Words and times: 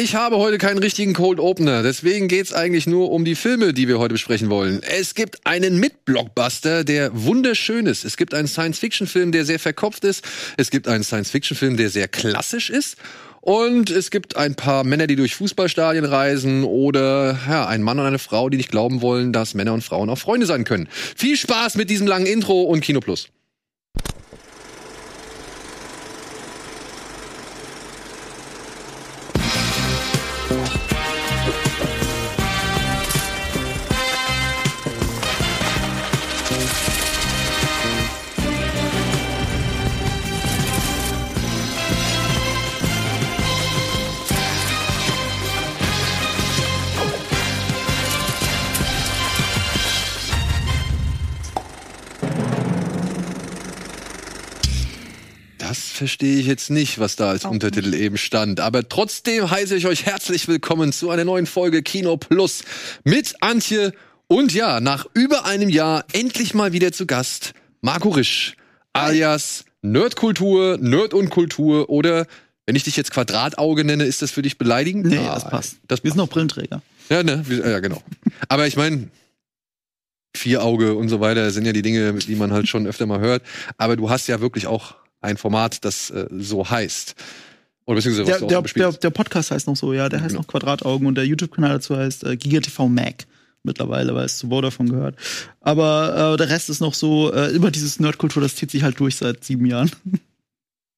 Ich 0.00 0.14
habe 0.14 0.36
heute 0.36 0.58
keinen 0.58 0.78
richtigen 0.78 1.12
Cold 1.12 1.40
Opener, 1.40 1.82
deswegen 1.82 2.28
geht's 2.28 2.52
eigentlich 2.52 2.86
nur 2.86 3.10
um 3.10 3.24
die 3.24 3.34
Filme, 3.34 3.72
die 3.74 3.88
wir 3.88 3.98
heute 3.98 4.14
besprechen 4.14 4.48
wollen. 4.48 4.80
Es 4.80 5.16
gibt 5.16 5.44
einen 5.44 5.80
Mit-Blockbuster, 5.80 6.84
der 6.84 7.10
wunderschön 7.24 7.86
ist. 7.86 8.04
Es 8.04 8.16
gibt 8.16 8.32
einen 8.32 8.46
Science-Fiction-Film, 8.46 9.32
der 9.32 9.44
sehr 9.44 9.58
verkopft 9.58 10.04
ist. 10.04 10.24
Es 10.56 10.70
gibt 10.70 10.86
einen 10.86 11.02
Science-Fiction-Film, 11.02 11.76
der 11.76 11.90
sehr 11.90 12.06
klassisch 12.06 12.70
ist. 12.70 12.96
Und 13.40 13.90
es 13.90 14.12
gibt 14.12 14.36
ein 14.36 14.54
paar 14.54 14.84
Männer, 14.84 15.08
die 15.08 15.16
durch 15.16 15.34
Fußballstadien 15.34 16.04
reisen 16.04 16.62
oder 16.62 17.36
ja, 17.48 17.66
ein 17.66 17.82
Mann 17.82 17.98
und 17.98 18.06
eine 18.06 18.20
Frau, 18.20 18.50
die 18.50 18.56
nicht 18.56 18.70
glauben 18.70 19.02
wollen, 19.02 19.32
dass 19.32 19.54
Männer 19.54 19.74
und 19.74 19.82
Frauen 19.82 20.10
auch 20.10 20.18
Freunde 20.18 20.46
sein 20.46 20.62
können. 20.62 20.88
Viel 21.16 21.36
Spaß 21.36 21.74
mit 21.74 21.90
diesem 21.90 22.06
langen 22.06 22.26
Intro 22.26 22.62
und 22.62 22.82
Kino 22.82 23.00
Plus. 23.00 23.30
Verstehe 55.98 56.38
ich 56.38 56.46
jetzt 56.46 56.70
nicht, 56.70 56.98
was 57.00 57.16
da 57.16 57.28
als 57.30 57.44
Auch 57.44 57.50
Untertitel 57.50 57.92
eben 57.94 58.16
stand. 58.16 58.60
Aber 58.60 58.88
trotzdem 58.88 59.50
heiße 59.50 59.74
ich 59.76 59.86
euch 59.86 60.06
herzlich 60.06 60.46
willkommen 60.48 60.92
zu 60.92 61.10
einer 61.10 61.24
neuen 61.24 61.46
Folge 61.46 61.82
Kino 61.82 62.16
Plus 62.16 62.62
mit 63.04 63.34
Antje 63.42 63.92
und 64.28 64.54
ja, 64.54 64.80
nach 64.80 65.06
über 65.14 65.44
einem 65.44 65.68
Jahr 65.68 66.04
endlich 66.12 66.54
mal 66.54 66.72
wieder 66.72 66.92
zu 66.92 67.04
Gast 67.06 67.52
Marco 67.80 68.10
Risch, 68.10 68.56
alias 68.92 69.64
Nerdkultur, 69.82 70.78
Nerd 70.78 71.14
und 71.14 71.30
Kultur 71.30 71.90
oder 71.90 72.26
wenn 72.66 72.76
ich 72.76 72.84
dich 72.84 72.96
jetzt 72.96 73.10
Quadratauge 73.10 73.82
nenne, 73.84 74.04
ist 74.04 74.22
das 74.22 74.30
für 74.30 74.42
dich 74.42 74.56
beleidigend? 74.58 75.06
Nee, 75.06 75.18
Ah, 75.18 75.34
das 75.34 75.48
passt. 75.50 75.76
Das 75.88 76.04
Wir 76.04 76.10
sind 76.12 76.20
auch 76.20 76.28
Brillenträger. 76.28 76.80
ja, 77.08 77.22
ne? 77.22 77.44
Ja, 77.48 77.80
genau. 77.80 78.02
Aber 78.48 78.66
ich 78.66 78.76
meine, 78.76 79.08
Vierauge 80.36 80.94
und 80.94 81.08
so 81.08 81.18
weiter 81.20 81.50
sind 81.50 81.64
ja 81.64 81.72
die 81.72 81.82
Dinge, 81.82 82.12
die 82.12 82.36
man 82.36 82.52
halt 82.52 82.68
schon 82.68 82.86
öfter 82.86 83.06
mal 83.06 83.18
hört. 83.20 83.42
Aber 83.78 83.96
du 83.96 84.10
hast 84.10 84.28
ja 84.28 84.40
wirklich 84.40 84.66
auch 84.68 84.94
ein 85.20 85.36
Format, 85.36 85.84
das 85.84 86.10
äh, 86.10 86.26
so 86.38 86.68
heißt. 86.68 87.14
Oder 87.86 87.96
beziehungsweise 87.96 88.30
was 88.30 88.38
Der, 88.40 88.48
der, 88.48 88.62
der, 88.62 88.92
der 88.92 89.10
Podcast 89.10 89.50
heißt 89.50 89.66
noch 89.66 89.76
so, 89.76 89.92
ja, 89.92 90.08
der 90.08 90.20
heißt 90.20 90.30
Genau. 90.30 90.42
noch 90.42 90.46
Quadrataugen 90.48 91.06
und 91.06 91.14
der 91.14 91.24
YouTube-Kanal 91.26 91.70
dazu 91.70 91.96
heißt 91.96 92.24
äh, 92.24 92.36
GigaTV 92.36 92.88
Mac. 92.88 93.26
Mittlerweile, 93.64 94.14
weil 94.14 94.24
es 94.26 94.38
zu 94.38 94.48
Vodafone 94.48 94.90
gehört. 94.90 95.16
Aber 95.60 96.34
äh, 96.34 96.36
der 96.36 96.48
Rest 96.48 96.70
ist 96.70 96.80
noch 96.80 96.94
so, 96.94 97.32
äh, 97.32 97.50
immer 97.50 97.70
dieses 97.70 97.98
Nerdkultur, 97.98 98.40
das 98.40 98.54
zieht 98.54 98.70
sich 98.70 98.82
halt 98.84 99.00
durch 99.00 99.16
seit 99.16 99.42
sieben 99.44 99.66
Jahren. 99.66 99.90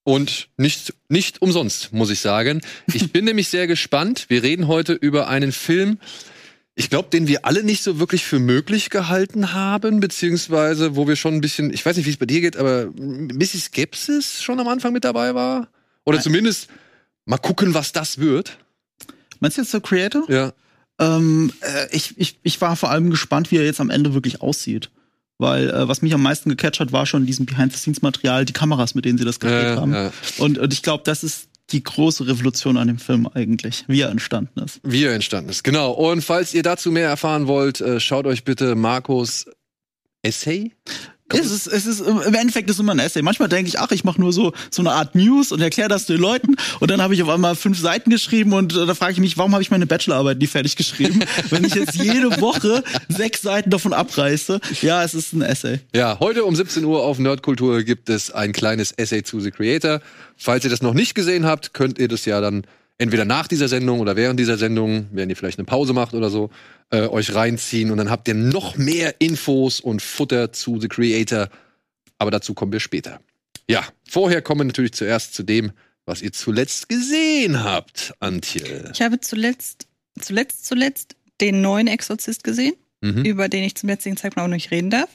Und 0.05 0.49
nicht, 0.57 0.95
nicht 1.09 1.41
umsonst, 1.43 1.93
muss 1.93 2.11
ich 2.11 2.21
sagen. 2.21 2.61
Ich 2.93 3.13
bin 3.13 3.25
nämlich 3.25 3.49
sehr 3.49 3.67
gespannt. 3.67 4.27
Wir 4.29 4.43
reden 4.43 4.67
heute 4.69 4.93
über 4.93 5.29
einen 5.29 5.53
Film, 5.53 5.99
ich 6.75 6.89
glaube, 6.89 7.09
den 7.11 7.27
wir 7.27 7.45
alle 7.45 7.63
nicht 7.63 7.83
so 7.83 7.99
wirklich 7.99 8.25
für 8.25 8.39
möglich 8.39 8.91
gehalten 8.91 9.53
haben, 9.53 10.01
beziehungsweise 10.01 10.97
wo 10.97 11.07
wir 11.09 11.17
schon 11.17 11.35
ein 11.35 11.41
bisschen, 11.41 11.73
ich 11.73 11.85
weiß 11.85 11.97
nicht, 11.97 12.07
wie 12.07 12.11
es 12.11 12.17
bei 12.17 12.27
dir 12.27 12.41
geht, 12.41 12.57
aber 12.57 12.89
ein 12.99 13.29
bisschen 13.39 13.61
Skepsis 13.61 14.43
schon 14.43 14.61
am 14.61 14.69
Anfang 14.69 14.93
mit 14.93 15.05
dabei 15.05 15.35
war. 15.35 15.69
Oder 16.05 16.17
Nein. 16.19 16.25
zumindest 16.25 16.69
mal 17.27 17.39
gucken, 17.39 17.75
was 17.75 17.93
das 17.93 18.19
wird. 18.19 18.57
Meinst 19.41 19.57
du 19.59 19.63
jetzt 19.63 19.75
der 19.75 19.81
Creator? 19.81 20.25
Ja. 20.31 20.53
Ähm, 20.99 21.53
äh, 21.61 21.95
ich, 21.95 22.15
ich, 22.19 22.39
ich 22.43 22.61
war 22.61 22.77
vor 22.77 22.91
allem 22.91 23.11
gespannt, 23.11 23.51
wie 23.51 23.57
er 23.57 23.65
jetzt 23.65 23.81
am 23.81 23.91
Ende 23.91 24.15
wirklich 24.15 24.41
aussieht. 24.41 24.91
Weil 25.39 25.71
äh, 25.71 25.89
was 25.89 26.03
mich 26.03 26.13
am 26.15 26.23
meisten 26.23 26.51
gecatcht 26.51 26.81
hat, 26.81 26.93
war 26.93 27.07
schon 27.07 27.23
in 27.23 27.27
diesem 27.27 27.47
Behind-the-Scenes-Material, 27.47 28.45
die 28.45 28.53
Kameras, 28.53 28.95
mit 28.95 29.07
denen 29.07 29.17
sie 29.19 29.25
das 29.25 29.41
gedreht 29.41 29.65
Ja, 29.65 29.77
haben. 29.77 29.93
ja. 29.93 30.13
Und, 30.39 30.59
und 30.59 30.73
ich 30.73 30.83
glaube, 30.83 31.03
das 31.05 31.25
ist 31.25 31.49
die 31.73 31.83
große 31.83 32.27
Revolution 32.27 32.77
an 32.77 32.89
dem 32.89 32.99
Film 32.99 33.29
eigentlich, 33.33 33.85
wie 33.87 34.01
er 34.01 34.11
entstanden 34.11 34.61
ist. 34.61 34.81
Wie 34.83 35.05
er 35.05 35.15
entstanden 35.15 35.51
ist. 35.51 35.65
Genau. 35.65 35.93
Und 35.93 36.23
falls 36.23 36.55
ihr 36.55 36.63
dazu 36.63 36.91
mehr 36.91 37.09
erfahren 37.09 37.47
wollt, 37.47 37.81
äh, 37.81 38.01
schaut 38.01 38.27
euch 38.27 38.45
bitte 38.45 38.75
Marcos 38.75 39.47
Essay. 40.23 40.73
Es 41.33 41.51
ist, 41.51 41.67
es 41.67 41.87
ist 41.87 42.01
im 42.01 42.35
Endeffekt 42.35 42.69
ist 42.71 42.81
immer 42.81 42.93
ein 42.93 42.99
Essay. 42.99 43.23
Manchmal 43.23 43.49
denke 43.49 43.69
ich, 43.69 43.79
ach, 43.79 43.91
ich 43.91 44.05
mache 44.05 44.21
nur 44.21 44.33
so 44.33 44.53
so 44.71 44.83
eine 44.83 44.93
Art 44.93 45.15
News 45.15 45.53
und 45.53 45.61
erkläre 45.61 45.89
das 45.89 46.07
den 46.07 46.19
Leuten. 46.19 46.57
Und 46.81 46.91
dann 46.91 47.01
habe 47.03 47.15
ich 47.15 47.23
auf 47.23 47.29
einmal 47.29 47.55
fünf 47.57 47.79
Seiten 47.79 48.11
geschrieben 48.11 48.53
und 48.53 48.75
äh, 48.75 48.87
da 48.87 48.95
frage 48.95 49.13
ich 49.13 49.21
mich, 49.21 49.39
warum 49.39 49.53
habe 49.53 49.63
ich 49.63 49.71
meine 49.71 49.87
Bachelorarbeit 49.87 50.39
nie 50.39 50.47
fertig 50.47 50.77
geschrieben, 50.77 51.21
wenn 51.51 51.65
ich 51.65 51.75
jetzt 51.75 51.95
jede 51.95 52.41
Woche 52.41 52.83
sechs 53.09 53.43
Seiten 53.43 53.71
davon 53.71 53.93
abreiße. 53.93 54.61
Ja, 54.83 55.03
es 55.03 55.15
ist 55.15 55.33
ein 55.33 55.43
Essay. 55.43 55.81
Ja, 55.95 56.19
heute 56.21 56.45
um 56.45 56.55
17 56.55 56.85
Uhr 56.85 57.03
auf 57.05 57.19
Nerdkultur 57.19 57.83
gibt 57.83 58.09
es 58.09 58.31
ein 58.31 58.53
kleines 58.53 58.93
Essay 58.93 59.23
zu 59.23 59.41
The 59.41 59.51
Creator. 59.51 60.01
Falls 60.37 60.65
ihr 60.65 60.71
das 60.71 60.83
noch 60.83 60.95
nicht 60.95 61.15
gesehen 61.15 61.47
habt, 61.47 61.75
könnt 61.75 61.99
ihr 61.99 62.09
das 62.09 62.25
ja 62.25 62.41
dann 62.41 62.65
entweder 63.01 63.25
nach 63.25 63.49
dieser 63.49 63.69
Sendung 63.69 64.01
oder 64.01 64.15
während 64.15 64.39
dieser 64.39 64.59
Sendung, 64.59 65.07
wenn 65.13 65.31
ihr 65.31 65.37
vielleicht 65.37 65.59
eine 65.59 65.65
Pause 65.65 65.95
macht 65.95 66.15
oder 66.15 66.29
so, 66.29 66.51
äh, 66.91 67.07
euch 67.07 67.35
reinziehen 67.35 67.91
und 67.91 67.99
dann 67.99 68.11
habt 68.11 68.29
ihr 68.29 68.35
noch 68.35 68.77
mehr 68.77 69.21
Infos 69.21 69.81
und 69.81 70.03
Futter 70.03 70.53
zu 70.53 70.81
The 70.81 70.89
Creator. 70.89 71.49
Aber 72.19 72.31
dazu 72.31 72.55
kommen 72.55 72.73
wir 72.73 72.81
später. 72.81 73.21
Ja, 73.69 73.87
vorher 74.09 74.43
kommen 74.43 74.61
wir 74.61 74.65
natürlich 74.65 74.93
zuerst 74.93 75.35
zu 75.35 75.43
dem, 75.43 75.73
was 76.05 76.23
ihr 76.23 76.33
zuletzt 76.33 76.89
gesehen 76.89 77.63
habt, 77.63 78.13
Antje. 78.21 78.91
Ich 78.93 79.01
habe 79.03 79.21
zuletzt, 79.21 79.87
zuletzt, 80.19 80.67
zuletzt 80.67 81.17
den 81.41 81.61
neuen 81.63 81.87
Exorzist 81.87 82.45
gesehen, 82.45 82.75
Mhm. 83.03 83.25
über 83.25 83.49
den 83.49 83.65
ich 83.65 83.77
zum 83.77 83.89
jetzigen 83.89 84.19
Zeitpunkt 84.19 84.45
auch 84.45 84.49
noch 84.49 84.57
nicht 84.57 84.71
reden 84.71 84.91
darf. 84.91 85.09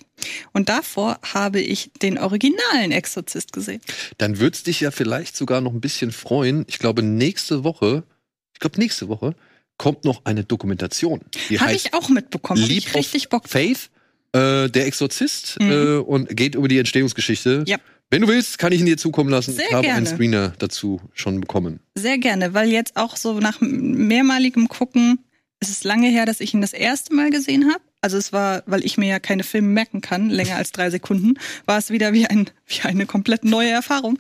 Und 0.54 0.70
davor 0.70 1.20
habe 1.22 1.60
ich 1.62 1.92
den 2.02 2.18
originalen 2.18 2.92
Exorzist 2.92 3.54
gesehen. 3.54 3.80
Dann 4.18 4.40
wird's 4.40 4.64
dich 4.64 4.80
ja 4.80 4.90
vielleicht 4.90 5.38
sogar 5.38 5.62
noch 5.62 5.72
ein 5.72 5.82
bisschen 5.82 6.12
freuen. 6.12 6.66
Ich 6.68 6.80
glaube, 6.80 7.04
nächste 7.04 7.64
Woche, 7.64 8.04
ich 8.54 8.60
glaube, 8.60 8.80
nächste 8.80 9.08
Woche 9.08 9.36
kommt 9.78 10.06
noch 10.06 10.22
eine 10.26 10.44
Dokumentation. 10.44 11.22
Habe 11.58 11.74
ich 11.74 11.94
auch 11.94 12.10
mitbekommen. 12.10 12.62
Leap 12.62 12.78
ich 12.88 12.96
richtig 12.96 13.30
Bock. 13.30 13.48
Faith, 13.50 13.90
äh, 14.34 14.70
der 14.70 14.86
Exorzist, 14.88 15.58
Mhm. 15.60 15.72
äh, 15.72 15.98
und 15.98 16.36
geht 16.36 16.56
über 16.56 16.68
die 16.68 16.78
Entstehungsgeschichte. 16.80 17.64
Ja. 17.68 17.78
Wenn 18.12 18.22
du 18.22 18.28
willst, 18.28 18.60
kann 18.60 18.72
ich 18.72 18.80
ihn 18.80 18.86
dir 18.86 18.98
zukommen 18.98 19.30
lassen. 19.30 19.54
Sehr 19.54 19.66
ich 19.68 19.74
habe 19.74 19.88
einen 19.90 20.04
gerne. 20.06 20.16
Screener 20.16 20.54
dazu 20.60 21.02
schon 21.14 21.42
bekommen. 21.42 21.80
Sehr 21.96 22.18
gerne, 22.18 22.54
weil 22.54 22.70
jetzt 22.72 22.96
auch 22.98 23.18
so 23.18 23.40
nach 23.40 23.58
mehrmaligem 23.62 24.68
Gucken, 24.68 25.20
es 25.60 25.70
ist 25.70 25.84
lange 25.84 26.10
her, 26.10 26.26
dass 26.26 26.40
ich 26.40 26.54
ihn 26.54 26.62
das 26.62 26.74
erste 26.74 27.14
Mal 27.16 27.30
gesehen 27.32 27.70
habe. 27.70 27.82
Also 28.02 28.18
es 28.18 28.32
war, 28.32 28.62
weil 28.68 28.86
ich 28.86 28.98
mir 28.98 29.08
ja 29.08 29.20
keine 29.20 29.44
Filme 29.44 29.70
merken 29.70 30.02
kann, 30.02 30.30
länger 30.30 30.58
als 30.58 30.72
drei 30.72 30.90
Sekunden, 30.92 31.40
war 31.66 31.80
es 31.80 31.90
wieder 31.90 32.14
wie, 32.14 32.28
ein, 32.28 32.50
wie 32.68 32.82
eine 32.82 33.08
komplett 33.08 33.44
neue 33.44 33.72
Erfahrung. 33.72 34.20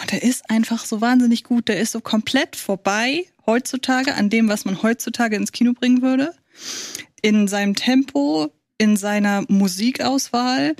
Und 0.00 0.12
der 0.12 0.22
ist 0.22 0.50
einfach 0.50 0.84
so 0.84 1.00
wahnsinnig 1.00 1.44
gut. 1.44 1.68
Der 1.68 1.80
ist 1.80 1.92
so 1.92 2.00
komplett 2.00 2.56
vorbei 2.56 3.24
heutzutage 3.46 4.14
an 4.14 4.28
dem, 4.28 4.48
was 4.48 4.64
man 4.64 4.82
heutzutage 4.82 5.36
ins 5.36 5.52
Kino 5.52 5.72
bringen 5.72 6.02
würde. 6.02 6.34
In 7.22 7.48
seinem 7.48 7.74
Tempo, 7.74 8.52
in 8.76 8.96
seiner 8.96 9.44
Musikauswahl, 9.48 10.74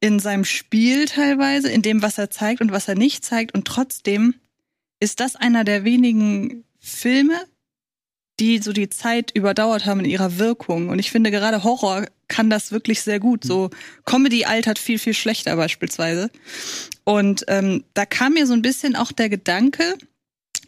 in 0.00 0.20
seinem 0.20 0.44
Spiel 0.44 1.06
teilweise, 1.06 1.70
in 1.70 1.82
dem, 1.82 2.02
was 2.02 2.18
er 2.18 2.30
zeigt 2.30 2.60
und 2.60 2.70
was 2.70 2.86
er 2.86 2.94
nicht 2.94 3.24
zeigt. 3.24 3.54
Und 3.54 3.66
trotzdem 3.66 4.34
ist 5.00 5.20
das 5.20 5.36
einer 5.36 5.64
der 5.64 5.84
wenigen 5.84 6.64
Filme, 6.78 7.34
die 8.40 8.58
so 8.58 8.72
die 8.72 8.90
Zeit 8.90 9.30
überdauert 9.34 9.86
haben 9.86 10.00
in 10.00 10.06
ihrer 10.06 10.38
Wirkung. 10.38 10.88
Und 10.88 10.98
ich 10.98 11.10
finde, 11.10 11.30
gerade 11.30 11.64
Horror 11.64 12.06
kann 12.28 12.50
das 12.50 12.72
wirklich 12.72 13.00
sehr 13.00 13.20
gut. 13.20 13.44
So 13.44 13.70
Comedy 14.04 14.44
altert 14.44 14.78
viel, 14.78 14.98
viel 14.98 15.14
schlechter 15.14 15.56
beispielsweise. 15.56 16.30
Und 17.04 17.44
ähm, 17.48 17.84
da 17.94 18.04
kam 18.04 18.34
mir 18.34 18.46
so 18.46 18.52
ein 18.52 18.62
bisschen 18.62 18.96
auch 18.96 19.12
der 19.12 19.28
Gedanke, 19.28 19.96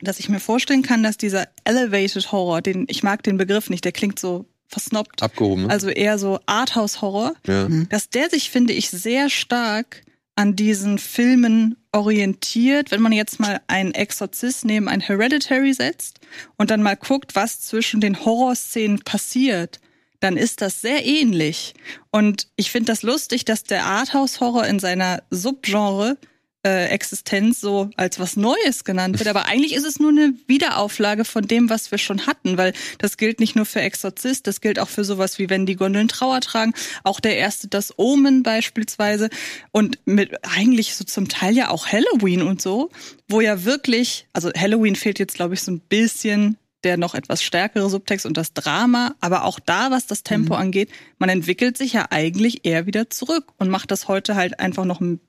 dass 0.00 0.20
ich 0.20 0.28
mir 0.28 0.40
vorstellen 0.40 0.82
kann, 0.82 1.02
dass 1.02 1.16
dieser 1.16 1.48
Elevated 1.64 2.30
Horror, 2.32 2.62
den 2.62 2.86
ich 2.88 3.02
mag 3.02 3.22
den 3.22 3.36
Begriff 3.36 3.68
nicht, 3.68 3.84
der 3.84 3.92
klingt 3.92 4.18
so 4.18 4.46
versnobbt, 4.68 5.22
Abgehoben. 5.22 5.64
Ne? 5.64 5.70
also 5.70 5.88
eher 5.88 6.18
so 6.18 6.40
Arthouse-Horror, 6.46 7.34
ja. 7.46 7.68
dass 7.88 8.10
der 8.10 8.30
sich, 8.30 8.50
finde 8.50 8.74
ich, 8.74 8.90
sehr 8.90 9.30
stark 9.30 10.02
an 10.38 10.54
diesen 10.54 10.98
Filmen 10.98 11.76
orientiert, 11.90 12.92
wenn 12.92 13.02
man 13.02 13.10
jetzt 13.10 13.40
mal 13.40 13.60
einen 13.66 13.92
Exorzist 13.92 14.64
neben 14.64 14.88
ein 14.88 15.00
Hereditary 15.00 15.74
setzt 15.74 16.20
und 16.56 16.70
dann 16.70 16.80
mal 16.80 16.94
guckt, 16.94 17.34
was 17.34 17.60
zwischen 17.60 18.00
den 18.00 18.24
Horrorszenen 18.24 19.00
passiert, 19.00 19.80
dann 20.20 20.36
ist 20.36 20.60
das 20.60 20.80
sehr 20.80 21.04
ähnlich. 21.04 21.74
Und 22.12 22.46
ich 22.54 22.70
finde 22.70 22.92
das 22.92 23.02
lustig, 23.02 23.46
dass 23.46 23.64
der 23.64 23.84
Arthouse-Horror 23.84 24.64
in 24.68 24.78
seiner 24.78 25.24
Subgenre 25.30 26.18
äh, 26.64 26.86
Existenz 26.86 27.60
so 27.60 27.90
als 27.96 28.18
was 28.18 28.36
Neues 28.36 28.84
genannt 28.84 29.18
wird. 29.18 29.28
Aber 29.28 29.46
eigentlich 29.46 29.74
ist 29.74 29.86
es 29.86 30.00
nur 30.00 30.10
eine 30.10 30.34
Wiederauflage 30.46 31.24
von 31.24 31.46
dem, 31.46 31.70
was 31.70 31.90
wir 31.90 31.98
schon 31.98 32.26
hatten, 32.26 32.58
weil 32.58 32.72
das 32.98 33.16
gilt 33.16 33.40
nicht 33.40 33.54
nur 33.54 33.64
für 33.64 33.80
Exorzist, 33.80 34.46
das 34.46 34.60
gilt 34.60 34.78
auch 34.78 34.88
für 34.88 35.04
sowas 35.04 35.38
wie 35.38 35.50
wenn 35.50 35.66
die 35.66 35.76
Gondeln 35.76 36.08
Trauer 36.08 36.40
tragen, 36.40 36.74
auch 37.04 37.20
der 37.20 37.36
erste 37.36 37.68
das 37.68 37.96
Omen 37.98 38.42
beispielsweise 38.42 39.30
und 39.72 39.98
mit 40.04 40.32
eigentlich 40.56 40.94
so 40.94 41.04
zum 41.04 41.28
Teil 41.28 41.56
ja 41.56 41.70
auch 41.70 41.86
Halloween 41.86 42.42
und 42.42 42.60
so, 42.60 42.90
wo 43.28 43.40
ja 43.40 43.64
wirklich, 43.64 44.26
also 44.32 44.50
Halloween 44.56 44.96
fehlt 44.96 45.18
jetzt 45.18 45.34
glaube 45.34 45.54
ich 45.54 45.62
so 45.62 45.70
ein 45.70 45.80
bisschen 45.80 46.56
der 46.84 46.96
noch 46.96 47.14
etwas 47.14 47.42
stärkere 47.42 47.90
Subtext 47.90 48.24
und 48.24 48.36
das 48.36 48.52
Drama, 48.52 49.14
aber 49.20 49.44
auch 49.44 49.58
da, 49.58 49.90
was 49.90 50.06
das 50.06 50.22
Tempo 50.22 50.54
Mhm. 50.54 50.60
angeht, 50.60 50.90
man 51.18 51.28
entwickelt 51.28 51.76
sich 51.76 51.92
ja 51.92 52.06
eigentlich 52.10 52.64
eher 52.64 52.86
wieder 52.86 53.10
zurück 53.10 53.46
und 53.58 53.68
macht 53.68 53.90
das 53.90 54.06
heute 54.06 54.36
halt 54.36 54.60
einfach 54.60 54.84
noch, 54.84 55.00
ein, 55.00 55.20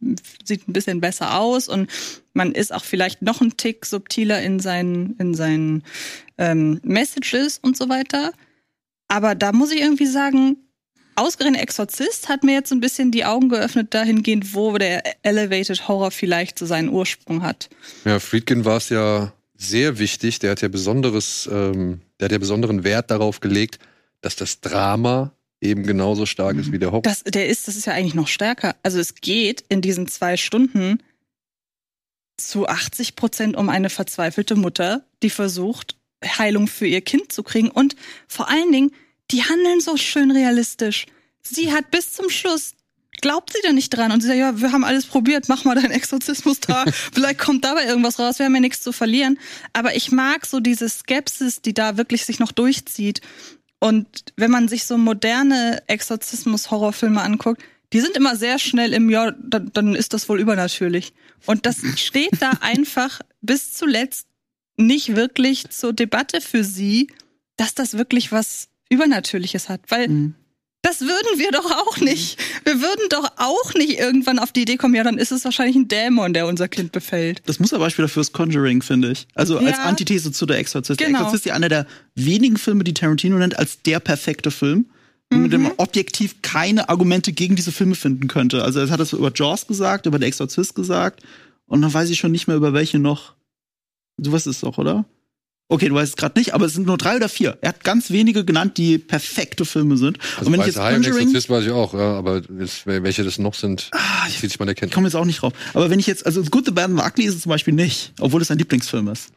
sieht 0.43 0.67
ein 0.67 0.73
bisschen 0.73 1.01
besser 1.01 1.39
aus 1.39 1.67
und 1.67 1.89
man 2.33 2.51
ist 2.51 2.73
auch 2.73 2.83
vielleicht 2.83 3.21
noch 3.21 3.41
ein 3.41 3.57
Tick 3.57 3.85
subtiler 3.85 4.41
in 4.41 4.59
seinen, 4.59 5.15
in 5.17 5.33
seinen 5.33 5.83
ähm, 6.37 6.79
Messages 6.83 7.57
und 7.57 7.75
so 7.75 7.89
weiter. 7.89 8.31
Aber 9.07 9.33
da 9.33 9.51
muss 9.51 9.71
ich 9.71 9.81
irgendwie 9.81 10.05
sagen, 10.05 10.57
ausgerechnet 11.15 11.61
Exorzist 11.61 12.29
hat 12.29 12.43
mir 12.43 12.53
jetzt 12.53 12.71
ein 12.71 12.79
bisschen 12.79 13.11
die 13.11 13.25
Augen 13.25 13.49
geöffnet 13.49 13.93
dahingehend, 13.93 14.53
wo 14.53 14.77
der 14.77 15.01
Elevated 15.25 15.87
Horror 15.87 16.11
vielleicht 16.11 16.59
so 16.59 16.67
seinen 16.67 16.89
Ursprung 16.89 17.41
hat. 17.41 17.69
Ja, 18.05 18.19
Friedkin 18.19 18.65
war 18.65 18.77
es 18.77 18.89
ja 18.89 19.33
sehr 19.59 20.00
wichtig. 20.00 20.39
Der 20.39 20.51
hat 20.51 20.61
ja 20.61 20.67
besonderes, 20.67 21.47
ähm, 21.51 22.01
der 22.19 22.25
hat 22.25 22.31
ja 22.31 22.38
besonderen 22.38 22.83
Wert 22.83 23.11
darauf 23.11 23.39
gelegt, 23.41 23.79
dass 24.21 24.35
das 24.35 24.61
Drama 24.61 25.33
eben 25.61 25.83
genauso 25.83 26.25
stark 26.25 26.57
ist 26.57 26.71
wie 26.71 26.79
der 26.79 26.91
Horror. 26.91 27.01
Das, 27.01 27.23
der 27.23 27.47
ist, 27.47 27.67
das 27.67 27.75
ist 27.75 27.85
ja 27.85 27.94
eigentlich 27.94 28.15
noch 28.15 28.27
stärker. 28.27 28.75
Also 28.81 29.00
es 29.00 29.15
geht 29.15 29.63
in 29.67 29.81
diesen 29.81 30.07
zwei 30.07 30.38
Stunden 30.38 31.03
zu 32.38 32.67
80 32.67 33.15
Prozent 33.15 33.57
um 33.57 33.69
eine 33.69 33.89
verzweifelte 33.89 34.56
Mutter, 34.56 35.03
die 35.21 35.29
versucht, 35.29 35.97
Heilung 36.23 36.67
für 36.67 36.88
ihr 36.88 37.01
Kind 37.01 37.31
zu 37.31 37.44
kriegen. 37.44 37.69
Und 37.69 37.95
vor 38.27 38.50
allen 38.50 38.71
Dingen, 38.71 38.91
die 39.31 39.44
handeln 39.44 39.81
so 39.81 39.97
schön 39.97 40.31
realistisch. 40.31 41.06
Sie 41.41 41.71
hat 41.71 41.91
bis 41.91 42.13
zum 42.13 42.29
Schluss, 42.29 42.73
glaubt 43.21 43.54
sie 43.54 43.60
da 43.63 43.71
nicht 43.71 43.89
dran. 43.89 44.12
Und 44.12 44.21
sie 44.21 44.27
sagt, 44.27 44.39
ja, 44.39 44.60
wir 44.60 44.71
haben 44.71 44.83
alles 44.83 45.06
probiert, 45.06 45.50
mach 45.50 45.66
mal 45.66 45.75
deinen 45.75 45.92
Exorzismustag. 45.92 46.94
Vielleicht 47.13 47.39
kommt 47.39 47.66
dabei 47.66 47.86
irgendwas 47.86 48.19
raus, 48.19 48.39
wir 48.39 48.45
haben 48.45 48.56
ja 48.56 48.62
nichts 48.62 48.81
zu 48.81 48.92
verlieren. 48.92 49.39
Aber 49.74 49.95
ich 49.95 50.12
mag 50.12 50.45
so 50.45 50.60
diese 50.60 50.89
Skepsis, 50.89 51.62
die 51.62 51.74
da 51.74 51.98
wirklich 51.98 52.25
sich 52.25 52.39
noch 52.39 52.51
durchzieht. 52.51 53.21
Und 53.80 54.07
wenn 54.36 54.51
man 54.51 54.68
sich 54.68 54.86
so 54.86 54.98
moderne 54.98 55.81
Exorzismus-Horrorfilme 55.88 57.21
anguckt, 57.21 57.62
die 57.94 58.01
sind 58.01 58.16
immer 58.16 58.36
sehr 58.36 58.60
schnell 58.60 58.94
im, 58.94 59.10
ja, 59.10 59.31
dann, 59.31 59.71
dann 59.74 59.95
ist 59.95 60.13
das 60.13 60.30
wohl 60.30 60.39
übernatürlich. 60.39 61.13
Und 61.45 61.66
das 61.66 61.77
steht 61.95 62.42
da 62.42 62.51
einfach 62.62 63.21
bis 63.42 63.74
zuletzt 63.74 64.27
nicht 64.77 65.16
wirklich 65.16 65.69
zur 65.69 65.94
Debatte 65.94 66.42
für 66.42 66.63
sie, 66.63 67.10
dass 67.57 67.74
das 67.74 67.98
wirklich 67.98 68.31
was 68.31 68.69
Übernatürliches 68.89 69.69
hat. 69.69 69.81
Weil 69.89 70.07
Mhm. 70.07 70.36
Das 70.81 71.01
würden 71.01 71.37
wir 71.39 71.51
doch 71.51 71.69
auch 71.71 71.97
nicht. 71.97 72.37
Wir 72.63 72.81
würden 72.81 73.09
doch 73.09 73.29
auch 73.37 73.73
nicht 73.73 73.99
irgendwann 73.99 74.39
auf 74.39 74.51
die 74.51 74.61
Idee 74.61 74.77
kommen, 74.77 74.95
ja, 74.95 75.03
dann 75.03 75.17
ist 75.17 75.31
es 75.31 75.43
wahrscheinlich 75.45 75.75
ein 75.75 75.87
Dämon, 75.87 76.33
der 76.33 76.47
unser 76.47 76.67
Kind 76.67 76.91
befällt. 76.91 77.41
Das 77.45 77.59
muss 77.59 77.73
ein 77.73 77.79
Beispiel 77.79 78.03
dafür 78.03 78.21
ist 78.21 78.33
Conjuring, 78.33 78.81
finde 78.81 79.11
ich. 79.11 79.27
Also 79.35 79.57
als 79.57 79.77
Ja. 79.77 79.83
Antithese 79.83 80.31
zu 80.31 80.45
der 80.45 80.57
Exorzist. 80.57 80.99
Genau. 80.99 81.09
Der 81.11 81.19
Exorzist 81.19 81.45
ist 81.45 81.49
ja 81.49 81.55
einer 81.55 81.69
der 81.69 81.85
wenigen 82.15 82.57
Filme, 82.57 82.83
die 82.83 82.93
Tarantino 82.93 83.37
nennt, 83.37 83.57
als 83.59 83.81
der 83.81 83.99
perfekte 83.99 84.51
Film. 84.51 84.85
Mit 85.31 85.53
dem 85.53 85.61
man 85.61 85.73
objektiv 85.77 86.41
keine 86.41 86.89
Argumente 86.89 87.33
gegen 87.33 87.55
diese 87.55 87.71
Filme 87.71 87.93
finden 87.93 88.27
könnte. 88.27 88.63
Also 88.63 88.79
er 88.79 88.89
hat 88.89 88.99
das 88.99 89.13
über 89.13 89.31
Jaws 89.31 89.67
gesagt, 89.67 90.07
über 90.07 90.17
der 90.17 90.27
Exorzist 90.27 90.73
gesagt. 90.73 91.21
Und 91.67 91.83
dann 91.83 91.93
weiß 91.93 92.09
ich 92.09 92.17
schon 92.17 92.31
nicht 92.31 92.47
mehr, 92.47 92.55
über 92.57 92.73
welche 92.73 92.97
noch. 92.97 93.35
Du 94.17 94.31
weißt 94.31 94.47
es 94.47 94.61
doch, 94.61 94.79
oder? 94.79 95.05
Okay, 95.71 95.88
du 95.88 95.94
weißt 95.94 96.10
es 96.10 96.18
gerade 96.18 96.38
nicht, 96.39 96.56
aber 96.56 96.66
es 96.66 96.74
sind 96.74 96.88
nur 96.88 96.98
drei 96.98 97.16
oder 97.16 97.30
vier. 97.30 97.60
Er 97.62 97.69
hat 97.69 97.83
ganz 97.83 98.10
wenige 98.10 98.44
genannt, 98.44 98.77
die 98.77 98.98
perfekte 98.98 99.66
Filme 99.66 99.98
sind. 99.98 100.18
Also 100.36 100.48
und 100.48 100.54
wenn 100.54 100.62
ich 100.62 100.66
jetzt 100.66 100.80
Heim 100.80 100.95
Conjuring, 100.95 101.27
Exorzist 101.27 101.50
weiß 101.51 101.66
ich 101.66 101.71
auch, 101.71 101.94
ja, 101.94 102.18
aber 102.18 102.42
jetzt, 102.60 102.88
welche 102.88 103.24
das 103.24 103.38
noch 103.38 103.54
sind, 103.54 103.92
zieht 104.27 104.50
sich 104.50 104.60
mal 104.60 104.66
der 104.66 104.75
ich 104.81 104.92
komme 104.92 105.06
jetzt 105.06 105.13
auch 105.13 105.25
nicht 105.25 105.44
drauf. 105.44 105.54
Aber 105.75 105.92
wenn 105.92 106.00
ich 106.00 106.07
jetzt, 106.07 106.25
also 106.25 106.42
Good, 106.42 106.66
the 106.66 106.71
Bad 106.71 106.86
and 106.86 107.00
the 107.00 107.06
Ugly 107.06 107.25
ist 107.25 107.36
es 107.36 107.42
zum 107.42 107.51
Beispiel 107.51 107.75
nicht, 107.75 108.13
obwohl 108.19 108.42
es 108.42 108.48
sein 108.48 108.57
Lieblingsfilm 108.57 109.10
ist. 109.10 109.30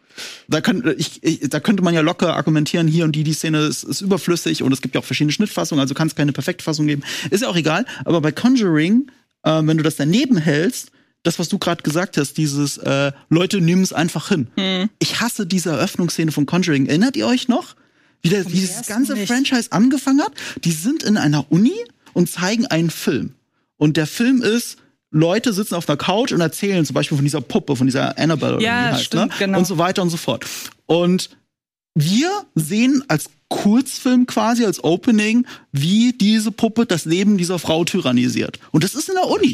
Da, 0.49 0.63
könnte 0.63 0.95
ich, 0.95 1.23
ich, 1.23 1.51
da 1.51 1.61
könnte 1.61 1.83
man 1.83 1.93
ja 1.93 2.01
locker 2.01 2.35
argumentieren, 2.35 2.89
hier 2.89 3.05
und 3.05 3.13
die, 3.13 3.25
die 3.25 3.35
Szene 3.35 3.67
ist, 3.67 3.85
ist 3.85 4.01
überflüssig 4.01 4.63
und 4.63 4.73
es 4.73 4.81
gibt 4.81 4.95
ja 4.95 5.03
auch 5.03 5.05
verschiedene 5.05 5.33
Schnittfassungen, 5.33 5.81
also 5.81 5.93
kann 5.93 6.09
es 6.09 6.15
keine 6.15 6.33
perfekte 6.33 6.65
Fassung 6.65 6.87
geben. 6.87 7.03
Ist 7.31 7.43
ja 7.43 7.49
auch 7.49 7.57
egal, 7.57 7.85
aber 8.07 8.23
bei 8.23 8.33
Conjuring, 8.33 9.11
äh, 9.43 9.61
wenn 9.63 9.77
du 9.77 9.83
das 9.83 9.97
daneben 9.97 10.39
hältst, 10.39 10.93
das, 11.23 11.39
was 11.39 11.49
du 11.49 11.59
gerade 11.59 11.83
gesagt 11.83 12.17
hast, 12.17 12.35
dieses 12.37 12.79
äh, 12.79 13.13
Leute 13.29 13.61
nehmen 13.61 13.83
es 13.83 13.93
einfach 13.93 14.29
hin. 14.29 14.49
Ich 14.99 15.21
hasse 15.21 15.47
diese 15.47 15.71
Eröffnungsszene 15.71 16.33
von 16.33 16.47
Conjuring. 16.47 16.87
Erinnert 16.87 17.17
ihr 17.17 17.27
euch 17.27 17.49
noch? 17.49 17.77
Wie 18.23 18.29
das, 18.31 18.47
die 18.47 18.53
dieses 18.55 18.87
ganze 18.87 19.15
nicht. 19.15 19.29
Franchise 19.31 19.71
angefangen 19.73 20.21
hat? 20.23 20.33
Die 20.65 20.73
sind 20.73 21.03
in 21.03 21.17
einer 21.17 21.51
Uni 21.51 21.75
und 22.13 22.29
zeigen 22.31 22.67
einen 22.67 22.91
Film. 22.91 23.35
Und 23.77 23.97
der 23.97 24.07
Film 24.07 24.43
ist, 24.43 24.79
Leute 25.11 25.53
sitzen 25.53 25.75
auf 25.75 25.89
einer 25.89 25.97
Couch 25.97 26.33
und 26.33 26.41
erzählen 26.41 26.85
zum 26.85 26.95
Beispiel 26.95 27.17
von 27.17 27.25
dieser 27.25 27.41
Puppe, 27.41 27.77
von 27.77 27.87
dieser 27.87 28.17
Annabelle 28.19 28.57
oder 28.57 28.65
Ja, 28.65 28.79
wie 28.81 28.89
die 28.89 28.95
heißt, 28.95 29.05
stimmt, 29.05 29.29
ne? 29.33 29.35
genau. 29.39 29.59
und 29.59 29.67
so 29.67 29.79
weiter 29.79 30.03
und 30.03 30.11
so 30.11 30.17
fort. 30.17 30.47
Und 30.87 31.31
wir 31.95 32.31
sehen 32.55 33.05
als 33.09 33.29
Kurzfilm 33.53 34.27
quasi, 34.27 34.65
als 34.65 34.83
Opening, 34.83 35.47
wie 35.73 36.15
diese 36.15 36.51
Puppe 36.51 36.87
das 36.87 37.05
Leben 37.05 37.37
dieser 37.37 37.59
Frau 37.59 37.85
tyrannisiert. 37.85 38.59
Und 38.71 38.83
das 38.83 38.95
ist 38.95 39.11
in 39.11 39.15
der 39.15 39.29
Uni. 39.29 39.53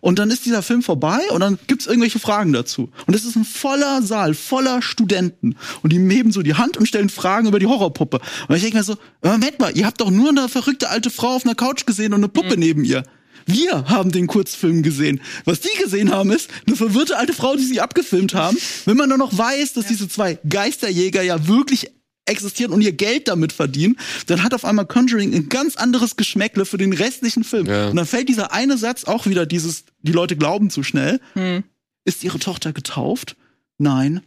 Und 0.00 0.20
dann 0.20 0.30
ist 0.30 0.46
dieser 0.46 0.62
Film 0.62 0.82
vorbei 0.82 1.18
und 1.32 1.40
dann 1.40 1.58
gibt's 1.66 1.86
irgendwelche 1.86 2.20
Fragen 2.20 2.52
dazu. 2.52 2.90
Und 3.08 3.14
es 3.14 3.24
ist 3.24 3.34
ein 3.34 3.44
voller 3.44 4.02
Saal, 4.02 4.34
voller 4.34 4.82
Studenten. 4.82 5.56
Und 5.82 5.92
die 5.92 5.98
heben 5.98 6.30
so 6.30 6.42
die 6.42 6.54
Hand 6.54 6.76
und 6.76 6.86
stellen 6.86 7.08
Fragen 7.08 7.48
über 7.48 7.58
die 7.58 7.66
Horrorpuppe. 7.66 8.20
Und 8.46 8.54
ich 8.54 8.62
denke 8.62 8.78
mir 8.78 8.84
so, 8.84 8.96
Moment 9.22 9.58
mal, 9.58 9.76
ihr 9.76 9.84
habt 9.84 10.00
doch 10.00 10.10
nur 10.10 10.28
eine 10.28 10.48
verrückte 10.48 10.88
alte 10.88 11.10
Frau 11.10 11.34
auf 11.34 11.44
einer 11.44 11.56
Couch 11.56 11.86
gesehen 11.86 12.14
und 12.14 12.20
eine 12.20 12.28
Puppe 12.28 12.56
neben 12.56 12.84
ihr. 12.84 13.02
Wir 13.46 13.86
haben 13.88 14.12
den 14.12 14.28
Kurzfilm 14.28 14.84
gesehen. 14.84 15.20
Was 15.44 15.60
die 15.60 15.76
gesehen 15.82 16.12
haben, 16.12 16.30
ist 16.30 16.50
eine 16.68 16.76
verwirrte 16.76 17.16
alte 17.16 17.32
Frau, 17.32 17.56
die 17.56 17.64
sie 17.64 17.80
abgefilmt 17.80 18.34
haben. 18.34 18.56
Wenn 18.84 18.96
man 18.96 19.10
dann 19.10 19.18
noch 19.18 19.36
weiß, 19.36 19.72
dass 19.72 19.86
diese 19.86 20.08
zwei 20.08 20.38
Geisterjäger 20.48 21.22
ja 21.22 21.48
wirklich 21.48 21.90
existieren 22.30 22.72
und 22.72 22.80
ihr 22.80 22.92
Geld 22.92 23.28
damit 23.28 23.52
verdienen, 23.52 23.96
dann 24.26 24.42
hat 24.42 24.54
auf 24.54 24.64
einmal 24.64 24.86
Conjuring 24.86 25.34
ein 25.34 25.48
ganz 25.48 25.76
anderes 25.76 26.16
Geschmäckle 26.16 26.64
für 26.64 26.78
den 26.78 26.92
restlichen 26.92 27.44
Film. 27.44 27.66
Ja. 27.66 27.88
Und 27.88 27.96
dann 27.96 28.06
fällt 28.06 28.28
dieser 28.28 28.52
eine 28.52 28.78
Satz 28.78 29.04
auch 29.04 29.26
wieder 29.26 29.46
dieses, 29.46 29.84
die 30.02 30.12
Leute 30.12 30.36
glauben 30.36 30.70
zu 30.70 30.82
schnell. 30.82 31.20
Ist 32.04 32.24
ihre 32.24 32.38
Tochter 32.38 32.72
getauft? 32.72 33.36
Nein. 33.78 34.22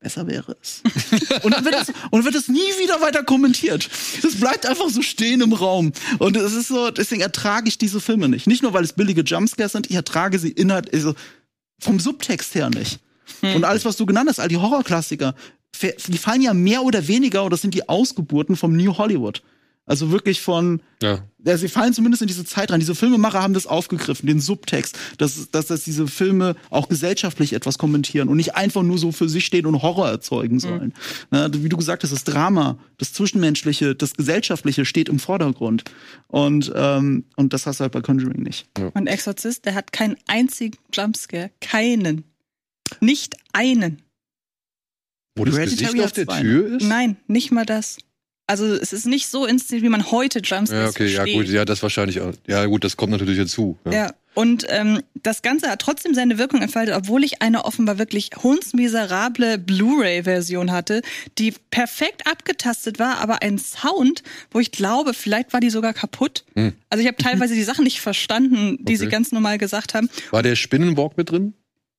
Besser 0.00 0.26
wäre 0.26 0.56
es. 0.60 0.82
und, 1.44 1.54
dann 1.54 1.64
wird 1.64 1.74
es, 1.74 1.88
und 1.88 2.12
dann 2.12 2.24
wird 2.24 2.34
es 2.34 2.48
nie 2.48 2.58
wieder 2.58 3.00
weiter 3.00 3.24
kommentiert. 3.24 3.88
Das 4.20 4.34
bleibt 4.34 4.66
einfach 4.66 4.90
so 4.90 5.00
stehen 5.00 5.40
im 5.40 5.54
Raum. 5.54 5.92
Und 6.18 6.36
es 6.36 6.52
ist 6.52 6.68
so, 6.68 6.90
deswegen 6.90 7.22
ertrage 7.22 7.68
ich 7.68 7.78
diese 7.78 8.00
Filme 8.00 8.28
nicht. 8.28 8.46
Nicht 8.46 8.62
nur, 8.62 8.74
weil 8.74 8.84
es 8.84 8.92
billige 8.92 9.22
Jumpscares 9.22 9.72
sind, 9.72 9.88
ich 9.88 9.96
ertrage 9.96 10.38
sie 10.38 10.50
inhalt, 10.50 10.92
also 10.92 11.14
vom 11.80 12.00
Subtext 12.00 12.54
her 12.54 12.68
nicht. 12.68 13.00
Und 13.40 13.64
alles, 13.64 13.84
was 13.84 13.96
du 13.96 14.06
genannt 14.06 14.28
hast, 14.28 14.40
all 14.40 14.48
die 14.48 14.56
Horrorklassiker, 14.56 15.34
die 15.82 16.18
fallen 16.18 16.42
ja 16.42 16.54
mehr 16.54 16.82
oder 16.82 17.08
weniger, 17.08 17.42
oder 17.42 17.50
das 17.50 17.62
sind 17.62 17.74
die 17.74 17.88
Ausgeburten 17.88 18.56
vom 18.56 18.76
New 18.76 18.96
Hollywood. 18.96 19.42
Also 19.86 20.10
wirklich 20.10 20.40
von, 20.40 20.80
Ja. 21.02 21.22
ja, 21.44 21.58
sie 21.58 21.68
fallen 21.68 21.92
zumindest 21.92 22.22
in 22.22 22.28
diese 22.28 22.46
Zeit 22.46 22.70
rein. 22.70 22.80
Diese 22.80 22.94
Filmemacher 22.94 23.42
haben 23.42 23.52
das 23.52 23.66
aufgegriffen, 23.66 24.26
den 24.26 24.40
Subtext, 24.40 24.96
dass, 25.18 25.50
dass, 25.50 25.66
dass 25.66 25.84
diese 25.84 26.06
Filme 26.06 26.56
auch 26.70 26.88
gesellschaftlich 26.88 27.52
etwas 27.52 27.76
kommentieren 27.76 28.30
und 28.30 28.38
nicht 28.38 28.54
einfach 28.54 28.82
nur 28.82 28.96
so 28.96 29.12
für 29.12 29.28
sich 29.28 29.44
stehen 29.44 29.66
und 29.66 29.82
Horror 29.82 30.08
erzeugen 30.08 30.58
sollen. 30.58 30.94
Na, 31.30 31.52
wie 31.52 31.68
du 31.68 31.76
gesagt 31.76 32.02
hast, 32.02 32.12
das 32.12 32.24
Drama, 32.24 32.78
das 32.96 33.12
Zwischenmenschliche, 33.12 33.94
das 33.94 34.14
Gesellschaftliche 34.14 34.86
steht 34.86 35.10
im 35.10 35.18
Vordergrund. 35.18 35.84
Und, 36.28 36.72
ähm, 36.74 37.26
und 37.36 37.52
das 37.52 37.66
hast 37.66 37.80
du 37.80 37.82
halt 37.82 37.92
bei 37.92 38.00
Conjuring 38.00 38.42
nicht. 38.42 38.66
Und 38.94 39.06
Exorzist, 39.06 39.66
der 39.66 39.74
hat 39.74 39.92
keinen 39.92 40.16
einzigen 40.28 40.78
Jumpscare. 40.94 41.50
Keinen. 41.60 42.24
Nicht 43.00 43.36
einen. 43.52 44.00
Wo 45.36 45.44
das 45.44 45.56
Hereditary 45.56 45.86
Gesicht 45.98 46.04
auf 46.04 46.12
der 46.12 46.26
zwei, 46.26 46.40
Tür 46.40 46.76
ist? 46.76 46.86
Nein, 46.86 47.16
nicht 47.26 47.50
mal 47.50 47.66
das. 47.66 47.98
Also 48.46 48.66
es 48.66 48.92
ist 48.92 49.06
nicht 49.06 49.28
so 49.28 49.46
inszeniert, 49.46 49.84
wie 49.84 49.88
man 49.88 50.10
heute 50.10 50.40
Jumpscares 50.40 50.70
Ja, 50.70 50.88
okay, 50.88 51.06
ja 51.06 51.16
versteht. 51.22 51.36
gut, 51.36 51.48
ja, 51.48 51.64
das 51.64 51.82
wahrscheinlich 51.82 52.20
auch. 52.20 52.32
Ja, 52.46 52.66
gut, 52.66 52.84
das 52.84 52.96
kommt 52.98 53.10
natürlich 53.12 53.38
hinzu. 53.38 53.78
Ja. 53.86 53.92
Ja, 53.92 54.14
und 54.34 54.66
ähm, 54.68 55.00
das 55.22 55.40
Ganze 55.40 55.70
hat 55.70 55.80
trotzdem 55.80 56.12
seine 56.12 56.36
Wirkung 56.36 56.60
entfaltet, 56.60 56.94
obwohl 56.94 57.24
ich 57.24 57.40
eine 57.40 57.64
offenbar 57.64 57.98
wirklich 57.98 58.30
hundsmiserable 58.42 59.56
Blu-ray-Version 59.56 60.72
hatte, 60.72 61.00
die 61.38 61.54
perfekt 61.70 62.26
abgetastet 62.26 62.98
war, 62.98 63.18
aber 63.18 63.40
ein 63.42 63.58
Sound, 63.58 64.22
wo 64.50 64.60
ich 64.60 64.72
glaube, 64.72 65.14
vielleicht 65.14 65.54
war 65.54 65.60
die 65.60 65.70
sogar 65.70 65.94
kaputt. 65.94 66.44
Also 66.90 67.00
ich 67.00 67.06
habe 67.08 67.16
teilweise 67.16 67.54
die 67.54 67.62
Sachen 67.64 67.84
nicht 67.84 68.00
verstanden, 68.02 68.76
die 68.84 68.96
sie 68.96 69.06
Okay. 69.06 69.12
ganz 69.12 69.32
normal 69.32 69.56
gesagt 69.56 69.94
haben. 69.94 70.10
War 70.30 70.42
der 70.42 70.54
Spinnenwalk 70.56 71.16
mit 71.16 71.30
drin? 71.30 71.54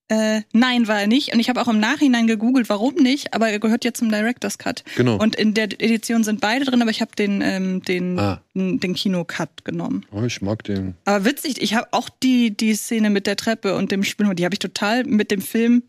Äh, 0.08 0.42
nein, 0.54 0.88
war 0.88 1.02
er 1.02 1.08
nicht. 1.08 1.34
Und 1.34 1.40
ich 1.40 1.50
habe 1.50 1.60
auch 1.62 1.68
im 1.68 1.80
Nachhinein 1.80 2.28
gegoogelt, 2.28 2.70
warum 2.70 2.94
nicht, 2.96 3.34
aber 3.34 3.50
er 3.50 3.60
gehört 3.60 3.84
ja 3.86 3.92
zum 3.94 4.10
Director's 4.10 4.60
Cut. 4.60 4.84
Genau. 4.96 5.18
Und 5.18 5.36
in 5.36 5.56
der 5.56 5.66
Edition 5.82 6.24
sind 6.24 6.42
beide 6.42 6.64
drin, 6.66 6.82
aber 6.82 6.92
ich 6.92 7.02
habe 7.02 7.16
den, 7.18 7.42
ähm, 7.42 7.82
den, 7.82 8.20
Ah. 8.20 8.42
den 8.54 8.94
Kino-Cut 8.94 9.66
genommen. 9.66 10.06
Oh, 10.12 10.22
ich 10.24 10.42
mag 10.44 10.64
den. 10.64 10.94
Aber 11.06 11.26
witzig, 11.26 11.60
ich 11.60 11.74
habe 11.74 11.88
auch 11.92 12.08
die, 12.22 12.56
die 12.56 12.76
Szene 12.76 13.10
mit 13.10 13.26
der 13.26 13.36
Treppe 13.36 13.76
und 13.76 13.92
dem 13.92 14.04
Spinnenhund, 14.04 14.38
die 14.40 14.46
habe 14.46 14.54
ich 14.54 14.60
total 14.60 15.06
mit 15.06 15.32
dem 15.32 15.42
Film 15.42 15.82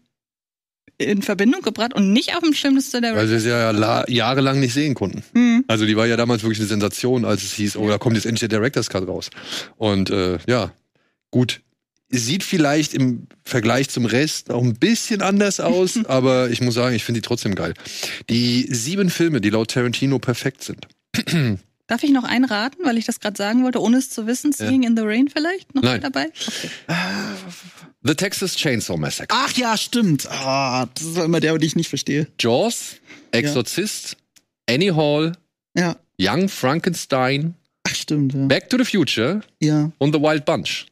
in 0.99 1.21
Verbindung 1.21 1.61
gebracht 1.61 1.93
und 1.93 2.15
nicht 2.15 2.35
auf 2.35 2.41
dem 2.43 2.55
Schirm 2.55 2.75
des 2.77 2.91
der 2.91 3.03
Weil 3.15 3.29
wir 3.29 3.39
sie 3.39 3.51
ja 3.51 3.71
la- 3.71 4.09
jahrelang 4.09 4.61
nicht 4.61 4.73
sehen 4.73 4.95
konnten. 4.95 5.23
Mhm. 5.35 5.65
Also 5.69 5.85
die 5.85 5.95
war 5.95 6.07
ja 6.07 6.17
damals 6.17 6.43
wirklich 6.43 6.59
eine 6.61 6.69
Sensation, 6.69 7.27
als 7.27 7.43
es 7.43 7.53
hieß, 7.53 7.77
oh, 7.77 7.87
da 7.87 7.99
kommt 7.99 8.17
jetzt 8.17 8.25
endlich 8.25 8.49
der 8.49 8.59
Director's 8.61 8.89
Cut 8.89 9.07
raus. 9.07 9.29
Und 9.77 10.09
äh, 10.09 10.39
ja, 10.47 10.73
gut. 11.31 11.61
Sieht 12.09 12.45
vielleicht 12.45 12.95
im 12.95 13.27
Vergleich 13.45 13.89
zum 13.89 14.05
Rest 14.07 14.51
auch 14.51 14.63
ein 14.63 14.75
bisschen 14.75 15.23
anders 15.23 15.61
aus, 15.61 15.99
aber 16.09 16.51
ich 16.51 16.61
muss 16.61 16.75
sagen, 16.75 16.95
ich 16.95 17.05
finde 17.05 17.21
die 17.21 17.27
trotzdem 17.27 17.55
geil. 17.55 17.75
Die 18.31 18.67
sieben 18.71 19.11
Filme, 19.11 19.41
die 19.41 19.51
laut 19.51 19.71
Tarantino 19.73 20.19
perfekt 20.19 20.63
sind. 20.63 20.87
Darf 21.89 22.03
ich 22.03 22.11
noch 22.11 22.25
einraten, 22.25 22.79
weil 22.85 22.99
ich 22.99 23.05
das 23.05 23.21
gerade 23.21 23.37
sagen 23.37 23.63
wollte, 23.63 23.81
ohne 23.81 23.99
es 23.99 24.11
zu 24.11 24.27
wissen? 24.27 24.53
Seeing 24.53 24.83
in 24.83 24.97
the 24.97 25.05
Rain 25.05 25.29
vielleicht 25.29 25.73
noch 25.75 25.83
Nein. 25.83 26.01
dabei? 26.01 26.27
Okay. 26.27 26.71
The 28.03 28.15
Texas 28.15 28.57
Chainsaw 28.57 28.97
Massacre. 28.97 29.37
Ach 29.41 29.53
ja, 29.53 29.77
stimmt. 29.77 30.29
Ah, 30.29 30.87
das 30.95 31.05
ist 31.05 31.17
immer 31.19 31.39
der, 31.39 31.53
den 31.57 31.63
ich 31.67 31.77
nicht 31.77 31.89
verstehe. 31.89 32.27
Jaws, 32.41 32.97
Exorzist, 33.31 34.17
Annie 34.69 34.95
Hall, 34.97 35.33
Ja. 35.77 35.97
Young 36.21 36.49
Frankenstein, 36.49 37.55
Ach, 37.87 37.95
stimmt. 37.95 38.35
Ja. 38.35 38.47
Back 38.47 38.69
to 38.71 38.79
the 38.79 38.85
Future 38.85 39.43
ja. 39.61 39.93
und 39.99 40.13
The 40.15 40.21
Wild 40.21 40.45
Bunch. 40.45 40.87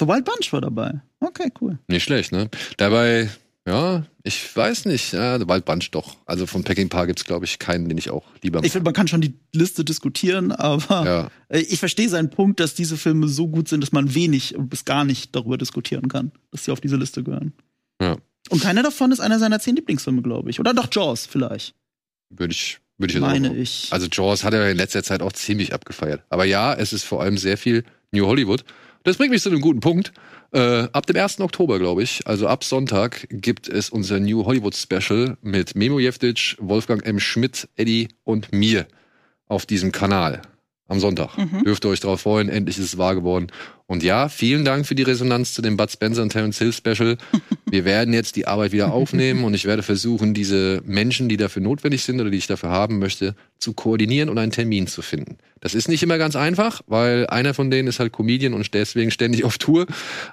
The 0.00 0.06
Wild 0.08 0.24
Bunch 0.24 0.52
war 0.52 0.60
dabei. 0.60 1.00
Okay, 1.20 1.50
cool. 1.60 1.78
Nicht 1.88 2.04
schlecht, 2.04 2.32
ne? 2.32 2.50
Dabei, 2.76 3.30
ja, 3.66 4.04
ich 4.24 4.54
weiß 4.56 4.86
nicht, 4.86 5.12
ja, 5.12 5.38
The 5.38 5.46
Wild 5.46 5.64
Bunch 5.64 5.90
doch. 5.90 6.16
Also 6.26 6.46
von 6.46 6.64
Packing 6.64 6.88
Paar 6.88 7.06
gibt's, 7.06 7.24
glaube 7.24 7.44
ich, 7.44 7.58
keinen, 7.58 7.88
den 7.88 7.96
ich 7.98 8.10
auch 8.10 8.24
lieber 8.42 8.58
mag. 8.58 8.66
Ich 8.66 8.72
finde, 8.72 8.84
man 8.84 8.94
kann 8.94 9.08
schon 9.08 9.20
die 9.20 9.34
Liste 9.52 9.84
diskutieren, 9.84 10.52
aber 10.52 11.06
Ja. 11.06 11.30
ich 11.58 11.78
verstehe 11.78 12.08
seinen 12.08 12.30
Punkt, 12.30 12.60
dass 12.60 12.74
diese 12.74 12.96
Filme 12.96 13.28
so 13.28 13.48
gut 13.48 13.68
sind, 13.68 13.80
dass 13.82 13.92
man 13.92 14.14
wenig 14.14 14.54
bis 14.58 14.84
gar 14.84 15.04
nicht 15.04 15.34
darüber 15.34 15.58
diskutieren 15.58 16.08
kann, 16.08 16.32
dass 16.50 16.64
sie 16.64 16.72
auf 16.72 16.80
diese 16.80 16.96
Liste 16.96 17.22
gehören. 17.22 17.52
Ja. 18.00 18.16
Und 18.50 18.62
keiner 18.62 18.82
davon 18.82 19.12
ist 19.12 19.20
einer 19.20 19.38
seiner 19.38 19.60
zehn 19.60 19.76
Lieblingsfilme, 19.76 20.20
glaube 20.22 20.50
ich. 20.50 20.60
Oder 20.60 20.74
doch 20.74 20.88
Jaws 20.90 21.26
vielleicht. 21.26 21.74
Würde 22.30 22.52
ich, 22.52 22.78
würde 22.98 23.14
ich 23.14 23.20
Meine 23.20 23.50
auch 23.50 23.54
ich. 23.54 23.88
Also 23.90 24.06
Jaws 24.10 24.44
hat 24.44 24.52
er 24.52 24.70
in 24.70 24.76
letzter 24.76 25.02
Zeit 25.02 25.22
auch 25.22 25.32
ziemlich 25.32 25.72
abgefeiert. 25.72 26.22
Aber 26.28 26.44
ja, 26.44 26.74
es 26.74 26.92
ist 26.92 27.04
vor 27.04 27.22
allem 27.22 27.38
sehr 27.38 27.56
viel 27.56 27.84
New 28.10 28.26
Hollywood. 28.26 28.64
Das 29.04 29.18
bringt 29.18 29.32
mich 29.32 29.42
zu 29.42 29.50
einem 29.50 29.60
guten 29.60 29.80
Punkt. 29.80 30.14
Äh, 30.50 30.88
ab 30.92 31.04
dem 31.04 31.16
1. 31.16 31.40
Oktober, 31.40 31.78
glaube 31.78 32.02
ich, 32.02 32.26
also 32.26 32.48
ab 32.48 32.64
Sonntag, 32.64 33.26
gibt 33.28 33.68
es 33.68 33.90
unser 33.90 34.18
New 34.18 34.46
Hollywood 34.46 34.74
Special 34.74 35.36
mit 35.42 35.76
Memo 35.76 35.98
Jeftic, 35.98 36.56
Wolfgang 36.58 37.04
M. 37.04 37.20
Schmidt, 37.20 37.68
Eddie 37.76 38.08
und 38.24 38.52
mir 38.52 38.86
auf 39.46 39.66
diesem 39.66 39.92
Kanal. 39.92 40.40
Am 40.86 41.00
Sonntag. 41.00 41.38
Mhm. 41.38 41.64
Dürft 41.64 41.84
ihr 41.86 41.88
euch 41.88 42.00
darauf 42.00 42.20
freuen, 42.20 42.50
endlich 42.50 42.78
ist 42.78 42.84
es 42.84 42.98
wahr 42.98 43.14
geworden. 43.14 43.46
Und 43.86 44.02
ja, 44.02 44.28
vielen 44.28 44.66
Dank 44.66 44.86
für 44.86 44.94
die 44.94 45.02
Resonanz 45.02 45.54
zu 45.54 45.62
dem 45.62 45.78
Bud 45.78 45.90
Spencer 45.90 46.22
und 46.22 46.30
Terence 46.30 46.58
Hill 46.58 46.74
Special. 46.74 47.16
Wir 47.70 47.86
werden 47.86 48.12
jetzt 48.12 48.36
die 48.36 48.46
Arbeit 48.46 48.72
wieder 48.72 48.92
aufnehmen 48.92 49.44
und 49.44 49.54
ich 49.54 49.64
werde 49.64 49.82
versuchen, 49.82 50.32
diese 50.32 50.80
Menschen, 50.84 51.28
die 51.28 51.36
dafür 51.36 51.60
notwendig 51.62 52.04
sind 52.04 52.20
oder 52.20 52.30
die 52.30 52.36
ich 52.36 52.46
dafür 52.46 52.68
haben 52.68 52.98
möchte, 52.98 53.34
zu 53.58 53.72
koordinieren 53.72 54.28
und 54.28 54.38
einen 54.38 54.52
Termin 54.52 54.86
zu 54.86 55.02
finden. 55.02 55.38
Das 55.60 55.74
ist 55.74 55.88
nicht 55.88 56.02
immer 56.02 56.18
ganz 56.18 56.36
einfach, 56.36 56.82
weil 56.86 57.26
einer 57.26 57.54
von 57.54 57.70
denen 57.70 57.88
ist 57.88 57.98
halt 57.98 58.12
Comedian 58.12 58.54
und 58.54 58.72
deswegen 58.74 59.10
ständig 59.10 59.44
auf 59.44 59.58
Tour. 59.58 59.86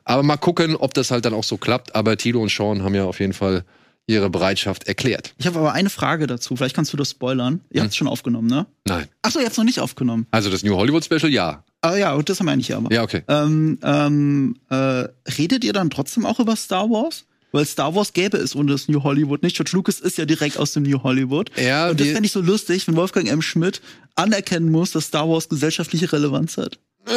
Aber 0.03 0.21
mal 0.21 0.37
gucken, 0.37 0.75
ob 0.75 0.93
das 0.93 1.09
halt 1.09 1.25
dann 1.25 1.33
auch 1.33 1.43
so 1.45 1.57
klappt. 1.57 1.95
Aber 1.95 2.17
Tilo 2.17 2.41
und 2.41 2.51
Sean 2.51 2.83
haben 2.83 2.93
ja 2.93 3.05
auf 3.05 3.19
jeden 3.19 3.33
Fall 3.33 3.63
ihre 4.11 4.29
Bereitschaft 4.29 4.87
erklärt. 4.87 5.33
Ich 5.37 5.47
habe 5.47 5.59
aber 5.59 5.73
eine 5.73 5.89
Frage 5.89 6.27
dazu. 6.27 6.55
Vielleicht 6.55 6.75
kannst 6.75 6.93
du 6.93 6.97
das 6.97 7.09
spoilern. 7.11 7.61
Ihr 7.69 7.79
Hm. 7.79 7.83
habt 7.85 7.91
es 7.91 7.95
schon 7.97 8.07
aufgenommen, 8.07 8.47
ne? 8.47 8.65
Nein. 8.85 9.07
Ach 9.21 9.31
so, 9.31 9.39
ihr 9.39 9.45
habt 9.45 9.53
es 9.53 9.57
noch 9.57 9.65
nicht 9.65 9.79
aufgenommen. 9.79 10.27
Also 10.31 10.49
das 10.49 10.63
New 10.63 10.75
Hollywood 10.75 11.03
Special, 11.05 11.31
ja. 11.31 11.63
Ah 11.81 11.95
ja, 11.95 12.21
das 12.21 12.39
haben 12.39 12.45
wir 12.47 12.51
eigentlich 12.51 12.75
aber. 12.75 12.93
Ja, 12.93 13.01
okay. 13.03 13.23
Ähm, 13.27 13.79
ähm, 13.83 14.55
äh, 14.69 15.05
redet 15.37 15.63
ihr 15.63 15.73
dann 15.73 15.89
trotzdem 15.89 16.25
auch 16.25 16.39
über 16.39 16.55
Star 16.55 16.89
Wars? 16.89 17.25
Weil 17.53 17.65
Star 17.65 17.93
Wars 17.95 18.13
gäbe 18.13 18.37
es 18.37 18.55
ohne 18.55 18.71
das 18.71 18.87
New 18.87 19.03
Hollywood 19.03 19.43
nicht. 19.43 19.57
George 19.57 19.71
Lucas 19.73 19.99
ist 19.99 20.17
ja 20.17 20.23
direkt 20.25 20.57
aus 20.57 20.71
dem 20.73 20.83
New 20.83 21.03
Hollywood. 21.03 21.49
Ja, 21.57 21.89
Und 21.89 21.99
das 21.99 22.07
fände 22.07 22.25
ich 22.25 22.31
so 22.31 22.39
lustig, 22.39 22.87
wenn 22.87 22.95
Wolfgang 22.95 23.27
M. 23.29 23.41
Schmidt 23.41 23.81
anerkennen 24.15 24.69
muss, 24.71 24.91
dass 24.91 25.05
Star 25.07 25.27
Wars 25.27 25.49
gesellschaftliche 25.49 26.11
Relevanz 26.13 26.55
hat. 26.57 26.79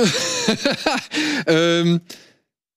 ähm, 1.46 2.00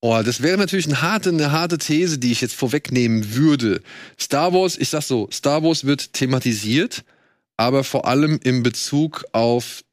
oh, 0.01 0.21
das 0.23 0.41
wäre 0.41 0.57
natürlich 0.57 0.85
eine 0.87 1.01
harte, 1.01 1.29
eine 1.29 1.51
harte 1.51 1.77
These, 1.77 2.17
die 2.19 2.31
ich 2.31 2.41
jetzt 2.41 2.55
vorwegnehmen 2.55 3.35
würde. 3.35 3.81
Star 4.19 4.53
Wars, 4.53 4.77
ich 4.77 4.89
sag 4.89 5.01
so, 5.03 5.29
Star 5.31 5.63
Wars 5.63 5.85
wird 5.85 6.13
thematisiert, 6.13 7.03
aber 7.57 7.83
vor 7.83 8.07
allem 8.07 8.39
in 8.43 8.63
Bezug 8.63 9.25
auf 9.31 9.83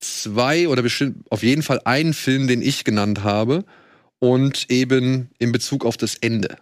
zwei 0.00 0.68
oder 0.68 0.82
bestimmt 0.82 1.24
auf 1.30 1.42
jeden 1.42 1.62
Fall 1.62 1.80
einen 1.84 2.14
Film, 2.14 2.46
den 2.46 2.62
ich 2.62 2.84
genannt 2.84 3.22
habe 3.22 3.64
und 4.18 4.70
eben 4.70 5.30
in 5.38 5.52
Bezug 5.52 5.84
auf 5.84 5.96
das 5.96 6.14
Ende 6.16 6.56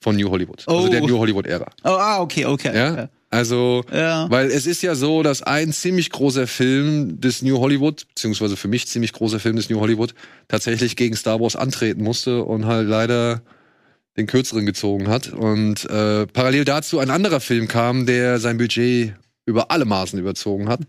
von 0.00 0.16
New 0.16 0.30
Hollywood, 0.30 0.64
also 0.66 0.86
Oh. 0.86 0.88
der 0.88 1.00
New 1.00 1.18
Hollywood 1.18 1.46
Ära. 1.46 1.70
Oh, 1.84 1.88
ah, 1.90 2.20
okay, 2.20 2.44
okay. 2.44 2.74
Ja, 2.76 3.08
also 3.36 3.84
Ja. 3.92 4.30
weil 4.30 4.46
es 4.46 4.66
ist 4.66 4.82
ja 4.82 4.94
so, 4.94 5.22
dass 5.22 5.42
ein 5.42 5.72
ziemlich 5.72 6.10
großer 6.10 6.46
Film 6.46 7.20
des 7.20 7.42
New 7.42 7.58
Hollywood, 7.58 8.06
beziehungsweise 8.08 8.56
für 8.56 8.68
mich 8.68 8.88
ziemlich 8.88 9.12
großer 9.12 9.38
Film 9.40 9.56
des 9.56 9.70
New 9.70 9.80
Hollywood, 9.80 10.14
tatsächlich 10.48 10.96
gegen 10.96 11.14
Star 11.16 11.40
Wars 11.40 11.56
antreten 11.56 12.02
musste 12.02 12.42
und 12.42 12.66
halt 12.66 12.88
leider 12.88 13.42
den 14.16 14.26
kürzeren 14.26 14.64
gezogen 14.66 15.08
hat. 15.08 15.32
Und 15.32 15.84
äh, 15.90 16.26
parallel 16.26 16.64
dazu 16.64 16.98
ein 16.98 17.10
anderer 17.10 17.40
Film 17.40 17.68
kam, 17.68 18.06
der 18.06 18.38
sein 18.38 18.56
Budget 18.56 19.14
über 19.44 19.70
alle 19.70 19.84
Maßen 19.84 20.18
überzogen 20.18 20.68
hat 20.68 20.80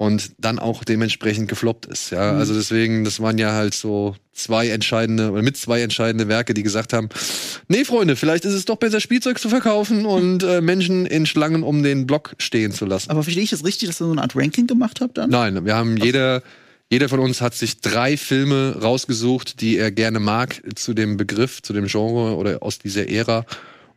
und 0.00 0.32
dann 0.38 0.58
auch 0.58 0.82
dementsprechend 0.82 1.48
gefloppt 1.48 1.84
ist. 1.84 2.08
Ja, 2.08 2.32
also 2.32 2.54
deswegen, 2.54 3.04
das 3.04 3.20
waren 3.20 3.36
ja 3.36 3.52
halt 3.52 3.74
so 3.74 4.16
zwei 4.32 4.70
entscheidende 4.70 5.30
oder 5.30 5.42
mit 5.42 5.58
zwei 5.58 5.82
entscheidende 5.82 6.26
Werke, 6.26 6.54
die 6.54 6.62
gesagt 6.62 6.94
haben: 6.94 7.10
Nee, 7.68 7.84
Freunde, 7.84 8.16
vielleicht 8.16 8.46
ist 8.46 8.54
es 8.54 8.64
doch 8.64 8.76
besser, 8.76 8.98
Spielzeug 9.00 9.38
zu 9.38 9.50
verkaufen 9.50 10.06
und 10.06 10.42
äh, 10.42 10.62
Menschen 10.62 11.04
in 11.04 11.26
Schlangen 11.26 11.62
um 11.62 11.82
den 11.82 12.06
Block 12.06 12.34
stehen 12.38 12.72
zu 12.72 12.86
lassen. 12.86 13.10
Aber 13.10 13.22
verstehe 13.22 13.44
ich 13.44 13.50
das 13.50 13.62
richtig, 13.62 13.90
dass 13.90 14.00
ihr 14.00 14.06
so 14.06 14.12
eine 14.12 14.22
Art 14.22 14.34
Ranking 14.34 14.66
gemacht 14.66 15.02
habt 15.02 15.18
dann? 15.18 15.28
Nein, 15.28 15.66
wir 15.66 15.74
haben 15.74 15.98
jeder, 15.98 16.42
jeder 16.88 17.10
von 17.10 17.20
uns 17.20 17.42
hat 17.42 17.54
sich 17.54 17.82
drei 17.82 18.16
Filme 18.16 18.78
rausgesucht, 18.80 19.60
die 19.60 19.76
er 19.76 19.90
gerne 19.90 20.18
mag 20.18 20.62
zu 20.76 20.94
dem 20.94 21.18
Begriff, 21.18 21.60
zu 21.60 21.74
dem 21.74 21.88
Genre 21.88 22.36
oder 22.36 22.62
aus 22.62 22.78
dieser 22.78 23.06
Ära 23.10 23.44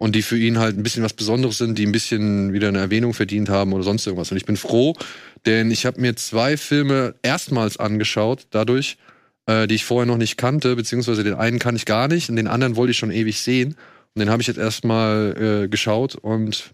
und 0.03 0.15
die 0.15 0.21
für 0.21 0.37
ihn 0.37 0.59
halt 0.59 0.77
ein 0.77 0.83
bisschen 0.83 1.01
was 1.01 1.13
Besonderes 1.13 1.59
sind, 1.59 1.77
die 1.77 1.85
ein 1.85 1.93
bisschen 1.93 2.51
wieder 2.51 2.67
eine 2.67 2.79
Erwähnung 2.79 3.13
verdient 3.13 3.47
haben 3.47 3.71
oder 3.71 3.85
sonst 3.85 4.05
irgendwas. 4.05 4.31
Und 4.31 4.35
ich 4.35 4.43
bin 4.43 4.57
froh, 4.57 4.97
denn 5.45 5.71
ich 5.71 5.85
habe 5.85 6.01
mir 6.01 6.17
zwei 6.17 6.57
Filme 6.57 7.15
erstmals 7.21 7.77
angeschaut, 7.77 8.47
dadurch, 8.49 8.97
äh, 9.45 9.65
die 9.65 9.75
ich 9.75 9.85
vorher 9.85 10.05
noch 10.05 10.17
nicht 10.17 10.35
kannte, 10.35 10.75
beziehungsweise 10.75 11.23
den 11.23 11.35
einen 11.35 11.57
kann 11.57 11.77
ich 11.77 11.85
gar 11.85 12.09
nicht 12.09 12.29
und 12.29 12.35
den 12.35 12.47
anderen 12.47 12.75
wollte 12.75 12.91
ich 12.91 12.97
schon 12.97 13.11
ewig 13.11 13.39
sehen. 13.39 13.77
Und 14.13 14.19
den 14.19 14.29
habe 14.29 14.41
ich 14.41 14.47
jetzt 14.49 14.57
erstmal 14.57 15.63
äh, 15.63 15.67
geschaut 15.69 16.15
und 16.15 16.73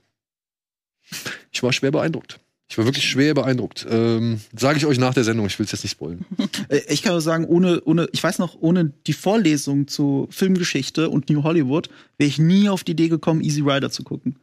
ich 1.52 1.62
war 1.62 1.72
schwer 1.72 1.92
beeindruckt. 1.92 2.40
Ich 2.72 2.78
war 2.78 2.86
wirklich 2.86 3.10
schwer 3.10 3.34
beeindruckt. 3.34 3.86
Ähm, 3.90 4.40
Sage 4.56 4.78
ich 4.78 4.86
euch 4.86 5.00
nach 5.00 5.16
der 5.16 5.24
Sendung, 5.24 5.48
ich 5.48 5.58
will 5.58 5.66
es 5.66 5.72
jetzt 5.72 5.84
nicht 5.84 5.94
spoilen. 5.94 6.24
Äh, 6.70 6.82
Ich 6.90 7.02
kann 7.02 7.14
nur 7.14 7.22
sagen, 7.22 7.46
ohne, 7.46 7.82
ohne, 7.84 8.08
ich 8.12 8.24
weiß 8.24 8.38
noch, 8.38 8.58
ohne 8.62 8.94
die 9.08 9.14
Vorlesung 9.14 9.88
zu 9.88 10.28
Filmgeschichte 10.30 11.10
und 11.10 11.30
New 11.30 11.44
Hollywood 11.44 11.90
wäre 12.20 12.28
ich 12.28 12.38
nie 12.38 12.70
auf 12.70 12.84
die 12.84 12.92
Idee 12.92 13.10
gekommen, 13.10 13.42
Easy 13.42 13.62
Rider 13.62 13.90
zu 13.90 14.04
gucken. 14.04 14.36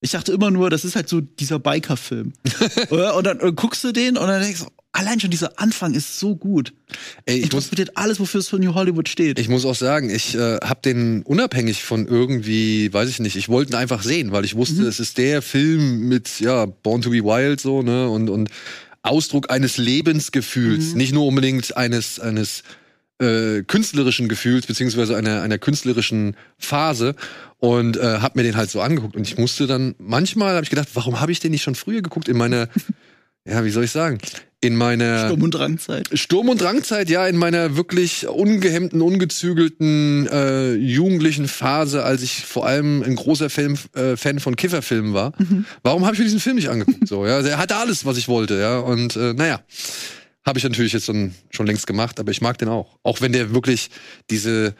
Ich 0.00 0.10
dachte 0.10 0.32
immer 0.32 0.50
nur, 0.50 0.70
das 0.70 0.84
ist 0.84 0.96
halt 0.96 1.08
so 1.08 1.20
dieser 1.20 1.58
Biker-Film. 1.60 2.32
Und 2.90 3.26
dann 3.26 3.40
äh, 3.40 3.52
guckst 3.52 3.82
du 3.84 3.92
den 3.92 4.16
und 4.16 4.26
dann 4.28 4.40
denkst 4.42 4.60
du, 4.64 4.66
allein 4.92 5.20
schon 5.20 5.30
dieser 5.30 5.58
Anfang 5.58 5.94
ist 5.94 6.18
so 6.18 6.36
gut. 6.36 6.72
Ey, 7.24 7.38
Ich 7.38 7.52
muss, 7.52 7.70
alles, 7.94 8.20
wofür 8.20 8.40
es 8.40 8.48
für 8.48 8.58
New 8.58 8.74
Hollywood 8.74 9.08
steht. 9.08 9.38
ich 9.38 9.48
muss 9.48 9.64
auch 9.64 9.74
sagen, 9.74 10.10
ich 10.10 10.34
äh, 10.34 10.58
habe 10.58 10.80
den 10.84 11.22
unabhängig 11.22 11.82
von 11.82 12.06
irgendwie, 12.06 12.92
weiß 12.92 13.08
ich 13.08 13.20
nicht, 13.20 13.36
ich 13.36 13.48
wollte 13.48 13.72
ihn 13.72 13.76
einfach 13.76 14.02
sehen, 14.02 14.32
weil 14.32 14.44
ich 14.44 14.56
wusste, 14.56 14.82
es 14.86 15.00
ist 15.00 15.18
der 15.18 15.42
Film 15.42 16.08
mit, 16.08 16.40
ja, 16.40 16.66
Born 16.66 17.02
to 17.02 17.10
be 17.10 17.22
Wild 17.22 17.60
so, 17.60 17.82
ne, 17.82 18.08
und, 18.08 18.30
und 18.30 18.50
Ausdruck 19.02 19.50
eines 19.50 19.78
Lebensgefühls, 19.78 20.94
nicht 20.94 21.12
nur 21.12 21.26
unbedingt 21.26 21.76
eines, 21.76 22.18
eines 22.20 22.62
äh, 23.20 23.62
künstlerischen 23.62 24.28
Gefühls, 24.28 24.66
beziehungsweise 24.66 25.16
einer, 25.16 25.42
einer 25.42 25.58
künstlerischen 25.58 26.36
Phase 26.58 27.14
und 27.58 27.96
äh, 27.96 28.18
habe 28.20 28.38
mir 28.38 28.44
den 28.44 28.56
halt 28.56 28.70
so 28.70 28.80
angeguckt 28.80 29.16
und 29.16 29.26
ich 29.26 29.38
musste 29.38 29.66
dann, 29.66 29.94
manchmal 29.98 30.54
habe 30.54 30.64
ich 30.64 30.70
gedacht, 30.70 30.88
warum 30.94 31.20
habe 31.20 31.32
ich 31.32 31.40
den 31.40 31.50
nicht 31.50 31.62
schon 31.62 31.74
früher 31.74 32.02
geguckt 32.02 32.28
in 32.28 32.36
meiner, 32.36 32.68
ja, 33.44 33.64
wie 33.64 33.70
soll 33.70 33.84
ich 33.84 33.90
sagen, 33.90 34.18
in 34.60 34.76
meiner 34.76 35.26
Sturm- 35.26 35.42
und 35.42 35.52
Drangzeit. 35.52 36.08
Sturm- 36.12 36.48
und 36.48 36.60
Drangzeit, 36.60 37.08
ja, 37.10 37.26
in 37.26 37.36
meiner 37.36 37.76
wirklich 37.76 38.26
ungehemmten, 38.26 39.00
ungezügelten 39.02 40.26
äh, 40.26 40.74
jugendlichen 40.74 41.46
Phase, 41.46 42.02
als 42.02 42.22
ich 42.22 42.44
vor 42.44 42.66
allem 42.66 43.02
ein 43.02 43.14
großer 43.14 43.50
Film, 43.50 43.76
äh, 43.94 44.16
Fan 44.16 44.40
von 44.40 44.56
Kifferfilmen 44.56 45.14
war. 45.14 45.32
Warum 45.82 46.04
habe 46.04 46.14
ich 46.14 46.18
mir 46.18 46.24
diesen 46.24 46.40
Film 46.40 46.56
nicht 46.56 46.70
angeguckt? 46.70 47.06
So, 47.06 47.24
ja, 47.24 47.40
er 47.40 47.58
hatte 47.58 47.76
alles, 47.76 48.04
was 48.04 48.18
ich 48.18 48.26
wollte, 48.26 48.58
ja. 48.58 48.78
Und 48.78 49.14
äh, 49.14 49.32
naja, 49.32 49.60
habe 50.44 50.58
ich 50.58 50.64
natürlich 50.64 50.92
jetzt 50.92 51.06
schon, 51.06 51.34
schon 51.50 51.66
längst 51.66 51.86
gemacht, 51.86 52.18
aber 52.18 52.30
ich 52.30 52.40
mag 52.40 52.58
den 52.58 52.68
auch. 52.68 52.98
Auch 53.04 53.20
wenn 53.20 53.32
der 53.32 53.54
wirklich 53.54 53.90
diese 54.30 54.74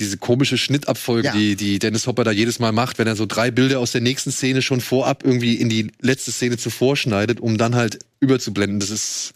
diese 0.00 0.16
komische 0.16 0.56
Schnittabfolge, 0.58 1.28
Ja. 1.28 1.32
die, 1.32 1.56
die 1.56 1.78
Dennis 1.78 2.06
Hopper 2.06 2.24
da 2.24 2.30
jedes 2.30 2.58
Mal 2.58 2.72
macht, 2.72 2.98
wenn 2.98 3.06
er 3.06 3.16
so 3.16 3.26
drei 3.26 3.50
Bilder 3.50 3.80
aus 3.80 3.92
der 3.92 4.00
nächsten 4.00 4.30
Szene 4.30 4.62
schon 4.62 4.80
vorab 4.80 5.24
irgendwie 5.24 5.54
in 5.54 5.68
die 5.68 5.90
letzte 6.00 6.30
Szene 6.32 6.56
zuvor 6.56 6.96
schneidet, 6.96 7.40
um 7.40 7.58
dann 7.58 7.74
halt 7.74 7.98
überzublenden. 8.20 8.78
Das 8.80 8.90
ist 8.90 9.32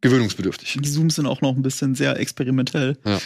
gewöhnungsbedürftig. 0.00 0.76
Die 0.82 0.90
Zooms 0.90 1.14
sind 1.16 1.26
auch 1.26 1.40
noch 1.40 1.54
ein 1.56 1.62
bisschen 1.62 1.94
sehr 1.94 2.18
experimentell. 2.18 2.96
Ja. 3.04 3.20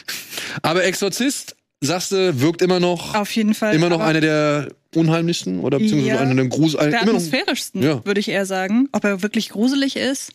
Aber 0.62 0.84
Exorzist, 0.84 1.56
sagst 1.80 2.12
du, 2.12 2.40
wirkt 2.40 2.60
immer 2.62 2.80
noch, 2.80 3.14
Auf 3.14 3.30
jeden 3.32 3.54
Fall. 3.54 3.74
immer 3.74 3.88
noch 3.88 4.00
einer 4.00 4.20
der 4.20 4.68
unheimlichsten 4.94 5.60
oder 5.60 5.78
beziehungsweise 5.78 6.14
Ja. 6.16 6.20
einer 6.20 6.34
der 6.34 6.46
Grusel, 6.48 6.90
der 6.90 7.02
atmosphärischsten, 7.02 7.82
Ja. 7.82 8.04
würde 8.04 8.20
ich 8.20 8.28
eher 8.28 8.46
sagen. 8.46 8.88
Ob 8.92 9.04
er 9.04 9.22
wirklich 9.22 9.48
gruselig 9.50 9.96
ist, 9.96 10.32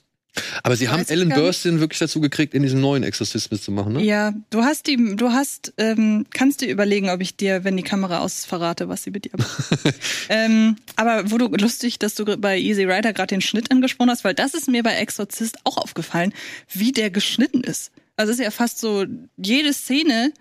Aber 0.63 0.75
sie 0.75 0.89
haben 0.89 1.05
Ellen. 1.07 1.29
Burstyn 1.29 1.79
wirklich 1.79 2.00
dazu 2.00 2.21
gekriegt, 2.21 2.53
in 2.53 2.63
diesem 2.63 2.79
neuen 2.79 3.03
Exorzismus 3.03 3.63
zu 3.63 3.71
machen, 3.71 3.93
ne? 3.93 4.03
Ja, 4.03 4.33
du 4.50 4.63
hast 4.63 4.88
die, 4.88 5.15
du 5.15 5.31
hast, 5.31 5.73
ähm, 5.77 6.25
kannst 6.29 6.61
dir 6.61 6.69
überlegen, 6.69 7.09
ob 7.09 7.21
ich 7.21 7.35
dir, 7.35 7.63
wenn 7.63 7.75
die 7.75 7.83
Kamera 7.83 8.19
aus 8.19 8.35
ist, 8.35 8.45
verrate, 8.45 8.88
was 8.88 9.03
sie 9.03 9.11
mit 9.11 9.25
dir 9.25 9.31
macht. 9.38 9.95
ähm, 10.29 10.77
aber 10.95 11.31
wo 11.31 11.38
du 11.38 11.47
lustig, 11.47 12.00
dass 12.00 12.15
du 12.15 12.38
bei 12.38 12.57
Easy 12.57 12.83
Rider 12.83 13.13
gerade 13.13 13.27
den 13.27 13.41
Schnitt 13.41 13.71
angesprochen 13.71 14.09
hast, 14.09 14.23
weil 14.23 14.33
das 14.33 14.53
ist 14.53 14.69
mir 14.69 14.83
bei 14.83 14.95
Exorzist 14.95 15.57
auch 15.65 15.77
aufgefallen, 15.77 16.33
wie 16.69 16.91
der 16.91 17.09
geschnitten 17.09 17.63
ist. 17.63 17.91
Also 18.15 18.31
es 18.31 18.39
ist 18.39 18.43
ja 18.43 18.51
fast 18.51 18.79
so, 18.79 19.05
jede 19.38 19.73
Szene 19.73 20.31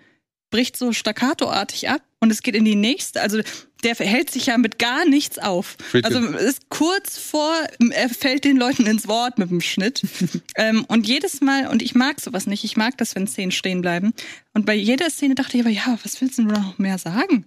bricht 0.51 0.77
so 0.77 0.93
staccatoartig 0.93 1.89
ab 1.89 2.01
und 2.19 2.31
es 2.31 2.43
geht 2.43 2.55
in 2.55 2.65
die 2.65 2.75
nächste. 2.75 3.21
Also 3.21 3.41
der 3.83 3.95
verhält 3.95 4.31
sich 4.31 4.47
ja 4.47 4.57
mit 4.57 4.79
gar 4.79 5.05
nichts 5.05 5.39
auf. 5.39 5.77
Friedkin. 5.89 6.15
Also 6.15 6.35
es 6.35 6.43
ist 6.43 6.69
kurz 6.69 7.17
vor, 7.17 7.53
er 7.91 8.09
fällt 8.09 8.45
den 8.45 8.57
Leuten 8.57 8.85
ins 8.85 9.07
Wort 9.07 9.37
mit 9.37 9.49
dem 9.49 9.61
Schnitt. 9.61 10.01
ähm, 10.55 10.85
und 10.87 11.07
jedes 11.07 11.41
Mal, 11.41 11.67
und 11.67 11.81
ich 11.81 11.95
mag 11.95 12.19
sowas 12.19 12.47
nicht, 12.47 12.63
ich 12.63 12.77
mag 12.77 12.97
das, 12.97 13.15
wenn 13.15 13.27
Szenen 13.27 13.51
stehen 13.51 13.81
bleiben. 13.81 14.13
Und 14.53 14.65
bei 14.65 14.75
jeder 14.75 15.09
Szene 15.09 15.35
dachte 15.35 15.57
ich 15.57 15.63
aber, 15.63 15.71
ja, 15.71 15.97
was 16.03 16.21
willst 16.21 16.37
du 16.37 16.43
noch 16.43 16.77
mehr 16.77 16.97
sagen? 16.97 17.45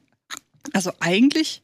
Also 0.73 0.93
eigentlich. 1.01 1.63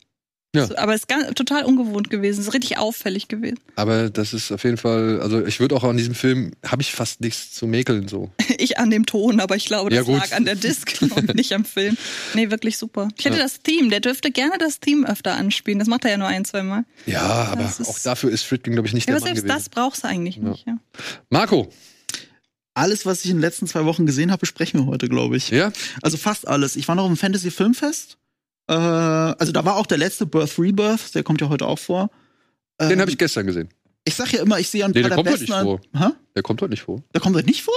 Ja. 0.55 0.67
So, 0.67 0.77
aber 0.77 0.95
es 0.95 1.03
ist 1.03 1.09
ganz, 1.09 1.33
total 1.35 1.65
ungewohnt 1.65 2.11
gewesen, 2.11 2.41
es 2.41 2.49
ist 2.49 2.55
richtig 2.55 2.77
auffällig 2.77 3.29
gewesen. 3.29 3.61
Aber 3.77 4.11
das 4.11 4.33
ist 4.35 4.51
auf 4.51 4.65
jeden 4.65 4.79
Fall, 4.79 5.21
also 5.23 5.47
ich 5.47 5.61
würde 5.61 5.77
auch 5.77 5.85
an 5.85 5.97
diesem 5.97 6.17
Film, 6.17 6.53
habe 6.67 6.83
ich 6.83 6.91
fast 6.93 7.21
nichts 7.21 7.53
zu 7.53 7.69
mäkeln 7.69 8.09
so. 8.09 8.31
Ich 8.59 8.79
an 8.79 8.91
dem 8.91 9.07
Ton, 9.07 9.39
aber 9.41 9.55
ich 9.57 9.65
glaube, 9.67 9.91
das 9.91 10.07
Ja, 10.09 10.17
lag 10.17 10.33
an 10.33 10.45
der 10.45 10.57
Disc 10.57 10.99
und 11.15 11.35
nicht 11.37 11.53
am 11.53 11.65
Film. 11.65 11.97
Nee, 12.35 12.51
wirklich 12.51 12.79
super. 12.79 13.09
Ich 13.17 13.25
hätte 13.25 13.37
Ja. 13.37 13.45
das 13.45 13.61
Theme, 13.61 13.89
der 13.91 14.01
dürfte 14.01 14.31
gerne 14.33 14.59
das 14.59 14.81
Theme 14.81 15.09
öfter 15.09 15.35
anspielen. 15.37 15.79
Das 15.79 15.87
macht 15.89 16.05
er 16.05 16.11
ja 16.11 16.17
nur 16.17 16.27
ein, 16.27 16.45
zwei 16.45 16.63
Mal. 16.65 16.85
Ja, 17.07 17.23
aber 17.53 17.65
ist- 17.65 17.87
auch 17.89 17.99
dafür 18.01 18.31
ist 18.31 18.43
Friedkin, 18.43 18.73
glaube 18.75 18.89
ich, 18.89 18.93
nicht 18.95 19.09
Ja, 19.09 19.15
der 19.15 19.17
aber 19.23 19.27
Mann 19.27 19.37
selbst 19.37 19.45
gewesen. 19.47 19.57
das 19.57 19.69
brauchst 19.69 20.03
du 20.05 20.09
eigentlich 20.09 20.37
nicht. 20.39 20.67
Ja. 20.67 20.79
Marco, 21.31 21.71
Alles, 22.75 23.05
was 23.05 23.25
ich 23.25 23.31
in 23.31 23.37
den 23.39 23.43
letzten 23.43 23.67
zwei 23.67 23.85
Wochen 23.85 24.07
gesehen 24.07 24.31
habe, 24.31 24.41
besprechen 24.41 24.81
wir 24.81 24.87
heute, 24.87 25.09
glaube 25.09 25.37
ich. 25.37 25.51
ja? 25.51 25.73
Also 26.03 26.17
fast 26.17 26.47
alles. 26.47 26.77
Ich 26.77 26.87
war 26.89 26.95
noch 26.95 27.07
im 27.09 27.17
Fantasy 27.17 27.51
Filmfest. 27.51 28.17
Äh, 28.71 29.35
also 29.39 29.53
da 29.53 29.65
war 29.65 29.77
auch 29.77 29.87
der 29.87 29.99
letzte 29.99 30.27
Birth 30.27 30.59
Rebirth, 30.59 31.15
der 31.15 31.23
kommt 31.25 31.41
ja 31.41 31.49
heute 31.49 31.67
auch 31.67 31.79
vor. 31.79 32.11
Den 32.81 32.93
Ähm, 32.93 33.01
habe 33.01 33.11
ich 33.11 33.19
gestern 33.19 33.47
gesehen. 33.47 33.69
Ich 34.07 34.15
sag 34.15 34.33
ja 34.33 34.41
immer, 34.43 34.59
ich 34.59 34.69
sehe 34.71 34.83
ein 34.85 34.93
Nee, 34.93 35.03
paar 35.03 35.11
der 35.11 35.11
der 35.11 35.17
kommt 35.25 35.31
heute 35.31 35.43
nicht 35.43 35.53
an- 35.53 35.79
Hä? 36.11 36.15
Der 36.35 36.43
kommt 36.43 36.63
heute 36.63 36.71
nicht 36.71 36.83
vor. 36.83 37.03
Der 37.15 37.21
kommt 37.21 37.37
heute 37.37 37.47
nicht 37.47 37.63
vor? 37.63 37.75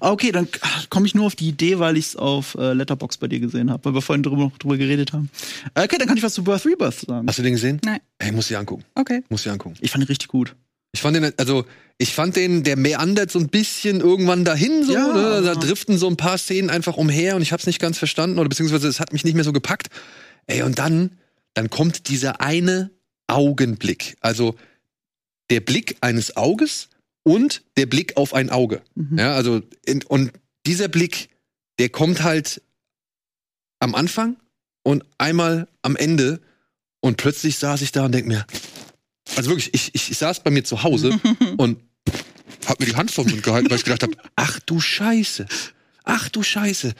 Ah, 0.00 0.12
okay, 0.12 0.30
dann 0.30 0.46
komme 0.88 1.06
ich 1.06 1.14
nur 1.16 1.26
auf 1.26 1.34
die 1.34 1.48
Idee, 1.48 1.80
weil 1.80 1.96
ich 1.96 2.06
es 2.06 2.16
auf 2.16 2.54
äh, 2.54 2.74
Letterbox 2.74 3.16
bei 3.16 3.26
dir 3.26 3.40
gesehen 3.40 3.68
habe, 3.70 3.84
weil 3.86 3.94
wir 3.94 4.02
vorhin 4.02 4.22
drüber, 4.22 4.36
noch 4.44 4.58
drüber 4.58 4.76
geredet 4.76 5.12
haben. 5.12 5.30
Äh, 5.74 5.82
okay, 5.84 5.96
dann 5.98 6.06
kann 6.06 6.16
ich 6.16 6.22
was 6.22 6.34
zu 6.34 6.44
Birth 6.44 6.64
Rebirth 6.64 7.00
sagen. 7.00 7.26
Hast 7.26 7.38
du 7.38 7.42
den 7.42 7.54
gesehen? 7.54 7.80
Nein. 7.84 7.98
Ey, 8.18 8.30
muss 8.30 8.48
ich 8.50 8.56
angucken. 8.56 8.84
Okay. 8.94 9.24
Muss 9.30 9.44
ich 9.44 9.50
angucken. 9.50 9.74
Ich 9.80 9.90
fand 9.90 10.04
ihn 10.04 10.08
richtig 10.08 10.28
gut. 10.28 10.54
Ich 10.92 11.00
fand 11.02 11.16
den, 11.16 11.32
also, 11.38 11.64
ich 11.98 12.14
fand 12.14 12.36
den, 12.36 12.62
der 12.62 12.76
meandert 12.76 13.30
so 13.30 13.38
ein 13.38 13.48
bisschen 13.48 14.00
irgendwann 14.00 14.44
dahin, 14.44 14.84
so, 14.84 14.92
Ja. 14.94 15.12
ne? 15.12 15.42
Da 15.42 15.54
driften 15.54 15.98
so 15.98 16.08
ein 16.08 16.16
paar 16.16 16.38
Szenen 16.38 16.70
einfach 16.70 16.96
umher 16.96 17.36
und 17.36 17.42
ich 17.42 17.52
hab's 17.52 17.66
nicht 17.66 17.80
ganz 17.80 17.98
verstanden 17.98 18.38
oder 18.38 18.48
beziehungsweise 18.48 18.88
es 18.88 19.00
hat 19.00 19.12
mich 19.12 19.24
nicht 19.24 19.34
mehr 19.34 19.44
so 19.44 19.52
gepackt. 19.52 19.88
Ey, 20.46 20.62
und 20.62 20.78
dann, 20.78 21.18
dann 21.54 21.68
kommt 21.70 22.08
dieser 22.08 22.40
eine 22.40 22.90
Augenblick. 23.26 24.16
Also, 24.20 24.56
der 25.50 25.60
Blick 25.60 25.96
eines 26.00 26.36
Auges 26.36 26.88
und 27.22 27.62
der 27.76 27.86
Blick 27.86 28.16
auf 28.16 28.32
ein 28.32 28.48
Auge. 28.50 28.82
Mhm. 28.94 29.18
Ja, 29.18 29.34
also, 29.34 29.60
in, 29.84 30.02
und 30.04 30.32
dieser 30.66 30.88
Blick, 30.88 31.28
der 31.78 31.90
kommt 31.90 32.22
halt 32.22 32.62
am 33.80 33.94
Anfang 33.94 34.36
und 34.82 35.04
einmal 35.18 35.68
am 35.82 35.96
Ende 35.96 36.40
und 37.00 37.16
plötzlich 37.18 37.58
saß 37.58 37.82
ich 37.82 37.92
da 37.92 38.06
und 38.06 38.12
denk 38.12 38.26
mir, 38.26 38.46
also 39.36 39.50
wirklich, 39.50 39.72
ich, 39.72 39.94
ich, 39.94 40.10
ich 40.10 40.18
saß 40.18 40.42
bei 40.42 40.50
mir 40.50 40.64
zu 40.64 40.82
Hause 40.82 41.18
und 41.56 41.78
hab 42.66 42.80
mir 42.80 42.86
die 42.86 42.96
Hand 42.96 43.10
vom 43.10 43.28
Mund 43.28 43.42
gehalten, 43.42 43.70
weil 43.70 43.78
ich 43.78 43.84
gedacht 43.84 44.02
habe, 44.02 44.14
ach 44.36 44.60
du 44.60 44.80
Scheiße, 44.80 45.46
ach 46.04 46.28
du 46.28 46.42
Scheiße. 46.42 46.94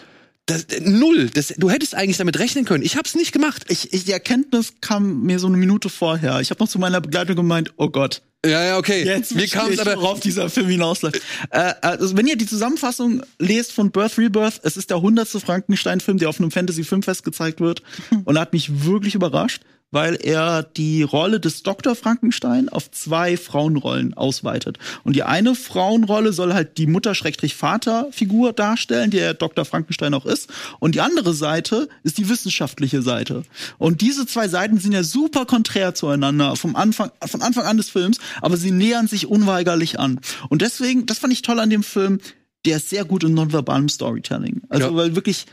Das, 0.46 0.66
null. 0.80 1.28
Das, 1.28 1.48
du 1.48 1.68
hättest 1.68 1.94
eigentlich 1.94 2.16
damit 2.16 2.38
rechnen 2.38 2.64
können. 2.64 2.82
Ich 2.82 2.96
hab's 2.96 3.14
nicht 3.14 3.32
gemacht. 3.32 3.66
Ich, 3.68 3.92
ich, 3.92 4.04
die 4.04 4.12
Erkenntnis 4.12 4.72
kam 4.80 5.24
mir 5.24 5.38
so 5.38 5.46
eine 5.46 5.58
Minute 5.58 5.90
vorher. 5.90 6.40
Ich 6.40 6.48
habe 6.48 6.64
noch 6.64 6.70
zu 6.70 6.78
meiner 6.78 7.02
Begleitung 7.02 7.36
gemeint, 7.36 7.74
oh 7.76 7.90
Gott, 7.90 8.22
Ja, 8.46 8.64
ja, 8.64 8.78
okay. 8.78 9.04
Jetzt 9.04 9.34
Mir 9.34 9.40
verstehe 9.40 9.60
kam's 9.60 9.74
ich, 9.74 9.80
aber. 9.80 9.96
worauf 9.96 10.20
dieser 10.20 10.48
Film 10.48 10.68
hinausläuft. 10.68 11.20
Äh, 11.50 11.74
also 11.82 12.16
wenn 12.16 12.26
ihr 12.28 12.36
die 12.36 12.46
Zusammenfassung 12.46 13.22
lest 13.38 13.72
von 13.72 13.90
Birth 13.90 14.16
Rebirth, 14.16 14.60
es 14.62 14.76
ist 14.76 14.90
der 14.90 15.02
hundertste 15.02 15.40
Frankenstein-Film, 15.40 16.18
der 16.18 16.28
auf 16.28 16.38
einem 16.38 16.52
Fantasy-Filmfest 16.52 17.24
gezeigt 17.24 17.60
wird. 17.60 17.82
Und 18.24 18.36
er 18.36 18.42
hat 18.42 18.52
mich 18.52 18.84
wirklich 18.84 19.16
überrascht, 19.16 19.62
weil 19.90 20.18
er 20.22 20.62
die 20.62 21.02
Rolle 21.02 21.40
des 21.40 21.62
Dr. 21.62 21.94
Frankenstein 21.94 22.68
auf 22.68 22.90
zwei 22.90 23.36
Frauenrollen 23.36 24.12
ausweitet. 24.14 24.78
Und 25.02 25.16
die 25.16 25.22
eine 25.22 25.54
Frauenrolle 25.54 26.32
soll 26.34 26.52
halt 26.52 26.76
die 26.76 26.86
Mutter-Vater-Figur 26.86 28.52
darstellen, 28.52 29.10
die 29.10 29.16
der 29.16 29.32
Dr. 29.34 29.64
Frankenstein 29.64 30.12
auch 30.12 30.26
ist. 30.26 30.50
Und 30.78 30.94
die 30.94 31.00
andere 31.00 31.32
Seite 31.32 31.88
ist 32.02 32.18
die 32.18 32.28
wissenschaftliche 32.28 33.00
Seite. 33.00 33.44
Und 33.78 34.02
diese 34.02 34.26
zwei 34.26 34.48
Seiten 34.48 34.78
sind 34.78 34.92
ja 34.92 35.02
super 35.02 35.46
konträr 35.46 35.94
zueinander 35.94 36.54
vom 36.56 36.76
Anfang, 36.76 37.10
von 37.24 37.40
Anfang 37.40 37.64
an 37.64 37.78
des 37.78 37.88
Films, 37.88 38.18
aber 38.40 38.56
sie 38.56 38.70
nähern 38.70 39.06
sich 39.08 39.26
unweigerlich 39.26 39.98
an. 39.98 40.20
Und 40.48 40.62
deswegen, 40.62 41.06
das 41.06 41.18
fand 41.18 41.32
ich 41.32 41.42
toll 41.42 41.60
an 41.60 41.70
dem 41.70 41.82
Film, 41.82 42.20
der 42.64 42.78
ist 42.78 42.90
sehr 42.90 43.04
gut 43.04 43.24
in 43.24 43.34
nonverbalem 43.34 43.88
Storytelling. 43.88 44.62
Also, 44.68 44.88
Ja. 44.88 44.94
weil 44.96 45.14
wirklich, 45.14 45.46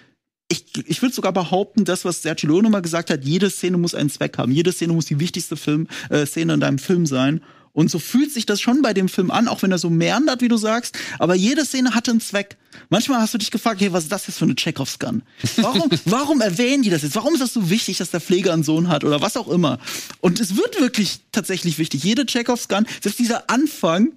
ich, 0.49 0.65
ich 0.87 1.01
würde 1.01 1.13
sogar 1.15 1.33
behaupten, 1.33 1.85
das, 1.85 2.05
was 2.05 2.21
Sergio 2.21 2.49
Leone 2.49 2.69
mal 2.69 2.81
gesagt 2.81 3.09
hat, 3.09 3.23
jede 3.25 3.49
Szene 3.49 3.77
muss 3.77 3.95
einen 3.95 4.09
Zweck 4.09 4.37
haben. 4.37 4.51
Jede 4.51 4.71
Szene 4.71 4.93
muss 4.93 5.05
die 5.05 5.19
wichtigste 5.19 5.55
Film, 5.57 5.87
äh, 6.09 6.25
Szene 6.25 6.53
in 6.53 6.59
deinem 6.59 6.79
Film 6.79 7.05
sein. 7.05 7.41
Und 7.75 7.91
so 7.91 7.99
fühlt 7.99 8.31
sich 8.31 8.45
das 8.45 8.61
schon 8.61 8.81
bei 8.81 8.93
dem 8.93 9.09
Film 9.09 9.29
an, 9.29 9.49
auch 9.49 9.61
wenn 9.61 9.71
er 9.71 9.77
so 9.77 9.89
meandert, 9.89 10.41
wie 10.41 10.47
du 10.47 10.55
sagst. 10.55 10.97
Aber 11.19 11.35
jede 11.35 11.65
Szene 11.65 11.93
hatte 11.93 12.11
einen 12.11 12.21
Zweck. 12.21 12.55
Manchmal 12.89 13.19
hast 13.19 13.33
du 13.33 13.37
dich 13.37 13.51
gefragt, 13.51 13.81
hey, 13.81 13.91
was 13.91 14.03
ist 14.03 14.11
das 14.11 14.27
jetzt 14.27 14.37
für 14.37 14.45
eine 14.45 14.55
Chekhovs 14.55 14.97
Gun? 14.97 15.23
Warum, 15.57 15.89
warum 16.05 16.41
erwähnen 16.41 16.83
die 16.83 16.89
das 16.89 17.03
jetzt? 17.03 17.15
Warum 17.15 17.33
ist 17.33 17.41
das 17.41 17.53
so 17.53 17.69
wichtig, 17.69 17.97
dass 17.97 18.11
der 18.11 18.21
Pfleger 18.21 18.53
einen 18.53 18.63
Sohn 18.63 18.87
hat 18.87 19.03
oder 19.03 19.19
was 19.21 19.35
auch 19.35 19.49
immer? 19.49 19.79
Und 20.21 20.39
es 20.39 20.55
wird 20.55 20.79
wirklich 20.79 21.19
tatsächlich 21.33 21.77
wichtig. 21.77 22.01
Jede 22.01 22.25
Chekhovs 22.25 22.69
Gun, 22.69 22.87
selbst 23.01 23.19
dieser 23.19 23.49
Anfang, 23.49 24.13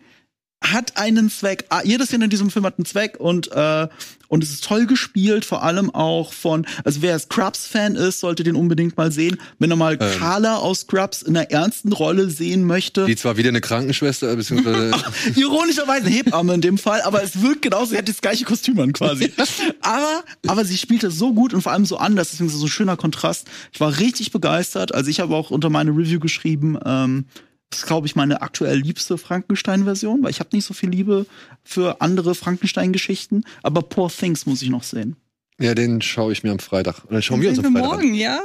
hat 0.60 0.96
einen 0.96 1.30
Zweck. 1.30 1.66
Ah, 1.68 1.82
Jede 1.84 2.06
Szene 2.06 2.24
in 2.24 2.30
diesem 2.30 2.50
Film 2.50 2.66
hat 2.66 2.78
einen 2.78 2.84
Zweck 2.84 3.18
und 3.18 3.50
äh, 3.52 3.88
und 4.28 4.44
es 4.44 4.50
ist 4.50 4.64
toll 4.64 4.86
gespielt, 4.86 5.46
vor 5.46 5.62
allem 5.62 5.90
auch 5.94 6.34
von, 6.34 6.66
also 6.84 7.00
wer 7.00 7.18
Scrubs-Fan 7.18 7.96
ist, 7.96 8.20
sollte 8.20 8.44
den 8.44 8.56
unbedingt 8.56 8.96
mal 8.96 9.10
sehen. 9.10 9.38
Wenn 9.58 9.70
er 9.70 9.76
mal 9.76 9.96
Carla 9.96 10.56
aus 10.56 10.80
Scrubs 10.80 11.22
in 11.22 11.34
einer 11.34 11.50
ernsten 11.50 11.92
Rolle 11.92 12.28
sehen 12.28 12.64
möchte. 12.64 13.06
Die 13.06 13.16
zwar 13.16 13.38
wieder 13.38 13.48
eine 13.48 13.62
Krankenschwester, 13.62 14.36
beziehungsweise. 14.36 14.92
Ironischerweise 15.34 16.10
Hebamme 16.10 16.54
in 16.54 16.60
dem 16.60 16.76
Fall, 16.76 17.00
aber 17.02 17.22
es 17.22 17.40
wirkt 17.40 17.62
genauso, 17.62 17.86
sie 17.86 17.96
hat 17.96 18.08
das 18.08 18.20
gleiche 18.20 18.44
Kostüm 18.44 18.78
an 18.80 18.92
quasi. 18.92 19.32
aber, 19.80 20.22
aber 20.46 20.64
sie 20.66 20.76
spielt 20.76 21.02
das 21.02 21.14
so 21.14 21.32
gut 21.32 21.54
und 21.54 21.62
vor 21.62 21.72
allem 21.72 21.86
so 21.86 21.96
anders, 21.96 22.30
deswegen 22.30 22.48
ist 22.48 22.54
es 22.54 22.60
so 22.60 22.66
ein 22.66 22.70
schöner 22.70 22.98
Kontrast. 22.98 23.48
Ich 23.72 23.80
war 23.80 23.98
richtig 23.98 24.30
begeistert. 24.30 24.94
Also 24.94 25.08
ich 25.08 25.20
habe 25.20 25.34
auch 25.34 25.50
unter 25.50 25.70
meine 25.70 25.90
Review 25.90 26.20
geschrieben, 26.20 26.78
ähm, 26.84 27.24
das 27.70 27.80
ist, 27.80 27.86
glaube 27.86 28.06
ich, 28.06 28.16
meine 28.16 28.40
aktuell 28.42 28.78
liebste 28.78 29.18
Frankenstein-Version, 29.18 30.22
weil 30.22 30.30
ich 30.30 30.40
habe 30.40 30.50
nicht 30.54 30.64
so 30.64 30.72
viel 30.74 30.88
Liebe 30.88 31.26
für 31.62 32.00
andere 32.00 32.34
Frankenstein-Geschichten. 32.34 33.44
Aber 33.62 33.82
Poor 33.82 34.10
Things 34.10 34.46
muss 34.46 34.62
ich 34.62 34.70
noch 34.70 34.82
sehen. 34.84 35.16
ja, 35.60 35.74
den 35.74 36.00
schaue 36.00 36.32
ich 36.32 36.42
mir 36.44 36.50
am 36.52 36.60
Freitag. 36.60 37.04
Oder 37.10 37.20
schauen 37.20 37.42
wir 37.42 37.50
uns 37.50 37.58
am 37.58 37.72
Freitag 37.72 37.84
morgen, 37.90 38.14
ja. 38.14 38.40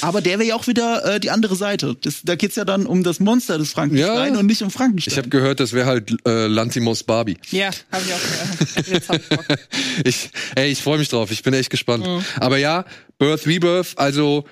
Aber 0.00 0.20
der 0.22 0.38
wäre 0.40 0.48
ja 0.48 0.54
auch 0.56 0.66
wieder 0.66 1.04
äh, 1.04 1.20
die 1.20 1.30
andere 1.30 1.54
Seite. 1.56 1.94
Das, 2.00 2.22
da 2.24 2.34
geht's 2.36 2.56
ja 2.56 2.64
dann 2.64 2.86
um 2.86 3.04
das 3.04 3.20
Monster 3.20 3.58
des 3.58 3.70
Frankenstein 3.72 4.32
Ja. 4.34 4.40
und 4.40 4.46
nicht 4.46 4.62
um 4.62 4.68
an. 4.68 4.70
Frankenstein. 4.72 5.12
Ich 5.12 5.18
habe 5.18 5.28
gehört, 5.28 5.60
das 5.60 5.72
wäre 5.72 5.86
halt 5.86 6.16
äh, 6.26 6.46
Lantimos 6.48 7.02
Barbie. 7.04 7.36
Ja, 7.50 7.70
habe 7.92 8.02
ich 8.06 8.12
auch 8.14 8.20
gehört. 8.20 8.88
Jetzt 8.88 9.08
hab 9.08 9.20
ich 10.04 10.30
ey, 10.56 10.70
ich 10.72 10.82
freue 10.82 10.98
mich 10.98 11.08
drauf. 11.10 11.30
Ich 11.30 11.42
bin 11.44 11.54
echt 11.54 11.70
gespannt. 11.70 12.08
Aber 12.40 12.56
ja, 12.58 12.86
Birth 13.18 13.46
Rebirth, 13.46 13.96
also 13.98 14.46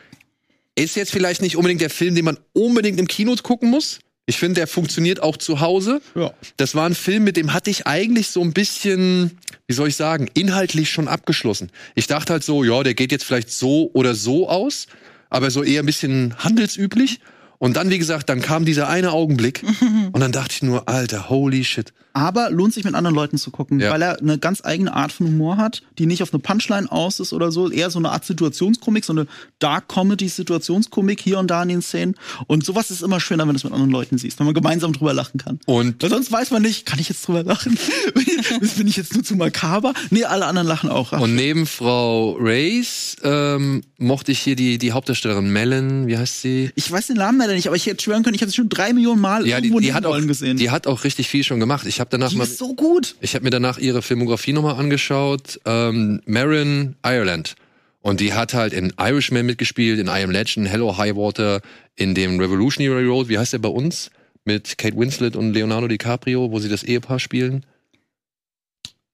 ist 0.75 0.97
jetzt 0.97 1.11
vielleicht 1.13 1.43
nicht 1.43 1.57
unbedingt 1.57 1.81
der 1.81 1.91
Film, 1.91 2.15
den 2.15 2.25
man 2.25 2.39
unbedingt 2.53 2.99
im 3.01 3.09
Kino 3.09 3.35
gucken 3.43 3.69
muss. 3.71 3.99
Ich 4.27 4.37
finde, 4.37 4.61
der 4.61 4.67
funktioniert 4.69 5.21
auch 5.21 5.37
zu 5.37 5.61
Hause. 5.61 6.01
Ja. 6.15 6.33
Das 6.57 6.75
war 6.75 6.87
ein 6.87 6.95
Film, 6.95 7.25
mit 7.25 7.37
dem 7.37 7.53
hatte 7.53 7.71
ich 7.71 7.87
eigentlich 7.87 8.29
so 8.29 8.41
ein 8.41 8.53
bisschen, 8.53 9.39
wie 9.67 9.75
soll 9.75 9.89
ich 9.89 9.97
sagen, 9.97 10.29
inhaltlich 10.35 10.91
schon 10.91 11.09
abgeschlossen. 11.09 11.71
Ich 11.97 12.07
dachte 12.07 12.33
halt 12.33 12.45
so, 12.45 12.63
ja, 12.63 12.83
der 12.83 12.95
geht 12.95 13.11
jetzt 13.11 13.25
vielleicht 13.25 13.51
so 13.51 13.91
oder 13.95 14.15
so 14.15 14.49
aus, 14.49 14.87
aber 15.29 15.51
so 15.51 15.65
eher 15.65 15.83
ein 15.83 15.87
bisschen 15.87 16.37
handelsüblich. 16.39 17.19
Und 17.63 17.77
dann, 17.77 17.91
wie 17.91 17.99
gesagt, 17.99 18.29
dann 18.29 18.41
kam 18.43 18.65
dieser 18.65 18.89
eine 18.89 19.13
Augenblick 19.13 19.63
und 20.13 20.19
dann 20.21 20.33
dachte 20.33 20.53
ich 20.55 20.63
nur, 20.63 20.89
Alter, 20.89 21.29
holy 21.31 21.63
shit. 21.65 21.93
Aber 22.13 22.51
lohnt 22.51 22.75
sich 22.75 22.85
mit 22.85 22.95
anderen 22.95 23.15
Leuten 23.15 23.39
zu 23.39 23.51
gucken, 23.53 23.79
Ja. 23.81 23.91
weil 23.93 24.03
er 24.03 24.19
eine 24.19 24.37
ganz 24.37 24.63
eigene 24.65 24.93
Art 24.93 25.13
von 25.13 25.29
Humor 25.29 25.57
hat, 25.59 25.81
die 25.97 26.05
nicht 26.07 26.23
auf 26.25 26.35
eine 26.35 26.41
Punchline 26.41 26.91
aus 26.91 27.21
ist 27.21 27.33
oder 27.33 27.51
so, 27.53 27.71
eher 27.71 27.89
so 27.89 28.01
eine 28.01 28.11
Art 28.11 28.25
Situationskomik, 28.27 29.05
so 29.05 29.13
eine 29.15 29.27
Dark 29.61 29.89
Comedy 29.89 30.29
Situationskomik 30.29 31.21
hier 31.21 31.39
und 31.39 31.51
da 31.51 31.63
in 31.63 31.69
den 31.71 31.83
Szenen. 31.83 32.17
Und 32.49 32.67
sowas 32.67 32.91
ist 32.91 33.01
immer 33.03 33.19
schöner, 33.21 33.45
wenn 33.45 33.55
du 33.55 33.59
es 33.59 33.65
mit 33.65 33.73
anderen 33.73 33.93
Leuten 33.93 34.19
siehst, 34.19 34.41
wenn 34.41 34.45
man 34.47 34.55
gemeinsam 34.55 34.93
drüber 34.93 35.15
lachen 35.15 35.39
kann. 35.39 35.59
Und 35.65 36.03
Weil 36.03 36.11
sonst 36.11 36.31
weiß 36.33 36.51
man 36.51 36.61
nicht, 36.63 36.85
kann 36.85 36.99
ich 36.99 37.09
jetzt 37.09 37.27
drüber 37.27 37.45
lachen? 37.45 37.79
Bin 38.77 38.87
ich 38.89 38.97
jetzt 38.97 39.15
nur 39.15 39.23
zu 39.25 39.37
makaber? 39.37 39.95
Nee, 40.11 40.25
alle 40.25 40.45
anderen 40.47 40.67
lachen 40.69 40.91
auch. 40.91 41.13
Und 41.13 41.35
neben 41.35 41.67
Frau 41.67 42.37
Race 42.41 43.17
ähm, 43.23 43.83
mochte 43.97 44.33
ich 44.33 44.41
hier 44.41 44.57
die, 44.57 44.77
die 44.77 44.93
Hauptdarstellerin 44.93 45.49
Melon, 45.51 46.09
wie 46.09 46.19
heißt 46.19 46.43
sie? 46.43 46.71
ich 46.75 46.91
weiß 46.91 47.07
den 47.07 47.17
Namen 47.17 47.39
leider 47.39 47.52
leider 47.53 47.57
nicht, 47.57 47.67
aber 47.69 47.77
ich 47.77 47.87
hätte 47.87 48.03
schwören 48.03 48.23
können, 48.23 48.35
ich 48.35 48.41
habe 48.43 48.51
sie 48.51 48.57
schon 48.57 48.69
drei 48.69 48.93
Millionen 48.93 49.21
Mal 49.21 49.47
Ja, 49.47 49.61
die, 49.61 49.67
irgendwo 49.69 49.79
in 49.79 49.85
die, 49.85 49.93
hat 49.93 50.05
auch, 50.07 50.13
Rollen 50.13 50.27
gesehen. 50.29 50.57
die 50.57 50.71
hat 50.71 50.87
auch 50.87 51.05
richtig 51.05 51.29
viel 51.29 51.45
schon 51.45 51.61
gemacht. 51.61 51.87
Ich 51.87 52.01
habe 52.01 52.11
danach 52.11 52.31
Die 52.31 52.37
mal, 52.37 52.45
ist 52.45 52.59
so 52.59 52.75
gut. 52.75 53.17
ich 53.21 53.35
habe 53.35 53.45
mir 53.45 53.51
danach 53.51 53.79
ihre 53.79 54.03
Filmografie 54.03 54.53
nochmal 54.53 54.77
angeschaut. 54.77 55.61
Ähm, 55.65 56.21
Marin 56.27 56.97
Ireland. 57.05 57.55
Und 58.01 58.19
die 58.21 58.33
hat 58.35 58.53
halt 58.55 58.73
in 58.73 58.93
Irishman 58.99 59.47
mitgespielt, 59.47 60.01
in 60.01 60.09
I 60.09 60.23
Am 60.25 60.31
Legend, 60.31 60.69
Hello 60.69 60.97
High 60.99 61.15
Water, 61.15 61.61
in 61.95 62.15
dem 62.17 62.41
Revolutionary 62.41 63.07
Road, 63.07 63.29
wie 63.29 63.39
heißt 63.39 63.53
der 63.53 63.59
bei 63.59 63.69
uns? 63.69 64.11
Mit 64.45 64.77
Kate 64.77 64.97
Winslet 64.97 65.37
und 65.37 65.53
Leonardo 65.53 65.87
DiCaprio, 65.87 66.51
wo 66.51 66.59
sie 66.59 66.69
das 66.69 66.83
Ehepaar 66.83 67.21
spielen. 67.21 67.65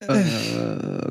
Äh, 0.00 0.22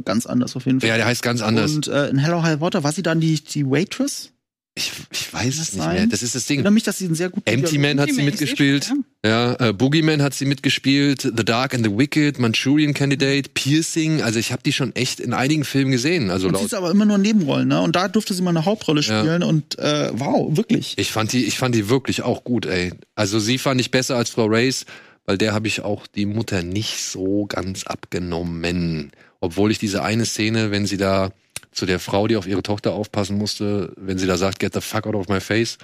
ganz 0.05 0.25
anders 0.25 0.55
auf 0.55 0.65
jeden 0.65 0.79
Fall. 0.79 0.89
Ja, 0.89 0.95
der 0.95 1.05
heißt 1.05 1.21
ganz 1.21 1.41
anders. 1.41 1.75
Und 1.75 1.87
äh, 1.87 2.07
in 2.07 2.17
Hello 2.17 2.41
High 2.41 2.61
Water 2.61 2.83
war 2.83 2.91
sie 2.93 3.03
dann 3.03 3.19
die, 3.19 3.35
die 3.43 3.65
Waitress? 3.69 4.31
Ich, 4.77 4.91
ich 5.11 5.33
weiß 5.33 5.57
es 5.59 5.73
nicht 5.73 5.85
mehr. 5.85 6.05
Das 6.07 6.21
ist 6.21 6.35
das 6.35 6.43
Ich 6.43 6.47
Ding. 6.47 6.57
erinnere 6.59 6.71
mich, 6.73 6.83
dass 6.83 6.99
sie 6.99 7.05
einen 7.05 7.15
sehr 7.15 7.29
guten 7.29 7.49
Empty 7.49 7.77
Man 7.79 7.99
hat 7.99 8.09
sie 8.09 8.11
Empty 8.11 8.23
Man, 8.23 8.27
ich 8.33 8.39
mitgespielt. 8.39 8.85
schon, 8.85 9.03
Ja, 9.25 9.55
äh, 9.69 9.73
Boogeyman 9.73 10.21
hat 10.21 10.33
sie 10.35 10.45
mitgespielt, 10.45 11.21
The 11.23 11.43
Dark 11.43 11.73
and 11.73 11.83
the 11.85 11.97
Wicked, 11.97 12.37
Manchurian 12.39 12.93
Candidate, 12.93 13.49
Piercing. 13.55 14.21
Also 14.21 14.37
ich 14.39 14.51
habe 14.51 14.61
die 14.63 14.71
schon 14.71 14.95
echt 14.95 15.19
in 15.19 15.33
einigen 15.33 15.63
Filmen 15.63 15.91
gesehen. 15.91 16.29
Also 16.29 16.47
Und 16.47 16.57
sie 16.59 16.65
ist 16.65 16.73
aber 16.75 16.91
immer 16.91 17.05
nur 17.05 17.17
Nebenrollen, 17.17 17.67
ne? 17.67 17.81
Und 17.81 17.95
da 17.95 18.07
durfte 18.07 18.33
sie 18.35 18.41
mal 18.43 18.51
eine 18.51 18.65
Hauptrolle 18.65 19.01
Ja. 19.01 19.19
spielen 19.21 19.41
und 19.43 19.79
äh, 19.79 20.11
wow, 20.13 20.55
wirklich. 20.55 20.93
Ich 20.97 21.11
fand 21.11 21.33
die, 21.33 21.45
ich 21.45 21.57
fand 21.57 21.73
die 21.73 21.89
wirklich 21.89 22.21
auch 22.21 22.43
gut, 22.43 22.65
ey. 22.67 22.93
Also 23.15 23.39
sie 23.39 23.57
fand 23.57 23.81
ich 23.81 23.89
besser 23.91 24.15
als 24.15 24.29
Frau 24.29 24.45
Race, 24.45 24.85
weil 25.25 25.37
der 25.39 25.53
habe 25.53 25.67
ich 25.67 25.81
auch 25.81 26.05
die 26.07 26.25
Mutter 26.27 26.61
nicht 26.61 26.99
so 27.03 27.47
ganz 27.47 27.83
abgenommen. 28.31 29.11
Obwohl 29.39 29.71
ich 29.71 29.79
diese 29.79 30.03
eine 30.03 30.25
Szene, 30.25 30.71
wenn 30.71 30.85
sie 30.85 30.97
da 30.97 31.31
zu 31.77 31.85
der 31.85 31.99
Frau, 31.99 32.27
die 32.27 32.35
auf 32.37 32.47
ihre 32.47 32.63
Tochter 32.63 32.93
aufpassen 32.93 33.37
musste, 33.37 33.93
wenn 33.97 34.17
sie 34.17 34.25
da 34.25 34.35
sagt, 34.35 34.57
get 34.59 34.73
the 34.73 34.81
fuck 34.81 35.05
out 35.05 35.13
of 35.13 35.27
my 35.27 35.39
face, 35.39 35.77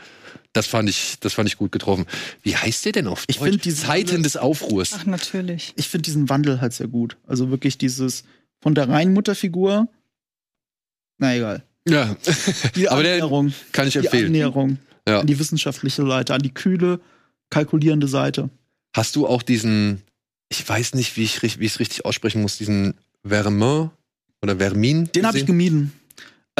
das 0.52 0.66
fand 0.66 0.90
ich, 0.90 1.20
das 1.20 1.34
fand 1.34 1.48
ich 1.48 1.56
gut 1.58 1.72
getroffen. 1.72 2.08
Wie 2.42 2.56
heißt 2.56 2.86
der 2.86 2.94
denn 2.94 3.06
auf 3.08 3.26
Ich 3.28 3.38
Deutsch? 3.38 3.62
diese- 3.62 3.86
Zeiten 3.86 4.24
des 4.24 4.36
Aufruhrs. 4.36 4.94
Ach, 4.98 5.06
natürlich. 5.06 5.74
Ich 5.76 5.88
finde 5.88 6.04
diesen 6.06 6.30
Wandel 6.30 6.62
halt 6.62 6.74
sehr 6.74 6.88
gut. 6.88 7.18
Also 7.28 7.52
wirklich 7.52 7.78
dieses 7.78 8.24
von 8.60 8.74
der 8.74 8.90
reinen 8.90 9.14
Mutterfigur. 9.14 9.88
Na 11.20 11.36
egal. 11.36 11.64
Ja, 11.88 12.16
Die 12.76 12.90
Aber 12.90 13.04
der- 13.04 13.14
Annäherung, 13.14 13.54
kann 13.72 13.88
ich 13.88 13.94
die 13.94 14.00
empfehlen. 14.00 14.28
Annäherung 14.28 14.80
Ja. 15.08 15.20
an 15.20 15.28
die 15.28 15.38
wissenschaftliche 15.38 16.06
Seite, 16.08 16.34
an 16.34 16.42
die 16.42 16.54
kühle, 16.54 17.02
kalkulierende 17.52 18.08
Seite. 18.08 18.50
Hast 18.96 19.16
du 19.16 19.28
auch 19.28 19.44
diesen, 19.44 20.02
ich 20.50 20.68
weiß 20.68 20.96
nicht, 20.96 21.18
wie 21.18 21.24
ich 21.24 21.42
wie 21.44 21.66
ich 21.66 21.74
es 21.74 21.80
richtig 21.80 22.06
aussprechen 22.06 22.42
muss, 22.42 22.58
diesen 22.58 22.96
Vermin 23.24 23.92
oder 24.44 24.58
Vermin? 24.58 25.10
Den 25.16 25.26
habe 25.26 25.38
ich 25.38 25.46
gemieden. 25.46 25.94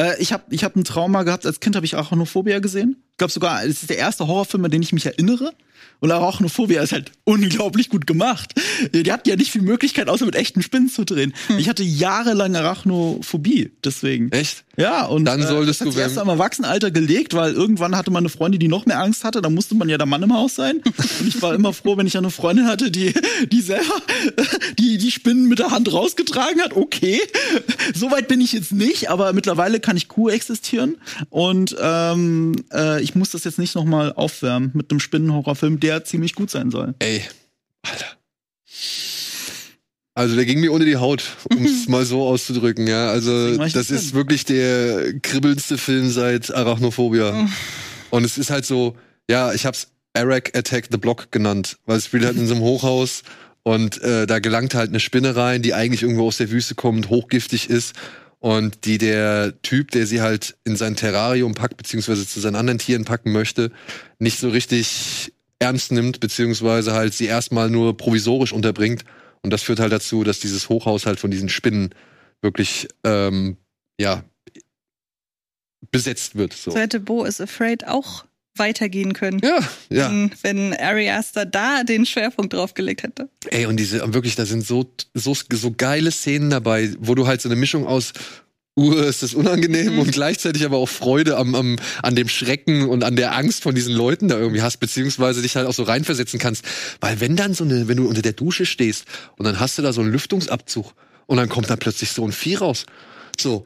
Äh, 0.00 0.20
ich 0.20 0.32
habe 0.32 0.44
ich 0.50 0.64
hab 0.64 0.74
ein 0.74 0.84
Trauma 0.84 1.22
gehabt. 1.22 1.46
Als 1.46 1.60
Kind 1.60 1.76
habe 1.76 1.86
ich 1.86 1.94
Arachnophobia 1.94 2.58
gesehen. 2.58 3.03
Ich 3.14 3.18
glaube 3.18 3.32
sogar, 3.32 3.64
es 3.64 3.82
ist 3.82 3.90
der 3.90 3.98
erste 3.98 4.26
Horrorfilm, 4.26 4.64
an 4.64 4.72
den 4.72 4.82
ich 4.82 4.92
mich 4.92 5.06
erinnere. 5.06 5.52
Und 6.00 6.10
Arachnophobia 6.10 6.82
ist 6.82 6.92
halt 6.92 7.12
unglaublich 7.24 7.88
gut 7.88 8.06
gemacht. 8.06 8.52
Die 8.92 9.10
hatten 9.10 9.28
ja 9.28 9.36
nicht 9.36 9.52
viel 9.52 9.62
Möglichkeit, 9.62 10.08
außer 10.08 10.26
mit 10.26 10.34
echten 10.34 10.62
Spinnen 10.62 10.88
zu 10.88 11.04
drehen. 11.04 11.32
Hm. 11.46 11.58
Ich 11.58 11.68
hatte 11.68 11.82
jahrelang 11.82 12.54
Arachnophobie, 12.56 13.70
deswegen. 13.84 14.30
Echt? 14.32 14.64
Ja, 14.76 15.06
und 15.06 15.24
Dann 15.24 15.40
solltest 15.40 15.80
das 15.80 15.88
hat 15.88 15.94
du, 15.94 16.00
erst 16.00 16.18
am 16.18 16.28
Erwachsenenalter 16.28 16.90
gelegt, 16.90 17.34
weil 17.34 17.54
irgendwann 17.54 17.96
hatte 17.96 18.10
man 18.10 18.22
eine 18.22 18.28
Freundin, 18.28 18.58
die 18.58 18.68
noch 18.68 18.86
mehr 18.86 18.98
Angst 19.00 19.24
hatte, 19.24 19.40
da 19.40 19.48
musste 19.48 19.76
man 19.76 19.88
ja 19.88 19.96
der 19.96 20.06
Mann 20.06 20.22
im 20.22 20.34
Haus 20.34 20.56
sein. 20.56 20.82
Und 21.20 21.28
ich 21.28 21.40
war 21.40 21.54
immer 21.54 21.72
froh, 21.72 21.96
wenn 21.96 22.06
ich 22.06 22.18
eine 22.18 22.30
Freundin 22.30 22.66
hatte, 22.66 22.90
die, 22.90 23.14
die 23.50 23.60
selber 23.60 23.94
die, 24.78 24.98
die 24.98 25.10
Spinnen 25.10 25.48
mit 25.48 25.60
der 25.60 25.70
Hand 25.70 25.92
rausgetragen 25.92 26.60
hat. 26.60 26.74
Okay, 26.74 27.20
soweit 27.94 28.26
bin 28.28 28.40
ich 28.40 28.52
jetzt 28.52 28.72
nicht, 28.72 29.10
aber 29.10 29.32
mittlerweile 29.32 29.78
kann 29.78 29.96
ich 29.96 30.08
coexistieren. 30.08 30.96
Und 31.30 31.76
ähm, 31.80 32.56
äh, 32.72 33.00
ich 33.04 33.14
muss 33.14 33.30
das 33.30 33.44
jetzt 33.44 33.58
nicht 33.58 33.74
nochmal 33.74 34.12
aufwärmen 34.12 34.70
mit 34.74 34.90
einem 34.90 34.98
Spinnenhorrorfilm, 34.98 35.78
der 35.78 36.04
ziemlich 36.04 36.34
gut 36.34 36.50
sein 36.50 36.70
soll. 36.70 36.94
Ey, 36.98 37.22
Alter. 37.82 38.06
Also 40.14 40.36
der 40.36 40.46
ging 40.46 40.60
mir 40.60 40.72
unter 40.72 40.86
die 40.86 40.96
Haut, 40.96 41.24
um 41.50 41.64
es 41.64 41.88
mal 41.88 42.04
so 42.06 42.26
auszudrücken, 42.26 42.86
ja. 42.86 43.10
Also 43.10 43.56
das 43.58 43.90
ist 43.90 44.14
wirklich 44.14 44.44
der 44.44 45.20
kribbelndste 45.20 45.76
Film 45.76 46.10
seit 46.10 46.54
Arachnophobia. 46.54 47.48
Und 48.10 48.24
es 48.24 48.38
ist 48.38 48.50
halt 48.50 48.64
so, 48.64 48.96
ja, 49.28 49.52
ich 49.52 49.66
hab's 49.66 49.88
Eric 50.14 50.56
Attack 50.56 50.86
the 50.90 50.96
Block 50.96 51.30
genannt, 51.30 51.78
weil 51.84 51.98
es 51.98 52.06
spielt 52.06 52.24
halt 52.24 52.36
in 52.36 52.46
so 52.46 52.54
einem 52.54 52.62
Hochhaus 52.64 53.22
und 53.64 54.00
äh, 54.02 54.26
da 54.26 54.38
gelangt 54.38 54.74
halt 54.74 54.90
eine 54.90 55.00
Spinne 55.00 55.36
rein, 55.36 55.62
die 55.62 55.74
eigentlich 55.74 56.02
irgendwo 56.02 56.28
aus 56.28 56.36
der 56.36 56.50
Wüste 56.50 56.74
kommt, 56.74 57.10
hochgiftig 57.10 57.68
ist 57.68 57.94
und 58.44 58.84
die 58.84 58.98
der 58.98 59.54
Typ, 59.62 59.90
der 59.92 60.06
sie 60.06 60.20
halt 60.20 60.58
in 60.64 60.76
sein 60.76 60.96
Terrarium 60.96 61.54
packt, 61.54 61.78
beziehungsweise 61.78 62.28
zu 62.28 62.40
seinen 62.40 62.56
anderen 62.56 62.78
Tieren 62.78 63.06
packen 63.06 63.32
möchte, 63.32 63.72
nicht 64.18 64.38
so 64.38 64.50
richtig 64.50 65.32
ernst 65.60 65.92
nimmt, 65.92 66.20
beziehungsweise 66.20 66.92
halt 66.92 67.14
sie 67.14 67.24
erstmal 67.24 67.70
nur 67.70 67.96
provisorisch 67.96 68.52
unterbringt. 68.52 69.06
Und 69.40 69.50
das 69.50 69.62
führt 69.62 69.80
halt 69.80 69.92
dazu, 69.92 70.24
dass 70.24 70.40
dieses 70.40 70.68
Hochhaus 70.68 71.06
halt 71.06 71.20
von 71.20 71.30
diesen 71.30 71.48
Spinnen 71.48 71.94
wirklich, 72.42 72.86
ähm, 73.02 73.56
ja, 73.98 74.24
besetzt 75.90 76.34
wird. 76.34 76.52
So. 76.52 76.70
So 76.70 77.00
Bo 77.00 77.24
is 77.24 77.40
Afraid 77.40 77.88
auch 77.88 78.26
weitergehen 78.56 79.12
können. 79.12 79.40
Ja, 79.42 79.58
ja. 79.90 80.10
Wenn, 80.10 80.30
wenn 80.42 80.74
Ari 80.74 81.10
Aster 81.10 81.46
da 81.46 81.84
den 81.84 82.06
Schwerpunkt 82.06 82.52
drauf 82.52 82.74
gelegt 82.74 83.02
hätte. 83.02 83.28
Ey, 83.50 83.66
und 83.66 83.76
diese, 83.76 84.14
wirklich, 84.14 84.36
da 84.36 84.46
sind 84.46 84.64
so, 84.64 84.90
so, 85.12 85.34
so 85.34 85.74
geile 85.76 86.10
Szenen 86.10 86.50
dabei, 86.50 86.90
wo 86.98 87.14
du 87.14 87.26
halt 87.26 87.40
so 87.40 87.48
eine 87.48 87.56
Mischung 87.56 87.86
aus 87.86 88.12
Uh, 88.76 88.92
ist 88.94 89.22
das 89.22 89.34
unangenehm 89.34 90.00
und 90.00 90.10
gleichzeitig 90.10 90.64
aber 90.64 90.78
auch 90.78 90.88
Freude 90.88 91.36
am, 91.36 91.54
am, 91.54 91.76
an 92.02 92.16
dem 92.16 92.26
Schrecken 92.26 92.88
und 92.88 93.04
an 93.04 93.14
der 93.14 93.36
Angst 93.36 93.62
von 93.62 93.72
diesen 93.72 93.94
Leuten 93.94 94.26
da 94.26 94.36
irgendwie 94.36 94.62
hast, 94.62 94.78
beziehungsweise 94.78 95.42
dich 95.42 95.54
halt 95.54 95.68
auch 95.68 95.74
so 95.74 95.84
reinversetzen 95.84 96.40
kannst. 96.40 96.64
Weil 97.00 97.20
wenn 97.20 97.36
dann 97.36 97.54
so 97.54 97.62
eine, 97.62 97.86
wenn 97.86 97.98
du 97.98 98.08
unter 98.08 98.20
der 98.20 98.32
Dusche 98.32 98.66
stehst 98.66 99.04
und 99.36 99.44
dann 99.44 99.60
hast 99.60 99.78
du 99.78 99.82
da 99.82 99.92
so 99.92 100.00
einen 100.00 100.10
Lüftungsabzug 100.10 100.92
und 101.26 101.36
dann 101.36 101.48
kommt 101.48 101.70
da 101.70 101.76
plötzlich 101.76 102.10
so 102.10 102.24
ein 102.24 102.32
Vieh 102.32 102.56
raus. 102.56 102.84
So, 103.38 103.64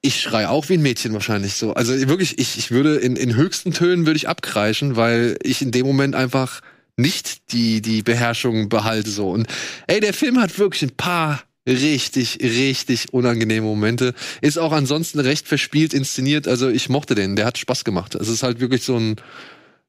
ich 0.00 0.20
schrei 0.20 0.48
auch 0.48 0.68
wie 0.68 0.74
ein 0.74 0.82
Mädchen 0.82 1.12
wahrscheinlich 1.12 1.54
so. 1.54 1.74
Also 1.74 1.92
wirklich, 2.08 2.38
ich, 2.38 2.58
ich 2.58 2.70
würde 2.70 2.96
in, 2.96 3.16
in 3.16 3.34
höchsten 3.34 3.72
Tönen 3.72 4.06
würde 4.06 4.16
ich 4.16 4.28
abkreischen, 4.28 4.96
weil 4.96 5.36
ich 5.42 5.62
in 5.62 5.70
dem 5.70 5.86
Moment 5.86 6.14
einfach 6.14 6.60
nicht 6.96 7.52
die, 7.52 7.80
die 7.80 8.02
Beherrschung 8.02 8.68
behalte 8.68 9.10
so. 9.10 9.30
Und 9.30 9.46
ey, 9.86 10.00
der 10.00 10.14
Film 10.14 10.40
hat 10.40 10.58
wirklich 10.58 10.82
ein 10.82 10.96
paar 10.96 11.42
richtig, 11.66 12.38
richtig 12.42 13.12
unangenehme 13.12 13.66
Momente. 13.66 14.14
Ist 14.40 14.58
auch 14.58 14.72
ansonsten 14.72 15.20
recht 15.20 15.46
verspielt 15.46 15.94
inszeniert. 15.94 16.48
Also 16.48 16.68
ich 16.68 16.88
mochte 16.88 17.14
den, 17.14 17.36
der 17.36 17.46
hat 17.46 17.58
Spaß 17.58 17.84
gemacht. 17.84 18.14
Es 18.14 18.28
ist 18.28 18.42
halt 18.42 18.60
wirklich 18.60 18.82
so 18.84 18.96
ein 18.96 19.16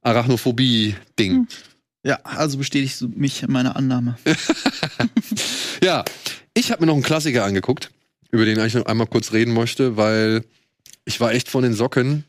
Arachnophobie-Ding. 0.01 1.47
Ja, 2.03 2.19
also 2.23 2.57
bestätigst 2.57 3.01
du 3.01 3.07
mich 3.07 3.43
in 3.43 3.51
meiner 3.51 3.75
Annahme. 3.75 4.17
Ja, 5.83 6.03
ich 6.53 6.71
habe 6.71 6.81
mir 6.81 6.87
noch 6.87 6.95
einen 6.95 7.03
Klassiker 7.03 7.45
angeguckt, 7.45 7.91
über 8.31 8.45
den 8.45 8.59
ich 8.59 8.73
noch 8.73 8.85
einmal 8.85 9.07
kurz 9.07 9.31
reden 9.33 9.53
möchte, 9.53 9.97
weil 9.97 10.43
ich 11.05 11.19
war 11.19 11.33
echt 11.33 11.49
von 11.49 11.63
den 11.63 11.73
Socken, 11.73 12.25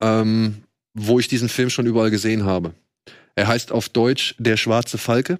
ähm, 0.00 0.62
wo 0.94 1.18
ich 1.18 1.28
diesen 1.28 1.48
Film 1.48 1.70
schon 1.70 1.86
überall 1.86 2.10
gesehen 2.10 2.44
habe. 2.44 2.74
Er 3.34 3.48
heißt 3.48 3.72
auf 3.72 3.88
Deutsch 3.88 4.34
Der 4.38 4.56
schwarze 4.56 4.98
Falke 4.98 5.38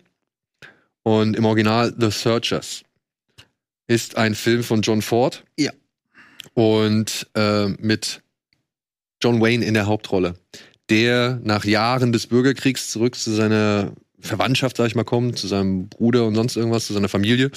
und 1.05 1.37
im 1.37 1.45
Original 1.45 1.95
The 1.97 2.11
Searchers. 2.11 2.83
Ist 3.87 4.17
ein 4.17 4.35
Film 4.35 4.65
von 4.65 4.83
John 4.83 5.03
Ford. 5.03 5.45
Ja. 5.59 5.71
Und 6.55 7.29
äh, 7.35 7.69
mit 7.69 8.23
John 9.23 9.41
Wayne 9.41 9.65
in 9.65 9.75
der 9.75 9.87
Hauptrolle, 9.87 10.35
der 10.91 11.41
nach 11.43 11.65
Jahren 11.65 12.13
des 12.13 12.27
Bürgerkriegs 12.27 12.91
zurück 12.91 13.15
zu 13.15 13.31
seiner 13.31 13.93
Verwandtschaft, 14.21 14.77
sag 14.77 14.87
ich 14.87 14.95
mal, 14.95 15.05
kommt, 15.05 15.39
zu 15.39 15.47
seinem 15.47 15.89
Bruder 15.89 16.27
und 16.27 16.35
sonst 16.35 16.57
irgendwas, 16.57 16.87
zu 16.87 16.95
seiner 16.95 17.09
Familie. 17.09 17.51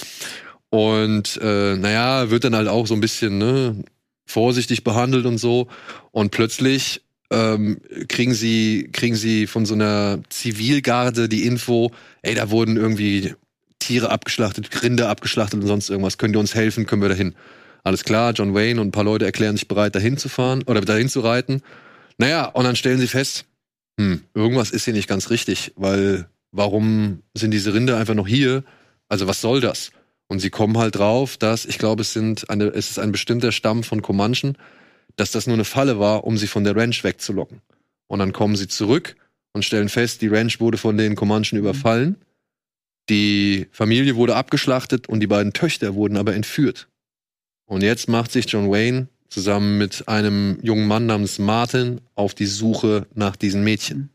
Und 0.69 1.39
äh, 1.41 1.75
naja, 1.75 2.29
wird 2.29 2.43
dann 2.43 2.55
halt 2.55 2.67
auch 2.67 2.87
so 2.87 2.93
ein 2.93 3.01
bisschen 3.01 3.37
ne, 3.37 3.83
vorsichtig 4.25 4.83
behandelt 4.83 5.25
und 5.25 5.37
so. 5.37 5.67
Und 6.11 6.31
plötzlich 6.31 7.01
ähm, 7.29 7.79
kriegen 8.07 8.33
sie 8.33 8.89
kriegen 8.91 9.15
sie 9.15 9.47
von 9.47 9.65
so 9.65 9.73
einer 9.73 10.19
Zivilgarde 10.29 11.29
die 11.29 11.45
Info, 11.45 11.91
ey, 12.21 12.35
da 12.35 12.49
wurden 12.49 12.77
irgendwie 12.77 13.33
Tiere 13.79 14.09
abgeschlachtet, 14.11 14.83
Rinde 14.83 15.07
abgeschlachtet 15.07 15.61
und 15.61 15.67
sonst 15.67 15.89
irgendwas. 15.89 16.17
Könnt 16.17 16.35
ihr 16.35 16.39
uns 16.39 16.55
helfen? 16.55 16.85
Können 16.85 17.01
wir 17.01 17.09
dahin? 17.09 17.35
Alles 17.83 18.03
klar, 18.03 18.33
John 18.33 18.53
Wayne 18.53 18.81
und 18.81 18.87
ein 18.87 18.91
paar 18.91 19.03
Leute 19.03 19.25
erklären 19.25 19.55
sich 19.55 19.67
bereit, 19.67 19.95
dahin 19.95 20.17
zu 20.17 20.27
fahren 20.27 20.63
oder 20.63 20.81
dahin 20.81 21.09
zu 21.09 21.21
reiten. 21.21 21.61
Naja, 22.17 22.45
und 22.45 22.65
dann 22.65 22.75
stellen 22.75 22.99
sie 22.99 23.07
fest, 23.07 23.45
hm, 23.99 24.23
irgendwas 24.33 24.71
ist 24.71 24.85
hier 24.85 24.93
nicht 24.93 25.07
ganz 25.07 25.29
richtig, 25.29 25.71
weil 25.75 26.27
warum 26.51 27.21
sind 27.33 27.51
diese 27.51 27.73
Rinde 27.73 27.95
einfach 27.95 28.15
noch 28.15 28.27
hier? 28.27 28.63
Also 29.07 29.27
was 29.27 29.39
soll 29.39 29.61
das? 29.61 29.91
Und 30.27 30.39
sie 30.39 30.49
kommen 30.49 30.77
halt 30.77 30.95
drauf, 30.95 31.37
dass, 31.37 31.65
ich 31.65 31.77
glaube, 31.77 32.01
es 32.01 32.13
sind 32.13 32.49
eine, 32.49 32.65
es 32.65 32.91
ist 32.91 32.99
ein 32.99 33.11
bestimmter 33.11 33.51
Stamm 33.51 33.83
von 33.83 34.01
Comanchen, 34.01 34.57
dass 35.15 35.31
das 35.31 35.47
nur 35.47 35.55
eine 35.55 35.65
Falle 35.65 35.99
war, 35.99 36.25
um 36.25 36.37
sie 36.37 36.47
von 36.47 36.63
der 36.63 36.75
Ranch 36.75 37.03
wegzulocken. 37.03 37.61
Und 38.07 38.19
dann 38.19 38.33
kommen 38.33 38.55
sie 38.55 38.67
zurück 38.67 39.15
und 39.53 39.63
stellen 39.63 39.89
fest, 39.89 40.21
die 40.21 40.27
Ranch 40.27 40.59
wurde 40.59 40.77
von 40.77 40.97
den 40.97 41.15
Comanchen 41.15 41.57
überfallen. 41.57 42.17
Die 43.09 43.67
Familie 43.71 44.15
wurde 44.15 44.35
abgeschlachtet 44.35 45.07
und 45.07 45.21
die 45.21 45.27
beiden 45.27 45.53
Töchter 45.53 45.95
wurden 45.95 46.17
aber 46.17 46.35
entführt. 46.35 46.89
Und 47.65 47.81
jetzt 47.81 48.09
macht 48.09 48.31
sich 48.31 48.45
John 48.49 48.69
Wayne 48.69 49.07
zusammen 49.29 49.77
mit 49.77 50.07
einem 50.07 50.59
jungen 50.61 50.87
Mann 50.87 51.05
namens 51.05 51.39
Martin 51.39 52.01
auf 52.15 52.33
die 52.33 52.45
Suche 52.45 53.07
nach 53.13 53.35
diesen 53.35 53.63
Mädchen. 53.63 54.09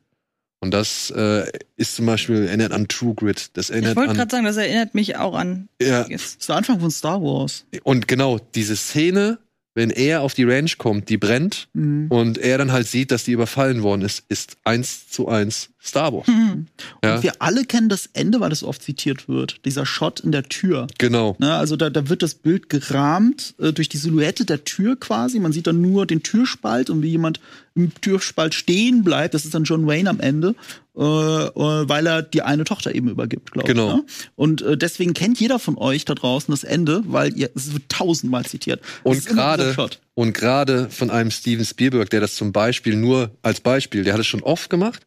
Und 0.63 0.71
das 0.73 1.11
äh, 1.11 1.51
ist 1.77 1.97
zum 1.97 2.07
Beispiel 2.07 2.45
erinnert 2.47 2.71
an 2.73 2.87
True 2.87 3.15
Grit. 3.15 3.51
Das 3.55 3.69
Ich 3.69 3.75
erinnert 3.75 3.97
wollte 3.97 4.11
an 4.13 4.17
gerade 4.17 4.31
sagen, 4.31 4.45
das 4.45 4.57
erinnert 4.57 4.95
mich 4.95 5.17
auch 5.17 5.35
an. 5.35 5.69
ja. 5.81 6.05
Das 6.05 6.23
ist 6.37 6.49
der 6.49 6.55
Anfang 6.57 6.79
von 6.81 6.91
Star 6.91 7.21
Wars. 7.21 7.67
und 7.83 8.07
genau 8.07 8.39
diese 8.55 8.77
Szene, 8.77 9.39
wenn 9.75 9.91
er 9.91 10.21
auf 10.23 10.35
die 10.35 10.45
Ranch 10.45 10.79
kommt, 10.79 11.09
die 11.09 11.17
brennt 11.17 11.69
Mhm. 11.73 12.07
und 12.11 12.39
er 12.39 12.59
dann 12.59 12.71
halt 12.71 12.87
sieht, 12.87 13.11
dass 13.11 13.25
die 13.25 13.33
überfallen 13.33 13.83
worden 13.83 14.03
ist, 14.03 14.23
ist 14.29 14.57
eins 14.65 15.09
zu 15.09 15.29
eins 15.29 15.71
Star 15.85 16.13
Wars. 16.13 16.29
Mhm. 16.29 16.67
Ja. 17.05 17.17
Und 17.17 17.23
wir 17.25 17.33
alle 17.41 17.65
kennen 17.65 17.89
das 17.89 18.09
Ende, 18.13 18.39
weil 18.39 18.53
es 18.53 18.63
oft 18.63 18.83
zitiert 18.83 19.29
wird. 19.29 19.65
Dieser 19.65 19.85
Shot 19.85 20.21
in 20.21 20.31
der 20.31 20.45
Tür. 20.45 20.87
Genau. 20.99 21.35
Ne, 21.41 21.53
also 21.55 21.75
da, 21.75 21.91
da 21.91 22.09
wird 22.09 22.23
das 22.23 22.35
Bild 22.37 22.69
gerahmt 22.69 23.55
äh, 23.59 23.73
durch 23.73 23.89
die 23.89 23.97
Silhouette 23.97 24.45
der 24.45 24.63
Tür 24.65 24.95
quasi. 24.99 25.41
Man 25.41 25.53
sieht 25.53 25.67
dann 25.67 25.81
nur 25.81 26.07
den 26.07 26.23
Türspalt 26.23 26.89
und 26.89 27.03
wie 27.03 27.09
jemand 27.11 27.41
im 27.75 27.93
Türspalt 28.01 28.55
stehen 28.55 29.03
bleibt. 29.03 29.35
Das 29.35 29.45
ist 29.45 29.55
dann 29.55 29.65
John 29.65 29.87
Wayne 29.87 30.09
am 30.09 30.21
Ende, 30.21 30.55
äh, 30.97 31.01
äh, 31.01 31.89
weil 31.89 32.07
er 32.07 32.23
die 32.23 32.43
eine 32.43 32.63
Tochter 32.63 32.95
eben 32.95 33.09
übergibt, 33.09 33.51
glaube 33.51 33.67
Genau. 33.67 33.89
ich. 33.89 33.95
Ne? 33.97 34.05
Und 34.37 34.63
äh, 34.63 34.77
deswegen 34.77 35.15
kennt 35.15 35.41
jeder 35.41 35.59
von 35.59 35.77
euch 35.79 36.05
da 36.05 36.15
draußen 36.15 36.53
das 36.53 36.63
Ende, 36.63 37.03
weil 37.07 37.37
ihr, 37.37 37.51
es 37.57 37.73
wird 37.73 37.89
tausendmal 37.89 38.45
zitiert. 38.45 38.81
Und 39.03 39.27
gerade 39.27 39.75
und 40.15 40.35
gerade 40.35 40.91
von 40.91 41.11
einem 41.11 41.31
Steven 41.33 41.65
Spielberg, 41.65 42.09
der 42.11 42.21
das 42.21 42.37
zum 42.37 42.53
Beispiel 42.53 42.95
nur 42.95 43.31
als 43.43 43.61
Beispiel, 43.61 44.05
der 44.05 44.13
hat 44.13 44.21
es 44.21 44.27
schon 44.27 44.43
oft 44.43 44.71
gemacht, 44.71 45.03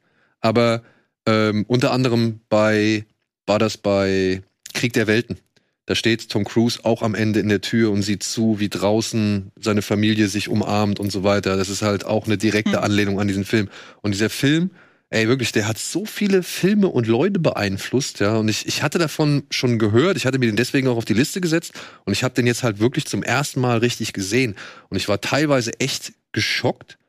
aber 0.45 0.83
ähm, 1.25 1.65
unter 1.67 1.91
anderem 1.91 2.39
bei 2.49 3.05
war 3.47 3.57
das 3.57 3.77
bei 3.77 4.43
Krieg 4.75 4.93
der 4.93 5.07
Welten. 5.07 5.39
Da 5.87 5.95
steht 5.95 6.29
Tom 6.29 6.45
Cruise 6.45 6.79
auch 6.83 7.01
am 7.01 7.15
Ende 7.15 7.39
in 7.39 7.49
der 7.49 7.61
Tür 7.61 7.91
und 7.91 8.03
sieht 8.03 8.21
zu, 8.21 8.59
wie 8.59 8.69
draußen 8.69 9.51
seine 9.59 9.81
Familie 9.81 10.27
sich 10.27 10.47
umarmt 10.47 10.99
und 10.99 11.11
so 11.11 11.23
weiter. 11.23 11.57
Das 11.57 11.69
ist 11.69 11.81
halt 11.81 12.05
auch 12.05 12.27
eine 12.27 12.37
direkte 12.37 12.77
Hm. 12.77 12.83
Anlehnung 12.83 13.19
an 13.19 13.27
diesen 13.27 13.43
Film. 13.43 13.69
Und 14.03 14.13
dieser 14.13 14.29
Film, 14.29 14.69
ey, 15.09 15.27
wirklich, 15.27 15.51
der 15.51 15.67
hat 15.67 15.79
so 15.79 16.05
viele 16.05 16.43
Filme 16.43 16.89
und 16.89 17.07
Leute 17.07 17.39
beeinflusst, 17.39 18.19
ja. 18.19 18.37
Und 18.37 18.47
ich, 18.47 18.67
ich 18.67 18.83
hatte 18.83 18.99
davon 18.99 19.43
schon 19.49 19.79
gehört, 19.79 20.17
ich 20.17 20.27
hatte 20.27 20.37
mir 20.37 20.47
den 20.47 20.55
deswegen 20.55 20.87
auch 20.87 20.97
auf 20.97 21.05
die 21.05 21.13
Liste 21.13 21.41
gesetzt 21.41 21.73
und 22.05 22.13
ich 22.13 22.23
habe 22.23 22.35
den 22.35 22.45
jetzt 22.45 22.61
halt 22.61 22.79
wirklich 22.79 23.05
zum 23.05 23.23
ersten 23.23 23.61
Mal 23.61 23.79
richtig 23.79 24.13
gesehen. 24.13 24.55
Und 24.89 24.97
ich 24.97 25.07
war 25.07 25.21
teilweise 25.21 25.79
echt 25.79 26.13
geschockt, 26.33 26.99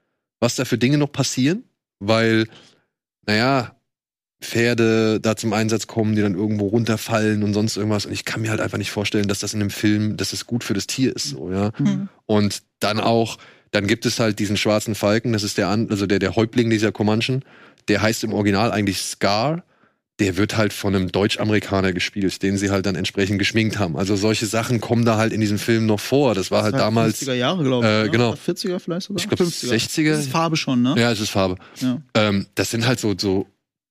was 0.40 0.56
da 0.56 0.64
für 0.64 0.78
Dinge 0.78 0.96
noch 0.96 1.12
passieren, 1.12 1.64
weil, 1.98 2.46
naja, 3.26 3.76
Pferde 4.40 5.18
da 5.20 5.34
zum 5.34 5.52
Einsatz 5.52 5.86
kommen, 5.86 6.14
die 6.14 6.22
dann 6.22 6.34
irgendwo 6.34 6.66
runterfallen 6.68 7.42
und 7.42 7.54
sonst 7.54 7.76
irgendwas. 7.76 8.06
Und 8.06 8.12
ich 8.12 8.24
kann 8.24 8.42
mir 8.42 8.50
halt 8.50 8.60
einfach 8.60 8.78
nicht 8.78 8.90
vorstellen, 8.90 9.28
dass 9.28 9.38
das 9.38 9.54
in 9.54 9.60
einem 9.60 9.70
Film, 9.70 10.16
dass 10.16 10.32
es 10.32 10.46
gut 10.46 10.62
für 10.62 10.74
das 10.74 10.86
Tier 10.86 11.14
ist, 11.14 11.30
so, 11.30 11.50
ja. 11.50 11.72
Hm. 11.76 12.08
Und 12.26 12.62
dann 12.80 13.00
auch, 13.00 13.38
dann 13.70 13.86
gibt 13.86 14.04
es 14.04 14.20
halt 14.20 14.38
diesen 14.38 14.56
schwarzen 14.56 14.94
Falken, 14.94 15.32
das 15.32 15.42
ist 15.42 15.58
der, 15.58 15.68
also 15.68 16.06
der, 16.06 16.18
der 16.18 16.36
Häuptling 16.36 16.68
dieser 16.68 16.92
Comanchen, 16.92 17.44
der 17.88 18.02
heißt 18.02 18.24
im 18.24 18.34
Original 18.34 18.72
eigentlich 18.72 18.98
Scar. 18.98 19.64
Der 20.18 20.38
wird 20.38 20.56
halt 20.56 20.72
von 20.72 20.94
einem 20.94 21.12
Deutsch-Amerikaner 21.12 21.92
gespielt, 21.92 22.42
den 22.42 22.56
sie 22.56 22.70
halt 22.70 22.86
dann 22.86 22.94
entsprechend 22.94 23.38
geschminkt 23.38 23.78
haben. 23.78 23.96
Also 23.96 24.16
solche 24.16 24.46
Sachen 24.46 24.80
kommen 24.80 25.04
da 25.04 25.18
halt 25.18 25.32
in 25.32 25.42
diesem 25.42 25.58
Film 25.58 25.84
noch 25.84 26.00
vor. 26.00 26.34
Das 26.34 26.50
war 26.50 26.62
halt 26.62 26.72
war 26.72 26.80
damals, 26.80 27.22
50er 27.22 27.34
Jahre, 27.34 27.62
glaube 27.64 27.86
ich. 27.86 27.92
äh, 27.92 28.04
ne? 28.04 28.10
genau. 28.10 28.32
40er 28.32 28.78
vielleicht 28.78 29.06
sogar? 29.08 29.22
ich 29.22 29.28
glaube 29.28 29.44
60er. 29.44 30.10
Das 30.10 30.20
ist 30.20 30.30
Farbe 30.30 30.56
schon, 30.56 30.80
ne? 30.82 30.94
Ja, 30.96 31.12
es 31.12 31.20
ist 31.20 31.28
Farbe. 31.30 31.56
Ja. 31.80 32.00
Ähm, 32.14 32.46
das 32.54 32.70
sind 32.70 32.86
halt 32.86 32.98
so, 32.98 33.14
so 33.18 33.46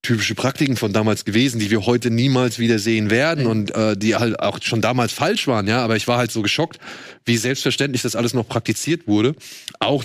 typische 0.05 0.35
Praktiken 0.35 0.77
von 0.77 0.93
damals 0.93 1.25
gewesen, 1.25 1.59
die 1.59 1.71
wir 1.71 1.85
heute 1.85 2.11
niemals 2.11 2.59
wieder 2.59 2.79
sehen 2.79 3.09
werden 3.09 3.47
und 3.47 3.73
äh, 3.75 3.97
die 3.97 4.15
halt 4.15 4.39
auch 4.39 4.59
schon 4.61 4.81
damals 4.81 5.11
falsch 5.11 5.47
waren, 5.47 5.67
ja. 5.67 5.83
Aber 5.83 5.95
ich 5.95 6.07
war 6.07 6.17
halt 6.17 6.31
so 6.31 6.41
geschockt, 6.41 6.79
wie 7.25 7.37
selbstverständlich 7.37 8.03
das 8.03 8.15
alles 8.15 8.33
noch 8.33 8.47
praktiziert 8.47 9.07
wurde. 9.07 9.35
Auch 9.79 10.03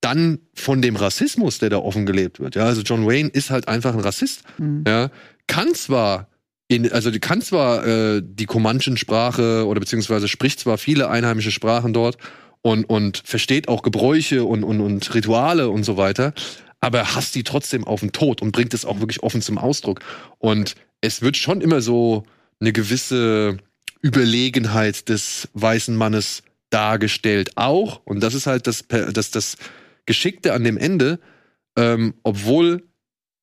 dann 0.00 0.38
von 0.54 0.82
dem 0.82 0.96
Rassismus, 0.96 1.58
der 1.58 1.70
da 1.70 1.78
offen 1.78 2.06
gelebt 2.06 2.40
wird. 2.40 2.54
Ja, 2.54 2.64
also 2.64 2.82
John 2.82 3.06
Wayne 3.06 3.28
ist 3.28 3.50
halt 3.50 3.68
einfach 3.68 3.94
ein 3.94 4.00
Rassist. 4.00 4.42
Mhm. 4.58 4.84
Ja, 4.86 5.10
kann 5.50 5.74
zwar 5.74 6.28
in, 6.68 6.90
also 6.92 7.10
die 7.10 7.18
kann 7.18 7.42
zwar 7.42 7.84
äh, 7.84 8.22
die 8.24 8.46
Comanchen-Sprache 8.46 9.66
oder 9.66 9.80
beziehungsweise 9.80 10.28
spricht 10.28 10.60
zwar 10.60 10.78
viele 10.78 11.10
einheimische 11.10 11.50
Sprachen 11.50 11.92
dort 11.92 12.16
und, 12.62 12.84
und 12.84 13.22
versteht 13.24 13.66
auch 13.66 13.82
Gebräuche 13.82 14.44
und, 14.44 14.62
und, 14.62 14.80
und 14.80 15.12
Rituale 15.12 15.68
und 15.68 15.82
so 15.82 15.96
weiter, 15.96 16.32
aber 16.80 16.98
er 16.98 17.14
hasst 17.16 17.34
die 17.34 17.42
trotzdem 17.42 17.84
auf 17.84 18.00
den 18.00 18.12
Tod 18.12 18.40
und 18.40 18.52
bringt 18.52 18.72
es 18.72 18.84
auch 18.84 19.00
wirklich 19.00 19.24
offen 19.24 19.42
zum 19.42 19.58
Ausdruck. 19.58 20.00
Und 20.38 20.76
es 21.00 21.22
wird 21.22 21.36
schon 21.36 21.60
immer 21.60 21.80
so 21.80 22.22
eine 22.60 22.72
gewisse 22.72 23.56
Überlegenheit 24.00 25.08
des 25.08 25.48
weißen 25.54 25.96
Mannes 25.96 26.44
dargestellt. 26.70 27.50
Auch, 27.56 28.00
und 28.04 28.20
das 28.20 28.34
ist 28.34 28.46
halt 28.46 28.68
das, 28.68 28.84
das, 28.86 29.32
das 29.32 29.56
Geschickte 30.06 30.52
an 30.52 30.62
dem 30.62 30.78
Ende, 30.78 31.18
ähm, 31.76 32.14
obwohl 32.22 32.84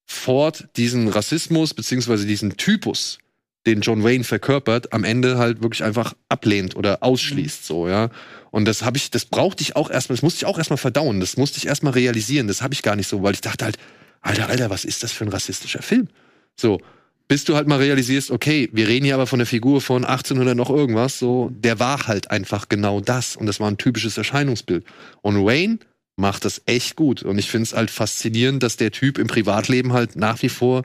Ford 0.08 0.70
diesen 0.78 1.10
Rassismus 1.10 1.74
beziehungsweise 1.74 2.26
diesen 2.26 2.56
Typus, 2.56 3.20
den 3.65 3.82
John 3.82 4.04
Wayne 4.04 4.24
verkörpert, 4.24 4.93
am 4.93 5.04
Ende 5.04 5.38
halt 5.38 5.62
wirklich 5.62 5.84
einfach 5.84 6.15
ablehnt 6.30 6.76
oder 6.76 7.04
ausschließt, 7.04 7.65
so, 7.65 7.89
ja. 7.89 8.10
Und 8.50 8.65
das 8.65 8.84
habe 8.84 8.98
ich, 8.98 9.12
das 9.12 9.26
brauchte 9.26 9.62
ich 9.62 9.76
auch 9.76 9.91
erstmal, 9.91 10.15
das 10.15 10.24
musste 10.24 10.38
ich 10.38 10.46
auch 10.46 10.58
erstmal 10.58 10.78
verdauen, 10.78 11.20
das 11.20 11.36
musste 11.36 11.58
ich 11.58 11.67
erstmal 11.67 11.93
realisieren, 11.93 12.48
das 12.48 12.62
habe 12.62 12.74
ich 12.74 12.82
gar 12.82 12.96
nicht 12.96 13.08
so, 13.08 13.22
weil 13.22 13.34
ich 13.34 13.41
dachte 13.41 13.65
halt, 13.65 13.78
Alter, 14.22 14.48
Alter, 14.48 14.70
was 14.70 14.86
ist 14.86 15.04
das 15.04 15.12
für 15.12 15.26
ein 15.26 15.30
rassistischer 15.30 15.82
Film? 15.82 16.08
So, 16.56 16.80
bis 17.28 17.43
du 17.43 17.56
halt 17.56 17.67
mal 17.67 17.78
realisierst, 17.78 18.32
okay, 18.32 18.70
wir 18.72 18.88
reden 18.88 19.06
hier 19.06 19.15
aber 19.15 19.28
von 19.28 19.39
der 19.39 19.46
Figur 19.46 19.82
von 19.82 20.06
1800 20.06 20.56
noch 20.56 20.70
irgendwas, 20.70 21.20
so, 21.20 21.52
der 21.54 21.80
war 21.80 22.08
halt 22.08 22.32
einfach 22.32 22.70
genau 22.70 23.02
das 23.02 23.36
und 23.36 23.46
das 23.46 23.60
war 23.60 23.70
ein 23.70 23.78
typisches 23.78 24.17
Erscheinungsbild. 24.17 24.86
Und 25.22 25.46
Wayne 25.46 25.80
macht 26.17 26.43
das 26.45 26.62
echt 26.65 26.95
gut 26.95 27.23
und 27.23 27.38
ich 27.38 27.49
finde 27.49 27.63
es 27.63 27.73
halt 27.73 27.91
faszinierend, 27.91 28.62
dass 28.63 28.75
der 28.75 28.91
Typ 28.91 29.17
im 29.17 29.27
Privatleben 29.27 29.93
halt 29.93 30.15
nach 30.15 30.41
wie 30.41 30.49
vor 30.49 30.84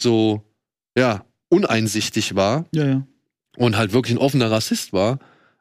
so, 0.00 0.42
ja, 0.98 1.24
uneinsichtig 1.48 2.34
war 2.34 2.66
Ja, 2.74 2.86
ja. 2.86 3.06
und 3.56 3.76
halt 3.76 3.92
wirklich 3.92 4.14
ein 4.14 4.18
offener 4.18 4.50
Rassist 4.50 4.92
war 4.92 5.18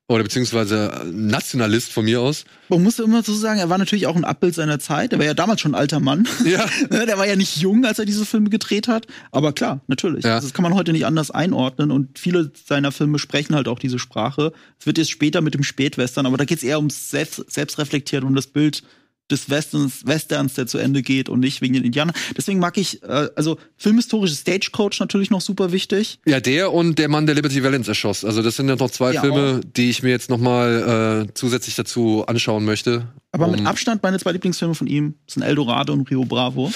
oder 0.07 0.23
beziehungsweise 0.23 1.05
Nationalist 1.13 1.93
von 1.93 2.03
mir 2.03 2.19
aus. 2.19 2.43
Man 2.67 2.83
muss 2.83 2.99
immer 2.99 3.23
so 3.23 3.33
sagen, 3.33 3.59
er 3.59 3.69
war 3.69 3.77
natürlich 3.77 4.07
auch 4.07 4.15
ein 4.17 4.25
Abbild 4.25 4.53
seiner 4.55 4.77
Zeit. 4.79 5.13
Er 5.13 5.19
war 5.19 5.25
ja 5.25 5.33
damals 5.33 5.61
schon 5.61 5.71
ein 5.73 5.79
alter 5.79 6.01
Mann. 6.01 6.27
Ja. 6.43 6.65
Ne, 6.89 7.05
Der 7.05 7.17
war 7.17 7.25
ja 7.27 7.37
nicht 7.37 7.55
jung, 7.57 7.85
als 7.85 7.97
er 7.99 8.03
diese 8.05 8.25
Filme 8.25 8.49
gedreht 8.49 8.89
hat. 8.89 9.07
Aber 9.31 9.53
klar, 9.53 9.79
natürlich. 9.87 10.25
Ja. 10.25 10.35
Also 10.35 10.47
Das 10.47 10.53
kann 10.53 10.63
man 10.63 10.73
heute 10.73 10.91
nicht 10.91 11.05
anders 11.05 11.31
einordnen. 11.31 11.91
Und 11.91 12.19
viele 12.19 12.51
seiner 12.67 12.91
Filme 12.91 13.19
sprechen 13.19 13.55
halt 13.55 13.69
auch 13.69 13.79
diese 13.79 13.99
Sprache. 13.99 14.51
Es 14.79 14.85
wird 14.85 14.97
jetzt 14.97 15.11
später 15.11 15.39
mit 15.39 15.53
dem 15.53 15.63
Spätwestern, 15.63 16.25
aber 16.25 16.35
da 16.35 16.43
geht 16.43 16.57
es 16.57 16.63
eher 16.65 16.77
ums 16.79 17.09
Selbst, 17.09 17.49
Selbstreflektieren, 17.49 18.25
um 18.27 18.35
das 18.35 18.47
Bild 18.47 18.83
des 19.29 19.49
Westerns, 19.49 20.05
Westerns, 20.05 20.55
der 20.55 20.67
zu 20.67 20.77
Ende 20.77 21.01
geht 21.01 21.29
und 21.29 21.39
nicht 21.39 21.61
wegen 21.61 21.73
den 21.73 21.83
Indianern. 21.85 22.15
Deswegen 22.35 22.59
mag 22.59 22.77
ich, 22.77 23.01
äh, 23.03 23.29
also 23.35 23.57
filmhistorische 23.77 24.35
Stagecoach 24.35 24.99
natürlich 24.99 25.29
noch 25.29 25.39
super 25.41 25.71
wichtig. 25.71 26.19
Ja, 26.25 26.39
der 26.39 26.73
und 26.73 26.99
der 26.99 27.07
Mann, 27.07 27.25
der 27.25 27.35
Liberty 27.35 27.63
Valance 27.63 27.89
erschoss. 27.91 28.25
Also 28.25 28.41
das 28.41 28.57
sind 28.57 28.67
ja 28.67 28.75
noch 28.75 28.91
zwei 28.91 29.13
Ja, 29.13 29.21
Filme, 29.21 29.61
die 29.63 29.89
ich 29.89 30.03
mir 30.03 30.09
jetzt 30.09 30.29
noch 30.29 30.39
mal 30.39 31.27
äh, 31.29 31.33
zusätzlich 31.33 31.75
dazu 31.75 32.25
anschauen 32.27 32.65
möchte. 32.65 33.07
Aber 33.31 33.47
mit 33.47 33.61
Um- 33.61 33.67
Abstand 33.67 34.03
meine 34.03 34.19
zwei 34.19 34.33
Lieblingsfilme 34.33 34.75
von 34.75 34.87
ihm 34.87 35.13
sind 35.27 35.43
Eldorado 35.43 35.93
und 35.93 36.09
Rio 36.09 36.25
Bravo. 36.25 36.71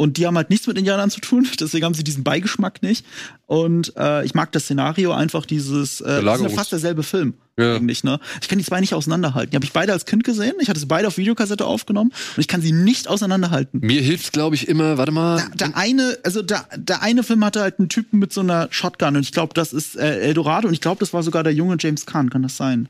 Und 0.00 0.16
die 0.16 0.26
haben 0.26 0.34
halt 0.38 0.48
nichts 0.48 0.66
mit 0.66 0.78
Indianern 0.78 1.10
zu 1.10 1.20
tun, 1.20 1.46
deswegen 1.60 1.84
haben 1.84 1.92
sie 1.92 2.02
diesen 2.02 2.24
Beigeschmack 2.24 2.82
nicht. 2.82 3.04
Und 3.44 3.92
äh, 3.98 4.24
ich 4.24 4.32
mag 4.32 4.50
das 4.52 4.62
Szenario 4.64 5.12
einfach 5.12 5.44
dieses, 5.44 6.00
äh, 6.00 6.22
das 6.22 6.40
ist 6.40 6.42
ja 6.44 6.48
fast 6.48 6.72
derselbe 6.72 7.02
Film 7.02 7.34
Ja. 7.58 7.76
eigentlich, 7.76 8.02
ne? 8.02 8.18
Ich 8.40 8.48
kann 8.48 8.58
die 8.58 8.64
zwei 8.64 8.80
nicht 8.80 8.94
auseinanderhalten. 8.94 9.50
Die 9.50 9.56
habe 9.56 9.64
ich 9.66 9.72
beide 9.72 9.92
als 9.92 10.06
Kind 10.06 10.24
gesehen. 10.24 10.54
Ich 10.60 10.70
hatte 10.70 10.80
sie 10.80 10.86
beide 10.86 11.06
auf 11.06 11.18
Videokassette 11.18 11.66
aufgenommen 11.66 12.12
und 12.34 12.40
ich 12.40 12.48
kann 12.48 12.62
sie 12.62 12.72
nicht 12.72 13.08
auseinanderhalten. 13.08 13.80
Mir 13.82 14.00
hilft, 14.00 14.32
glaube 14.32 14.54
ich, 14.54 14.68
immer, 14.68 14.96
warte 14.96 15.12
mal. 15.12 15.36
Der, 15.36 15.68
der 15.68 15.76
eine, 15.76 16.16
also 16.24 16.40
der, 16.40 16.64
der 16.78 17.02
eine 17.02 17.22
Film 17.22 17.44
hatte 17.44 17.60
halt 17.60 17.78
einen 17.78 17.90
Typen 17.90 18.18
mit 18.20 18.32
so 18.32 18.40
einer 18.40 18.68
Shotgun 18.70 19.16
und 19.16 19.22
ich 19.22 19.32
glaube, 19.32 19.52
das 19.52 19.74
ist 19.74 19.96
äh, 19.96 20.20
Eldorado 20.20 20.66
und 20.66 20.72
ich 20.72 20.80
glaube, 20.80 21.00
das 21.00 21.12
war 21.12 21.22
sogar 21.22 21.42
der 21.44 21.52
junge 21.52 21.76
James 21.78 22.06
Caan, 22.06 22.30
kann 22.30 22.42
das 22.42 22.56
sein? 22.56 22.88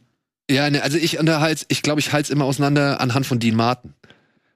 Ja, 0.49 0.71
ne, 0.71 0.81
also 0.81 0.97
ich 0.97 1.19
unterhalte, 1.19 1.65
ich 1.67 1.83
glaube, 1.83 1.99
ich 1.99 2.13
halte 2.13 2.27
es 2.27 2.31
immer 2.31 2.45
auseinander 2.45 3.01
anhand 3.01 3.27
von 3.27 3.41
Dean 3.41 3.57
Martin. 3.57 3.95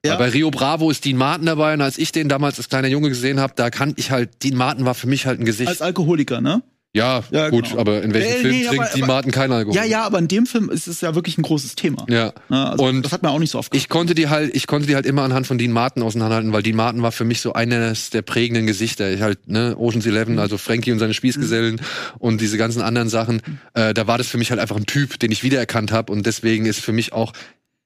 Ja. 0.05 0.17
Bei 0.17 0.29
Rio 0.29 0.51
Bravo 0.51 0.91
ist 0.91 1.05
Dean 1.05 1.17
Martin 1.17 1.47
dabei 1.47 1.75
und 1.75 1.81
als 1.81 1.97
ich 1.99 2.13
den 2.13 2.29
damals 2.29 2.59
als 2.59 2.69
kleiner 2.69 2.89
Junge 2.89 3.09
gesehen 3.09 3.41
habe, 3.41 3.55
da 3.57 3.71
kannte 3.71 3.99
ich 4.01 4.11
halt, 4.11 4.43
Dean 4.43 4.57
Martin 4.57 4.85
war 4.85 4.95
für 4.95 5.07
mich 5.07 5.27
halt 5.27 5.41
ein 5.41 5.45
Gesicht. 5.47 5.69
Als 5.69 5.81
Alkoholiker, 5.81 6.41
ne? 6.41 6.63
ja, 6.97 7.25
Ja, 7.33 7.49
gut, 7.51 7.65
genau. 7.71 7.81
aber 7.81 8.03
in 8.03 8.15
welchem 8.15 8.29
Äh, 8.31 8.35
Film 8.41 8.55
nee, 8.55 8.65
trinkt 8.67 8.85
aber- 8.85 8.95
Dean 8.95 9.07
Martin 9.09 9.33
kein 9.33 9.51
Alkohol? 9.51 9.75
Ja, 9.77 9.83
ja, 9.85 10.05
aber 10.05 10.19
in 10.21 10.29
dem 10.29 10.47
Film 10.47 10.71
ist 10.71 10.87
es 10.87 11.01
ja 11.01 11.15
wirklich 11.17 11.39
ein 11.39 11.43
großes 11.43 11.75
Thema. 11.75 12.07
Ja. 12.09 12.33
Ne? 12.49 12.71
Also, 12.71 12.85
Und 12.85 13.03
das 13.03 13.11
hat 13.13 13.23
man 13.25 13.33
auch 13.33 13.39
nicht 13.41 13.51
so 13.51 13.59
oft 13.59 13.75
Ich 13.75 13.89
konnte 13.89 14.15
die 14.15 14.29
halt, 14.29 14.55
ich 14.55 14.67
konnte 14.69 14.87
die 14.87 14.95
halt 14.95 15.05
immer 15.07 15.23
anhand 15.23 15.47
von 15.49 15.59
Dean 15.59 15.73
Martin 15.73 16.03
auseinanderhalten, 16.05 16.53
weil 16.53 16.63
Dean 16.63 16.77
Martin 16.77 17.03
war 17.03 17.11
für 17.11 17.25
mich 17.25 17.41
so 17.41 17.53
eines 17.55 18.11
der 18.11 18.23
prägenden 18.23 18.67
Gesichter. 18.69 19.11
Ich 19.11 19.23
halt, 19.23 19.49
ne, 19.49 19.75
Ocean's 19.77 20.07
Eleven, 20.07 20.39
also 20.39 20.57
Frankie 20.57 20.93
und 20.93 21.01
seine 21.01 21.15
Spießgesellen 21.15 21.81
und 22.21 22.41
diese 22.41 22.59
ganzen 22.59 22.81
anderen 22.83 23.09
Sachen. 23.09 23.43
Äh, 23.73 23.93
da 23.95 24.07
war 24.07 24.19
das 24.19 24.29
für 24.29 24.39
mich 24.39 24.51
halt 24.51 24.61
einfach 24.61 24.77
ein 24.77 24.87
Typ, 24.87 25.19
den 25.19 25.33
ich 25.33 25.43
wiedererkannt 25.43 25.91
habe 25.91 26.13
und 26.13 26.27
deswegen 26.27 26.67
ist 26.67 26.79
für 26.81 26.93
mich 26.93 27.13
auch, 27.13 27.33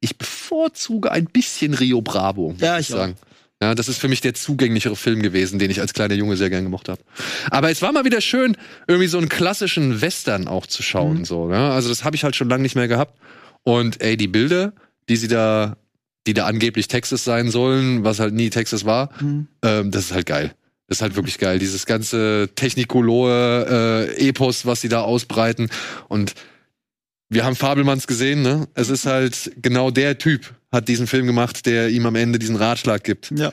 ich 0.01 0.19
bevorzuge 0.19 1.11
ein 1.13 1.27
bisschen 1.27 1.75
Rio 1.75 2.01
Bravo, 2.03 2.51
muss 2.53 2.61
Ja, 2.61 2.79
ich 2.79 2.89
ich 2.89 2.95
auch. 2.95 2.99
sagen. 2.99 3.17
Ja, 3.61 3.75
das 3.75 3.89
ist 3.89 3.99
für 3.99 4.07
mich 4.07 4.21
der 4.21 4.35
zugänglichere 4.35 4.95
Film 4.95 5.21
gewesen, 5.21 5.59
den 5.59 5.69
ich 5.73 5.81
als 5.81 5.93
kleiner 5.93 6.15
Junge 6.15 6.37
sehr 6.37 6.49
gern 6.49 6.63
gemocht 6.63 6.89
habe. 6.89 7.01
Aber 7.51 7.69
es 7.71 7.83
war 7.83 7.91
mal 7.93 8.05
wieder 8.05 8.21
schön, 8.21 8.57
irgendwie 8.87 9.09
so 9.09 9.19
einen 9.19 9.29
klassischen 9.29 10.01
Western 10.01 10.47
auch 10.47 10.65
zu 10.67 10.85
schauen. 10.85 11.25
So, 11.25 11.51
ja? 11.51 11.73
Also 11.73 11.89
das 11.89 12.05
habe 12.05 12.15
ich 12.15 12.23
halt 12.23 12.37
schon 12.37 12.49
lange 12.49 12.63
nicht 12.63 12.77
mehr 12.77 12.87
gehabt. 12.87 13.19
Und 13.65 14.01
ey, 14.01 14.17
die 14.17 14.29
Bilder, 14.29 14.75
die 15.09 15.17
sie 15.17 15.27
da, 15.27 15.77
die 16.29 16.35
da 16.35 16.47
angeblich 16.47 16.87
Texas 16.87 17.25
sein 17.25 17.51
sollen, 17.51 18.05
was 18.05 18.21
halt 18.21 18.33
nie 18.33 18.49
Texas 18.51 18.85
war, 18.85 19.11
Mhm. 19.21 19.49
ähm, 19.65 19.91
das 19.91 20.05
ist 20.05 20.13
halt 20.13 20.27
geil. 20.27 20.55
Das 20.87 20.99
ist 20.99 21.03
halt 21.03 21.17
wirklich 21.17 21.39
geil. 21.39 21.59
Dieses 21.59 21.85
ganze 21.85 22.51
Technicolor-Epos, 22.55 24.67
was 24.67 24.81
sie 24.81 24.89
da 24.89 25.01
ausbreiten. 25.03 25.69
Und 26.09 26.35
wir 27.29 27.45
haben 27.45 27.57
Fabelmanns 27.57 28.07
gesehen, 28.07 28.43
ne? 28.43 28.69
Es 28.75 28.89
ist 28.89 29.07
halt 29.07 29.53
genau 29.61 29.91
der 29.91 30.19
Typ, 30.19 30.55
hat 30.73 30.89
diesen 30.89 31.07
Film 31.07 31.27
gemacht, 31.27 31.67
der 31.67 31.91
ihm 31.91 32.07
am 32.07 32.15
Ende 32.15 32.39
diesen 32.39 32.57
Ratschlag 32.57 33.05
gibt. 33.05 33.31
Ja. 33.37 33.53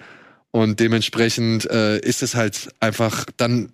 Und 0.51 0.79
dementsprechend 0.79 1.69
äh, 1.69 1.99
ist 1.99 2.23
es 2.23 2.35
halt 2.35 2.69
einfach 2.79 3.25
dann 3.38 3.73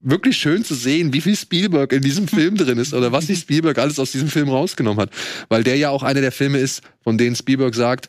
wirklich 0.00 0.36
schön 0.36 0.64
zu 0.64 0.74
sehen, 0.74 1.12
wie 1.12 1.20
viel 1.20 1.36
Spielberg 1.36 1.92
in 1.92 2.02
diesem 2.02 2.26
Film 2.28 2.56
drin 2.56 2.78
ist 2.78 2.94
oder 2.94 3.12
was 3.12 3.26
sich 3.28 3.38
Spielberg 3.40 3.78
alles 3.78 3.98
aus 3.98 4.12
diesem 4.12 4.28
Film 4.28 4.48
rausgenommen 4.48 5.00
hat. 5.00 5.10
Weil 5.48 5.62
der 5.64 5.76
ja 5.76 5.90
auch 5.90 6.02
einer 6.02 6.20
der 6.20 6.32
Filme 6.32 6.58
ist, 6.58 6.82
von 7.02 7.18
denen 7.18 7.36
Spielberg 7.36 7.74
sagt, 7.74 8.08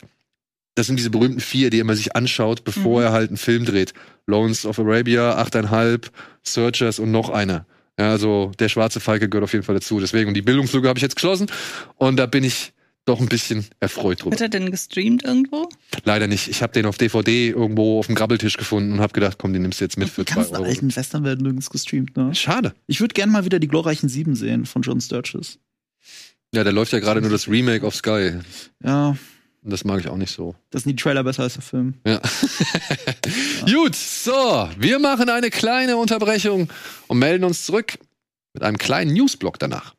das 0.74 0.86
sind 0.86 0.96
diese 0.98 1.10
berühmten 1.10 1.40
vier, 1.40 1.70
die 1.70 1.80
er 1.80 1.96
sich 1.96 2.14
anschaut, 2.16 2.64
bevor 2.64 3.00
Mhm. 3.00 3.06
er 3.06 3.12
halt 3.12 3.28
einen 3.30 3.36
Film 3.36 3.64
dreht. 3.64 3.92
Lawrence 4.26 4.66
of 4.66 4.78
Arabia, 4.78 5.36
achteinhalb, 5.36 6.10
Searchers 6.42 6.98
und 6.98 7.10
noch 7.10 7.28
einer. 7.30 7.66
Ja, 7.98 8.10
also 8.10 8.52
der 8.58 8.68
schwarze 8.68 9.00
Falke 9.00 9.28
gehört 9.28 9.44
auf 9.44 9.52
jeden 9.52 9.64
Fall 9.64 9.74
dazu. 9.74 10.00
Deswegen, 10.00 10.28
und 10.28 10.34
die 10.34 10.42
Bildungslücke 10.42 10.88
habe 10.88 10.98
ich 10.98 11.02
jetzt 11.02 11.16
geschlossen 11.16 11.46
und 11.96 12.16
da 12.16 12.26
bin 12.26 12.44
ich 12.44 12.72
doch 13.06 13.20
ein 13.20 13.28
bisschen 13.28 13.66
erfreut 13.80 14.20
drüber. 14.22 14.32
Wird 14.32 14.40
er 14.42 14.48
denn 14.48 14.70
gestreamt 14.70 15.24
irgendwo? 15.24 15.68
Leider 16.04 16.26
nicht. 16.26 16.48
Ich 16.48 16.62
habe 16.62 16.72
den 16.72 16.86
auf 16.86 16.98
DVD 16.98 17.48
irgendwo 17.48 17.98
auf 17.98 18.06
dem 18.06 18.14
Grabbeltisch 18.14 18.56
gefunden 18.56 18.92
und 18.92 19.00
habe 19.00 19.12
gedacht, 19.12 19.36
komm, 19.38 19.52
den 19.52 19.62
nimmst 19.62 19.80
du 19.80 19.84
jetzt 19.84 19.96
mit 19.96 20.08
für 20.10 20.24
Die 20.24 20.32
zwei 20.32 20.40
ganzen 20.42 20.56
Euro. 20.56 20.64
alten 20.64 20.94
Western 20.94 21.24
werden 21.24 21.42
nirgends 21.42 21.70
gestreamt, 21.70 22.16
ne? 22.16 22.34
Schade. 22.34 22.74
Ich 22.86 23.00
würde 23.00 23.14
gerne 23.14 23.32
mal 23.32 23.44
wieder 23.44 23.58
die 23.58 23.68
glorreichen 23.68 24.08
Sieben 24.08 24.34
sehen 24.36 24.66
von 24.66 24.82
John 24.82 25.00
Sturges. 25.00 25.58
Ja, 26.54 26.62
da 26.64 26.70
läuft 26.70 26.92
ja 26.92 27.00
gerade 27.00 27.20
nur 27.20 27.30
das 27.30 27.48
Remake 27.48 27.86
auf 27.86 27.94
Sky. 27.96 28.32
Ja, 28.84 29.16
das 29.62 29.84
mag 29.84 30.00
ich 30.00 30.08
auch 30.08 30.16
nicht 30.16 30.32
so. 30.32 30.54
das 30.70 30.84
sind 30.84 30.98
die 30.98 31.02
Trailer 31.02 31.22
besser 31.22 31.42
als 31.42 31.54
der 31.54 31.62
Film. 31.62 31.94
Ja. 32.06 32.20
Gut, 33.72 33.94
so, 33.94 34.68
wir 34.78 34.98
machen 34.98 35.28
eine 35.28 35.50
kleine 35.50 35.96
Unterbrechung 35.96 36.70
und 37.08 37.18
melden 37.18 37.44
uns 37.44 37.66
zurück 37.66 37.98
mit 38.54 38.62
einem 38.62 38.78
kleinen 38.78 39.12
Newsblock 39.12 39.58
danach. 39.58 39.94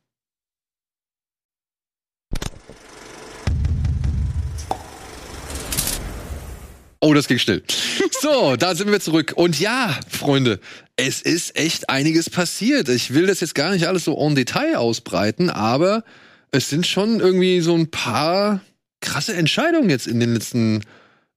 Oh, 7.03 7.13
das 7.15 7.27
ging 7.27 7.39
schnell. 7.39 7.63
So, 8.21 8.55
da 8.55 8.75
sind 8.75 8.91
wir 8.91 8.99
zurück. 8.99 9.33
Und 9.35 9.59
ja, 9.59 9.99
Freunde, 10.07 10.59
es 10.95 11.23
ist 11.23 11.57
echt 11.57 11.89
einiges 11.89 12.29
passiert. 12.29 12.87
Ich 12.87 13.15
will 13.15 13.25
das 13.25 13.39
jetzt 13.39 13.55
gar 13.55 13.71
nicht 13.71 13.87
alles 13.87 14.03
so 14.03 14.15
en 14.15 14.35
Detail 14.35 14.75
ausbreiten, 14.75 15.49
aber 15.49 16.03
es 16.51 16.69
sind 16.69 16.85
schon 16.85 17.19
irgendwie 17.19 17.61
so 17.61 17.73
ein 17.73 17.89
paar 17.89 18.61
krasse 19.01 19.33
Entscheidungen 19.33 19.89
jetzt 19.89 20.07
in 20.07 20.19
den 20.19 20.33
letzten 20.33 20.81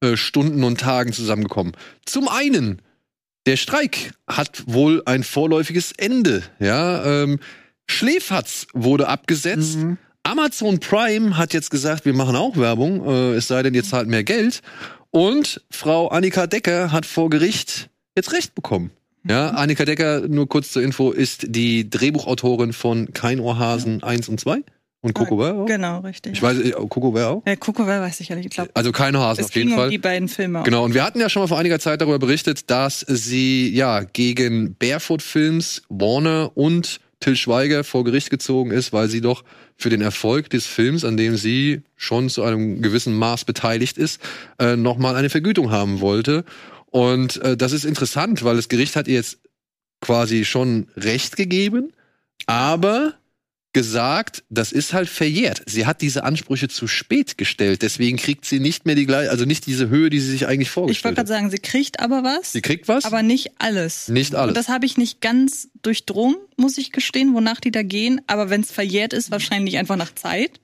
äh, 0.01 0.17
Stunden 0.17 0.65
und 0.65 0.81
Tagen 0.81 1.13
zusammengekommen. 1.13 1.73
Zum 2.05 2.29
einen, 2.29 2.83
der 3.47 3.57
Streik 3.57 4.13
hat 4.27 4.63
wohl 4.67 5.03
ein 5.07 5.23
vorläufiges 5.23 5.93
Ende. 5.93 6.43
Ja, 6.61 7.23
ähm, 7.23 7.41
Schläferz 7.87 8.67
wurde 8.73 9.09
abgesetzt. 9.09 9.77
Mhm. 9.77 9.99
Amazon 10.23 10.81
Prime 10.81 11.37
hat 11.37 11.53
jetzt 11.53 11.71
gesagt, 11.71 12.07
wir 12.07 12.15
machen 12.15 12.37
auch 12.37 12.57
Werbung, 12.57 13.07
äh, 13.07 13.35
es 13.35 13.47
sei 13.47 13.63
denn, 13.63 13.75
ihr 13.75 13.85
zahlt 13.85 14.09
mehr 14.09 14.25
Geld. 14.25 14.63
Und 15.11 15.61
Frau 15.71 16.09
Annika 16.09 16.47
Decker 16.47 16.93
hat 16.93 17.07
vor 17.07 17.31
Gericht 17.31 17.91
jetzt 18.17 18.33
Recht 18.33 18.55
bekommen. 18.55 18.91
Ja, 19.27 19.51
Annika 19.51 19.85
Decker, 19.85 20.21
nur 20.29 20.49
kurz 20.49 20.73
zur 20.73 20.83
Info, 20.83 21.11
ist 21.11 21.47
die 21.49 21.89
Drehbuchautorin 21.89 22.73
von 22.73 23.13
Kein 23.13 23.41
Ohrhasen 23.41 24.03
1 24.03 24.29
und 24.29 24.41
2 24.41 24.63
und 25.05 25.15
Coco 25.15 25.39
Ware 25.39 25.55
auch. 25.55 25.67
Genau, 25.67 26.01
richtig. 26.01 26.33
Ich 26.33 26.43
weiß, 26.43 26.59
äh, 26.59 26.71
Coco 26.73 27.15
Ware 27.15 27.29
auch. 27.29 27.43
äh, 27.45 27.57
Coco, 27.57 27.87
wer 27.87 28.01
weiß 28.01 28.21
ich 28.21 28.29
ja 28.31 28.37
nicht. 28.37 28.47
Ich 28.47 28.51
glaube, 28.53 28.71
Also 28.75 28.91
Kein 28.91 29.15
Ohrhasen 29.15 29.43
es 29.45 29.51
auf 29.51 29.55
jeden 29.55 29.69
ging 29.69 29.77
Fall. 29.77 29.87
um 29.87 29.91
die 29.91 29.99
beiden 29.99 30.29
Filme. 30.29 30.61
auch. 30.61 30.65
Genau, 30.65 30.85
und 30.85 30.95
wir 30.95 31.05
hatten 31.05 31.21
ja 31.21 31.29
schon 31.29 31.43
mal 31.43 31.47
vor 31.49 31.59
einiger 31.59 31.79
Zeit 31.79 32.01
darüber 32.01 32.19
berichtet, 32.19 32.71
dass 32.71 33.01
sie 33.01 33.69
ja 33.75 34.01
gegen 34.01 34.75
Barefoot 34.77 35.23
Films, 35.23 35.83
Warner 35.89 36.51
und 36.55 37.01
Till 37.21 37.37
Schweiger 37.37 37.85
vor 37.85 38.05
Gericht 38.05 38.31
gezogen 38.31 38.71
ist, 38.71 38.93
weil 38.93 39.09
sie 39.09 39.21
doch 39.21 39.45
für 39.77 39.89
den 39.91 40.01
Erfolg 40.03 40.51
des 40.51 40.67
Films, 40.67 41.05
an 41.05 41.17
dem 41.17 41.37
sie 41.37 41.83
schon 41.97 42.29
zu 42.29 42.43
einem 42.43 42.83
gewissen 42.83 43.15
Maß 43.17 43.45
beteiligt 43.45 43.97
ist, 43.99 44.21
äh, 44.59 44.77
nochmal 44.77 45.17
eine 45.17 45.31
Vergütung 45.31 45.71
haben 45.71 46.01
wollte. 46.01 46.45
Und 46.91 47.41
äh, 47.43 47.57
das 47.57 47.73
ist 47.73 47.85
interessant, 47.85 48.45
weil 48.45 48.57
das 48.57 48.69
Gericht 48.69 48.95
hat 48.97 49.09
ihr 49.09 49.15
jetzt 49.15 49.39
quasi 50.01 50.45
schon 50.45 50.89
Recht 50.97 51.37
gegeben, 51.37 51.93
aber 52.47 53.15
gesagt, 53.75 54.45
das 54.49 54.73
ist 54.73 54.95
halt 54.95 55.09
verjährt. 55.11 55.63
Sie 55.67 55.85
hat 55.85 56.01
diese 56.01 56.25
Ansprüche 56.25 56.69
zu 56.69 56.87
spät 56.87 57.37
gestellt, 57.37 57.83
deswegen 57.83 58.17
kriegt 58.17 58.47
sie 58.47 58.59
nicht 58.61 58.87
mehr 58.87 58.95
die 58.95 59.05
gleiche, 59.05 59.31
also 59.31 59.45
nicht 59.45 59.67
diese 59.67 59.89
Höhe, 59.91 60.09
die 60.09 60.21
sie 60.21 60.31
sich 60.31 60.47
eigentlich 60.47 60.69
Ich 60.69 60.77
wollte 60.77 60.95
vorgestellt 60.95 61.15
gerade 61.17 61.21
hat. 61.21 61.29
sagen, 61.29 61.51
sie 61.51 61.59
kriegt 61.59 62.01
aber 62.01 62.23
was, 62.25 62.53
Sie 62.53 62.63
kriegt 62.63 62.89
was, 62.89 63.05
aber 63.05 63.23
nicht 63.23 63.53
alles. 63.59 64.09
nicht 64.09 64.35
alles. 64.35 64.49
Und 64.49 64.57
das 64.57 64.69
habe 64.69 64.87
ich 64.87 64.97
nicht 64.97 65.21
ganz 65.21 65.69
durchdrungen, 65.83 66.37
muss 66.57 66.79
ich 66.79 66.93
gestehen, 66.93 67.35
wonach 67.35 67.61
die 67.61 67.71
da 67.73 67.83
gehen. 67.83 68.23
Aber 68.27 68.49
wenn 68.49 68.63
es 68.63 68.71
verjährt 68.71 69.13
ist, 69.13 69.31
wahrscheinlich 69.31 69.77
einfach 69.77 69.97
nach 69.97 70.15
Zeit. 70.15 70.61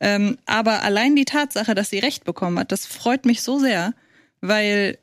Ähm, 0.00 0.36
aber 0.44 0.82
allein 0.82 1.16
die 1.16 1.24
Tatsache, 1.24 1.74
dass 1.74 1.88
sie 1.90 1.98
Recht 2.00 2.24
bekommen 2.24 2.58
hat, 2.58 2.72
das 2.72 2.84
freut 2.84 3.24
mich 3.24 3.40
so 3.42 3.58
sehr, 3.58 3.94
weil 4.40 4.98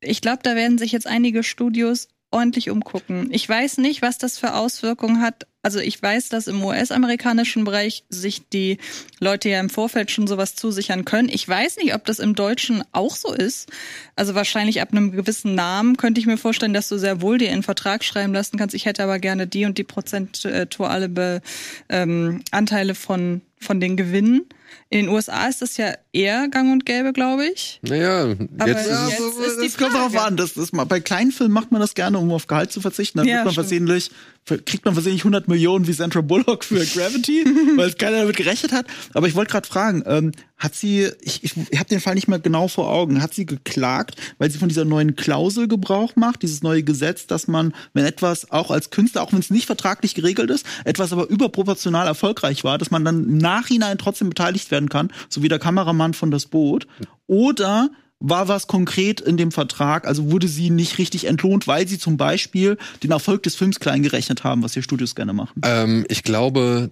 ich 0.00 0.20
glaube, 0.20 0.40
da 0.42 0.54
werden 0.54 0.78
sich 0.78 0.92
jetzt 0.92 1.06
einige 1.06 1.42
Studios 1.42 2.08
ordentlich 2.30 2.70
umgucken. 2.70 3.28
Ich 3.32 3.48
weiß 3.48 3.78
nicht, 3.78 4.02
was 4.02 4.16
das 4.18 4.38
für 4.38 4.54
Auswirkungen 4.54 5.20
hat. 5.20 5.46
Also 5.62 5.78
ich 5.78 6.02
weiß, 6.02 6.30
dass 6.30 6.46
im 6.46 6.64
US-amerikanischen 6.64 7.64
Bereich 7.64 8.04
sich 8.08 8.48
die 8.48 8.78
Leute 9.18 9.50
ja 9.50 9.60
im 9.60 9.68
Vorfeld 9.68 10.10
schon 10.10 10.26
sowas 10.26 10.54
zusichern 10.54 11.04
können. 11.04 11.28
Ich 11.28 11.46
weiß 11.46 11.76
nicht, 11.76 11.94
ob 11.94 12.06
das 12.06 12.18
im 12.18 12.34
Deutschen 12.34 12.82
auch 12.92 13.14
so 13.14 13.34
ist. 13.34 13.68
Also 14.16 14.34
wahrscheinlich 14.34 14.80
ab 14.80 14.92
einem 14.92 15.12
gewissen 15.12 15.54
Namen 15.54 15.98
könnte 15.98 16.18
ich 16.18 16.26
mir 16.26 16.38
vorstellen, 16.38 16.72
dass 16.72 16.88
du 16.88 16.96
sehr 16.96 17.20
wohl 17.20 17.36
dir 17.36 17.50
einen 17.50 17.62
Vertrag 17.62 18.04
schreiben 18.04 18.32
lassen 18.32 18.56
kannst. 18.56 18.74
Ich 18.74 18.86
hätte 18.86 19.02
aber 19.02 19.18
gerne 19.18 19.46
die 19.46 19.66
und 19.66 19.76
die 19.76 19.84
prozentuale 19.84 21.10
Be 21.10 21.42
ähm, 21.90 22.42
Anteile 22.50 22.94
von, 22.94 23.42
von 23.58 23.80
den 23.80 23.98
Gewinnen. 23.98 24.46
In 24.88 25.00
den 25.06 25.08
USA 25.08 25.46
ist 25.48 25.62
das 25.62 25.76
ja 25.76 25.92
eher 26.12 26.48
gang 26.48 26.72
und 26.72 26.84
gäbe, 26.86 27.12
glaube 27.12 27.46
ich. 27.46 27.78
naja, 27.82 28.34
Aber 28.58 28.68
jetzt 28.68 28.88
ja, 28.88 29.08
ist 29.08 29.18
so- 29.18 29.42
ist 29.42 29.60
die 29.62 29.66
das 29.68 29.76
kommt 29.76 29.94
darauf 29.94 30.16
an. 30.16 30.36
Das, 30.36 30.54
das, 30.54 30.72
mal- 30.72 30.84
bei 30.84 31.00
kleinen 31.00 31.30
Filmen 31.32 31.54
macht 31.54 31.70
man 31.72 31.80
das 31.80 31.94
gerne, 31.94 32.18
um 32.18 32.30
auf 32.32 32.46
Gehalt 32.46 32.72
zu 32.72 32.80
verzichten. 32.80 33.18
Dann 33.18 33.28
Ja, 33.28 33.44
man 33.44 33.54
versehentlich, 33.54 34.10
kriegt 34.46 34.84
man 34.84 34.94
versehentlich 34.94 35.22
100 35.22 35.46
Millionen 35.48 35.86
wie 35.86 35.92
Sandra 35.92 36.20
Bullock 36.22 36.64
für 36.64 36.84
Gravity, 36.84 37.44
weil 37.76 37.88
es 37.88 37.96
keiner 37.98 38.18
damit 38.20 38.36
gerechnet 38.36 38.72
hat. 38.72 38.86
Aber 39.14 39.28
ich 39.28 39.34
wollte 39.36 39.52
gerade 39.52 39.68
fragen, 39.68 40.02
ähm, 40.06 40.32
hat 40.58 40.74
sie, 40.74 41.08
ich, 41.22 41.42
ich, 41.44 41.54
ich 41.70 41.78
habe 41.78 41.88
den 41.88 42.00
Fall 42.00 42.14
nicht 42.16 42.28
mehr 42.28 42.38
genau 42.38 42.68
vor 42.68 42.90
Augen, 42.90 43.22
hat 43.22 43.32
sie 43.32 43.46
geklagt, 43.46 44.16
weil 44.38 44.50
sie 44.50 44.58
von 44.58 44.68
dieser 44.68 44.84
neuen 44.84 45.16
Klausel 45.16 45.68
Gebrauch 45.68 46.16
macht, 46.16 46.42
dieses 46.42 46.62
neue 46.62 46.82
Gesetz, 46.82 47.26
dass 47.26 47.48
man, 47.48 47.72
wenn 47.94 48.04
etwas 48.04 48.50
auch 48.50 48.70
als 48.70 48.90
Künstler, 48.90 49.22
auch 49.22 49.32
wenn 49.32 49.38
es 49.38 49.48
nicht 49.48 49.64
vertraglich 49.66 50.14
geregelt 50.14 50.50
ist, 50.50 50.66
etwas 50.84 51.12
aber 51.14 51.28
überproportional 51.28 52.06
erfolgreich 52.06 52.62
war, 52.64 52.76
dass 52.76 52.90
man 52.90 53.04
dann 53.06 53.24
im 53.24 53.38
Nachhinein 53.38 53.96
trotzdem 53.96 54.28
beteiligt 54.28 54.59
werden 54.70 54.88
kann, 54.88 55.12
so 55.28 55.42
wie 55.42 55.48
der 55.48 55.58
Kameramann 55.58 56.14
von 56.14 56.30
das 56.30 56.46
Boot. 56.46 56.86
Oder 57.26 57.90
war 58.18 58.48
was 58.48 58.66
konkret 58.66 59.20
in 59.22 59.36
dem 59.38 59.50
Vertrag, 59.50 60.06
also 60.06 60.30
wurde 60.30 60.46
sie 60.48 60.68
nicht 60.68 60.98
richtig 60.98 61.26
entlohnt, 61.26 61.66
weil 61.66 61.88
sie 61.88 61.98
zum 61.98 62.16
Beispiel 62.18 62.76
den 63.02 63.12
Erfolg 63.12 63.42
des 63.44 63.54
Films 63.54 63.80
klein 63.80 64.02
gerechnet 64.02 64.44
haben, 64.44 64.62
was 64.62 64.74
hier 64.74 64.82
Studios 64.82 65.14
gerne 65.14 65.32
machen. 65.32 65.60
ähm, 65.64 66.04
ich 66.08 66.22
glaube, 66.22 66.90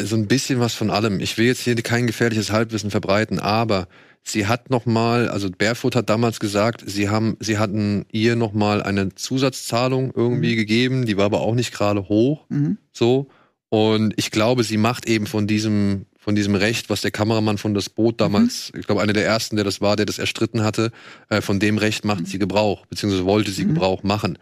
so 0.00 0.16
ein 0.16 0.26
bisschen 0.28 0.60
was 0.60 0.72
von 0.72 0.88
allem. 0.88 1.20
Ich 1.20 1.36
will 1.36 1.44
jetzt 1.46 1.60
hier 1.60 1.74
kein 1.76 2.06
gefährliches 2.06 2.50
Halbwissen 2.50 2.90
verbreiten, 2.90 3.38
aber 3.38 3.86
sie 4.24 4.46
hat 4.46 4.70
noch 4.70 4.86
mal, 4.86 5.28
also 5.28 5.50
Barefoot 5.50 5.94
hat 5.94 6.08
damals 6.08 6.40
gesagt, 6.40 6.82
sie 6.86 7.10
haben, 7.10 7.36
sie 7.40 7.58
hatten 7.58 8.06
ihr 8.10 8.34
noch 8.36 8.54
mal 8.54 8.82
eine 8.82 9.14
Zusatzzahlung 9.14 10.12
irgendwie 10.16 10.56
gegeben, 10.56 11.04
die 11.04 11.18
war 11.18 11.26
aber 11.26 11.40
auch 11.42 11.54
nicht 11.54 11.72
gerade 11.74 12.08
hoch, 12.08 12.46
Mhm. 12.48 12.78
so. 12.92 13.28
Und 13.68 14.14
ich 14.16 14.30
glaube, 14.30 14.64
sie 14.64 14.76
macht 14.76 15.06
eben 15.06 15.26
von 15.26 15.46
diesem, 15.46 16.06
von 16.24 16.36
diesem 16.36 16.54
Recht, 16.54 16.88
was 16.88 17.00
der 17.00 17.10
Kameramann 17.10 17.58
von 17.58 17.74
das 17.74 17.88
Boot 17.88 18.20
damals, 18.20 18.70
ich 18.78 18.86
glaube, 18.86 19.02
einer 19.02 19.12
der 19.12 19.24
ersten, 19.26 19.56
der 19.56 19.64
das 19.64 19.80
war, 19.80 19.96
der 19.96 20.06
das 20.06 20.20
erstritten 20.20 20.62
hatte, 20.62 20.92
äh, 21.28 21.40
von 21.40 21.58
dem 21.58 21.78
Recht 21.78 22.04
macht 22.04 22.28
sie 22.28 22.38
Gebrauch, 22.38 22.86
beziehungsweise 22.86 23.24
wollte 23.24 23.50
sie 23.50 23.64
Mhm. 23.64 23.74
Gebrauch 23.74 24.04
machen. 24.04 24.38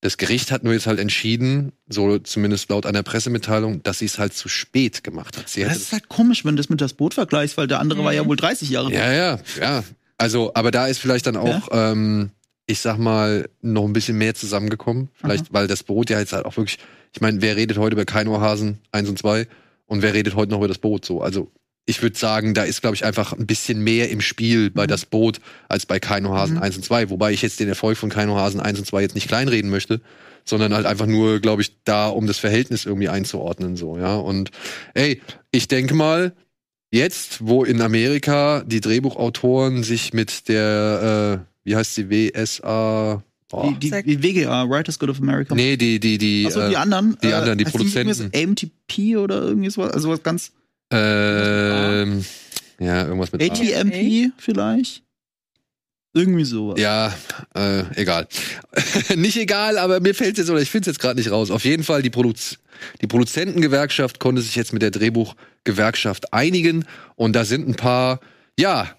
Das 0.00 0.16
Gericht 0.16 0.52
hat 0.52 0.62
nur 0.62 0.72
jetzt 0.72 0.86
halt 0.86 1.00
entschieden, 1.00 1.72
so 1.88 2.18
zumindest 2.20 2.70
laut 2.70 2.86
einer 2.86 3.02
Pressemitteilung, 3.02 3.82
dass 3.82 3.98
sie 3.98 4.04
es 4.06 4.18
halt 4.20 4.32
zu 4.32 4.48
spät 4.48 5.02
gemacht 5.02 5.36
hat. 5.36 5.48
Sie 5.48 5.62
Das 5.64 5.76
ist 5.76 5.92
halt 5.92 6.08
komisch, 6.08 6.44
wenn 6.44 6.54
du 6.56 6.60
das 6.62 6.70
mit 6.70 6.80
das 6.80 6.92
Boot 6.94 7.14
vergleichst, 7.14 7.56
weil 7.56 7.66
der 7.66 7.80
andere 7.80 8.04
war 8.04 8.12
ja 8.14 8.24
wohl 8.24 8.36
30 8.36 8.70
Jahre. 8.70 8.92
ja, 8.92 9.12
ja, 9.12 9.38
ja. 9.60 9.84
Also, 10.18 10.52
aber 10.54 10.70
da 10.70 10.86
ist 10.86 10.98
vielleicht 10.98 11.26
dann 11.26 11.36
auch, 11.36 11.68
ähm, 11.72 12.30
ich 12.66 12.78
sag 12.78 12.96
mal, 12.98 13.48
noch 13.60 13.84
ein 13.84 13.92
bisschen 13.92 14.16
mehr 14.18 14.34
zusammengekommen. 14.34 15.08
Vielleicht, 15.14 15.52
weil 15.52 15.66
das 15.66 15.82
Boot 15.82 16.10
ja 16.10 16.18
jetzt 16.20 16.32
halt 16.32 16.44
auch 16.46 16.56
wirklich, 16.56 16.78
ich 17.12 17.20
meine, 17.20 17.42
wer 17.42 17.56
redet 17.56 17.76
heute 17.76 17.94
über 17.96 18.04
Keinohrhasen 18.04 18.78
1 18.92 19.08
und 19.08 19.18
2 19.18 19.46
und 19.90 20.02
wer 20.02 20.14
redet 20.14 20.36
heute 20.36 20.52
noch 20.52 20.58
über 20.58 20.68
das 20.68 20.78
Boot 20.78 21.04
so? 21.04 21.20
Also, 21.20 21.50
ich 21.84 22.00
würde 22.00 22.16
sagen, 22.16 22.54
da 22.54 22.62
ist, 22.62 22.80
glaube 22.80 22.94
ich, 22.94 23.04
einfach 23.04 23.32
ein 23.32 23.46
bisschen 23.46 23.82
mehr 23.82 24.08
im 24.10 24.20
Spiel 24.20 24.70
bei 24.70 24.86
das 24.86 25.04
Boot 25.04 25.40
als 25.68 25.84
bei 25.84 25.98
Keinohrhasen 25.98 26.56
Mhm. 26.56 26.62
1 26.62 26.76
und 26.76 26.84
2. 26.84 27.10
Wobei 27.10 27.32
ich 27.32 27.42
jetzt 27.42 27.58
den 27.58 27.68
Erfolg 27.68 27.98
von 27.98 28.08
Keinohrhasen 28.08 28.60
1 28.60 28.78
und 28.78 28.84
2 28.84 29.02
jetzt 29.02 29.16
nicht 29.16 29.26
kleinreden 29.26 29.68
möchte, 29.68 30.00
sondern 30.44 30.72
halt 30.74 30.86
einfach 30.86 31.06
nur, 31.06 31.40
glaube 31.40 31.62
ich, 31.62 31.82
da, 31.82 32.08
um 32.08 32.28
das 32.28 32.38
Verhältnis 32.38 32.86
irgendwie 32.86 33.08
einzuordnen, 33.08 33.76
so, 33.76 33.98
ja. 33.98 34.14
Und, 34.14 34.52
ey, 34.94 35.20
ich 35.50 35.66
denke 35.66 35.94
mal, 35.94 36.32
jetzt, 36.92 37.44
wo 37.44 37.64
in 37.64 37.80
Amerika 37.82 38.62
die 38.64 38.80
Drehbuchautoren 38.80 39.82
sich 39.82 40.12
mit 40.12 40.48
der, 40.48 41.42
äh, 41.42 41.68
wie 41.68 41.74
heißt 41.74 41.96
sie, 41.96 42.10
WSA 42.10 43.24
Die, 43.52 43.90
die, 43.90 44.02
die 44.02 44.22
WGA, 44.22 44.68
Writers 44.68 44.98
Guild 44.98 45.10
of 45.10 45.20
America. 45.20 45.54
Nee, 45.54 45.76
die, 45.76 45.98
die, 45.98 46.18
die. 46.18 46.46
Achso, 46.46 46.60
äh, 46.60 46.70
die 46.70 46.76
anderen. 46.76 47.16
die 47.22 47.32
anderen, 47.32 47.58
die 47.58 47.64
heißt 47.64 47.74
Produzenten. 47.74 48.30
irgendwas 48.32 48.68
AMTP 48.68 49.16
oder 49.16 49.42
irgendwie 49.42 49.70
sowas. 49.70 49.92
Also 49.92 50.10
was 50.10 50.22
ganz. 50.22 50.52
ähm, 50.92 52.24
ja, 52.78 53.06
irgendwas 53.06 53.32
mit. 53.32 53.42
A. 53.42 53.46
ATMP 53.46 54.32
vielleicht? 54.38 55.02
Irgendwie 56.12 56.44
sowas. 56.44 56.80
Ja, 56.80 57.14
äh, 57.54 57.84
egal. 57.94 58.26
nicht 59.16 59.36
egal, 59.36 59.78
aber 59.78 60.00
mir 60.00 60.14
fällt 60.14 60.38
jetzt 60.38 60.50
oder 60.50 60.60
ich 60.60 60.70
finde 60.70 60.90
es 60.90 60.94
jetzt 60.94 61.00
gerade 61.00 61.18
nicht 61.18 61.30
raus. 61.30 61.50
Auf 61.50 61.64
jeden 61.64 61.84
Fall 61.84 62.02
die 62.02 62.10
Produz 62.10 62.58
die 63.00 63.06
Produzentengewerkschaft 63.06 64.20
konnte 64.20 64.42
sich 64.42 64.56
jetzt 64.56 64.72
mit 64.72 64.82
der 64.82 64.90
Drehbuchgewerkschaft 64.90 66.32
einigen 66.32 66.86
und 67.14 67.34
da 67.36 67.44
sind 67.44 67.68
ein 67.68 67.74
paar 67.74 68.20
ja 68.58 68.90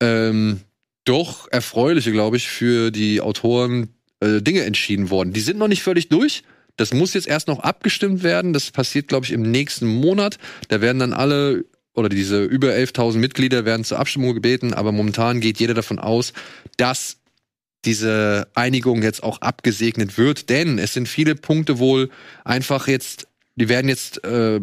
ähm, 0.00 0.60
doch 1.04 1.50
erfreuliche, 1.50 2.12
glaube 2.12 2.36
ich, 2.36 2.48
für 2.48 2.90
die 2.90 3.20
Autoren 3.20 3.88
äh, 4.20 4.40
Dinge 4.40 4.64
entschieden 4.64 5.10
worden. 5.10 5.32
Die 5.32 5.40
sind 5.40 5.58
noch 5.58 5.68
nicht 5.68 5.82
völlig 5.82 6.08
durch. 6.08 6.42
Das 6.76 6.94
muss 6.94 7.14
jetzt 7.14 7.26
erst 7.26 7.48
noch 7.48 7.60
abgestimmt 7.60 8.22
werden. 8.22 8.52
Das 8.52 8.70
passiert, 8.70 9.08
glaube 9.08 9.26
ich, 9.26 9.32
im 9.32 9.42
nächsten 9.42 9.86
Monat. 9.86 10.38
Da 10.68 10.80
werden 10.80 10.98
dann 10.98 11.12
alle 11.12 11.64
oder 11.94 12.08
diese 12.08 12.44
über 12.44 12.68
11.000 12.68 13.18
Mitglieder 13.18 13.64
werden 13.64 13.84
zur 13.84 13.98
Abstimmung 13.98 14.34
gebeten, 14.34 14.72
aber 14.72 14.92
momentan 14.92 15.40
geht 15.40 15.60
jeder 15.60 15.74
davon 15.74 15.98
aus, 15.98 16.32
dass 16.78 17.18
diese 17.84 18.48
Einigung 18.54 19.02
jetzt 19.02 19.22
auch 19.22 19.40
abgesegnet 19.40 20.16
wird, 20.16 20.48
denn 20.48 20.78
es 20.78 20.94
sind 20.94 21.08
viele 21.08 21.34
Punkte 21.34 21.78
wohl 21.78 22.10
einfach 22.44 22.86
jetzt, 22.86 23.26
die 23.56 23.68
werden 23.68 23.88
jetzt 23.88 24.24
äh, 24.24 24.60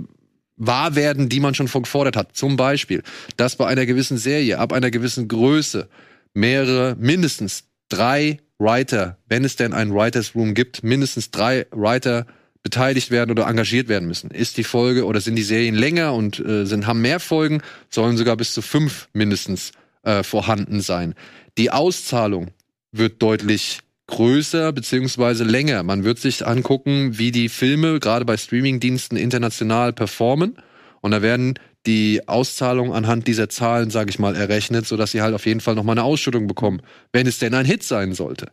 wahr 0.55 0.95
werden, 0.95 1.29
die 1.29 1.39
man 1.39 1.53
schon 1.53 1.67
gefordert 1.67 2.15
hat. 2.15 2.35
Zum 2.35 2.55
Beispiel, 2.55 3.03
dass 3.37 3.57
bei 3.57 3.67
einer 3.67 3.85
gewissen 3.85 4.17
Serie, 4.17 4.57
ab 4.59 4.73
einer 4.73 4.89
gewissen 4.89 5.27
Größe, 5.27 5.87
mehrere, 6.33 6.95
mindestens 6.99 7.65
drei 7.89 8.39
Writer, 8.59 9.17
wenn 9.27 9.45
es 9.45 9.55
denn 9.55 9.73
einen 9.73 9.93
Writers 9.93 10.35
Room 10.35 10.53
gibt, 10.53 10.83
mindestens 10.83 11.31
drei 11.31 11.65
Writer 11.71 12.25
beteiligt 12.61 13.09
werden 13.09 13.31
oder 13.31 13.47
engagiert 13.47 13.87
werden 13.87 14.07
müssen. 14.07 14.31
Ist 14.31 14.57
die 14.57 14.63
Folge 14.63 15.05
oder 15.05 15.21
sind 15.21 15.35
die 15.35 15.43
Serien 15.43 15.75
länger 15.75 16.13
und 16.13 16.39
äh, 16.39 16.65
sind, 16.65 16.87
haben 16.87 17.01
mehr 17.01 17.19
Folgen, 17.19 17.61
sollen 17.89 18.17
sogar 18.17 18.35
bis 18.35 18.53
zu 18.53 18.61
fünf 18.61 19.07
mindestens 19.13 19.71
äh, 20.03 20.23
vorhanden 20.23 20.81
sein. 20.81 21.15
Die 21.57 21.71
Auszahlung 21.71 22.51
wird 22.91 23.21
deutlich 23.21 23.79
größer 24.07 24.73
beziehungsweise 24.73 25.43
länger. 25.43 25.83
Man 25.83 26.03
wird 26.03 26.19
sich 26.19 26.45
angucken, 26.45 27.17
wie 27.17 27.31
die 27.31 27.47
Filme 27.47 27.99
gerade 27.99 28.25
bei 28.25 28.37
Streamingdiensten 28.37 29.17
international 29.17 29.93
performen. 29.93 30.57
Und 31.01 31.11
da 31.11 31.21
werden 31.21 31.57
die 31.85 32.27
Auszahlungen 32.27 32.93
anhand 32.93 33.27
dieser 33.27 33.49
Zahlen, 33.49 33.89
sage 33.89 34.09
ich 34.09 34.19
mal, 34.19 34.35
errechnet, 34.35 34.85
sodass 34.85 35.11
sie 35.11 35.21
halt 35.21 35.33
auf 35.33 35.45
jeden 35.45 35.61
Fall 35.61 35.75
nochmal 35.75 35.93
eine 35.97 36.03
Ausschüttung 36.03 36.47
bekommen, 36.47 36.81
wenn 37.13 37.25
es 37.27 37.39
denn 37.39 37.53
ein 37.53 37.65
Hit 37.65 37.83
sein 37.83 38.13
sollte. 38.13 38.47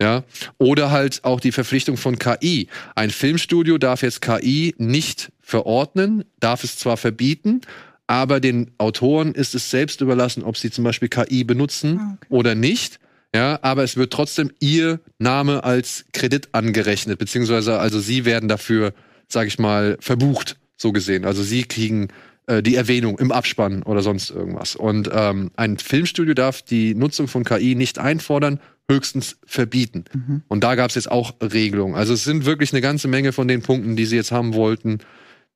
Ja, 0.00 0.24
oder 0.58 0.90
halt 0.90 1.24
auch 1.24 1.40
die 1.40 1.52
Verpflichtung 1.52 1.96
von 1.96 2.18
KI. 2.18 2.68
Ein 2.94 3.08
Filmstudio 3.08 3.78
darf 3.78 4.02
jetzt 4.02 4.20
KI 4.20 4.74
nicht 4.76 5.32
verordnen, 5.40 6.24
darf 6.38 6.64
es 6.64 6.76
zwar 6.76 6.98
verbieten, 6.98 7.62
aber 8.06 8.38
den 8.40 8.72
Autoren 8.76 9.32
ist 9.32 9.54
es 9.54 9.70
selbst 9.70 10.02
überlassen, 10.02 10.42
ob 10.42 10.58
sie 10.58 10.70
zum 10.70 10.84
Beispiel 10.84 11.08
KI 11.08 11.44
benutzen 11.44 11.98
Ah, 11.98 12.12
okay. 12.16 12.26
oder 12.28 12.54
nicht. 12.54 13.00
Ja, 13.34 13.58
aber 13.62 13.84
es 13.84 13.96
wird 13.96 14.12
trotzdem 14.12 14.52
ihr 14.60 15.00
Name 15.18 15.64
als 15.64 16.04
Kredit 16.12 16.50
angerechnet, 16.52 17.18
beziehungsweise 17.18 17.78
also 17.78 17.98
sie 17.98 18.26
werden 18.26 18.48
dafür, 18.50 18.92
sage 19.28 19.48
ich 19.48 19.58
mal, 19.58 19.96
verbucht, 20.00 20.56
so 20.76 20.92
gesehen. 20.92 21.24
Also 21.24 21.42
sie 21.42 21.64
kriegen 21.64 22.08
äh, 22.46 22.62
die 22.62 22.76
Erwähnung 22.76 23.18
im 23.18 23.32
Abspann 23.32 23.82
oder 23.82 24.02
sonst 24.02 24.30
irgendwas. 24.30 24.76
Und 24.76 25.10
ähm, 25.12 25.50
ein 25.56 25.78
Filmstudio 25.78 26.34
darf 26.34 26.62
die 26.62 26.94
Nutzung 26.94 27.28
von 27.28 27.44
KI 27.44 27.74
nicht 27.74 27.98
einfordern, 27.98 28.60
höchstens 28.88 29.36
verbieten. 29.44 30.04
Mhm. 30.12 30.42
Und 30.46 30.62
da 30.62 30.76
gab 30.76 30.90
es 30.90 30.94
jetzt 30.94 31.10
auch 31.10 31.34
Regelungen. 31.40 31.96
Also 31.96 32.14
es 32.14 32.24
sind 32.24 32.44
wirklich 32.44 32.72
eine 32.72 32.80
ganze 32.80 33.08
Menge 33.08 33.32
von 33.32 33.48
den 33.48 33.62
Punkten, 33.62 33.96
die 33.96 34.06
sie 34.06 34.16
jetzt 34.16 34.30
haben 34.30 34.54
wollten. 34.54 34.98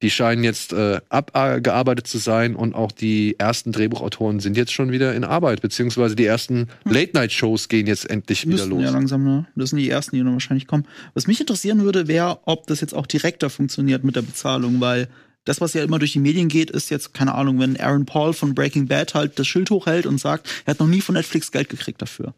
Die 0.03 0.11
scheinen 0.11 0.43
jetzt 0.43 0.73
äh, 0.73 1.01
abgearbeitet 1.11 2.07
zu 2.07 2.17
sein 2.17 2.57
und 2.57 2.75
auch 2.75 2.91
die 2.91 3.39
ersten 3.39 3.71
Drehbuchautoren 3.71 4.41
sind 4.41 4.57
jetzt 4.57 4.73
schon 4.73 4.91
wieder 4.91 5.15
in 5.15 5.25
Arbeit, 5.25 5.61
beziehungsweise 5.61 6.17
die 6.17 6.25
ersten 6.25 6.69
Late-Night-Shows 6.85 7.69
gehen 7.69 7.87
jetzt 7.87 8.09
endlich 8.09 8.47
wieder 8.47 8.55
Müssten 8.55 8.71
los. 8.71 8.83
ja 8.83 8.91
langsam, 8.91 9.25
ne? 9.25 9.47
Das 9.57 9.71
sind 9.71 9.79
die 9.79 9.91
ersten, 9.91 10.17
die 10.17 10.23
dann 10.23 10.33
wahrscheinlich 10.33 10.67
kommen. 10.67 10.87
Was 11.13 11.27
mich 11.27 11.39
interessieren 11.39 11.85
würde, 11.85 12.09
wäre, 12.09 12.41
ob 12.47 12.67
das 12.67 12.81
jetzt 12.81 12.95
auch 12.95 13.07
direkter 13.07 13.51
funktioniert 13.51 14.03
mit 14.03 14.17
der 14.17 14.23
Bezahlung, 14.23 14.81
weil 14.81 15.09
das, 15.45 15.61
was 15.61 15.75
ja 15.75 15.83
immer 15.83 15.99
durch 15.99 16.13
die 16.13 16.19
Medien 16.19 16.49
geht, 16.49 16.71
ist 16.71 16.91
jetzt, 16.91 17.15
keine 17.15 17.35
Ahnung, 17.35 17.59
wenn 17.61 17.79
Aaron 17.81 18.07
Paul 18.07 18.33
von 18.33 18.55
Breaking 18.55 18.87
Bad 18.87 19.15
halt 19.15 19.39
das 19.39 19.47
Schild 19.47 19.71
hochhält 19.71 20.07
und 20.07 20.19
sagt, 20.19 20.49
er 20.65 20.73
hat 20.73 20.81
noch 20.81 20.87
nie 20.87 21.01
von 21.01 21.15
Netflix 21.15 21.51
Geld 21.51 21.69
gekriegt 21.69 22.03
dafür. 22.03 22.35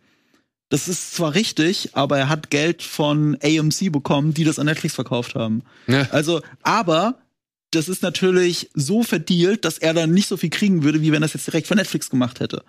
Das 0.69 0.89
ist 0.89 1.15
zwar 1.15 1.35
richtig, 1.35 1.91
aber 1.93 2.17
er 2.17 2.29
hat 2.31 2.49
Geld 2.49 2.83
von 2.83 3.37
AMC 3.43 3.93
bekommen, 3.93 4.33
die 4.33 4.45
das 4.45 4.59
an 4.59 4.67
Netflix 4.67 4.95
verkauft 4.95 5.35
haben. 5.35 5.63
Ja. 5.87 6.09
Also, 6.13 6.41
aber 6.63 7.19
das 7.73 7.89
ist 7.89 8.03
natürlich 8.03 8.71
so 8.75 9.03
verdealt, 9.03 9.65
dass 9.65 9.79
er 9.79 9.95
dann 9.95 10.13
nicht 10.13 10.29
so 10.29 10.37
viel 10.37 10.51
kriegen 10.51 10.83
würde, 10.83 11.01
wie 11.01 11.11
wenn 11.11 11.23
er 11.23 11.27
es 11.27 11.33
jetzt 11.33 11.47
direkt 11.47 11.67
von 11.67 11.79
Netflix 11.79 12.11
gemacht 12.11 12.41
hätte. 12.41 12.65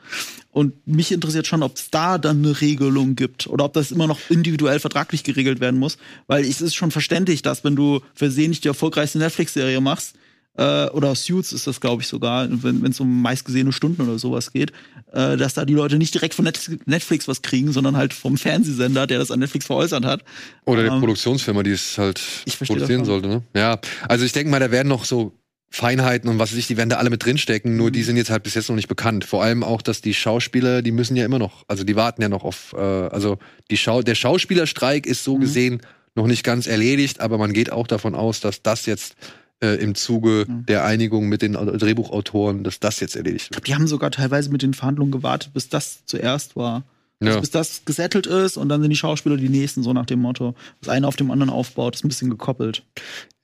Und 0.51 0.87
mich 0.87 1.11
interessiert 1.11 1.45
schon, 1.45 1.61
ob 1.61 1.75
es 1.75 1.91
da 1.91 2.17
dann 2.17 2.39
eine 2.39 2.59
Regelung 2.59 3.15
gibt 3.15 3.47
oder 3.47 3.65
ob 3.65 3.73
das 3.73 3.91
immer 3.91 4.07
noch 4.07 4.19
individuell 4.29 4.79
vertraglich 4.79 5.23
geregelt 5.23 5.59
werden 5.59 5.79
muss, 5.79 5.97
weil 6.27 6.45
es 6.45 6.61
ist 6.61 6.75
schon 6.75 6.91
verständlich, 6.91 7.41
dass 7.41 7.63
wenn 7.63 7.75
du 7.75 8.01
versehentlich 8.13 8.61
die 8.61 8.69
erfolgreichste 8.69 9.19
Netflix-Serie 9.19 9.81
machst, 9.81 10.15
äh, 10.57 10.87
oder 10.89 11.15
Suits 11.15 11.51
ist 11.53 11.65
das, 11.67 11.81
glaube 11.81 12.01
ich, 12.03 12.07
sogar, 12.07 12.47
wenn 12.63 12.85
es 12.85 12.99
um 12.99 13.21
meistgesehene 13.21 13.71
Stunden 13.71 14.01
oder 14.03 14.19
sowas 14.19 14.51
geht, 14.51 14.71
äh, 15.11 15.35
dass 15.37 15.53
da 15.55 15.65
die 15.65 15.73
Leute 15.73 15.97
nicht 15.97 16.13
direkt 16.13 16.33
von 16.35 16.45
Net 16.45 16.69
Netflix 16.85 17.27
was 17.27 17.41
kriegen, 17.41 17.71
sondern 17.71 17.97
halt 17.97 18.13
vom 18.13 18.37
Fernsehsender, 18.37 19.07
der 19.07 19.19
das 19.19 19.31
an 19.31 19.39
Netflix 19.39 19.65
veräußert 19.65 20.05
hat. 20.05 20.23
Oder 20.65 20.83
der 20.83 20.91
Ähm, 20.91 20.99
Produktionsfirma, 20.99 21.63
die 21.63 21.71
es 21.71 21.97
halt 21.97 22.21
produzieren 22.65 23.03
sollte. 23.05 23.27
Ne? 23.27 23.41
Ja, 23.55 23.79
also 24.07 24.25
ich 24.25 24.31
denke 24.31 24.51
mal, 24.51 24.59
da 24.59 24.69
werden 24.71 24.87
noch 24.89 25.05
so 25.05 25.33
Feinheiten 25.71 26.29
und 26.29 26.37
was 26.37 26.51
weiß 26.51 26.59
ich, 26.59 26.67
die 26.67 26.77
werden 26.77 26.89
da 26.89 26.97
alle 26.97 27.09
mit 27.09 27.25
drinstecken, 27.25 27.75
nur 27.77 27.87
Mhm. 27.89 27.93
die 27.93 28.03
sind 28.03 28.17
jetzt 28.17 28.29
halt 28.29 28.43
bis 28.43 28.53
jetzt 28.53 28.69
noch 28.69 28.75
nicht 28.75 28.87
bekannt. 28.87 29.25
Vor 29.25 29.41
allem 29.43 29.63
auch, 29.63 29.81
dass 29.81 30.01
die 30.01 30.13
Schauspieler, 30.13 30.83
die 30.83 30.91
müssen 30.91 31.15
ja 31.15 31.25
immer 31.25 31.39
noch, 31.39 31.63
also 31.67 31.83
die 31.83 31.95
warten 31.95 32.21
ja 32.21 32.29
noch 32.29 32.43
auf, 32.43 32.75
äh, 32.77 32.79
also 32.79 33.39
die 33.71 33.77
Schau 33.77 34.03
der 34.03 34.13
Schauspielerstreik 34.13 35.07
ist 35.07 35.21
Mhm. 35.21 35.31
so 35.31 35.37
gesehen 35.39 35.81
noch 36.13 36.27
nicht 36.27 36.43
ganz 36.43 36.67
erledigt, 36.67 37.21
aber 37.21 37.39
man 37.39 37.53
geht 37.53 37.71
auch 37.71 37.87
davon 37.87 38.13
aus, 38.13 38.39
dass 38.39 38.61
das 38.61 38.85
jetzt 38.85 39.15
äh, 39.61 39.75
im 39.75 39.95
Zuge 39.95 40.45
Mhm. 40.47 40.65
der 40.65 40.83
Einigung 40.85 41.27
mit 41.29 41.41
den 41.41 41.53
Drehbuchautoren, 41.53 42.63
dass 42.63 42.79
das 42.79 42.99
jetzt 42.99 43.15
erledigt 43.15 43.53
wird. 43.53 43.67
Die 43.67 43.75
haben 43.75 43.87
sogar 43.87 44.11
teilweise 44.11 44.49
mit 44.51 44.61
den 44.61 44.73
Verhandlungen 44.73 45.11
gewartet, 45.11 45.53
bis 45.53 45.69
das 45.69 46.05
zuerst 46.05 46.55
war. 46.55 46.83
Also 47.21 47.35
Ja. 47.35 47.39
bis 47.39 47.51
das 47.51 47.85
gesettelt 47.85 48.27
ist 48.27 48.57
und 48.57 48.67
dann 48.67 48.81
sind 48.81 48.89
die 48.89 48.97
Schauspieler 48.97 49.37
die 49.37 49.47
nächsten, 49.47 49.81
so 49.81 49.93
nach 49.93 50.05
dem 50.05 50.19
Motto. 50.19 50.55
Das 50.81 50.89
eine 50.89 51.07
auf 51.07 51.15
dem 51.15 51.31
anderen 51.31 51.49
aufbaut, 51.51 51.95
ist 51.95 52.03
ein 52.03 52.09
bisschen 52.09 52.29
gekoppelt. 52.29 52.83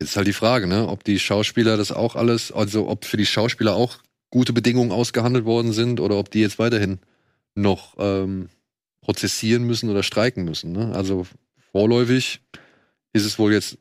Jetzt 0.02 0.10
ist 0.10 0.18
halt 0.18 0.28
die 0.28 0.34
Frage, 0.34 0.68
ne, 0.68 0.88
ob 0.90 1.06
die 1.06 1.18
Schauspieler 1.20 1.78
das 1.78 1.94
auch 1.94 2.18
alles, 2.18 2.52
also 2.52 2.90
ob 2.90 3.06
für 3.06 3.16
die 3.16 3.26
Schauspieler 3.26 3.76
auch 3.76 3.98
gute 4.32 4.52
Bedingungen 4.52 4.92
ausgehandelt 4.92 5.46
worden 5.46 5.72
sind 5.72 6.02
oder 6.02 6.18
ob 6.18 6.30
die 6.30 6.40
jetzt 6.42 6.60
weiterhin 6.60 7.00
noch 7.56 7.96
ähm, 8.00 8.50
prozessieren 9.02 9.64
müssen 9.64 9.90
oder 9.90 10.04
streiken 10.04 10.44
müssen. 10.44 10.74
Ne? 10.74 10.92
Also 10.94 11.26
vorläufig 11.72 12.42
ist 13.14 13.26
es 13.26 13.40
wohl 13.40 13.54
jetzt 13.54 13.78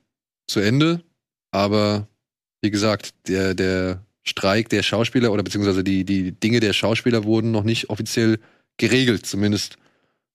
zu 0.47 0.61
Ende, 0.61 1.03
aber 1.51 2.07
wie 2.61 2.71
gesagt, 2.71 3.15
der, 3.29 3.55
der 3.55 4.03
Streik 4.25 4.69
der 4.69 4.83
Schauspieler 4.83 5.33
oder 5.33 5.43
beziehungsweise 5.43 5.85
die, 5.85 6.05
die 6.05 6.33
Dinge 6.33 6.61
der 6.61 6.73
Schauspieler 6.73 7.25
wurden 7.25 7.51
noch 7.51 7.65
nicht 7.65 7.91
offiziell 7.91 8.39
geregelt, 8.77 9.27
zumindest 9.27 9.77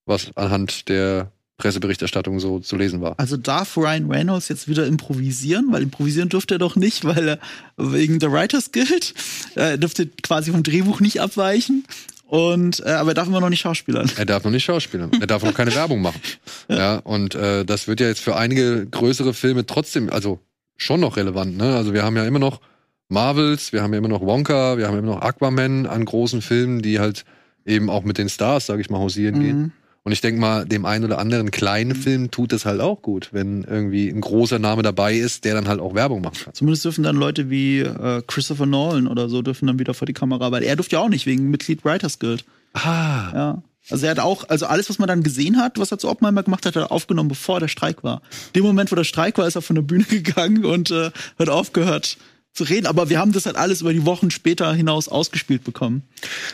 was 0.06 0.36
anhand 0.36 0.90
der 0.90 1.32
Presseberichterstattung 1.58 2.40
so 2.40 2.60
zu 2.60 2.76
lesen 2.76 3.02
war. 3.02 3.18
Also 3.20 3.38
darf 3.38 3.78
Ryan 3.78 4.12
Reynolds 4.12 4.50
jetzt 4.50 4.68
wieder 4.68 4.86
improvisieren? 4.88 5.68
Weil 5.72 5.84
improvisieren 5.84 6.28
dürfte 6.28 6.56
er 6.56 6.58
doch 6.58 6.76
nicht, 6.76 7.06
weil 7.06 7.30
er 7.30 7.40
wegen 7.78 8.20
der 8.20 8.32
Writers 8.32 8.72
Guild 8.72 9.14
er 9.56 9.78
dürfte 9.78 10.08
quasi 10.08 10.52
vom 10.52 10.64
Drehbuch 10.64 11.00
nicht 11.00 11.22
abweichen. 11.22 11.86
Und 12.26 12.80
äh, 12.84 12.90
aber 12.90 13.12
er 13.12 13.14
darf 13.14 13.28
immer 13.28 13.42
noch 13.42 13.50
nicht 13.50 13.62
schauspielern. 13.62 14.12
Er 14.18 14.26
darf 14.26 14.44
noch 14.44 14.52
nicht 14.52 14.64
schauspielern. 14.64 15.12
Er 15.20 15.28
darf 15.28 15.44
noch 15.44 15.54
keine 15.54 15.74
Werbung 15.76 16.02
machen. 16.02 16.20
Ja, 16.68 16.98
und 16.98 17.36
äh, 17.36 17.64
das 17.64 17.88
wird 17.88 18.00
ja 18.00 18.08
jetzt 18.08 18.22
für 18.22 18.36
einige 18.36 18.88
größere 18.88 19.36
Filme 19.36 19.68
trotzdem, 19.68 20.10
also 20.10 20.40
schon 20.78 21.00
noch 21.00 21.18
relevant. 21.18 21.58
Ne? 21.58 21.76
Also 21.76 21.94
wir 21.94 22.04
haben 22.04 22.16
ja 22.16 22.26
immer 22.26 22.40
noch 22.40 22.62
Marvels, 23.10 23.74
wir 23.74 23.82
haben 23.84 23.94
ja 23.94 24.00
immer 24.00 24.08
noch 24.08 24.22
Wonka, 24.22 24.78
wir 24.78 24.88
haben 24.88 24.98
immer 24.98 25.14
noch 25.14 25.22
Aquaman 25.22 25.86
an 25.86 26.06
großen 26.06 26.42
Filmen, 26.42 26.82
die 26.82 27.00
halt 27.00 27.26
eben 27.66 27.90
auch 27.90 28.04
mit 28.04 28.18
den 28.18 28.30
Stars, 28.30 28.66
sage 28.66 28.82
ich 28.82 28.90
mal, 28.90 29.00
hausieren 29.00 29.40
gehen. 29.40 29.58
Mhm. 29.58 29.72
Und 30.06 30.12
ich 30.12 30.20
denke 30.20 30.42
mal, 30.42 30.66
dem 30.66 30.86
einen 30.86 31.06
oder 31.06 31.18
anderen 31.18 31.50
kleinen 31.50 31.96
Film 31.96 32.30
tut 32.30 32.52
es 32.52 32.66
halt 32.66 32.82
auch 32.82 33.02
gut, 33.02 33.30
wenn 33.32 33.64
irgendwie 33.64 34.10
ein 34.10 34.20
großer 34.20 34.60
Name 34.60 34.82
dabei 34.82 35.16
ist, 35.16 35.46
der 35.46 35.54
dann 35.54 35.70
halt 35.70 35.80
auch 35.80 35.96
Werbung 35.96 36.22
machen 36.22 36.40
kann. 36.44 36.54
Zumindest 36.54 36.84
dürfen 36.84 37.06
dann 37.06 37.16
Leute 37.16 37.50
wie 37.50 37.80
äh, 37.80 38.22
Christopher 38.28 38.66
Nolan 38.66 39.08
oder 39.08 39.30
so 39.30 39.42
dürfen 39.42 39.68
dann 39.68 39.80
wieder 39.80 39.94
vor 39.94 40.06
die 40.06 40.14
Kamera, 40.14 40.52
weil 40.52 40.64
er 40.64 40.76
durfte 40.76 40.98
ja 40.98 41.02
auch 41.02 41.08
nicht 41.10 41.26
wegen 41.26 41.50
Mitglied 41.50 41.86
Writers 41.86 42.20
Guild. 42.20 42.44
Ah. 42.74 43.32
Ja. 43.34 43.64
Also 43.90 44.06
er 44.06 44.12
hat 44.12 44.20
auch, 44.20 44.48
also 44.50 44.66
alles, 44.66 44.90
was 44.90 45.00
man 45.00 45.08
dann 45.08 45.24
gesehen 45.24 45.58
hat, 45.58 45.78
was 45.78 45.92
er 45.92 46.00
zu 46.00 46.10
Oppenheimer 46.10 46.44
gemacht 46.44 46.66
hat, 46.66 46.76
hat 46.76 46.84
er 46.84 46.92
aufgenommen, 46.92 47.30
bevor 47.30 47.60
der 47.60 47.68
Streik 47.68 48.04
war. 48.04 48.22
Dem 48.56 48.64
Moment, 48.64 48.92
wo 48.92 48.96
der 48.96 49.04
Streik 49.04 49.38
war, 49.38 49.48
ist 49.48 49.56
er 49.56 49.62
von 49.62 49.76
der 49.76 49.84
Bühne 49.84 50.04
gegangen 50.10 50.66
und 50.66 50.92
äh, 50.92 51.12
hat 51.38 51.50
aufgehört, 51.50 52.18
zu 52.54 52.66
reden, 52.66 52.86
aber 52.86 53.10
wir 53.10 53.20
haben 53.20 53.32
das 53.32 53.48
halt 53.48 53.56
alles 53.56 53.82
über 53.82 53.94
die 53.94 54.06
Wochen 54.06 54.30
später 54.30 54.72
hinaus 54.74 55.08
ausgespielt 55.08 55.64
bekommen. 55.64 56.04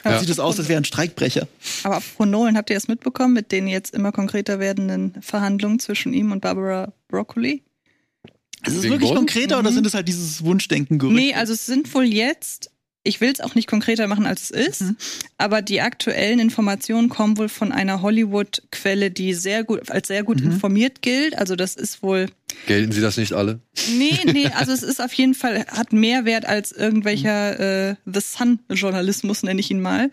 Ja. 0.05 0.17
Sieht 0.17 0.29
es 0.29 0.39
aus, 0.39 0.57
als 0.57 0.69
wäre 0.69 0.79
ein 0.79 0.85
Streikbrecher. 0.85 1.47
Aber 1.83 1.97
apropos 1.97 2.25
Nolan, 2.25 2.55
habt 2.55 2.69
ihr 2.69 2.77
das 2.77 2.87
mitbekommen 2.87 3.33
mit 3.33 3.51
den 3.51 3.67
jetzt 3.67 3.93
immer 3.93 4.13
konkreter 4.13 4.59
werdenden 4.59 5.21
Verhandlungen 5.21 5.79
zwischen 5.79 6.13
ihm 6.13 6.31
und 6.31 6.39
Barbara 6.39 6.93
Broccoli? 7.09 7.63
Ist 8.65 8.77
es 8.77 8.83
wirklich 8.83 9.09
Bond? 9.09 9.17
konkreter 9.17 9.59
oder 9.59 9.71
sind 9.71 9.85
es 9.85 9.93
halt 9.93 10.07
dieses 10.07 10.43
Wunschdenken-Gerücht? 10.43 11.15
Nee, 11.15 11.33
also 11.33 11.53
es 11.53 11.65
sind 11.65 11.93
wohl 11.93 12.05
jetzt, 12.05 12.71
ich 13.03 13.21
will 13.21 13.31
es 13.31 13.39
auch 13.39 13.55
nicht 13.55 13.67
konkreter 13.67 14.07
machen, 14.07 14.25
als 14.25 14.43
es 14.43 14.51
ist, 14.51 14.81
Mhm. 14.81 14.97
aber 15.37 15.61
die 15.61 15.81
aktuellen 15.81 16.39
Informationen 16.39 17.07
kommen 17.09 17.37
wohl 17.37 17.47
von 17.49 17.71
einer 17.71 18.01
Hollywood-Quelle, 18.01 19.09
die 19.11 19.33
sehr 19.33 19.63
gut, 19.63 19.89
als 19.89 20.07
sehr 20.09 20.23
gut 20.23 20.41
Mhm. 20.41 20.51
informiert 20.51 21.01
gilt. 21.01 21.37
Also 21.37 21.55
das 21.55 21.75
ist 21.75 22.03
wohl, 22.03 22.27
Gelten 22.67 22.91
sie 22.91 23.01
das 23.01 23.15
nicht 23.17 23.33
alle? 23.33 23.59
nee, 23.97 24.19
nee, 24.25 24.47
also 24.55 24.71
es 24.73 24.83
ist 24.83 25.01
auf 25.01 25.13
jeden 25.13 25.33
Fall, 25.33 25.65
hat 25.67 25.93
mehr 25.93 26.25
Wert 26.25 26.45
als 26.45 26.71
irgendwelcher 26.71 27.89
äh, 27.91 27.95
The 28.05 28.19
Sun-Journalismus, 28.21 29.43
nenne 29.43 29.59
ich 29.59 29.71
ihn 29.71 29.81
mal. 29.81 30.09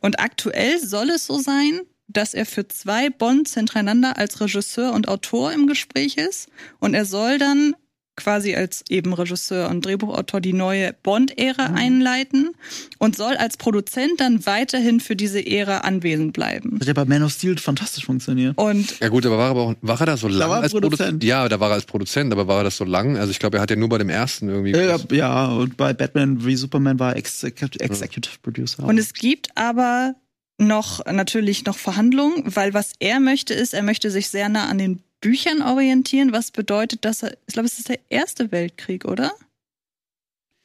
Und 0.00 0.20
aktuell 0.20 0.78
soll 0.78 1.10
es 1.10 1.26
so 1.26 1.38
sein, 1.40 1.80
dass 2.06 2.32
er 2.34 2.46
für 2.46 2.66
zwei 2.68 3.10
Bonds 3.10 3.54
hintereinander 3.54 4.16
als 4.16 4.40
Regisseur 4.40 4.92
und 4.92 5.08
Autor 5.08 5.52
im 5.52 5.66
Gespräch 5.66 6.16
ist. 6.16 6.48
Und 6.78 6.94
er 6.94 7.04
soll 7.04 7.38
dann 7.38 7.74
quasi 8.18 8.54
als 8.54 8.84
eben 8.88 9.12
Regisseur 9.14 9.70
und 9.70 9.86
Drehbuchautor 9.86 10.40
die 10.40 10.52
neue 10.52 10.92
Bond-Ära 11.02 11.72
einleiten 11.74 12.50
und 12.98 13.16
soll 13.16 13.36
als 13.36 13.56
Produzent 13.56 14.20
dann 14.20 14.44
weiterhin 14.44 15.00
für 15.00 15.16
diese 15.16 15.44
Ära 15.44 15.78
anwesend 15.78 16.32
bleiben. 16.32 16.72
Das 16.72 16.88
hat 16.88 16.96
ja 16.96 17.04
bei 17.04 17.08
Man 17.08 17.22
of 17.22 17.32
Steel 17.32 17.56
fantastisch 17.56 18.04
funktioniert. 18.04 18.58
Und 18.58 18.98
Ja 19.00 19.08
gut, 19.08 19.24
aber 19.24 19.38
war 19.38 19.46
er 19.46 19.50
aber 19.50 19.62
auch, 19.62 19.74
war 19.80 20.00
er 20.00 20.06
da 20.06 20.16
so 20.16 20.28
lang 20.28 20.50
war 20.50 20.58
er 20.58 20.62
als 20.64 20.72
Produzent. 20.72 20.98
Produzent? 20.98 21.24
Ja, 21.24 21.48
da 21.48 21.60
war 21.60 21.70
er 21.70 21.74
als 21.74 21.86
Produzent, 21.86 22.32
aber 22.32 22.48
war 22.48 22.58
er 22.58 22.64
das 22.64 22.76
so 22.76 22.84
lang? 22.84 23.16
Also 23.16 23.30
ich 23.30 23.38
glaube, 23.38 23.58
er 23.58 23.62
hat 23.62 23.70
ja 23.70 23.76
nur 23.76 23.88
bei 23.88 23.98
dem 23.98 24.10
ersten 24.10 24.48
irgendwie. 24.48 24.72
Ja, 24.72 24.98
ja, 25.10 25.46
und 25.46 25.76
bei 25.76 25.92
Batman 25.92 26.44
wie 26.44 26.56
Superman 26.56 26.98
war 26.98 27.12
er 27.12 27.16
Executive, 27.16 27.82
Executive 27.82 28.36
Producer. 28.42 28.84
Und 28.84 28.98
es 28.98 29.14
gibt 29.14 29.56
aber 29.56 30.14
noch 30.58 31.04
natürlich 31.06 31.64
noch 31.64 31.76
Verhandlungen, 31.76 32.42
weil 32.46 32.74
was 32.74 32.92
er 32.98 33.20
möchte 33.20 33.54
ist, 33.54 33.74
er 33.74 33.82
möchte 33.82 34.10
sich 34.10 34.28
sehr 34.28 34.48
nah 34.48 34.68
an 34.68 34.78
den 34.78 35.02
Büchern 35.20 35.62
orientieren, 35.62 36.32
was 36.32 36.50
bedeutet, 36.50 37.04
dass 37.04 37.22
er, 37.22 37.36
ich 37.46 37.54
glaube, 37.54 37.66
es 37.66 37.78
ist 37.78 37.88
der 37.88 37.98
erste 38.08 38.50
Weltkrieg, 38.52 39.04
oder? 39.04 39.32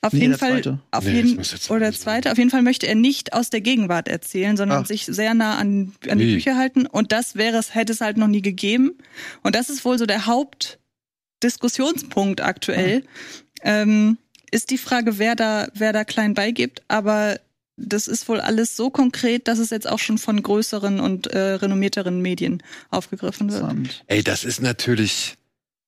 Auf 0.02 0.12
Nee, 0.14 0.20
jeden 0.20 0.32
der 0.32 0.40
Fall, 0.40 0.52
zweite. 0.64 0.80
auf 0.92 1.06
Nee, 1.06 1.12
jeden 1.14 1.36
muss 1.38 1.50
der 1.52 1.60
zweite 1.62 1.74
oder 1.78 1.94
zweite. 1.94 2.32
Auf 2.32 2.38
jeden 2.38 2.50
Fall 2.50 2.62
möchte 2.62 2.88
er 2.88 2.96
nicht 2.96 3.32
aus 3.34 3.50
der 3.50 3.62
Gegenwart 3.62 4.08
erzählen, 4.10 4.58
sondern 4.58 4.84
Ah. 4.84 4.86
sich 4.86 5.06
sehr 5.06 5.34
nah 5.34 5.58
an, 5.58 5.94
an 6.10 6.18
die 6.20 6.28
Wie? 6.28 6.34
Bücher 6.36 6.58
halten. 6.58 6.86
Und 6.86 7.12
das 7.14 7.36
wäre 7.36 7.58
es, 7.58 7.74
hätte 7.74 7.94
es 7.94 8.02
halt 8.02 8.18
noch 8.18 8.28
nie 8.28 8.42
gegeben. 8.42 8.98
Und 9.44 9.56
das 9.56 9.70
ist 9.70 9.86
wohl 9.86 9.98
so 9.98 10.06
der 10.06 10.26
Hauptdiskussionspunkt 10.26 12.42
aktuell. 12.42 13.04
Ähm, 13.62 14.18
ist 14.52 14.70
die 14.72 14.78
Frage, 14.78 15.20
wer 15.20 15.36
da, 15.36 15.68
wer 15.74 15.94
da 15.94 16.04
klein 16.04 16.34
beigibt, 16.34 16.82
aber 16.88 17.40
das 17.78 18.08
ist 18.08 18.28
wohl 18.30 18.40
alles 18.40 18.76
so 18.78 18.90
konkret, 18.90 19.48
dass 19.48 19.60
es 19.60 19.70
jetzt 19.70 19.90
auch 19.90 20.00
schon 20.00 20.18
von 20.18 20.42
größeren 20.42 21.00
und 21.00 21.28
äh, 21.28 21.38
renommierteren 21.54 22.22
Medien 22.22 22.62
aufgegriffen 22.90 23.52
wird. 23.52 24.04
Ey, 24.08 24.24
das 24.24 24.44
ist 24.44 24.62
natürlich. 24.62 25.36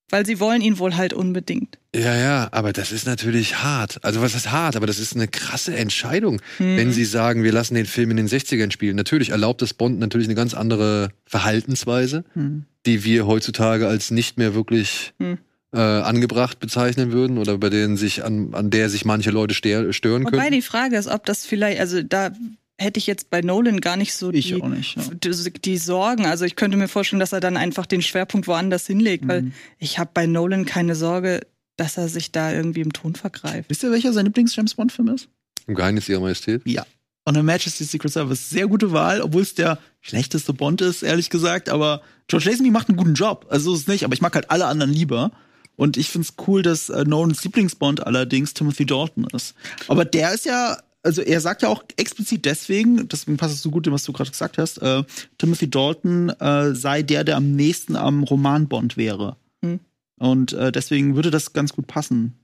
Weil 0.08 0.24
sie 0.24 0.38
wollen 0.38 0.60
ihn 0.62 0.78
wohl 0.78 0.96
halt 0.96 1.12
unbedingt. 1.12 1.78
Ja, 1.94 2.14
ja, 2.14 2.48
aber 2.52 2.72
das 2.72 2.92
ist 2.92 3.06
natürlich 3.06 3.56
hart. 3.64 4.04
Also 4.04 4.20
was 4.22 4.36
ist 4.36 4.52
hart? 4.52 4.76
Aber 4.76 4.86
das 4.86 5.00
ist 5.00 5.16
eine 5.16 5.26
krasse 5.26 5.74
Entscheidung, 5.76 6.40
Hm. 6.58 6.76
wenn 6.76 6.92
sie 6.92 7.04
sagen, 7.04 7.42
wir 7.42 7.50
lassen 7.52 7.74
den 7.74 7.86
Film 7.86 8.12
in 8.12 8.16
den 8.16 8.28
60ern 8.28 8.70
spielen. 8.70 8.94
Natürlich 8.94 9.30
erlaubt 9.30 9.62
das 9.62 9.74
Bond 9.74 9.98
natürlich 9.98 10.28
eine 10.28 10.36
ganz 10.36 10.54
andere 10.54 11.10
Verhaltensweise, 11.24 12.24
Hm. 12.34 12.66
die 12.86 13.02
wir 13.02 13.26
heutzutage 13.26 13.88
als 13.88 14.10
nicht 14.12 14.38
mehr 14.38 14.54
wirklich 14.54 15.12
Hm. 15.18 15.38
Äh, 15.72 15.78
angebracht 15.80 16.58
bezeichnen 16.60 17.12
würden 17.12 17.38
oder 17.38 17.58
bei 17.58 17.68
denen 17.70 17.96
sich 17.96 18.24
an, 18.24 18.54
an 18.54 18.70
der 18.70 18.88
sich 18.88 19.04
manche 19.04 19.30
Leute 19.30 19.54
stören 19.54 20.24
Wobei 20.24 20.30
können. 20.38 20.52
die 20.52 20.62
Frage 20.62 20.96
ist, 20.96 21.08
ob 21.08 21.26
das 21.26 21.44
vielleicht, 21.44 21.80
also 21.80 22.02
da 22.02 22.30
hätte 22.78 22.98
ich 22.98 23.06
jetzt 23.06 23.30
bei 23.30 23.40
Nolan 23.40 23.80
gar 23.80 23.96
nicht 23.96 24.14
so 24.14 24.30
Ich 24.32 24.48
die, 24.48 24.62
auch 24.62 24.68
nicht. 24.68 24.96
Ja. 24.96 25.02
die, 25.12 25.52
die 25.52 25.78
Sorgen. 25.78 26.26
Also 26.26 26.44
ich 26.44 26.56
könnte 26.56 26.76
mir 26.76 26.88
vorstellen, 26.88 27.20
dass 27.20 27.32
er 27.32 27.40
dann 27.40 27.56
einfach 27.56 27.86
den 27.86 28.02
Schwerpunkt 28.02 28.46
woanders 28.46 28.86
hinlegt, 28.86 29.26
weil 29.28 29.42
Mhm. 29.42 29.52
ich 29.78 29.98
habe 29.98 30.10
bei 30.12 30.26
Nolan 30.26 30.66
keine 30.66 30.94
Sorge, 30.94 31.40
dass 31.76 31.96
er 31.98 32.08
sich 32.08 32.32
da 32.32 32.52
irgendwie 32.52 32.80
im 32.80 32.92
Ton 32.92 33.14
vergreift. 33.14 33.68
Wisst 33.70 33.82
ihr, 33.82 33.90
welcher 33.90 34.12
sein 34.12 34.26
Lieblings-James 34.26 34.74
Bond-Film 34.74 35.08
ist? 35.08 35.28
Im 35.66 35.74
Geheimnis 35.74 36.08
ihrer 36.08 36.20
Majestät. 36.20 36.62
Ja. 36.64 36.86
On 37.28 37.34
Her 37.34 37.42
Majesty's 37.42 37.90
Secret 37.90 38.12
Service. 38.12 38.50
Sehr 38.50 38.68
gute 38.68 38.92
Wahl, 38.92 39.20
obwohl 39.20 39.42
es 39.42 39.54
der 39.54 39.78
schlechteste 40.00 40.52
Bond 40.52 40.80
ist, 40.80 41.02
ehrlich 41.02 41.28
gesagt. 41.28 41.68
Aber 41.70 42.02
George 42.28 42.48
Lazenby 42.48 42.70
macht 42.70 42.88
einen 42.88 42.96
guten 42.96 43.14
Job. 43.14 43.46
Also 43.50 43.74
ist 43.74 43.80
es 43.80 43.86
nicht, 43.88 44.04
aber 44.04 44.14
ich 44.14 44.20
mag 44.20 44.34
halt 44.34 44.50
alle 44.50 44.66
anderen 44.66 44.92
lieber. 44.92 45.32
Und 45.76 45.96
ich 45.96 46.08
find's 46.10 46.34
cool, 46.46 46.62
dass 46.62 46.88
äh, 46.88 47.04
Nolans 47.04 47.44
Lieblingsbond 47.44 48.06
allerdings 48.06 48.54
Timothy 48.54 48.86
Dalton 48.86 49.26
ist. 49.32 49.54
Aber 49.88 50.04
der 50.04 50.32
ist 50.32 50.46
ja, 50.46 50.78
also 51.02 51.20
er 51.22 51.40
sagt 51.40 51.62
ja 51.62 51.68
auch 51.68 51.84
explizit 51.96 52.44
deswegen, 52.46 53.06
deswegen 53.08 53.36
passt 53.36 53.54
es 53.54 53.62
so 53.62 53.70
gut, 53.70 53.90
was 53.90 54.04
du 54.04 54.12
gerade 54.12 54.30
gesagt 54.30 54.58
hast, 54.58 54.78
äh, 54.78 55.02
Timothy 55.38 55.68
Dalton 55.70 56.30
äh, 56.30 56.74
sei 56.74 57.02
der, 57.02 57.24
der 57.24 57.36
am 57.36 57.52
nächsten 57.52 57.94
am 57.94 58.24
Roman 58.24 58.68
Bond 58.68 58.96
wäre. 58.96 59.36
Hm. 59.62 59.80
Und 60.18 60.54
äh, 60.54 60.72
deswegen 60.72 61.14
würde 61.14 61.30
das 61.30 61.52
ganz 61.52 61.74
gut 61.74 61.86
passen. 61.86 62.38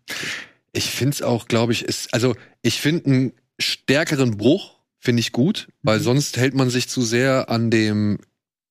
Ich 0.72 0.90
finde 0.90 1.14
es 1.14 1.22
auch, 1.22 1.48
glaube 1.48 1.72
ich, 1.72 1.84
ist, 1.84 2.12
also 2.12 2.34
ich 2.60 2.80
finde 2.80 3.06
einen 3.06 3.32
stärkeren 3.58 4.36
Bruch, 4.36 4.74
finde 4.98 5.20
ich 5.20 5.32
gut, 5.32 5.68
weil 5.82 5.98
Mhm. 5.98 6.04
sonst 6.04 6.36
hält 6.36 6.54
man 6.54 6.70
sich 6.70 6.88
zu 6.88 7.02
sehr 7.02 7.48
an 7.50 7.70
dem, 7.70 8.18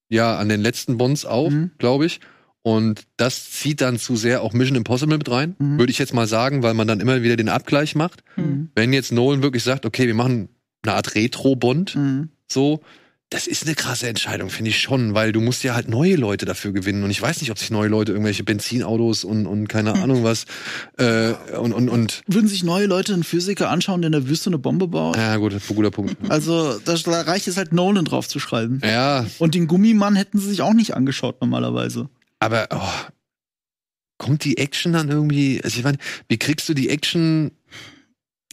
ja, 0.09 0.37
an 0.37 0.49
den 0.49 0.61
letzten 0.61 0.97
Bonds 0.97 1.25
auf, 1.25 1.51
Mhm. 1.51 1.71
glaube 1.79 2.05
ich. 2.05 2.19
Und 2.63 3.03
das 3.17 3.49
zieht 3.51 3.81
dann 3.81 3.97
zu 3.97 4.15
sehr 4.15 4.43
auch 4.43 4.53
Mission 4.53 4.75
Impossible 4.77 5.17
mit 5.17 5.29
rein, 5.31 5.55
Mhm. 5.57 5.79
würde 5.79 5.91
ich 5.91 5.97
jetzt 5.97 6.13
mal 6.13 6.27
sagen, 6.27 6.61
weil 6.61 6.73
man 6.75 6.87
dann 6.87 6.99
immer 6.99 7.23
wieder 7.23 7.35
den 7.35 7.49
Abgleich 7.49 7.95
macht. 7.95 8.23
Hm. 8.35 8.69
Wenn 8.75 8.93
jetzt 8.93 9.11
Nolan 9.11 9.41
wirklich 9.41 9.63
sagt, 9.63 9.85
okay, 9.85 10.05
wir 10.07 10.13
machen 10.13 10.49
eine 10.83 10.93
Art 10.95 11.15
Retro-Bond, 11.15 11.95
Mhm. 11.95 12.29
so, 12.47 12.81
das 13.31 13.47
ist 13.47 13.65
eine 13.65 13.75
krasse 13.75 14.09
Entscheidung, 14.09 14.49
finde 14.49 14.69
ich 14.71 14.79
schon, 14.81 15.13
weil 15.13 15.31
du 15.31 15.39
musst 15.39 15.63
ja 15.63 15.73
halt 15.73 15.87
neue 15.87 16.17
Leute 16.17 16.45
dafür 16.45 16.73
gewinnen. 16.73 17.03
Und 17.03 17.11
ich 17.11 17.21
weiß 17.21 17.39
nicht, 17.41 17.49
ob 17.49 17.57
sich 17.57 17.71
neue 17.71 17.87
Leute 17.87 18.11
irgendwelche 18.11 18.43
Benzinautos 18.43 19.23
und, 19.23 19.47
und 19.47 19.67
keine 19.69 19.93
Hm. 19.93 20.03
Ahnung 20.03 20.23
was 20.23 20.45
äh, 20.97 21.31
und, 21.57 21.73
und, 21.73 21.89
und 21.89 22.21
Würden 22.27 22.47
sich 22.47 22.63
neue 22.63 22.85
Leute 22.87 23.13
einen 23.13 23.23
Physiker 23.23 23.69
anschauen, 23.71 24.01
der 24.01 24.07
in 24.07 24.11
der 24.11 24.27
Wüste 24.27 24.49
eine 24.51 24.57
Bombe 24.59 24.87
baut? 24.87 25.15
ja 25.17 25.37
gut, 25.37 25.53
guter 25.67 25.89
Punkt. 25.91 26.15
Also 26.29 26.77
da 26.85 26.93
da 26.95 27.21
reicht 27.21 27.47
es 27.47 27.57
halt 27.57 27.73
Nolan 27.73 28.05
drauf 28.05 28.27
zu 28.27 28.37
schreiben. 28.39 28.81
Ja, 28.83 29.25
Und 29.39 29.55
den 29.55 29.65
Gummimann 29.67 30.15
hätten 30.15 30.37
sie 30.37 30.49
sich 30.49 30.61
auch 30.61 30.73
nicht 30.73 30.93
angeschaut 30.95 31.39
normalerweise. 31.41 32.09
Aber 32.41 32.67
oh, 32.71 33.11
kommt 34.17 34.43
die 34.43 34.57
Action 34.57 34.93
dann 34.93 35.09
irgendwie? 35.09 35.61
Also 35.63 35.77
ich 35.77 35.83
meine, 35.83 35.97
wie 36.27 36.37
kriegst 36.37 36.67
du 36.67 36.73
die 36.73 36.89
Action? 36.89 37.51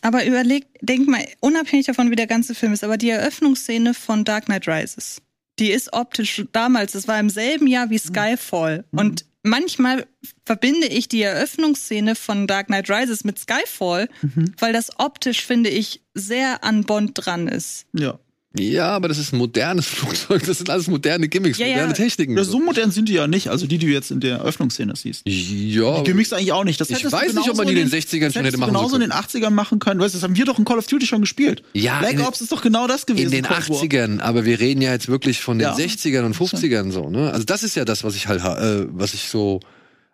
Aber 0.02 0.24
überleg, 0.24 0.66
denk 0.80 1.08
mal, 1.08 1.26
unabhängig 1.40 1.86
davon, 1.86 2.10
wie 2.10 2.16
der 2.16 2.28
ganze 2.28 2.54
Film 2.54 2.72
ist, 2.72 2.84
aber 2.84 2.96
die 2.96 3.10
Eröffnungsszene 3.10 3.94
von 3.94 4.24
Dark 4.24 4.44
Knight 4.44 4.68
Rises, 4.68 5.20
die 5.58 5.70
ist 5.70 5.92
optisch 5.92 6.44
damals, 6.52 6.92
das 6.92 7.08
war 7.08 7.18
im 7.18 7.30
selben 7.30 7.66
Jahr 7.66 7.90
wie 7.90 7.98
Skyfall. 7.98 8.84
Mhm. 8.92 8.98
Und 8.98 9.24
manchmal 9.42 10.06
verbinde 10.46 10.86
ich 10.86 11.08
die 11.08 11.22
Eröffnungsszene 11.22 12.14
von 12.14 12.46
Dark 12.46 12.66
Knight 12.68 12.88
Rises 12.88 13.24
mit 13.24 13.38
Skyfall, 13.38 14.08
Mhm. 14.22 14.52
weil 14.58 14.72
das 14.72 14.90
optisch, 14.98 15.44
finde 15.44 15.70
ich, 15.70 16.02
sehr 16.14 16.62
an 16.62 16.84
Bond 16.84 17.12
dran 17.14 17.48
ist. 17.48 17.86
Ja. 17.92 18.18
Ja, 18.58 18.88
aber 18.90 19.08
das 19.08 19.18
ist 19.18 19.32
ein 19.32 19.38
modernes 19.38 19.86
Flugzeug. 19.88 20.44
Das 20.46 20.58
sind 20.58 20.68
alles 20.70 20.86
moderne 20.88 21.28
Gimmicks, 21.28 21.58
Ja, 21.58 21.66
ja. 21.66 21.72
moderne 21.74 21.94
Techniken. 21.94 22.36
ja. 22.36 22.44
So 22.44 22.58
modern 22.60 22.90
sind 22.90 23.08
die 23.08 23.14
ja 23.14 23.26
nicht, 23.26 23.48
also 23.48 23.66
die, 23.66 23.78
die 23.78 23.86
du 23.86 23.92
jetzt 23.92 24.10
in 24.10 24.20
der 24.20 24.38
Eröffnungsszene 24.38 24.94
siehst. 24.96 25.22
ja, 25.26 25.98
Die 25.98 26.04
Gimmicks 26.04 26.32
eigentlich 26.32 26.52
auch 26.52 26.64
nicht. 26.64 26.80
Das 26.80 26.90
Ich 26.90 27.04
weiß 27.04 27.34
nicht, 27.34 27.48
ob 27.50 27.56
man 27.56 27.66
genauso 27.66 27.74
die 27.74 27.80
in 27.80 27.88
den 27.90 28.00
60ern 28.00 28.20
das 28.26 28.34
schon 28.34 28.44
hätte 28.44 28.56
machen 28.58 28.70
genauso 28.74 28.96
in 28.96 29.02
können. 29.08 29.12
den 29.32 29.42
80ern 29.42 29.50
machen 29.50 29.78
können. 29.78 30.00
Weißt 30.00 30.14
du, 30.14 30.18
das 30.18 30.22
haben 30.24 30.36
wir 30.36 30.44
doch 30.44 30.58
in 30.58 30.64
Call 30.64 30.78
of 30.78 30.86
Duty 30.86 31.06
schon 31.06 31.20
gespielt. 31.20 31.62
Ja, 31.72 31.98
Black 32.00 32.12
in 32.12 32.18
den- 32.18 32.26
Ops 32.26 32.40
ist 32.40 32.52
doch 32.52 32.62
genau 32.62 32.86
das 32.86 33.06
gewesen. 33.06 33.26
in 33.26 33.30
den 33.30 33.44
Cold 33.44 33.68
War. 33.70 33.76
80ern, 33.82 34.20
aber 34.20 34.44
wir 34.44 34.58
reden 34.60 34.82
ja 34.82 34.92
jetzt 34.92 35.08
wirklich 35.08 35.40
von 35.40 35.58
den 35.58 35.68
Ja. 35.68 35.74
60ern 35.74 36.24
und 36.24 36.36
50ern 36.36 36.90
so, 36.90 37.10
ne? 37.10 37.30
Also 37.32 37.44
das 37.44 37.62
ist 37.62 37.74
ja 37.76 37.84
das, 37.84 38.04
was 38.04 38.16
ich 38.16 38.26
halt, 38.28 38.42
ha- 38.42 38.58
äh, 38.58 38.86
was 38.90 39.14
ich 39.14 39.28
so 39.28 39.60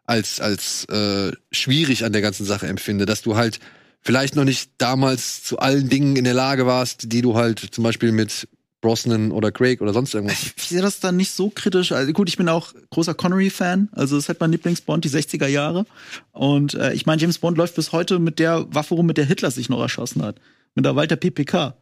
als 0.07 0.39
als 0.41 0.85
äh, 0.91 1.33
schwierig 1.51 2.05
an 2.05 2.13
der 2.13 2.21
ganzen 2.21 2.45
Sache 2.45 2.67
empfinde, 2.67 3.07
dass 3.07 3.23
du 3.23 3.37
halt 3.37 3.59
vielleicht 4.05 4.37
noch 4.37 4.45
nicht 4.45 4.71
damals 4.79 5.43
zu 5.43 5.59
allen 5.59 5.89
Dingen 5.89 6.17
in 6.17 6.25
der 6.25 6.35
Lage 6.35 6.67
warst, 6.67 7.13
die 7.13 7.23
du 7.23 7.35
halt 7.35 7.59
zum 7.59 7.85
Beispiel 7.85 8.13
mit 8.13 8.47
Brosnan 8.81 9.33
oder 9.33 9.51
Craig 9.51 9.81
oder 9.81 9.95
sonst 9.95 10.13
irgendwas. 10.15 10.53
Ich 10.57 10.65
sehe 10.65 10.83
das 10.83 11.01
dann 11.01 11.17
nicht 11.17 11.31
so 11.31 11.49
kritisch. 11.49 11.93
Also 11.93 12.13
gut, 12.13 12.29
ich 12.29 12.37
bin 12.37 12.51
auch 12.51 12.75
großer 12.91 13.15
Connery-Fan. 13.15 13.89
Also 13.93 14.17
das 14.17 14.25
ist 14.25 14.29
halt 14.29 14.41
mein 14.41 14.53
Lieblingsbond, 14.53 15.03
die 15.05 15.09
60er 15.09 15.47
Jahre. 15.47 15.87
Und 16.33 16.75
äh, 16.75 16.93
ich 16.93 17.07
meine, 17.07 17.21
James 17.23 17.39
Bond 17.39 17.57
läuft 17.57 17.77
bis 17.77 17.93
heute 17.93 18.19
mit 18.19 18.39
der 18.39 18.67
Waffe 18.75 18.95
rum, 18.95 19.07
mit 19.07 19.17
der 19.17 19.25
Hitler 19.25 19.51
sich 19.51 19.71
noch 19.71 19.81
erschossen 19.81 20.23
hat. 20.23 20.37
Mit 20.75 20.85
der 20.85 20.97
Walter 20.97 21.17
PPK. 21.17 21.75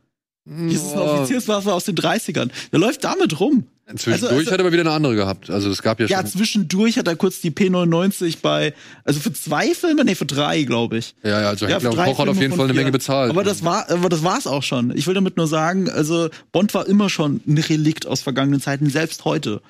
Das 0.45 0.75
ist 0.75 0.93
eine 0.93 1.03
Ja, 1.05 1.12
Offizierswaffe 1.14 1.73
aus 1.73 1.85
den 1.85 1.97
30ern. 1.97 2.51
Der 2.70 2.79
läuft 2.79 3.03
damit 3.03 3.41
rum. 3.41 3.66
Zwischendurch 3.87 4.22
also- 4.22 4.28
also- 4.28 4.51
hat 4.53 4.59
er 4.59 4.64
aber 4.64 4.72
wieder 4.72 4.83
eine 4.83 4.93
andere 4.93 5.14
gehabt. 5.16 5.51
Also 5.51 5.68
es 5.70 5.83
gab 5.83 5.99
ja 6.01 6.07
schon. 6.07 6.16
Ja, 6.16 6.24
zwischendurch 6.24 6.99
hat 6.99 7.09
er 7.09 7.16
kurz 7.16 7.41
die 7.41 7.51
P99 7.51 8.39
bei, 8.41 8.74
also 9.05 9.20
für 9.20 9.33
zwei 9.33 9.74
Filme, 9.74 10.05
nee, 10.05 10.14
für 10.14 10.24
drei, 10.24 10.62
glaube 10.62 10.99
ich. 10.99 11.14
ja, 11.22 11.41
ja, 11.43 11.49
also 11.49 11.66
Ja, 11.66 11.76
Heckler 11.76 11.91
und 11.91 11.97
Koch 11.97 12.18
hat 12.18 12.28
auf 12.28 12.41
jeden 12.41 12.55
Fall 12.55 12.64
eine. 12.66 12.74
Menge 12.74 12.93
bezahlt. 12.93 13.30
Aber 13.30 13.45
das 13.45 13.64
war, 13.64 13.91
aber 13.91 14.09
das 14.09 14.22
war's 14.22 14.47
auch 14.47 14.62
schon. 14.62 14.97
Ich 14.97 15.07
will 15.07 15.14
damit 15.14 15.37
nur 15.37 15.47
sagen, 15.49 15.91
also 15.91 16.30
Bond 16.53 16.72
war 16.74 16.87
immer 16.87 17.11
schon 17.11 17.41
ein 17.47 17.59
Relikt 17.59 18.07
aus 18.07 18.22
vergangenen 18.22 18.61
Zeiten, 18.61 18.89
selbst 18.89 19.24
heute. 19.24 19.61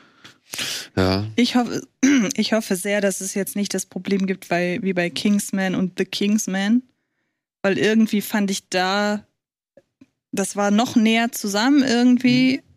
ja. 0.96 1.24
Ich 1.36 1.56
hoffe, 1.56 1.82
ich 2.36 2.52
hoffe 2.52 2.76
sehr, 2.76 3.00
dass 3.00 3.20
es 3.22 3.34
jetzt 3.34 3.56
nicht 3.56 3.72
das 3.74 3.86
Problem 3.86 4.26
gibt 4.26 4.48
bei, 4.48 4.78
wie 4.82 4.92
bei 4.92 5.08
Kingsman 5.10 5.74
und 5.74 5.92
The 5.98 6.04
Kingsman. 6.04 6.82
weil 7.62 7.78
irgendwie 7.78 8.20
fand 8.20 8.50
ich 8.50 8.68
da, 8.68 9.24
das 10.32 10.54
war 10.56 10.70
noch 10.70 10.96
näher 10.96 11.32
zusammen 11.32 11.82
irgendwie. 11.82 12.58
Mhm. 12.58 12.71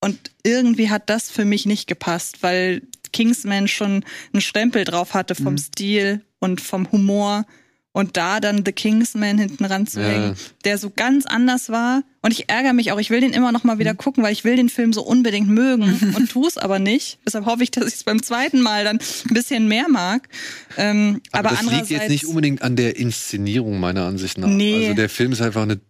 Und 0.00 0.18
irgendwie 0.42 0.88
hat 0.90 1.10
das 1.10 1.30
für 1.30 1.44
mich 1.44 1.66
nicht 1.66 1.86
gepasst, 1.86 2.42
weil 2.42 2.82
Kingsman 3.12 3.68
schon 3.68 4.04
einen 4.32 4.40
Stempel 4.40 4.84
drauf 4.84 5.14
hatte 5.14 5.34
vom 5.34 5.54
Mhm. 5.54 5.58
Stil 5.58 6.20
und 6.38 6.60
vom 6.60 6.90
Humor. 6.92 7.44
Und 7.92 8.16
da 8.16 8.38
dann 8.38 8.64
The 8.64 8.70
Kingsman 8.70 9.36
hinten 9.36 9.64
ranzuhängen, 9.64 10.30
Ja. 10.30 10.34
der 10.64 10.78
so 10.78 10.90
ganz 10.94 11.26
anders 11.26 11.70
war. 11.70 12.04
Und 12.22 12.30
ich 12.32 12.48
ärgere 12.48 12.72
mich 12.72 12.92
auch, 12.92 13.00
ich 13.00 13.10
will 13.10 13.20
den 13.20 13.32
immer 13.32 13.50
noch 13.50 13.64
mal 13.64 13.74
Mhm. 13.74 13.78
wieder 13.80 13.94
gucken, 13.94 14.22
weil 14.22 14.32
ich 14.32 14.44
will 14.44 14.54
den 14.54 14.68
Film 14.68 14.92
so 14.92 15.02
unbedingt 15.02 15.48
mögen 15.48 15.82
und 16.16 16.30
tu 16.30 16.46
es 16.46 16.56
aber 16.56 16.78
nicht. 16.78 17.18
Deshalb 17.26 17.46
hoffe 17.46 17.64
ich, 17.64 17.72
dass 17.72 17.88
ich 17.88 17.94
es 17.94 18.04
beim 18.04 18.22
zweiten 18.22 18.60
Mal 18.60 18.84
dann 18.84 18.98
ein 19.00 19.34
bisschen 19.34 19.66
mehr 19.66 19.88
mag. 19.88 20.28
Ähm, 20.76 21.20
Aber, 21.32 21.50
aber, 21.50 21.58
das 21.62 21.72
liegt 21.72 21.90
jetzt 21.90 22.08
nicht 22.08 22.26
unbedingt 22.26 22.62
an 22.62 22.76
der 22.76 22.96
Inszenierung, 22.96 23.80
meiner 23.80 24.04
Ansicht 24.06 24.38
nach. 24.38 24.46
Nee. 24.48 24.84
Also 24.84 24.94
der 24.94 25.08
Film 25.08 25.32
ist 25.32 25.42
einfach 25.42 25.62
eine, 25.62 25.80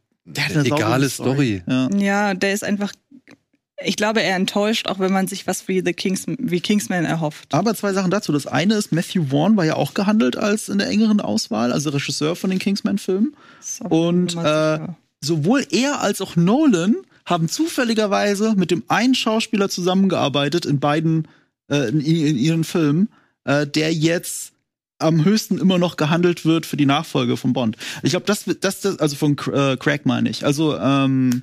eine 0.54 0.64
egale 0.64 1.11
Story. 1.11 1.62
Ja. 1.68 1.90
Ja, 1.98 2.34
der 2.34 2.54
ist 2.54 2.64
einfach. 2.64 2.92
Ich 3.83 3.97
glaube, 3.97 4.22
er 4.22 4.37
enttäuscht, 4.37 4.89
auch 4.89 4.99
wenn 4.99 5.12
man 5.12 5.26
sich 5.26 5.47
was 5.47 5.66
wie 5.68 5.83
The 5.85 5.93
Kings, 5.93 6.24
wie 6.26 6.61
Kingsman 6.61 7.05
erhofft. 7.05 7.55
Aber 7.55 7.74
zwei 7.74 7.93
Sachen 7.93 8.11
dazu. 8.11 8.31
Das 8.33 8.47
eine 8.47 8.74
ist, 8.74 8.93
Matthew 8.93 9.26
Vaughn 9.31 9.57
war 9.57 9.64
ja 9.64 9.76
auch 9.76 9.95
gehandelt 9.95 10.37
als 10.37 10.68
in 10.68 10.78
der 10.78 10.89
engeren 10.89 11.20
Auswahl, 11.20 11.72
also 11.72 11.91
Regisseur 11.91 12.37
von 12.37 12.51
den 12.51 12.59
Kingsman-Filmen. 12.59 13.35
Und, 13.89 14.37
äh. 14.37 14.78
Sowohl 15.22 15.66
er 15.70 16.01
als 16.01 16.22
auch 16.22 16.35
Nolan 16.35 16.97
haben 17.26 17.51
zufälligerweise 17.51 18.55
mit 18.57 18.70
dem 18.70 18.83
einen 18.89 19.14
Schauspieler 19.14 19.68
zusammengearbeitet 19.68 20.64
in 20.64 20.81
beiden, 20.81 21.28
äh, 21.70 21.91
in, 21.91 22.01
in 22.01 22.39
ihren 22.39 22.64
Filmen, 22.64 23.11
äh, 23.45 23.66
der 23.66 23.93
jetzt 23.93 24.53
am 24.99 25.22
höchsten 25.22 25.59
immer 25.59 25.76
noch 25.76 25.99
gehandelt 25.99 26.47
wird 26.47 26.64
für 26.64 26.78
die 26.78 26.87
Nachfolge 26.87 27.37
von 27.37 27.53
Bond. 27.53 27.76
Ich 28.03 28.12
glaube, 28.12 28.24
das, 28.24 28.47
wird- 28.47 28.64
das, 28.64 28.81
das, 28.81 28.99
also 28.99 29.14
von 29.14 29.37
äh, 29.53 29.76
Craig 29.76 30.07
meine 30.07 30.31
ich. 30.31 30.47
Also, 30.47 30.78
ähm, 30.78 31.43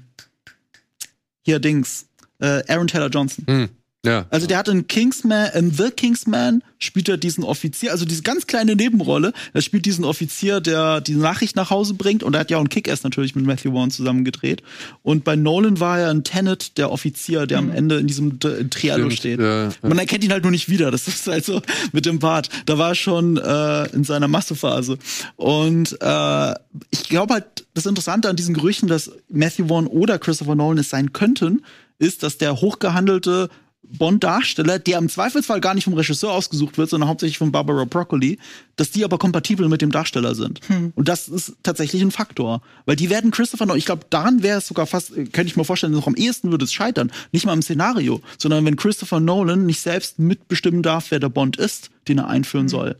hier 1.46 1.60
Dings, 1.60 2.07
äh, 2.40 2.64
Aaron 2.68 2.88
Taylor 2.88 3.10
Johnson. 3.10 3.46
Hm. 3.48 3.70
Ja. 4.06 4.26
Also 4.30 4.48
der 4.48 4.60
hat 4.60 4.68
in 4.70 4.88
Kingsman, 4.88 5.50
in 5.54 5.72
The 5.72 5.92
Kingsman 5.92 6.64
spielt 6.80 7.10
er 7.10 7.18
diesen 7.18 7.44
Offizier, 7.44 7.92
also 7.92 8.06
diese 8.06 8.22
ganz 8.22 8.48
kleine 8.48 8.76
Nebenrolle. 8.76 9.34
Er 9.54 9.62
spielt 9.62 9.86
diesen 9.86 10.06
Offizier, 10.06 10.62
der 10.62 11.02
die 11.02 11.16
Nachricht 11.16 11.56
nach 11.56 11.72
Hause 11.72 11.96
bringt 11.96 12.24
und 12.24 12.34
er 12.34 12.42
hat 12.42 12.52
ja 12.52 12.58
auch 12.58 12.62
einen 12.62 12.70
Kick-Ass 12.70 13.04
natürlich 13.04 13.36
mit 13.36 13.46
Matthew 13.46 13.74
Vaughn 13.74 13.92
zusammen 13.92 14.24
gedreht. 14.24 14.62
Und 15.02 15.24
bei 15.24 15.36
Nolan 15.36 15.80
war 15.80 16.00
er 16.00 16.12
ein 16.12 16.24
Tenet, 16.24 16.78
der 16.78 16.92
Offizier, 16.92 17.48
der 17.48 17.58
am 17.58 17.72
Ende 17.72 17.98
in 17.98 18.08
diesem 18.08 18.40
Trialo 18.40 19.10
steht. 19.10 19.40
ja, 19.40 19.64
ja. 19.66 19.70
Man 19.82 19.98
erkennt 19.98 20.24
ihn 20.24 20.32
halt 20.32 20.44
nur 20.44 20.52
nicht 20.52 20.70
wieder. 20.70 20.92
Das 20.92 21.08
ist 21.08 21.28
halt 21.28 21.44
so 21.44 21.62
mit 21.92 22.06
dem 22.06 22.20
Bart. 22.20 22.50
Da 22.66 22.78
war 22.78 22.90
er 22.90 22.96
schon 22.96 23.38
äh, 23.38 23.86
in 23.90 24.04
seiner 24.04 24.28
Massephase. 24.28 24.98
Und 25.36 25.98
äh, 26.00 26.54
ich 26.92 27.10
glaube 27.10 27.34
halt, 27.34 27.66
das 27.74 27.86
Interessante 27.86 28.30
an 28.30 28.36
diesen 28.36 28.54
Gerüchten, 28.54 28.88
dass 28.88 29.12
Matthew 29.30 29.68
Vaughn 29.68 29.88
oder 29.88 30.18
Christopher 30.18 30.56
Nolan 30.56 30.78
es 30.78 30.90
sein 30.90 31.12
könnten, 31.12 31.64
ist, 32.00 32.24
dass 32.24 32.38
der 32.38 32.62
hochgehandelte 32.62 33.50
Bond-Darsteller, 33.90 34.80
der 34.80 34.98
im 34.98 35.08
Zweifelsfall 35.08 35.62
gar 35.62 35.74
nicht 35.74 35.86
vom 35.86 35.94
Regisseur 35.94 36.32
ausgesucht 36.32 36.78
wird, 36.78 36.90
sondern 36.90 37.08
hauptsächlich 37.08 37.38
von 37.38 37.52
Barbara 37.52 37.86
Broccoli, 37.86 38.38
dass 38.76 38.92
die 38.92 39.06
aber 39.06 39.18
kompatibel 39.18 39.70
mit 39.70 39.82
dem 39.82 39.92
Darsteller 39.92 40.36
sind. 40.36 40.60
Und 40.96 41.08
das 41.08 41.30
ist 41.30 41.54
tatsächlich 41.64 42.02
ein 42.02 42.12
Faktor. 42.12 42.62
Weil 42.86 42.98
die 42.98 43.10
werden 43.10 43.32
Christopher 43.32 43.66
Nolan, 43.66 43.80
ich 43.80 43.86
glaube, 43.86 44.06
daran 44.10 44.44
wäre 44.44 44.58
es 44.58 44.68
sogar 44.68 44.88
fast, 44.88 45.14
könnte 45.16 45.44
ich 45.44 45.56
mir 45.56 45.64
vorstellen, 45.64 45.94
noch 45.94 46.08
am 46.08 46.16
ehesten 46.16 46.52
würde 46.52 46.66
es 46.66 46.74
scheitern. 46.74 47.12
Nicht 47.32 47.46
mal 47.46 47.54
im 47.54 47.62
Szenario, 47.62 48.22
sondern 48.38 48.66
wenn 48.66 48.76
Christopher 48.76 49.22
Nolan 49.22 49.66
nicht 49.66 49.80
selbst 49.80 50.20
mitbestimmen 50.20 50.84
darf, 50.84 51.12
wer 51.12 51.20
der 51.20 51.30
Bond 51.30 51.56
ist, 51.56 51.90
den 52.08 52.18
er 52.18 52.28
einführen 52.28 52.68
soll. 52.68 52.98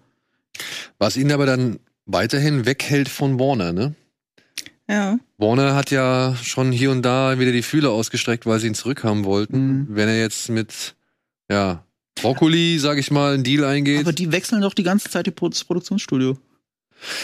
Was 1.00 1.18
ihn 1.18 1.32
aber 1.32 1.46
dann 1.46 1.80
weiterhin 2.06 2.66
weghält 2.66 3.10
von 3.10 3.40
Warner, 3.40 3.74
ne? 3.74 3.96
Ja. 4.90 5.20
Warner 5.38 5.76
hat 5.76 5.92
ja 5.92 6.36
schon 6.42 6.72
hier 6.72 6.92
und 6.92 7.02
da 7.02 7.40
wieder 7.40 7.52
die 7.52 7.62
Fühler 7.62 7.92
ausgestreckt, 7.92 8.46
weil 8.46 8.60
sie 8.60 8.68
ihn 8.68 8.74
zurückhaben 8.76 9.26
wollten. 9.26 9.58
Mhm. 9.68 9.88
Wenn 9.90 10.08
er 10.08 10.20
jetzt 10.20 10.50
mit, 10.50 10.96
ja, 11.52 11.84
Broccoli, 12.22 12.80
sag 12.80 12.98
ich 12.98 13.12
mal, 13.12 13.34
einen 13.34 13.44
Deal 13.44 13.64
eingeht. 13.66 14.00
Aber 14.02 14.14
die 14.14 14.32
wechseln 14.32 14.62
doch 14.62 14.74
die 14.74 14.84
ganze 14.84 15.10
Zeit 15.10 15.28
das 15.28 15.64
Produktionsstudio. 15.64 16.38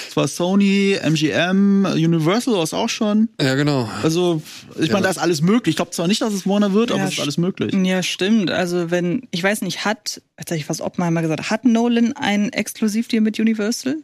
Es 0.07 0.15
war 0.15 0.27
Sony, 0.27 0.99
MGM, 1.01 1.85
Universal 1.95 2.53
war 2.53 2.61
es 2.63 2.75
auch 2.75 2.89
schon. 2.89 3.29
ja, 3.41 3.55
genau. 3.55 3.89
Also, 4.03 4.43
ich 4.79 4.87
Ja. 4.87 4.93
meine, 4.93 5.05
da 5.05 5.09
ist 5.09 5.17
alles 5.17 5.41
möglich. 5.41 5.71
Ich 5.73 5.75
glaube 5.77 5.89
zwar 5.91 6.07
nicht, 6.07 6.21
dass 6.21 6.31
es 6.31 6.45
Warner 6.45 6.73
wird, 6.73 6.91
aber 6.91 6.99
Ja, 6.99 7.07
es 7.07 7.13
ist 7.13 7.19
alles 7.21 7.37
möglich. 7.39 7.73
Ja, 7.73 8.03
stimmt. 8.03 8.51
Also 8.51 8.91
wenn, 8.91 9.27
ich 9.31 9.41
weiß 9.41 9.61
nicht, 9.63 9.83
hat, 9.83 10.21
jetzt 10.37 10.51
habe 10.51 10.57
ich 10.59 10.69
was 10.69 10.79
Oppenheimer 10.79 11.23
gesagt, 11.23 11.49
hat 11.49 11.65
Nolan 11.65 12.13
einen 12.13 12.49
Exklusivdeal 12.53 13.21
mit 13.21 13.39
Universal? 13.39 13.97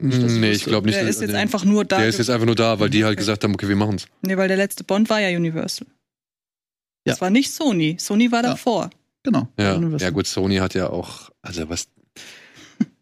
Nicht, 0.00 0.20
nee, 0.20 0.50
ich 0.52 0.64
glaube 0.64 0.86
nicht. 0.86 0.96
Der 0.98 1.08
ist 1.08 1.20
jetzt 1.20 1.32
nee. 1.32 1.36
einfach 1.36 1.64
nur 1.64 1.84
da. 1.84 1.98
Der 1.98 2.08
ist 2.08 2.18
jetzt 2.18 2.30
einfach 2.30 2.46
nur 2.46 2.54
da, 2.54 2.78
weil 2.78 2.88
die 2.90 3.04
halt 3.04 3.12
Okay. 3.14 3.20
gesagt 3.20 3.44
haben, 3.44 3.54
okay, 3.54 3.68
wir 3.68 3.76
machen's. 3.76 4.06
nee, 4.22 4.36
weil 4.36 4.48
der 4.48 4.56
letzte 4.56 4.84
Bond 4.84 5.10
war 5.10 5.20
ja 5.20 5.36
Universal. 5.36 5.86
Ja. 7.06 7.14
Das 7.14 7.20
war 7.20 7.30
nicht 7.30 7.52
Sony. 7.52 7.96
Sony 7.98 8.30
war 8.30 8.42
Ja. 8.42 8.50
davor. 8.50 8.90
Genau. 9.24 9.48
Ja, 9.58 9.78
ja 9.98 10.10
gut, 10.10 10.26
Sony 10.26 10.56
hat 10.56 10.74
ja 10.74 10.90
auch, 10.90 11.30
also 11.42 11.68
was, 11.68 11.88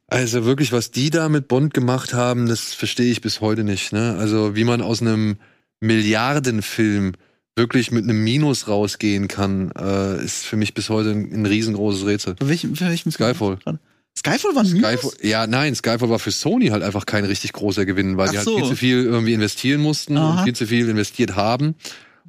also 0.08 0.44
wirklich, 0.44 0.72
was 0.72 0.90
die 0.90 1.10
da 1.10 1.28
mit 1.28 1.48
Bond 1.48 1.74
gemacht 1.74 2.14
haben, 2.14 2.46
das 2.48 2.72
verstehe 2.74 3.10
ich 3.10 3.20
bis 3.20 3.40
heute 3.40 3.64
nicht. 3.64 3.92
Ne? 3.92 4.16
Also 4.18 4.56
wie 4.56 4.64
man 4.64 4.80
aus 4.80 5.02
einem 5.02 5.36
Milliardenfilm 5.80 7.12
wirklich 7.56 7.90
mit 7.90 8.04
einem 8.04 8.22
Minus 8.22 8.68
rausgehen 8.68 9.28
kann, 9.28 9.70
äh, 9.78 10.22
ist 10.24 10.44
für 10.44 10.56
mich 10.56 10.74
bis 10.74 10.88
heute 10.90 11.10
ein, 11.10 11.32
ein 11.32 11.46
riesengroßes 11.46 12.06
Rätsel. 12.06 12.36
Für 12.38 12.48
welchen, 12.48 12.76
für 12.76 12.86
welchen 12.86 13.10
Skyfall. 13.12 13.58
Skyfall 14.18 14.54
war 14.54 14.62
ein? 14.62 14.66
Skyfall, 14.68 15.12
ja, 15.22 15.46
nein, 15.46 15.74
Skyfall 15.74 16.08
war 16.08 16.18
für 16.18 16.30
Sony 16.30 16.68
halt 16.68 16.82
einfach 16.82 17.06
kein 17.06 17.24
richtig 17.24 17.52
großer 17.52 17.84
Gewinn, 17.84 18.16
weil 18.16 18.28
Ach 18.28 18.32
die 18.32 18.36
halt 18.38 18.46
so. 18.46 18.56
viel 18.58 18.66
zu 18.68 18.76
viel 18.76 19.04
irgendwie 19.04 19.34
investieren 19.34 19.80
mussten 19.80 20.16
Aha. 20.16 20.38
und 20.38 20.44
viel 20.44 20.54
zu 20.54 20.66
viel 20.66 20.88
investiert 20.88 21.36
haben 21.36 21.74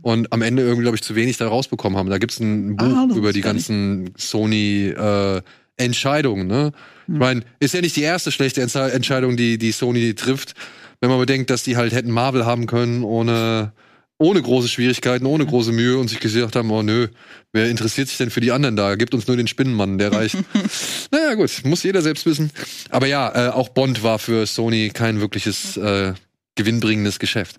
und 0.02 0.32
am 0.34 0.42
Ende 0.42 0.62
irgendwie, 0.64 0.84
glaube 0.84 0.96
ich, 0.96 1.02
zu 1.02 1.16
wenig 1.16 1.38
da 1.38 1.48
rausbekommen 1.48 1.98
haben. 1.98 2.10
Da 2.10 2.18
gibt's 2.18 2.40
ein 2.40 2.76
Buch 2.76 2.86
Ah, 2.86 3.08
über 3.16 3.32
die 3.32 3.40
nicht. 3.40 3.46
ganzen 3.46 4.12
Sony 4.18 4.90
äh, 4.90 5.42
Entscheidungen, 5.78 6.48
ne? 6.48 6.72
Hm. 7.08 7.16
Ich 7.16 7.20
meine, 7.20 7.42
ist 7.60 7.74
ja 7.74 7.82
nicht 7.82 7.96
die 7.96 8.02
erste 8.02 8.32
schlechte 8.32 8.62
Entscheidung, 8.62 9.38
die, 9.38 9.58
die 9.58 9.72
Sony 9.72 10.14
trifft, 10.14 10.54
wenn 11.00 11.10
man 11.10 11.20
bedenkt, 11.20 11.50
dass 11.50 11.64
die 11.64 11.78
halt 11.78 11.94
hätten 11.94 12.12
Marvel 12.12 12.46
haben 12.46 12.66
können 12.66 13.04
ohne 13.04 13.72
ohne 14.20 14.42
große 14.42 14.68
Schwierigkeiten, 14.68 15.26
ohne 15.26 15.46
große 15.46 15.72
Mühe 15.72 15.98
und 15.98 16.08
sich 16.08 16.20
gesagt 16.20 16.56
haben, 16.56 16.72
oh 16.72 16.82
nö, 16.82 17.08
wer 17.54 17.70
interessiert 17.70 18.08
sich 18.08 18.18
denn 18.18 18.30
für 18.30 18.42
die 18.42 18.52
anderen 18.52 18.76
da? 18.76 18.96
Gibt 18.96 19.14
uns 19.14 19.28
nur 19.28 19.38
den 19.38 19.48
Spinnenmann, 19.48 19.98
der 19.98 20.12
reicht. 20.12 20.38
naja, 21.12 21.36
gut, 21.36 21.52
muss 21.64 21.84
jeder 21.84 22.02
selbst 22.02 22.26
wissen. 22.26 22.52
Aber 22.90 23.08
ja, 23.08 23.48
äh, 23.48 23.50
auch 23.52 23.70
Bond 23.70 24.04
war 24.04 24.18
für 24.20 24.46
Sony 24.48 24.90
kein 24.90 25.20
wirkliches 25.20 25.78
äh, 25.78 26.14
gewinnbringendes 26.56 27.20
Geschäft. 27.20 27.58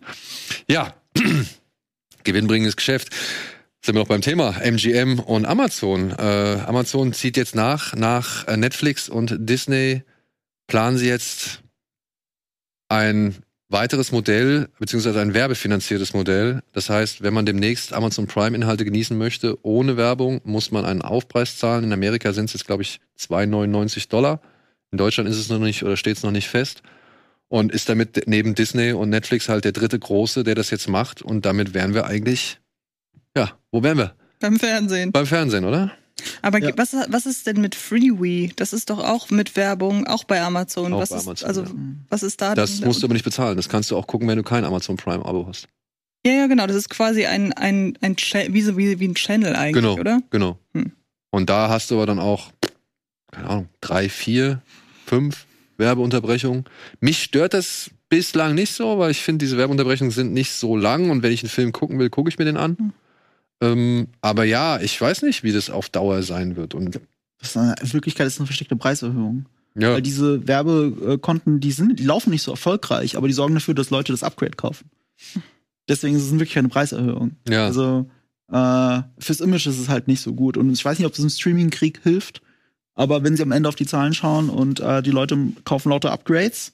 Ja, 0.68 0.94
gewinnbringendes 2.24 2.76
Geschäft. 2.76 3.10
Sind 3.80 3.94
wir 3.94 4.00
noch 4.00 4.08
beim 4.08 4.22
Thema 4.22 4.56
MGM 4.60 5.20
und 5.20 5.46
Amazon. 5.46 6.10
Äh, 6.10 6.62
Amazon 6.66 7.12
zieht 7.12 7.36
jetzt 7.36 7.54
nach, 7.54 7.94
nach 7.94 8.48
äh, 8.48 8.56
Netflix 8.56 9.08
und 9.08 9.36
Disney 9.38 10.02
planen 10.66 10.98
sie 10.98 11.06
jetzt 11.06 11.62
ein 12.88 13.36
weiteres 13.68 14.12
Modell, 14.12 14.68
beziehungsweise 14.78 15.20
ein 15.20 15.34
werbefinanziertes 15.34 16.14
Modell. 16.14 16.62
Das 16.72 16.88
heißt, 16.88 17.22
wenn 17.22 17.34
man 17.34 17.46
demnächst 17.46 17.92
Amazon 17.92 18.26
Prime-Inhalte 18.26 18.84
genießen 18.84 19.16
möchte, 19.16 19.58
ohne 19.62 19.96
Werbung, 19.96 20.40
muss 20.44 20.70
man 20.70 20.84
einen 20.84 21.02
Aufpreis 21.02 21.58
zahlen. 21.58 21.84
In 21.84 21.92
Amerika 21.92 22.32
sind 22.32 22.46
es 22.46 22.54
jetzt, 22.54 22.66
glaube 22.66 22.82
ich, 22.82 23.00
2,99 23.18 24.08
Dollar. 24.08 24.40
In 24.90 24.98
Deutschland 24.98 25.28
ist 25.28 25.36
es 25.36 25.50
noch 25.50 25.58
nicht 25.58 25.82
oder 25.82 25.96
steht 25.96 26.16
es 26.16 26.22
noch 26.22 26.30
nicht 26.30 26.48
fest. 26.48 26.82
Und 27.48 27.72
ist 27.72 27.88
damit 27.88 28.24
neben 28.26 28.54
Disney 28.54 28.92
und 28.92 29.10
Netflix 29.10 29.48
halt 29.48 29.64
der 29.64 29.72
dritte 29.72 29.98
große, 29.98 30.44
der 30.44 30.54
das 30.54 30.70
jetzt 30.70 30.88
macht. 30.88 31.22
Und 31.22 31.46
damit 31.46 31.74
wären 31.74 31.94
wir 31.94 32.06
eigentlich, 32.06 32.58
ja, 33.36 33.52
wo 33.70 33.82
wären 33.82 33.98
wir? 33.98 34.14
Beim 34.40 34.58
Fernsehen. 34.58 35.12
Beim 35.12 35.26
Fernsehen, 35.26 35.64
oder? 35.64 35.92
Aber 36.42 36.58
Ja. 36.58 36.72
was, 36.76 36.94
was 37.08 37.26
ist 37.26 37.46
denn 37.46 37.60
mit 37.60 37.74
Freewee? 37.74 38.50
Das 38.56 38.72
ist 38.72 38.90
doch 38.90 38.98
auch 38.98 39.30
mit 39.30 39.56
Werbung, 39.56 40.06
auch 40.06 40.24
bei 40.24 40.40
Amazon. 40.42 40.92
Auch 40.92 41.00
was 41.00 41.10
bei 41.10 41.16
ist, 41.16 41.26
Amazon, 41.26 41.48
also, 41.48 41.62
ja. 41.62 41.70
was 42.08 42.22
ist 42.22 42.40
da 42.40 42.54
Das 42.54 42.78
denn? 42.78 42.86
musst 42.88 43.02
du 43.02 43.06
aber 43.06 43.14
nicht 43.14 43.24
bezahlen. 43.24 43.56
Das 43.56 43.68
kannst 43.68 43.90
du 43.90 43.96
auch 43.96 44.06
gucken, 44.06 44.26
wenn 44.28 44.36
du 44.36 44.42
kein 44.42 44.64
Amazon 44.64 44.96
Prime-Abo 44.96 45.46
hast. 45.46 45.68
Ja, 46.26 46.32
ja, 46.32 46.46
genau. 46.48 46.66
Das 46.66 46.76
ist 46.76 46.90
quasi 46.90 47.26
ein, 47.26 47.52
ein, 47.52 47.96
ein 48.02 48.16
wie, 48.48 48.62
so, 48.62 48.76
wie, 48.76 48.98
wie 48.98 49.08
ein 49.08 49.14
Channel 49.14 49.54
eigentlich, 49.54 49.82
Genau, 49.82 49.98
oder? 49.98 50.20
genau. 50.30 50.58
Hm. 50.74 50.92
Und 51.30 51.48
da 51.50 51.68
hast 51.68 51.90
du 51.90 51.94
aber 51.96 52.06
dann 52.06 52.18
auch, 52.18 52.50
keine 53.30 53.48
Ahnung, 53.48 53.68
drei, 53.80 54.08
vier, 54.08 54.62
fünf 55.06 55.46
Werbeunterbrechungen. 55.76 56.64
Mich 57.00 57.22
stört 57.22 57.54
das 57.54 57.90
bislang 58.08 58.54
nicht 58.54 58.72
so, 58.72 58.98
weil 58.98 59.10
ich 59.12 59.20
finde, 59.22 59.44
diese 59.44 59.56
Werbeunterbrechungen 59.58 60.10
sind 60.10 60.32
nicht 60.32 60.50
so 60.52 60.76
lang 60.76 61.10
und 61.10 61.22
wenn 61.22 61.32
ich 61.32 61.42
einen 61.42 61.50
Film 61.50 61.72
gucken 61.72 61.98
will, 61.98 62.10
gucke 62.10 62.28
ich 62.28 62.38
mir 62.38 62.44
den 62.46 62.56
an. 62.56 62.76
Hm. 62.78 62.92
Ähm, 63.60 64.08
aber 64.20 64.44
ja, 64.44 64.80
ich 64.80 65.00
weiß 65.00 65.22
nicht, 65.22 65.42
wie 65.42 65.52
das 65.52 65.70
auf 65.70 65.88
Dauer 65.88 66.22
sein 66.22 66.56
wird. 66.56 66.74
Und 66.74 67.00
Das 67.40 67.50
ist 67.50 67.56
eine, 67.56 67.74
in 67.80 67.92
Wirklichkeit 67.92 68.26
ist 68.26 68.34
es 68.34 68.40
eine 68.40 68.46
versteckte 68.46 68.76
Preiserhöhung. 68.76 69.46
ja, 69.74 69.92
Weil 69.94 70.02
diese 70.02 70.46
Werbekonten, 70.46 71.60
die 71.60 71.72
sind, 71.72 71.98
die 71.98 72.04
laufen 72.04 72.30
nicht 72.30 72.42
so 72.42 72.52
erfolgreich, 72.52 73.16
aber 73.16 73.26
die 73.26 73.34
sorgen 73.34 73.54
dafür, 73.54 73.74
dass 73.74 73.90
Leute 73.90 74.12
das 74.12 74.22
Upgrade 74.22 74.56
kaufen. 74.56 74.90
Deswegen 75.88 76.16
ist 76.16 76.22
es 76.24 76.32
wirklich 76.32 76.58
eine 76.58 76.68
Preiserhöhung. 76.68 77.32
ja. 77.48 77.66
Also 77.66 78.08
äh, 78.50 79.02
fürs 79.18 79.40
Image 79.40 79.66
ist 79.66 79.78
es 79.78 79.88
halt 79.88 80.08
nicht 80.08 80.20
so 80.20 80.34
gut. 80.34 80.56
Und 80.56 80.72
ich 80.72 80.84
weiß 80.84 80.98
nicht, 80.98 81.06
ob 81.06 81.12
das 81.12 81.22
im 81.24 81.30
Streaming-Krieg 81.30 82.00
hilft, 82.02 82.42
aber 82.94 83.22
wenn 83.22 83.36
sie 83.36 83.42
am 83.42 83.52
Ende 83.52 83.68
auf 83.68 83.76
die 83.76 83.86
Zahlen 83.86 84.14
schauen 84.14 84.50
und 84.50 84.80
äh, 84.80 85.02
die 85.02 85.10
Leute 85.10 85.36
kaufen 85.64 85.90
lauter 85.90 86.12
Upgrades, 86.12 86.72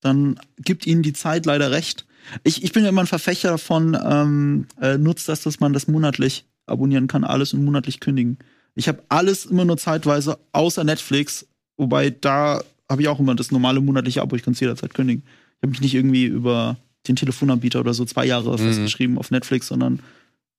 dann 0.00 0.38
gibt 0.58 0.86
ihnen 0.86 1.02
die 1.02 1.12
Zeit 1.12 1.46
leider 1.46 1.70
recht. 1.70 2.06
Ich, 2.42 2.64
ich 2.64 2.72
bin 2.72 2.84
ja 2.84 2.88
immer 2.88 3.02
ein 3.02 3.06
Verfechter 3.06 3.50
davon, 3.50 3.96
ähm, 4.02 4.66
äh, 4.80 4.98
nutzt 4.98 5.28
das, 5.28 5.42
dass 5.42 5.60
man 5.60 5.72
das 5.72 5.88
monatlich 5.88 6.44
abonnieren 6.66 7.06
kann, 7.06 7.24
alles 7.24 7.52
und 7.52 7.64
monatlich 7.64 8.00
kündigen. 8.00 8.38
Ich 8.74 8.88
habe 8.88 9.02
alles 9.08 9.46
immer 9.46 9.64
nur 9.64 9.76
zeitweise, 9.76 10.38
außer 10.52 10.84
Netflix, 10.84 11.46
wobei 11.76 12.10
da 12.10 12.62
habe 12.88 13.02
ich 13.02 13.08
auch 13.08 13.20
immer 13.20 13.34
das 13.34 13.50
normale 13.50 13.80
monatliche 13.80 14.22
Abo, 14.22 14.36
ich 14.36 14.42
kann 14.42 14.54
es 14.54 14.60
jederzeit 14.60 14.94
kündigen. 14.94 15.22
Ich 15.26 15.62
habe 15.62 15.70
mich 15.70 15.80
nicht 15.80 15.94
irgendwie 15.94 16.24
über 16.24 16.76
den 17.06 17.16
Telefonanbieter 17.16 17.80
oder 17.80 17.94
so 17.94 18.04
zwei 18.04 18.24
Jahre 18.24 18.56
festgeschrieben 18.56 19.18
auf 19.18 19.30
Netflix, 19.30 19.68
sondern 19.68 20.00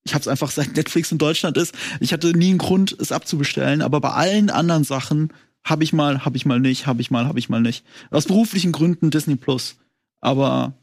ich 0.03 0.13
habe 0.13 0.22
es 0.22 0.28
einfach 0.28 0.51
seit 0.51 0.76
Netflix 0.76 1.11
in 1.11 1.18
Deutschland 1.18 1.57
ist. 1.57 1.74
Ich 1.99 2.13
hatte 2.13 2.32
nie 2.38 2.49
einen 2.49 2.59
Grund, 2.59 2.95
es 2.99 3.11
abzubestellen, 3.11 3.82
aber 3.82 3.99
bei 3.99 4.11
allen 4.11 4.49
anderen 4.49 4.84
Sachen 4.84 5.34
habe 5.63 5.84
ich 5.84 5.93
mal, 5.93 6.24
habe 6.24 6.38
ich 6.38 6.45
mal 6.45 6.59
nicht, 6.59 6.86
habe 6.86 7.01
ich 7.01 7.09
mal, 7.09 7.26
habe 7.26 7.39
ich 7.39 7.49
mal 7.49 7.61
nicht. 7.61 7.84
Aus 8.11 8.26
beruflichen 8.26 8.72
Gründen 8.72 9.09
Disney 9.09 9.36
Plus, 9.36 9.78
aber 10.22 10.74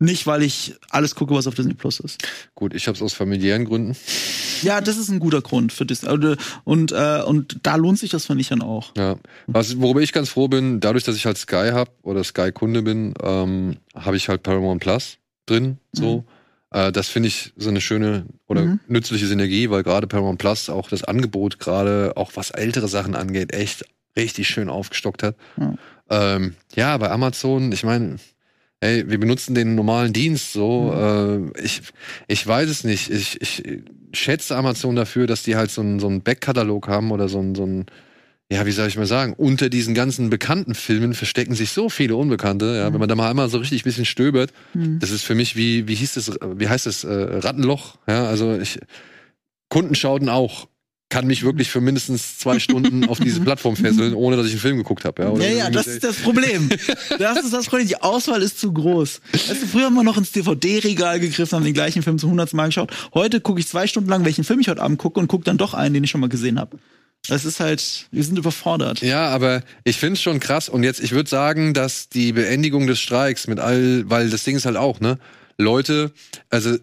nicht, 0.00 0.26
weil 0.26 0.42
ich 0.42 0.74
alles 0.88 1.14
gucke, 1.14 1.34
was 1.34 1.46
auf 1.46 1.54
Disney 1.54 1.74
Plus 1.74 2.00
ist. 2.00 2.22
Gut, 2.54 2.74
ich 2.74 2.86
habe 2.88 2.96
es 2.96 3.02
aus 3.02 3.12
familiären 3.12 3.64
Gründen. 3.66 3.94
Ja, 4.62 4.80
das 4.80 4.96
ist 4.96 5.08
ein 5.10 5.20
guter 5.20 5.42
Grund 5.42 5.72
für 5.72 5.86
Disney. 5.86 6.08
Und, 6.10 6.36
und, 6.64 6.92
äh, 6.92 7.22
und 7.22 7.58
da 7.62 7.76
lohnt 7.76 7.98
sich 7.98 8.10
das, 8.10 8.26
finde 8.26 8.40
ich 8.40 8.48
dann 8.48 8.62
auch. 8.62 8.92
Ja. 8.96 9.16
Was, 9.46 9.78
worüber 9.80 10.00
ich 10.00 10.12
ganz 10.12 10.30
froh 10.30 10.48
bin, 10.48 10.80
dadurch, 10.80 11.04
dass 11.04 11.16
ich 11.16 11.26
halt 11.26 11.38
Sky 11.38 11.70
hab 11.72 11.90
oder 12.02 12.24
Sky-Kunde 12.24 12.82
bin, 12.82 13.14
ähm, 13.22 13.76
habe 13.94 14.16
ich 14.16 14.28
halt 14.28 14.42
Paramount 14.42 14.80
Plus 14.82 15.18
drin. 15.46 15.78
So. 15.92 16.18
Mhm. 16.18 16.24
Äh, 16.78 16.92
das 16.92 17.08
finde 17.08 17.28
ich 17.28 17.52
so 17.56 17.68
eine 17.68 17.80
schöne 17.80 18.24
oder 18.46 18.62
Mhm. 18.62 18.80
nützliche 18.88 19.26
Synergie, 19.26 19.68
weil 19.70 19.82
gerade 19.82 20.06
Paramount 20.06 20.38
Plus 20.38 20.68
auch 20.70 20.88
das 20.88 21.04
Angebot 21.04 21.58
gerade, 21.58 22.12
auch 22.16 22.32
was 22.36 22.50
ältere 22.50 22.88
Sachen 22.88 23.14
angeht, 23.14 23.52
echt 23.52 23.84
richtig 24.16 24.48
schön 24.48 24.68
aufgestockt 24.68 25.22
hat. 25.22 25.36
Ja. 25.58 25.74
Ähm, 26.10 26.54
ja, 26.74 26.96
bei 26.96 27.10
Amazon, 27.10 27.70
ich 27.72 27.84
meine, 27.84 28.16
ey, 28.80 29.08
wir 29.10 29.18
benutzen 29.20 29.54
den 29.54 29.74
normalen 29.74 30.12
Dienst 30.12 30.52
so. 30.52 30.92
Mhm. 30.94 31.52
Äh, 31.56 31.62
ich, 31.62 31.82
ich 32.28 32.46
weiß 32.46 32.68
es 32.68 32.84
nicht. 32.84 33.10
Ich, 33.10 33.40
ich 33.40 33.62
schätze 34.12 34.56
Amazon 34.56 34.96
dafür, 34.96 35.26
dass 35.26 35.42
die 35.42 35.56
halt 35.56 35.70
so 35.70 35.80
einen 35.82 36.00
so 36.00 36.06
einen 36.08 36.22
Backkatalog 36.22 36.88
haben 36.88 37.10
oder 37.12 37.28
so 37.28 37.38
ein, 37.40 37.54
so 37.54 37.66
ja, 38.52 38.66
wie 38.66 38.72
soll 38.72 38.88
ich 38.88 38.96
mal 38.96 39.06
sagen, 39.06 39.34
unter 39.36 39.68
diesen 39.68 39.94
ganzen 39.94 40.28
bekannten 40.28 40.74
Filmen 40.74 41.14
verstecken 41.14 41.54
sich 41.54 41.70
so 41.70 41.88
viele 41.88 42.16
Unbekannte. 42.16 42.76
Ja, 42.76 42.88
Mhm. 42.90 42.94
wenn 42.94 43.00
man 43.00 43.08
da 43.08 43.14
mal 43.14 43.30
einmal 43.30 43.48
so 43.48 43.58
richtig 43.58 43.82
ein 43.82 43.84
bisschen 43.84 44.04
stöbert, 44.06 44.52
Mhm. 44.74 44.98
das 44.98 45.10
ist 45.12 45.22
für 45.22 45.36
mich 45.36 45.54
wie, 45.54 45.86
wie 45.86 45.94
hieß 45.94 46.16
es, 46.16 46.32
wie 46.56 46.68
heißt 46.68 46.88
es, 46.88 47.04
äh, 47.04 47.12
Rattenloch. 47.12 47.98
Ja, 48.08 48.24
also 48.24 48.58
ich, 48.58 48.80
Kundenschauten 49.68 50.28
auch. 50.28 50.66
Kann 51.10 51.26
mich 51.26 51.42
wirklich 51.42 51.68
für 51.70 51.80
mindestens 51.80 52.38
zwei 52.38 52.58
Stunden 52.58 53.06
auf 53.06 53.20
diese 53.20 53.40
Plattform 53.42 53.76
fesseln, 53.76 54.14
ohne 54.14 54.36
dass 54.36 54.46
ich 54.46 54.52
einen 54.52 54.60
Film 54.60 54.76
geguckt 54.78 55.04
habe. 55.04 55.22
Ja, 55.22 55.28
Oder 55.28 55.46
Ja, 55.46 55.58
ja, 55.58 55.70
das 55.70 55.86
ist 55.86 56.04
das 56.04 56.16
Problem. 56.16 56.70
Das 57.18 57.44
ist 57.44 57.52
das 57.52 57.66
Problem. 57.66 57.86
Die 57.88 58.00
Auswahl 58.00 58.40
ist 58.40 58.58
zu 58.58 58.72
groß. 58.72 59.20
Weißt 59.32 59.62
du, 59.62 59.66
früher 59.66 59.84
haben 59.86 59.94
wir 59.94 60.04
noch 60.04 60.16
ins 60.16 60.32
DVD-Regal 60.32 61.20
gegriffen, 61.20 61.56
haben 61.56 61.64
den 61.64 61.74
gleichen 61.74 62.02
Film 62.02 62.18
zum 62.18 62.30
hundertsten 62.30 62.56
Mal 62.56 62.66
geschaut. 62.66 62.90
Heute 63.12 63.40
gucke 63.40 63.60
ich 63.60 63.68
zwei 63.68 63.86
Stunden 63.86 64.08
lang, 64.08 64.24
welchen 64.24 64.44
Film 64.44 64.60
ich 64.60 64.68
heute 64.68 64.80
Abend 64.80 64.98
gucke 64.98 65.20
und 65.20 65.28
gucke 65.28 65.44
dann 65.44 65.58
doch 65.58 65.74
einen, 65.74 65.94
den 65.94 66.04
ich 66.04 66.10
schon 66.10 66.20
mal 66.20 66.28
gesehen 66.30 66.58
habe. 66.58 66.78
Das 67.28 67.44
ist 67.44 67.60
halt, 67.60 68.06
wir 68.10 68.24
sind 68.24 68.38
überfordert. 68.38 69.02
Ja, 69.02 69.28
aber 69.28 69.62
ich 69.84 69.96
finde 69.98 70.14
es 70.14 70.22
schon 70.22 70.40
krass. 70.40 70.68
Und 70.68 70.84
jetzt, 70.84 71.00
ich 71.00 71.12
würde 71.12 71.28
sagen, 71.28 71.74
dass 71.74 72.08
die 72.08 72.32
Beendigung 72.32 72.86
des 72.86 72.98
Streiks 72.98 73.46
mit 73.46 73.60
all, 73.60 74.08
weil 74.08 74.30
das 74.30 74.44
Ding 74.44 74.56
ist 74.56 74.64
halt 74.64 74.76
auch, 74.76 75.00
ne? 75.00 75.18
Leute, 75.58 76.12
also 76.48 76.76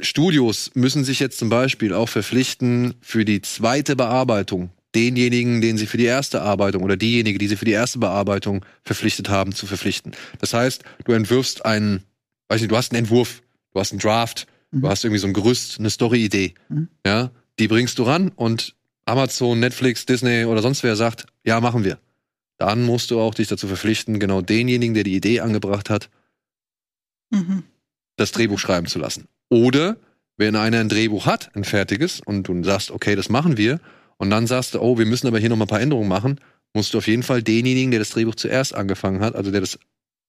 Studios 0.00 0.70
müssen 0.74 1.04
sich 1.04 1.18
jetzt 1.20 1.38
zum 1.38 1.48
Beispiel 1.48 1.92
auch 1.94 2.08
verpflichten, 2.08 2.94
für 3.00 3.24
die 3.24 3.40
zweite 3.40 3.96
Bearbeitung 3.96 4.70
denjenigen, 4.94 5.60
den 5.60 5.76
sie 5.78 5.86
für 5.86 5.96
die 5.96 6.04
erste 6.04 6.42
Arbeitung 6.42 6.82
oder 6.82 6.96
diejenige, 6.96 7.38
die 7.38 7.48
sie 7.48 7.56
für 7.56 7.64
die 7.64 7.72
erste 7.72 7.98
Bearbeitung 7.98 8.64
verpflichtet 8.84 9.28
haben, 9.28 9.54
zu 9.54 9.66
verpflichten. 9.66 10.12
Das 10.40 10.54
heißt, 10.54 10.82
du 11.04 11.12
entwirfst 11.12 11.64
einen, 11.64 12.02
weiß 12.48 12.60
nicht, 12.60 12.70
du 12.70 12.76
hast 12.76 12.92
einen 12.92 13.00
Entwurf, 13.04 13.42
du 13.72 13.80
hast 13.80 13.92
einen 13.92 14.00
Draft, 14.00 14.46
du 14.72 14.78
Mhm. 14.78 14.88
hast 14.88 15.04
irgendwie 15.04 15.20
so 15.20 15.26
ein 15.26 15.32
Gerüst, 15.34 15.78
eine 15.78 15.90
Story-Idee, 15.90 16.54
Mhm. 16.68 16.88
ja, 17.06 17.30
die 17.58 17.68
bringst 17.68 17.98
du 17.98 18.02
ran 18.04 18.28
und 18.34 18.74
Amazon, 19.04 19.58
Netflix, 19.60 20.04
Disney 20.06 20.44
oder 20.44 20.60
sonst 20.62 20.82
wer 20.82 20.96
sagt, 20.96 21.26
ja, 21.44 21.60
machen 21.60 21.84
wir. 21.84 21.98
Dann 22.58 22.84
musst 22.84 23.10
du 23.10 23.20
auch 23.20 23.34
dich 23.34 23.48
dazu 23.48 23.66
verpflichten, 23.68 24.18
genau 24.18 24.42
denjenigen, 24.42 24.94
der 24.94 25.04
die 25.04 25.14
Idee 25.14 25.40
angebracht 25.40 25.88
hat, 25.90 26.10
Mhm. 27.30 27.62
das 28.16 28.32
Drehbuch 28.32 28.58
schreiben 28.58 28.86
zu 28.86 28.98
lassen. 28.98 29.28
Oder 29.48 29.96
wenn 30.36 30.54
einer 30.56 30.80
ein 30.80 30.88
Drehbuch 30.88 31.26
hat, 31.26 31.50
ein 31.54 31.64
fertiges, 31.64 32.20
und 32.24 32.44
du 32.48 32.62
sagst, 32.64 32.90
okay, 32.90 33.16
das 33.16 33.28
machen 33.28 33.56
wir, 33.56 33.80
und 34.18 34.30
dann 34.30 34.46
sagst 34.46 34.74
du, 34.74 34.80
oh, 34.80 34.98
wir 34.98 35.06
müssen 35.06 35.26
aber 35.26 35.38
hier 35.38 35.48
noch 35.48 35.56
mal 35.56 35.64
ein 35.64 35.68
paar 35.68 35.80
Änderungen 35.80 36.08
machen, 36.08 36.40
musst 36.74 36.92
du 36.94 36.98
auf 36.98 37.06
jeden 37.06 37.22
Fall 37.22 37.42
denjenigen, 37.42 37.90
der 37.90 38.00
das 38.00 38.10
Drehbuch 38.10 38.34
zuerst 38.34 38.74
angefangen 38.74 39.20
hat, 39.20 39.34
also 39.34 39.50
der 39.50 39.60
das 39.60 39.78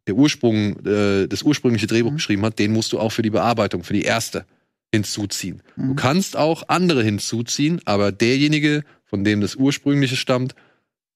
der 0.07 0.15
Ursprung, 0.15 0.83
äh, 0.87 1.27
das 1.27 1.43
ursprüngliche 1.43 1.85
Drehbuch 1.85 2.11
Mhm. 2.11 2.15
geschrieben 2.15 2.45
hat, 2.45 2.57
den 2.57 2.71
musst 2.73 2.93
du 2.93 2.99
auch 2.99 3.11
für 3.11 3.21
die 3.21 3.29
Bearbeitung, 3.29 3.83
für 3.83 3.93
die 3.93 4.01
erste 4.03 4.45
hinzuziehen. 4.91 5.61
Du 5.75 5.83
Mhm. 5.83 5.95
kannst 5.97 6.35
auch 6.35 6.63
andere 6.67 7.03
hinzuziehen, 7.03 7.79
aber 7.85 8.11
derjenige, 8.11 8.83
von 9.05 9.23
dem 9.23 9.41
das 9.41 9.55
ursprüngliche 9.55 10.15
stammt, 10.15 10.55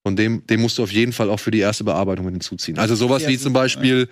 von 0.06 0.16
dem, 0.16 0.46
den 0.46 0.62
musst 0.62 0.78
du 0.78 0.84
auf 0.84 0.92
jeden 0.92 1.12
Fall 1.14 1.30
auch 1.32 1.40
für 1.40 1.50
die 1.50 1.60
erste 1.60 1.86
Bearbeitung 1.86 2.30
hinzuziehen. 2.30 2.78
Also 2.78 2.94
sowas 2.96 3.26
wie 3.28 3.38
zum 3.40 3.54
Beispiel, 3.54 4.10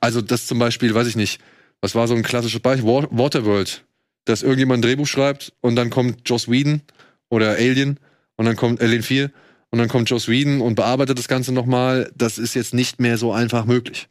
also 0.00 0.22
das 0.22 0.46
zum 0.46 0.58
Beispiel, 0.58 0.92
weiß 0.92 1.06
ich 1.06 1.14
nicht, 1.16 1.40
was 1.80 1.94
war 1.94 2.08
so 2.08 2.14
ein 2.14 2.22
klassisches 2.22 2.60
Beispiel? 2.60 2.88
Wa- 2.88 3.08
Waterworld, 3.10 3.84
dass 4.24 4.42
irgendjemand 4.42 4.80
ein 4.80 4.82
Drehbuch 4.82 5.06
schreibt 5.06 5.52
und 5.60 5.76
dann 5.76 5.90
kommt 5.90 6.28
Joss 6.28 6.48
Whedon 6.48 6.82
oder 7.28 7.50
Alien 7.52 7.98
und 8.36 8.44
dann 8.46 8.56
kommt 8.56 8.80
Alien 8.80 9.02
4 9.02 9.30
und 9.70 9.78
dann 9.78 9.88
kommt 9.88 10.10
Joss 10.10 10.28
Whedon 10.28 10.60
und 10.60 10.74
bearbeitet 10.74 11.18
das 11.18 11.28
Ganze 11.28 11.52
nochmal. 11.52 12.10
Das 12.14 12.38
ist 12.38 12.54
jetzt 12.54 12.74
nicht 12.74 13.00
mehr 13.00 13.18
so 13.18 13.32
einfach 13.32 13.64
möglich. 13.64 14.08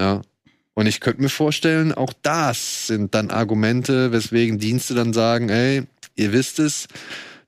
Ja. 0.00 0.22
Und 0.74 0.86
ich 0.86 1.00
könnte 1.00 1.22
mir 1.22 1.28
vorstellen, 1.28 1.92
auch 1.92 2.12
das 2.22 2.88
sind 2.88 3.14
dann 3.14 3.30
Argumente, 3.30 4.12
weswegen 4.12 4.58
Dienste 4.58 4.94
dann 4.94 5.12
sagen, 5.12 5.48
ey, 5.48 5.82
ihr 6.16 6.32
wisst 6.32 6.58
es, 6.58 6.88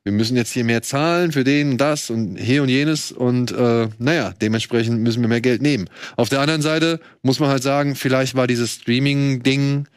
wir 0.06 0.12
müssen 0.12 0.36
jetzt 0.36 0.52
hier 0.52 0.62
mehr 0.62 0.82
zahlen 0.82 1.32
für 1.32 1.42
den 1.42 1.72
und 1.72 1.78
das 1.78 2.10
und 2.10 2.36
hier 2.36 2.62
und 2.62 2.68
jenes 2.68 3.10
und 3.10 3.50
äh, 3.50 3.88
naja, 3.98 4.32
dementsprechend 4.40 5.00
müssen 5.00 5.20
wir 5.20 5.28
mehr 5.28 5.40
Geld 5.40 5.62
nehmen. 5.62 5.90
Auf 6.16 6.28
der 6.28 6.40
anderen 6.40 6.62
Seite 6.62 7.00
muss 7.22 7.40
man 7.40 7.48
halt 7.48 7.64
sagen, 7.64 7.96
vielleicht 7.96 8.36
war 8.36 8.46
dieses 8.46 8.74
Streaming-Ding 8.74 9.88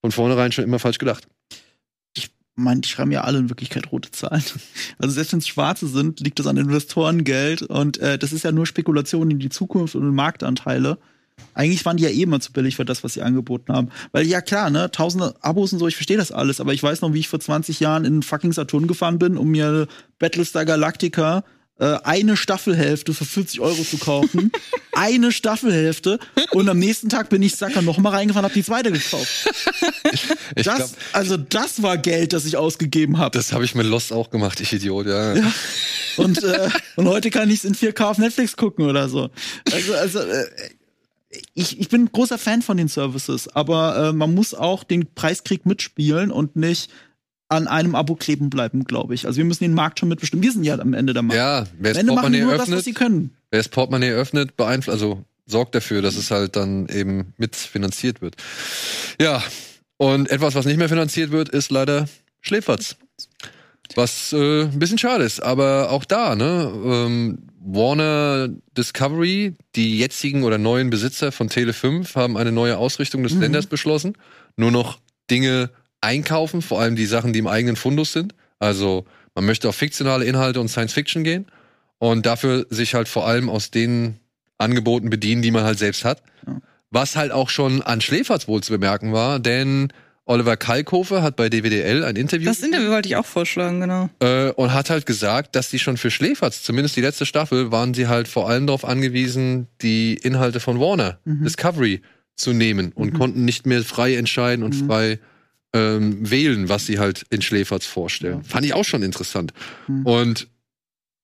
von 0.00 0.12
vornherein 0.12 0.52
schon 0.52 0.62
immer 0.62 0.78
falsch 0.78 0.98
gedacht. 0.98 1.26
Ich 2.16 2.30
meine, 2.54 2.82
die 2.82 2.88
schreiben 2.88 3.10
ja 3.10 3.22
alle 3.22 3.40
in 3.40 3.48
Wirklichkeit 3.48 3.90
rote 3.90 4.12
Zahlen. 4.12 4.44
Also 4.98 5.14
selbst 5.14 5.32
wenn 5.32 5.40
es 5.40 5.48
schwarze 5.48 5.88
sind, 5.88 6.20
liegt 6.20 6.38
das 6.38 6.46
an 6.46 6.56
Investorengeld 6.56 7.62
und 7.62 7.98
äh, 7.98 8.16
das 8.16 8.32
ist 8.32 8.44
ja 8.44 8.52
nur 8.52 8.64
Spekulation 8.64 9.28
in 9.28 9.40
die 9.40 9.48
Zukunft 9.48 9.96
und 9.96 10.04
in 10.04 10.14
Marktanteile. 10.14 10.98
Eigentlich 11.54 11.84
waren 11.84 11.96
die 11.96 12.04
ja 12.04 12.10
eh 12.10 12.22
immer 12.22 12.40
zu 12.40 12.52
billig 12.52 12.76
für 12.76 12.84
das, 12.84 13.02
was 13.04 13.14
sie 13.14 13.22
angeboten 13.22 13.72
haben. 13.72 13.88
Weil 14.12 14.26
ja 14.26 14.40
klar, 14.40 14.70
ne, 14.70 14.90
tausende 14.90 15.34
Abos 15.40 15.72
und 15.72 15.78
so, 15.78 15.88
ich 15.88 15.96
verstehe 15.96 16.16
das 16.16 16.32
alles, 16.32 16.60
aber 16.60 16.72
ich 16.72 16.82
weiß 16.82 17.00
noch, 17.00 17.12
wie 17.12 17.20
ich 17.20 17.28
vor 17.28 17.40
20 17.40 17.80
Jahren 17.80 18.04
in 18.04 18.22
fucking 18.22 18.52
Saturn 18.52 18.86
gefahren 18.86 19.18
bin, 19.18 19.36
um 19.36 19.48
mir 19.48 19.86
Battlestar 20.18 20.64
Galactica 20.64 21.44
äh, 21.78 21.98
eine 22.02 22.36
Staffelhälfte 22.36 23.14
für 23.14 23.24
40 23.24 23.60
Euro 23.60 23.82
zu 23.82 23.98
kaufen. 23.98 24.50
eine 24.92 25.30
Staffelhälfte. 25.30 26.18
Und 26.50 26.68
am 26.68 26.78
nächsten 26.78 27.08
Tag 27.08 27.28
bin 27.28 27.40
ich 27.42 27.54
Sacker 27.54 27.82
noch 27.82 27.98
mal 27.98 28.10
reingefahren, 28.10 28.44
hab 28.44 28.52
die 28.52 28.64
zweite 28.64 28.90
gekauft. 28.90 29.48
Ich 30.56 30.64
Das, 30.64 30.76
glaub, 30.76 30.90
also 31.12 31.36
das 31.36 31.82
war 31.82 31.96
Geld, 31.96 32.32
das 32.32 32.44
ich 32.44 32.56
ausgegeben 32.56 33.18
habe. 33.18 33.36
das 33.38 33.52
habe 33.52 33.64
ich 33.64 33.76
mit 33.76 33.86
Lost 33.86 34.12
auch 34.12 34.30
gemacht, 34.30 34.60
ich 34.60 34.72
Idiot, 34.72 35.06
ja. 35.06 35.34
Und, 36.16 36.42
äh, 36.42 36.68
und 36.96 37.06
heute 37.06 37.30
kann 37.30 37.48
ich 37.48 37.58
es 37.58 37.64
in 37.64 37.76
4K 37.76 38.10
auf 38.10 38.18
Netflix 38.18 38.56
gucken 38.56 38.86
oder 38.86 39.08
so. 39.08 39.30
Also, 39.72 39.94
also 39.94 40.18
äh, 40.18 40.46
ich, 41.54 41.78
ich 41.78 41.88
bin 41.88 42.04
ein 42.04 42.12
großer 42.12 42.38
Fan 42.38 42.62
von 42.62 42.76
den 42.76 42.88
Services, 42.88 43.48
aber 43.48 44.08
äh, 44.08 44.12
man 44.12 44.34
muss 44.34 44.54
auch 44.54 44.84
den 44.84 45.06
Preiskrieg 45.14 45.66
mitspielen 45.66 46.30
und 46.30 46.56
nicht 46.56 46.90
an 47.48 47.66
einem 47.66 47.94
Abo 47.94 48.14
kleben 48.14 48.50
bleiben, 48.50 48.84
glaube 48.84 49.14
ich. 49.14 49.26
Also 49.26 49.38
wir 49.38 49.44
müssen 49.44 49.64
den 49.64 49.74
Markt 49.74 49.98
schon 49.98 50.08
mitbestimmen. 50.08 50.42
Wir 50.42 50.52
sind 50.52 50.64
ja 50.64 50.78
amEnde 50.78 51.14
der 51.14 51.22
Markt. 51.22 51.36
Ja, 51.36 51.66
wer 51.78 51.92
am 51.92 51.94
das 51.94 51.96
Ende 51.98 52.12
machen 52.12 52.32
die 52.32 52.40
Portemonnaie 52.40 52.42
nur 52.42 52.52
das, 52.52 52.60
was 52.60 52.68
öffnet, 52.68 52.84
sie 52.84 52.92
können. 52.92 53.36
wer 53.50 53.58
das 53.58 53.68
Portemonnaie 53.68 54.12
öffnet, 54.12 54.56
beeinflusst, 54.56 54.94
also 54.94 55.24
sorgt 55.46 55.74
dafür, 55.74 56.02
dass 56.02 56.16
es 56.16 56.30
halt 56.30 56.56
dann 56.56 56.88
eben 56.88 57.32
mitfinanziert 57.38 58.20
wird. 58.20 58.36
Ja, 59.20 59.42
und 59.96 60.30
etwas, 60.30 60.54
was 60.54 60.66
nicht 60.66 60.76
mehr 60.76 60.88
finanziert 60.88 61.30
wird, 61.30 61.48
ist 61.48 61.70
leider 61.70 62.08
Schläferz. 62.40 62.96
Was 63.94 64.32
äh, 64.32 64.62
ein 64.64 64.78
bisschen 64.78 64.98
schade 64.98 65.24
ist, 65.24 65.40
aber 65.42 65.90
auch 65.90 66.04
da, 66.04 66.34
ne? 66.36 66.70
Ähm, 66.84 67.38
Warner 67.60 68.48
Discovery, 68.76 69.54
die 69.76 69.98
jetzigen 69.98 70.44
oder 70.44 70.58
neuen 70.58 70.90
Besitzer 70.90 71.32
von 71.32 71.48
Tele 71.48 71.72
5, 71.72 72.14
haben 72.16 72.36
eine 72.36 72.52
neue 72.52 72.78
Ausrichtung 72.78 73.22
des 73.22 73.34
Mhm. 73.34 73.40
Senders 73.40 73.66
beschlossen. 73.66 74.14
Nur 74.56 74.70
noch 74.70 74.98
Dinge 75.30 75.70
einkaufen, 76.00 76.62
vor 76.62 76.80
allem 76.80 76.96
die 76.96 77.06
Sachen, 77.06 77.32
die 77.32 77.38
im 77.40 77.46
eigenen 77.46 77.76
Fundus 77.76 78.12
sind. 78.12 78.34
Also 78.58 79.04
man 79.34 79.44
möchte 79.46 79.68
auf 79.68 79.76
fiktionale 79.76 80.24
Inhalte 80.24 80.60
und 80.60 80.68
Science 80.68 80.92
Fiction 80.92 81.24
gehen 81.24 81.46
und 81.98 82.24
dafür 82.26 82.66
sich 82.70 82.94
halt 82.94 83.08
vor 83.08 83.26
allem 83.26 83.48
aus 83.50 83.70
den 83.70 84.18
Angeboten 84.58 85.10
bedienen, 85.10 85.42
die 85.42 85.50
man 85.50 85.64
halt 85.64 85.78
selbst 85.78 86.04
hat. 86.04 86.22
Was 86.90 87.16
halt 87.16 87.32
auch 87.32 87.50
schon 87.50 87.82
an 87.82 88.00
Schläferz 88.00 88.48
wohl 88.48 88.62
zu 88.62 88.72
bemerken 88.72 89.12
war, 89.12 89.38
denn 89.40 89.92
Oliver 90.28 90.56
Kalkofe 90.56 91.22
hat 91.22 91.36
bei 91.36 91.48
DWDL 91.48 92.04
ein 92.04 92.14
Interview 92.16 92.46
Das 92.46 92.60
Interview 92.62 92.90
wollte 92.90 93.08
ich 93.08 93.16
auch 93.16 93.26
vorschlagen, 93.26 93.80
genau. 93.80 94.10
äh, 94.20 94.50
und 94.52 94.72
hat 94.74 94.90
halt 94.90 95.06
gesagt, 95.06 95.56
dass 95.56 95.70
die 95.70 95.78
schon 95.78 95.96
für 95.96 96.10
Schläferz, 96.10 96.62
zumindest 96.62 96.96
die 96.96 97.00
letzte 97.00 97.24
Staffel, 97.26 97.72
waren 97.72 97.94
sie 97.94 98.06
halt 98.08 98.28
vor 98.28 98.48
allem 98.48 98.66
darauf 98.66 98.84
angewiesen, 98.84 99.68
die 99.82 100.14
Inhalte 100.14 100.60
von 100.60 100.78
Warner 100.78 101.18
Mhm. 101.24 101.44
Discovery 101.44 102.02
zu 102.36 102.52
nehmen 102.52 102.92
und 102.92 103.14
Mhm. 103.14 103.18
konnten 103.18 103.44
nicht 103.44 103.66
mehr 103.66 103.82
frei 103.82 104.14
entscheiden 104.16 104.62
und 104.64 104.80
Mhm. 104.82 104.86
frei 104.86 105.18
ähm, 105.74 106.30
wählen, 106.30 106.68
was 106.70 106.86
sie 106.86 106.98
halt 106.98 107.26
in 107.30 107.42
Schläferz 107.42 107.84
vorstellen. 107.84 108.42
Fand 108.42 108.64
ich 108.64 108.72
auch 108.72 108.84
schon 108.86 109.02
interessant. 109.02 109.52
Mhm. 109.86 110.06
Und 110.06 110.48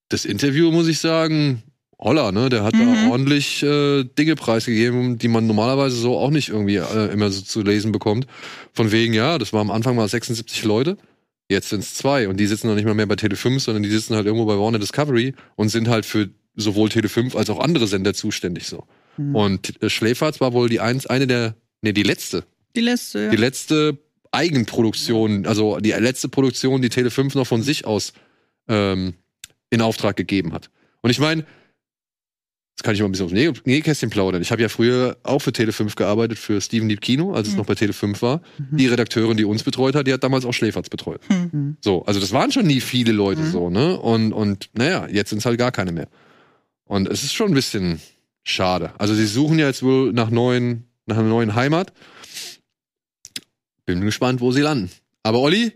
das 0.09 0.23
Interview, 0.25 0.71
muss 0.71 0.87
ich 0.87 0.99
sagen, 0.99 1.63
Holla, 1.99 2.31
ne, 2.31 2.49
der 2.49 2.63
hat 2.63 2.73
da 2.73 2.79
Mhm. 2.79 3.09
ordentlich 3.11 3.63
äh, 3.63 4.03
Dinge 4.03 4.35
preisgegeben, 4.35 5.17
die 5.17 5.27
man 5.29 5.47
normalerweise 5.47 5.95
so 5.95 6.17
auch 6.17 6.29
nicht 6.29 6.49
irgendwie 6.49 6.75
äh, 6.77 7.11
immer 7.13 7.29
so 7.31 7.41
zu 7.41 7.61
lesen 7.61 7.91
bekommt. 7.91 8.27
Von 8.73 8.91
wegen, 8.91 9.13
ja, 9.13 9.37
das 9.37 9.53
war 9.53 9.61
am 9.61 9.71
Anfang 9.71 9.95
mal 9.95 10.07
76 10.07 10.63
Leute, 10.65 10.97
jetzt 11.49 11.69
sind 11.69 11.79
es 11.81 11.93
zwei 11.93 12.27
und 12.27 12.37
die 12.37 12.47
sitzen 12.47 12.67
noch 12.67 12.75
nicht 12.75 12.85
mal 12.85 12.93
mehr 12.95 13.05
bei 13.05 13.15
Tele5, 13.15 13.59
sondern 13.61 13.83
die 13.83 13.89
sitzen 13.89 14.15
halt 14.15 14.25
irgendwo 14.25 14.45
bei 14.45 14.57
Warner 14.57 14.79
Discovery 14.79 15.33
und 15.55 15.69
sind 15.69 15.87
halt 15.87 16.05
für 16.05 16.29
sowohl 16.55 16.89
Tele5 16.89 17.35
als 17.37 17.49
auch 17.49 17.59
andere 17.59 17.87
Sender 17.87 18.13
zuständig 18.13 18.67
so. 18.67 18.83
Mhm. 19.17 19.35
Und 19.35 19.81
äh, 19.81 19.89
Schläferz 19.89 20.41
war 20.41 20.51
wohl 20.53 20.67
die 20.69 20.81
eins, 20.81 21.05
eine 21.05 21.27
der, 21.27 21.55
nee, 21.81 21.93
die 21.93 22.03
letzte, 22.03 22.43
Die 22.75 22.81
letzte. 22.81 23.19
Ja. 23.25 23.29
die 23.29 23.37
letzte 23.37 23.97
Eigenproduktion, 24.31 25.45
also 25.45 25.79
die 25.79 25.91
letzte 25.91 26.29
Produktion, 26.29 26.81
die 26.81 26.89
Tele5 26.89 27.37
noch 27.37 27.47
von 27.47 27.61
sich 27.61 27.85
aus 27.85 28.13
ähm, 28.67 29.13
in 29.69 29.81
Auftrag 29.81 30.15
gegeben 30.17 30.53
hat. 30.53 30.69
Und 31.01 31.09
ich 31.09 31.19
meine, 31.19 31.45
das 32.75 32.83
kann 32.83 32.93
ich 32.93 32.99
mal 33.01 33.07
ein 33.07 33.11
bisschen 33.11 33.25
aufs 33.27 33.33
Näh- 33.35 33.61
Nähkästchen 33.65 34.09
plaudern. 34.09 34.41
Ich 34.41 34.51
habe 34.51 34.61
ja 34.61 34.67
früher 34.69 35.17
auch 35.23 35.39
für 35.39 35.51
Tele5 35.51 35.95
gearbeitet, 35.95 36.37
für 36.37 36.59
Steven 36.59 36.89
Lieb 36.89 36.99
Kino, 37.01 37.33
als 37.33 37.47
es 37.47 37.53
Mhm. 37.53 37.59
noch 37.59 37.65
bei 37.65 37.73
Tele5 37.73 38.21
war. 38.21 38.41
Mhm. 38.57 38.77
Die 38.77 38.87
Redakteurin, 38.87 39.37
die 39.37 39.45
uns 39.45 39.63
betreut 39.63 39.95
hat, 39.95 40.07
die 40.07 40.13
hat 40.13 40.23
damals 40.23 40.43
auch 40.45 40.51
Schläferz 40.53 40.89
betreut. 40.89 41.21
Hm. 41.27 41.49
Mhm. 41.53 41.77
So, 41.81 42.03
also 42.05 42.19
das 42.19 42.33
waren 42.33 42.51
schon 42.51 42.67
nie 42.67 42.81
viele 42.81 43.13
Leute 43.13 43.41
Mhm. 43.41 43.51
so, 43.51 43.69
ne? 43.69 43.97
Und, 43.99 44.33
und 44.33 44.69
naja, 44.73 45.07
jetzt 45.09 45.29
sind 45.29 45.39
es 45.39 45.45
halt 45.45 45.57
gar 45.57 45.71
keine 45.71 45.93
mehr. 45.93 46.09
Und 46.83 47.07
es 47.07 47.23
ist 47.23 47.33
schon 47.33 47.47
ein 47.47 47.53
bisschen 47.53 48.01
schade. 48.43 48.91
Also 48.97 49.13
sie 49.15 49.25
suchen 49.25 49.57
ja 49.57 49.67
jetzt 49.67 49.81
wohl 49.81 50.11
nach 50.11 50.29
neuen, 50.29 50.83
nach 51.05 51.17
einer 51.17 51.29
neuen 51.29 51.55
Heimat. 51.55 51.93
Bin 53.85 54.01
gespannt, 54.01 54.41
wo 54.41 54.51
sie 54.51 54.61
landen. 54.61 54.91
Aber 55.23 55.39
Olli, 55.39 55.73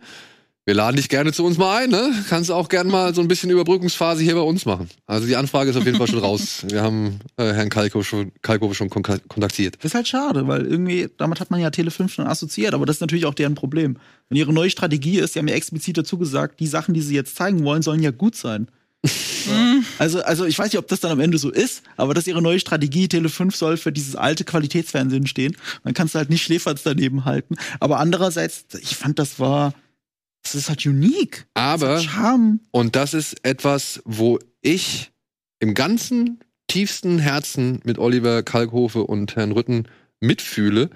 wir 0.70 0.76
laden 0.76 0.98
dich 0.98 1.10
gerne 1.10 1.34
zu 1.34 1.44
uns 1.44 1.58
mal 1.58 1.78
ein, 1.78 1.90
ne? 1.90 2.14
Kannst 2.30 2.52
auch 2.52 2.70
gerne 2.70 2.92
mal 2.92 3.16
so 3.16 3.22
ein 3.22 3.28
bisschen 3.28 3.50
Überbrückungsphase 3.50 4.22
hier 4.22 4.36
bei 4.36 4.42
uns 4.42 4.68
machen. 4.68 4.88
Also 5.08 5.26
die 5.26 5.36
Anfrage 5.36 5.72
ist 5.72 5.76
auf 5.76 5.84
jeden 5.84 5.98
Fall 5.98 6.08
schon 6.08 6.20
raus. 6.20 6.64
Wir 6.70 6.84
haben 6.84 7.22
äh, 7.38 7.54
Herrn 7.54 7.72
Kalko 7.72 8.04
schon, 8.04 8.32
Kalko 8.44 8.72
schon 8.76 8.88
kon 8.92 9.02
kontaktiert. 9.02 9.78
Das 9.80 9.86
ist 9.86 9.96
halt 9.96 10.08
schade, 10.08 10.48
weil 10.48 10.68
irgendwie, 10.68 11.10
damit 11.18 11.40
hat 11.40 11.50
man 11.50 11.60
ja 11.60 11.70
Tele5 11.70 12.10
schon 12.10 12.28
assoziiert, 12.28 12.76
aber 12.76 12.86
das 12.86 12.98
ist 12.98 13.02
natürlich 13.02 13.26
auch 13.26 13.34
deren 13.34 13.56
Problem. 13.56 13.98
Wenn 14.30 14.38
ihre 14.38 14.54
neue 14.54 14.70
Strategie 14.70 15.18
ist, 15.18 15.34
die 15.34 15.40
haben 15.40 15.48
ja 15.48 15.56
explizit 15.56 15.98
dazu 15.98 16.20
gesagt, 16.20 16.60
die 16.60 16.68
Sachen, 16.68 16.94
die 16.94 17.02
sie 17.02 17.16
jetzt 17.16 17.36
zeigen 17.36 17.64
wollen, 17.64 17.82
sollen 17.82 18.04
ja 18.04 18.12
gut 18.12 18.36
sein. 18.36 18.68
Also, 19.98 20.22
also 20.22 20.46
ich 20.46 20.60
weiß 20.60 20.68
nicht, 20.68 20.78
ob 20.78 20.88
das 20.88 21.00
dann 21.00 21.12
am 21.12 21.20
Ende 21.20 21.38
so 21.38 21.50
ist, 21.50 21.84
aber 21.98 22.14
das 22.14 22.26
ist 22.26 22.28
ihre 22.28 22.42
neue 22.42 22.60
Strategie. 22.60 23.06
Tele5 23.06 23.56
soll 23.56 23.78
für 23.78 23.92
dieses 23.92 24.16
alte 24.16 24.44
Qualitätsfernsehen 24.44 25.26
stehen. 25.26 25.56
Dann 25.84 25.94
kannst 25.94 26.14
du 26.14 26.20
halt 26.20 26.30
nicht 26.30 26.44
Schläferz 26.44 26.84
daneben 26.84 27.26
halten. 27.26 27.56
Aber 27.80 28.00
andererseits, 28.00 28.66
ich 28.82 28.98
fand, 28.98 29.18
das 29.18 29.40
war, 29.40 29.74
das 30.44 30.56
ist 30.56 30.70
halt 30.70 30.86
unique. 30.86 31.46
Aber 31.54 31.96
Das 31.96 32.06
Charme. 32.06 32.60
Und 32.72 32.96
das 32.96 33.14
ist 33.14 33.44
etwas, 33.46 34.02
wo 34.06 34.40
ich 34.62 35.12
im 35.60 35.74
ganzen 35.74 36.40
tiefsten 36.68 37.20
Herzen 37.20 37.80
mit 37.84 37.98
Oliver 37.98 38.44
Kalkhofe 38.44 39.04
und 39.04 39.36
Herrn 39.36 39.52
Rütten 39.52 39.88
mitfühle, 40.20 40.90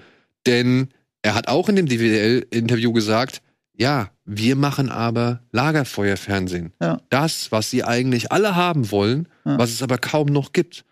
denn 0.46 0.88
er 1.22 1.34
hat 1.34 1.48
auch 1.48 1.68
in 1.68 1.76
dem 1.76 1.86
DWDL-Interview 1.86 2.92
gesagt, 2.92 3.42
ja, 3.76 4.10
wir 4.24 4.56
machen 4.56 4.88
aber 4.88 5.42
Lagerfeuerfernsehen. 5.52 6.72
Ja. 6.80 7.00
Das, 7.10 7.50
was 7.52 7.70
sie 7.70 7.84
eigentlich 7.84 8.30
alle 8.32 8.54
haben 8.54 8.90
wollen, 8.90 9.28
Ja. 9.44 9.58
was 9.58 9.70
es 9.70 9.82
aber 9.82 9.98
kaum 9.98 10.28
noch 10.28 10.52
gibt. 10.52 10.84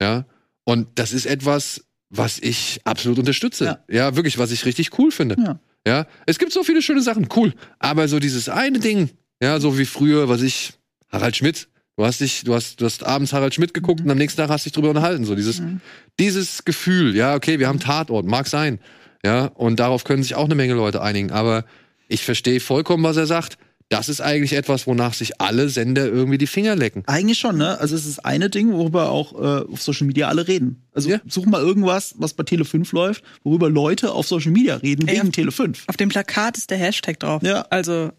Ja. 0.00 0.26
Und 0.64 0.88
das 0.96 1.12
ist 1.12 1.26
etwas, 1.26 1.84
was 2.10 2.38
ich 2.38 2.80
absolut 2.84 3.18
unterstütze. 3.18 3.64
Ja. 3.64 3.78
Ja, 3.88 4.16
wirklich, 4.16 4.38
was 4.38 4.50
ich 4.50 4.64
richtig 4.66 4.98
cool 4.98 5.10
finde. 5.10 5.36
Ja. 5.38 5.58
Ja, 5.86 6.06
es 6.26 6.38
gibt 6.38 6.52
so 6.52 6.64
viele 6.64 6.82
schöne 6.82 7.00
Sachen, 7.00 7.28
cool. 7.36 7.54
Aber 7.78 8.08
so 8.08 8.18
dieses 8.18 8.48
eine 8.48 8.80
Ding, 8.80 9.10
ja, 9.40 9.60
so 9.60 9.78
wie 9.78 9.84
früher, 9.84 10.28
was 10.28 10.42
ich, 10.42 10.72
Harald 11.10 11.36
Schmidt, 11.36 11.68
du 11.96 12.04
hast 12.04 12.20
dich, 12.20 12.42
du 12.44 12.54
hast, 12.54 12.80
du 12.80 12.84
hast 12.86 13.04
abends 13.04 13.32
Harald 13.32 13.54
Schmidt 13.54 13.72
geguckt 13.72 14.00
und 14.00 14.10
am 14.10 14.18
nächsten 14.18 14.40
Tag 14.40 14.50
hast 14.50 14.64
dich 14.66 14.72
drüber 14.72 14.88
unterhalten. 14.88 15.24
So 15.24 15.36
dieses, 15.36 15.60
Mhm. 15.60 15.80
dieses 16.18 16.64
Gefühl, 16.64 17.14
ja, 17.14 17.34
okay, 17.36 17.58
wir 17.60 17.68
haben 17.68 17.78
Tatort, 17.78 18.26
mag 18.26 18.48
sein. 18.48 18.80
Ja, 19.24 19.46
und 19.46 19.78
darauf 19.80 20.04
können 20.04 20.22
sich 20.22 20.34
auch 20.34 20.44
eine 20.44 20.54
Menge 20.56 20.74
Leute 20.74 21.02
einigen. 21.02 21.30
Aber 21.30 21.64
ich 22.08 22.24
verstehe 22.24 22.60
vollkommen, 22.60 23.02
was 23.04 23.16
er 23.16 23.26
sagt. 23.26 23.56
Das 23.88 24.08
ist 24.08 24.20
eigentlich 24.20 24.52
etwas, 24.54 24.88
wonach 24.88 25.14
sich 25.14 25.40
alle 25.40 25.68
Sender 25.68 26.06
irgendwie 26.06 26.38
die 26.38 26.48
Finger 26.48 26.74
lecken. 26.74 27.04
Eigentlich 27.06 27.38
schon, 27.38 27.56
ne? 27.56 27.78
Also 27.78 27.94
es 27.94 28.04
ist 28.04 28.18
eine 28.24 28.50
Ding, 28.50 28.72
worüber 28.72 29.10
auch 29.10 29.32
äh, 29.34 29.72
auf 29.72 29.80
Social 29.80 30.08
Media 30.08 30.26
alle 30.26 30.48
reden. 30.48 30.82
Also 30.92 31.08
Ja. 31.10 31.20
such 31.28 31.46
mal 31.46 31.60
irgendwas, 31.60 32.14
was 32.18 32.34
bei 32.34 32.42
Tele5 32.42 32.92
läuft, 32.92 33.22
worüber 33.44 33.70
Leute 33.70 34.10
auf 34.10 34.26
Social 34.26 34.50
Media 34.50 34.74
reden, 34.76 35.06
Ey, 35.06 35.16
wegen 35.18 35.28
auf- 35.28 35.34
Tele5. 35.34 35.78
Auf 35.86 35.96
dem 35.96 36.08
Plakat 36.08 36.56
ist 36.58 36.70
der 36.70 36.78
Hashtag 36.78 37.20
drauf. 37.20 37.42
Ja. 37.44 37.62
Also 37.70 38.10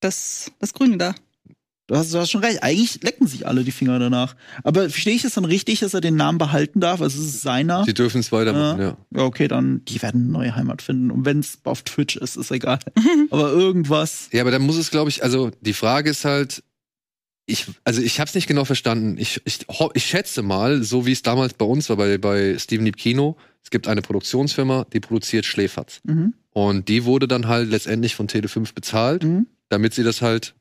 das, 0.00 0.50
das 0.58 0.74
Grüne 0.74 0.96
da. 0.98 1.14
Du 1.88 1.96
hast, 1.96 2.12
du 2.12 2.18
hast 2.18 2.30
schon 2.30 2.44
recht. 2.44 2.62
Eigentlich 2.62 3.02
lecken 3.02 3.26
sich 3.26 3.46
alle 3.46 3.64
die 3.64 3.72
Finger 3.72 3.98
danach. 3.98 4.36
Aber 4.62 4.90
verstehe 4.90 5.14
ich 5.14 5.24
es 5.24 5.34
dann 5.34 5.46
richtig, 5.46 5.80
dass 5.80 5.94
er 5.94 6.02
den 6.02 6.16
Namen 6.16 6.36
behalten 6.36 6.80
darf? 6.80 7.00
Also 7.00 7.18
es 7.20 7.26
ist 7.26 7.40
seiner. 7.40 7.84
Sie 7.84 7.94
dürfen 7.94 8.20
es 8.20 8.30
weitermachen, 8.30 8.78
Ja. 8.80 8.86
ja. 8.88 8.96
Ja, 9.16 9.22
okay, 9.22 9.48
dann 9.48 9.82
die 9.86 10.00
werden 10.02 10.20
eine 10.24 10.30
neue 10.30 10.54
Heimat 10.54 10.82
finden. 10.82 11.10
Und 11.10 11.24
wenn 11.24 11.38
es 11.40 11.58
auf 11.64 11.82
Twitch 11.82 12.16
ist, 12.16 12.36
ist 12.36 12.50
egal. 12.50 12.78
Aber 13.30 13.50
irgendwas. 13.52 14.28
Ja, 14.32 14.42
aber 14.42 14.50
dann 14.50 14.62
muss 14.62 14.76
es, 14.76 14.90
glaube 14.90 15.08
ich, 15.08 15.24
also 15.24 15.50
die 15.62 15.72
Frage 15.72 16.10
ist 16.10 16.24
halt, 16.26 16.62
ich, 17.46 17.64
also 17.84 18.02
ich 18.02 18.20
habe 18.20 18.28
es 18.28 18.34
nicht 18.34 18.46
genau 18.48 18.66
verstanden. 18.66 19.16
Ich, 19.18 19.40
ich, 19.46 19.60
ich 19.94 20.04
schätze 20.04 20.42
mal, 20.42 20.82
so 20.82 21.06
wie 21.06 21.12
es 21.12 21.22
damals 21.22 21.54
bei 21.54 21.64
uns 21.64 21.88
war, 21.88 21.96
bei, 21.96 22.18
bei 22.18 22.58
Steven 22.58 22.84
Lieb 22.84 22.98
Kino, 22.98 23.38
es 23.64 23.70
gibt 23.70 23.88
eine 23.88 24.02
Produktionsfirma, 24.02 24.84
die 24.92 25.00
produziert 25.00 25.46
Schläferz. 25.46 26.00
Mhm. 26.04 26.34
Und 26.50 26.88
die 26.88 27.06
wurde 27.06 27.26
dann 27.26 27.48
halt 27.48 27.70
letztendlich 27.70 28.14
von 28.14 28.28
Tele5 28.28 28.74
bezahlt, 28.74 29.22
Mhm. 29.24 29.46
damit 29.70 29.94
sie 29.94 30.02
das 30.02 30.20
halt 30.20 30.54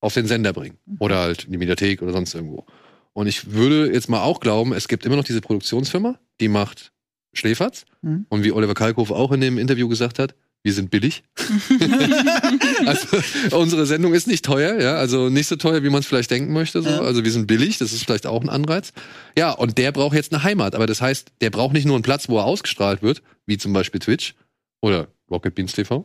auf 0.00 0.14
den 0.14 0.26
Sender 0.26 0.52
bringen. 0.52 0.78
Oder 0.98 1.18
halt 1.18 1.44
in 1.44 1.52
die 1.52 1.58
Mediathek 1.58 2.02
oder 2.02 2.12
sonst 2.12 2.34
irgendwo. 2.34 2.66
Und 3.12 3.26
ich 3.26 3.52
würde 3.52 3.92
jetzt 3.92 4.08
mal 4.08 4.22
auch 4.22 4.40
glauben, 4.40 4.72
es 4.72 4.88
gibt 4.88 5.04
immer 5.04 5.16
noch 5.16 5.24
diese 5.24 5.40
Produktionsfirma, 5.40 6.18
die 6.40 6.48
macht 6.48 6.92
Schläferz. 7.32 7.84
Mhm. 8.02 8.26
Und 8.28 8.44
wie 8.44 8.52
Oliver 8.52 8.74
Kalkofe 8.74 9.14
auch 9.14 9.32
in 9.32 9.40
dem 9.40 9.58
Interview 9.58 9.88
gesagt 9.88 10.18
hat, 10.18 10.34
wir 10.62 10.74
sind 10.74 10.90
billig. 10.90 11.22
also 12.86 13.56
unsere 13.56 13.86
Sendung 13.86 14.12
ist 14.12 14.26
nicht 14.26 14.44
teuer, 14.44 14.78
ja, 14.80 14.96
also 14.96 15.30
nicht 15.30 15.46
so 15.46 15.56
teuer, 15.56 15.82
wie 15.82 15.88
man 15.88 16.00
es 16.00 16.06
vielleicht 16.06 16.30
denken 16.30 16.52
möchte. 16.52 16.82
So. 16.82 16.90
Ja. 16.90 17.00
Also 17.00 17.24
wir 17.24 17.32
sind 17.32 17.46
billig, 17.46 17.78
das 17.78 17.92
ist 17.92 18.04
vielleicht 18.04 18.26
auch 18.26 18.42
ein 18.42 18.50
Anreiz. 18.50 18.92
Ja, 19.38 19.52
und 19.52 19.78
der 19.78 19.90
braucht 19.92 20.14
jetzt 20.14 20.32
eine 20.32 20.42
Heimat. 20.42 20.74
Aber 20.74 20.86
das 20.86 21.00
heißt, 21.00 21.32
der 21.40 21.50
braucht 21.50 21.72
nicht 21.72 21.86
nur 21.86 21.96
einen 21.96 22.02
Platz, 22.02 22.28
wo 22.28 22.38
er 22.38 22.44
ausgestrahlt 22.44 23.02
wird, 23.02 23.22
wie 23.46 23.56
zum 23.56 23.72
Beispiel 23.72 24.00
Twitch 24.00 24.34
oder 24.82 25.08
Rocket 25.30 25.54
Beans 25.54 25.72
TV, 25.72 26.04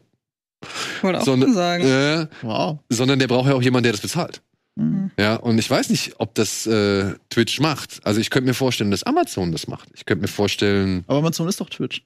wollte 1.01 1.20
auch 1.22 1.26
Sondern- 1.26 1.53
sagen. 1.53 1.84
äh, 1.86 2.28
Wow. 2.41 2.80
sondern 2.89 3.20
der 3.20 3.28
braucht 3.28 3.47
ja 3.49 3.55
auch 3.55 3.61
jemanden, 3.61 3.84
der 3.84 3.91
das 3.93 4.01
bezahlt. 4.01 4.41
Mhm. 4.76 5.11
Ja, 5.18 5.36
und 5.38 5.57
ich 5.57 5.70
weiß 5.70 5.89
nicht, 5.89 6.16
ob 6.20 6.36
das 6.36 6.68
äh, 6.68 7.13
Twitch 7.30 7.59
macht. 7.61 7.99
Also 8.03 8.20
ich 8.20 8.30
könnte 8.30 8.47
mir 8.47 8.53
vorstellen, 8.53 8.91
dass 8.91 9.03
Amazon 9.03 9.51
das 9.53 9.68
macht. 9.68 9.88
Ich 9.93 10.05
könnte 10.05 10.22
mir 10.24 10.28
vorstellen, 10.28 11.03
Aber 11.07 11.20
Amazon 11.20 11.47
ist 11.47 11.61
doch 11.61 11.70
Twitch. 11.70 12.03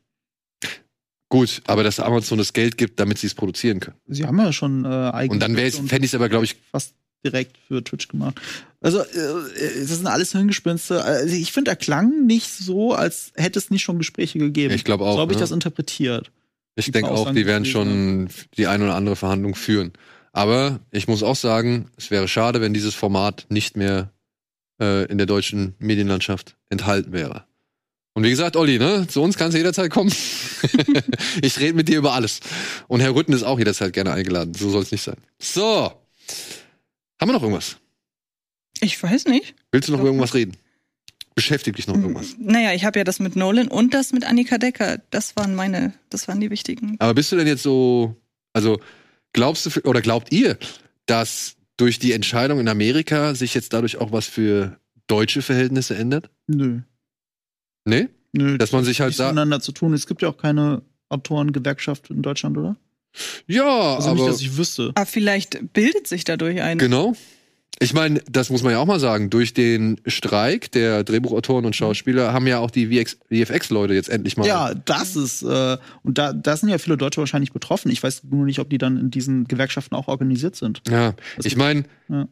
gut, 1.29 1.61
aber 1.67 1.83
dass 1.83 1.99
Amazon 1.99 2.37
das 2.37 2.53
Geld 2.53 2.77
gibt, 2.77 2.99
damit 2.99 3.17
sie 3.17 3.27
es 3.27 3.33
produzieren 3.35 3.79
können. 3.79 3.97
Sie 4.07 4.25
haben 4.25 4.37
ja 4.39 4.51
schon 4.53 4.85
äh, 4.85 4.87
eigene. 4.87 5.33
Und 5.33 5.39
dann 5.41 5.55
wäre 5.55 5.71
fände 5.71 5.97
ich 6.05 6.11
es 6.11 6.15
aber, 6.15 6.29
glaube 6.29 6.45
ich, 6.45 6.55
fast 6.71 6.93
direkt 7.25 7.57
für 7.67 7.83
Twitch 7.83 8.07
gemacht. 8.07 8.39
Also, 8.81 8.99
äh, 9.01 9.05
das 9.79 9.89
sind 9.89 10.07
alles 10.07 10.31
Hirngespinste. 10.31 11.03
Also, 11.03 11.35
ich 11.35 11.51
finde, 11.51 11.71
er 11.71 11.75
klang 11.75 12.25
nicht 12.27 12.49
so, 12.49 12.93
als 12.93 13.31
hätte 13.35 13.59
es 13.59 13.69
nicht 13.71 13.83
schon 13.83 13.97
Gespräche 13.97 14.39
gegeben. 14.39 14.73
ich 14.73 14.85
glaube 14.85 15.03
auch. 15.05 15.15
so 15.15 15.19
habe 15.21 15.31
ich 15.33 15.37
ne? 15.37 15.41
das 15.41 15.51
interpretiert. 15.51 16.31
Ich 16.75 16.91
denke 16.91 17.11
auch, 17.11 17.31
die 17.31 17.45
werden 17.45 17.63
gewesen, 17.63 18.29
schon 18.29 18.29
die 18.57 18.67
eine 18.67 18.85
oder 18.85 18.95
andere 18.95 19.15
Verhandlung 19.15 19.55
führen. 19.55 19.93
Aber 20.31 20.79
ich 20.91 21.07
muss 21.07 21.23
auch 21.23 21.35
sagen, 21.35 21.89
es 21.97 22.11
wäre 22.11 22.27
schade, 22.27 22.61
wenn 22.61 22.73
dieses 22.73 22.95
Format 22.95 23.45
nicht 23.49 23.75
mehr 23.75 24.11
äh, 24.79 25.05
in 25.05 25.17
der 25.17 25.27
deutschen 25.27 25.75
Medienlandschaft 25.79 26.55
enthalten 26.69 27.11
wäre. 27.11 27.45
Und 28.13 28.23
wie 28.23 28.29
gesagt, 28.29 28.55
Olli, 28.55 28.79
ne, 28.79 29.07
zu 29.07 29.21
uns 29.21 29.37
kannst 29.37 29.53
du 29.53 29.59
jederzeit 29.59 29.91
kommen. 29.91 30.11
ich 31.41 31.59
rede 31.59 31.73
mit 31.73 31.87
dir 31.87 31.97
über 31.97 32.13
alles. 32.13 32.41
Und 32.87 32.99
Herr 33.01 33.13
Rütten 33.15 33.33
ist 33.33 33.43
auch 33.43 33.59
jederzeit 33.59 33.93
gerne 33.93 34.11
eingeladen. 34.11 34.53
So 34.53 34.69
soll 34.69 34.81
es 34.81 34.91
nicht 34.91 35.03
sein. 35.03 35.17
So. 35.39 35.91
Haben 37.19 37.29
wir 37.29 37.33
noch 37.33 37.43
irgendwas? 37.43 37.77
Ich 38.81 39.01
weiß 39.01 39.25
nicht. 39.25 39.55
Willst 39.71 39.87
du 39.87 39.93
noch 39.93 39.99
über 39.99 40.09
irgendwas 40.09 40.33
reden? 40.33 40.57
Beschäftigt 41.35 41.77
dich 41.77 41.87
noch 41.87 41.95
irgendwas? 41.95 42.35
Naja, 42.39 42.73
ich 42.73 42.83
habe 42.85 42.99
ja 42.99 43.03
das 43.03 43.19
mit 43.19 43.35
Nolan 43.35 43.67
und 43.67 43.93
das 43.93 44.11
mit 44.11 44.25
Annika 44.25 44.57
Decker. 44.57 44.99
Das 45.09 45.35
waren 45.35 45.55
meine, 45.55 45.93
das 46.09 46.27
waren 46.27 46.39
die 46.41 46.49
wichtigen. 46.49 46.95
Aber 46.99 47.13
bist 47.13 47.31
du 47.31 47.35
denn 47.37 47.47
jetzt 47.47 47.63
so, 47.63 48.15
also 48.53 48.79
glaubst 49.33 49.65
du 49.65 49.81
oder 49.81 50.01
glaubt 50.01 50.31
ihr, 50.31 50.57
dass 51.05 51.55
durch 51.77 51.97
die 51.99 52.11
Entscheidung 52.11 52.59
in 52.59 52.67
Amerika 52.67 53.35
sich 53.35 53.53
jetzt 53.53 53.71
dadurch 53.73 53.97
auch 53.97 54.11
was 54.11 54.25
für 54.25 54.77
deutsche 55.07 55.41
Verhältnisse 55.41 55.95
ändert? 55.95 56.29
Nö. 56.47 56.81
Nee? 57.85 58.09
Nö. 58.33 58.57
Dass 58.57 58.71
man 58.73 58.83
sich 58.83 58.99
halt 59.01 59.15
sagt, 59.15 59.31
miteinander 59.31 59.59
zu 59.61 59.71
tun. 59.71 59.93
Es 59.93 60.07
gibt 60.07 60.21
ja 60.21 60.29
auch 60.29 60.37
keine 60.37 60.81
Autorengewerkschaft 61.07 62.09
in 62.09 62.21
Deutschland, 62.21 62.57
oder? 62.57 62.75
Ja, 63.47 63.95
Also 63.95 64.09
aber 64.09 64.19
nicht, 64.19 64.29
dass 64.29 64.41
ich 64.41 64.57
wüsste. 64.57 64.91
Aber 64.93 65.05
vielleicht 65.05 65.73
bildet 65.73 66.05
sich 66.07 66.23
dadurch 66.25 66.61
ein. 66.61 66.77
genau. 66.77 67.15
Ich 67.81 67.93
meine, 67.93 68.19
das 68.29 68.49
muss 68.49 68.61
man 68.63 68.73
ja 68.73 68.79
auch 68.79 68.85
mal 68.85 68.99
sagen. 68.99 69.29
Durch 69.29 69.53
den 69.53 70.01
Streik 70.05 70.71
der 70.71 71.03
Drehbuchautoren 71.05 71.65
und 71.65 71.75
Schauspieler 71.75 72.33
haben 72.33 72.45
ja 72.47 72.59
auch 72.59 72.71
die 72.71 72.87
VFX-Leute 72.87 73.93
jetzt 73.93 74.09
endlich 74.09 74.35
mal. 74.35 74.45
Ja, 74.47 74.73
das 74.73 75.15
ist, 75.15 75.43
äh, 75.43 75.77
und 76.03 76.17
da, 76.17 76.33
da 76.33 76.57
sind 76.57 76.67
ja 76.69 76.77
viele 76.77 76.97
Deutsche 76.97 77.21
wahrscheinlich 77.21 77.53
betroffen. 77.53 77.89
Ich 77.91 78.03
weiß 78.03 78.23
nur 78.29 78.45
nicht, 78.45 78.59
ob 78.59 78.69
die 78.69 78.77
dann 78.79 78.97
in 78.97 79.11
diesen 79.11 79.45
Gewerkschaften 79.47 79.95
auch 79.95 80.07
organisiert 80.09 80.57
sind. 80.57 80.81
Ja, 80.89 81.13
ich 81.41 81.55
meine, 81.55 81.83
Ja. 82.09 82.27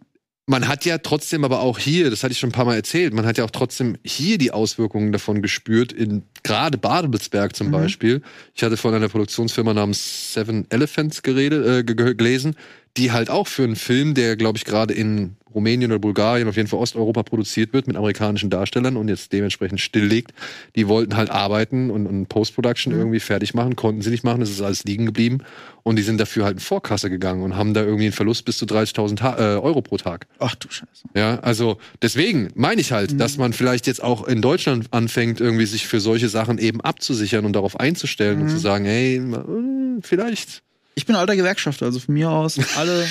man 0.47 0.67
hat 0.67 0.83
ja 0.83 0.97
trotzdem 0.97 1.45
aber 1.45 1.61
auch 1.61 1.79
hier, 1.79 2.09
das 2.09 2.23
hatte 2.23 2.33
ich 2.33 2.39
schon 2.39 2.49
ein 2.49 2.53
paar 2.53 2.65
Mal 2.65 2.75
erzählt, 2.75 3.13
man 3.13 3.25
hat 3.25 3.37
ja 3.37 3.45
auch 3.45 3.51
trotzdem 3.51 3.95
hier 4.03 4.37
die 4.37 4.51
Auswirkungen 4.51 5.13
davon 5.13 5.41
gespürt, 5.41 5.93
in 5.93 6.23
gerade 6.43 6.77
Babelsberg 6.77 7.55
zum 7.55 7.67
Mhm. 7.67 7.71
Beispiel. 7.71 8.21
Ich 8.53 8.63
hatte 8.63 8.75
von 8.75 8.93
einer 8.93 9.07
Produktionsfirma 9.07 9.73
namens 9.73 10.33
Seven 10.33 10.65
Elephants 10.71 11.23
geredet, 11.23 11.65
äh, 11.65 11.83
ge- 11.85 11.95
ge- 11.95 12.15
gelesen, 12.15 12.55
die 12.97 13.11
halt 13.11 13.29
auch 13.29 13.47
für 13.47 13.63
einen 13.63 13.75
Film, 13.75 14.13
der, 14.13 14.35
glaube 14.35 14.57
ich, 14.57 14.65
gerade 14.65 14.93
in 14.93 15.35
Rumänien 15.53 15.91
oder 15.91 15.97
Bulgarien, 15.99 16.47
auf 16.47 16.55
jeden 16.55 16.67
Fall 16.67 16.79
Osteuropa 16.79 17.23
produziert 17.23 17.73
wird, 17.73 17.87
mit 17.87 17.95
amerikanischen 17.95 18.49
Darstellern 18.51 18.95
und 18.95 19.07
jetzt 19.07 19.33
dementsprechend 19.33 19.79
stilllegt, 19.81 20.31
die 20.75 20.87
wollten 20.87 21.15
halt 21.15 21.31
arbeiten 21.31 21.89
und, 21.89 22.05
und 22.05 22.27
Post-Production 22.27 22.93
Mhm. 22.93 22.99
irgendwie 22.99 23.19
fertig 23.19 23.53
machen, 23.55 23.75
konnten 23.75 24.01
sie 24.01 24.11
nicht 24.11 24.23
machen, 24.23 24.39
das 24.41 24.49
ist 24.51 24.61
alles 24.61 24.83
liegen 24.83 25.05
geblieben. 25.07 25.39
Und 25.83 25.95
die 25.95 26.03
sind 26.03 26.19
dafür 26.19 26.43
halt 26.43 26.55
in 26.57 26.59
Vorkasse 26.59 27.09
gegangen 27.09 27.41
und 27.43 27.55
haben 27.55 27.73
da 27.73 27.81
irgendwie 27.81 28.03
einen 28.03 28.11
Verlust 28.13 28.43
bis 28.45 28.57
zu 28.57 28.65
30.000 28.65 29.15
Ta- 29.15 29.37
äh, 29.37 29.57
Euro 29.57 29.81
pro 29.81 29.97
Tag. 29.97 30.27
Ach 30.37 30.53
du 30.55 30.69
Scheiße. 30.69 31.05
Ja, 31.15 31.39
also 31.39 31.77
deswegen 32.01 32.49
meine 32.55 32.81
ich 32.81 32.91
halt, 32.91 33.19
dass 33.19 33.37
man 33.37 33.53
vielleicht 33.53 33.87
jetzt 33.87 34.03
auch 34.03 34.27
in 34.27 34.41
Deutschland 34.41 34.87
anfängt, 34.91 35.39
irgendwie 35.39 35.65
sich 35.65 35.87
für 35.87 36.01
solche 36.01 36.27
Sachen 36.29 36.57
eben 36.59 36.81
abzusichern 36.81 37.45
und 37.45 37.53
darauf 37.53 37.79
einzustellen 37.79 38.41
und 38.41 38.49
zu 38.49 38.57
sagen, 38.57 38.83
hey, 38.85 39.15
äh, 39.17 40.01
vielleicht. 40.01 40.61
Ich 40.97 41.05
bin 41.05 41.15
alter 41.15 41.35
Gewerkschafter, 41.35 41.85
also 41.85 41.99
von 41.99 42.15
mir 42.15 42.31
aus 42.31 42.57
alle. 42.75 43.07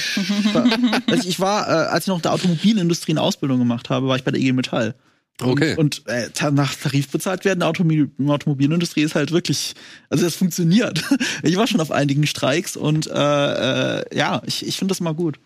also 1.07 1.28
ich 1.28 1.39
war, 1.39 1.68
äh, 1.68 1.87
als 1.87 2.03
ich 2.03 2.09
noch 2.09 2.16
in 2.16 2.22
der 2.22 2.32
Automobilindustrie 2.32 3.12
eine 3.12 3.22
Ausbildung 3.22 3.61
gemacht 3.61 3.91
habe, 3.91 4.09
war 4.09 4.16
ich 4.16 4.24
bei 4.24 4.32
der 4.32 4.41
IG 4.41 4.53
Metall. 4.53 4.97
Und, 5.41 5.51
Okay. 5.53 5.76
Und 5.76 6.03
äh, 6.07 6.28
nach 6.51 6.74
Tarif 6.74 7.11
bezahlt 7.11 7.45
werden, 7.45 7.59
in 7.59 7.61
der 7.61 7.68
Automobil 7.68 8.11
Automobilindustrie 8.26 9.03
ist 9.03 9.14
halt 9.14 9.30
wirklich, 9.30 9.74
also 10.11 10.24
das 10.24 10.34
funktioniert. 10.34 11.01
Ich 11.45 11.57
war 11.57 11.68
schon 11.68 11.80
auf 11.80 11.93
einigen 11.93 12.26
Streiks 12.26 12.76
und 12.76 13.07
äh, 13.07 14.01
äh, 14.01 14.16
ja, 14.16 14.43
ich, 14.47 14.66
ich 14.66 14.76
finde 14.78 14.91
das 14.91 14.99
mal 14.99 15.14
gut. 15.14 15.39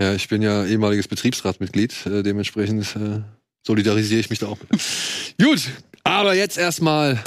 Ja, 0.00 0.14
ich 0.14 0.28
bin 0.28 0.40
ja 0.40 0.64
ehemaliges 0.64 1.08
Betriebsratmitglied, 1.08 2.06
äh, 2.06 2.22
dementsprechend 2.22 2.96
äh, 2.96 3.20
solidarisiere 3.66 4.20
ich 4.20 4.30
mich 4.30 4.38
da 4.38 4.46
auch 4.46 4.56
mit. 4.60 4.80
Gut, 5.38 5.68
aber 6.04 6.34
jetzt 6.34 6.56
erstmal 6.56 7.22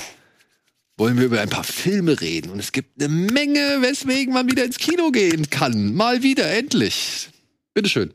wollen 0.97 1.17
wir 1.17 1.25
über 1.25 1.41
ein 1.41 1.49
paar 1.49 1.63
Filme 1.63 2.21
reden. 2.21 2.51
Und 2.51 2.59
es 2.59 2.71
gibt 2.71 3.01
eine 3.01 3.09
Menge, 3.09 3.81
weswegen 3.81 4.33
man 4.33 4.49
wieder 4.49 4.63
ins 4.63 4.77
Kino 4.77 5.11
gehen 5.11 5.49
kann. 5.49 5.93
Mal 5.93 6.23
wieder, 6.23 6.49
endlich. 6.51 7.29
Bitteschön. 7.73 8.13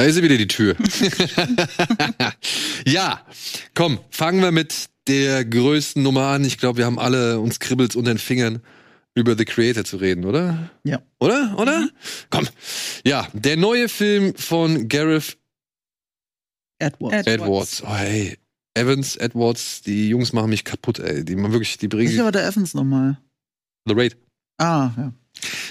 Da 0.00 0.06
ist 0.06 0.14
sie 0.14 0.22
wieder 0.22 0.38
die 0.38 0.48
Tür. 0.48 0.76
ja, 2.86 3.20
komm, 3.74 4.00
fangen 4.08 4.40
wir 4.40 4.50
mit 4.50 4.88
der 5.06 5.44
größten 5.44 6.02
Nummer 6.02 6.28
an. 6.28 6.42
Ich 6.46 6.56
glaube, 6.56 6.78
wir 6.78 6.86
haben 6.86 6.98
alle 6.98 7.38
uns 7.38 7.60
kribbelt's 7.60 7.96
unter 7.96 8.14
den 8.14 8.18
Fingern, 8.18 8.62
über 9.14 9.36
The 9.36 9.44
Creator 9.44 9.84
zu 9.84 9.98
reden, 9.98 10.24
oder? 10.24 10.70
Ja. 10.84 11.02
Oder? 11.18 11.54
Oder? 11.58 11.90
Komm. 12.30 12.48
Ja, 13.04 13.28
der 13.34 13.58
neue 13.58 13.90
Film 13.90 14.34
von 14.36 14.88
Gareth 14.88 15.36
Edward. 16.78 17.12
Ed- 17.12 17.26
Edwards. 17.26 17.82
Oh, 17.82 17.94
hey. 17.94 18.38
Evans, 18.72 19.16
Edwards, 19.16 19.82
die 19.82 20.08
Jungs 20.08 20.32
machen 20.32 20.48
mich 20.48 20.64
kaputt, 20.64 20.98
ey. 20.98 21.26
Die 21.26 21.36
machen 21.36 21.52
wirklich, 21.52 21.76
die 21.76 21.86
Ich 21.86 21.90
bringen 21.90 22.20
aber 22.20 22.32
der 22.32 22.46
Evans 22.46 22.72
nochmal. 22.72 23.18
The 23.84 23.92
Raid. 23.92 24.16
Ah, 24.56 24.92
ja. 24.96 25.12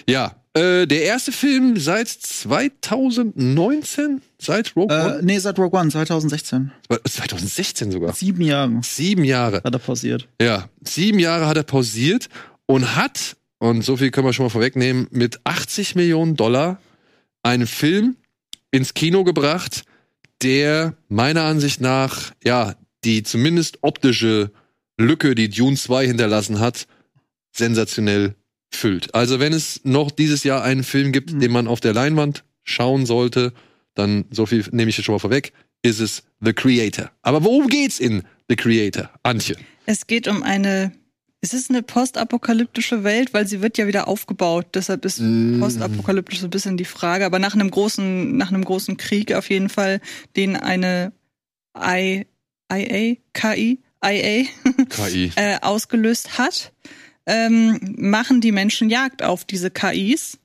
Ja, 0.07 0.38
äh, 0.53 0.87
der 0.87 1.03
erste 1.03 1.31
Film 1.31 1.77
seit 1.79 2.07
2019, 2.09 4.21
seit 4.39 4.75
Rogue 4.75 4.95
Äh, 4.95 5.05
One? 5.05 5.19
nee, 5.23 5.39
seit 5.39 5.57
Rogue 5.59 5.79
One, 5.79 5.89
2016. 5.91 6.71
2016 7.07 7.91
sogar. 7.91 8.13
Sieben 8.13 8.41
Jahre 8.41 8.79
Sieben 8.83 9.23
Jahre. 9.23 9.61
hat 9.63 9.73
er 9.73 9.79
pausiert. 9.79 10.27
Ja, 10.41 10.69
sieben 10.83 11.19
Jahre 11.19 11.47
hat 11.47 11.57
er 11.57 11.63
pausiert 11.63 12.29
und 12.65 12.95
hat, 12.95 13.35
und 13.59 13.83
so 13.83 13.97
viel 13.97 14.11
können 14.11 14.27
wir 14.27 14.33
schon 14.33 14.45
mal 14.45 14.49
vorwegnehmen, 14.49 15.07
mit 15.11 15.39
80 15.43 15.95
Millionen 15.95 16.35
Dollar 16.35 16.79
einen 17.43 17.67
Film 17.67 18.17
ins 18.71 18.93
Kino 18.93 19.23
gebracht, 19.23 19.83
der 20.41 20.95
meiner 21.09 21.43
Ansicht 21.43 21.81
nach, 21.81 22.31
ja, 22.43 22.75
die 23.03 23.23
zumindest 23.23 23.79
optische 23.81 24.51
Lücke, 24.97 25.35
die 25.35 25.49
Dune 25.49 25.75
2 25.77 26.07
hinterlassen 26.07 26.59
hat, 26.59 26.85
sensationell 27.55 28.35
füllt. 28.71 29.13
Also 29.15 29.39
wenn 29.39 29.53
es 29.53 29.81
noch 29.83 30.11
dieses 30.11 30.43
Jahr 30.43 30.63
einen 30.63 30.83
Film 30.83 31.11
gibt, 31.11 31.33
Mhm. 31.33 31.39
den 31.39 31.51
man 31.51 31.67
auf 31.67 31.79
der 31.79 31.93
Leinwand 31.93 32.43
schauen 32.63 33.05
sollte, 33.05 33.53
dann, 33.95 34.25
so 34.31 34.45
viel 34.45 34.63
nehme 34.71 34.89
ich 34.89 34.97
jetzt 34.97 35.05
schon 35.05 35.15
mal 35.15 35.19
vorweg, 35.19 35.53
ist 35.81 35.99
es 35.99 36.23
The 36.41 36.53
Creator. 36.53 37.11
Aber 37.21 37.43
worum 37.43 37.67
geht's 37.67 37.99
in 37.99 38.23
The 38.47 38.55
Creator, 38.55 39.09
Antje? 39.23 39.55
Es 39.85 40.07
geht 40.07 40.27
um 40.27 40.43
eine. 40.43 40.91
Ist 41.41 41.53
es 41.53 41.69
eine 41.69 41.81
postapokalyptische 41.81 43.03
Welt? 43.05 43.33
Weil 43.33 43.47
sie 43.47 43.61
wird 43.61 43.77
ja 43.77 43.87
wieder 43.87 44.09
aufgebaut. 44.09 44.67
Deshalb 44.73 45.05
ist 45.05 45.19
Mm. 45.21 45.59
postapokalyptisch 45.61 46.41
so 46.41 46.47
ein 46.47 46.49
bisschen 46.49 46.75
die 46.75 46.83
Frage. 46.85 47.25
Aber 47.25 47.39
nach 47.39 47.53
einem 47.53 47.71
großen, 47.71 48.35
nach 48.35 48.49
einem 48.49 48.65
großen 48.65 48.97
Krieg 48.97 49.33
auf 49.33 49.49
jeden 49.49 49.69
Fall, 49.69 50.01
den 50.35 50.57
eine 50.57 51.13
I, 51.77 52.25
IA, 52.71 53.15
KI, 53.33 53.79
IA 54.03 54.45
KI. 54.89 55.31
äh, 55.37 55.59
ausgelöst 55.61 56.37
hat, 56.37 56.73
ähm, 57.25 57.79
machen 57.97 58.41
die 58.41 58.51
Menschen 58.51 58.89
Jagd 58.89 59.23
auf 59.23 59.45
diese 59.45 59.69
KIs, 59.69 60.37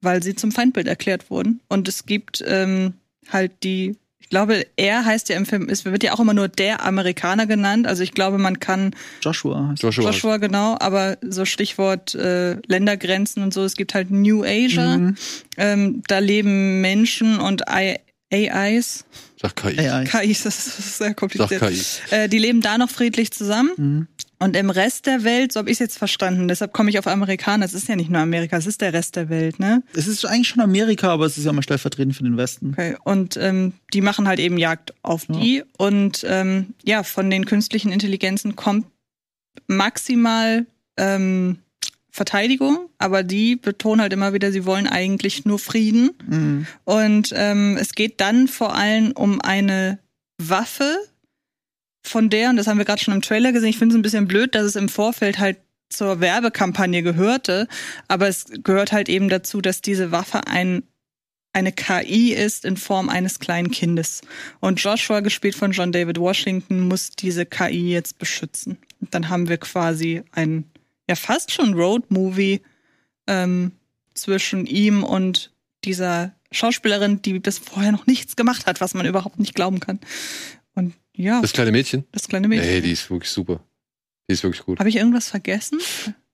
weil 0.00 0.22
sie 0.22 0.34
zum 0.34 0.52
Feindbild 0.52 0.86
erklärt 0.86 1.30
wurden. 1.30 1.60
Und 1.68 1.88
es 1.88 2.06
gibt 2.06 2.44
ähm, 2.46 2.94
halt 3.30 3.52
die, 3.62 3.96
ich 4.18 4.28
glaube, 4.28 4.66
er 4.76 5.04
heißt 5.04 5.28
ja 5.28 5.36
im 5.36 5.46
Film, 5.46 5.68
es 5.68 5.84
wird 5.84 6.02
ja 6.02 6.12
auch 6.12 6.20
immer 6.20 6.34
nur 6.34 6.48
der 6.48 6.84
Amerikaner 6.84 7.46
genannt. 7.46 7.86
Also 7.86 8.02
ich 8.02 8.12
glaube, 8.12 8.38
man 8.38 8.60
kann 8.60 8.94
Joshua 9.22 9.68
heißt 9.70 9.82
Joshua. 9.82 10.04
Joshua 10.04 10.36
genau, 10.38 10.76
aber 10.80 11.18
so 11.22 11.44
Stichwort 11.44 12.14
äh, 12.14 12.56
Ländergrenzen 12.66 13.42
und 13.42 13.54
so, 13.54 13.64
es 13.64 13.76
gibt 13.76 13.94
halt 13.94 14.10
New 14.10 14.44
Asia. 14.44 14.98
Mhm. 14.98 15.16
Ähm, 15.56 16.02
da 16.06 16.18
leben 16.18 16.80
Menschen 16.80 17.38
und 17.38 17.62
I 17.70 17.96
AIs, 18.32 19.04
Sag 19.44 19.56
KI. 19.56 19.78
AI. 19.78 20.04
KI, 20.04 20.28
das 20.28 20.46
ist 20.46 20.98
sehr 20.98 21.08
Sag 21.08 21.16
kompliziert. 21.16 21.60
KI. 21.60 21.82
Äh, 22.10 22.28
die 22.30 22.38
leben 22.38 22.62
da 22.62 22.78
noch 22.78 22.88
friedlich 22.88 23.30
zusammen. 23.30 23.70
Mhm. 23.76 24.08
Und 24.38 24.56
im 24.56 24.70
Rest 24.70 25.06
der 25.06 25.22
Welt, 25.22 25.52
so 25.52 25.60
habe 25.60 25.70
ich 25.70 25.74
es 25.74 25.78
jetzt 25.80 25.98
verstanden, 25.98 26.48
deshalb 26.48 26.72
komme 26.72 26.90
ich 26.90 26.98
auf 26.98 27.06
Amerikaner, 27.06 27.64
es 27.64 27.72
ist 27.72 27.88
ja 27.88 27.96
nicht 27.96 28.10
nur 28.10 28.20
Amerika, 28.20 28.56
es 28.56 28.66
ist 28.66 28.80
der 28.80 28.92
Rest 28.92 29.16
der 29.16 29.28
Welt, 29.28 29.58
ne? 29.58 29.82
Es 29.94 30.06
ist 30.06 30.24
eigentlich 30.24 30.48
schon 30.48 30.62
Amerika, 30.62 31.08
aber 31.08 31.24
es 31.26 31.38
ist 31.38 31.44
ja 31.44 31.52
mal 31.52 31.62
stellvertretend 31.62 32.16
für 32.16 32.24
den 32.24 32.36
Westen. 32.36 32.70
Okay. 32.70 32.96
Und 33.04 33.36
ähm, 33.36 33.74
die 33.92 34.00
machen 34.00 34.26
halt 34.26 34.40
eben 34.40 34.58
Jagd 34.58 34.94
auf 35.02 35.26
die. 35.28 35.62
Und 35.76 36.24
ähm, 36.28 36.74
ja, 36.82 37.02
von 37.02 37.30
den 37.30 37.44
künstlichen 37.44 37.92
Intelligenzen 37.92 38.56
kommt 38.56 38.86
maximal 39.66 40.66
ähm, 40.96 41.58
Verteidigung, 42.14 42.90
aber 42.98 43.24
die 43.24 43.56
betonen 43.56 44.00
halt 44.00 44.12
immer 44.12 44.32
wieder, 44.32 44.52
sie 44.52 44.64
wollen 44.64 44.86
eigentlich 44.86 45.44
nur 45.46 45.58
Frieden. 45.58 46.10
Mhm. 46.24 46.66
Und 46.84 47.32
ähm, 47.34 47.76
es 47.76 47.96
geht 47.96 48.20
dann 48.20 48.46
vor 48.46 48.76
allem 48.76 49.10
um 49.10 49.40
eine 49.40 49.98
Waffe, 50.38 50.96
von 52.06 52.30
der, 52.30 52.50
und 52.50 52.56
das 52.56 52.68
haben 52.68 52.78
wir 52.78 52.84
gerade 52.84 53.02
schon 53.02 53.14
im 53.14 53.22
Trailer 53.22 53.50
gesehen, 53.50 53.70
ich 53.70 53.78
finde 53.78 53.94
es 53.94 53.98
ein 53.98 54.02
bisschen 54.02 54.28
blöd, 54.28 54.54
dass 54.54 54.62
es 54.62 54.76
im 54.76 54.88
Vorfeld 54.88 55.40
halt 55.40 55.56
zur 55.88 56.20
Werbekampagne 56.20 57.02
gehörte, 57.02 57.66
aber 58.06 58.28
es 58.28 58.44
gehört 58.62 58.92
halt 58.92 59.08
eben 59.08 59.28
dazu, 59.28 59.60
dass 59.60 59.80
diese 59.80 60.12
Waffe 60.12 60.46
ein 60.46 60.84
eine 61.52 61.72
KI 61.72 62.32
ist 62.32 62.64
in 62.64 62.76
Form 62.76 63.08
eines 63.08 63.38
kleinen 63.38 63.70
Kindes. 63.70 64.22
Und 64.58 64.80
Joshua, 64.80 65.20
gespielt 65.20 65.54
von 65.54 65.70
John 65.70 65.92
David 65.92 66.18
Washington, 66.18 66.80
muss 66.80 67.10
diese 67.10 67.46
KI 67.46 67.92
jetzt 67.92 68.18
beschützen. 68.18 68.76
Und 69.00 69.14
dann 69.14 69.28
haben 69.28 69.48
wir 69.48 69.58
quasi 69.58 70.22
ein, 70.32 70.64
ja 71.08 71.14
fast 71.16 71.52
schon 71.52 71.74
Road-Movie 71.74 72.62
ähm, 73.26 73.72
zwischen 74.14 74.66
ihm 74.66 75.04
und 75.04 75.52
dieser 75.84 76.34
Schauspielerin, 76.52 77.20
die 77.22 77.38
bis 77.38 77.58
vorher 77.58 77.92
noch 77.92 78.06
nichts 78.06 78.36
gemacht 78.36 78.66
hat, 78.66 78.80
was 78.80 78.94
man 78.94 79.06
überhaupt 79.06 79.38
nicht 79.38 79.54
glauben 79.54 79.80
kann. 79.80 80.00
Und 80.74 80.94
ja, 81.16 81.40
Das 81.40 81.52
kleine 81.52 81.72
Mädchen? 81.72 82.04
das 82.12 82.28
kleine 82.28 82.48
Mädchen. 82.48 82.68
Ey, 82.68 82.80
die 82.80 82.92
ist 82.92 83.10
wirklich 83.10 83.30
super. 83.30 83.60
Die 84.28 84.32
ist 84.34 84.42
wirklich 84.42 84.64
gut. 84.64 84.78
Habe 84.78 84.88
ich 84.88 84.96
irgendwas 84.96 85.28
vergessen? 85.28 85.78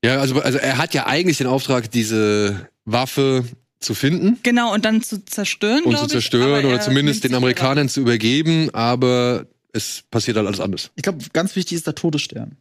Ja, 0.04 0.20
also, 0.20 0.40
also 0.40 0.58
er 0.58 0.78
hat 0.78 0.94
ja 0.94 1.06
eigentlich 1.06 1.38
den 1.38 1.46
Auftrag, 1.46 1.90
diese 1.90 2.68
Waffe 2.84 3.44
zu 3.80 3.94
finden 3.94 4.38
Genau, 4.42 4.72
und 4.72 4.84
dann 4.84 5.02
zu 5.02 5.24
zerstören, 5.24 5.84
und 5.84 5.96
zu 5.96 6.04
ich, 6.04 6.10
zerstören 6.10 6.50
aber 6.58 6.68
oder 6.68 6.76
er 6.76 6.80
zumindest 6.80 7.24
den 7.24 7.34
Amerikanern 7.34 7.88
zu 7.88 8.00
übergeben, 8.00 8.70
aber 8.74 9.46
es 9.72 10.04
passiert 10.10 10.36
halt 10.36 10.46
alles 10.46 10.60
anders. 10.60 10.90
Ich 10.96 11.02
glaube, 11.02 11.24
ganz 11.32 11.56
wichtig 11.56 11.76
ist 11.76 11.86
der 11.86 11.94
Todesstern. 11.94 12.56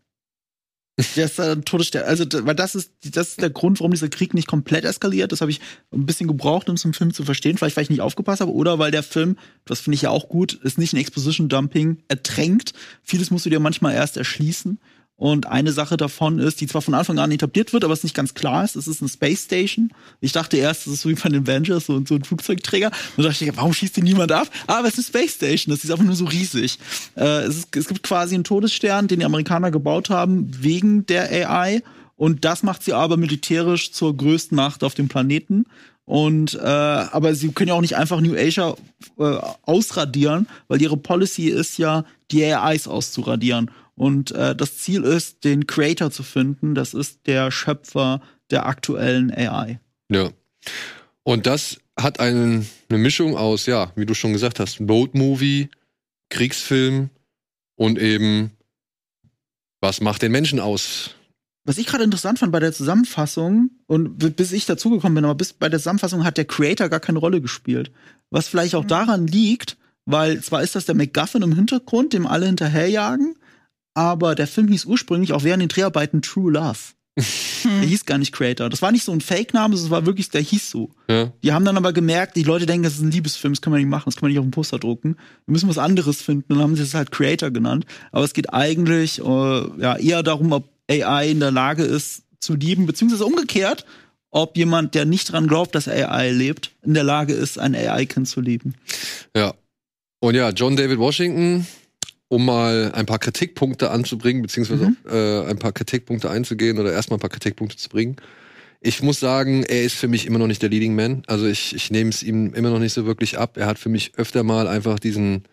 Der 1.15 1.25
ist 1.25 1.39
der 1.39 1.61
Todesstern. 1.61 2.03
Also, 2.03 2.25
weil 2.45 2.55
das 2.55 2.75
ist, 2.75 2.91
das 3.03 3.29
ist 3.29 3.41
der 3.41 3.49
Grund, 3.49 3.79
warum 3.79 3.91
dieser 3.91 4.09
Krieg 4.09 4.33
nicht 4.33 4.47
komplett 4.47 4.83
eskaliert. 4.83 5.31
Das 5.31 5.39
habe 5.39 5.51
ich 5.51 5.61
ein 5.93 6.05
bisschen 6.05 6.27
gebraucht, 6.27 6.67
um 6.67 6.75
es 6.75 6.83
im 6.83 6.93
Film 6.93 7.13
zu 7.13 7.23
verstehen. 7.23 7.57
Vielleicht, 7.57 7.77
weil 7.77 7.83
ich 7.83 7.89
nicht 7.89 8.01
aufgepasst 8.01 8.41
habe 8.41 8.51
oder 8.51 8.79
weil 8.79 8.91
der 8.91 9.03
Film, 9.03 9.37
das 9.65 9.79
finde 9.79 9.95
ich 9.95 10.01
ja 10.01 10.09
auch 10.09 10.27
gut, 10.27 10.53
ist 10.53 10.77
nicht 10.77 10.93
ein 10.93 10.97
Exposition-Dumping 10.97 12.03
ertränkt. 12.09 12.73
Vieles 13.01 13.31
musst 13.31 13.45
du 13.45 13.49
dir 13.49 13.61
manchmal 13.61 13.93
erst 13.93 14.17
erschließen. 14.17 14.79
Und 15.19 15.47
eine 15.47 15.73
Sache 15.73 15.97
davon 15.97 16.39
ist, 16.39 16.61
die 16.61 16.67
zwar 16.67 16.81
von 16.81 16.93
Anfang 16.93 17.19
an 17.19 17.29
etabliert 17.29 17.73
wird, 17.73 17.83
aber 17.83 17.91
es 17.91 18.03
nicht 18.03 18.15
ganz 18.15 18.35
klar 18.35 18.63
ist, 18.63 18.77
es 18.77 18.87
ist 18.87 19.01
eine 19.01 19.09
Space 19.09 19.43
Station. 19.43 19.91
Ich 20.21 20.31
dachte 20.31 20.55
erst, 20.55 20.87
es 20.87 20.93
ist 20.93 21.01
so 21.01 21.09
wie 21.09 21.13
bei 21.15 21.27
den 21.27 21.43
Avengers, 21.43 21.87
so, 21.87 22.01
so 22.05 22.15
ein 22.15 22.23
Flugzeugträger. 22.23 22.89
Dann 23.17 23.25
dachte 23.25 23.43
ich, 23.43 23.57
warum 23.57 23.73
schießt 23.73 23.97
denn 23.97 24.05
niemand 24.05 24.31
ab? 24.31 24.47
Aber 24.65 24.87
es 24.87 24.97
ist 24.97 25.13
eine 25.13 25.23
Space 25.23 25.35
Station, 25.35 25.75
das 25.75 25.83
ist 25.83 25.91
einfach 25.91 26.05
nur 26.05 26.15
so 26.15 26.23
riesig. 26.23 26.79
Äh, 27.17 27.41
es, 27.43 27.57
ist, 27.57 27.75
es 27.75 27.89
gibt 27.89 28.01
quasi 28.01 28.33
einen 28.33 28.45
Todesstern, 28.45 29.09
den 29.09 29.19
die 29.19 29.25
Amerikaner 29.25 29.71
gebaut 29.71 30.09
haben, 30.09 30.49
wegen 30.57 31.05
der 31.05 31.29
AI. 31.29 31.83
Und 32.15 32.45
das 32.45 32.63
macht 32.63 32.83
sie 32.83 32.93
aber 32.93 33.17
militärisch 33.17 33.91
zur 33.91 34.15
größten 34.15 34.55
Macht 34.55 34.85
auf 34.85 34.93
dem 34.93 35.09
Planeten. 35.09 35.65
Und 36.05 36.55
äh, 36.55 36.65
aber 36.65 37.35
sie 37.35 37.49
können 37.49 37.67
ja 37.67 37.73
auch 37.73 37.81
nicht 37.81 37.97
einfach 37.97 38.21
New 38.21 38.35
Asia 38.35 38.73
äh, 39.19 39.37
ausradieren, 39.63 40.47
weil 40.69 40.81
ihre 40.81 40.97
Policy 40.97 41.49
ist 41.49 41.77
ja, 41.77 42.05
die 42.31 42.45
AIs 42.45 42.87
auszuradieren. 42.87 43.69
Und 43.99 44.31
äh, 44.31 44.55
das 44.55 44.77
Ziel 44.77 45.03
ist, 45.03 45.43
den 45.43 45.67
Creator 45.67 46.09
zu 46.09 46.23
finden. 46.23 46.73
Das 46.73 46.93
ist 46.93 47.27
der 47.27 47.51
Schöpfer 47.51 48.21
der 48.49 48.65
aktuellen 48.65 49.29
AI. 49.29 49.81
Ja. 50.09 50.29
Und 51.23 51.45
das 51.45 51.79
hat 51.99 52.21
einen, 52.21 52.65
eine 52.87 52.97
Mischung 52.97 53.35
aus, 53.35 53.65
ja, 53.65 53.91
wie 53.97 54.05
du 54.05 54.13
schon 54.13 54.31
gesagt 54.31 54.61
hast, 54.61 54.79
Road-Movie, 54.79 55.67
Kriegsfilm 56.29 57.09
und 57.75 57.99
eben, 57.99 58.51
was 59.81 59.99
macht 59.99 60.21
den 60.21 60.31
Menschen 60.31 60.61
aus? 60.61 61.15
Was 61.65 61.77
ich 61.77 61.85
gerade 61.85 62.05
interessant 62.05 62.39
fand 62.39 62.53
bei 62.53 62.61
der 62.61 62.71
Zusammenfassung, 62.71 63.69
und 63.85 64.17
bis 64.37 64.53
ich 64.53 64.65
dazugekommen 64.65 65.15
bin, 65.15 65.25
aber 65.25 65.35
bis 65.35 65.51
bei 65.51 65.67
der 65.67 65.79
Zusammenfassung 65.79 66.23
hat 66.23 66.37
der 66.37 66.45
Creator 66.45 66.87
gar 66.87 67.01
keine 67.01 67.19
Rolle 67.19 67.41
gespielt. 67.41 67.91
Was 68.29 68.47
vielleicht 68.47 68.75
auch 68.75 68.85
daran 68.85 69.27
liegt, 69.27 69.75
weil 70.05 70.41
zwar 70.41 70.63
ist 70.63 70.75
das 70.75 70.85
der 70.85 70.95
MacGuffin 70.95 71.41
im 71.41 71.53
Hintergrund, 71.53 72.13
dem 72.13 72.25
alle 72.25 72.45
hinterherjagen, 72.45 73.35
aber 73.99 74.33
der 74.33 74.47
Film 74.47 74.69
hieß 74.69 74.85
ursprünglich 74.85 75.33
auch 75.33 75.43
während 75.43 75.61
den 75.61 75.67
Dreharbeiten 75.67 76.21
True 76.21 76.53
Love. 76.53 76.79
Der 77.65 77.85
hieß 77.85 78.05
gar 78.05 78.17
nicht 78.17 78.31
Creator. 78.31 78.69
Das 78.69 78.81
war 78.81 78.93
nicht 78.93 79.03
so 79.03 79.11
ein 79.11 79.19
Fake-Name, 79.19 79.75
das 79.75 79.89
war 79.89 80.05
wirklich, 80.05 80.29
der 80.29 80.39
hieß 80.39 80.69
so. 80.69 80.91
Ja. 81.09 81.33
Die 81.43 81.51
haben 81.51 81.65
dann 81.65 81.75
aber 81.75 81.91
gemerkt, 81.91 82.37
die 82.37 82.43
Leute 82.43 82.65
denken, 82.65 82.83
das 82.83 82.93
ist 82.93 83.01
ein 83.01 83.11
Liebesfilm, 83.11 83.53
das 83.53 83.61
können 83.61 83.75
wir 83.75 83.79
nicht 83.79 83.89
machen, 83.89 84.05
das 84.05 84.15
können 84.15 84.29
wir 84.29 84.35
nicht 84.35 84.39
auf 84.39 84.45
dem 84.45 84.51
Poster 84.51 84.79
drucken. 84.79 85.17
Wir 85.45 85.51
müssen 85.51 85.67
was 85.67 85.77
anderes 85.77 86.21
finden. 86.21 86.45
Dann 86.47 86.59
haben 86.59 86.77
sie 86.77 86.83
es 86.83 86.93
halt 86.93 87.11
Creator 87.11 87.51
genannt. 87.51 87.85
Aber 88.13 88.23
es 88.23 88.31
geht 88.31 88.53
eigentlich 88.53 89.19
äh, 89.19 89.23
ja, 89.23 89.97
eher 89.97 90.23
darum, 90.23 90.53
ob 90.53 90.69
AI 90.89 91.29
in 91.31 91.41
der 91.41 91.51
Lage 91.51 91.83
ist 91.83 92.23
zu 92.39 92.55
lieben, 92.55 92.85
beziehungsweise 92.85 93.25
umgekehrt, 93.25 93.85
ob 94.31 94.55
jemand, 94.55 94.95
der 94.95 95.03
nicht 95.03 95.33
dran 95.33 95.47
glaubt, 95.47 95.75
dass 95.75 95.89
AI 95.89 96.31
lebt, 96.31 96.71
in 96.83 96.93
der 96.93 97.03
Lage 97.03 97.33
ist, 97.33 97.59
ein 97.59 97.75
AI-Kind 97.75 98.29
zu 98.29 98.39
lieben. 98.39 98.75
Ja. 99.35 99.55
Und 100.21 100.35
ja, 100.35 100.51
John 100.51 100.77
David 100.77 100.99
Washington, 100.99 101.67
um 102.29 102.45
mal 102.45 102.91
ein 102.93 103.05
paar 103.05 103.19
Kritikpunkte 103.19 103.91
anzubringen, 103.91 104.41
beziehungsweise 104.41 104.85
Mhm. 104.89 104.97
äh, 105.11 105.49
ein 105.49 105.59
paar 105.59 105.73
Kritikpunkte 105.73 106.29
einzugehen 106.29 106.79
oder 106.79 106.93
erstmal 106.93 107.17
ein 107.17 107.21
paar 107.21 107.29
Kritikpunkte 107.29 107.75
zu 107.77 107.89
bringen. 107.89 108.15
Ich 108.81 109.03
muss 109.03 109.19
sagen, 109.19 109.63
er 109.63 109.83
ist 109.83 109.95
für 109.95 110.07
mich 110.07 110.25
immer 110.25 110.39
noch 110.39 110.47
nicht 110.47 110.61
der 110.61 110.69
Leading 110.69 110.95
Man. 110.95 111.23
Also 111.27 111.47
ich, 111.47 111.75
ich 111.75 111.91
nehme 111.91 112.11
es 112.11 112.23
ihm 112.23 112.53
immer 112.53 112.69
noch 112.69 112.79
nicht 112.79 112.93
so 112.93 113.05
wirklich 113.05 113.37
ab. 113.37 113.57
Er 113.57 113.65
hat 113.65 113.77
für 113.77 113.89
mich 113.89 114.13
öfter 114.15 114.43
mal 114.43 114.67
einfach 114.67 114.99
diesen 114.99 115.43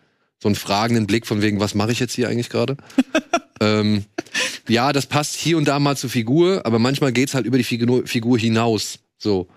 so 0.41 0.47
einen 0.47 0.55
fragenden 0.55 1.07
Blick 1.07 1.25
von 1.25 1.41
wegen, 1.41 1.59
was 1.59 1.73
mache 1.75 1.91
ich 1.91 1.99
jetzt 1.99 2.13
hier 2.13 2.29
eigentlich 2.29 2.49
gerade? 2.49 2.77
ähm, 3.59 4.05
ja, 4.69 4.93
das 4.93 5.07
passt 5.07 5.35
hier 5.35 5.57
und 5.57 5.67
da 5.67 5.79
mal 5.79 5.97
zur 5.97 6.09
Figur, 6.11 6.65
aber 6.65 6.77
manchmal 6.79 7.11
geht's 7.11 7.33
halt 7.33 7.45
über 7.47 7.57
die 7.57 7.63
Figur, 7.63 8.05
Figur 8.05 8.37
hinaus. 8.37 8.99
So. 9.17 9.47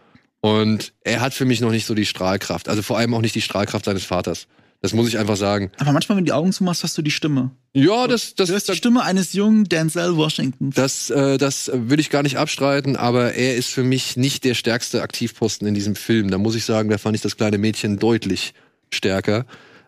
Und 0.40 0.94
er 1.02 1.20
hat 1.20 1.34
für 1.34 1.44
mich 1.44 1.60
noch 1.60 1.70
nicht 1.70 1.84
so 1.86 1.94
die 1.94 2.06
Strahlkraft. 2.06 2.68
Also 2.68 2.80
vor 2.80 2.96
allem 2.96 3.12
auch 3.14 3.20
nicht 3.20 3.34
die 3.34 3.42
Strahlkraft 3.42 3.84
seines 3.84 4.04
Vaters. 4.04 4.46
Das 4.82 4.94
muss 4.94 5.08
ich 5.08 5.18
einfach 5.18 5.36
sagen. 5.36 5.70
Aber 5.78 5.92
manchmal, 5.92 6.16
wenn 6.16 6.24
du 6.24 6.30
die 6.30 6.32
Augen 6.32 6.52
zumachst, 6.52 6.82
hast 6.82 6.96
du 6.96 7.02
die 7.02 7.10
Stimme. 7.10 7.50
Ja, 7.74 8.06
das, 8.06 8.34
das, 8.34 8.48
Du 8.48 8.54
hörst 8.54 8.68
die 8.68 8.70
das, 8.72 8.78
Stimme 8.78 9.02
eines 9.02 9.34
jungen 9.34 9.64
Denzel 9.64 10.16
Washington. 10.16 10.70
das, 10.70 11.10
äh, 11.10 11.36
das 11.36 11.70
will 11.74 12.00
ich 12.00 12.08
gar 12.08 12.22
nicht 12.22 12.38
abstreiten, 12.38 12.96
aber 12.96 13.34
er 13.34 13.56
ist 13.56 13.68
für 13.68 13.82
mich 13.84 14.16
nicht 14.16 14.44
der 14.44 14.54
stärkste 14.54 15.02
Aktivposten 15.02 15.68
in 15.68 15.74
diesem 15.74 15.96
Film. 15.96 16.30
Da 16.30 16.38
muss 16.38 16.54
ich 16.54 16.64
sagen, 16.64 16.88
da 16.88 16.96
fand 16.96 17.14
ich 17.14 17.20
das 17.22 17.36
kleine 17.36 17.58
Mädchen 17.58 17.98
deutlich 17.98 18.54
stärker. 18.90 19.44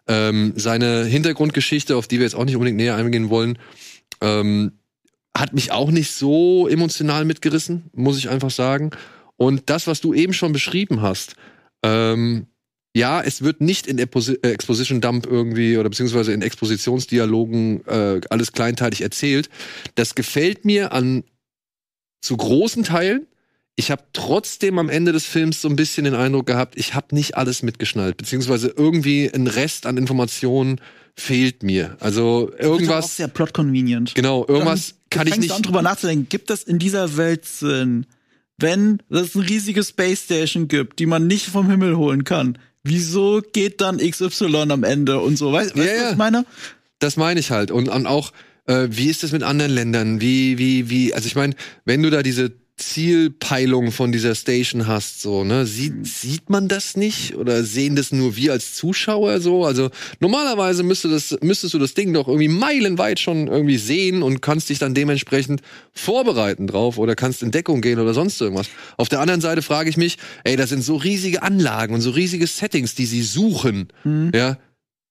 Ähm, 0.07 0.53
seine 0.57 1.05
Hintergrundgeschichte, 1.05 1.97
auf 1.97 2.07
die 2.07 2.18
wir 2.18 2.24
jetzt 2.24 2.34
auch 2.34 2.45
nicht 2.45 2.57
unbedingt 2.57 2.76
näher 2.76 2.97
eingehen 2.97 3.30
wollen, 3.30 3.59
ähm, 4.20 4.72
hat 5.34 5.55
mich 5.55 5.72
auch 5.72 5.90
nicht 5.90 6.12
so 6.12 6.68
emotional 6.68 7.24
mitgerissen, 7.24 7.90
muss 7.95 8.18
ich 8.18 8.28
einfach 8.28 8.51
sagen. 8.51 8.90
Und 9.38 9.70
das, 9.70 9.86
was 9.86 10.03
du 10.03 10.12
eben 10.12 10.34
schon 10.34 10.53
beschrieben 10.53 11.01
hast, 11.01 11.34
ähm, 11.82 12.47
ja, 12.95 13.22
es 13.22 13.43
wird 13.43 13.61
nicht 13.61 13.86
in 13.86 13.99
äh, 13.99 14.07
Exposition 14.43 15.01
Dump 15.01 15.26
irgendwie 15.26 15.78
oder 15.78 15.88
beziehungsweise 15.88 16.32
in 16.32 16.43
Expositionsdialogen 16.43 17.86
äh, 17.86 18.20
alles 18.28 18.53
kleinteilig 18.53 19.01
erzählt. 19.01 19.49
Das 19.95 20.14
gefällt 20.14 20.64
mir 20.64 20.93
an 20.93 21.24
zu 22.20 22.36
großen 22.36 22.84
Teilen. 22.84 23.26
Ich 23.76 23.90
habe 23.90 24.03
trotzdem 24.12 24.78
am 24.78 24.90
Ende 24.90 25.12
des 25.12 25.24
Films 25.24 25.62
so 25.62 25.68
ein 25.68 25.76
bisschen 25.76 26.04
den 26.04 26.14
Eindruck 26.14 26.46
gehabt, 26.46 26.76
ich 26.76 26.95
habe 26.95 27.14
nicht 27.14 27.38
alles 27.38 27.62
mitgeschnallt, 27.62 28.18
beziehungsweise 28.18 28.68
irgendwie 28.76 29.30
ein 29.33 29.46
Rest 29.46 29.87
an 29.87 29.96
Informationen 29.96 30.79
fehlt 31.16 31.62
mir. 31.62 31.96
Also 32.00 32.50
Wird 32.50 32.61
auch 32.61 32.64
irgendwas, 32.64 33.16
sehr 33.16 33.29
plot 33.29 33.54
convenient. 33.54 34.14
genau, 34.14 34.46
irgendwas 34.46 34.96
kann 35.08 35.26
ich 35.26 35.38
nicht. 35.38 35.53
an, 35.53 35.62
drüber 35.62 35.80
nachzudenken. 35.80 36.29
Gibt 36.29 36.50
es 36.50 36.62
in 36.62 36.79
dieser 36.79 37.16
Welt 37.16 37.46
Sinn, 37.46 38.07
wenn 38.58 39.03
es 39.08 39.34
eine 39.34 39.49
riesige 39.49 39.83
Space 39.83 40.25
Station 40.25 40.68
gibt, 40.68 40.99
die 40.99 41.07
man 41.07 41.26
nicht 41.26 41.46
vom 41.46 41.71
Himmel 41.71 41.96
holen 41.96 42.25
kann? 42.25 42.58
Wieso 42.84 43.42
geht 43.53 43.80
dann 43.80 43.99
XY 43.99 44.67
am 44.71 44.84
Ende 44.84 45.21
und 45.21 45.37
so? 45.37 45.53
Weißt, 45.53 45.76
weißt 45.76 45.87
Ja, 45.87 45.95
du, 45.95 46.04
was 46.04 46.13
ich 46.13 46.18
meine? 46.18 46.45
Das 46.99 47.17
meine 47.17 47.41
ich 47.41 47.50
halt. 47.50 47.71
Und, 47.71 47.88
und 47.88 48.07
auch, 48.07 48.33
äh, 48.67 48.88
wie 48.91 49.09
ist 49.09 49.22
das 49.22 49.33
mit 49.33 49.42
anderen 49.42 49.72
Ländern? 49.72 50.21
Wie, 50.21 50.59
wie, 50.59 50.91
wie, 50.91 51.14
also 51.14 51.26
ich 51.26 51.34
meine, 51.34 51.54
wenn 51.84 52.03
du 52.03 52.11
da 52.11 52.22
diese 52.22 52.53
Zielpeilung 52.76 53.92
von 53.92 54.12
dieser 54.12 54.34
Station 54.34 54.86
hast, 54.86 55.20
so, 55.20 55.44
ne, 55.44 55.66
sieht, 55.66 56.07
sieht 56.07 56.49
man 56.49 56.68
das 56.68 56.96
nicht? 56.96 57.36
Oder 57.36 57.64
sehen 57.64 57.96
das 57.96 58.12
nur 58.12 58.34
wir 58.36 58.53
als 58.53 58.74
Zuschauer 58.74 59.40
so? 59.40 59.64
Also 59.64 59.90
normalerweise 60.20 60.82
müsste 60.82 61.08
das, 61.08 61.36
müsstest 61.42 61.74
du 61.74 61.78
das 61.78 61.94
Ding 61.94 62.12
doch 62.12 62.28
irgendwie 62.28 62.49
meilenweit 62.49 63.20
schon 63.20 63.46
irgendwie 63.46 63.76
sehen 63.76 64.22
und 64.22 64.40
kannst 64.40 64.70
dich 64.70 64.78
dann 64.78 64.94
dementsprechend 64.94 65.61
vorbereiten 65.92 66.66
drauf 66.66 66.99
oder 66.99 67.14
kannst 67.14 67.42
in 67.42 67.50
Deckung 67.50 67.82
gehen 67.82 67.99
oder 67.99 68.14
sonst 68.14 68.40
irgendwas. 68.40 68.68
Auf 68.96 69.08
der 69.08 69.20
anderen 69.20 69.42
Seite 69.42 69.62
frage 69.62 69.90
ich 69.90 69.96
mich, 69.96 70.16
ey, 70.44 70.57
das 70.57 70.70
sind 70.70 70.82
so 70.82 70.96
riesige 70.96 71.42
Anlagen 71.42 71.94
und 71.94 72.00
so 72.00 72.11
riesige 72.11 72.46
Settings, 72.46 72.94
die 72.94 73.07
sie 73.07 73.22
suchen, 73.22 73.88
ja. 74.34 74.58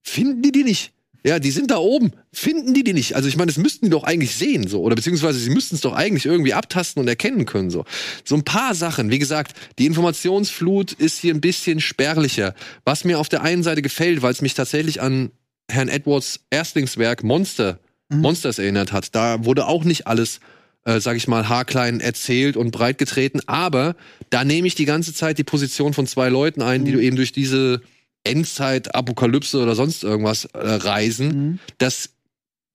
finden 0.01 0.41
die 0.41 0.51
die 0.51 0.63
nicht. 0.63 0.93
Ja, 1.23 1.37
die 1.39 1.51
sind 1.51 1.69
da 1.69 1.77
oben. 1.77 2.13
Finden 2.33 2.73
die 2.73 2.83
die 2.83 2.93
nicht? 2.93 3.15
Also 3.15 3.27
ich 3.27 3.37
meine, 3.37 3.51
das 3.51 3.57
müssten 3.57 3.85
die 3.85 3.91
doch 3.91 4.03
eigentlich 4.03 4.35
sehen, 4.35 4.67
so. 4.67 4.81
Oder 4.81 4.95
beziehungsweise 4.95 5.37
sie 5.37 5.51
müssten 5.51 5.75
es 5.75 5.81
doch 5.81 5.93
eigentlich 5.93 6.25
irgendwie 6.25 6.53
abtasten 6.53 6.99
und 7.01 7.07
erkennen 7.07 7.45
können, 7.45 7.69
so. 7.69 7.85
So 8.23 8.35
ein 8.35 8.43
paar 8.43 8.73
Sachen. 8.73 9.11
Wie 9.11 9.19
gesagt, 9.19 9.55
die 9.77 9.85
Informationsflut 9.85 10.93
ist 10.93 11.19
hier 11.19 11.33
ein 11.33 11.41
bisschen 11.41 11.79
spärlicher. 11.79 12.55
Was 12.85 13.03
mir 13.03 13.19
auf 13.19 13.29
der 13.29 13.43
einen 13.43 13.63
Seite 13.63 13.83
gefällt, 13.83 14.23
weil 14.23 14.31
es 14.31 14.41
mich 14.41 14.55
tatsächlich 14.55 15.01
an 15.01 15.31
Herrn 15.69 15.89
Edwards 15.89 16.41
Erstlingswerk 16.49 17.23
Monster, 17.23 17.79
Monsters 18.09 18.59
erinnert 18.59 18.91
hat. 18.91 19.15
Da 19.15 19.45
wurde 19.45 19.67
auch 19.67 19.83
nicht 19.83 20.07
alles 20.07 20.39
äh, 20.83 20.99
sag 20.99 21.15
ich 21.15 21.27
mal, 21.27 21.47
haarklein 21.47 21.99
erzählt 21.99 22.57
und 22.57 22.71
breit 22.71 22.97
getreten. 22.97 23.39
Aber 23.45 23.95
da 24.29 24.43
nehme 24.43 24.67
ich 24.67 24.75
die 24.75 24.85
ganze 24.85 25.13
Zeit 25.13 25.37
die 25.37 25.43
Position 25.43 25.93
von 25.93 26.07
zwei 26.07 26.29
Leuten 26.29 26.61
ein, 26.61 26.85
die 26.85 26.91
du 26.91 26.99
eben 26.99 27.15
durch 27.15 27.31
diese 27.31 27.81
Endzeit, 28.23 28.93
Apokalypse 28.93 29.59
oder 29.61 29.75
sonst 29.75 30.03
irgendwas 30.03 30.45
äh, 30.45 30.59
reisen. 30.59 31.59
Das 31.77 32.11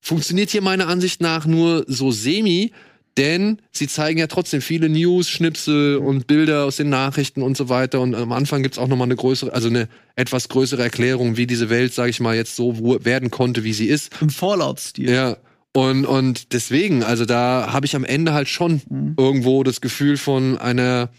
funktioniert 0.01 0.49
hier 0.49 0.61
meiner 0.61 0.87
Ansicht 0.87 1.21
nach 1.21 1.45
nur 1.45 1.85
so 1.87 2.11
semi, 2.11 2.71
denn 3.17 3.61
sie 3.71 3.87
zeigen 3.87 4.19
ja 4.19 4.27
trotzdem 4.27 4.61
viele 4.61 4.89
News, 4.89 5.27
Schnipsel 5.29 5.97
und 5.97 6.27
Bilder 6.27 6.65
aus 6.65 6.77
den 6.77 6.89
Nachrichten 6.89 7.41
und 7.41 7.57
so 7.57 7.67
weiter. 7.67 7.99
Und 7.99 8.13
am 8.13 8.31
Anfang 8.31 8.61
gibt's 8.61 8.77
auch 8.77 8.87
noch 8.87 8.95
mal 8.95 9.05
eine 9.05 9.15
größere, 9.15 9.53
also 9.53 9.69
eine 9.69 9.89
etwas 10.15 10.49
größere 10.49 10.83
Erklärung, 10.83 11.35
wie 11.35 11.47
diese 11.47 11.69
Welt, 11.69 11.93
sag 11.93 12.09
ich 12.09 12.19
mal, 12.19 12.35
jetzt 12.35 12.55
so 12.55 12.77
werden 13.03 13.31
konnte, 13.31 13.63
wie 13.63 13.73
sie 13.73 13.87
ist. 13.87 14.11
Im 14.21 14.29
Fallout-Stil. 14.29 15.09
Ja. 15.09 15.37
Und, 15.73 16.05
und 16.05 16.53
deswegen, 16.53 17.03
also 17.03 17.25
da 17.25 17.71
habe 17.71 17.85
ich 17.85 17.95
am 17.95 18.03
Ende 18.03 18.33
halt 18.33 18.47
schon 18.47 18.81
irgendwo 19.17 19.63
das 19.63 19.81
Gefühl 19.81 20.17
von 20.17 20.57
einer, 20.57 21.09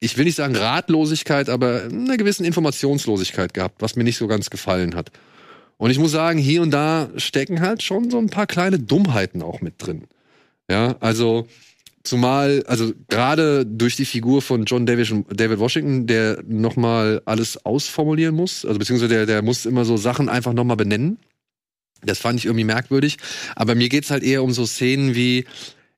ich 0.00 0.16
will 0.18 0.24
nicht 0.24 0.36
sagen 0.36 0.56
Ratlosigkeit, 0.56 1.48
aber 1.48 1.84
einer 1.84 2.16
gewissen 2.16 2.44
Informationslosigkeit 2.44 3.54
gehabt, 3.54 3.80
was 3.80 3.96
mir 3.96 4.04
nicht 4.04 4.18
so 4.18 4.26
ganz 4.26 4.50
gefallen 4.50 4.94
hat. 4.94 5.10
Und 5.76 5.90
ich 5.90 5.98
muss 5.98 6.12
sagen, 6.12 6.38
hier 6.38 6.62
und 6.62 6.70
da 6.70 7.08
stecken 7.16 7.60
halt 7.60 7.82
schon 7.82 8.10
so 8.10 8.18
ein 8.18 8.28
paar 8.28 8.46
kleine 8.46 8.78
Dummheiten 8.78 9.42
auch 9.42 9.60
mit 9.60 9.74
drin. 9.78 10.04
Ja, 10.70 10.96
also 11.00 11.46
zumal, 12.04 12.64
also 12.66 12.92
gerade 13.08 13.66
durch 13.66 13.96
die 13.96 14.04
Figur 14.04 14.42
von 14.42 14.64
John 14.64 14.86
David, 14.86 15.58
Washington, 15.58 16.06
der 16.06 16.42
nochmal 16.46 17.22
alles 17.24 17.64
ausformulieren 17.64 18.34
muss, 18.34 18.64
also 18.64 18.78
beziehungsweise 18.78 19.12
der, 19.12 19.26
der 19.26 19.42
muss 19.42 19.66
immer 19.66 19.84
so 19.84 19.96
Sachen 19.96 20.28
einfach 20.28 20.52
nochmal 20.52 20.76
benennen. 20.76 21.18
Das 22.02 22.18
fand 22.18 22.38
ich 22.38 22.44
irgendwie 22.44 22.64
merkwürdig. 22.64 23.16
Aber 23.56 23.74
mir 23.74 23.88
geht's 23.88 24.10
halt 24.10 24.22
eher 24.22 24.42
um 24.42 24.52
so 24.52 24.66
Szenen 24.66 25.14
wie, 25.14 25.46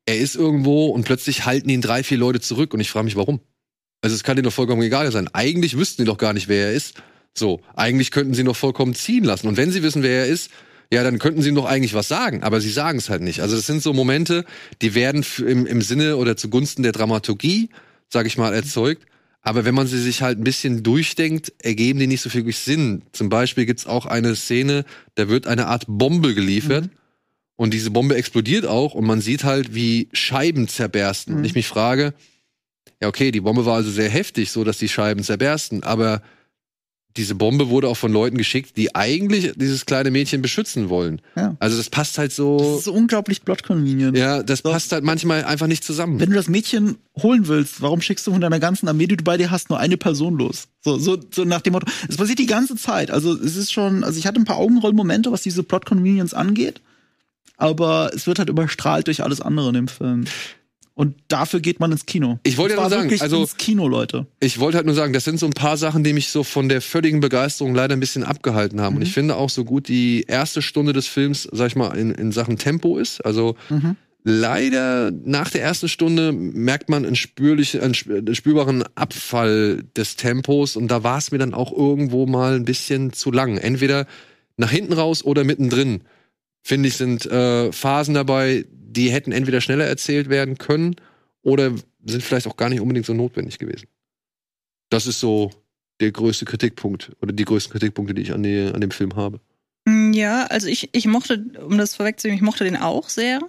er 0.07 0.19
ist 0.19 0.37
irgendwo 0.37 0.87
und 0.87 1.05
plötzlich 1.05 1.45
halten 1.45 1.69
ihn 1.69 1.81
drei, 1.81 2.05
vier 2.05 2.19
Leute 2.19 2.41
zurück 2.41 2.73
und 2.73 2.81
ich 2.81 2.91
frage 2.91 3.05
mich, 3.05 3.17
warum. 3.17 3.41
Also 4.07 4.15
es 4.15 4.23
kann 4.23 4.37
denen 4.37 4.45
doch 4.45 4.53
vollkommen 4.53 4.83
egal 4.83 5.11
sein. 5.11 5.27
Eigentlich 5.33 5.77
wüssten 5.77 6.03
die 6.03 6.07
doch 6.07 6.17
gar 6.17 6.33
nicht, 6.33 6.47
wer 6.47 6.69
er 6.69 6.73
ist. 6.75 6.95
So, 7.35 7.61
eigentlich 7.75 8.13
könnten 8.13 8.35
sie 8.35 8.43
ihn 8.43 8.47
doch 8.47 8.55
vollkommen 8.55 8.95
ziehen 8.95 9.25
lassen. 9.25 9.49
Und 9.49 9.57
wenn 9.57 9.73
sie 9.73 9.83
wissen, 9.83 10.05
wer 10.05 10.21
er 10.21 10.27
ist, 10.29 10.49
ja, 10.93 11.03
dann 11.03 11.19
könnten 11.19 11.43
sie 11.43 11.49
ihm 11.49 11.57
doch 11.57 11.65
eigentlich 11.65 11.93
was 11.93 12.07
sagen, 12.07 12.45
aber 12.45 12.61
sie 12.61 12.71
sagen 12.71 12.99
es 12.99 13.11
halt 13.11 13.23
nicht. 13.23 13.41
Also 13.41 13.57
das 13.57 13.67
sind 13.67 13.83
so 13.83 13.93
Momente, 13.93 14.45
die 14.81 14.95
werden 14.95 15.27
im, 15.39 15.67
im 15.67 15.83
Sinne 15.83 16.19
oder 16.19 16.37
zugunsten 16.37 16.85
der 16.85 16.93
Dramaturgie, 16.93 17.71
sag 18.09 18.29
ich 18.29 18.39
mal, 18.39 18.55
erzeugt. 18.55 19.07
Aber 19.43 19.65
wenn 19.65 19.75
man 19.75 19.89
sie 19.89 20.01
sich 20.01 20.23
halt 20.23 20.39
ein 20.39 20.45
bisschen 20.45 20.85
durchdenkt, 20.85 21.53
ergeben 21.59 21.99
die 21.99 22.07
nicht 22.07 22.21
so 22.21 22.31
viel 22.31 22.53
Sinn. 22.53 23.03
Zum 23.11 23.29
Beispiel 23.29 23.67
gibt's 23.67 23.89
auch 23.89 24.07
eine 24.07 24.37
Szene, 24.37 24.85
da 25.17 25.29
wird 25.29 25.49
eine 25.49 25.67
Art 25.67 25.87
Bombe 25.89 26.33
geliefert 26.33 26.91
und 27.57 27.75
diese 27.75 27.91
Bombe 27.91 28.15
explodiert 28.15 28.67
auch 28.67 28.95
und 28.95 29.05
man 29.05 29.21
sieht 29.21 29.43
halt, 29.43 29.75
wie 29.75 30.11
Scheiben 30.13 30.69
zerbersten. 30.69 31.35
Und 31.35 31.45
ich 31.45 31.57
mich 31.57 31.67
frage, 31.67 32.15
ja, 33.03 33.09
okay, 33.09 33.31
die 33.31 33.41
Bombe 33.41 33.67
war 33.67 33.77
also 33.77 33.91
sehr 33.91 34.09
heftig, 34.09 34.51
so 34.51 34.65
dass 34.65 34.79
die 34.79 34.89
Scheiben 34.89 35.23
zerbersten, 35.23 35.83
aber 35.83 36.23
diese 37.17 37.35
Bombe 37.35 37.71
wurde 37.71 37.89
auch 37.89 37.97
von 37.97 38.13
Leuten 38.13 38.37
geschickt, 38.37 38.77
die 38.77 38.95
eigentlich 38.95 39.53
dieses 39.57 39.87
kleine 39.87 40.11
Mädchen 40.11 40.43
beschützen 40.43 40.91
wollen. 40.91 41.23
Ja. 41.35 41.57
Also 41.61 41.79
das 41.79 41.89
passt 41.89 42.19
halt 42.19 42.31
Das 42.31 42.37
so, 42.37 42.77
ist 42.77 42.85
so 42.85 42.93
unglaublich 42.93 43.43
plot 43.43 43.63
convenient. 43.63 44.19
ja, 44.19 44.43
das 44.43 44.61
passt 44.61 44.93
halt 44.93 45.03
manchmal 45.03 45.45
einfach 45.47 45.67
nicht 45.67 45.83
zusammen. 45.83 46.21
Wenn 46.21 46.29
du 46.29 46.37
das 46.37 46.49
Mädchen 46.49 46.97
holen 47.19 47.49
willst, 47.49 47.81
warum 47.81 48.03
schickst 48.03 48.27
du 48.27 48.33
von 48.33 48.43
deiner 48.43 48.61
ganzen 48.61 48.87
Armee, 48.87 49.07
die 49.07 49.17
du 49.17 49.25
bei 49.25 49.39
dir 49.39 49.51
hast, 49.51 49.71
nur 49.71 49.79
eine 49.79 49.97
Person 49.97 50.37
los? 50.37 50.69
So, 50.85 50.99
so, 50.99 51.19
so 51.35 51.45
nach 51.47 51.63
dem 51.63 51.73
Motto. 51.73 51.87
Es 52.07 52.19
passiert 52.19 52.39
die 52.39 52.45
ganze 52.45 52.77
Zeit. 52.77 53.11
Also 53.11 53.33
es 53.33 53.57
ist 53.57 53.73
schon, 53.73 54.05
also 54.05 54.19
ich 54.19 54.27
hatte 54.27 54.39
ein 54.39 54.45
paar 54.45 54.59
Augenrollmomente, 54.59 55.33
was 55.33 55.41
diese 55.41 55.63
Plot 55.63 55.87
Convenience 55.87 56.35
angeht, 56.35 56.83
aber 57.57 58.11
es 58.15 58.27
wird 58.27 58.39
halt 58.39 58.51
überstrahlt 58.51 59.07
durch 59.07 59.23
alles 59.23 59.41
andere 59.41 59.69
in 59.69 59.75
dem 59.75 59.89
Film. 59.89 60.27
Und 60.99 61.15
dafür 61.29 61.61
geht 61.61 61.79
man 61.79 61.93
ins 61.93 62.07
Kino. 62.07 62.39
Ich 62.43 62.57
wollte 62.57 62.75
ja 62.75 62.81
nur 62.81 62.89
sagen, 62.89 63.21
also- 63.21 63.43
ins 63.43 63.59
Kino, 63.59 63.87
Leute. 63.87 64.27
Ich 64.41 64.59
wollte 64.59 64.79
halt 64.79 64.87
nur 64.87 64.95
sagen, 64.95 65.13
das 65.13 65.25
sind 65.25 65.39
so 65.39 65.45
ein 65.45 65.53
paar 65.53 65.77
Sachen, 65.77 66.03
die 66.05 66.15
mich 66.15 66.29
so 66.31 66.43
von 66.43 66.71
der 66.71 66.81
völligen 66.81 67.21
Begeisterung 67.21 67.75
leider 67.75 67.95
ein 67.95 68.01
bisschen 68.01 68.25
abgehalten 68.25 68.81
haben. 68.81 68.97
Und 68.97 69.03
ich 69.03 69.13
finde 69.13 69.37
auch 69.37 69.51
so 69.51 69.65
gut 69.67 69.89
die 69.89 70.25
erste 70.27 70.63
Stunde 70.63 70.95
des 70.95 71.07
Films, 71.07 71.47
sag 71.53 71.67
ich 71.67 71.77
mal, 71.77 71.89
in, 71.99 72.13
in 72.13 72.33
Sachen 72.33 72.57
Tempo 72.57 72.97
ist. 72.97 73.21
Also 73.27 73.57
leider 74.25 75.11
nach 75.25 75.51
der 75.51 75.63
ersten 75.63 75.89
Stunde 75.89 76.33
merkt 76.33 76.89
man 76.89 77.05
einen, 77.05 77.15
spürlichen, 77.17 77.81
einen 77.81 77.95
spür- 77.95 78.19
einen 78.19 78.35
spürbaren 78.35 78.83
Abfall 78.95 79.85
des 79.97 80.17
Tempos. 80.17 80.77
Und 80.77 80.89
da 80.91 81.03
war 81.03 81.19
es 81.19 81.31
mir 81.31 81.39
dann 81.39 81.55
auch 81.55 81.73
irgendwo 81.77 82.27
mal 82.27 82.55
ein 82.57 82.65
bisschen 82.65 83.13
zu 83.13 83.31
lang. 83.31 83.59
Entweder 83.59 84.07
nach 84.57 84.71
hinten 84.71 84.95
raus 84.95 85.23
oder 85.25 85.45
mittendrin. 85.45 86.01
Finde 86.63 86.89
ich, 86.89 86.97
sind 86.97 87.27
äh, 87.27 87.71
Phasen 87.71 88.15
dabei, 88.15 88.65
die 88.97 89.11
hätten 89.11 89.33
entweder 89.33 89.61
schneller 89.61 89.85
erzählt 89.85 90.29
werden 90.29 90.59
können 90.59 90.97
oder 91.43 91.73
sind 92.05 92.23
vielleicht 92.23 92.47
auch 92.47 92.57
gar 92.57 92.69
nicht 92.69 92.81
unbedingt 92.81 93.07
so 93.07 93.15
notwendig 93.15 93.59
gewesen. 93.59 93.87
Das 94.91 95.07
ist 95.07 95.21
so 95.21 95.53
der 96.01 96.13
größte 96.13 96.45
Kritikpunkt 96.45 97.13
oder 97.21 97.33
die 97.33 97.45
größten 97.45 97.73
Kritikpunkte, 97.73 98.15
die 98.15 98.23
ich 98.23 98.33
an, 98.33 98.43
die, 98.43 98.71
an 98.73 98.81
dem 98.81 98.91
Film 98.91 99.17
habe. 99.17 99.41
Mm, 99.85 100.13
Ja, 100.13 100.45
also 100.47 100.69
ich, 100.69 100.91
ich 100.93 101.07
mochte, 101.07 101.45
um 101.65 101.79
das 101.79 101.95
vorwegzunehmen, 101.95 102.37
ich 102.37 102.45
mochte 102.45 102.65
den 102.65 102.77
auch 102.77 103.09
sehr. 103.09 103.41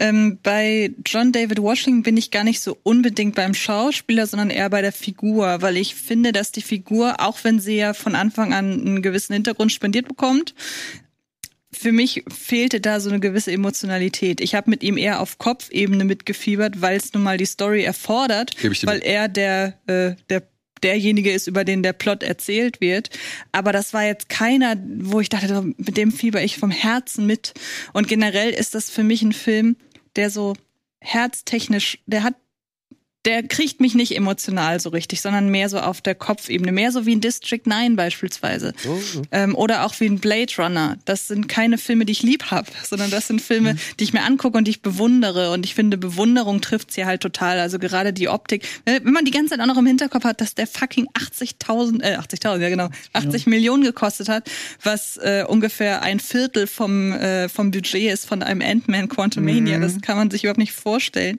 Ähm, 0.00 0.38
bei 0.42 0.92
John 1.06 1.30
David 1.30 1.62
Washington 1.62 2.02
bin 2.02 2.16
ich 2.16 2.32
gar 2.32 2.42
nicht 2.42 2.60
so 2.60 2.76
unbedingt 2.82 3.36
beim 3.36 3.54
Schauspieler, 3.54 4.26
sondern 4.26 4.50
eher 4.50 4.68
bei 4.68 4.82
der 4.82 4.92
Figur, 4.92 5.62
weil 5.62 5.76
ich 5.76 5.94
finde, 5.94 6.32
dass 6.32 6.50
die 6.50 6.62
Figur, 6.62 7.20
auch 7.20 7.38
wenn 7.44 7.60
sie 7.60 7.76
ja 7.76 7.94
von 7.94 8.16
Anfang 8.16 8.52
an 8.52 8.72
einen 8.72 9.02
gewissen 9.02 9.34
Hintergrund 9.34 9.70
spendiert 9.70 10.08
bekommt, 10.08 10.54
für 11.74 11.92
mich 11.92 12.24
fehlte 12.28 12.80
da 12.80 13.00
so 13.00 13.10
eine 13.10 13.20
gewisse 13.20 13.52
Emotionalität. 13.52 14.40
Ich 14.40 14.54
habe 14.54 14.70
mit 14.70 14.82
ihm 14.82 14.96
eher 14.96 15.20
auf 15.20 15.38
Kopfebene 15.38 16.04
mitgefiebert, 16.04 16.80
weil 16.80 16.96
es 16.96 17.12
nun 17.12 17.22
mal 17.22 17.36
die 17.36 17.46
Story 17.46 17.82
erfordert, 17.82 18.56
weil 18.62 18.96
mit. 18.96 19.04
er 19.04 19.28
der, 19.28 19.78
äh, 19.86 20.14
der 20.30 20.42
derjenige 20.82 21.32
ist, 21.32 21.46
über 21.46 21.64
den 21.64 21.82
der 21.82 21.94
Plot 21.94 22.22
erzählt 22.22 22.80
wird. 22.80 23.10
Aber 23.52 23.72
das 23.72 23.94
war 23.94 24.04
jetzt 24.04 24.28
keiner, 24.28 24.76
wo 24.98 25.20
ich 25.20 25.30
dachte, 25.30 25.62
mit 25.76 25.96
dem 25.96 26.12
fieber 26.12 26.42
ich 26.42 26.58
vom 26.58 26.70
Herzen 26.70 27.26
mit. 27.26 27.54
Und 27.92 28.06
generell 28.06 28.50
ist 28.50 28.74
das 28.74 28.90
für 28.90 29.02
mich 29.02 29.22
ein 29.22 29.32
Film, 29.32 29.76
der 30.14 30.30
so 30.30 30.54
herztechnisch, 31.00 31.98
der 32.06 32.22
hat 32.22 32.34
der 33.24 33.42
kriegt 33.42 33.80
mich 33.80 33.94
nicht 33.94 34.16
emotional 34.16 34.80
so 34.80 34.90
richtig, 34.90 35.20
sondern 35.20 35.48
mehr 35.48 35.68
so 35.68 35.78
auf 35.78 36.00
der 36.00 36.14
Kopfebene, 36.14 36.72
mehr 36.72 36.92
so 36.92 37.06
wie 37.06 37.14
ein 37.14 37.20
District 37.20 37.62
9 37.64 37.96
beispielsweise. 37.96 38.74
Ähm, 39.32 39.54
oder 39.54 39.84
auch 39.84 39.98
wie 40.00 40.06
ein 40.06 40.18
Blade 40.18 40.52
Runner. 40.58 40.98
Das 41.04 41.28
sind 41.28 41.48
keine 41.48 41.78
Filme, 41.78 42.04
die 42.04 42.12
ich 42.12 42.22
lieb 42.22 42.50
hab, 42.50 42.66
sondern 42.84 43.10
das 43.10 43.28
sind 43.28 43.40
Filme, 43.40 43.76
die 43.98 44.04
ich 44.04 44.12
mir 44.12 44.22
angucke 44.22 44.58
und 44.58 44.66
die 44.66 44.72
ich 44.72 44.82
bewundere. 44.82 45.52
Und 45.52 45.64
ich 45.64 45.74
finde, 45.74 45.96
Bewunderung 45.96 46.60
trifft 46.60 46.92
sie 46.92 47.06
halt 47.06 47.22
total. 47.22 47.60
Also 47.60 47.78
gerade 47.78 48.12
die 48.12 48.28
Optik. 48.28 48.66
Wenn 48.84 49.12
man 49.12 49.24
die 49.24 49.30
ganze 49.30 49.50
Zeit 49.50 49.60
auch 49.60 49.66
noch 49.66 49.78
im 49.78 49.86
Hinterkopf 49.86 50.24
hat, 50.24 50.40
dass 50.40 50.54
der 50.54 50.66
fucking 50.66 51.08
80.000, 51.14 52.02
äh, 52.02 52.16
80.000, 52.16 52.60
ja 52.60 52.68
genau, 52.68 52.88
80 53.14 53.46
Millionen 53.46 53.84
gekostet 53.84 54.28
hat, 54.28 54.50
was 54.82 55.16
äh, 55.16 55.44
ungefähr 55.48 56.02
ein 56.02 56.20
Viertel 56.20 56.66
vom, 56.66 57.12
äh, 57.12 57.48
vom 57.48 57.70
Budget 57.70 58.12
ist 58.12 58.26
von 58.26 58.42
einem 58.42 58.60
Ant-Man 58.60 59.08
Quantumania. 59.08 59.78
Das 59.78 60.00
kann 60.00 60.16
man 60.16 60.30
sich 60.30 60.44
überhaupt 60.44 60.58
nicht 60.58 60.72
vorstellen. 60.72 61.38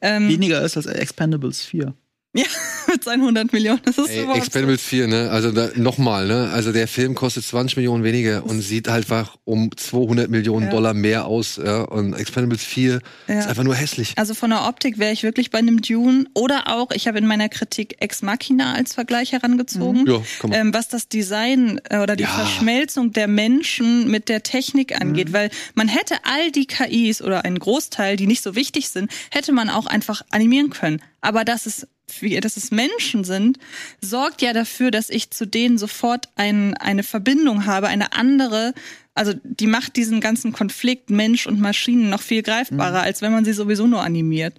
Ähm, 0.00 0.28
Weniger 0.28 0.62
ist 0.62 0.76
als 0.76 0.86
Expendables 1.20 1.62
4. 1.66 1.94
ja, 2.32 2.44
mit 2.88 3.02
seinen 3.02 3.20
100 3.22 3.52
Millionen. 3.52 3.80
Das 3.84 3.98
ist 3.98 4.08
Ey, 4.10 4.24
Expendables 4.36 4.82
4, 4.82 5.08
ne? 5.08 5.30
Also 5.30 5.50
nochmal, 5.76 6.26
ne? 6.26 6.50
Also 6.52 6.72
der 6.72 6.86
Film 6.86 7.14
kostet 7.14 7.44
20 7.44 7.76
Millionen 7.76 8.04
weniger 8.04 8.44
und 8.46 8.60
sieht 8.60 8.88
einfach 8.88 9.36
um 9.44 9.70
200 9.76 10.30
Millionen 10.30 10.66
Ja. 10.66 10.70
Dollar 10.72 10.94
mehr 10.94 11.26
aus. 11.26 11.56
Ja? 11.56 11.82
Und 11.82 12.14
Expendables 12.14 12.62
4 12.64 13.00
Ja. 13.28 13.38
ist 13.40 13.46
einfach 13.48 13.64
nur 13.64 13.74
hässlich. 13.74 14.12
Also 14.16 14.34
von 14.34 14.50
der 14.50 14.66
Optik 14.68 14.98
wäre 14.98 15.12
ich 15.12 15.22
wirklich 15.24 15.50
bei 15.50 15.58
einem 15.58 15.82
Dune 15.82 16.26
oder 16.34 16.68
auch, 16.68 16.90
ich 16.92 17.08
habe 17.08 17.18
in 17.18 17.26
meiner 17.26 17.48
Kritik 17.48 17.96
Ex 18.00 18.22
Machina 18.22 18.74
als 18.74 18.94
Vergleich 18.94 19.32
herangezogen, 19.32 20.06
Ja, 20.06 20.22
kann 20.40 20.50
man. 20.50 20.58
ähm, 20.60 20.74
was 20.74 20.88
das 20.88 21.08
Design 21.08 21.80
äh, 21.90 21.98
oder 21.98 22.14
die 22.16 22.22
Ja. 22.24 22.28
Verschmelzung 22.28 23.12
der 23.12 23.26
Menschen 23.26 24.08
mit 24.10 24.28
der 24.28 24.42
Technik 24.44 25.00
angeht, 25.00 25.32
weil 25.32 25.50
man 25.74 25.88
hätte 25.88 26.14
all 26.24 26.52
die 26.52 26.66
KIs 26.66 27.22
oder 27.22 27.44
einen 27.44 27.58
Großteil, 27.58 28.16
die 28.16 28.26
nicht 28.28 28.42
so 28.42 28.54
wichtig 28.54 28.88
sind, 28.90 29.10
hätte 29.30 29.52
man 29.52 29.68
auch 29.70 29.86
einfach 29.86 30.22
animieren 30.30 30.70
können. 30.70 31.02
Aber 31.20 31.44
dass 31.44 31.66
es 31.66 31.86
wie, 32.20 32.38
dass 32.40 32.56
es 32.56 32.70
Menschen 32.70 33.24
sind, 33.24 33.58
sorgt 34.00 34.42
ja 34.42 34.52
dafür, 34.52 34.90
dass 34.90 35.10
ich 35.10 35.30
zu 35.30 35.46
denen 35.46 35.78
sofort 35.78 36.28
ein, 36.36 36.74
eine 36.74 37.02
Verbindung 37.02 37.66
habe, 37.66 37.88
eine 37.88 38.12
andere, 38.12 38.74
also 39.14 39.32
die 39.44 39.66
macht 39.66 39.96
diesen 39.96 40.20
ganzen 40.20 40.52
Konflikt 40.52 41.10
Mensch 41.10 41.46
und 41.46 41.60
Maschinen 41.60 42.10
noch 42.10 42.22
viel 42.22 42.42
greifbarer, 42.42 43.02
als 43.02 43.22
wenn 43.22 43.32
man 43.32 43.44
sie 43.44 43.52
sowieso 43.52 43.86
nur 43.86 44.02
animiert. 44.02 44.54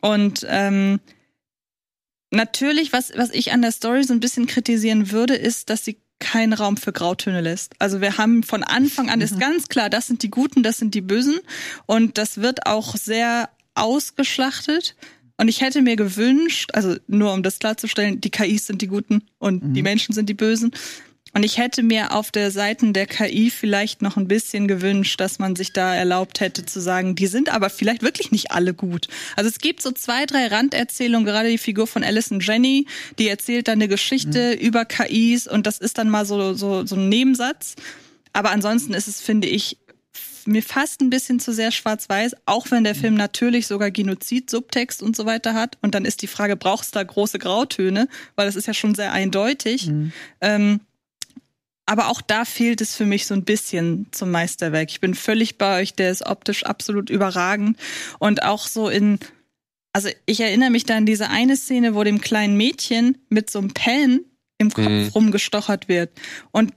Und 0.00 0.46
ähm, 0.48 1.00
natürlich, 2.30 2.92
was, 2.92 3.12
was 3.16 3.30
ich 3.30 3.52
an 3.52 3.62
der 3.62 3.72
Story 3.72 4.04
so 4.04 4.12
ein 4.12 4.20
bisschen 4.20 4.46
kritisieren 4.46 5.10
würde, 5.10 5.34
ist, 5.34 5.70
dass 5.70 5.84
sie 5.84 5.98
keinen 6.20 6.52
Raum 6.52 6.76
für 6.76 6.92
Grautöne 6.92 7.40
lässt. 7.40 7.74
Also 7.78 8.00
wir 8.00 8.18
haben 8.18 8.42
von 8.42 8.62
Anfang 8.62 9.10
an 9.10 9.20
ist 9.20 9.38
ganz 9.38 9.68
klar, 9.68 9.90
das 9.90 10.06
sind 10.06 10.22
die 10.22 10.30
Guten, 10.30 10.62
das 10.62 10.78
sind 10.78 10.94
die 10.94 11.00
Bösen 11.00 11.38
und 11.86 12.18
das 12.18 12.38
wird 12.38 12.66
auch 12.66 12.96
sehr 12.96 13.50
ausgeschlachtet. 13.74 14.96
Und 15.36 15.48
ich 15.48 15.60
hätte 15.60 15.82
mir 15.82 15.96
gewünscht, 15.96 16.70
also 16.74 16.96
nur 17.08 17.32
um 17.32 17.42
das 17.42 17.58
klarzustellen, 17.58 18.20
die 18.20 18.30
KIs 18.30 18.66
sind 18.66 18.82
die 18.82 18.86
Guten 18.86 19.22
und 19.38 19.74
die 19.74 19.82
Menschen 19.82 20.14
sind 20.14 20.28
die 20.28 20.34
Bösen. 20.34 20.72
Und 21.36 21.42
ich 21.42 21.58
hätte 21.58 21.82
mir 21.82 22.12
auf 22.12 22.30
der 22.30 22.52
Seiten 22.52 22.92
der 22.92 23.06
KI 23.06 23.50
vielleicht 23.50 24.02
noch 24.02 24.16
ein 24.16 24.28
bisschen 24.28 24.68
gewünscht, 24.68 25.20
dass 25.20 25.40
man 25.40 25.56
sich 25.56 25.72
da 25.72 25.92
erlaubt 25.92 26.38
hätte 26.38 26.64
zu 26.64 26.80
sagen, 26.80 27.16
die 27.16 27.26
sind 27.26 27.52
aber 27.52 27.70
vielleicht 27.70 28.02
wirklich 28.02 28.30
nicht 28.30 28.52
alle 28.52 28.72
gut. 28.72 29.08
Also 29.34 29.50
es 29.50 29.58
gibt 29.58 29.82
so 29.82 29.90
zwei, 29.90 30.26
drei 30.26 30.46
Randerzählungen, 30.46 31.26
gerade 31.26 31.50
die 31.50 31.58
Figur 31.58 31.88
von 31.88 32.04
Alison 32.04 32.38
Jenny, 32.38 32.86
die 33.18 33.26
erzählt 33.26 33.66
dann 33.66 33.78
eine 33.78 33.88
Geschichte 33.88 34.52
über 34.52 34.84
KIs 34.84 35.48
und 35.48 35.66
das 35.66 35.78
ist 35.78 35.98
dann 35.98 36.08
mal 36.08 36.24
so, 36.24 36.54
so, 36.54 36.86
so 36.86 36.94
ein 36.94 37.08
Nebensatz. 37.08 37.74
Aber 38.32 38.52
ansonsten 38.52 38.94
ist 38.94 39.08
es, 39.08 39.20
finde 39.20 39.48
ich, 39.48 39.78
mir 40.46 40.62
fast 40.62 41.00
ein 41.00 41.10
bisschen 41.10 41.40
zu 41.40 41.52
sehr 41.52 41.70
schwarz-weiß, 41.70 42.34
auch 42.46 42.70
wenn 42.70 42.84
der 42.84 42.94
Film 42.94 43.14
natürlich 43.14 43.66
sogar 43.66 43.90
Genozid, 43.90 44.50
Subtext 44.50 45.02
und 45.02 45.16
so 45.16 45.26
weiter 45.26 45.54
hat. 45.54 45.78
Und 45.82 45.94
dann 45.94 46.04
ist 46.04 46.22
die 46.22 46.26
Frage, 46.26 46.56
braucht 46.56 46.84
es 46.84 46.90
da 46.90 47.02
große 47.02 47.38
Grautöne? 47.38 48.08
Weil 48.36 48.46
das 48.46 48.56
ist 48.56 48.66
ja 48.66 48.74
schon 48.74 48.94
sehr 48.94 49.12
eindeutig. 49.12 49.90
Ähm, 50.40 50.80
aber 51.86 52.08
auch 52.08 52.22
da 52.22 52.44
fehlt 52.44 52.80
es 52.80 52.96
für 52.96 53.04
mich 53.04 53.26
so 53.26 53.34
ein 53.34 53.44
bisschen 53.44 54.06
zum 54.10 54.30
Meisterwerk. 54.30 54.90
Ich 54.90 55.00
bin 55.00 55.14
völlig 55.14 55.58
bei 55.58 55.80
euch, 55.80 55.94
der 55.94 56.10
ist 56.10 56.24
optisch 56.24 56.64
absolut 56.64 57.10
überragend. 57.10 57.78
Und 58.18 58.42
auch 58.42 58.66
so 58.66 58.88
in, 58.88 59.18
also 59.92 60.08
ich 60.24 60.40
erinnere 60.40 60.70
mich 60.70 60.84
da 60.84 60.96
an 60.96 61.04
diese 61.06 61.28
eine 61.28 61.56
Szene, 61.56 61.94
wo 61.94 62.02
dem 62.02 62.20
kleinen 62.22 62.56
Mädchen 62.56 63.18
mit 63.28 63.50
so 63.50 63.58
einem 63.58 63.74
Pen 63.74 64.24
im 64.58 64.70
Kopf 64.70 64.86
Mhm. 64.88 65.08
rumgestochert 65.14 65.88
wird. 65.88 66.10
Und 66.52 66.72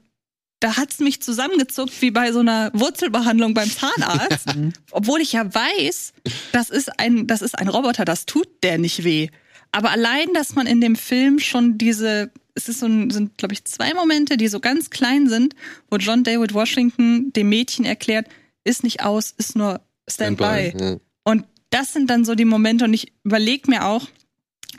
da 0.60 0.78
hat's 0.78 1.00
mich 1.00 1.22
zusammengezuckt 1.22 2.02
wie 2.02 2.12
bei 2.12 2.32
so 2.32 2.40
einer 2.40 2.72
Wurzelbehandlung 2.74 3.54
beim 3.54 3.70
Zahnarzt, 3.70 4.48
obwohl 4.92 5.22
ich 5.22 5.34
ja 5.34 5.54
weiß, 5.54 6.14
das 6.52 6.70
ist 6.70 7.00
ein, 7.00 7.28
das 7.28 7.42
ist 7.42 7.58
ein 7.58 7.68
Roboter, 7.68 8.06
das 8.06 8.26
tut 8.26 8.48
der 8.64 8.78
nicht 8.78 9.04
weh. 9.04 9.30
Aber 9.72 9.92
allein, 9.92 10.34
dass 10.34 10.56
man 10.56 10.66
in 10.66 10.82
dem 10.82 10.96
Film 10.96 11.40
schon 11.40 11.78
diese, 11.78 12.32
es 12.56 12.70
ist 12.70 12.80
so 12.80 12.88
ein, 12.88 13.12
sind, 13.12 13.38
glaube 13.38 13.54
ich, 13.54 13.66
zwei 13.66 13.94
Momente, 13.94 14.38
die 14.38 14.48
so 14.48 14.60
ganz 14.60 14.90
klein 14.90 15.28
sind, 15.30 15.56
wo 15.92 15.98
John 15.98 16.24
David 16.24 16.54
Washington 16.54 17.32
dem 17.34 17.50
Mädchen 17.50 17.86
erklärt, 17.86 18.28
ist 18.64 18.84
nicht 18.84 19.04
aus, 19.04 19.34
ist 19.38 19.56
nur 19.56 19.82
Standby. 20.10 20.74
Ja. 20.80 20.98
Und 21.24 21.46
das 21.70 21.94
sind 21.94 22.10
dann 22.10 22.26
so 22.26 22.34
die 22.34 22.46
Momente 22.46 22.86
und 22.86 22.94
ich 22.94 23.12
überlege 23.24 23.70
mir 23.70 23.86
auch, 23.86 24.08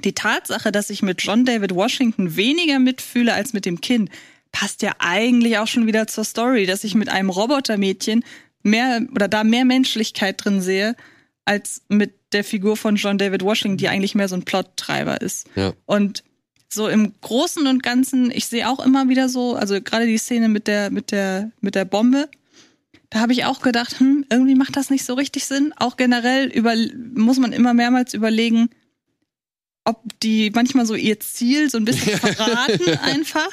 die 0.04 0.14
Tatsache, 0.14 0.72
dass 0.72 0.90
ich 0.90 1.02
mit 1.02 1.22
John 1.22 1.44
David 1.44 1.74
Washington 1.74 2.36
weniger 2.36 2.78
mitfühle 2.78 3.34
als 3.34 3.52
mit 3.52 3.66
dem 3.66 3.80
Kind, 3.80 4.10
passt 4.58 4.82
ja 4.82 4.92
eigentlich 4.98 5.58
auch 5.58 5.68
schon 5.68 5.86
wieder 5.86 6.08
zur 6.08 6.24
Story, 6.24 6.66
dass 6.66 6.82
ich 6.82 6.96
mit 6.96 7.08
einem 7.08 7.30
Robotermädchen 7.30 8.24
mehr 8.64 9.02
oder 9.14 9.28
da 9.28 9.44
mehr 9.44 9.64
Menschlichkeit 9.64 10.44
drin 10.44 10.60
sehe, 10.60 10.96
als 11.44 11.82
mit 11.88 12.14
der 12.32 12.42
Figur 12.42 12.76
von 12.76 12.96
John 12.96 13.18
David 13.18 13.42
Washington, 13.42 13.76
die 13.76 13.88
eigentlich 13.88 14.16
mehr 14.16 14.26
so 14.26 14.34
ein 14.34 14.42
Plottreiber 14.44 15.20
ist. 15.20 15.46
Ja. 15.54 15.74
Und 15.86 16.24
so 16.68 16.88
im 16.88 17.14
Großen 17.20 17.68
und 17.68 17.84
Ganzen, 17.84 18.32
ich 18.32 18.46
sehe 18.46 18.68
auch 18.68 18.84
immer 18.84 19.08
wieder 19.08 19.28
so, 19.28 19.54
also 19.54 19.80
gerade 19.80 20.06
die 20.06 20.18
Szene 20.18 20.48
mit 20.48 20.66
der, 20.66 20.90
mit 20.90 21.12
der, 21.12 21.52
mit 21.60 21.76
der 21.76 21.84
Bombe, 21.84 22.28
da 23.10 23.20
habe 23.20 23.32
ich 23.32 23.44
auch 23.44 23.60
gedacht, 23.60 24.00
hm, 24.00 24.26
irgendwie 24.28 24.56
macht 24.56 24.76
das 24.76 24.90
nicht 24.90 25.04
so 25.04 25.14
richtig 25.14 25.46
Sinn. 25.46 25.72
Auch 25.76 25.96
generell 25.96 26.48
über, 26.48 26.74
muss 27.14 27.38
man 27.38 27.52
immer 27.52 27.74
mehrmals 27.74 28.12
überlegen, 28.12 28.70
ob 29.88 30.02
die 30.22 30.50
manchmal 30.54 30.84
so 30.84 30.94
ihr 30.94 31.18
Ziel 31.18 31.70
so 31.70 31.78
ein 31.78 31.84
bisschen 31.86 32.18
verraten 32.18 32.98
einfach. 32.98 33.50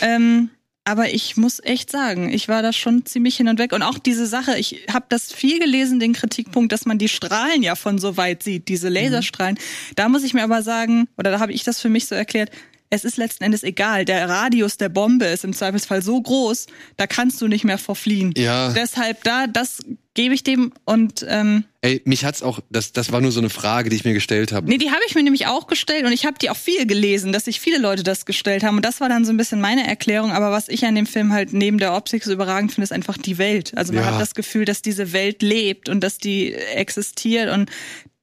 Ähm, 0.00 0.50
aber 0.84 1.14
ich 1.14 1.36
muss 1.36 1.60
echt 1.62 1.90
sagen, 1.90 2.32
ich 2.32 2.48
war 2.48 2.62
da 2.62 2.72
schon 2.72 3.06
ziemlich 3.06 3.36
hin 3.36 3.46
und 3.46 3.60
weg. 3.60 3.72
Und 3.72 3.82
auch 3.82 3.98
diese 3.98 4.26
Sache, 4.26 4.58
ich 4.58 4.86
habe 4.92 5.06
das 5.08 5.32
viel 5.32 5.60
gelesen, 5.60 6.00
den 6.00 6.14
Kritikpunkt, 6.14 6.72
dass 6.72 6.86
man 6.86 6.98
die 6.98 7.08
Strahlen 7.08 7.62
ja 7.62 7.76
von 7.76 7.98
so 7.98 8.16
weit 8.16 8.42
sieht, 8.42 8.66
diese 8.66 8.88
Laserstrahlen. 8.88 9.58
Da 9.94 10.08
muss 10.08 10.24
ich 10.24 10.34
mir 10.34 10.42
aber 10.42 10.62
sagen, 10.62 11.06
oder 11.16 11.30
da 11.30 11.38
habe 11.38 11.52
ich 11.52 11.62
das 11.62 11.80
für 11.80 11.88
mich 11.88 12.06
so 12.06 12.16
erklärt, 12.16 12.50
es 12.88 13.04
ist 13.04 13.16
letzten 13.16 13.44
Endes 13.44 13.62
egal. 13.62 14.04
Der 14.04 14.28
Radius 14.28 14.76
der 14.76 14.88
Bombe 14.88 15.26
ist 15.26 15.44
im 15.44 15.52
Zweifelsfall 15.52 16.02
so 16.02 16.20
groß, 16.20 16.66
da 16.96 17.06
kannst 17.06 17.40
du 17.40 17.46
nicht 17.46 17.64
mehr 17.64 17.78
verfliehen. 17.78 18.34
Ja. 18.36 18.72
Deshalb 18.72 19.22
da, 19.22 19.46
das 19.46 19.78
gebe 20.14 20.34
ich 20.34 20.42
dem 20.42 20.72
und 20.84 21.24
ähm, 21.28 21.64
Ey, 21.82 22.02
mich 22.04 22.24
hat's 22.24 22.42
auch, 22.42 22.60
das, 22.68 22.92
das 22.92 23.10
war 23.12 23.20
nur 23.20 23.32
so 23.32 23.40
eine 23.40 23.48
Frage, 23.48 23.88
die 23.90 23.96
ich 23.96 24.04
mir 24.04 24.12
gestellt 24.12 24.52
habe. 24.52 24.68
Nee, 24.68 24.76
die 24.76 24.90
habe 24.90 25.00
ich 25.08 25.14
mir 25.14 25.22
nämlich 25.22 25.46
auch 25.46 25.66
gestellt 25.66 26.04
und 26.04 26.12
ich 26.12 26.26
habe 26.26 26.36
die 26.38 26.50
auch 26.50 26.56
viel 26.56 26.86
gelesen, 26.86 27.32
dass 27.32 27.46
sich 27.46 27.58
viele 27.60 27.78
Leute 27.78 28.02
das 28.02 28.26
gestellt 28.26 28.62
haben. 28.64 28.76
Und 28.76 28.84
das 28.84 29.00
war 29.00 29.08
dann 29.08 29.24
so 29.24 29.32
ein 29.32 29.36
bisschen 29.38 29.60
meine 29.62 29.86
Erklärung. 29.86 30.32
Aber 30.32 30.50
was 30.50 30.68
ich 30.68 30.84
an 30.84 30.94
dem 30.94 31.06
Film 31.06 31.32
halt 31.32 31.52
neben 31.54 31.78
der 31.78 31.94
Optik 31.94 32.24
so 32.24 32.32
überragend 32.32 32.72
finde, 32.72 32.84
ist 32.84 32.92
einfach 32.92 33.16
die 33.16 33.38
Welt. 33.38 33.72
Also 33.76 33.92
man 33.94 34.02
Ja. 34.04 34.10
hat 34.12 34.20
das 34.20 34.34
Gefühl, 34.34 34.66
dass 34.66 34.82
diese 34.82 35.12
Welt 35.12 35.40
lebt 35.42 35.88
und 35.88 36.00
dass 36.02 36.18
die 36.18 36.52
existiert. 36.52 37.50
Und 37.50 37.70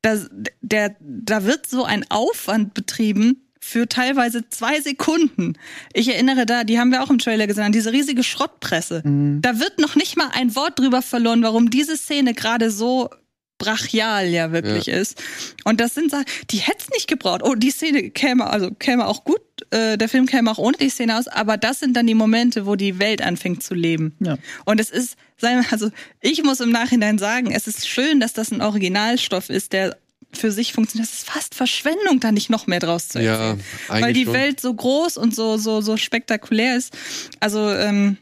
das, 0.03 0.29
der, 0.61 0.95
da 0.99 1.45
wird 1.45 1.67
so 1.67 1.83
ein 1.83 2.05
Aufwand 2.09 2.73
betrieben 2.75 3.46
für 3.67 3.87
teilweise 3.87 4.47
zwei 4.49 4.79
Sekunden. 4.79 5.53
Ich 5.93 6.07
erinnere 6.07 6.45
da, 6.45 6.63
die 6.63 6.79
haben 6.79 6.91
wir 6.91 7.03
auch 7.03 7.09
im 7.09 7.19
Trailer 7.19 7.47
gesehen, 7.47 7.65
an 7.65 7.71
diese 7.73 7.91
riesige 7.91 8.23
Schrottpresse. 8.23 9.01
Da 9.41 9.59
wird 9.59 9.79
noch 9.79 9.95
nicht 9.95 10.15
mal 10.15 10.29
ein 10.33 10.55
Wort 10.55 10.79
drüber 10.79 11.01
verloren, 11.01 11.43
warum 11.43 11.69
diese 11.69 11.97
Szene 11.97 12.33
gerade 12.33 12.71
so 12.71 13.09
brachial 13.57 14.27
ja 14.27 14.51
wirklich 14.51 14.87
ist. 14.87 15.21
Und 15.65 15.81
das 15.81 15.95
sind 15.95 16.11
Sachen, 16.11 16.25
die 16.51 16.57
hätte 16.57 16.77
es 16.79 16.89
nicht 16.91 17.07
gebraucht. 17.07 17.41
Oh, 17.43 17.55
die 17.55 17.71
Szene 17.71 18.09
käme, 18.11 18.47
also 18.47 18.71
käme 18.71 19.05
auch 19.05 19.23
gut, 19.23 19.41
äh, 19.71 19.97
der 19.97 20.07
Film 20.07 20.27
käme 20.27 20.49
auch 20.51 20.59
ohne 20.59 20.77
die 20.77 20.89
Szene 20.89 21.17
aus, 21.17 21.27
aber 21.27 21.57
das 21.57 21.79
sind 21.79 21.97
dann 21.97 22.07
die 22.07 22.13
Momente, 22.13 22.65
wo 22.65 22.75
die 22.75 22.99
Welt 22.99 23.21
anfängt 23.21 23.63
zu 23.63 23.73
leben. 23.73 24.15
Ja. 24.19 24.37
Und 24.65 24.79
es 24.79 24.91
ist, 24.91 25.17
sagen 25.37 25.61
wir, 25.61 25.71
also 25.73 25.89
ich 26.21 26.43
muss 26.43 26.59
im 26.59 26.71
Nachhinein 26.71 27.17
sagen, 27.17 27.51
es 27.51 27.67
ist 27.67 27.87
schön, 27.87 28.19
dass 28.19 28.33
das 28.33 28.51
ein 28.51 28.61
Originalstoff 28.61 29.49
ist, 29.49 29.73
der 29.73 29.97
für 30.33 30.51
sich 30.51 30.73
funktioniert. 30.73 31.07
Es 31.09 31.19
ist 31.19 31.29
fast 31.29 31.55
Verschwendung, 31.55 32.19
da 32.19 32.31
nicht 32.31 32.49
noch 32.49 32.67
mehr 32.67 32.79
draus 32.79 33.07
zu 33.09 33.19
Ja, 33.19 33.51
erzählen. 33.51 33.63
eigentlich 33.87 34.01
Weil 34.03 34.13
die 34.13 34.23
schon. 34.25 34.33
Welt 34.33 34.59
so 34.59 34.73
groß 34.73 35.17
und 35.17 35.33
so, 35.35 35.57
so, 35.57 35.81
so 35.81 35.97
spektakulär 35.97 36.77
ist. 36.77 36.95
Also, 37.39 37.69
ähm, 37.71 38.17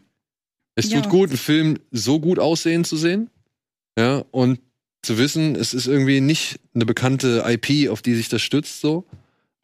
Es 0.75 0.89
Ja. 0.91 1.01
tut 1.01 1.09
gut, 1.09 1.29
einen 1.29 1.37
Film 1.37 1.79
so 1.91 2.19
gut 2.19 2.37
aussehen 2.37 2.83
zu 2.83 2.97
sehen. 2.97 3.29
Ja, 3.97 4.25
und 4.31 4.59
zu 5.03 5.17
wissen, 5.17 5.55
es 5.55 5.73
ist 5.73 5.87
irgendwie 5.87 6.19
nicht 6.19 6.59
eine 6.73 6.85
bekannte 6.85 7.43
IP, 7.47 7.89
auf 7.89 8.01
die 8.01 8.13
sich 8.15 8.27
das 8.27 8.41
stützt, 8.41 8.81
so. 8.81 9.05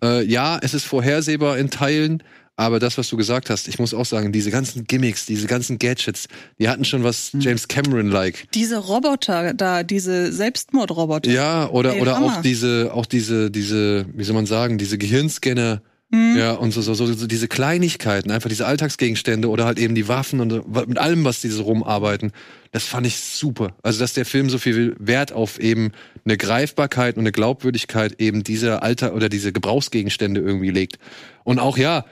Äh, 0.03 0.23
ja, 0.25 0.57
es 0.61 0.73
ist 0.73 0.85
vorhersehbar 0.85 1.57
in 1.57 1.69
Teilen, 1.69 2.23
aber 2.61 2.79
das, 2.79 2.97
was 2.97 3.09
du 3.09 3.17
gesagt 3.17 3.49
hast, 3.49 3.67
ich 3.67 3.79
muss 3.79 3.93
auch 3.93 4.05
sagen, 4.05 4.31
diese 4.31 4.51
ganzen 4.51 4.85
Gimmicks, 4.85 5.25
diese 5.25 5.47
ganzen 5.47 5.79
Gadgets, 5.79 6.27
die 6.59 6.69
hatten 6.69 6.85
schon 6.85 7.03
was 7.03 7.31
James 7.39 7.67
Cameron-like. 7.67 8.47
diese 8.53 8.77
Roboter 8.77 9.53
da, 9.53 9.83
diese 9.83 10.31
Selbstmordroboter. 10.31 11.29
Ja, 11.31 11.69
oder, 11.69 11.95
Ey, 11.95 12.01
oder 12.01 12.15
Hammer. 12.15 12.37
auch 12.37 12.41
diese, 12.41 12.91
auch 12.93 13.05
diese, 13.05 13.51
diese, 13.51 14.05
wie 14.13 14.23
soll 14.23 14.35
man 14.35 14.45
sagen, 14.45 14.77
diese 14.77 14.97
Gehirnscanner, 14.97 15.81
Mhm. 16.13 16.35
ja, 16.37 16.51
und 16.51 16.71
so, 16.73 16.81
so, 16.81 16.93
so, 16.93 17.05
so 17.05 17.25
diese 17.25 17.47
Kleinigkeiten, 17.47 18.31
einfach 18.31 18.49
diese 18.49 18.65
Alltagsgegenstände 18.65 19.47
oder 19.47 19.63
halt 19.63 19.79
eben 19.79 19.95
die 19.95 20.09
Waffen 20.09 20.41
und 20.41 20.49
so, 20.49 20.65
mit 20.85 20.97
allem, 20.97 21.23
was 21.23 21.39
diese 21.39 21.61
rumarbeiten. 21.61 22.33
Das 22.73 22.83
fand 22.83 23.07
ich 23.07 23.15
super. 23.17 23.75
Also, 23.81 24.01
dass 24.01 24.11
der 24.11 24.25
Film 24.25 24.49
so 24.49 24.57
viel 24.57 24.93
Wert 24.99 25.31
auf 25.31 25.57
eben 25.57 25.93
eine 26.25 26.35
Greifbarkeit 26.35 27.15
und 27.15 27.21
eine 27.21 27.31
Glaubwürdigkeit 27.31 28.19
eben 28.19 28.43
dieser 28.43 28.83
Alter 28.83 29.15
oder 29.15 29.29
diese 29.29 29.53
Gebrauchsgegenstände 29.53 30.41
irgendwie 30.41 30.71
legt. 30.71 30.99
Und 31.45 31.59
auch, 31.59 31.77
ja, 31.77 32.03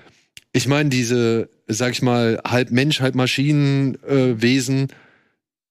ich 0.51 0.67
meine, 0.67 0.89
diese, 0.89 1.49
sag 1.67 1.91
ich 1.91 2.01
mal, 2.01 2.39
halb 2.45 2.71
Mensch, 2.71 3.01
halb 3.01 3.15
Maschinenwesen 3.15 4.87
äh, 4.89 4.93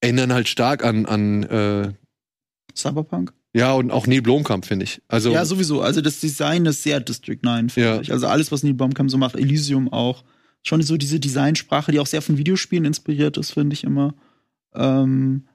erinnern 0.00 0.32
halt 0.32 0.48
stark 0.48 0.84
an, 0.84 1.06
an 1.06 1.42
äh, 1.44 1.92
Cyberpunk? 2.76 3.32
ja, 3.54 3.72
und 3.72 3.90
auch 3.90 4.06
Neil 4.06 4.22
Blomkamp, 4.22 4.66
finde 4.66 4.84
ich. 4.84 5.02
Also, 5.08 5.32
Ja, 5.32 5.44
sowieso. 5.44 5.80
Also 5.80 6.00
das 6.00 6.20
Design 6.20 6.66
ist 6.66 6.82
sehr 6.82 7.00
District 7.00 7.38
9, 7.42 7.70
finde 7.70 7.88
Ja. 7.88 8.00
ich. 8.00 8.12
Also 8.12 8.26
alles, 8.28 8.52
was 8.52 8.62
Neil 8.62 8.74
Blomkamp 8.74 9.10
so 9.10 9.18
macht, 9.18 9.34
Elysium 9.36 9.92
auch. 9.92 10.22
Schon 10.62 10.82
so 10.82 10.96
diese 10.96 11.18
Designsprache, 11.18 11.90
die 11.90 11.98
auch 11.98 12.06
sehr 12.06 12.22
von 12.22 12.36
Videospielen 12.36 12.84
inspiriert 12.84 13.36
ist, 13.36 13.52
finde 13.52 13.74
ich 13.74 13.84
immer. 13.84 14.14
Ähm, 14.74 15.47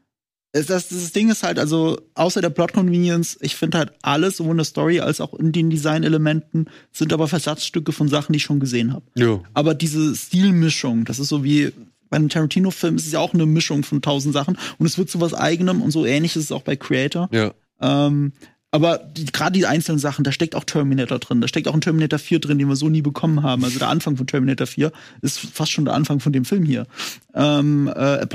das, 0.53 0.67
das 0.67 1.11
Ding 1.11 1.29
ist 1.29 1.43
halt, 1.43 1.57
also, 1.57 1.99
außer 2.13 2.39
der 2.39 2.51
Plot-Convenience, 2.51 3.39
ich 3.41 3.55
finde 3.55 3.79
halt 3.79 3.93
alles, 4.03 4.37
sowohl 4.37 4.51
in 4.51 4.57
der 4.57 4.65
Story 4.65 4.99
als 4.99 5.19
auch 5.19 5.33
in 5.33 5.51
den 5.51 5.71
Designelementen, 5.71 6.69
sind 6.91 7.11
aber 7.11 7.27
Versatzstücke 7.27 7.91
von 7.91 8.07
Sachen, 8.07 8.33
die 8.33 8.37
ich 8.37 8.43
schon 8.43 8.59
gesehen 8.59 8.93
habe. 8.93 9.03
ja. 9.15 9.39
Aber 9.53 9.73
diese 9.73 10.15
Stilmischung, 10.15 11.05
das 11.05 11.17
ist 11.19 11.29
so 11.29 11.43
wie 11.43 11.73
bei 12.09 12.17
einem 12.17 12.29
Tarantino-Film, 12.29 12.95
ist 12.95 13.07
es 13.07 13.13
ja 13.13 13.19
auch 13.19 13.33
eine 13.33 13.47
Mischung 13.47 13.83
von 13.83 14.01
tausend 14.03 14.33
Sachen 14.33 14.57
und 14.77 14.85
es 14.85 14.99
wird 14.99 15.09
zu 15.09 15.19
was 15.19 15.33
eigenem 15.33 15.81
und 15.81 15.89
so 15.89 16.05
ähnlich 16.05 16.35
ist 16.35 16.43
es 16.43 16.51
auch 16.51 16.61
bei 16.61 16.75
Creator. 16.75 17.29
ja. 17.31 17.53
Ähm, 17.81 18.31
aber 18.73 18.97
die, 18.97 19.25
gerade 19.25 19.51
die 19.51 19.67
einzelnen 19.67 19.99
Sachen, 19.99 20.23
da 20.23 20.31
steckt 20.31 20.55
auch 20.55 20.63
Terminator 20.63 21.19
drin, 21.19 21.41
da 21.41 21.47
steckt 21.47 21.67
auch 21.67 21.75
ein 21.75 21.81
Terminator 21.81 22.17
4 22.17 22.39
drin, 22.39 22.57
den 22.57 22.67
wir 22.67 22.75
so 22.75 22.89
nie 22.89 23.03
bekommen 23.03 23.43
haben. 23.43 23.63
Also 23.63 23.77
der 23.77 23.87
Anfang 23.87 24.17
von 24.17 24.25
Terminator 24.25 24.65
4 24.65 24.91
ist 25.21 25.39
fast 25.39 25.71
schon 25.71 25.85
der 25.85 25.93
Anfang 25.93 26.19
von 26.19 26.33
dem 26.33 26.43
Film 26.43 26.65
hier. 26.65 26.87
Ähm, 27.35 27.87
äh, 27.95 28.25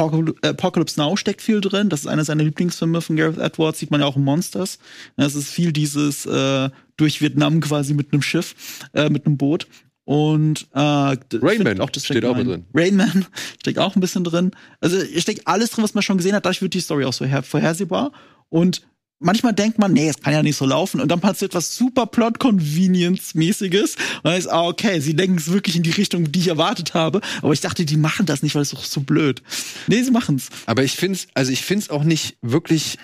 Apocalypse, 0.45 1.01
Now 1.01 1.17
steckt 1.17 1.43
viel 1.43 1.61
drin, 1.61 1.89
das 1.89 2.03
ist 2.03 2.07
einer 2.07 2.25
seiner 2.25 2.45
Lieblingsfilme 2.45 3.01
von 3.01 3.17
Gareth 3.17 3.39
Edwards, 3.39 3.81
sieht 3.81 3.91
man 3.91 4.01
ja 4.01 4.07
auch 4.07 4.15
in 4.15 4.23
Monsters. 4.23 4.79
Das 5.17 5.35
ist 5.35 5.49
viel 5.49 5.73
dieses 5.73 6.25
äh, 6.25 6.71
durch 6.97 7.21
Vietnam 7.21 7.59
quasi 7.61 7.93
mit 7.95 8.13
einem 8.13 8.23
Schiff, 8.23 8.55
äh, 8.95 9.11
mit 9.11 9.27
einem 9.27 9.39
Boot. 9.39 9.67
Und 10.05 10.69
äh, 10.73 10.79
Rain 10.79 11.19
Man 11.65 11.79
das 11.79 11.89
steht 11.89 12.05
steckt 12.05 12.25
auch 12.27 12.37
rein. 12.37 12.47
mit 12.47 12.55
drin. 12.55 12.65
Rain 12.75 12.95
Man 12.95 13.27
steckt 13.59 13.81
auch 13.81 13.97
ein 13.97 14.01
bisschen 14.01 14.23
drin. 14.23 14.53
Also 14.81 14.99
steckt 15.17 15.49
alles 15.49 15.71
drin, 15.71 15.83
was 15.83 15.95
man 15.95 16.03
schon 16.05 16.17
gesehen 16.17 16.37
hat. 16.37 16.45
Dadurch 16.45 16.63
wird 16.63 16.75
die 16.75 16.81
Story 16.81 17.07
auch 17.07 17.13
so 17.13 17.25
her 17.25 17.43
vorhersehbar. 17.43 18.13
Und 18.51 18.83
manchmal 19.21 19.53
denkt 19.53 19.79
man, 19.79 19.93
nee, 19.93 20.09
es 20.09 20.21
kann 20.21 20.33
ja 20.33 20.43
nicht 20.43 20.57
so 20.57 20.67
laufen. 20.67 21.01
Und 21.01 21.09
dann 21.09 21.21
passiert 21.21 21.55
was 21.55 21.77
super 21.77 22.07
Plot-Convenience-mäßiges. 22.07 23.97
Und 23.97 24.25
dann 24.25 24.37
ist, 24.37 24.47
ah, 24.49 24.67
okay, 24.67 25.01
sie 25.01 25.13
lenken 25.13 25.39
es 25.39 25.51
wirklich 25.53 25.77
in 25.77 25.83
die 25.83 25.91
Richtung, 25.91 26.31
die 26.31 26.39
ich 26.41 26.49
erwartet 26.49 26.95
habe. 26.95 27.21
Aber 27.43 27.53
ich 27.53 27.61
dachte, 27.61 27.85
die 27.85 27.97
machen 27.97 28.27
das 28.27 28.43
nicht, 28.43 28.55
weil 28.55 28.63
es 28.63 28.73
ist 28.73 28.79
doch 28.79 28.85
so 28.85 29.01
blöd. 29.01 29.43
Nee, 29.87 30.03
sie 30.03 30.11
machen's. 30.11 30.49
Aber 30.67 30.83
ich 30.85 30.93
find's, 30.93 31.27
also 31.35 31.53
ich 31.53 31.63
find's 31.63 31.91
auch 31.91 32.05
nicht 32.05 32.37
wirklich, 32.43 32.99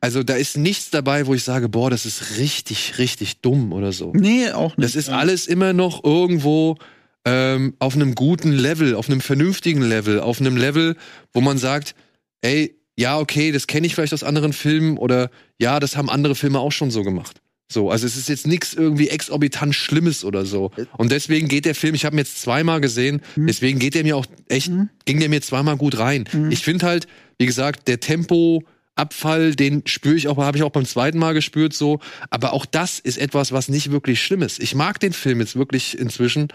also 0.00 0.22
da 0.22 0.34
ist 0.34 0.56
nichts 0.56 0.90
dabei, 0.90 1.26
wo 1.26 1.34
ich 1.34 1.42
sage, 1.42 1.68
boah, 1.68 1.90
das 1.90 2.06
ist 2.06 2.38
richtig, 2.38 2.98
richtig 2.98 3.40
dumm 3.40 3.72
oder 3.72 3.92
so. 3.92 4.12
Nee, 4.14 4.50
auch 4.50 4.76
nicht. 4.76 4.84
Das 4.84 4.94
ist 4.94 5.08
alles 5.08 5.46
immer 5.46 5.72
noch 5.72 6.04
irgendwo 6.04 6.76
ähm, 7.24 7.74
auf 7.80 7.94
einem 7.94 8.14
guten 8.14 8.52
Level, 8.52 8.94
auf 8.94 9.08
einem 9.08 9.20
vernünftigen 9.20 9.82
Level, 9.82 10.20
auf 10.20 10.40
einem 10.40 10.56
Level, 10.56 10.96
wo 11.32 11.40
man 11.40 11.58
sagt, 11.58 11.96
ey, 12.40 12.76
ja, 12.96 13.18
okay, 13.18 13.52
das 13.52 13.66
kenne 13.66 13.86
ich 13.86 13.94
vielleicht 13.94 14.14
aus 14.14 14.22
anderen 14.22 14.52
Filmen 14.52 14.96
oder 14.96 15.30
ja, 15.58 15.80
das 15.80 15.96
haben 15.96 16.08
andere 16.08 16.34
Filme 16.34 16.58
auch 16.58 16.72
schon 16.72 16.90
so 16.90 17.02
gemacht. 17.02 17.40
So, 17.68 17.90
also 17.90 18.06
es 18.06 18.16
ist 18.16 18.28
jetzt 18.28 18.46
nichts 18.46 18.74
irgendwie 18.74 19.08
exorbitant 19.08 19.74
Schlimmes 19.74 20.24
oder 20.24 20.46
so. 20.46 20.70
Und 20.96 21.10
deswegen 21.10 21.48
geht 21.48 21.64
der 21.64 21.74
Film, 21.74 21.94
ich 21.94 22.04
habe 22.04 22.14
ihn 22.14 22.20
jetzt 22.20 22.40
zweimal 22.40 22.80
gesehen, 22.80 23.20
deswegen 23.36 23.80
geht 23.80 23.94
der 23.94 24.04
mir 24.04 24.16
auch 24.16 24.26
echt, 24.48 24.70
ging 25.04 25.18
der 25.18 25.28
mir 25.28 25.42
zweimal 25.42 25.76
gut 25.76 25.98
rein. 25.98 26.28
Ich 26.50 26.60
finde 26.60 26.86
halt, 26.86 27.08
wie 27.38 27.46
gesagt, 27.46 27.88
der 27.88 27.98
Tempo, 27.98 28.62
Abfall, 28.94 29.54
den 29.54 29.82
spüre 29.86 30.14
ich 30.14 30.28
auch, 30.28 30.38
habe 30.38 30.56
ich 30.56 30.62
auch 30.62 30.70
beim 30.70 30.86
zweiten 30.86 31.18
Mal 31.18 31.34
gespürt 31.34 31.74
so. 31.74 31.98
Aber 32.30 32.52
auch 32.52 32.66
das 32.66 32.98
ist 32.98 33.18
etwas, 33.18 33.52
was 33.52 33.68
nicht 33.68 33.90
wirklich 33.90 34.22
schlimm 34.22 34.42
ist. 34.42 34.58
Ich 34.58 34.74
mag 34.74 35.00
den 35.00 35.12
Film 35.12 35.40
jetzt 35.40 35.56
wirklich 35.56 35.98
inzwischen, 35.98 36.48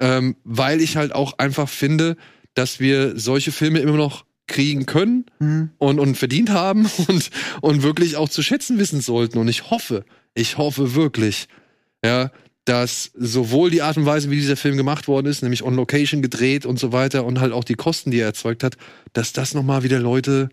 ähm, 0.00 0.34
weil 0.44 0.80
ich 0.80 0.96
halt 0.96 1.14
auch 1.14 1.38
einfach 1.38 1.68
finde, 1.68 2.16
dass 2.54 2.80
wir 2.80 3.18
solche 3.18 3.52
Filme 3.52 3.78
immer 3.78 3.96
noch 3.96 4.24
kriegen 4.46 4.84
können 4.86 5.24
und, 5.78 5.98
und 5.98 6.16
verdient 6.16 6.50
haben 6.50 6.86
und, 7.08 7.30
und 7.60 7.82
wirklich 7.82 8.16
auch 8.16 8.28
zu 8.28 8.42
schätzen 8.42 8.78
wissen 8.78 9.00
sollten. 9.00 9.38
Und 9.38 9.48
ich 9.48 9.70
hoffe, 9.70 10.04
ich 10.34 10.58
hoffe 10.58 10.94
wirklich, 10.94 11.48
ja, 12.04 12.30
dass 12.66 13.10
sowohl 13.14 13.70
die 13.70 13.82
Art 13.82 13.96
und 13.96 14.06
Weise, 14.06 14.30
wie 14.30 14.36
dieser 14.36 14.56
Film 14.56 14.76
gemacht 14.76 15.06
worden 15.08 15.26
ist, 15.26 15.42
nämlich 15.42 15.62
on 15.62 15.74
Location 15.74 16.22
gedreht 16.22 16.64
und 16.66 16.78
so 16.78 16.92
weiter 16.92 17.24
und 17.26 17.40
halt 17.40 17.52
auch 17.52 17.64
die 17.64 17.74
Kosten, 17.74 18.10
die 18.10 18.18
er 18.20 18.26
erzeugt 18.26 18.64
hat, 18.64 18.76
dass 19.12 19.32
das 19.32 19.52
nochmal 19.54 19.82
wieder 19.82 19.98
Leute 19.98 20.48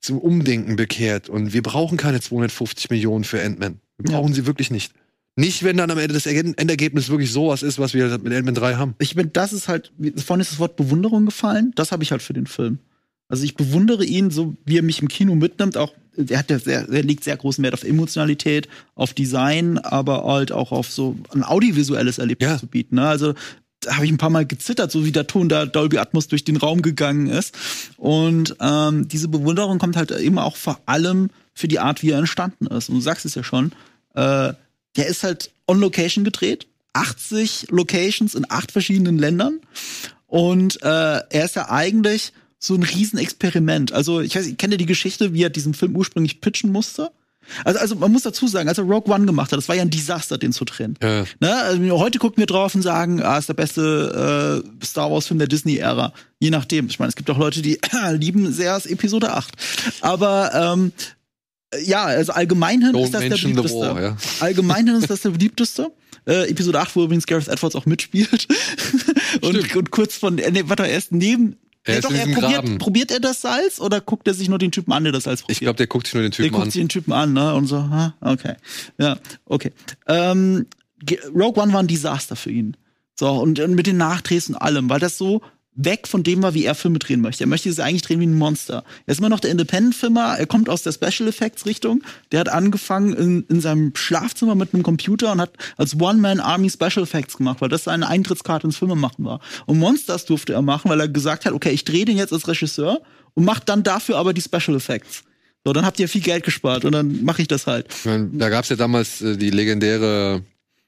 zum 0.00 0.18
Umdenken 0.18 0.76
bekehrt. 0.76 1.28
Und 1.30 1.52
wir 1.54 1.62
brauchen 1.62 1.96
keine 1.96 2.20
250 2.20 2.90
Millionen 2.90 3.24
für 3.24 3.42
Ant-Man. 3.42 3.80
Wir 3.98 4.12
Ja. 4.12 4.18
brauchen 4.20 4.34
sie 4.34 4.46
wirklich 4.46 4.70
nicht. 4.70 4.92
Nicht, 5.38 5.62
wenn 5.64 5.76
dann 5.78 5.90
am 5.90 5.98
Ende 5.98 6.14
das 6.14 6.26
Erge- 6.26 6.54
Endergebnis 6.58 7.08
wirklich 7.08 7.30
sowas 7.32 7.62
ist, 7.62 7.78
was 7.78 7.92
wir 7.94 8.06
mit 8.18 8.32
Ant-Man 8.32 8.54
3 8.54 8.74
haben. 8.76 8.94
ich 8.98 9.14
bin, 9.14 9.30
das 9.32 9.52
ist 9.54 9.68
halt, 9.68 9.92
vorhin 10.16 10.40
ist 10.42 10.52
das 10.52 10.58
Wort 10.58 10.76
Bewunderung 10.76 11.24
gefallen. 11.26 11.72
Das 11.74 11.90
habe 11.92 12.02
ich 12.02 12.10
halt 12.12 12.22
für 12.22 12.32
den 12.34 12.46
Film. 12.46 12.78
Also 13.28 13.44
ich 13.44 13.54
bewundere 13.56 14.04
ihn, 14.04 14.30
so 14.30 14.56
wie 14.64 14.78
er 14.78 14.82
mich 14.82 15.02
im 15.02 15.08
Kino 15.08 15.34
mitnimmt. 15.34 15.76
Auch 15.76 15.92
er 16.16 16.38
hat 16.38 16.50
ja 16.50 16.58
sehr, 16.58 16.88
er 16.88 17.02
legt 17.02 17.24
sehr 17.24 17.36
großen 17.36 17.62
Wert 17.62 17.74
auf 17.74 17.84
Emotionalität, 17.84 18.68
auf 18.94 19.12
Design, 19.14 19.78
aber 19.78 20.24
halt 20.24 20.52
auch 20.52 20.72
auf 20.72 20.90
so 20.90 21.16
ein 21.34 21.42
audiovisuelles 21.42 22.18
Erlebnis 22.18 22.48
Ja. 22.48 22.58
zu 22.58 22.66
bieten. 22.66 22.96
Ne? 22.96 23.06
Also 23.06 23.34
da 23.80 23.96
habe 23.96 24.06
ich 24.06 24.12
ein 24.12 24.16
paar 24.18 24.30
Mal 24.30 24.46
gezittert, 24.46 24.90
so 24.90 25.04
wie 25.04 25.12
der 25.12 25.26
Ton 25.26 25.48
da 25.48 25.66
Dolby 25.66 25.98
Atmos 25.98 26.28
durch 26.28 26.44
den 26.44 26.56
Raum 26.56 26.82
gegangen 26.82 27.26
ist. 27.26 27.54
Und 27.96 28.56
ähm, 28.60 29.08
diese 29.08 29.28
Bewunderung 29.28 29.78
kommt 29.78 29.96
halt 29.96 30.10
eben 30.12 30.38
auch 30.38 30.56
vor 30.56 30.80
allem 30.86 31.30
für 31.52 31.68
die 31.68 31.78
Art, 31.78 32.02
wie 32.02 32.10
er 32.10 32.18
entstanden 32.18 32.66
ist. 32.66 32.88
Und 32.88 32.96
du 32.96 33.00
sagst 33.00 33.26
es 33.26 33.34
ja 33.34 33.44
schon, 33.44 33.72
äh, 34.14 34.52
der 34.96 35.06
ist 35.06 35.24
halt 35.24 35.50
on 35.66 35.78
Location 35.80 36.24
gedreht, 36.24 36.66
80 36.94 37.66
Locations 37.70 38.34
in 38.34 38.46
acht 38.48 38.72
verschiedenen 38.72 39.18
Ländern. 39.18 39.60
Und 40.26 40.82
äh, 40.82 40.86
er 41.28 41.44
ist 41.44 41.56
ja 41.56 41.68
eigentlich 41.70 42.32
so 42.58 42.74
ein 42.74 42.82
Riesenexperiment. 42.82 43.92
Also 43.92 44.20
ich 44.20 44.36
weiß, 44.36 44.46
ich 44.46 44.56
kenne 44.56 44.76
die 44.76 44.86
Geschichte, 44.86 45.32
wie 45.32 45.42
er 45.42 45.50
diesen 45.50 45.74
Film 45.74 45.96
ursprünglich 45.96 46.40
pitchen 46.40 46.72
musste. 46.72 47.10
Also, 47.64 47.78
also 47.78 47.94
man 47.96 48.10
muss 48.10 48.22
dazu 48.22 48.48
sagen, 48.48 48.68
als 48.68 48.78
er 48.78 48.84
Rogue 48.84 49.12
One 49.12 49.26
gemacht 49.26 49.52
hat, 49.52 49.58
das 49.58 49.68
war 49.68 49.76
ja 49.76 49.82
ein 49.82 49.90
Desaster, 49.90 50.36
den 50.36 50.52
zu 50.52 50.64
drehen. 50.64 50.98
Ja. 51.00 51.24
Ne? 51.38 51.54
Also, 51.54 51.98
heute 51.98 52.18
gucken 52.18 52.38
wir 52.38 52.46
drauf 52.46 52.74
und 52.74 52.82
sagen, 52.82 53.22
ah, 53.22 53.38
ist 53.38 53.48
der 53.48 53.54
beste 53.54 54.64
äh, 54.80 54.84
Star 54.84 55.10
Wars-Film 55.10 55.38
der 55.38 55.48
Disney-Ära. 55.48 56.12
Je 56.40 56.50
nachdem. 56.50 56.86
Ich 56.86 56.98
meine, 56.98 57.10
es 57.10 57.16
gibt 57.16 57.30
auch 57.30 57.38
Leute, 57.38 57.62
die 57.62 57.78
lieben 58.12 58.52
sehr 58.52 58.74
das 58.74 58.86
Episode 58.86 59.32
8. 59.32 59.54
Aber 60.00 60.50
ähm, 60.54 60.92
ja, 61.84 62.04
also 62.04 62.32
allgemeinhin 62.32 62.92
Don't 62.92 63.04
ist 63.04 63.14
das 63.14 63.22
der 63.22 63.30
beliebteste. 63.30 63.78
war, 63.78 64.02
ja. 64.02 64.16
Allgemeinhin 64.40 64.96
ist 64.96 65.10
das 65.10 65.22
der 65.22 65.30
beliebteste. 65.30 65.92
Äh, 66.26 66.50
Episode 66.50 66.80
8, 66.80 66.96
wo 66.96 67.04
übrigens 67.04 67.26
Gareth 67.26 67.48
Edwards 67.48 67.76
auch 67.76 67.86
mitspielt. 67.86 68.48
und, 69.42 69.76
und 69.76 69.90
kurz 69.90 70.16
von, 70.16 70.38
äh, 70.38 70.50
nee, 70.50 70.64
warte, 70.66 70.86
er 70.86 70.96
ist 70.96 71.12
neben. 71.12 71.56
Er 71.86 71.94
Ja, 71.94 72.00
doch, 72.00 72.12
er 72.12 72.26
probiert, 72.34 72.78
probiert 72.78 73.10
er 73.10 73.20
das 73.20 73.40
Salz 73.40 73.80
oder 73.80 74.00
guckt 74.00 74.26
er 74.28 74.34
sich 74.34 74.48
nur 74.48 74.58
den 74.58 74.72
Typen 74.72 74.92
an, 74.92 75.04
der 75.04 75.12
das 75.12 75.24
Salz 75.24 75.40
probiert? 75.42 75.56
Ich 75.56 75.60
glaube, 75.60 75.76
der 75.76 75.86
guckt 75.86 76.06
sich 76.06 76.14
nur 76.14 76.22
den 76.22 76.30
Der 76.32 76.36
Typen 76.36 76.52
guckt 76.52 76.64
an. 76.64 76.70
sich 76.70 76.80
den 76.82 76.88
Typen 76.88 77.12
an, 77.12 77.32
ne? 77.32 77.54
Und 77.54 77.66
so, 77.66 77.78
ha, 77.78 78.14
okay. 78.20 78.54
Ja, 78.98 79.16
okay. 79.44 79.72
Ähm, 80.08 80.66
Rogue 81.34 81.62
One 81.62 81.72
war 81.72 81.80
ein 81.80 81.86
Desaster 81.86 82.36
für 82.36 82.50
ihn. 82.50 82.76
So, 83.18 83.30
und, 83.30 83.58
und 83.60 83.74
mit 83.74 83.86
den 83.86 83.96
Nachdrehs 83.96 84.48
und 84.48 84.56
allem, 84.56 84.90
weil 84.90 85.00
das 85.00 85.16
so 85.16 85.40
weg 85.76 86.08
von 86.08 86.22
dem 86.22 86.42
war, 86.42 86.54
wie 86.54 86.64
er 86.64 86.74
Filme 86.74 86.98
drehen 86.98 87.20
möchte. 87.20 87.44
Er 87.44 87.46
möchte 87.46 87.68
es 87.68 87.78
eigentlich 87.78 88.02
drehen 88.02 88.20
wie 88.20 88.26
ein 88.26 88.36
Monster. 88.36 88.82
Er 89.06 89.12
ist 89.12 89.18
immer 89.18 89.28
noch 89.28 89.40
der 89.40 89.50
Independent-Filmer, 89.50 90.36
er 90.38 90.46
kommt 90.46 90.68
aus 90.68 90.82
der 90.82 90.92
Special 90.92 91.28
Effects-Richtung. 91.28 92.02
Der 92.32 92.40
hat 92.40 92.48
angefangen 92.48 93.12
in, 93.12 93.44
in 93.48 93.60
seinem 93.60 93.92
Schlafzimmer 93.94 94.54
mit 94.54 94.74
einem 94.74 94.82
Computer 94.82 95.32
und 95.32 95.40
hat 95.40 95.52
als 95.76 96.00
One-Man-Army 96.00 96.70
Special 96.70 97.02
Effects 97.02 97.36
gemacht, 97.36 97.60
weil 97.60 97.68
das 97.68 97.84
seine 97.84 98.08
Eintrittskarte 98.08 98.66
ins 98.66 98.78
Filmemachen 98.78 99.24
war. 99.24 99.40
Und 99.66 99.78
Monsters 99.78 100.24
durfte 100.24 100.54
er 100.54 100.62
machen, 100.62 100.90
weil 100.90 101.00
er 101.00 101.08
gesagt 101.08 101.44
hat, 101.44 101.52
okay, 101.52 101.70
ich 101.70 101.84
drehe 101.84 102.04
den 102.04 102.16
jetzt 102.16 102.32
als 102.32 102.48
Regisseur 102.48 103.02
und 103.34 103.44
mach 103.44 103.60
dann 103.60 103.82
dafür 103.82 104.16
aber 104.16 104.32
die 104.32 104.40
Special 104.40 104.76
Effects. 104.76 105.24
So, 105.64 105.72
dann 105.72 105.84
habt 105.84 105.98
ihr 105.98 106.08
viel 106.08 106.20
Geld 106.20 106.44
gespart 106.44 106.84
und 106.84 106.92
dann 106.92 107.24
mache 107.24 107.42
ich 107.42 107.48
das 107.48 107.66
halt. 107.66 107.88
Da 108.04 108.48
gab's 108.50 108.68
ja 108.68 108.76
damals 108.76 109.20
äh, 109.20 109.36
die 109.36 109.50
legendäre, 109.50 110.42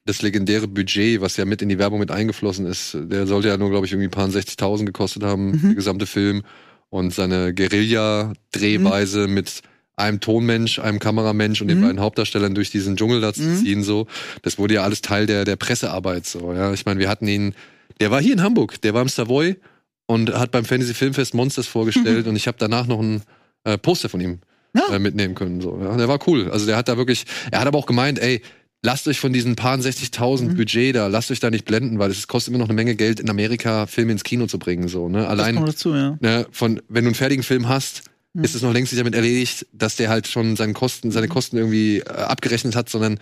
das 0.09 0.21
legendäre 0.21 0.67
Budget, 0.67 1.21
was 1.21 1.37
ja 1.37 1.45
mit 1.45 1.61
in 1.61 1.69
die 1.69 1.77
Werbung 1.79 1.99
mit 1.99 2.11
eingeflossen 2.11 2.65
ist. 2.65 2.97
Der 2.99 3.27
sollte 3.27 3.47
ja 3.47 3.57
nur, 3.57 3.69
glaube 3.69 3.85
ich, 3.85 3.91
irgendwie 3.91 4.07
ein 4.07 4.11
paar 4.11 4.27
60.000 4.27 4.85
gekostet 4.85 5.23
haben, 5.23 5.51
Mhm. 5.51 5.61
der 5.61 5.75
gesamte 5.75 6.05
Film. 6.05 6.43
Und 6.89 7.13
seine 7.13 7.53
Guerilla-Drehweise 7.53 9.27
Mhm. 9.27 9.33
mit 9.33 9.61
einem 9.95 10.19
Tonmensch, 10.21 10.79
einem 10.79 10.99
Kameramensch 10.99 11.61
und 11.61 11.67
den 11.67 11.81
beiden 11.81 11.99
Hauptdarstellern 11.99 12.55
durch 12.55 12.69
diesen 12.71 12.95
Dschungel 12.95 13.19
da 13.19 13.33
zu 13.33 13.41
Mhm. 13.41 13.55
ziehen, 13.57 13.83
so. 13.83 14.07
Das 14.43 14.57
wurde 14.57 14.75
ja 14.75 14.83
alles 14.83 15.01
Teil 15.01 15.25
der, 15.25 15.43
der 15.43 15.57
Pressearbeit, 15.57 16.25
so, 16.25 16.53
ja. 16.53 16.71
Ich 16.73 16.85
meine, 16.85 16.99
wir 17.01 17.09
hatten 17.09 17.27
ihn, 17.27 17.53
der 17.99 18.09
war 18.09 18.21
hier 18.21 18.31
in 18.33 18.41
Hamburg, 18.41 18.79
der 18.81 18.93
war 18.93 19.01
im 19.01 19.09
Savoy 19.09 19.57
und 20.05 20.33
hat 20.33 20.51
beim 20.51 20.63
Fantasy 20.63 20.93
Filmfest 20.93 21.33
Monsters 21.33 21.67
vorgestellt 21.67 22.27
und 22.27 22.35
ich 22.37 22.47
habe 22.47 22.55
danach 22.57 22.87
noch 22.87 23.01
ein 23.01 23.21
äh, 23.65 23.77
Poster 23.77 24.07
von 24.07 24.21
ihm 24.21 24.39
Ja. 24.73 24.95
äh, 24.95 24.99
mitnehmen 24.99 25.35
können. 25.35 25.59
So. 25.59 25.77
Ja, 25.83 25.97
der 25.97 26.07
war 26.07 26.19
cool. 26.27 26.49
Also 26.49 26.65
der 26.65 26.77
hat 26.77 26.87
da 26.87 26.95
wirklich, 26.95 27.25
er 27.51 27.59
hat 27.59 27.67
aber 27.67 27.77
auch 27.77 27.85
gemeint, 27.85 28.19
ey, 28.19 28.41
lasst 28.81 29.07
euch 29.07 29.19
von 29.19 29.33
diesen 29.33 29.55
paar 29.55 29.77
60.000 29.77 30.55
Budget 30.55 30.95
da, 30.95 31.07
lasst 31.07 31.31
euch 31.31 31.39
da 31.39 31.49
nicht 31.49 31.65
blenden, 31.65 31.99
weil 31.99 32.11
es 32.11 32.27
kostet 32.27 32.53
immer 32.53 32.59
noch 32.59 32.69
eine 32.69 32.75
Menge 32.75 32.95
Geld 32.95 33.19
in 33.19 33.29
Amerika 33.29 33.85
Filme 33.87 34.11
ins 34.11 34.23
Kino 34.23 34.47
zu 34.47 34.59
bringen. 34.59 34.87
So, 34.87 35.09
ne? 35.09 35.19
Das 35.19 35.29
Allein, 35.29 35.55
kommt 35.55 35.69
dazu, 35.69 35.93
ja. 35.93 36.17
ne, 36.21 36.47
von, 36.51 36.81
wenn 36.87 37.03
du 37.03 37.09
einen 37.09 37.15
fertigen 37.15 37.43
Film 37.43 37.67
hast, 37.67 38.03
ist 38.41 38.55
es 38.55 38.61
noch 38.61 38.73
längst 38.73 38.93
nicht 38.93 38.99
damit 38.99 39.15
erledigt, 39.15 39.65
dass 39.73 39.95
der 39.95 40.09
halt 40.09 40.27
schon 40.27 40.55
seine 40.55 40.73
Kosten, 40.73 41.11
seine 41.11 41.27
Kosten 41.27 41.57
irgendwie 41.57 41.99
äh, 41.99 42.09
abgerechnet 42.09 42.75
hat, 42.75 42.89
sondern 42.89 43.19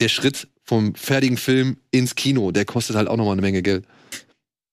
der 0.00 0.08
Schritt 0.08 0.48
vom 0.62 0.94
fertigen 0.94 1.36
Film 1.36 1.78
ins 1.90 2.14
Kino, 2.14 2.50
der 2.52 2.64
kostet 2.64 2.96
halt 2.96 3.08
auch 3.08 3.16
nochmal 3.16 3.32
eine 3.32 3.42
Menge 3.42 3.62
Geld. 3.62 3.84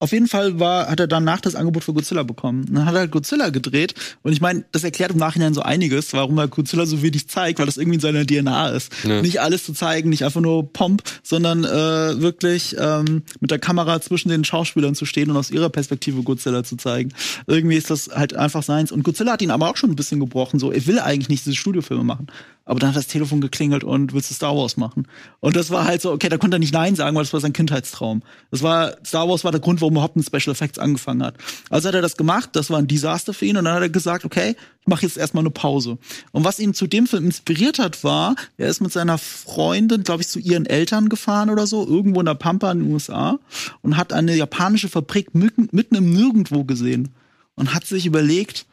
Auf 0.03 0.11
jeden 0.11 0.27
Fall 0.27 0.59
war, 0.59 0.89
hat 0.89 0.99
er 0.99 1.07
danach 1.07 1.39
das 1.39 1.55
Angebot 1.55 1.85
für 1.85 1.93
Godzilla 1.93 2.23
bekommen. 2.23 2.65
Dann 2.69 2.85
hat 2.85 2.93
er 2.93 3.07
Godzilla 3.07 3.51
gedreht. 3.51 3.93
Und 4.21 4.33
ich 4.33 4.41
meine, 4.41 4.65
das 4.73 4.83
erklärt 4.83 5.11
im 5.11 5.17
Nachhinein 5.17 5.53
so 5.53 5.61
einiges, 5.61 6.11
warum 6.11 6.37
er 6.39 6.49
Godzilla 6.49 6.85
so 6.85 7.01
wenig 7.01 7.29
zeigt, 7.29 7.59
weil 7.59 7.67
das 7.67 7.77
irgendwie 7.77 7.95
in 7.95 8.01
seiner 8.01 8.25
DNA 8.25 8.71
ist. 8.71 8.91
Ja. 9.05 9.21
Nicht 9.21 9.39
alles 9.39 9.63
zu 9.63 9.71
zeigen, 9.71 10.09
nicht 10.09 10.25
einfach 10.25 10.41
nur 10.41 10.73
Pomp, 10.73 11.03
sondern 11.23 11.63
äh, 11.63 12.19
wirklich 12.19 12.75
ähm, 12.77 13.23
mit 13.39 13.49
der 13.49 13.59
Kamera 13.59 14.01
zwischen 14.01 14.27
den 14.27 14.43
Schauspielern 14.43 14.93
zu 14.93 15.05
stehen 15.05 15.31
und 15.31 15.37
aus 15.37 15.51
ihrer 15.51 15.69
Perspektive 15.69 16.21
Godzilla 16.21 16.65
zu 16.65 16.75
zeigen. 16.75 17.13
Irgendwie 17.47 17.77
ist 17.77 17.89
das 17.89 18.09
halt 18.13 18.35
einfach 18.35 18.63
seins. 18.63 18.91
Und 18.91 19.03
Godzilla 19.03 19.31
hat 19.31 19.41
ihn 19.41 19.51
aber 19.51 19.69
auch 19.69 19.77
schon 19.77 19.89
ein 19.89 19.95
bisschen 19.95 20.19
gebrochen. 20.19 20.59
So, 20.59 20.73
er 20.73 20.85
will 20.85 20.99
eigentlich 20.99 21.29
nicht 21.29 21.45
diese 21.45 21.55
Studiofilme 21.55 22.03
machen. 22.03 22.27
Aber 22.65 22.79
dann 22.79 22.89
hat 22.89 22.95
das 22.95 23.07
Telefon 23.07 23.41
geklingelt 23.41 23.83
und 23.83 24.13
willst 24.13 24.29
du 24.29 24.33
Star 24.33 24.55
Wars 24.55 24.77
machen? 24.77 25.07
Und 25.41 25.55
das 25.57 25.69
war 25.69 25.85
halt 25.85 26.01
so, 26.01 26.11
okay, 26.11 26.29
da 26.29 26.37
konnte 26.37 26.55
er 26.55 26.59
nicht 26.59 26.73
Nein 26.73 26.95
sagen, 26.95 27.15
weil 27.15 27.23
das 27.23 27.33
war 27.33 27.41
sein 27.41 27.51
Kindheitstraum. 27.51 28.23
Das 28.51 28.63
war, 28.63 28.95
Star 29.05 29.27
Wars 29.27 29.43
war 29.43 29.51
der 29.51 29.59
Grund, 29.59 29.81
warum 29.81 29.93
er 29.93 29.97
überhaupt 29.97 30.15
mit 30.15 30.25
Special 30.25 30.53
Effects 30.53 30.79
angefangen 30.79 31.23
hat. 31.23 31.35
Also 31.69 31.89
hat 31.89 31.95
er 31.95 32.01
das 32.01 32.15
gemacht, 32.15 32.51
das 32.53 32.69
war 32.69 32.79
ein 32.79 32.87
Desaster 32.87 33.33
für 33.33 33.45
ihn 33.45 33.57
und 33.57 33.65
dann 33.65 33.75
hat 33.75 33.81
er 33.81 33.89
gesagt, 33.89 34.23
okay, 34.23 34.55
ich 34.79 34.87
mache 34.87 35.05
jetzt 35.05 35.17
erstmal 35.17 35.43
eine 35.43 35.49
Pause. 35.49 35.97
Und 36.31 36.45
was 36.45 36.59
ihn 36.59 36.73
zu 36.73 36.87
dem 36.87 37.05
Film 37.05 37.25
inspiriert 37.25 37.79
hat, 37.79 38.03
war, 38.03 38.35
er 38.57 38.69
ist 38.69 38.81
mit 38.81 38.93
seiner 38.93 39.17
Freundin, 39.17 40.03
glaube 40.03 40.21
ich, 40.21 40.29
zu 40.29 40.39
ihren 40.39 40.65
Eltern 40.65 41.09
gefahren 41.09 41.49
oder 41.49 41.67
so, 41.67 41.85
irgendwo 41.85 42.21
in 42.21 42.25
der 42.25 42.35
Pampa 42.35 42.71
in 42.71 42.79
den 42.79 42.93
USA 42.93 43.39
und 43.81 43.97
hat 43.97 44.13
eine 44.13 44.35
japanische 44.35 44.87
Fabrik 44.87 45.35
mitten, 45.35 45.67
mitten 45.71 45.95
im 45.95 46.13
Nirgendwo 46.13 46.63
gesehen 46.63 47.09
und 47.55 47.73
hat 47.73 47.85
sich 47.85 48.05
überlegt, 48.05 48.65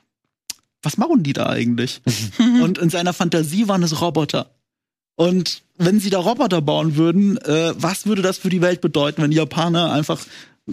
was 0.83 0.97
machen 0.97 1.23
die 1.23 1.33
da 1.33 1.47
eigentlich? 1.47 2.01
und 2.63 2.79
in 2.79 2.91
seiner 2.91 3.13
Fantasie 3.13 3.69
waren 3.69 3.83
es 3.83 4.01
Roboter. 4.01 4.51
Und 5.17 5.63
wenn 5.77 6.01
sie 6.01 6.11
da 6.11 6.19
Roboter 6.19 6.63
bauen 6.63 6.97
würden, 6.97 7.37
äh, 7.39 7.75
was 7.77 8.07
würde 8.07 8.23
das 8.23 8.39
für 8.39 8.49
die 8.49 8.63
Welt 8.63 8.81
bedeuten, 8.81 9.23
wenn 9.23 9.31
die 9.31 9.37
Japaner 9.37 9.93
einfach 9.93 10.21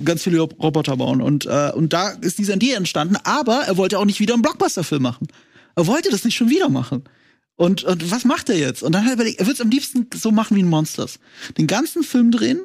ganz 0.05 0.23
viele 0.23 0.39
Roboter 0.39 0.95
bauen? 0.97 1.21
Und, 1.21 1.45
äh, 1.45 1.71
und 1.73 1.91
da 1.91 2.09
ist 2.09 2.37
dieser 2.37 2.55
Idee 2.55 2.73
entstanden, 2.73 3.17
aber 3.23 3.63
er 3.67 3.77
wollte 3.77 3.99
auch 3.99 4.05
nicht 4.05 4.19
wieder 4.19 4.33
einen 4.33 4.43
Blockbuster-Film 4.43 5.01
machen. 5.01 5.27
Er 5.75 5.87
wollte 5.87 6.09
das 6.09 6.23
nicht 6.23 6.35
schon 6.35 6.49
wieder 6.49 6.69
machen. 6.69 7.03
Und, 7.57 7.83
und 7.83 8.09
was 8.11 8.23
macht 8.23 8.49
er 8.49 8.57
jetzt? 8.57 8.83
Und 8.83 8.93
dann 8.93 9.03
hat 9.03 9.09
er 9.09 9.15
überlegt, 9.15 9.39
er 9.39 9.47
würde 9.47 9.55
es 9.55 9.61
am 9.61 9.69
liebsten 9.69 10.07
so 10.15 10.31
machen 10.31 10.55
wie 10.55 10.61
in 10.61 10.69
Monsters. 10.69 11.19
Den 11.57 11.67
ganzen 11.67 12.03
Film 12.03 12.31
drehen, 12.31 12.61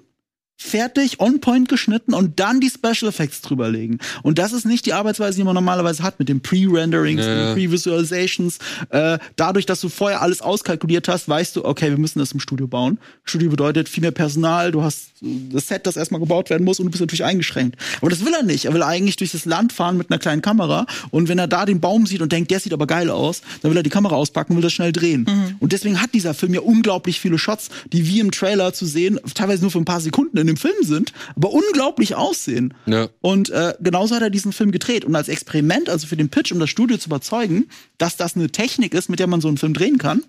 fertig, 0.57 1.19
on 1.21 1.41
point 1.41 1.69
geschnitten 1.69 2.15
und 2.15 2.39
dann 2.39 2.61
die 2.61 2.71
Special 2.71 3.09
Effects 3.11 3.41
drüberlegen. 3.41 3.99
Und 4.23 4.39
das 4.39 4.53
ist 4.53 4.65
nicht 4.65 4.87
die 4.87 4.93
Arbeitsweise, 4.93 5.37
die 5.39 5.45
man 5.45 5.55
normalerweise 5.55 6.03
hat 6.03 6.19
mit 6.21 6.29
den 6.29 6.41
Pre-Renderings, 6.41 7.21
Ja. 7.21 7.47
den 7.47 7.55
Pre-Visualizations. 7.55 8.59
Äh, 8.91 9.19
dadurch, 9.37 9.67
dass 9.67 9.81
du 9.81 9.89
vorher 9.89 10.23
alles 10.23 10.41
auskalkuliert 10.41 11.09
hast, 11.09 11.29
weißt 11.29 11.57
du, 11.57 11.65
okay, 11.65 11.91
wir 11.91 11.99
müssen 11.99 12.21
das 12.21 12.33
im 12.33 12.41
Studio 12.41 12.69
bauen. 12.69 12.99
Studio 13.25 13.51
bedeutet 13.51 13.89
viel 13.89 14.03
mehr 14.03 14.13
Personal, 14.13 14.71
du 14.71 14.83
hast 14.83 15.09
äh, 15.23 15.27
das 15.53 15.67
Set, 15.69 15.87
das 15.87 15.97
erstmal 15.97 16.21
gebaut 16.21 16.49
werden 16.49 16.65
muss 16.65 16.79
und 16.79 16.87
du 16.87 16.91
bist 16.91 17.01
natürlich 17.01 17.25
eingeschränkt. 17.25 17.77
Aber 18.01 18.11
das 18.11 18.25
will 18.25 18.33
er 18.33 18.45
nicht. 18.45 18.67
Er 18.67 18.75
will 18.75 18.83
eigentlich 18.85 19.17
durch 19.17 19.33
das 19.33 19.45
Land 19.45 19.73
fahren 19.73 19.97
mit 19.97 20.11
einer 20.11 20.19
kleinen 20.21 20.43
Kamera 20.43 20.87
und 21.11 21.29
wenn 21.29 21.39
er 21.39 21.49
da 21.49 21.67
den 21.67 21.81
Baum 21.81 22.07
sieht 22.07 22.21
und 22.23 22.31
denkt, 22.31 22.51
der 22.51 22.61
sieht 22.61 22.73
aber 22.73 22.87
geil 22.87 23.11
aus, 23.11 23.43
dann 23.63 23.71
will 23.73 23.77
er 23.79 23.83
die 23.83 23.91
Kamera 23.91 24.15
auspacken 24.15 24.53
und 24.53 24.57
will 24.59 24.63
das 24.63 24.73
schnell 24.73 24.93
drehen. 24.93 25.57
Und 25.61 25.73
deswegen 25.73 26.01
hat 26.01 26.15
dieser 26.15 26.35
Film 26.35 26.55
ja 26.55 26.61
unglaublich 26.61 27.21
viele 27.21 27.39
Shots, 27.39 27.69
die 27.93 28.07
wie 28.07 28.21
im 28.21 28.31
Trailer 28.31 28.73
zu 28.73 28.87
sehen, 28.87 29.19
teilweise 29.35 29.63
nur 29.63 29.71
für 29.71 29.79
ein 29.79 29.85
paar 29.85 30.01
Sekunden 30.01 30.37
in 30.43 30.47
dem 30.49 30.59
Film 30.59 30.83
sind, 30.83 31.13
aber 31.35 31.51
unglaublich 31.51 32.15
aussehen. 32.15 32.75
Ja. 32.87 33.09
Und 33.21 33.49
äh, 33.51 33.75
genauso 33.81 34.15
hat 34.15 34.23
er 34.23 34.31
diesen 34.31 34.53
Film 34.53 34.71
gedreht. 34.71 35.05
Und 35.05 35.17
als 35.17 35.29
Experiment, 35.29 35.89
also 35.89 36.07
für 36.07 36.17
den 36.17 36.29
Pitch, 36.29 36.53
um 36.53 36.61
das 36.61 36.69
Studio 36.69 36.99
zu 36.99 37.09
überzeugen, 37.09 37.69
dass 37.97 38.17
das 38.17 38.37
eine 38.37 38.51
Technik 38.51 38.93
ist, 38.93 39.09
mit 39.09 39.19
der 39.19 39.27
man 39.27 39.41
so 39.41 39.49
einen 39.49 39.57
Film 39.57 39.73
drehen 39.73 39.99
kann, 39.99 40.23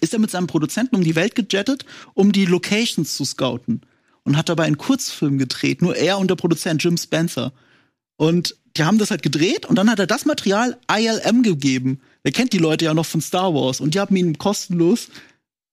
ist 0.00 0.12
er 0.12 0.18
mit 0.18 0.30
seinem 0.30 0.46
Produzenten 0.46 0.96
um 0.96 1.04
die 1.04 1.16
Welt 1.16 1.34
gejettet, 1.34 1.84
um 2.14 2.32
die 2.32 2.46
Locations 2.46 3.16
zu 3.16 3.24
scouten. 3.24 3.82
Und 4.24 4.36
hat 4.36 4.48
dabei 4.48 4.64
einen 4.64 4.78
Kurzfilm 4.78 5.38
gedreht, 5.38 5.82
nur 5.82 5.94
er 5.94 6.18
und 6.18 6.28
der 6.28 6.34
Produzent 6.34 6.82
Jim 6.82 6.96
Spencer. 6.96 7.52
Und 8.16 8.56
die 8.76 8.84
haben 8.84 8.98
das 8.98 9.10
halt 9.10 9.22
gedreht 9.22 9.66
und 9.66 9.76
dann 9.76 9.90
hat 9.90 9.98
er 9.98 10.06
das 10.06 10.24
Material 10.24 10.76
ILM 10.90 11.42
gegeben. 11.42 12.00
Er 12.22 12.32
kennt 12.32 12.52
die 12.52 12.58
Leute 12.58 12.86
ja 12.86 12.94
noch 12.94 13.06
von 13.06 13.20
Star 13.20 13.54
Wars 13.54 13.80
und 13.80 13.94
die 13.94 14.00
haben 14.00 14.16
ihn 14.16 14.36
kostenlos, 14.36 15.08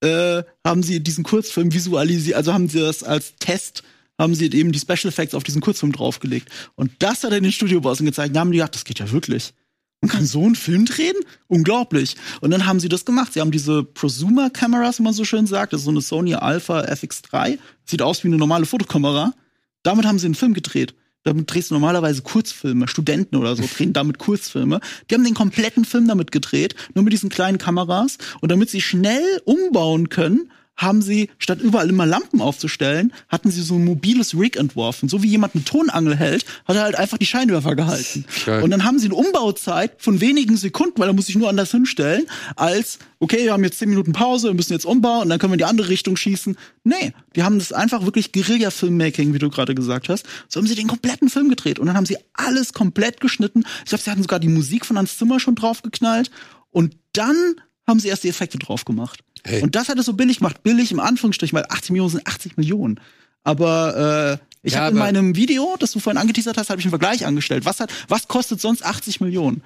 äh, 0.04 0.44
haben 0.66 0.84
sie 0.84 1.02
diesen 1.02 1.24
Kurzfilm 1.24 1.74
visualisiert, 1.74 2.36
also 2.36 2.54
haben 2.54 2.68
sie 2.68 2.80
das 2.80 3.04
als 3.04 3.36
Test, 3.40 3.84
haben 4.20 4.36
sie 4.36 4.52
eben 4.52 4.72
die 4.72 4.80
Special 4.80 5.08
Effects 5.10 5.34
auf 5.34 5.44
diesen 5.44 5.62
Kurzfilm 5.62 5.92
draufgelegt. 5.92 6.50
Und 6.76 6.92
das 7.00 7.24
hat 7.24 7.32
er 7.32 7.42
den 7.42 7.52
Studiobossen 7.52 8.06
gezeigt. 8.06 8.36
Da 8.36 8.42
haben 8.42 8.52
die 8.52 8.58
gedacht, 8.58 8.76
das 8.76 8.86
geht 8.86 9.00
ja 9.00 9.12
wirklich. 9.12 9.54
Man 10.02 10.10
kann 10.10 10.26
so 10.26 10.44
einen 10.44 10.56
Film 10.56 10.86
drehen? 10.86 11.16
Unglaublich. 11.48 12.18
Und 12.42 12.52
dann 12.52 12.66
haben 12.66 12.82
sie 12.82 12.90
das 12.90 13.06
gemacht. 13.06 13.34
Sie 13.34 13.40
haben 13.40 13.52
diese 13.52 13.84
Prosumer-Kameras, 13.86 15.00
wie 15.00 15.04
man 15.04 15.14
so 15.14 15.24
schön 15.24 15.48
sagt. 15.48 15.72
Das 15.72 15.80
ist 15.80 15.86
so 15.86 15.92
eine 15.92 16.02
Sony 16.02 16.36
Alpha 16.36 16.82
FX3. 16.82 17.58
Sieht 17.86 18.02
aus 18.02 18.24
wie 18.24 18.28
eine 18.28 18.36
normale 18.36 18.66
Fotokamera. 18.66 19.34
Damit 19.82 20.06
haben 20.06 20.20
sie 20.20 20.26
einen 20.26 20.36
Film 20.36 20.54
gedreht. 20.54 20.94
Damit 21.24 21.54
drehst 21.54 21.72
du 21.72 21.76
normalerweise 21.76 22.22
Kurzfilme. 22.22 22.88
Studenten 22.88 23.38
oder 23.38 23.56
so 23.56 23.64
drehen 23.64 23.94
damit 23.94 24.20
Kurzfilme. 24.20 24.80
Die 25.10 25.16
haben 25.16 25.24
den 25.24 25.34
kompletten 25.34 25.86
Film 25.86 26.08
damit 26.08 26.32
gedreht, 26.32 26.76
nur 26.94 27.04
mit 27.04 27.14
diesen 27.14 27.30
kleinen 27.30 27.58
Kameras. 27.58 28.18
Und 28.42 28.52
damit 28.52 28.70
sie 28.70 28.82
schnell 28.82 29.42
umbauen 29.46 30.10
können, 30.10 30.52
haben 30.76 31.02
sie, 31.02 31.30
statt 31.38 31.62
überall 31.62 31.90
immer 31.90 32.06
Lampen 32.06 32.42
aufzustellen, 32.42 33.14
hatten 33.30 33.52
sie 33.52 33.62
so 33.62 33.76
ein 33.76 33.86
mobiles 33.86 34.38
Rig 34.38 34.58
entworfen. 34.58 35.08
So 35.08 35.22
wie 35.24 35.28
jemand 35.28 35.56
eine 35.56 35.64
Tonangel 35.64 36.16
hält, 36.16 36.46
hat 36.66 36.76
er 36.76 36.84
halt 36.84 36.96
einfach 36.96 37.18
die 37.18 37.26
Scheinwerfer 37.26 37.76
gehalten. 37.76 38.26
Geil. 38.46 38.64
Und 38.64 38.72
dann 38.72 38.84
haben 38.84 39.00
sie 39.00 39.06
eine 39.06 39.16
Umbauzeit 39.16 39.94
von 39.98 40.20
wenigen 40.20 40.58
Sekunden, 40.58 41.00
weil 41.00 41.10
er 41.10 41.14
muss 41.14 41.28
sich 41.28 41.36
nur 41.36 41.50
anders 41.50 41.72
hinstellen, 41.72 42.26
als, 42.56 43.00
okay, 43.20 43.44
wir 43.44 43.54
haben 43.54 43.64
jetzt 43.64 43.80
zehn 43.80 43.90
Minuten 43.90 44.14
Pause, 44.14 44.48
wir 44.48 44.56
müssen 44.56 44.74
jetzt 44.74 44.86
umbauen 44.86 45.24
und 45.24 45.30
dann 45.30 45.40
können 45.40 45.52
wir 45.52 45.56
in 45.56 45.60
die 45.60 45.66
andere 45.66 45.90
Richtung 45.90 46.18
schießen. 46.18 46.58
Nee, 46.84 47.14
die 47.36 47.44
haben 47.44 47.60
das 47.60 47.72
einfach 47.72 48.06
wirklich 48.06 48.32
Guerilla-Filmmaking, 48.32 49.34
wie 49.34 49.40
du 49.40 49.50
gerade 49.50 49.76
gesagt 49.76 50.10
hast. 50.10 50.26
So 50.50 50.60
haben 50.60 50.68
sie 50.68 50.76
den 50.76 50.88
kompletten 50.88 51.30
Film 51.30 51.50
gedreht 51.50 51.80
und 51.80 51.88
dann 51.88 51.96
haben 51.96 52.06
sie 52.06 52.18
alles 52.34 52.74
komplett 52.74 53.22
geschnitten. 53.22 53.64
Ich 53.84 53.90
glaube, 53.90 54.04
sie 54.04 54.12
hatten 54.12 54.24
sogar 54.24 54.40
die 54.40 54.50
Musik 54.50 54.86
von 54.86 54.98
Hans 54.98 55.18
Zimmer 55.18 55.40
schon 55.40 55.56
draufgeknallt 55.56 56.32
und 56.72 56.98
dann 57.14 57.56
haben 57.88 58.00
sie 58.00 58.08
erst 58.08 58.24
die 58.24 58.30
Effekte 58.30 58.58
drauf 58.58 58.86
gemacht. 58.86 59.20
Hey. 59.46 59.62
Und 59.62 59.76
das 59.76 59.90
hat 59.90 60.00
es 60.00 60.06
so 60.06 60.14
billig 60.14 60.38
gemacht. 60.38 60.64
Billig 60.64 60.92
im 60.92 61.00
Anführungsstrichen, 61.00 61.58
weil 61.58 61.66
80 61.70 61.92
Millionen 61.92 62.12
sind 62.12 62.28
80 62.28 62.58
Millionen. 62.58 63.00
Aber 63.44 64.40
äh, 64.40 64.46
ich 64.64 64.74
Ja, 64.74 64.82
habe 64.82 64.92
in 64.92 65.00
meinem 65.00 65.36
Video, 65.36 65.76
das 65.80 65.92
du 65.92 66.00
vorhin 66.00 66.18
angeteasert 66.18 66.58
hast, 66.58 66.70
habe 66.70 66.80
ich 66.80 66.86
einen 66.86 66.92
Vergleich 66.92 67.26
angestellt. 67.26 67.66
Was 67.66 67.80
hat, 67.80 67.92
was 68.08 68.28
kostet 68.28 68.62
sonst 68.62 68.86
80 68.86 69.20
Millionen? 69.20 69.62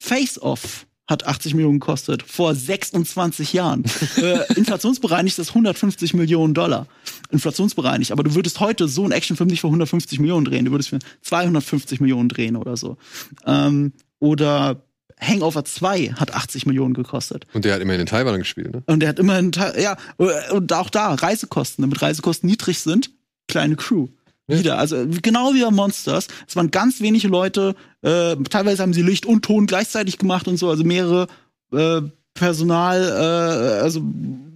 Face 0.00 0.40
Off 0.42 0.86
hat 1.08 1.24
80 1.24 1.54
Millionen 1.54 1.78
gekostet 1.78 2.24
vor 2.24 2.54
26 2.54 3.52
Jahren. 3.52 3.84
äh, 4.16 4.52
inflationsbereinigt 4.54 5.38
ist 5.38 5.48
das 5.48 5.54
150 5.54 6.14
Millionen 6.14 6.52
Dollar. 6.52 6.88
Inflationsbereinigt. 7.30 8.10
Aber 8.10 8.24
du 8.24 8.34
würdest 8.34 8.58
heute 8.58 8.88
so 8.88 9.04
einen 9.04 9.12
Actionfilm 9.12 9.48
nicht 9.48 9.60
für 9.60 9.68
150 9.68 10.18
Millionen 10.18 10.44
drehen. 10.44 10.64
Du 10.64 10.72
würdest 10.72 10.88
für 10.88 10.98
250 11.22 12.00
Millionen 12.00 12.28
drehen 12.28 12.56
oder 12.56 12.76
so. 12.76 12.96
Ähm, 13.46 13.92
oder 14.18 14.82
Hangover 15.20 15.64
2 15.64 16.14
hat 16.18 16.34
80 16.34 16.66
Millionen 16.66 16.94
gekostet. 16.94 17.46
Und 17.54 17.64
der 17.64 17.74
hat 17.74 17.80
immerhin 17.80 18.02
in 18.02 18.06
Taiwan 18.06 18.38
gespielt, 18.38 18.72
ne? 18.72 18.82
Und 18.86 19.00
der 19.00 19.08
hat 19.08 19.18
immerhin, 19.18 19.50
ja, 19.80 19.96
und 20.50 20.72
auch 20.72 20.90
da 20.90 21.14
Reisekosten, 21.14 21.82
damit 21.82 22.02
Reisekosten 22.02 22.48
niedrig 22.48 22.80
sind, 22.80 23.10
kleine 23.48 23.76
Crew. 23.76 24.08
Ja. 24.48 24.58
Wieder, 24.58 24.78
also 24.78 25.06
genau 25.22 25.54
wie 25.54 25.62
bei 25.62 25.70
Monsters. 25.70 26.28
Es 26.46 26.54
waren 26.54 26.70
ganz 26.70 27.00
wenige 27.00 27.28
Leute, 27.28 27.74
äh, 28.02 28.36
teilweise 28.48 28.82
haben 28.82 28.92
sie 28.92 29.02
Licht 29.02 29.26
und 29.26 29.44
Ton 29.44 29.66
gleichzeitig 29.66 30.18
gemacht 30.18 30.46
und 30.46 30.56
so, 30.56 30.70
also 30.70 30.84
mehrere 30.84 31.26
äh, 31.72 32.02
Personal, 32.34 33.02
äh, 33.02 33.82
also 33.82 34.02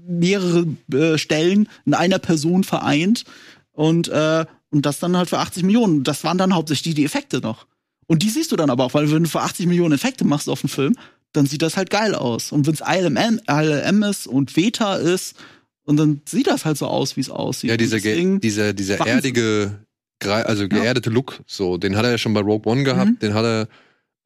mehrere 0.06 0.66
äh, 0.92 1.18
Stellen 1.18 1.68
in 1.86 1.94
einer 1.94 2.18
Person 2.18 2.62
vereint 2.62 3.24
und, 3.72 4.08
äh, 4.08 4.44
und 4.70 4.86
das 4.86 5.00
dann 5.00 5.16
halt 5.16 5.30
für 5.30 5.38
80 5.38 5.64
Millionen. 5.64 6.04
Das 6.04 6.22
waren 6.22 6.38
dann 6.38 6.54
hauptsächlich 6.54 6.94
die 6.94 7.04
Effekte 7.04 7.40
noch. 7.40 7.66
Und 8.10 8.24
die 8.24 8.28
siehst 8.28 8.50
du 8.50 8.56
dann 8.56 8.70
aber 8.70 8.84
auch, 8.86 8.94
weil 8.94 9.08
wenn 9.12 9.22
du 9.22 9.28
für 9.30 9.40
80 9.40 9.66
Millionen 9.66 9.94
Effekte 9.94 10.24
machst 10.24 10.48
auf 10.48 10.64
einen 10.64 10.68
Film, 10.68 10.96
dann 11.32 11.46
sieht 11.46 11.62
das 11.62 11.76
halt 11.76 11.90
geil 11.90 12.16
aus. 12.16 12.50
Und 12.50 12.66
wenn 12.66 12.74
es 12.74 12.80
ILM, 12.84 13.16
ILM 13.48 14.02
ist 14.02 14.26
und 14.26 14.56
Veta 14.56 14.96
ist, 14.96 15.36
und 15.84 15.96
dann 15.96 16.20
sieht 16.28 16.48
das 16.48 16.64
halt 16.64 16.76
so 16.76 16.88
aus, 16.88 17.16
wie 17.16 17.20
es 17.20 17.30
aussieht. 17.30 17.70
Ja, 17.70 17.76
dieser, 17.76 18.00
dieser, 18.00 18.72
dieser 18.72 18.98
Wahnsinn. 18.98 19.14
erdige, 19.14 19.78
also 20.24 20.68
geerdete 20.68 21.08
Look, 21.08 21.40
so, 21.46 21.76
den 21.78 21.96
hat 21.96 22.04
er 22.04 22.10
ja 22.10 22.18
schon 22.18 22.34
bei 22.34 22.40
Rogue 22.40 22.70
One 22.70 22.82
gehabt, 22.82 23.10
Mhm. 23.12 23.18
den 23.20 23.34
hat 23.34 23.44
er 23.44 23.68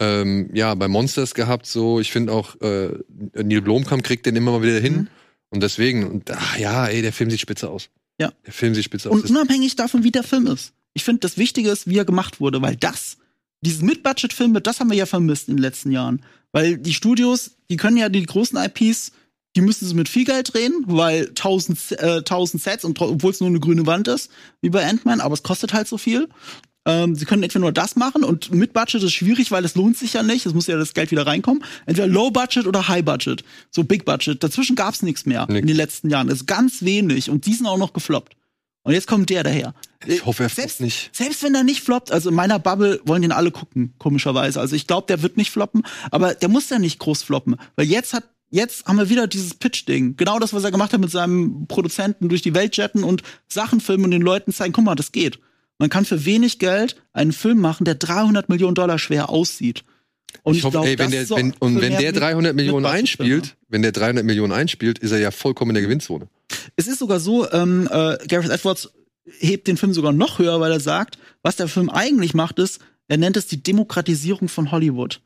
ähm, 0.01 0.48
ja 0.55 0.74
bei 0.74 0.89
Monsters 0.89 1.35
gehabt, 1.35 1.66
so. 1.66 2.01
Ich 2.01 2.11
finde 2.11 2.32
auch, 2.32 2.59
äh, 2.62 2.89
Neil 3.35 3.61
Blomkamp 3.61 4.02
kriegt 4.02 4.24
den 4.24 4.35
immer 4.35 4.52
mal 4.52 4.62
wieder 4.62 4.81
hin. 4.81 4.94
Mhm. 4.94 5.09
Und 5.51 5.62
deswegen, 5.62 6.06
und 6.11 6.31
ach, 6.31 6.59
ja, 6.59 6.86
ey, 6.86 7.02
der 7.02 7.12
Film 7.12 7.31
sieht 7.31 7.40
spitze 7.40 7.69
aus. 7.69 7.90
Ja. 8.19 8.32
Der 8.47 8.52
Film 8.55 8.74
sieht 8.74 8.85
spitze 8.85 9.11
aus. 9.11 9.20
Und 9.20 9.31
unabhängig 9.31 9.77
davon, 9.77 10.02
wie 10.05 10.11
der 10.11 10.23
Film 10.24 10.47
ist. 10.47 10.73
Ich 10.94 11.05
finde, 11.05 11.20
das 11.20 11.36
Wichtige 11.39 11.70
ist, 11.70 11.86
wie 11.86 11.98
er 11.98 12.05
gemacht 12.06 12.40
wurde, 12.40 12.61
weil 12.62 12.77
das, 12.77 13.19
dieses 13.65 13.82
Mid-Budget-Filme, 13.82 14.61
das 14.61 14.81
haben 14.81 14.91
wir 14.91 14.97
ja 14.97 15.07
vermisst 15.07 15.49
in 15.49 15.57
den 15.57 15.62
letzten 15.62 15.91
Jahren. 15.91 16.23
Weil 16.53 16.78
die 16.78 16.95
Studios, 16.95 17.57
die 17.69 17.77
können 17.77 17.97
ja 17.97 18.09
die 18.09 18.23
großen 18.23 18.57
IPs, 18.57 19.12
die 19.57 19.61
müssen 19.61 19.86
sie 19.86 19.95
mit 19.95 20.09
viel 20.09 20.24
Geld 20.24 20.55
drehen, 20.55 20.85
weil 20.86 21.28
1000, 21.28 21.93
äh, 21.93 22.16
1000 22.19 22.62
Sets, 22.62 22.85
und 22.85 23.01
obwohl 23.01 23.31
es 23.31 23.41
nur 23.41 23.49
eine 23.49 23.61
grüne 23.61 23.86
Wand 23.86 24.09
ist, 24.09 24.31
wie 24.61 24.70
bei 24.70 24.85
Ant-Man, 24.85 25.20
aber 25.20 25.35
es 25.35 25.43
kostet 25.43 25.73
halt 25.73 25.89
so 25.89 25.99
viel. 25.99 26.28
Ähm, 26.86 27.15
sie 27.15 27.24
können 27.24 27.43
entweder 27.43 27.61
nur 27.61 27.73
das 27.73 27.97
machen 27.97 28.24
und 28.24 28.53
mit 28.53 28.74
Budget 28.74 29.03
ist 29.03 29.12
schwierig, 29.12 29.51
weil 29.51 29.62
das 29.62 29.74
lohnt 29.74 29.97
sich 29.97 30.12
ja 30.12 30.23
nicht. 30.23 30.45
Es 30.45 30.53
muss 30.53 30.66
ja 30.66 30.77
das 30.77 30.93
Geld 30.93 31.11
wieder 31.11 31.27
reinkommen. 31.27 31.65
Entweder 31.86 32.07
Low 32.07 32.31
Budget 32.31 32.66
oder 32.66 32.89
High 32.89 33.05
Budget. 33.05 33.43
So 33.70 33.85
Big 33.85 34.05
Budget. 34.05 34.43
Dazwischen 34.43 34.77
gab's 34.77 35.03
nichts 35.03 35.24
mehr 35.24 35.47
Nix. 35.47 35.61
in 35.61 35.66
den 35.66 35.77
letzten 35.77 36.11
Jahren. 36.11 36.28
Es 36.28 36.41
ist 36.41 36.47
ganz 36.47 36.82
wenig 36.82 37.31
und 37.31 37.47
die 37.47 37.55
sind 37.55 37.66
auch 37.66 37.78
noch 37.78 37.95
gefloppt. 37.95 38.36
Und 38.85 38.93
jetzt 38.93 39.09
kommt 39.09 39.31
der 39.31 39.43
daher. 39.43 39.74
ich 40.06 40.24
hoffe, 40.27 40.44
er 40.44 40.48
selbst, 40.51 40.77
floppt 40.77 40.81
nicht. 40.81 41.11
Selbst 41.16 41.43
wenn 41.43 41.55
er 41.55 41.65
nicht 41.65 41.82
floppt, 41.82 42.12
also 42.12 42.28
in 42.28 42.35
meiner 42.35 42.59
Bubble 42.59 43.01
wollen 43.06 43.23
den 43.23 43.32
alle 43.32 43.51
gucken, 43.51 43.94
komischerweise. 43.98 44.61
Also 44.61 44.77
ich 44.77 44.86
glaube, 44.86 45.06
der 45.09 45.23
wird 45.23 45.39
nicht 45.39 45.51
floppen, 45.51 45.82
aber 46.11 46.35
der 46.35 46.51
muss 46.51 46.69
ja 46.69 46.78
nicht 46.78 46.98
groß 46.98 47.23
floppen. 47.23 47.56
Weil 47.77 47.86
jetzt 47.86 48.12
hat, 48.12 48.24
jetzt 48.51 48.85
haben 48.85 48.98
wir 48.98 49.09
wieder 49.09 49.27
dieses 49.27 49.55
Pitch-Ding. 49.55 50.16
Genau 50.19 50.39
das, 50.39 50.52
was 50.52 50.65
er 50.65 50.70
gemacht 50.70 50.93
hat 50.93 51.01
mit 51.01 51.11
seinem 51.11 51.66
Produzenten 51.66 52.28
durch 52.28 52.43
die 52.43 52.55
Welt 52.55 52.77
jetten 52.77 53.05
und 53.05 53.23
Sachen 53.48 53.81
filmen 53.81 54.05
und 54.05 54.11
den 54.11 54.23
Leuten 54.23 54.52
zeigen, 54.52 54.74
guck 54.74 54.85
mal, 54.85 54.94
das 54.94 55.12
geht. 55.12 55.40
Man 55.78 55.89
kann 55.89 56.05
für 56.05 56.27
wenig 56.27 56.59
Geld 56.59 57.02
einen 57.15 57.32
Film 57.32 57.61
machen, 57.61 57.85
der 57.85 57.94
300 57.94 58.51
Millionen 58.51 58.74
Dollar 58.74 58.98
schwer 58.98 59.31
aussieht. 59.31 59.82
Und 60.43 60.56
Ich 60.56 60.65
hoffe, 60.65 60.73
glaub, 60.73 60.86
ey, 60.86 60.98
wenn 60.98 61.11
der, 61.11 61.28
wenn, 61.31 61.52
und 61.61 61.81
wenn 61.81 61.93
der 61.93 62.12
Mit- 62.12 62.20
300 62.20 62.55
Millionen 62.55 62.82
Mid-Budget-Filme. 62.82 63.35
einspielt, 63.35 63.56
wenn 63.69 63.82
der 63.82 63.93
300 63.93 64.24
Millionen 64.24 64.52
einspielt, 64.52 64.98
ist 64.98 65.12
er 65.12 65.19
ja 65.19 65.31
vollkommen 65.31 65.70
in 65.70 65.74
der 65.74 65.82
Gewinnzone. 65.85 66.28
Es 66.77 66.86
ist 66.86 66.98
sogar 66.98 67.20
so, 67.20 67.51
ähm, 67.52 67.86
äh, 67.90 68.19
Gareth 68.27 68.51
Edwards 68.51 68.90
hebt 69.39 69.66
den 69.69 69.77
Film 69.77 69.94
sogar 69.94 70.12
noch 70.12 70.39
höher, 70.39 70.61
weil 70.61 70.73
er 70.73 70.81
sagt, 70.81 71.19
was 71.43 71.56
der 71.56 71.69
Film 71.69 71.89
eigentlich 71.89 72.35
macht, 72.35 72.59
ist, 72.59 72.81
er 73.09 73.16
nennt 73.16 73.36
es 73.36 73.47
die 73.47 73.62
Demokratisierung 73.62 74.48
von 74.48 74.70
Hollywood. 74.70 75.20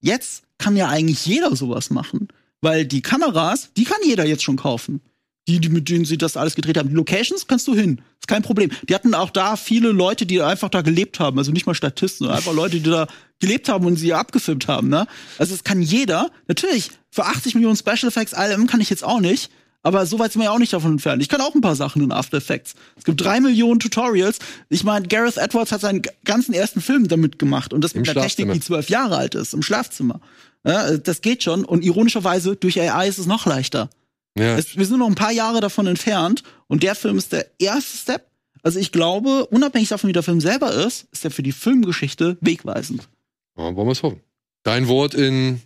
Jetzt 0.00 0.42
kann 0.58 0.76
ja 0.76 0.88
eigentlich 0.88 1.24
jeder 1.26 1.54
sowas 1.54 1.90
machen, 1.90 2.28
weil 2.60 2.84
die 2.84 3.02
Kameras, 3.02 3.70
die 3.76 3.84
kann 3.84 3.98
jeder 4.04 4.24
jetzt 4.26 4.42
schon 4.42 4.56
kaufen. 4.56 5.00
Die, 5.48 5.58
die 5.58 5.70
mit 5.70 5.88
denen 5.88 6.04
sie 6.04 6.18
das 6.18 6.36
alles 6.36 6.54
gedreht 6.54 6.78
haben. 6.78 6.88
Die 6.88 6.94
Locations 6.94 7.48
kannst 7.48 7.66
du 7.66 7.74
hin. 7.74 8.00
Ist 8.20 8.28
kein 8.28 8.42
Problem. 8.42 8.70
Die 8.88 8.94
hatten 8.94 9.12
auch 9.14 9.30
da 9.30 9.56
viele 9.56 9.90
Leute, 9.90 10.24
die 10.24 10.40
einfach 10.40 10.68
da 10.68 10.82
gelebt 10.82 11.18
haben. 11.18 11.36
Also 11.38 11.50
nicht 11.50 11.66
mal 11.66 11.74
Statisten, 11.74 12.18
sondern 12.18 12.36
einfach 12.36 12.54
Leute, 12.54 12.78
die 12.78 12.88
da 12.88 13.08
gelebt 13.40 13.68
haben 13.68 13.84
und 13.86 13.96
sie 13.96 14.14
abgefilmt 14.14 14.68
haben. 14.68 14.88
Ne? 14.88 15.06
Also 15.38 15.54
es 15.54 15.64
kann 15.64 15.82
jeder. 15.82 16.30
Natürlich, 16.46 16.90
für 17.10 17.24
80 17.24 17.56
Millionen 17.56 17.76
Special 17.76 18.06
Effects, 18.06 18.34
allem 18.34 18.68
kann 18.68 18.80
ich 18.80 18.88
jetzt 18.88 19.02
auch 19.02 19.18
nicht. 19.18 19.50
Aber 19.82 20.06
so 20.06 20.18
weit 20.18 20.32
sind 20.32 20.40
wir 20.40 20.46
ja 20.46 20.52
auch 20.52 20.60
nicht 20.60 20.72
davon 20.72 20.92
entfernt. 20.92 21.22
Ich 21.22 21.28
kann 21.28 21.40
auch 21.40 21.54
ein 21.54 21.60
paar 21.60 21.74
Sachen 21.74 22.02
in 22.02 22.12
After 22.12 22.36
Effects. 22.36 22.74
Es 22.96 23.02
gibt 23.02 23.20
drei 23.20 23.40
Millionen 23.40 23.80
Tutorials. 23.80 24.38
Ich 24.68 24.84
meine, 24.84 25.08
Gareth 25.08 25.38
Edwards 25.38 25.72
hat 25.72 25.80
seinen 25.80 26.02
ganzen 26.24 26.54
ersten 26.54 26.80
Film 26.80 27.08
damit 27.08 27.40
gemacht 27.40 27.72
und 27.72 27.82
das 27.82 27.94
mit 27.94 28.08
einer 28.08 28.22
Technik, 28.22 28.52
die 28.52 28.60
zwölf 28.60 28.88
Jahre 28.88 29.16
alt 29.16 29.34
ist, 29.34 29.54
im 29.54 29.62
Schlafzimmer. 29.62 30.20
Ja, 30.64 30.96
das 30.96 31.20
geht 31.20 31.42
schon. 31.42 31.64
Und 31.64 31.84
ironischerweise, 31.84 32.54
durch 32.54 32.80
AI 32.80 33.08
ist 33.08 33.18
es 33.18 33.26
noch 33.26 33.44
leichter. 33.44 33.90
Ja. 34.38 34.56
Es, 34.56 34.76
wir 34.76 34.86
sind 34.86 34.98
noch 34.98 35.08
ein 35.08 35.14
paar 35.14 35.32
Jahre 35.32 35.60
davon 35.60 35.86
entfernt 35.86 36.42
und 36.68 36.82
der 36.82 36.94
Film 36.94 37.18
ist 37.18 37.32
der 37.32 37.46
erste 37.58 37.98
Step. 37.98 38.30
Also 38.62 38.78
ich 38.78 38.92
glaube, 38.92 39.46
unabhängig 39.46 39.88
davon, 39.88 40.08
wie 40.08 40.12
der 40.12 40.22
Film 40.22 40.40
selber 40.40 40.72
ist, 40.72 41.06
ist 41.12 41.24
er 41.24 41.30
für 41.30 41.42
die 41.42 41.52
Filmgeschichte 41.52 42.38
wegweisend. 42.40 43.08
Ja, 43.56 43.74
wollen 43.74 43.88
wir 43.88 43.92
es 43.92 44.02
hoffen. 44.02 44.20
Dein 44.62 44.88
Wort 44.88 45.14
in 45.14 45.60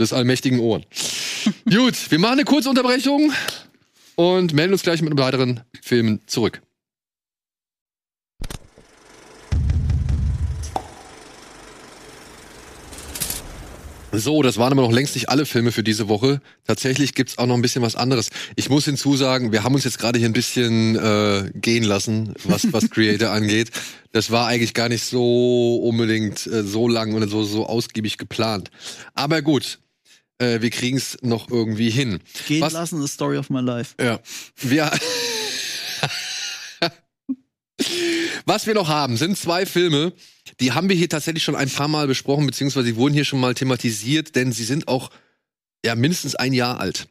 des 0.00 0.12
allmächtigen 0.12 0.60
Ohren. 0.60 0.84
Gut, 1.64 2.10
wir 2.10 2.18
machen 2.18 2.32
eine 2.32 2.44
kurze 2.44 2.68
Unterbrechung 2.68 3.32
und 4.14 4.52
melden 4.52 4.72
uns 4.72 4.82
gleich 4.82 5.02
mit 5.02 5.10
einem 5.10 5.18
weiteren 5.18 5.60
Film 5.82 6.20
zurück. 6.26 6.62
So, 14.18 14.40
das 14.42 14.56
waren 14.56 14.72
aber 14.72 14.82
noch 14.82 14.92
längst 14.92 15.14
nicht 15.14 15.28
alle 15.28 15.44
Filme 15.44 15.72
für 15.72 15.82
diese 15.82 16.08
Woche. 16.08 16.40
Tatsächlich 16.66 17.14
gibt's 17.14 17.36
auch 17.38 17.46
noch 17.46 17.54
ein 17.54 17.60
bisschen 17.62 17.82
was 17.82 17.96
anderes. 17.96 18.30
Ich 18.54 18.70
muss 18.70 18.86
hinzusagen, 18.86 19.52
wir 19.52 19.62
haben 19.62 19.74
uns 19.74 19.84
jetzt 19.84 19.98
gerade 19.98 20.18
hier 20.18 20.28
ein 20.28 20.32
bisschen 20.32 20.96
äh, 20.96 21.50
gehen 21.54 21.84
lassen, 21.84 22.32
was, 22.44 22.72
was 22.72 22.88
Creator 22.90 23.30
angeht. 23.30 23.70
Das 24.12 24.30
war 24.30 24.46
eigentlich 24.46 24.72
gar 24.74 24.88
nicht 24.88 25.04
so 25.04 25.76
unbedingt 25.84 26.46
äh, 26.46 26.62
so 26.62 26.88
lang 26.88 27.14
oder 27.14 27.28
so, 27.28 27.44
so 27.44 27.66
ausgiebig 27.66 28.16
geplant. 28.16 28.70
Aber 29.14 29.42
gut, 29.42 29.80
äh, 30.38 30.60
wir 30.62 30.70
kriegen's 30.70 31.18
noch 31.20 31.50
irgendwie 31.50 31.90
hin. 31.90 32.20
Gehen 32.48 32.62
Was- 32.62 32.72
lassen 32.72 33.02
ist 33.02 33.12
Story 33.14 33.36
of 33.36 33.50
my 33.50 33.60
life. 33.60 33.94
Ja. 34.00 34.20
Wir. 34.56 34.90
Was 38.44 38.66
wir 38.66 38.74
noch 38.74 38.88
haben, 38.88 39.16
sind 39.16 39.36
zwei 39.36 39.66
Filme, 39.66 40.12
die 40.60 40.72
haben 40.72 40.88
wir 40.88 40.96
hier 40.96 41.08
tatsächlich 41.08 41.42
schon 41.42 41.56
ein 41.56 41.70
paar 41.70 41.88
Mal 41.88 42.06
besprochen, 42.06 42.46
beziehungsweise 42.46 42.86
die 42.86 42.96
wurden 42.96 43.14
hier 43.14 43.24
schon 43.24 43.40
mal 43.40 43.54
thematisiert, 43.54 44.36
denn 44.36 44.52
sie 44.52 44.64
sind 44.64 44.88
auch 44.88 45.10
ja 45.84 45.94
mindestens 45.94 46.34
ein 46.34 46.52
Jahr 46.52 46.80
alt. 46.80 47.08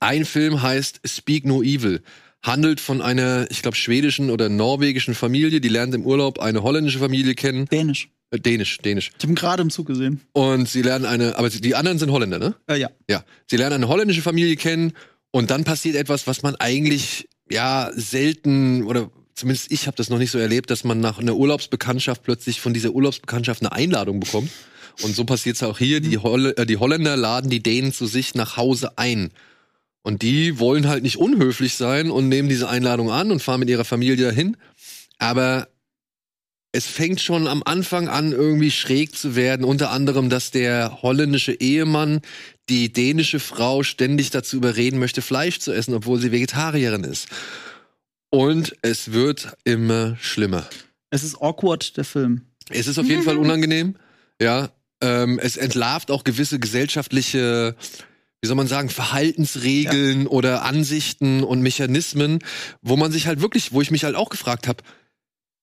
Ein 0.00 0.24
Film 0.24 0.62
heißt 0.62 1.00
Speak 1.06 1.44
No 1.44 1.62
Evil, 1.62 2.02
handelt 2.42 2.80
von 2.80 3.02
einer, 3.02 3.46
ich 3.50 3.62
glaube, 3.62 3.76
schwedischen 3.76 4.30
oder 4.30 4.48
norwegischen 4.48 5.14
Familie, 5.14 5.60
die 5.60 5.68
lernt 5.68 5.94
im 5.94 6.04
Urlaub 6.04 6.38
eine 6.38 6.62
holländische 6.62 6.98
Familie 6.98 7.34
kennen. 7.34 7.66
Dänisch. 7.66 8.08
Äh, 8.30 8.40
Dänisch, 8.40 8.78
Dänisch. 8.78 9.12
Ich 9.16 9.22
habe 9.22 9.32
ihn 9.32 9.36
gerade 9.36 9.62
im 9.62 9.70
Zug 9.70 9.86
gesehen. 9.86 10.20
Und 10.32 10.68
sie 10.68 10.82
lernen 10.82 11.04
eine, 11.04 11.36
aber 11.38 11.50
die 11.50 11.74
anderen 11.74 11.98
sind 11.98 12.10
Holländer, 12.10 12.38
ne? 12.38 12.54
Äh, 12.66 12.78
ja. 12.78 12.90
Ja, 13.08 13.24
sie 13.48 13.56
lernen 13.56 13.76
eine 13.76 13.88
holländische 13.88 14.22
Familie 14.22 14.56
kennen 14.56 14.92
und 15.30 15.50
dann 15.50 15.64
passiert 15.64 15.96
etwas, 15.96 16.26
was 16.26 16.42
man 16.42 16.56
eigentlich 16.56 17.28
ja 17.50 17.90
selten 17.94 18.84
oder 18.84 19.10
zumindest 19.36 19.70
ich 19.70 19.86
habe 19.86 19.96
das 19.96 20.08
noch 20.08 20.18
nicht 20.18 20.30
so 20.30 20.38
erlebt, 20.38 20.70
dass 20.70 20.82
man 20.82 20.98
nach 20.98 21.18
einer 21.18 21.36
Urlaubsbekanntschaft 21.36 22.22
plötzlich 22.24 22.60
von 22.60 22.74
dieser 22.74 22.90
Urlaubsbekanntschaft 22.90 23.62
eine 23.62 23.72
Einladung 23.72 24.18
bekommt. 24.18 24.50
Und 25.02 25.14
so 25.14 25.24
passiert 25.24 25.56
es 25.56 25.62
auch 25.62 25.78
hier. 25.78 26.00
Die, 26.00 26.18
Holl 26.18 26.54
äh, 26.56 26.64
die 26.64 26.78
Holländer 26.78 27.16
laden 27.16 27.50
die 27.50 27.62
Dänen 27.62 27.92
zu 27.92 28.06
sich 28.06 28.34
nach 28.34 28.56
Hause 28.56 28.96
ein. 28.96 29.30
Und 30.02 30.22
die 30.22 30.58
wollen 30.58 30.88
halt 30.88 31.02
nicht 31.02 31.18
unhöflich 31.18 31.74
sein 31.74 32.10
und 32.10 32.28
nehmen 32.28 32.48
diese 32.48 32.68
Einladung 32.68 33.10
an 33.10 33.30
und 33.30 33.42
fahren 33.42 33.60
mit 33.60 33.68
ihrer 33.68 33.84
Familie 33.84 34.16
dahin. 34.16 34.56
Aber 35.18 35.68
es 36.72 36.86
fängt 36.86 37.20
schon 37.20 37.46
am 37.46 37.62
Anfang 37.64 38.08
an, 38.08 38.32
irgendwie 38.32 38.70
schräg 38.70 39.14
zu 39.16 39.36
werden. 39.36 39.64
Unter 39.64 39.90
anderem, 39.90 40.30
dass 40.30 40.50
der 40.50 41.02
holländische 41.02 41.52
Ehemann 41.52 42.20
die 42.68 42.92
dänische 42.92 43.40
Frau 43.40 43.82
ständig 43.82 44.30
dazu 44.30 44.56
überreden 44.56 44.98
möchte, 44.98 45.22
Fleisch 45.22 45.58
zu 45.58 45.72
essen, 45.72 45.94
obwohl 45.94 46.20
sie 46.20 46.32
Vegetarierin 46.32 47.04
ist. 47.04 47.28
Und 48.30 48.76
es 48.82 49.12
wird 49.12 49.56
immer 49.64 50.16
schlimmer. 50.20 50.68
Es 51.10 51.22
ist 51.22 51.40
awkward, 51.40 51.96
der 51.96 52.04
Film. 52.04 52.42
Es 52.70 52.86
ist 52.86 52.98
auf 52.98 53.06
jeden 53.06 53.22
Fall 53.22 53.36
unangenehm. 53.38 53.96
Ja, 54.40 54.70
ähm, 55.00 55.38
es 55.38 55.56
entlarvt 55.56 56.10
auch 56.10 56.24
gewisse 56.24 56.58
gesellschaftliche, 56.58 57.76
wie 58.40 58.46
soll 58.46 58.56
man 58.56 58.66
sagen, 58.66 58.88
Verhaltensregeln 58.88 60.26
oder 60.26 60.64
Ansichten 60.64 61.42
und 61.42 61.62
Mechanismen, 61.62 62.40
wo 62.82 62.96
man 62.96 63.12
sich 63.12 63.26
halt 63.26 63.40
wirklich, 63.40 63.72
wo 63.72 63.80
ich 63.80 63.90
mich 63.90 64.04
halt 64.04 64.16
auch 64.16 64.28
gefragt 64.28 64.68
habe, 64.68 64.82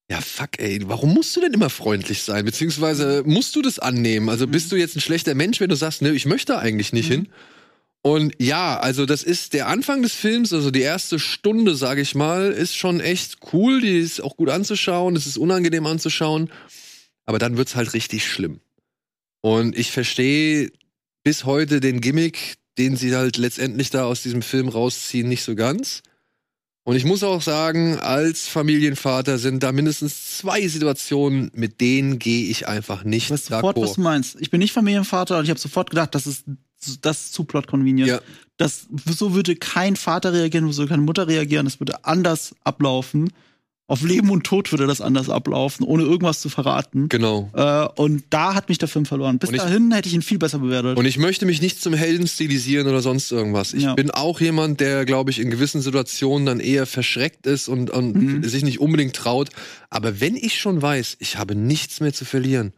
ja, 0.10 0.22
fuck, 0.22 0.60
ey, 0.60 0.80
warum 0.86 1.14
musst 1.14 1.36
du 1.36 1.42
denn 1.42 1.54
immer 1.54 1.70
freundlich 1.70 2.24
sein? 2.24 2.46
Beziehungsweise 2.46 3.24
musst 3.26 3.56
du 3.56 3.62
das 3.62 3.80
annehmen? 3.80 4.30
Also 4.30 4.48
bist 4.48 4.72
du 4.72 4.76
jetzt 4.76 4.96
ein 4.96 5.02
schlechter 5.02 5.34
Mensch, 5.34 5.60
wenn 5.60 5.70
du 5.70 5.76
sagst, 5.76 6.02
ne, 6.02 6.12
ich 6.12 6.26
möchte 6.26 6.60
eigentlich 6.60 6.94
nicht 6.94 7.08
hin? 7.08 7.30
Und 8.06 8.34
ja, 8.38 8.78
also 8.78 9.06
das 9.06 9.24
ist 9.24 9.54
der 9.54 9.70
Anfang 9.70 10.02
des 10.02 10.14
Films, 10.14 10.52
also 10.52 10.72
die 10.72 10.82
erste 10.82 11.20
Stunde, 11.20 11.74
sage 11.74 12.02
ich 12.02 12.16
mal, 12.16 12.52
ist 12.52 12.76
schon 12.76 13.00
echt 13.00 13.38
cool. 13.54 13.80
Die 13.80 13.98
ist 13.98 14.22
auch 14.22 14.36
gut 14.36 14.50
anzuschauen, 14.50 15.16
es 15.16 15.26
ist 15.26 15.38
unangenehm 15.38 15.86
anzuschauen. 15.86 16.52
Aber 17.26 17.40
dann 17.40 17.56
wird's 17.56 17.78
halt 17.78 17.94
richtig 17.94 18.28
schlimm. 18.28 18.60
Und 19.40 19.78
ich 19.78 19.92
verstehe 19.92 20.70
bis 21.24 21.46
heute 21.46 21.80
den 21.80 22.02
Gimmick, 22.02 22.56
den 22.78 22.98
sie 22.98 23.16
halt 23.16 23.38
letztendlich 23.38 23.90
da 23.90 24.04
aus 24.04 24.22
diesem 24.22 24.42
Film 24.42 24.68
rausziehen, 24.68 25.30
nicht 25.30 25.44
so 25.44 25.56
ganz. 25.56 26.04
Und 26.86 26.98
ich 26.98 27.06
muss 27.06 27.24
auch 27.24 27.42
sagen, 27.42 27.98
als 28.00 28.48
Familienvater 28.48 29.38
sind 29.38 29.64
da 29.64 29.72
mindestens 29.72 30.38
zwei 30.38 30.68
Situationen, 30.68 31.50
mit 31.54 31.80
denen 31.80 32.20
gehe 32.20 32.50
ich 32.50 32.68
einfach 32.68 33.06
nicht 33.06 33.26
Ich 33.26 33.32
weiß 33.32 33.46
sofort, 33.46 33.78
was 33.78 33.94
du 33.94 34.02
meinst. 34.02 34.36
Ich 34.42 34.50
bin 34.50 34.60
nicht 34.60 34.74
Familienvater 34.74 35.38
und 35.38 35.46
ich 35.46 35.50
habe 35.50 35.60
sofort 35.60 35.90
gedacht, 35.90 36.14
das 36.14 36.28
ist, 36.28 36.44
das 37.02 37.26
ist 37.26 37.34
zu 37.34 37.44
plot 37.44 37.68
convenient. 37.68 38.10
Ja. 38.10 38.20
Das, 38.58 38.88
so 39.10 39.34
würde 39.34 39.56
kein 39.56 39.96
Vater 39.96 40.32
reagieren, 40.34 40.72
so 40.72 40.84
würde 40.84 40.90
keine 40.92 41.02
Mutter 41.04 41.28
reagieren. 41.28 41.66
Das 41.66 41.80
würde 41.80 42.06
anders 42.06 42.54
ablaufen. 42.64 43.30
Auf 43.86 44.02
Leben 44.02 44.30
und 44.30 44.46
Tod 44.46 44.72
würde 44.72 44.88
das 44.88 45.02
anders 45.02 45.30
ablaufen, 45.30 45.84
ohne 45.86 46.04
irgendwas 46.04 46.40
zu 46.40 46.48
verraten. 46.48 47.10
Genau. 47.10 47.50
Äh, 47.54 47.86
und 48.02 48.24
da 48.30 48.56
hat 48.56 48.70
mich 48.70 48.78
der 48.78 48.88
Film 48.88 49.06
verloren. 49.06 49.40
Bis 49.40 49.50
ich- 49.52 49.58
dahin 49.58 49.92
hätte 49.92 50.08
ich 50.08 50.16
ihn 50.16 50.22
viel 50.22 50.38
besser 50.38 50.60
bewertet. 50.60 50.98
Und 50.98 51.06
ich 51.06 51.18
möchte 51.18 51.46
mich 51.46 51.62
nicht 51.62 51.82
zum 51.82 51.94
Helden 51.94 52.26
stilisieren 52.26 52.88
oder 52.88 53.02
sonst 53.02 53.30
irgendwas. 53.32 53.74
Ich 53.74 53.84
Ja. 53.84 53.94
bin 53.94 54.10
auch 54.10 54.40
jemand, 54.40 54.80
der, 54.80 55.04
glaube 55.04 55.32
ich, 55.32 55.40
in 55.40 55.50
gewissen 55.52 55.82
Situationen 55.82 56.46
dann 56.46 56.60
eher 56.62 56.86
verschreckt 56.86 57.46
ist 57.46 57.68
und, 57.68 57.90
und 57.90 58.16
Mhm. 58.16 58.44
sich 58.48 58.64
nicht 58.64 58.80
unbedingt 58.80 59.16
traut. 59.18 59.50
Aber 59.90 60.22
wenn 60.22 60.38
ich 60.38 60.60
schon 60.60 60.82
weiß, 60.82 61.18
ich 61.20 61.38
habe 61.38 61.54
nichts 61.54 62.00
mehr 62.00 62.14
zu 62.14 62.24
verlieren, 62.24 62.72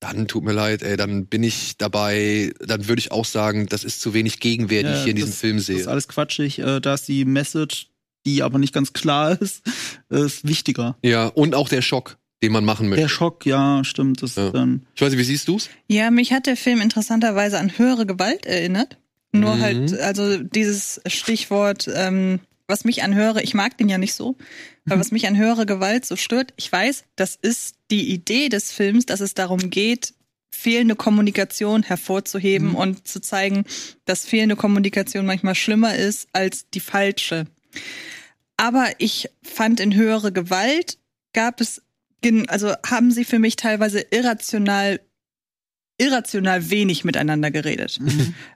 dann 0.00 0.28
tut 0.28 0.44
mir 0.44 0.52
leid, 0.52 0.82
ey, 0.82 0.96
dann 0.96 1.26
bin 1.26 1.42
ich 1.42 1.76
dabei, 1.76 2.52
dann 2.60 2.86
würde 2.88 3.00
ich 3.00 3.10
auch 3.10 3.24
sagen, 3.24 3.66
das 3.66 3.82
ist 3.84 4.00
zu 4.00 4.14
wenig 4.14 4.38
Gegenwehr, 4.40 4.82
die 4.82 4.88
Ja, 4.90 4.94
ich 4.96 5.02
hier 5.02 5.10
in 5.10 5.16
diesem 5.16 5.30
das- 5.30 5.40
Film 5.40 5.56
Das 5.56 5.66
sehe. 5.66 5.76
ist 5.76 5.88
alles 5.88 6.06
quatschig. 6.08 6.60
Äh, 6.60 6.80
da 6.80 6.94
ist 6.94 7.08
die 7.08 7.24
Message, 7.24 7.88
die 8.26 8.42
aber 8.42 8.58
nicht 8.58 8.72
ganz 8.74 8.92
klar 8.92 9.40
ist, 9.40 9.62
ist 10.08 10.46
wichtiger. 10.46 10.96
Ja, 11.02 11.26
und 11.26 11.54
auch 11.54 11.68
der 11.68 11.82
Schock, 11.82 12.16
den 12.42 12.52
man 12.52 12.64
machen 12.64 12.88
möchte. 12.88 13.02
Der 13.02 13.08
Schock, 13.08 13.44
ja, 13.46 13.82
stimmt. 13.84 14.22
Das 14.22 14.36
Ja. 14.36 14.46
ist 14.46 14.54
dann. 14.54 14.86
Ich 14.94 15.02
weiß 15.02 15.10
nicht, 15.10 15.18
wie 15.18 15.24
siehst 15.24 15.48
du's? 15.48 15.68
Ja, 15.88 16.10
mich 16.12 16.32
hat 16.32 16.46
der 16.46 16.56
Film 16.56 16.80
interessanterweise 16.80 17.58
an 17.58 17.76
höhere 17.78 18.06
Gewalt 18.06 18.46
erinnert. 18.46 18.98
Nur 19.32 19.56
Mhm. 19.56 19.60
halt, 19.60 20.00
also 20.00 20.38
dieses 20.38 21.00
Stichwort, 21.06 21.88
ähm, 21.92 22.40
was 22.66 22.84
mich 22.84 23.02
an 23.02 23.14
höhere, 23.14 23.42
ich 23.42 23.54
mag 23.54 23.76
den 23.78 23.88
ja 23.88 23.98
nicht 23.98 24.14
so, 24.14 24.36
aber 24.88 25.00
was 25.00 25.10
mich 25.10 25.26
an 25.26 25.36
höhere 25.36 25.66
Gewalt 25.66 26.06
so 26.06 26.16
stört, 26.16 26.52
ich 26.56 26.70
weiß, 26.70 27.04
das 27.16 27.34
ist 27.34 27.74
die 27.90 28.12
Idee 28.12 28.48
des 28.48 28.72
Films, 28.72 29.06
dass 29.06 29.20
es 29.20 29.34
darum 29.34 29.70
geht, 29.70 30.14
fehlende 30.50 30.96
Kommunikation 30.96 31.82
hervorzuheben 31.82 32.74
und 32.74 33.06
zu 33.06 33.20
zeigen, 33.20 33.64
dass 34.04 34.26
fehlende 34.26 34.56
Kommunikation 34.56 35.24
manchmal 35.26 35.54
schlimmer 35.54 35.94
ist 35.94 36.28
als 36.32 36.68
die 36.70 36.80
falsche. 36.80 37.46
Aber 38.56 38.88
ich 38.98 39.30
fand 39.42 39.78
in 39.78 39.94
höhere 39.94 40.32
Gewalt 40.32 40.98
gab 41.32 41.60
es, 41.60 41.82
also 42.48 42.74
haben 42.84 43.12
sie 43.12 43.24
für 43.24 43.38
mich 43.38 43.54
teilweise 43.54 44.00
irrational, 44.10 45.00
irrational 45.98 46.70
wenig 46.70 47.04
miteinander 47.04 47.50
geredet. 47.50 47.98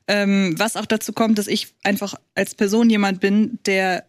Ähm, 0.08 0.58
was 0.58 0.76
auch 0.76 0.86
dazu 0.86 1.12
kommt, 1.12 1.38
dass 1.38 1.46
ich 1.46 1.68
einfach 1.84 2.14
als 2.34 2.56
Person 2.56 2.90
jemand 2.90 3.20
bin, 3.20 3.60
der 3.64 4.04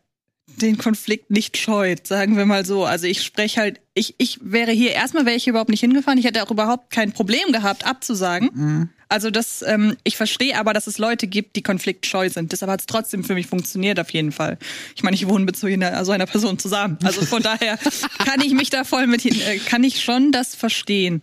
den 0.45 0.77
Konflikt 0.77 1.31
nicht 1.31 1.57
scheut, 1.57 2.05
sagen 2.05 2.37
wir 2.37 2.45
mal 2.45 2.65
so. 2.65 2.85
Also 2.85 3.07
ich 3.07 3.23
spreche 3.23 3.59
halt, 3.61 3.79
ich, 3.93 4.15
ich 4.17 4.39
wäre 4.41 4.71
hier, 4.71 4.91
erstmal 4.91 5.25
wäre 5.25 5.35
ich 5.37 5.47
überhaupt 5.47 5.69
nicht 5.69 5.79
hingefahren. 5.79 6.19
Ich 6.19 6.25
hätte 6.25 6.43
auch 6.43 6.51
überhaupt 6.51 6.89
kein 6.91 7.11
Problem 7.11 7.51
gehabt, 7.51 7.85
abzusagen. 7.85 8.49
Mhm. 8.53 8.89
Also 9.09 9.29
das, 9.29 9.63
ähm, 9.65 9.95
ich 10.03 10.17
verstehe 10.17 10.57
aber, 10.57 10.73
dass 10.73 10.87
es 10.87 10.97
Leute 10.97 11.27
gibt, 11.27 11.55
die 11.55 11.61
konfliktscheu 11.63 12.29
sind. 12.29 12.51
Deshalb 12.51 12.71
hat 12.71 12.79
es 12.81 12.87
trotzdem 12.87 13.23
für 13.23 13.35
mich 13.35 13.47
funktioniert 13.47 13.99
auf 13.99 14.09
jeden 14.11 14.31
Fall. 14.31 14.57
Ich 14.95 15.03
meine, 15.03 15.15
ich 15.15 15.27
wohne 15.27 15.45
mit 15.45 15.55
so 15.55 15.67
einer, 15.67 16.03
so 16.03 16.11
einer 16.11 16.25
Person 16.25 16.59
zusammen. 16.59 16.97
Also 17.03 17.25
von 17.25 17.41
daher 17.43 17.77
kann 18.25 18.41
ich 18.41 18.53
mich 18.53 18.69
da 18.69 18.83
voll 18.83 19.07
mit, 19.07 19.21
hin- 19.21 19.39
äh, 19.47 19.57
kann 19.59 19.83
ich 19.83 20.03
schon 20.03 20.31
das 20.31 20.55
verstehen. 20.55 21.21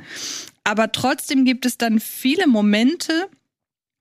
Aber 0.64 0.92
trotzdem 0.92 1.44
gibt 1.44 1.66
es 1.66 1.78
dann 1.78 2.00
viele 2.00 2.46
Momente, 2.46 3.28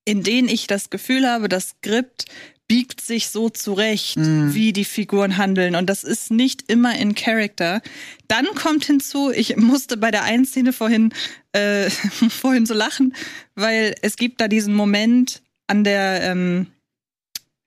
in 0.06 0.24
denen 0.24 0.48
ich 0.50 0.68
das 0.68 0.90
Gefühl 0.90 1.28
habe, 1.28 1.50
das 1.50 1.70
Skript 1.70 2.26
biegt 2.70 3.02
sich 3.02 3.30
so 3.30 3.50
zurecht, 3.50 4.16
wie 4.16 4.72
die 4.74 4.86
Figuren 4.86 5.38
handeln. 5.38 5.76
Und 5.76 5.90
das 5.90 6.04
ist 6.04 6.30
nicht 6.30 6.72
immer 6.72 6.96
in 6.96 7.16
Character. 7.16 7.82
Dann 8.28 8.46
kommt 8.54 8.86
hinzu, 8.86 9.32
ich 9.32 9.58
musste 9.58 9.98
bei 9.98 10.12
der 10.12 10.24
einen 10.24 10.46
Szene 10.46 10.72
vorhin, 10.72 11.12
äh, 11.52 11.90
vorhin 12.30 12.68
so 12.68 12.76
lachen, 12.76 13.16
weil 13.56 13.96
es 14.04 14.18
gibt 14.18 14.40
da 14.40 14.48
diesen 14.48 14.76
Moment 14.76 15.42
an 15.66 15.84
der, 15.84 16.22
ähm, 16.24 16.68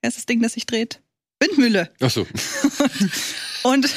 Wer 0.01 0.09
ist 0.09 0.19
das 0.19 0.27
Ding, 0.27 0.41
das 0.43 0.55
sich 0.55 0.67
dreht? 0.67 1.01
Windmühle. 1.41 1.91
Ach 2.01 2.11
so. 2.11 2.27
Und 3.63 3.89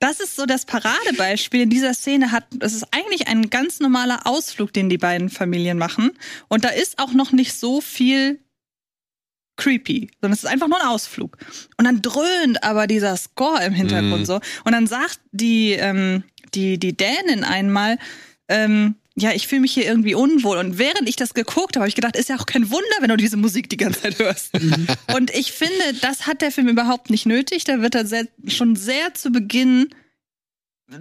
das 0.00 0.18
ist 0.18 0.36
so 0.36 0.46
das 0.46 0.64
Paradebeispiel 0.64 1.60
in 1.60 1.70
dieser 1.70 1.94
Szene 1.94 2.32
hat, 2.32 2.44
es 2.60 2.74
ist 2.74 2.86
eigentlich 2.92 3.28
ein 3.28 3.50
ganz 3.50 3.80
normaler 3.80 4.26
Ausflug, 4.26 4.72
den 4.72 4.88
die 4.88 4.98
beiden 4.98 5.28
Familien 5.28 5.78
machen. 5.78 6.12
Und 6.48 6.64
da 6.64 6.68
ist 6.68 6.98
auch 6.98 7.12
noch 7.12 7.32
nicht 7.32 7.52
so 7.52 7.80
viel 7.80 8.40
creepy, 9.60 10.10
sondern 10.20 10.32
es 10.32 10.42
ist 10.44 10.50
einfach 10.50 10.68
nur 10.68 10.80
ein 10.80 10.88
Ausflug. 10.88 11.36
Und 11.76 11.84
dann 11.84 12.02
dröhnt 12.02 12.62
aber 12.64 12.86
dieser 12.86 13.16
Score 13.16 13.62
im 13.64 13.72
Hintergrund 13.74 14.22
Mhm. 14.22 14.26
so. 14.26 14.40
Und 14.64 14.72
dann 14.72 14.86
sagt 14.86 15.20
die, 15.32 15.72
ähm, 15.72 16.24
die, 16.54 16.78
die 16.78 16.96
Dänin 16.96 17.44
einmal, 17.44 17.98
ähm, 18.48 18.96
ja, 19.16 19.32
ich 19.32 19.46
fühle 19.48 19.60
mich 19.62 19.72
hier 19.74 19.84
irgendwie 19.84 20.14
unwohl. 20.14 20.56
Und 20.56 20.78
während 20.78 21.08
ich 21.08 21.16
das 21.16 21.34
geguckt 21.34 21.76
habe, 21.76 21.80
habe 21.82 21.88
ich 21.88 21.94
gedacht, 21.94 22.16
ist 22.16 22.28
ja 22.30 22.36
auch 22.36 22.46
kein 22.46 22.70
Wunder, 22.70 22.96
wenn 23.00 23.10
du 23.10 23.16
diese 23.16 23.36
Musik 23.36 23.68
die 23.68 23.76
ganze 23.76 24.02
Zeit 24.02 24.18
hörst. 24.18 24.52
Und 25.14 25.30
ich 25.34 25.52
finde, 25.52 25.94
das 26.00 26.26
hat 26.26 26.40
der 26.40 26.50
Film 26.50 26.68
überhaupt 26.68 27.10
nicht 27.10 27.26
nötig. 27.26 27.64
Da 27.64 27.82
wird 27.82 27.94
er 27.94 28.06
sehr, 28.06 28.26
schon 28.46 28.76
sehr 28.76 29.12
zu 29.14 29.30
Beginn 29.30 29.90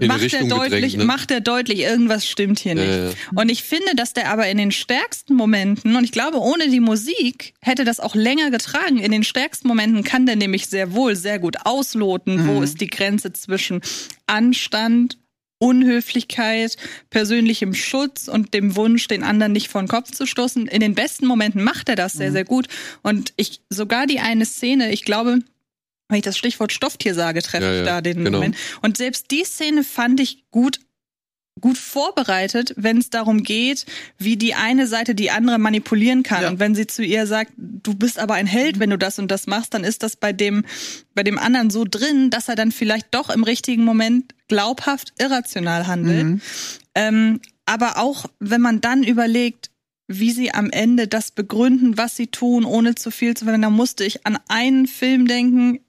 macht 0.08 0.34
er 0.34 0.44
deutlich, 0.46 0.70
gedrängt, 0.70 0.98
ne? 0.98 1.06
macht 1.06 1.32
er 1.32 1.42
deutlich, 1.42 1.80
irgendwas 1.80 2.28
stimmt 2.28 2.60
hier 2.60 2.76
nicht. 2.76 2.88
Ja. 2.88 3.10
Und 3.36 3.50
ich 3.50 3.64
finde, 3.64 3.96
dass 3.96 4.14
der 4.14 4.30
aber 4.32 4.48
in 4.48 4.58
den 4.58 4.72
stärksten 4.72 5.36
Momenten, 5.36 5.96
und 5.96 6.04
ich 6.04 6.12
glaube, 6.12 6.40
ohne 6.40 6.70
die 6.70 6.80
Musik 6.80 7.54
hätte 7.62 7.86
das 7.86 8.00
auch 8.00 8.16
länger 8.16 8.52
getragen, 8.52 9.00
in 9.00 9.12
den 9.12 9.24
stärksten 9.24 9.68
Momenten 9.68 10.04
kann 10.04 10.26
der 10.26 10.36
nämlich 10.36 10.68
sehr 10.68 10.94
wohl 10.94 11.16
sehr 11.16 11.40
gut 11.40 11.58
ausloten, 11.66 12.48
wo 12.48 12.62
ist 12.62 12.82
die 12.82 12.88
Grenze 12.88 13.34
zwischen 13.34 13.82
Anstand, 14.28 15.18
Unhöflichkeit, 15.60 16.78
persönlichem 17.10 17.74
Schutz 17.74 18.30
und 18.30 18.54
dem 18.54 18.76
Wunsch, 18.78 19.08
den 19.08 19.24
anderen 19.24 19.52
nicht 19.52 19.68
vor 19.68 19.82
den 19.82 19.90
Kopf 19.90 20.12
zu 20.12 20.26
stoßen. 20.26 20.68
In 20.68 20.80
den 20.80 20.96
besten 20.96 21.28
Momenten 21.28 21.64
macht 21.64 21.90
er 21.90 21.98
das 21.98 22.14
sehr, 22.14 22.32
sehr 22.32 22.46
gut. 22.46 22.68
Und 23.04 23.34
ich, 23.36 23.60
sogar 23.70 24.08
die 24.08 24.20
eine 24.20 24.46
Szene, 24.46 24.92
ich 24.94 25.04
glaube, 25.04 25.40
wenn 26.10 26.18
ich 26.18 26.24
das 26.24 26.38
Stichwort 26.38 26.74
Stofftier 26.74 27.14
sage, 27.14 27.42
treffe 27.42 27.66
Ja, 27.66 27.72
ich 27.72 27.80
ja, 27.80 27.86
da 27.86 28.02
den 28.02 28.24
genau. 28.24 28.40
Moment. 28.40 28.58
Und 28.82 28.98
selbst 28.98 29.32
die 29.32 29.44
Szene 29.44 29.84
fand 29.84 30.20
ich 30.20 30.44
gut 30.52 30.80
gut 31.62 31.78
vorbereitet, 31.78 32.74
wenn 32.78 33.00
es 33.00 33.10
darum 33.10 33.44
geht, 33.44 33.86
wie 34.18 34.38
die 34.38 34.54
eine 34.54 34.88
Seite 34.88 35.14
die 35.14 35.30
andere 35.30 35.60
manipulieren 35.60 36.24
kann. 36.24 36.44
Ja. 36.44 36.50
Und 36.50 36.60
wenn 36.60 36.74
sie 36.74 36.88
zu 36.88 37.04
ihr 37.04 37.28
sagt, 37.28 37.52
du 37.58 37.94
bist 37.96 38.18
aber 38.18 38.36
ein 38.36 38.48
Held, 38.48 38.80
wenn 38.80 38.90
du 38.90 38.98
das 38.98 39.20
und 39.20 39.30
das 39.30 39.46
machst, 39.46 39.74
dann 39.74 39.84
ist 39.84 40.02
das 40.02 40.16
bei 40.16 40.32
dem, 40.32 40.64
bei 41.16 41.24
dem 41.24 41.38
anderen 41.38 41.70
so 41.70 41.84
drin, 41.84 42.30
dass 42.30 42.48
er 42.48 42.56
dann 42.56 42.72
vielleicht 42.72 43.08
doch 43.12 43.30
im 43.30 43.44
richtigen 43.44 43.84
Moment 43.84 44.34
glaubhaft 44.48 45.14
irrational 45.20 45.88
handelt. 45.88 46.26
Mhm. 46.26 46.42
Ähm, 46.96 47.42
aber 47.66 47.98
auch, 47.98 48.28
wenn 48.40 48.62
man 48.62 48.80
dann 48.80 49.04
überlegt, 49.04 49.70
wie 50.08 50.32
sie 50.32 50.54
am 50.54 50.72
Ende 50.72 51.08
das 51.08 51.30
begründen, 51.30 51.98
was 51.98 52.16
sie 52.16 52.28
tun, 52.28 52.66
ohne 52.66 52.96
zu 52.96 53.12
viel 53.12 53.38
zu 53.38 53.46
verwenden, 53.46 53.64
da 53.64 53.70
musste 53.70 54.04
ich 54.04 54.26
an 54.26 54.40
einen 54.48 54.88
Film 54.88 55.28
denken. 55.28 55.82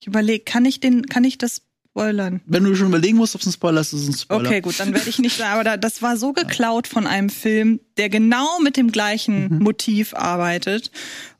Ich 0.00 0.06
überlege, 0.06 0.44
kann 0.44 0.64
ich 0.64 0.80
den, 0.80 1.06
kann 1.06 1.24
ich 1.24 1.38
das 1.38 1.62
spoilern? 1.90 2.40
Wenn 2.46 2.64
du 2.64 2.74
schon 2.74 2.88
überlegen 2.88 3.16
musst, 3.16 3.34
ob 3.34 3.40
es 3.40 3.46
ein 3.46 3.52
Spoiler 3.52 3.80
ist, 3.80 3.92
ist 3.92 4.02
es 4.02 4.08
ein 4.08 4.12
Spoiler. 4.18 4.48
Okay, 4.48 4.60
gut, 4.60 4.78
dann 4.78 4.92
werde 4.92 5.08
ich 5.08 5.18
nicht 5.18 5.36
sagen, 5.36 5.54
aber 5.54 5.64
da, 5.64 5.76
das 5.76 6.02
war 6.02 6.16
so 6.16 6.32
geklaut 6.32 6.86
von 6.86 7.06
einem 7.06 7.30
Film, 7.30 7.80
der 7.96 8.08
genau 8.08 8.58
mit 8.60 8.76
dem 8.76 8.92
gleichen 8.92 9.58
Motiv 9.58 10.14
arbeitet. 10.14 10.90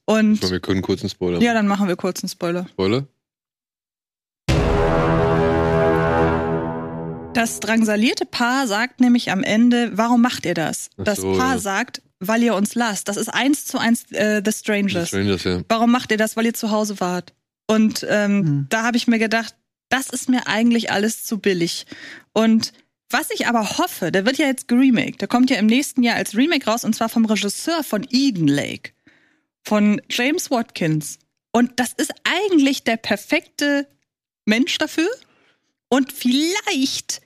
Und 0.06 0.48
Wir 0.50 0.60
können 0.60 0.82
kurz 0.82 1.02
einen 1.02 1.10
Spoiler. 1.10 1.40
ja, 1.40 1.52
dann 1.52 1.66
machen 1.68 1.88
wir 1.88 1.96
kurz 1.96 2.22
einen 2.22 2.30
Spoiler. 2.30 2.66
Spoiler? 2.70 3.06
Das 7.34 7.60
drangsalierte 7.60 8.24
Paar 8.24 8.66
sagt 8.66 9.00
nämlich 9.00 9.30
am 9.30 9.42
Ende, 9.42 9.90
warum 9.94 10.22
macht 10.22 10.46
ihr 10.46 10.54
das? 10.54 10.88
Ach 10.96 11.04
Das 11.04 11.18
so, 11.20 11.36
Paar 11.36 11.54
ja. 11.54 11.58
sagt, 11.58 12.00
weil 12.18 12.42
ihr 12.42 12.54
uns 12.54 12.74
lasst. 12.74 13.08
Das 13.08 13.18
ist 13.18 13.28
eins 13.28 13.66
zu 13.66 13.76
eins 13.78 14.10
äh, 14.12 14.40
The 14.42 14.52
Strangers. 14.52 15.08
Strangers, 15.08 15.44
ja. 15.44 15.60
Warum 15.68 15.92
macht 15.92 16.10
ihr 16.10 16.16
das? 16.16 16.34
Weil 16.36 16.46
ihr 16.46 16.54
zu 16.54 16.70
Hause 16.70 16.98
wart. 16.98 17.34
Und 17.66 18.06
ähm, 18.08 18.44
Hm. 18.44 18.66
da 18.68 18.82
habe 18.84 18.96
ich 18.96 19.06
mir 19.06 19.18
gedacht, 19.18 19.54
das 19.88 20.10
ist 20.10 20.28
mir 20.28 20.46
eigentlich 20.46 20.90
alles 20.90 21.24
zu 21.24 21.38
billig. 21.38 21.86
Und 22.32 22.72
was 23.10 23.30
ich 23.30 23.46
aber 23.46 23.78
hoffe, 23.78 24.10
der 24.10 24.26
wird 24.26 24.38
ja 24.38 24.46
jetzt 24.46 24.66
geremaked. 24.68 25.20
Der 25.20 25.28
kommt 25.28 25.50
ja 25.50 25.58
im 25.58 25.66
nächsten 25.66 26.02
Jahr 26.02 26.16
als 26.16 26.36
Remake 26.36 26.66
raus 26.66 26.84
und 26.84 26.94
zwar 26.94 27.08
vom 27.08 27.24
Regisseur 27.24 27.84
von 27.84 28.06
Eden 28.10 28.48
Lake, 28.48 28.90
von 29.62 30.00
James 30.10 30.50
Watkins. 30.50 31.18
Und 31.52 31.78
das 31.78 31.92
ist 31.92 32.12
eigentlich 32.24 32.82
der 32.82 32.96
perfekte 32.96 33.86
Mensch 34.44 34.76
dafür. 34.78 35.08
Und 35.88 36.12
vielleicht 36.12 37.22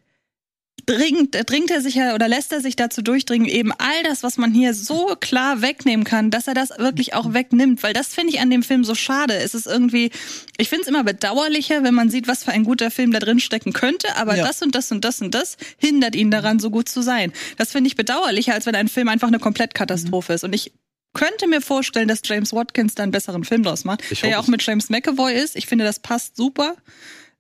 dringt, 0.91 1.37
dringt 1.49 1.71
er 1.71 1.81
sich 1.81 1.95
ja 1.95 2.15
oder 2.15 2.29
lässt 2.29 2.53
er 2.53 2.61
sich 2.61 2.77
dazu 2.77 3.03
durchdringen, 3.03 3.47
eben 3.49 3.73
all 3.73 4.03
das, 4.05 4.23
was 4.23 4.37
man 4.37 4.53
hier 4.53 4.75
so 4.75 5.17
klar 5.21 5.63
wegnehmen 5.63 6.05
kann, 6.05 6.31
dass 6.31 6.47
er 6.49 6.55
das 6.55 6.71
wirklich 6.79 7.15
auch 7.15 7.33
wegnimmt. 7.33 7.83
Weil 7.83 7.93
das 7.93 8.09
finde 8.15 8.33
ich 8.35 8.41
an 8.41 8.51
dem 8.51 8.63
Film 8.63 8.85
so 8.85 8.95
schade. 8.95 9.35
Es 9.35 9.55
ist 9.55 9.67
irgendwie, 9.67 10.11
ich 10.59 10.69
finde 10.69 10.83
es 10.83 10.89
immer 10.89 11.05
bedauerlicher, 11.05 11.83
wenn 11.85 11.95
man 11.95 12.11
sieht, 12.11 12.29
was 12.29 12.45
für 12.45 12.53
ein 12.53 12.65
guter 12.65 12.91
Film 12.91 13.13
da 13.13 13.19
drin 13.21 13.41
stecken 13.41 13.73
könnte, 13.73 14.17
aber 14.17 14.37
Ja. 14.37 14.47
das 14.47 14.63
und 14.63 14.75
das 14.75 14.91
und 14.93 15.05
das 15.05 15.21
und 15.21 15.35
das 15.35 15.57
hindert 15.79 16.15
ihn 16.17 16.31
daran, 16.31 16.59
so 16.59 16.71
gut 16.71 16.89
zu 16.89 17.03
sein. 17.03 17.33
Das 17.57 17.73
finde 17.73 17.89
ich 17.89 17.97
bedauerlicher, 17.97 18.55
als 18.55 18.67
wenn 18.67 18.75
ein 18.75 18.89
Film 18.89 19.09
einfach 19.09 19.29
eine 19.29 19.39
Komplettkatastrophe 19.39 20.33
ist. 20.33 20.45
Und 20.45 20.55
ich 20.55 20.73
könnte 21.15 21.47
mir 21.49 21.61
vorstellen, 21.61 22.09
dass 22.09 22.21
James 22.25 22.53
Watkins 22.53 22.95
da 22.95 23.03
einen 23.03 23.13
besseren 23.13 23.45
Film 23.45 23.63
draus 23.63 23.85
macht, 23.85 24.03
Ich 24.11 24.21
der 24.21 24.31
ja 24.31 24.39
auch 24.39 24.47
mit 24.47 24.65
James 24.65 24.91
McAvoy 24.91 25.35
ist. 25.35 25.57
Ich 25.57 25.67
finde, 25.67 25.85
das 25.85 25.99
passt 25.99 26.37
super. 26.37 26.77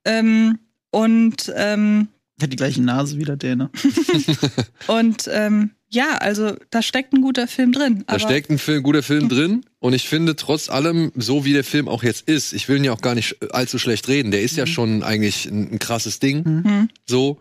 Ähm, 0.04 0.58
und 0.90 1.52
ähm, 1.56 2.08
Hat 2.40 2.52
die 2.52 2.56
gleiche 2.56 2.82
Nase 2.82 3.18
wie 3.18 3.24
der 3.24 3.36
Däne. 3.36 3.70
und 4.86 5.28
ähm, 5.32 5.70
ja, 5.88 6.18
also 6.18 6.54
da 6.70 6.82
steckt 6.82 7.12
ein 7.12 7.20
guter 7.20 7.48
Film 7.48 7.72
drin. 7.72 8.04
Da 8.06 8.18
steckt 8.18 8.48
ein 8.50 8.58
Film, 8.58 8.82
guter 8.82 9.02
Film 9.02 9.28
drin 9.28 9.64
und 9.80 9.92
ich 9.92 10.08
finde 10.08 10.36
trotz 10.36 10.68
allem, 10.68 11.10
so 11.16 11.44
wie 11.44 11.52
der 11.52 11.64
Film 11.64 11.88
auch 11.88 12.02
jetzt 12.02 12.28
ist, 12.28 12.52
ich 12.52 12.68
will 12.68 12.76
ihn 12.76 12.84
ja 12.84 12.92
auch 12.92 13.00
gar 13.00 13.16
nicht 13.16 13.36
allzu 13.52 13.78
schlecht 13.78 14.06
reden, 14.08 14.30
der 14.30 14.42
ist 14.42 14.56
ja 14.56 14.66
schon 14.66 15.02
eigentlich 15.02 15.46
ein, 15.46 15.72
ein 15.72 15.78
krasses 15.80 16.20
Ding. 16.20 16.44
Mhm. 16.44 16.88
So, 17.06 17.40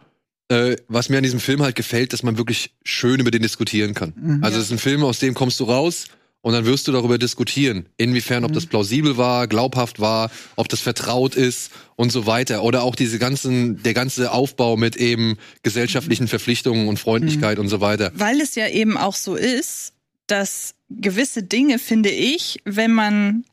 äh, 0.49 0.77
was 0.87 1.09
mir 1.09 1.17
an 1.17 1.23
diesem 1.23 1.39
Film 1.39 1.61
halt 1.61 1.75
gefällt, 1.75 2.11
dass 2.11 2.23
man 2.23 2.37
wirklich 2.37 2.71
schön 2.83 3.19
über 3.19 3.29
den 3.29 3.43
diskutieren 3.43 3.93
kann. 3.93 4.13
Mhm. 4.19 4.43
Also 4.43 4.57
es 4.57 4.65
ist 4.65 4.71
ein 4.71 4.79
Film, 4.79 5.03
aus 5.03 5.19
dem 5.19 5.35
kommst 5.35 5.59
du 5.59 5.65
raus 5.65 6.07
und 6.41 6.53
dann 6.53 6.65
wirst 6.65 6.87
du 6.87 6.91
darüber 6.91 7.17
diskutieren, 7.17 7.87
inwiefern, 7.97 8.45
ob 8.45 8.53
das 8.53 8.65
plausibel 8.65 9.17
war, 9.17 9.47
glaubhaft 9.47 9.99
war, 9.99 10.31
ob 10.55 10.69
das 10.69 10.79
vertraut 10.79 11.35
ist 11.35 11.71
und 11.95 12.11
so 12.11 12.25
weiter. 12.25 12.63
Oder 12.63 12.83
auch 12.83 12.95
diese 12.95 13.19
ganzen, 13.19 13.83
der 13.83 13.93
ganze 13.93 14.31
Aufbau 14.31 14.77
mit 14.77 14.95
eben 14.95 15.37
gesellschaftlichen 15.63 16.27
Verpflichtungen 16.27 16.87
und 16.87 16.97
Freundlichkeit 16.97 17.59
und 17.59 17.67
so 17.67 17.81
weiter. 17.81 18.11
weil 18.15 18.39
es 18.39 18.55
ja 18.55 18.67
eben 18.67 18.97
auch 18.97 19.15
so 19.15 19.35
ist, 19.35 19.93
dass 20.27 20.75
gewisse 20.89 21.43
Dinge, 21.43 21.79
finde 21.79 22.09
ich, 22.09 22.59
wenn 22.63 22.91
man, 22.91 23.43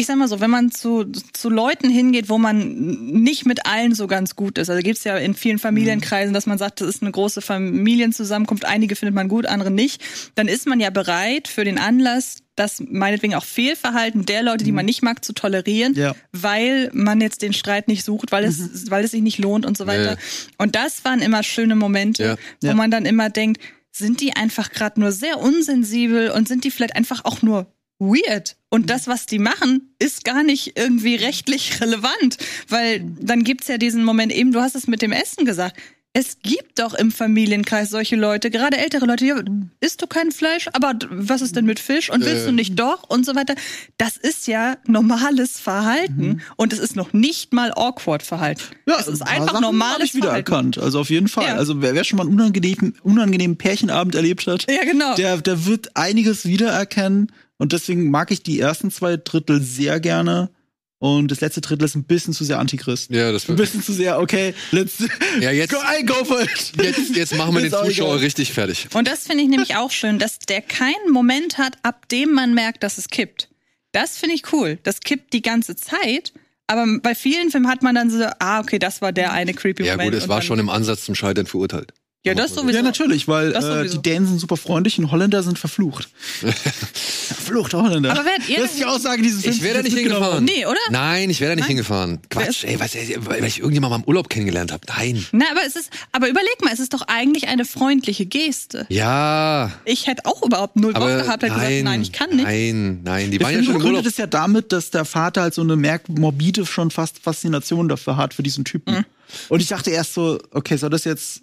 ich 0.00 0.06
sag 0.06 0.16
mal 0.16 0.28
so, 0.28 0.40
wenn 0.40 0.50
man 0.50 0.70
zu, 0.70 1.04
zu 1.32 1.48
Leuten 1.50 1.90
hingeht, 1.90 2.28
wo 2.28 2.38
man 2.38 2.74
nicht 3.22 3.46
mit 3.46 3.66
allen 3.66 3.94
so 3.94 4.06
ganz 4.06 4.34
gut 4.34 4.58
ist, 4.58 4.70
also 4.70 4.82
gibt's 4.82 5.04
ja 5.04 5.16
in 5.16 5.34
vielen 5.34 5.58
Familienkreisen, 5.58 6.32
dass 6.34 6.46
man 6.46 6.58
sagt, 6.58 6.80
das 6.80 6.88
ist 6.88 7.02
eine 7.02 7.10
große 7.12 7.40
Familienzusammenkunft, 7.40 8.64
einige 8.64 8.96
findet 8.96 9.14
man 9.14 9.28
gut, 9.28 9.46
andere 9.46 9.70
nicht, 9.70 10.02
dann 10.34 10.48
ist 10.48 10.66
man 10.66 10.80
ja 10.80 10.90
bereit 10.90 11.48
für 11.48 11.64
den 11.64 11.78
Anlass, 11.78 12.38
das 12.56 12.82
meinetwegen 12.88 13.34
auch 13.34 13.44
Fehlverhalten 13.44 14.26
der 14.26 14.42
Leute, 14.42 14.64
die 14.64 14.72
man 14.72 14.84
nicht 14.84 15.02
mag, 15.02 15.24
zu 15.24 15.32
tolerieren, 15.32 15.94
Ja. 15.94 16.14
weil 16.32 16.90
man 16.92 17.20
jetzt 17.20 17.42
den 17.42 17.52
Streit 17.52 17.88
nicht 17.88 18.04
sucht, 18.04 18.32
weil 18.32 18.44
es, 18.44 18.90
weil 18.90 19.04
es 19.04 19.12
sich 19.12 19.22
nicht 19.22 19.38
lohnt 19.38 19.64
und 19.66 19.76
so 19.78 19.86
weiter. 19.86 20.02
Ja, 20.04 20.10
ja. 20.12 20.16
Und 20.58 20.76
das 20.76 21.04
waren 21.04 21.20
immer 21.20 21.42
schöne 21.42 21.74
Momente, 21.76 22.38
Ja. 22.62 22.70
wo 22.70 22.74
man 22.76 22.90
dann 22.90 23.06
immer 23.06 23.30
denkt, 23.30 23.60
sind 23.92 24.20
die 24.20 24.34
einfach 24.36 24.70
gerade 24.70 25.00
nur 25.00 25.10
sehr 25.12 25.38
unsensibel 25.40 26.30
und 26.30 26.48
sind 26.48 26.64
die 26.64 26.70
vielleicht 26.70 26.96
einfach 26.96 27.24
auch 27.24 27.42
nur 27.42 27.66
weird? 28.00 28.56
Und 28.70 28.90
das, 28.90 29.06
was 29.06 29.26
die 29.26 29.38
machen, 29.38 29.94
ist 30.00 30.24
gar 30.24 30.42
nicht 30.42 30.76
irgendwie 30.78 31.14
rechtlich 31.16 31.80
relevant, 31.80 32.38
weil 32.68 33.04
dann 33.20 33.44
gibt's 33.44 33.68
ja 33.68 33.78
diesen 33.78 34.02
Moment 34.04 34.32
eben, 34.32 34.50
du 34.52 34.60
hast 34.60 34.74
es 34.74 34.86
mit 34.88 35.02
dem 35.02 35.12
Essen 35.12 35.44
gesagt. 35.44 35.76
Es 36.12 36.38
gibt 36.42 36.80
doch 36.80 36.94
im 36.94 37.12
Familienkreis 37.12 37.88
solche 37.90 38.16
Leute, 38.16 38.50
gerade 38.50 38.76
ältere 38.78 39.06
Leute, 39.06 39.24
ja, 39.26 39.36
isst 39.78 40.02
du 40.02 40.08
kein 40.08 40.32
Fleisch, 40.32 40.66
aber 40.72 40.94
was 41.08 41.40
ist 41.40 41.54
denn 41.54 41.66
mit 41.66 41.78
Fisch 41.78 42.10
und 42.10 42.24
willst 42.24 42.42
Äh. 42.42 42.46
du 42.46 42.52
nicht 42.52 42.76
doch 42.80 43.08
und 43.08 43.24
so 43.24 43.36
weiter. 43.36 43.54
Das 43.96 44.16
ist 44.16 44.48
ja 44.48 44.76
normales 44.88 45.60
Verhalten 45.60 46.40
und 46.56 46.72
es 46.72 46.80
ist 46.80 46.96
noch 46.96 47.12
nicht 47.12 47.52
mal 47.52 47.70
awkward 47.76 48.24
Verhalten. 48.24 48.60
es 48.86 49.06
ist 49.06 49.22
ein 49.22 49.28
einfach 49.28 49.52
Sachen 49.52 49.62
normales 49.62 50.02
ich 50.08 50.14
wieder 50.16 50.26
Verhalten. 50.30 50.52
erkannt. 50.52 50.78
Also 50.78 50.98
auf 50.98 51.10
jeden 51.10 51.28
Fall. 51.28 51.44
Ja. 51.46 51.54
Also 51.54 51.80
wer, 51.80 51.94
wer 51.94 52.02
schon 52.02 52.16
mal 52.16 52.24
einen 52.26 52.34
unangenehmen, 52.34 52.96
unangenehmen 53.04 53.56
Pärchenabend 53.56 54.16
erlebt 54.16 54.48
hat, 54.48 54.66
Ja, 54.68 54.82
genau. 54.84 55.14
der, 55.14 55.36
der 55.36 55.64
wird 55.64 55.96
einiges 55.96 56.44
wiedererkennen. 56.44 57.30
Und 57.60 57.72
deswegen 57.72 58.10
mag 58.10 58.30
ich 58.30 58.42
die 58.42 58.58
ersten 58.58 58.90
zwei 58.90 59.16
Drittel 59.18 59.60
sehr 59.62 60.00
gerne. 60.00 60.50
Und 60.98 61.30
das 61.30 61.40
letzte 61.40 61.60
Drittel 61.60 61.84
ist 61.84 61.94
ein 61.94 62.04
bisschen 62.04 62.32
zu 62.34 62.44
sehr 62.44 62.58
Antichrist. 62.58 63.10
Ja, 63.10 63.32
das 63.32 63.44
Ein 63.44 63.48
wird. 63.48 63.58
bisschen 63.58 63.82
zu 63.82 63.92
sehr, 63.92 64.18
okay, 64.18 64.54
let's 64.70 64.94
Ja, 65.40 65.50
jetzt- 65.50 65.70
go, 65.72 65.76
I 65.78 66.04
go 66.04 66.24
for 66.24 66.40
it. 66.42 66.72
Jetzt, 66.82 67.14
jetzt 67.16 67.34
machen 67.36 67.54
wir 67.54 67.60
den 67.62 67.70
Zuschauer 67.70 68.14
egal. 68.14 68.18
richtig 68.24 68.52
fertig. 68.52 68.88
Und 68.94 69.08
das 69.08 69.26
finde 69.26 69.42
ich 69.44 69.48
nämlich 69.50 69.76
auch 69.76 69.90
schön, 69.90 70.18
dass 70.18 70.38
der 70.40 70.62
keinen 70.62 71.10
Moment 71.10 71.58
hat, 71.58 71.76
ab 71.82 72.08
dem 72.08 72.32
man 72.32 72.54
merkt, 72.54 72.82
dass 72.82 72.98
es 72.98 73.08
kippt. 73.08 73.48
Das 73.92 74.18
finde 74.18 74.34
ich 74.36 74.52
cool. 74.52 74.78
Das 74.82 75.00
kippt 75.00 75.32
die 75.32 75.42
ganze 75.42 75.76
Zeit. 75.76 76.32
Aber 76.66 76.86
bei 77.02 77.14
vielen 77.14 77.50
Filmen 77.50 77.68
hat 77.68 77.82
man 77.82 77.94
dann 77.94 78.10
so, 78.10 78.24
ah, 78.38 78.60
okay, 78.60 78.78
das 78.78 79.02
war 79.02 79.12
der 79.12 79.32
eine 79.32 79.52
creepy 79.54 79.84
Ja 79.84 79.92
Moment. 79.96 80.12
gut, 80.12 80.22
es 80.22 80.28
war 80.28 80.40
schon 80.40 80.58
im 80.60 80.68
Ansatz 80.68 81.04
zum 81.04 81.14
Scheitern 81.14 81.46
verurteilt. 81.46 81.92
Ja, 82.22 82.34
das 82.34 82.54
sowieso. 82.54 82.76
Ja, 82.76 82.82
natürlich, 82.82 83.28
weil 83.28 83.52
Das 83.52 83.64
äh, 83.64 83.88
die 83.88 84.02
Dänen 84.02 84.26
sind 84.26 84.38
super 84.40 84.58
freundlich 84.58 84.98
und 84.98 85.10
Holländer 85.10 85.42
sind 85.42 85.58
verflucht. 85.58 86.06
Verfluchte 86.42 87.80
Holländer. 87.80 88.10
Aber 88.10 88.24
wärt 88.26 88.46
ihr 88.48 88.58
Das 88.60 88.72
ist 88.72 88.78
die 88.78 88.84
Aussage 88.84 89.22
dieses 89.22 89.42
Films. 89.42 89.56
Ich 89.56 89.62
wäre 89.62 89.78
da 89.78 89.82
nicht 89.82 89.96
hingefahren. 89.96 90.44
Nee, 90.44 90.66
oder? 90.66 90.78
Nein, 90.90 91.30
ich 91.30 91.40
wäre 91.40 91.52
da 91.52 91.54
nicht 91.56 91.62
Nein. 91.62 91.68
hingefahren. 91.68 92.18
Quatsch, 92.28 92.64
ey, 92.64 92.78
was, 92.78 92.94
ey, 92.94 93.16
weil 93.20 93.42
ich 93.44 93.58
irgendjemand 93.60 93.92
mal 93.92 93.96
im 93.98 94.04
Urlaub 94.04 94.28
kennengelernt 94.28 94.70
habe. 94.72 94.82
Nein. 94.88 95.24
Na, 95.32 95.46
aber 95.50 95.60
es 95.66 95.76
ist, 95.76 95.90
aber 96.12 96.28
überleg 96.28 96.62
mal, 96.62 96.72
es 96.74 96.80
ist 96.80 96.92
doch 96.92 97.02
eigentlich 97.08 97.48
eine 97.48 97.64
freundliche 97.64 98.26
Geste. 98.26 98.84
Ja, 98.90 99.72
Ich 99.84 100.06
hätte 100.06 100.26
auch 100.26 100.42
überhaupt 100.42 100.76
null 100.76 100.92
Bock 100.92 101.08
gehabt, 101.08 101.42
hätte 101.42 101.54
nein, 101.54 101.68
gesagt, 101.70 101.84
nein, 101.84 102.02
ich 102.02 102.12
kann 102.12 102.30
nicht. 102.30 102.44
Nein, 102.44 103.00
nein, 103.02 103.30
die 103.30 103.38
Der 103.38 103.46
waren 103.46 103.52
ja 103.54 103.58
Film 103.58 103.64
schon 103.64 103.74
im 103.74 103.78
begründet 103.78 104.00
Urlaub. 104.02 104.12
es 104.12 104.18
ja 104.18 104.26
damit, 104.26 104.72
dass 104.72 104.90
der 104.90 105.04
Vater 105.06 105.40
halt 105.42 105.54
so 105.54 105.62
eine 105.62 105.76
merk 105.76 106.08
morbide 106.08 106.66
schon 106.66 106.90
fast 106.90 107.18
Faszination 107.18 107.88
dafür 107.88 108.16
hat 108.18 108.34
für 108.34 108.42
diesen 108.42 108.64
Typen. 108.64 108.94
Mhm. 108.94 109.04
Und 109.48 109.60
ich 109.62 109.68
dachte 109.68 109.90
erst 109.90 110.14
so, 110.14 110.38
okay, 110.50 110.76
soll 110.76 110.90
das 110.90 111.04
jetzt 111.04 111.42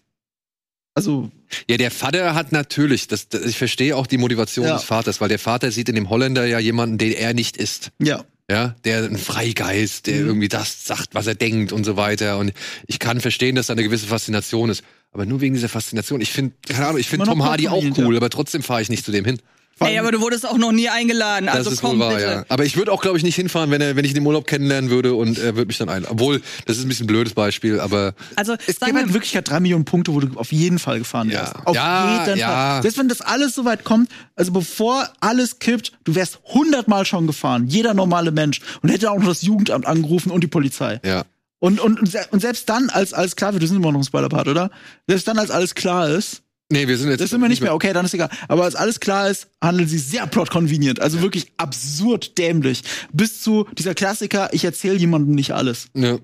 also 0.97 1.31
Ja, 1.69 1.77
der 1.77 1.91
Vater 1.91 2.35
hat 2.35 2.51
natürlich, 2.51 3.07
das, 3.07 3.29
das, 3.29 3.43
ich 3.45 3.57
verstehe 3.57 3.95
auch 3.95 4.07
die 4.07 4.17
Motivation 4.17 4.65
Ja. 4.67 4.73
des 4.73 4.83
Vaters, 4.83 5.21
weil 5.21 5.29
der 5.29 5.39
Vater 5.39 5.71
sieht 5.71 5.87
in 5.87 5.95
dem 5.95 6.09
Holländer 6.09 6.45
ja 6.45 6.59
jemanden, 6.59 6.97
den 6.97 7.13
er 7.13 7.33
nicht 7.33 7.55
ist. 7.57 7.91
ja, 7.99 8.25
Ja, 8.49 8.75
der 8.85 9.03
ein 9.03 9.17
Freigeist, 9.17 10.07
der 10.07 10.21
Mhm. 10.21 10.27
irgendwie 10.27 10.47
das 10.49 10.85
sagt, 10.85 11.09
was 11.13 11.27
er 11.27 11.35
denkt 11.35 11.71
und 11.73 11.83
so 11.85 11.95
weiter. 11.97 12.37
Und 12.37 12.53
ich 12.87 12.97
kann 12.99 13.19
verstehen, 13.21 13.55
dass 13.55 13.67
da 13.67 13.73
eine 13.73 13.83
gewisse 13.83 14.07
Faszination 14.07 14.69
ist. 14.69 14.83
Aber 15.11 15.25
nur 15.25 15.39
wegen 15.41 15.53
dieser 15.55 15.69
Faszination. 15.69 16.19
Ich 16.21 16.31
finde, 16.31 16.53
keine 16.67 16.87
Ahnung, 16.87 16.99
ich 16.99 17.07
finde 17.07 17.25
Tom 17.25 17.43
Hardy 17.43 17.67
auch 17.69 17.83
cool, 17.97 18.15
aber 18.17 18.29
trotzdem 18.29 18.61
fahre 18.63 18.81
ich 18.81 18.89
nicht 18.89 19.03
zu 19.05 19.11
dem 19.11 19.23
hin. 19.25 19.39
Ey, 19.79 19.99
aber 19.99 20.11
du 20.11 20.21
wurdest 20.21 20.45
auch 20.47 20.57
noch 20.57 20.71
nie 20.71 20.89
eingeladen, 20.89 21.49
also 21.49 21.65
das 21.65 21.73
ist 21.73 21.81
komm 21.81 21.91
wohl 21.91 21.99
wahr, 21.99 22.13
bitte. 22.15 22.23
ja. 22.25 22.45
Aber 22.49 22.65
ich 22.65 22.77
würde 22.77 22.91
auch, 22.91 23.01
glaube 23.01 23.17
ich, 23.17 23.23
nicht 23.23 23.35
hinfahren, 23.35 23.69
wenn 23.71 23.81
er, 23.81 23.95
wenn 23.95 24.05
ich 24.05 24.11
ihn 24.11 24.17
im 24.17 24.25
Urlaub 24.27 24.47
kennenlernen 24.47 24.89
würde 24.89 25.13
und 25.13 25.37
er 25.37 25.55
würde 25.55 25.67
mich 25.67 25.77
dann 25.77 25.89
einladen. 25.89 26.11
Obwohl, 26.13 26.41
das 26.65 26.77
ist 26.77 26.83
ein 26.85 26.89
bisschen 26.89 27.03
ein 27.03 27.07
blödes 27.07 27.33
Beispiel, 27.33 27.79
aber 27.79 28.13
Also, 28.35 28.55
es 28.65 28.79
gäbe 28.79 28.97
halt 28.97 29.07
wir, 29.09 29.13
wirklich 29.13 29.31
drei 29.43 29.59
Millionen 29.59 29.85
Punkte, 29.85 30.13
wo 30.13 30.19
du 30.19 30.37
auf 30.39 30.51
jeden 30.51 30.79
Fall 30.79 30.99
gefahren 30.99 31.29
Ja. 31.29 31.41
wärst. 31.41 31.55
Auf 31.65 31.75
Ja, 31.75 32.25
jeden 32.25 32.39
ja. 32.39 32.47
Fall. 32.47 32.81
Selbst 32.81 32.97
wenn 32.97 33.07
das 33.09 33.21
alles 33.21 33.53
so 33.55 33.65
weit 33.65 33.83
kommt, 33.83 34.09
also 34.35 34.51
bevor 34.51 35.07
alles 35.19 35.59
kippt, 35.59 35.91
du 36.05 36.15
wärst 36.15 36.39
hundertmal 36.45 37.05
schon 37.05 37.27
gefahren. 37.27 37.67
Jeder 37.67 37.93
normale 37.93 38.31
Mensch. 38.31 38.61
Und 38.81 38.89
hätte 38.89 39.11
auch 39.11 39.19
noch 39.19 39.27
das 39.27 39.41
Jugendamt 39.43 39.85
angerufen 39.85 40.31
und 40.31 40.41
die 40.43 40.47
Polizei. 40.47 40.99
ja. 41.03 41.23
Und, 41.59 41.79
und, 41.79 41.99
und 42.31 42.39
selbst 42.39 42.69
dann, 42.69 42.91
als 42.91 43.13
alles 43.13 43.35
klar 43.35 43.51
wird, 43.53 43.61
wir 43.61 43.67
sind 43.67 43.77
immer 43.77 43.91
noch 43.91 43.97
im 43.99 44.03
Spoiler-Part, 44.03 44.47
oder? 44.47 44.69
Selbst 45.07 45.27
dann, 45.27 45.39
als 45.39 45.49
alles 45.49 45.73
klar 45.73 46.07
ist, 46.07 46.43
Nee, 46.71 46.87
wir 46.87 46.97
sind 46.97 47.09
jetzt. 47.09 47.21
das 47.21 47.29
sind 47.29 47.39
wir 47.41 47.47
nicht 47.47 47.61
mehr, 47.61 47.73
okay, 47.73 47.93
dann 47.93 48.05
ist 48.05 48.13
egal. 48.13 48.29
Aber 48.49 48.63
als 48.65 48.75
alles 48.75 48.99
klar 48.99 49.29
ist, 49.29 49.47
handeln 49.63 49.87
sie 49.87 49.97
sehr 49.99 50.27
plot-convenient. 50.27 50.99
Also 50.99 51.21
wirklich 51.21 51.47
absurd 51.57 52.37
dämlich. 52.37 52.81
Bis 53.13 53.41
zu 53.41 53.65
dieser 53.77 53.95
Klassiker, 53.95 54.49
ich 54.53 54.65
erzähle 54.65 54.97
jemandem 54.97 55.33
nicht 55.33 55.51
alles. 55.53 55.87
Ja. 55.93 56.17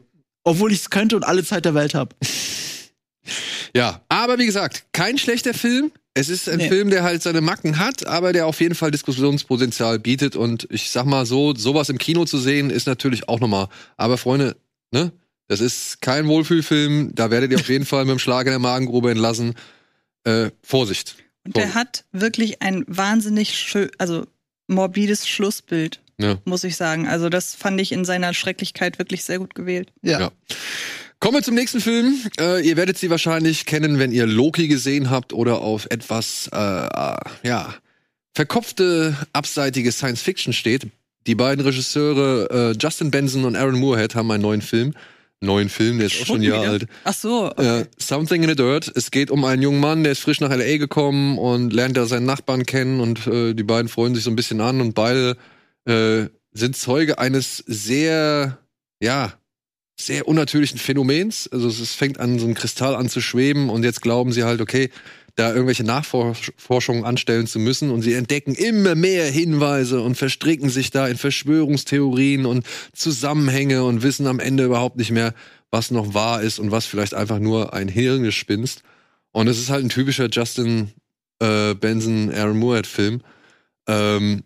Obwohl 0.44 0.74
ich 0.74 0.80
es 0.80 0.90
könnte 0.90 1.16
und 1.16 1.24
alle 1.24 1.46
Zeit 1.46 1.64
der 1.66 1.74
Welt 1.74 1.94
habe. 1.94 2.16
Ja, 3.76 4.02
aber 4.10 4.38
wie 4.38 4.46
gesagt, 4.46 4.84
kein 4.92 5.18
schlechter 5.18 5.54
Film. 5.54 5.92
Es 6.14 6.30
ist 6.30 6.48
ein 6.48 6.58
Nee. 6.58 6.68
Film, 6.70 6.90
der 6.92 7.02
halt 7.04 7.24
seine 7.24 7.42
Macken 7.42 7.80
hat, 7.80 8.06
aber 8.06 8.34
der 8.34 8.46
auf 8.46 8.60
jeden 8.62 8.76
Fall 8.76 8.92
Diskussionspotenzial 8.92 9.98
bietet. 9.98 10.36
Und 10.36 10.68
ich 10.70 10.92
sag 10.92 11.06
mal 11.06 11.26
so, 11.26 11.56
sowas 11.56 11.90
im 11.90 11.98
Kino 11.98 12.26
zu 12.26 12.38
sehen, 12.38 12.70
ist 12.70 12.86
natürlich 12.86 13.28
auch 13.30 13.40
nochmal. 13.40 13.70
Aber 13.98 14.18
Freunde, 14.20 14.58
ne? 14.92 15.12
Das 15.48 15.60
ist 15.60 16.02
kein 16.02 16.28
Wohlfühlfilm. 16.28 17.16
Da 17.16 17.32
werdet 17.32 17.52
ihr 17.52 17.60
auf 17.60 17.68
jeden 17.68 17.86
Fall 17.86 18.06
mit 18.06 18.12
dem 18.12 18.20
Schlag 18.20 18.46
in 18.46 18.52
der 18.52 18.60
Magengrube 18.60 19.10
entlassen. 19.10 19.56
Äh, 20.26 20.52
Vorsicht. 20.62 21.16
und 21.46 21.56
der 21.58 21.74
hat 21.74 22.06
wirklich 22.12 22.62
ein 22.62 22.84
wahnsinnig 22.88 23.58
schön, 23.58 23.90
also 23.98 24.26
morbides 24.68 25.28
Schlussbild, 25.28 26.00
Ja. 26.18 26.38
muss 26.46 26.64
ich 26.64 26.76
sagen. 26.78 27.08
Also 27.08 27.28
das 27.30 27.54
fand 27.56 27.82
ich 27.82 27.92
in 27.92 28.06
seiner 28.06 28.34
Schrecklichkeit 28.34 28.98
wirklich 29.00 29.24
sehr 29.26 29.40
gut 29.40 29.54
gewählt. 29.56 29.92
Ja. 30.02 30.32
Kommen 31.20 31.36
wir 31.38 31.44
zum 31.44 31.56
nächsten 31.56 31.80
Film. 31.82 32.16
Äh, 32.40 32.66
ihr 32.68 32.76
werdet 32.78 32.98
sie 32.98 33.10
wahrscheinlich 33.10 33.66
kennen, 33.66 33.98
wenn 34.00 34.12
ihr 34.12 34.26
Loki 34.28 34.68
gesehen 34.68 35.10
habt 35.10 35.34
oder 35.34 35.62
auf 35.62 35.88
etwas, 35.90 36.50
äh, 36.54 36.58
äh, 36.58 37.16
ja, 37.44 37.74
verkopfte, 38.34 39.16
abseitige 39.34 39.92
Science 39.92 40.22
Fiction 40.22 40.54
steht. 40.54 40.88
Die 41.28 41.36
beiden 41.36 41.64
Regisseure 41.64 42.72
äh, 42.74 42.78
Justin 42.80 43.12
Benson 43.12 43.46
und 43.46 43.56
Aaron 43.56 43.80
Moorhead 43.80 44.16
haben 44.16 44.30
einen 44.32 44.42
neuen 44.44 44.62
Film. 44.62 44.94
Neuen 45.42 45.70
Film, 45.70 45.98
der 45.98 46.08
ist 46.08 46.22
auch 46.22 46.26
schon 46.26 46.38
ein 46.38 46.44
Jahr 46.44 46.62
wieder? 46.62 46.72
alt. 46.72 46.88
Ach 47.04 47.14
so, 47.14 47.52
okay. 47.52 47.82
Äh, 47.82 47.86
Something 47.98 48.44
in 48.44 48.50
the 48.50 48.56
Dirt. 48.56 48.92
Es 48.96 49.12
geht 49.12 49.30
um 49.30 49.44
einen 49.44 49.62
jungen 49.62 49.80
Mann, 49.80 50.04
der 50.04 50.14
ist 50.14 50.22
frisch 50.22 50.40
nach 50.40 50.50
LA 50.50 50.78
gekommen 50.78 51.38
und 51.38 51.74
lernt 51.74 51.98
da 51.98 52.06
seinen 52.06 52.26
Nachbarn 52.26 52.66
kennen 52.66 53.02
und 53.02 53.28
äh, 53.28 53.54
die 53.54 53.64
beiden 53.64 53.90
freuen 53.90 54.16
sich 54.16 54.24
so 54.24 54.30
ein 54.30 54.38
bisschen 54.38 54.62
an 54.62 54.80
und 54.80 54.94
beide 54.94 55.36
äh, 55.86 56.28
sind 56.54 56.78
Zeuge 56.78 57.20
eines 57.20 57.58
sehr, 57.68 58.58
ja, 59.02 59.34
sehr 60.00 60.28
unnatürlichen 60.28 60.80
Phänomens. 60.80 61.50
Also 61.52 61.68
es 61.68 61.80
es 61.80 61.94
fängt 61.94 62.20
an, 62.20 62.40
so 62.40 62.48
ein 62.48 62.54
Kristall 62.54 62.96
an 62.96 63.10
zu 63.10 63.22
schweben 63.22 63.70
und 63.70 63.84
jetzt 63.84 64.02
glauben 64.02 64.32
sie 64.32 64.44
halt, 64.44 64.62
okay, 64.62 64.90
da 65.36 65.52
irgendwelche 65.52 65.84
Nachforschungen 65.84 67.06
anstellen 67.06 67.48
zu 67.48 67.60
müssen 67.60 67.90
und 67.90 68.04
sie 68.04 68.14
entdecken 68.14 68.54
immer 68.54 68.94
mehr 68.94 69.26
Hinweise 69.26 70.02
und 70.02 70.16
verstricken 70.16 70.70
sich 70.70 70.92
da 70.92 71.08
in 71.08 71.18
Verschwörungstheorien 71.18 72.46
und 72.46 72.66
Zusammenhänge 72.94 73.84
und 73.84 74.04
wissen 74.04 74.28
am 74.28 74.40
Ende 74.40 74.66
überhaupt 74.66 74.98
nicht 74.98 75.12
mehr, 75.12 75.34
was 75.72 75.90
noch 75.90 76.14
wahr 76.14 76.42
ist 76.44 76.60
und 76.60 76.70
was 76.70 76.86
vielleicht 76.86 77.16
einfach 77.16 77.40
nur 77.40 77.74
ein 77.74 77.88
Hirngespinst. 77.88 78.84
Und 79.32 79.48
es 79.48 79.60
ist 79.60 79.72
halt 79.72 79.84
ein 79.84 79.90
typischer 79.90 80.30
Justin 80.30 80.92
äh, 81.40 81.74
Benson, 81.74 82.32
Aaron 82.32 82.58
Moorhead 82.58 82.86
Film. 82.86 83.22
Ähm, 83.88 84.44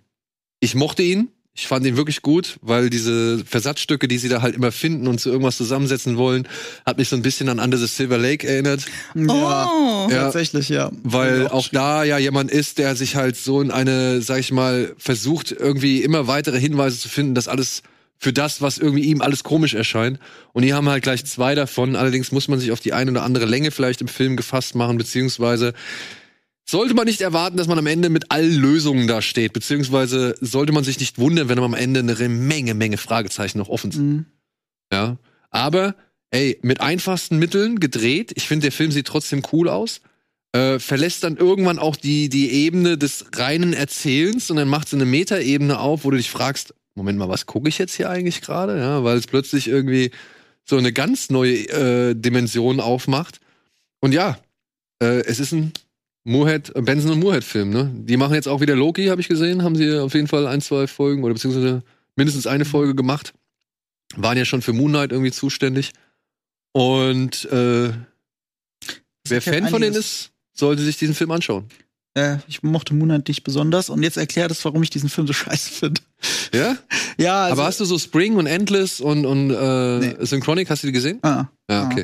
ich 0.61 0.73
mochte 0.73 1.03
ihn. 1.03 1.29
Ich 1.59 1.67
fand 1.67 1.83
ihn 1.87 1.97
wirklich 1.97 2.21
gut, 2.21 2.57
weil 2.61 2.91
diese 2.91 3.43
Versatzstücke, 3.43 4.07
die 4.07 4.19
sie 4.19 4.29
da 4.29 4.43
halt 4.43 4.53
immer 4.55 4.71
finden 4.71 5.07
und 5.07 5.19
zu 5.19 5.31
irgendwas 5.31 5.57
zusammensetzen 5.57 6.15
wollen, 6.15 6.47
hat 6.85 6.99
mich 6.99 7.09
so 7.09 7.15
ein 7.15 7.23
bisschen 7.23 7.49
an 7.49 7.59
Under 7.59 7.79
the 7.79 7.87
Silver 7.87 8.19
Lake 8.19 8.47
erinnert. 8.47 8.85
Ja, 9.15 9.67
Oh. 9.67 10.07
Ja. 10.11 10.25
tatsächlich, 10.25 10.69
ja. 10.69 10.91
Weil 11.03 11.41
Ja, 11.43 11.51
auch 11.51 11.67
da 11.69 12.03
ja 12.03 12.19
jemand 12.19 12.51
ist, 12.51 12.77
der 12.77 12.95
sich 12.95 13.15
halt 13.15 13.35
so 13.37 13.59
in 13.59 13.71
eine, 13.71 14.21
sag 14.21 14.39
ich 14.39 14.51
mal, 14.51 14.93
versucht, 14.99 15.51
irgendwie 15.51 16.03
immer 16.03 16.27
weitere 16.27 16.59
Hinweise 16.59 16.99
zu 16.99 17.09
finden, 17.09 17.33
dass 17.33 17.47
alles 17.47 17.81
für 18.19 18.33
das, 18.33 18.61
was 18.61 18.77
irgendwie 18.77 19.05
ihm 19.05 19.21
alles 19.21 19.43
komisch 19.43 19.73
erscheint. 19.73 20.19
Und 20.53 20.61
hier 20.63 20.75
haben 20.75 20.85
wir 20.85 20.91
halt 20.91 21.03
gleich 21.03 21.25
zwei 21.25 21.55
davon. 21.55 21.95
Allerdings 21.95 22.31
muss 22.31 22.47
man 22.47 22.59
sich 22.59 22.71
auf 22.71 22.79
die 22.79 22.93
eine 22.93 23.09
oder 23.11 23.23
andere 23.23 23.45
Länge 23.45 23.71
vielleicht 23.71 24.01
im 24.01 24.07
Film 24.07 24.37
gefasst 24.37 24.75
machen, 24.75 24.97
beziehungsweise 24.97 25.73
sollte 26.69 26.93
man 26.93 27.05
nicht 27.05 27.21
erwarten, 27.21 27.57
dass 27.57 27.67
man 27.67 27.79
am 27.79 27.87
Ende 27.87 28.09
mit 28.09 28.31
allen 28.31 28.55
Lösungen 28.55 29.07
da 29.07 29.21
steht, 29.21 29.53
beziehungsweise 29.53 30.35
sollte 30.41 30.73
man 30.73 30.83
sich 30.83 30.99
nicht 30.99 31.17
wundern, 31.17 31.49
wenn 31.49 31.59
am 31.59 31.73
Ende 31.73 32.01
eine 32.01 32.29
Menge, 32.29 32.73
Menge 32.73 32.97
Fragezeichen 32.97 33.57
noch 33.57 33.69
offen 33.69 33.91
sind. 33.91 34.05
Mhm. 34.05 34.25
Ja. 34.91 35.17
Aber, 35.49 35.95
ey, 36.29 36.59
mit 36.61 36.81
einfachsten 36.81 37.39
Mitteln 37.39 37.79
gedreht. 37.79 38.33
Ich 38.35 38.47
finde, 38.47 38.65
der 38.65 38.71
Film 38.73 38.91
sieht 38.91 39.07
trotzdem 39.07 39.43
cool 39.53 39.69
aus. 39.69 40.01
Äh, 40.51 40.79
verlässt 40.79 41.23
dann 41.23 41.37
irgendwann 41.37 41.79
auch 41.79 41.95
die, 41.95 42.29
die 42.29 42.51
Ebene 42.51 42.97
des 42.97 43.25
reinen 43.33 43.73
Erzählens 43.73 44.49
und 44.49 44.57
dann 44.57 44.67
macht 44.67 44.89
sie 44.89 44.97
eine 44.97 45.05
Metaebene 45.05 45.79
auf, 45.79 46.03
wo 46.03 46.11
du 46.11 46.17
dich 46.17 46.29
fragst, 46.29 46.73
Moment 46.95 47.19
mal, 47.19 47.29
was 47.29 47.45
gucke 47.45 47.69
ich 47.69 47.77
jetzt 47.77 47.95
hier 47.95 48.09
eigentlich 48.09 48.41
gerade? 48.41 48.77
Ja, 48.77 49.03
weil 49.03 49.17
es 49.17 49.27
plötzlich 49.27 49.67
irgendwie 49.67 50.11
so 50.65 50.77
eine 50.77 50.91
ganz 50.91 51.29
neue 51.29 51.69
äh, 51.69 52.15
Dimension 52.15 52.79
aufmacht. 52.79 53.39
Und 53.99 54.13
ja, 54.13 54.37
äh, 55.01 55.21
es 55.21 55.39
ist 55.39 55.51
ein 55.51 55.73
Moorhead, 56.27 56.73
Benson 56.83 57.11
und 57.11 57.19
Moorhead-Film, 57.21 57.69
ne? 57.69 57.89
Die 57.93 58.17
machen 58.17 58.33
jetzt 58.33 58.47
auch 58.49 58.59
wieder 58.59 58.75
Loki, 58.75 59.05
habe 59.05 59.21
ich 59.21 59.29
gesehen. 59.29 59.63
Haben 59.63 59.75
sie 59.77 59.97
auf 59.97 60.13
jeden 60.13 60.27
Fall 60.27 60.45
ein, 60.45 60.59
zwei 60.59 60.85
Folgen 60.85 61.23
oder 61.23 61.33
beziehungsweise 61.33 61.83
mindestens 62.17 62.47
eine 62.47 62.65
Folge 62.65 62.95
gemacht. 62.95 63.33
Waren 64.17 64.37
ja 64.37 64.43
schon 64.43 64.61
für 64.61 64.73
Moon 64.73 64.91
Knight 64.91 65.11
irgendwie 65.13 65.31
zuständig. 65.31 65.93
Und 66.73 67.45
äh, 67.45 67.91
wer 69.27 69.41
Fan 69.41 69.69
von 69.69 69.81
denen 69.81 69.95
ist, 69.95 70.31
sollte 70.53 70.81
sich 70.83 70.97
diesen 70.97 71.15
Film 71.15 71.31
anschauen. 71.31 71.65
Äh, 72.13 72.37
ich 72.47 72.61
mochte 72.61 72.93
Moon 72.93 73.07
Knight 73.07 73.27
nicht 73.29 73.43
besonders 73.43 73.89
und 73.89 74.03
jetzt 74.03 74.17
erklärt 74.17 74.51
es, 74.51 74.63
warum 74.65 74.83
ich 74.83 74.89
diesen 74.89 75.07
Film 75.09 75.27
so 75.27 75.33
scheiße 75.33 75.71
finde. 75.71 76.01
Ja? 76.53 76.77
Ja, 77.17 77.43
also, 77.43 77.53
Aber 77.53 77.65
hast 77.65 77.79
du 77.79 77.85
so 77.85 77.97
Spring 77.97 78.35
und 78.35 78.47
Endless 78.47 78.99
und, 78.99 79.25
und 79.25 79.51
äh, 79.51 79.99
Nee. 79.99 80.15
Synchronic, 80.25 80.69
hast 80.69 80.83
du 80.83 80.87
die 80.87 80.93
gesehen? 80.93 81.19
ah, 81.21 81.45
Ja, 81.69 81.83
ah. 81.89 81.95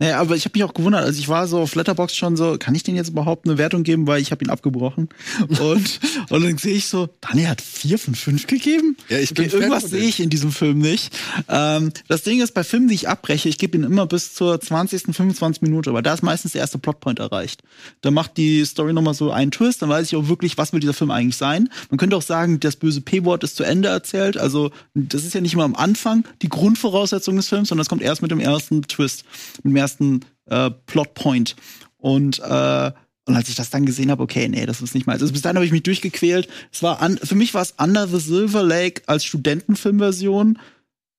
Naja, 0.00 0.18
aber 0.18 0.34
ich 0.34 0.46
habe 0.46 0.58
mich 0.58 0.64
auch 0.64 0.72
gewundert. 0.72 1.04
Also 1.04 1.20
ich 1.20 1.28
war 1.28 1.46
so 1.46 1.60
auf 1.60 1.74
Letterbox 1.74 2.16
schon 2.16 2.34
so, 2.34 2.56
kann 2.58 2.74
ich 2.74 2.82
den 2.82 2.96
jetzt 2.96 3.10
überhaupt 3.10 3.46
eine 3.46 3.58
Wertung 3.58 3.82
geben, 3.82 4.06
weil 4.06 4.22
ich 4.22 4.30
habe 4.30 4.42
ihn 4.42 4.50
abgebrochen. 4.50 5.10
Und, 5.60 6.00
und 6.30 6.42
dann 6.42 6.58
sehe 6.58 6.74
ich 6.74 6.86
so, 6.86 7.08
Daniel 7.20 7.48
hat 7.48 7.60
vier 7.60 7.98
von 7.98 8.14
fünf 8.14 8.46
gegeben. 8.46 8.96
Ja, 9.08 9.18
ich 9.18 9.34
bin 9.34 9.46
okay, 9.46 9.56
irgendwas 9.56 9.84
sehe 9.84 10.08
ich 10.08 10.20
in 10.20 10.30
diesem 10.30 10.52
Film 10.52 10.78
nicht. 10.78 11.12
Ähm, 11.48 11.92
das 12.08 12.22
Ding 12.22 12.40
ist, 12.40 12.54
bei 12.54 12.64
Filmen, 12.64 12.88
die 12.88 12.94
ich 12.94 13.08
abbreche, 13.08 13.48
ich 13.48 13.58
gebe 13.58 13.76
ihn 13.76 13.84
immer 13.84 14.06
bis 14.06 14.34
zur 14.34 14.58
20., 14.58 15.14
25 15.14 15.60
Minute, 15.60 15.90
aber 15.90 16.00
da 16.00 16.14
ist 16.14 16.22
meistens 16.22 16.52
der 16.52 16.62
erste 16.62 16.78
Plotpoint 16.78 17.18
erreicht. 17.18 17.62
Da 18.00 18.10
macht 18.10 18.36
die 18.38 18.64
Story 18.64 18.94
nochmal 18.94 19.14
so 19.14 19.30
einen 19.30 19.50
Twist, 19.50 19.82
dann 19.82 19.90
weiß 19.90 20.06
ich 20.06 20.16
auch 20.16 20.28
wirklich, 20.28 20.56
was 20.56 20.72
will 20.72 20.80
dieser 20.80 20.94
Film 20.94 21.10
eigentlich 21.10 21.36
sein. 21.36 21.68
Man 21.90 21.98
könnte 21.98 22.16
auch 22.16 22.22
sagen, 22.22 22.60
das 22.60 22.76
böse 22.76 23.02
P-Wort 23.02 23.44
ist 23.44 23.56
zu 23.56 23.64
Ende 23.64 23.88
erzählt. 23.88 24.38
Also 24.38 24.70
das 24.94 25.24
ist 25.24 25.34
ja 25.34 25.40
nicht 25.40 25.54
immer 25.54 25.64
am 25.64 25.76
Anfang 25.76 26.24
die 26.40 26.48
Grundvoraussetzung 26.48 27.36
des 27.36 27.48
Films, 27.48 27.68
sondern 27.68 27.82
es 27.82 27.88
kommt 27.88 28.02
erst 28.02 28.22
mit 28.22 28.30
dem 28.30 28.40
ersten 28.40 28.82
Twist, 28.82 29.24
mit 29.62 29.72
dem 29.72 29.76
ersten 29.76 29.89
äh, 30.46 30.70
Plotpoint. 30.86 31.56
Und 31.96 32.38
äh, 32.38 32.92
und 33.26 33.36
als 33.36 33.48
ich 33.48 33.54
das 33.54 33.70
dann 33.70 33.86
gesehen 33.86 34.10
habe, 34.10 34.22
okay, 34.22 34.48
nee, 34.48 34.66
das 34.66 34.80
ist 34.80 34.94
nicht 34.94 35.06
mal. 35.06 35.12
Also 35.12 35.30
bis 35.30 35.42
dahin 35.42 35.56
habe 35.56 35.66
ich 35.66 35.72
mich 35.72 35.84
durchgequält. 35.84 36.48
Es 36.72 36.82
war 36.82 37.00
an, 37.00 37.16
für 37.18 37.36
mich 37.36 37.54
war 37.54 37.62
es 37.62 37.74
Under 37.78 38.08
the 38.08 38.18
Silver 38.18 38.62
Lake 38.62 39.02
als 39.06 39.24
Studentenfilmversion. 39.24 40.58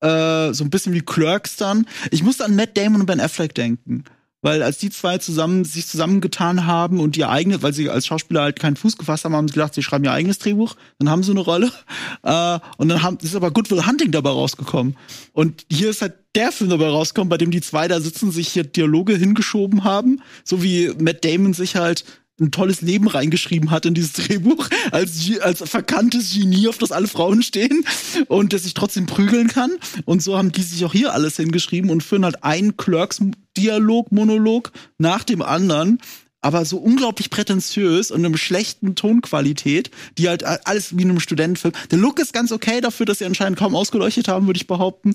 Äh, 0.00 0.52
so 0.52 0.64
ein 0.64 0.70
bisschen 0.70 0.92
wie 0.92 1.00
Clerks 1.00 1.56
dann. 1.56 1.86
Ich 2.10 2.22
musste 2.22 2.44
an 2.44 2.54
Matt 2.54 2.76
Damon 2.76 3.00
und 3.00 3.06
Ben 3.06 3.20
Affleck 3.20 3.54
denken. 3.54 4.04
Weil 4.42 4.62
als 4.62 4.78
die 4.78 4.90
zwei 4.90 5.18
zusammen 5.18 5.64
sich 5.64 5.86
zusammengetan 5.86 6.66
haben 6.66 7.00
und 7.00 7.16
ihr 7.16 7.30
eigene, 7.30 7.62
weil 7.62 7.72
sie 7.72 7.88
als 7.88 8.06
Schauspieler 8.06 8.42
halt 8.42 8.58
keinen 8.58 8.76
Fuß 8.76 8.98
gefasst 8.98 9.24
haben, 9.24 9.34
haben 9.34 9.48
sie 9.48 9.54
gedacht, 9.54 9.72
sie 9.72 9.82
schreiben 9.82 10.04
ihr 10.04 10.12
eigenes 10.12 10.38
Drehbuch, 10.38 10.74
dann 10.98 11.08
haben 11.08 11.22
sie 11.22 11.30
eine 11.30 11.40
Rolle. 11.40 11.70
Äh, 12.24 12.60
und 12.76 12.88
dann 12.88 13.02
haben, 13.02 13.18
ist 13.20 13.34
aber 13.34 13.50
Goodwill 13.50 13.84
Hunting 13.84 14.12
dabei 14.12 14.30
rausgekommen. 14.30 14.96
Und 15.32 15.66
hier 15.70 15.90
ist 15.90 16.02
halt 16.02 16.14
der 16.36 16.52
Film 16.52 16.70
dabei 16.70 16.88
rausgekommen, 16.88 17.28
bei 17.28 17.36
dem 17.36 17.50
die 17.50 17.60
zwei 17.60 17.88
da 17.88 18.00
sitzen, 18.00 18.30
sich 18.30 18.48
hier 18.48 18.62
Dialoge 18.64 19.16
hingeschoben 19.16 19.82
haben, 19.82 20.22
so 20.44 20.62
wie 20.62 20.92
Matt 20.98 21.24
Damon 21.24 21.52
sich 21.52 21.74
halt 21.74 22.04
ein 22.42 22.50
tolles 22.50 22.80
Leben 22.82 23.08
reingeschrieben 23.08 23.70
hat 23.70 23.86
in 23.86 23.94
dieses 23.94 24.12
Drehbuch, 24.12 24.68
als, 24.90 25.30
als 25.40 25.58
verkanntes 25.68 26.34
Genie, 26.34 26.68
auf 26.68 26.78
das 26.78 26.92
alle 26.92 27.08
Frauen 27.08 27.42
stehen 27.42 27.84
und 28.28 28.52
das 28.52 28.64
sich 28.64 28.74
trotzdem 28.74 29.06
prügeln 29.06 29.48
kann. 29.48 29.72
Und 30.04 30.22
so 30.22 30.36
haben 30.36 30.52
die 30.52 30.62
sich 30.62 30.84
auch 30.84 30.92
hier 30.92 31.12
alles 31.12 31.36
hingeschrieben 31.36 31.90
und 31.90 32.02
führen 32.02 32.24
halt 32.24 32.44
einen 32.44 32.76
Clerks-Dialog, 32.76 34.12
Monolog 34.12 34.72
nach 34.98 35.24
dem 35.24 35.42
anderen 35.42 35.98
aber 36.42 36.64
so 36.64 36.76
unglaublich 36.78 37.30
prätentiös 37.30 38.10
und 38.10 38.24
einem 38.24 38.36
schlechten 38.36 38.96
Tonqualität, 38.96 39.90
die 40.18 40.28
halt 40.28 40.42
alles 40.44 40.96
wie 40.96 41.02
in 41.02 41.10
einem 41.10 41.20
Studentenfilm. 41.20 41.72
Der 41.90 41.98
Look 41.98 42.18
ist 42.18 42.32
ganz 42.32 42.50
okay 42.50 42.80
dafür, 42.80 43.06
dass 43.06 43.18
sie 43.18 43.24
anscheinend 43.24 43.58
kaum 43.58 43.76
ausgeleuchtet 43.76 44.26
haben, 44.26 44.46
würde 44.46 44.58
ich 44.58 44.66
behaupten. 44.66 45.14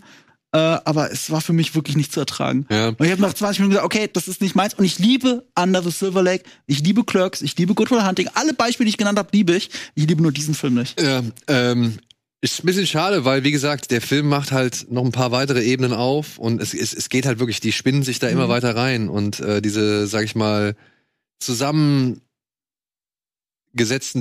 Äh, 0.53 0.57
aber 0.57 1.11
es 1.11 1.29
war 1.29 1.41
für 1.41 1.51
mich 1.53 1.75
wirklich 1.75 1.97
nicht 1.97 2.13
zu 2.13 2.19
ertragen. 2.21 2.65
Ja. 2.69 2.87
Und 2.89 3.03
ich 3.03 3.11
habe 3.11 3.21
nach 3.21 3.33
20 3.33 3.59
Minuten 3.59 3.71
gesagt, 3.75 3.85
okay, 3.85 4.09
das 4.11 4.27
ist 4.29 4.41
nicht 4.41 4.55
meins. 4.55 4.73
Und 4.73 4.85
ich 4.85 4.97
liebe 4.97 5.45
Under 5.59 5.83
the 5.83 5.91
Silver 5.91 6.23
Lake, 6.23 6.45
ich 6.67 6.79
liebe 6.79 7.03
Clerks, 7.03 7.41
ich 7.41 7.57
liebe 7.57 7.73
Good 7.73 7.91
Will 7.91 8.05
Hunting. 8.05 8.29
Alle 8.33 8.53
Beispiele, 8.53 8.85
die 8.85 8.91
ich 8.91 8.97
genannt 8.97 9.19
habe, 9.19 9.29
liebe 9.33 9.55
ich. 9.55 9.69
Ich 9.95 10.07
liebe 10.07 10.21
nur 10.21 10.31
diesen 10.31 10.53
Film 10.55 10.75
nicht. 10.75 10.99
Ja, 11.01 11.21
ähm, 11.47 11.99
ist 12.39 12.63
ein 12.63 12.65
bisschen 12.67 12.87
schade, 12.87 13.25
weil, 13.25 13.43
wie 13.43 13.51
gesagt, 13.51 13.91
der 13.91 13.99
Film 13.99 14.29
macht 14.29 14.51
halt 14.51 14.85
noch 14.91 15.03
ein 15.03 15.11
paar 15.11 15.31
weitere 15.31 15.63
Ebenen 15.63 15.91
auf 15.91 16.37
und 16.37 16.61
es, 16.61 16.73
es, 16.73 16.93
es 16.93 17.09
geht 17.09 17.25
halt 17.25 17.39
wirklich, 17.39 17.59
die 17.59 17.71
spinnen 17.71 18.03
sich 18.03 18.19
da 18.19 18.29
immer 18.29 18.45
Mhm. 18.45 18.49
weiter 18.51 18.75
rein 18.75 19.09
und 19.09 19.39
äh, 19.39 19.59
diese, 19.61 20.05
sag 20.07 20.23
ich 20.23 20.35
mal, 20.35 20.75
zusammengesetzten 21.39 22.21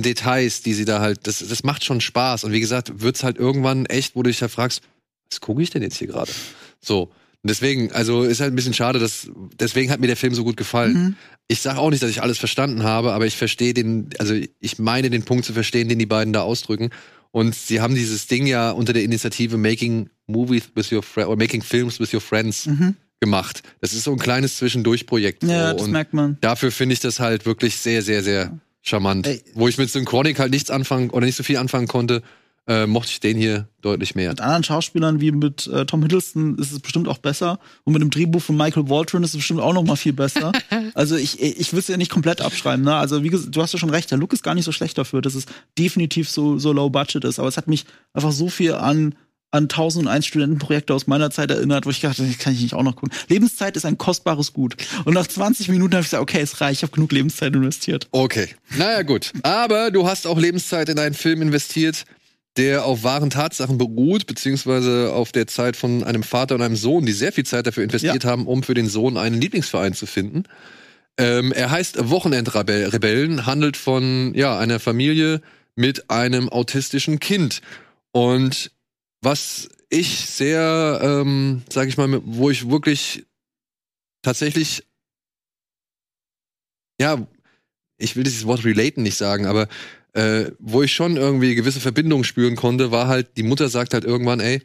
Details, 0.01 0.61
die 0.61 0.73
sie 0.73 0.85
da 0.85 0.99
halt, 0.99 1.27
das, 1.27 1.39
das 1.47 1.63
macht 1.63 1.83
schon 1.83 2.01
Spaß 2.01 2.43
und 2.43 2.51
wie 2.51 2.59
gesagt, 2.59 3.01
wird's 3.01 3.23
halt 3.23 3.37
irgendwann 3.37 3.85
echt, 3.85 4.15
wo 4.15 4.23
du 4.23 4.29
dich 4.29 4.39
da 4.39 4.47
fragst, 4.47 4.81
was 5.29 5.41
gucke 5.41 5.61
ich 5.61 5.69
denn 5.69 5.81
jetzt 5.81 5.97
hier 5.97 6.07
gerade? 6.07 6.31
So. 6.79 7.11
Deswegen, 7.43 7.91
also 7.93 8.23
ist 8.23 8.41
halt 8.41 8.51
ein 8.51 8.55
bisschen 8.55 8.73
schade, 8.73 8.99
dass 8.99 9.29
deswegen 9.59 9.89
hat 9.91 9.99
mir 10.01 10.07
der 10.07 10.17
Film 10.17 10.33
so 10.33 10.43
gut 10.43 10.57
gefallen. 10.57 10.93
Mhm. 10.93 11.15
Ich 11.47 11.61
sage 11.61 11.79
auch 11.79 11.91
nicht, 11.91 12.03
dass 12.03 12.09
ich 12.09 12.21
alles 12.21 12.39
verstanden 12.39 12.83
habe, 12.83 13.13
aber 13.13 13.25
ich 13.25 13.37
verstehe 13.37 13.73
den, 13.73 14.09
also 14.17 14.33
ich 14.59 14.79
meine 14.79 15.09
den 15.09 15.23
Punkt 15.23 15.45
zu 15.45 15.53
verstehen, 15.53 15.87
den 15.87 15.99
die 15.99 16.05
beiden 16.07 16.33
da 16.33 16.41
ausdrücken. 16.41 16.89
Und 17.31 17.55
sie 17.55 17.79
haben 17.79 17.95
dieses 17.95 18.27
Ding 18.27 18.47
ja 18.47 18.71
unter 18.71 18.91
der 18.91 19.03
Initiative 19.03 19.55
Making 19.57 20.09
Movies 20.25 20.63
with 20.75 20.91
your 20.91 21.03
friends 21.03 21.27
oder 21.29 21.37
Making 21.37 21.61
Films 21.61 21.99
with 21.99 22.13
your 22.13 22.21
friends 22.21 22.65
Mhm. 22.65 22.95
gemacht. 23.21 23.61
Das 23.81 23.93
ist 23.93 24.03
so 24.03 24.11
ein 24.11 24.17
kleines 24.19 24.57
Zwischendurchprojekt. 24.57 25.43
Ja, 25.43 25.69
so. 25.71 25.77
das 25.77 25.85
und 25.85 25.91
merkt 25.91 26.13
man. 26.13 26.37
dafür 26.41 26.71
finde 26.71 26.93
ich 26.93 26.99
das 26.99 27.19
halt 27.19 27.45
wirklich 27.45 27.77
sehr, 27.77 28.01
sehr, 28.01 28.23
sehr 28.23 28.59
charmant. 28.81 29.27
Ey. 29.27 29.41
Wo 29.53 29.67
ich 29.67 29.77
mit 29.77 29.89
Synchronic 29.89 30.39
halt 30.39 30.51
nichts 30.51 30.69
anfangen 30.69 31.11
oder 31.11 31.25
nicht 31.25 31.35
so 31.35 31.43
viel 31.43 31.57
anfangen 31.57 31.87
konnte, 31.87 32.23
äh, 32.67 32.85
mochte 32.85 33.11
ich 33.11 33.19
den 33.19 33.37
hier 33.37 33.67
deutlich 33.81 34.13
mehr. 34.15 34.29
Mit 34.29 34.41
anderen 34.41 34.63
Schauspielern 34.63 35.21
wie 35.21 35.31
mit 35.31 35.67
äh, 35.67 35.85
Tom 35.85 36.01
Hiddleston 36.01 36.57
ist 36.57 36.71
es 36.71 36.79
bestimmt 36.79 37.07
auch 37.07 37.17
besser. 37.17 37.59
Und 37.85 37.93
mit 37.93 38.01
dem 38.01 38.09
Drehbuch 38.09 38.41
von 38.41 38.57
Michael 38.57 38.89
Waldron 38.89 39.23
ist 39.23 39.31
es 39.31 39.37
bestimmt 39.37 39.61
auch 39.61 39.73
noch 39.73 39.83
mal 39.83 39.95
viel 39.95 40.13
besser. 40.13 40.51
also 40.93 41.15
ich, 41.15 41.41
ich 41.41 41.71
will 41.71 41.79
es 41.79 41.87
ja 41.87 41.97
nicht 41.97 42.11
komplett 42.11 42.41
abschreiben. 42.41 42.83
Ne? 42.83 42.95
Also 42.95 43.23
wie 43.23 43.29
gesagt, 43.29 43.55
du 43.55 43.61
hast 43.61 43.71
ja 43.71 43.79
schon 43.79 43.89
recht, 43.89 44.11
der 44.11 44.17
Look 44.17 44.33
ist 44.33 44.43
gar 44.43 44.53
nicht 44.53 44.65
so 44.65 44.71
schlecht 44.71 44.97
dafür, 44.97 45.21
dass 45.21 45.35
es 45.35 45.45
definitiv 45.77 46.29
so, 46.29 46.59
so 46.59 46.73
low 46.73 46.89
budget 46.89 47.23
ist. 47.23 47.39
Aber 47.39 47.47
es 47.47 47.57
hat 47.57 47.67
mich 47.67 47.85
einfach 48.13 48.31
so 48.31 48.49
viel 48.49 48.73
an 48.73 49.15
an 49.51 49.63
1001 49.63 50.25
Studentenprojekte 50.25 50.93
aus 50.93 51.07
meiner 51.07 51.31
Zeit 51.31 51.51
erinnert, 51.51 51.85
wo 51.85 51.89
ich 51.89 52.01
dachte, 52.01 52.25
das 52.25 52.37
kann 52.37 52.53
ich 52.53 52.61
nicht 52.61 52.73
auch 52.73 52.83
noch 52.83 52.95
gucken. 52.95 53.15
Lebenszeit 53.29 53.77
ist 53.77 53.85
ein 53.85 53.97
kostbares 53.97 54.51
Gut. 54.51 54.75
Und 55.05 55.13
nach 55.13 55.25
20 55.25 55.69
Minuten 55.69 55.93
habe 55.93 56.01
ich 56.01 56.07
gesagt, 56.07 56.21
okay, 56.21 56.41
es 56.41 56.59
reicht, 56.59 56.79
ich 56.79 56.83
habe 56.83 56.93
genug 56.93 57.11
Lebenszeit 57.11 57.55
investiert. 57.55 58.07
Okay. 58.11 58.49
Naja, 58.77 59.03
gut. 59.03 59.31
Aber 59.43 59.89
du 59.91 60.07
hast 60.07 60.27
auch 60.27 60.37
Lebenszeit 60.37 60.89
in 60.89 60.99
einen 60.99 61.15
Film 61.15 61.41
investiert, 61.41 62.05
der 62.57 62.85
auf 62.85 63.03
wahren 63.03 63.29
Tatsachen 63.29 63.77
beruht, 63.77 64.25
beziehungsweise 64.25 65.13
auf 65.13 65.31
der 65.31 65.47
Zeit 65.47 65.75
von 65.75 66.03
einem 66.03 66.23
Vater 66.23 66.55
und 66.55 66.61
einem 66.61 66.75
Sohn, 66.75 67.05
die 67.05 67.11
sehr 67.11 67.31
viel 67.31 67.45
Zeit 67.45 67.67
dafür 67.67 67.83
investiert 67.83 68.25
haben, 68.25 68.47
um 68.47 68.63
für 68.63 68.73
den 68.73 68.87
Sohn 68.87 69.17
einen 69.17 69.39
Lieblingsverein 69.39 69.93
zu 69.93 70.05
finden. 70.05 70.43
Ähm, 71.17 71.51
er 71.51 71.71
heißt 71.71 72.09
Wochenendrebellen, 72.09 73.45
handelt 73.45 73.77
von 73.77 74.33
ja 74.35 74.57
einer 74.57 74.79
Familie 74.79 75.41
mit 75.75 76.09
einem 76.09 76.49
autistischen 76.49 77.19
Kind. 77.19 77.61
Und 78.11 78.71
was 79.21 79.69
ich 79.89 80.25
sehr, 80.25 80.99
ähm, 81.01 81.63
sag 81.69 81.87
ich 81.87 81.97
mal, 81.97 82.21
wo 82.25 82.49
ich 82.49 82.69
wirklich 82.69 83.25
tatsächlich, 84.21 84.83
ja, 86.99 87.25
ich 87.97 88.15
will 88.15 88.23
dieses 88.23 88.45
Wort 88.45 88.65
relaten 88.65 89.03
nicht 89.03 89.17
sagen, 89.17 89.45
aber 89.45 89.67
äh, 90.17 90.51
wo 90.59 90.81
ich 90.81 90.93
schon 90.93 91.15
irgendwie 91.15 91.53
gewisse 91.55 91.79
Verbindungen 91.79 92.23
spüren 92.23 92.55
konnte, 92.55 92.91
war 92.91 93.07
halt, 93.07 93.37
die 93.37 93.43
Mutter 93.43 93.69
sagt 93.69 93.93
halt 93.93 94.03
irgendwann, 94.03 94.39
ey, 94.39 94.61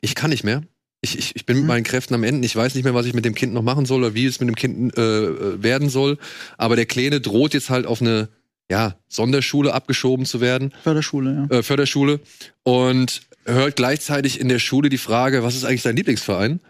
ich 0.00 0.14
kann 0.14 0.30
nicht 0.30 0.44
mehr. 0.44 0.62
Ich, 1.00 1.18
ich, 1.18 1.36
ich 1.36 1.46
bin 1.46 1.56
mit 1.56 1.64
Mhm. 1.64 1.68
meinen 1.68 1.84
Kräften 1.84 2.14
am 2.14 2.22
Ende. 2.22 2.44
Ich 2.46 2.54
weiß 2.54 2.74
nicht 2.74 2.84
mehr, 2.84 2.94
was 2.94 3.06
ich 3.06 3.14
mit 3.14 3.24
dem 3.24 3.34
Kind 3.34 3.52
noch 3.54 3.62
machen 3.62 3.86
soll 3.86 4.04
oder 4.04 4.14
wie 4.14 4.26
es 4.26 4.40
mit 4.40 4.48
dem 4.48 4.56
Kind 4.56 4.96
äh, 4.96 5.00
äh, 5.02 5.62
werden 5.62 5.88
soll. 5.88 6.18
Aber 6.58 6.76
der 6.76 6.86
Kleine 6.86 7.20
droht 7.20 7.54
jetzt 7.54 7.70
halt 7.70 7.86
auf 7.86 8.00
eine 8.00 8.28
ja, 8.70 8.96
Sonderschule 9.08 9.74
abgeschoben 9.74 10.24
zu 10.26 10.40
werden 10.40 10.72
Förderschule, 10.82 11.46
ja. 11.50 11.58
äh, 11.58 11.62
Förderschule 11.62 12.20
und 12.62 13.22
hört 13.44 13.76
gleichzeitig 13.76 14.40
in 14.40 14.48
der 14.48 14.58
Schule 14.58 14.88
die 14.88 14.96
Frage, 14.98 15.42
was 15.42 15.54
ist 15.54 15.64
eigentlich 15.64 15.82
dein 15.82 15.96
Lieblingsverein? 15.96 16.60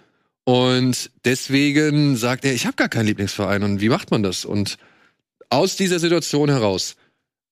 Und 0.45 1.11
deswegen 1.24 2.16
sagt 2.16 2.45
er, 2.45 2.53
ich 2.53 2.66
habe 2.66 2.77
gar 2.77 2.89
keinen 2.89 3.07
Lieblingsverein 3.07 3.62
und 3.62 3.81
wie 3.81 3.89
macht 3.89 4.11
man 4.11 4.23
das? 4.24 4.45
Und 4.45 4.77
aus 5.51 5.77
dieser 5.77 6.01
Situation 6.01 6.49
heraus 6.49 6.97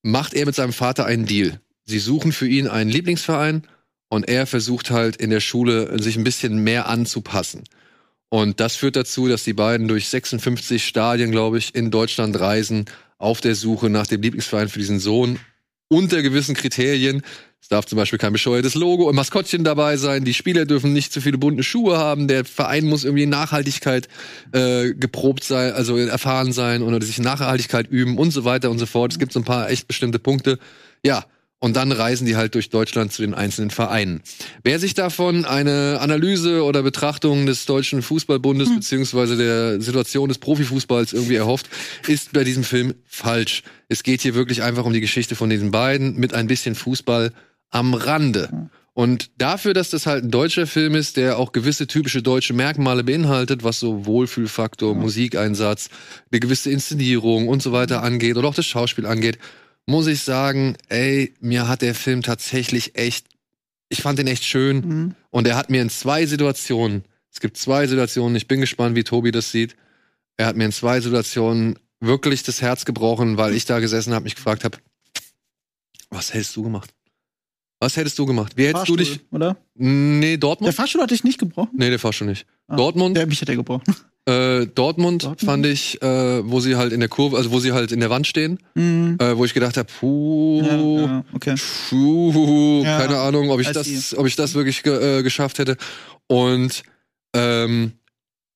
macht 0.02 0.34
er 0.34 0.46
mit 0.46 0.54
seinem 0.54 0.72
Vater 0.72 1.06
einen 1.06 1.26
Deal. 1.26 1.60
Sie 1.84 1.98
suchen 1.98 2.32
für 2.32 2.46
ihn 2.46 2.68
einen 2.68 2.90
Lieblingsverein 2.90 3.62
und 4.08 4.28
er 4.28 4.46
versucht 4.46 4.90
halt 4.90 5.16
in 5.16 5.30
der 5.30 5.40
Schule 5.40 6.00
sich 6.02 6.16
ein 6.16 6.24
bisschen 6.24 6.62
mehr 6.62 6.88
anzupassen. 6.88 7.64
Und 8.28 8.60
das 8.60 8.76
führt 8.76 8.96
dazu, 8.96 9.28
dass 9.28 9.44
die 9.44 9.52
beiden 9.52 9.88
durch 9.88 10.08
56 10.08 10.86
Stadien, 10.86 11.30
glaube 11.30 11.58
ich, 11.58 11.74
in 11.74 11.90
Deutschland 11.90 12.38
reisen, 12.40 12.86
auf 13.18 13.40
der 13.40 13.54
Suche 13.54 13.90
nach 13.90 14.06
dem 14.06 14.22
Lieblingsverein 14.22 14.68
für 14.68 14.78
diesen 14.78 15.00
Sohn 15.00 15.38
unter 15.88 16.22
gewissen 16.22 16.54
Kriterien. 16.54 17.22
Es 17.62 17.68
darf 17.68 17.86
zum 17.86 17.96
Beispiel 17.96 18.18
kein 18.18 18.32
bescheuertes 18.32 18.74
Logo 18.74 19.08
und 19.08 19.14
Maskottchen 19.14 19.62
dabei 19.62 19.96
sein. 19.96 20.24
Die 20.24 20.34
Spieler 20.34 20.66
dürfen 20.66 20.92
nicht 20.92 21.12
zu 21.12 21.20
viele 21.20 21.38
bunte 21.38 21.62
Schuhe 21.62 21.96
haben. 21.96 22.26
Der 22.26 22.44
Verein 22.44 22.84
muss 22.84 23.04
irgendwie 23.04 23.26
Nachhaltigkeit 23.26 24.08
äh, 24.50 24.92
geprobt 24.94 25.44
sein, 25.44 25.72
also 25.72 25.96
erfahren 25.96 26.52
sein 26.52 26.82
oder 26.82 27.00
sich 27.00 27.18
Nachhaltigkeit 27.20 27.88
üben 27.88 28.18
und 28.18 28.32
so 28.32 28.44
weiter 28.44 28.68
und 28.68 28.80
so 28.80 28.86
fort. 28.86 29.12
Es 29.12 29.20
gibt 29.20 29.32
so 29.32 29.38
ein 29.38 29.44
paar 29.44 29.70
echt 29.70 29.86
bestimmte 29.86 30.18
Punkte. 30.18 30.58
Ja, 31.04 31.24
und 31.60 31.76
dann 31.76 31.92
reisen 31.92 32.26
die 32.26 32.34
halt 32.34 32.56
durch 32.56 32.68
Deutschland 32.70 33.12
zu 33.12 33.22
den 33.22 33.32
einzelnen 33.32 33.70
Vereinen. 33.70 34.22
Wer 34.64 34.80
sich 34.80 34.94
davon 34.94 35.44
eine 35.44 35.98
Analyse 36.00 36.64
oder 36.64 36.82
Betrachtung 36.82 37.46
des 37.46 37.66
Deutschen 37.66 38.02
Fußballbundes 38.02 38.74
beziehungsweise 38.74 39.36
der 39.36 39.80
Situation 39.80 40.28
des 40.28 40.38
Profifußballs 40.38 41.12
irgendwie 41.12 41.36
erhofft, 41.36 41.70
ist 42.08 42.32
bei 42.32 42.42
diesem 42.42 42.64
Film 42.64 42.94
falsch. 43.06 43.62
Es 43.88 44.02
geht 44.02 44.22
hier 44.22 44.34
wirklich 44.34 44.64
einfach 44.64 44.84
um 44.84 44.92
die 44.92 45.00
Geschichte 45.00 45.36
von 45.36 45.48
diesen 45.48 45.70
beiden 45.70 46.16
mit 46.16 46.34
ein 46.34 46.48
bisschen 46.48 46.74
Fußball 46.74 47.30
am 47.72 47.94
Rande. 47.94 48.70
Und 48.94 49.30
dafür, 49.38 49.72
dass 49.72 49.88
das 49.90 50.06
halt 50.06 50.22
ein 50.22 50.30
deutscher 50.30 50.66
Film 50.66 50.94
ist, 50.94 51.16
der 51.16 51.38
auch 51.38 51.52
gewisse 51.52 51.86
typische 51.86 52.22
deutsche 52.22 52.52
Merkmale 52.52 53.02
beinhaltet, 53.02 53.64
was 53.64 53.80
so 53.80 54.04
Wohlfühlfaktor, 54.04 54.94
Musikeinsatz, 54.94 55.88
eine 56.30 56.40
gewisse 56.40 56.70
Inszenierung 56.70 57.48
und 57.48 57.62
so 57.62 57.72
weiter 57.72 58.02
angeht 58.02 58.36
oder 58.36 58.48
auch 58.48 58.54
das 58.54 58.66
Schauspiel 58.66 59.06
angeht, 59.06 59.38
muss 59.86 60.06
ich 60.06 60.20
sagen, 60.20 60.76
ey, 60.88 61.32
mir 61.40 61.68
hat 61.68 61.80
der 61.80 61.94
Film 61.94 62.22
tatsächlich 62.22 62.94
echt, 62.96 63.26
ich 63.88 64.02
fand 64.02 64.18
den 64.18 64.26
echt 64.26 64.44
schön 64.44 64.76
Mhm. 64.76 65.14
und 65.30 65.46
er 65.46 65.56
hat 65.56 65.70
mir 65.70 65.80
in 65.80 65.90
zwei 65.90 66.26
Situationen, 66.26 67.04
es 67.32 67.40
gibt 67.40 67.56
zwei 67.56 67.86
Situationen, 67.86 68.36
ich 68.36 68.46
bin 68.46 68.60
gespannt, 68.60 68.94
wie 68.94 69.04
Tobi 69.04 69.32
das 69.32 69.50
sieht, 69.50 69.74
er 70.36 70.46
hat 70.46 70.56
mir 70.56 70.66
in 70.66 70.72
zwei 70.72 71.00
Situationen 71.00 71.78
wirklich 71.98 72.42
das 72.42 72.60
Herz 72.60 72.84
gebrochen, 72.84 73.38
weil 73.38 73.54
ich 73.54 73.64
da 73.64 73.80
gesessen 73.80 74.12
habe, 74.12 74.24
mich 74.24 74.34
gefragt 74.34 74.64
habe, 74.64 74.76
was 76.10 76.34
hättest 76.34 76.54
du 76.56 76.64
gemacht? 76.64 76.90
Was 77.82 77.96
hättest 77.96 78.16
du 78.16 78.26
gemacht? 78.26 78.52
Wie 78.54 78.66
hättest 78.66 78.88
du 78.88 78.94
dich, 78.94 79.18
oder? 79.32 79.56
nee, 79.74 80.30
Der 80.30 80.38
Dortmund? 80.38 80.72
Fahrstuhl 80.72 81.02
hatte 81.02 81.14
ich 81.16 81.24
nicht 81.24 81.40
gebrochen. 81.40 81.70
Nee, 81.76 81.90
der 81.90 81.98
Fahrstuhl 81.98 82.28
nicht. 82.28 82.46
Ah. 82.68 82.76
Dortmund, 82.76 83.16
Der 83.16 83.26
mich 83.26 83.40
hat 83.40 83.48
er 83.48 83.56
gebrochen. 83.56 83.82
äh, 84.26 84.66
Dortmund, 84.66 85.24
Dortmund? 85.24 85.40
fand 85.42 85.66
ich, 85.66 86.00
äh, 86.00 86.48
wo 86.48 86.60
sie 86.60 86.76
halt 86.76 86.92
in 86.92 87.00
der 87.00 87.08
Kurve, 87.08 87.36
also 87.36 87.50
wo 87.50 87.58
sie 87.58 87.72
halt 87.72 87.90
in 87.90 87.98
der 87.98 88.08
Wand 88.08 88.28
stehen, 88.28 88.60
Mhm. 88.76 89.16
äh, 89.20 89.36
wo 89.36 89.44
ich 89.44 89.52
gedacht 89.52 89.76
habe, 89.76 89.88
puh, 89.98 90.62
Ja, 90.64 90.76
ja, 91.06 91.24
okay. 91.34 91.56
Puh, 91.88 92.82
Ja, 92.84 92.98
keine 93.00 93.18
Ahnung, 93.18 93.50
ob 93.50 93.58
ich 93.60 93.68
das, 93.72 94.16
ob 94.16 94.26
ich 94.28 94.36
das 94.36 94.54
wirklich 94.54 94.84
ge 94.84 95.18
äh, 95.18 95.22
geschafft 95.24 95.58
hätte. 95.58 95.76
Und 96.28 96.84
ähm, 97.34 97.94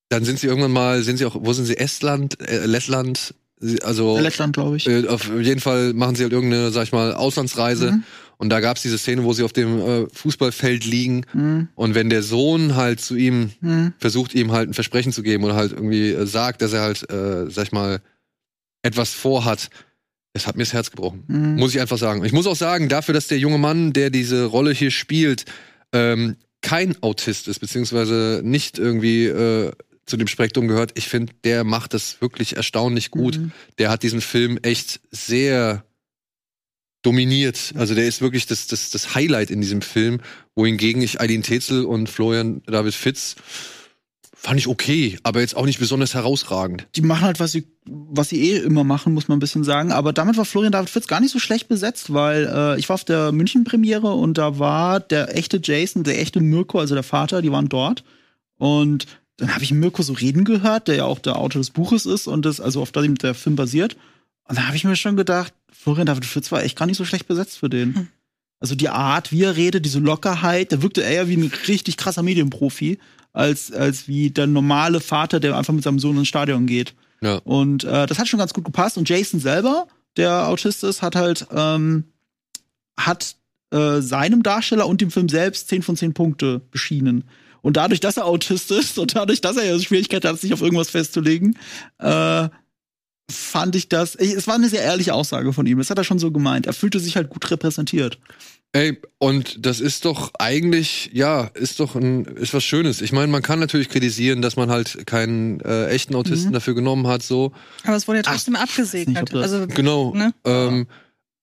dann 0.09 0.25
sind 0.25 0.39
sie 0.39 0.47
irgendwann 0.47 0.71
mal, 0.73 1.03
sind 1.03 1.17
sie 1.17 1.27
auch, 1.27 1.35
wo 1.37 1.53
sind 1.53 1.65
sie? 1.65 1.77
Estland, 1.79 2.39
äh, 2.49 2.65
Lettland, 2.67 3.35
also 3.83 4.19
Lettland, 4.21 4.55
glaube 4.55 4.77
ich. 4.77 4.87
äh, 4.87 5.09
auf 5.09 5.29
jeden 5.41 5.61
Fall 5.61 5.95
machen 5.95 6.15
sie 6.15 6.23
halt 6.23 6.33
irgendeine, 6.33 6.71
sag 6.71 6.85
ich 6.85 6.93
mal, 6.93 7.13
Auslandsreise. 7.13 7.91
Mhm. 7.91 8.05
Und 8.39 8.51
da 8.51 8.61
gab's 8.61 8.83
diese 8.83 8.99
Szene, 8.99 9.25
wo 9.25 9.33
sie 9.33 9.43
auf 9.45 9.53
dem 9.53 9.79
äh, 9.81 10.07
Fußballfeld 10.13 10.85
liegen. 10.85 11.25
Mhm. 11.33 11.69
Und 11.75 11.95
wenn 11.95 12.11
der 12.11 12.23
Sohn 12.23 12.77
halt 12.77 13.01
zu 13.01 13.17
ihm 13.17 13.51
Mhm. 13.61 13.95
versucht, 13.99 14.35
ihm 14.35 14.53
halt 14.53 14.69
ein 14.69 14.75
Versprechen 14.75 15.13
zu 15.13 15.23
geben 15.23 15.45
oder 15.45 15.55
halt 15.57 15.73
irgendwie 15.73 16.11
äh, 16.11 16.27
sagt, 16.27 16.61
dass 16.63 16.73
er 16.73 16.83
halt, 16.83 17.11
äh, 17.11 17.49
sag 17.51 17.65
ich 17.65 17.73
mal, 17.73 18.01
etwas 18.83 19.15
vorhat, 19.15 19.71
es 20.33 20.47
hat 20.47 20.57
mir 20.57 20.65
das 20.65 20.75
Herz 20.75 20.91
gebrochen. 20.91 21.25
Mhm. 21.29 21.57
Muss 21.57 21.75
ich 21.75 21.81
einfach 21.81 21.97
sagen. 21.99 22.25
Ich 22.25 22.33
muss 22.33 22.47
auch 22.47 22.57
sagen, 22.57 22.89
dafür, 22.91 23.15
dass 23.15 23.27
der 23.27 23.39
junge 23.39 23.59
Mann, 23.59 23.93
der 23.95 24.11
diese 24.11 24.45
Rolle 24.45 24.73
hier 24.73 24.91
spielt, 24.91 25.45
ähm, 25.93 26.37
kein 26.61 27.01
Autist 27.03 27.49
ist, 27.49 27.61
beziehungsweise 27.61 28.43
nicht 28.45 28.79
irgendwie 28.79 29.27
äh, 29.27 29.73
zu 30.05 30.17
dem 30.17 30.27
Spektrum 30.27 30.69
gehört, 30.69 30.93
ich 30.95 31.09
finde, 31.09 31.33
der 31.45 31.65
macht 31.65 31.95
das 31.95 32.21
wirklich 32.21 32.57
erstaunlich 32.57 33.11
gut. 33.11 33.39
Mhm. 33.39 33.53
Der 33.79 33.89
hat 33.91 34.03
diesen 34.03 34.21
Film 34.21 34.59
echt 34.63 35.01
sehr 35.11 35.85
dominiert. 37.07 37.73
Also 37.77 37.95
der 37.95 38.07
ist 38.07 38.21
wirklich 38.21 38.47
das, 38.47 38.67
das, 38.67 38.91
das 38.91 39.15
Highlight 39.15 39.51
in 39.51 39.61
diesem 39.61 39.81
Film, 39.81 40.21
wohingegen 40.57 41.01
ich 41.03 41.21
Eileen 41.21 41.43
Tetzel 41.43 41.85
und 41.85 42.09
Florian 42.09 42.63
David 42.67 42.95
Fitz 42.95 43.37
fand 44.35 44.61
ich 44.61 44.69
okay, 44.69 45.19
aber 45.23 45.41
jetzt 45.41 45.57
auch 45.57 45.65
nicht 45.65 45.81
besonders 45.81 46.15
herausragend. 46.15 46.87
die 46.95 47.01
machen 47.01 47.23
halt, 47.23 47.41
was 47.41 47.53
sie, 47.53 47.67
was 47.85 48.29
sie 48.29 48.51
eh 48.51 48.59
immer 48.59 48.85
machen, 48.85 49.15
muss 49.15 49.27
man 49.29 49.39
ein 49.39 49.41
bisschen 49.41 49.65
sagen. 49.65 49.91
Aber 49.91 50.13
damit 50.13 50.37
war 50.37 50.45
Florian 50.45 50.73
David 50.73 50.91
Fitz 50.91 51.07
gar 51.07 51.21
nicht 51.21 51.33
so 51.33 51.39
schlecht 51.39 51.69
besetzt, 51.69 52.13
weil 52.13 52.47
äh, 52.47 52.79
ich 52.79 52.89
war 52.89 52.95
auf 52.95 53.05
der 53.05 53.33
München-Premiere 53.33 54.13
und 54.13 54.39
da 54.39 54.59
war 54.59 55.01
der 55.01 55.37
echte 55.37 55.61
Jason, 55.63 56.05
der 56.05 56.21
echte 56.21 56.41
Mirko, 56.41 56.79
also 56.79 56.95
der 56.95 57.03
Vater, 57.03 57.43
die 57.43 57.51
waren 57.51 57.69
dort. 57.69 58.05
Und 58.57 59.07
dann 59.37 59.53
habe 59.55 59.65
ich 59.65 59.73
Mirko 59.73 60.03
so 60.03 60.13
reden 60.13 60.45
gehört, 60.45 60.89
der 60.89 60.97
ja 60.97 61.05
auch 61.07 61.19
der 61.19 61.37
Autor 61.37 61.61
des 61.61 61.71
Buches 61.71 62.07
ist 62.07 62.27
und 62.27 62.45
das, 62.45 62.61
also 62.61 62.83
auf 62.83 62.93
dem 62.93 63.17
der 63.17 63.35
Film 63.35 63.57
basiert. 63.57 63.97
Und 64.49 64.59
da 64.59 64.67
habe 64.67 64.77
ich 64.77 64.85
mir 64.85 64.97
schon 64.97 65.17
gedacht, 65.17 65.53
Florian 65.71 66.07
David 66.07 66.25
Fitz 66.25 66.51
war 66.53 66.63
echt 66.63 66.77
gar 66.77 66.87
nicht 66.87 66.97
so 66.97 67.05
schlecht 67.05 67.27
besetzt 67.27 67.59
für 67.59 67.69
den. 67.69 67.95
Hm. 67.95 68.09
Also 68.59 68.75
die 68.75 68.89
Art, 68.89 69.33
wie 69.33 69.43
er 69.43 69.57
redet, 69.57 69.85
diese 69.85 69.99
Lockerheit, 69.99 70.73
da 70.73 70.83
wirkte 70.83 71.03
er 71.03 71.13
ja 71.13 71.29
wie 71.29 71.37
ein 71.37 71.53
richtig 71.69 71.97
krasser 71.97 72.23
Medienprofi, 72.23 72.99
als, 73.33 73.71
als 73.71 74.09
wie 74.09 74.31
der 74.31 74.47
normale 74.47 75.01
Vater, 75.01 75.41
der 75.41 75.57
einfach 75.57 75.75
mit 75.75 75.85
seinem 75.85 75.99
Sohn 75.99 76.17
ins 76.17 76.29
Stadion 76.29 76.67
geht. 76.67 76.95
Ja. 77.21 77.37
Und 77.45 77.85
äh, 77.85 78.07
das 78.07 78.19
hat 78.19 78.29
schon 78.29 78.39
ganz 78.39 78.55
gut 78.55 78.65
gepasst. 78.65 78.97
Und 78.97 79.09
Jason 79.09 79.41
selber, 79.41 79.87
der 80.17 80.49
Autist 80.49 80.85
ist, 80.85 81.03
hat 81.03 81.17
halt 81.17 81.47
ähm, 81.55 82.05
hat 82.99 83.37
äh, 83.71 84.01
seinem 84.01 84.43
Darsteller 84.43 84.87
und 84.87 85.01
dem 85.01 85.11
Film 85.11 85.29
selbst 85.29 85.69
10 85.69 85.83
von 85.83 85.97
10 85.97 86.15
Punkte 86.15 86.61
beschienen. 86.71 87.25
Und 87.61 87.77
dadurch, 87.77 88.01
dass 88.01 88.17
er 88.17 88.27
Autist 88.27 88.71
ist 88.71 88.99
und 88.99 89.17
dadurch, 89.17 89.41
dass 89.41 89.57
er 89.57 89.65
ja 89.65 89.79
Schwierigkeiten 89.79 90.29
hat, 90.29 90.41
sich 90.41 90.55
auf 90.55 90.63
irgendwas 90.63 90.91
festzulegen, 90.91 91.59
äh, 91.99 92.49
fand 93.31 93.75
ich 93.77 93.89
das. 93.89 94.15
Ich, 94.17 94.33
es 94.33 94.47
war 94.47 94.55
eine 94.55 94.69
sehr 94.69 94.83
ehrliche 94.83 95.15
Aussage 95.15 95.53
von 95.53 95.67
ihm. 95.67 95.79
Das 95.79 95.91
hat 95.91 95.99
er 95.99 96.05
schon 96.05 96.19
so 96.19 96.31
gemeint. 96.31 96.67
Er 96.67 96.73
fühlte 96.73 97.01
sich 97.01 97.17
halt 97.17 97.31
gut 97.31 97.51
repräsentiert. 97.51 98.19
Ey, 98.73 99.01
und 99.19 99.65
das 99.65 99.81
ist 99.81 100.05
doch 100.05 100.33
eigentlich, 100.39 101.11
ja, 101.15 101.45
ist 101.55 101.81
doch 101.81 101.95
ein, 101.95 102.25
ist 102.27 102.53
was 102.53 102.63
Schönes. 102.65 103.01
Ich 103.01 103.13
meine, 103.13 103.29
man 103.29 103.43
kann 103.43 103.59
natürlich 103.59 103.89
kritisieren, 103.89 104.43
dass 104.43 104.57
man 104.57 104.71
halt 104.71 105.07
keinen 105.07 105.61
äh, 105.61 105.87
echten 105.89 106.15
Autisten 106.15 106.51
Mhm. 106.51 106.55
dafür 106.55 106.75
genommen 106.75 107.07
hat, 107.07 107.23
so. 107.23 107.53
Aber 107.85 107.97
es 107.97 108.07
wurde 108.07 108.19
ja 108.19 108.25
Ach, 108.27 108.33
trotzdem 108.33 108.57
abgesegnet. 108.57 109.33
nicht, 109.33 109.43
Also, 109.43 109.67
Genau. 109.69 110.13
Ne? 110.15 110.35
Ähm, 110.45 110.87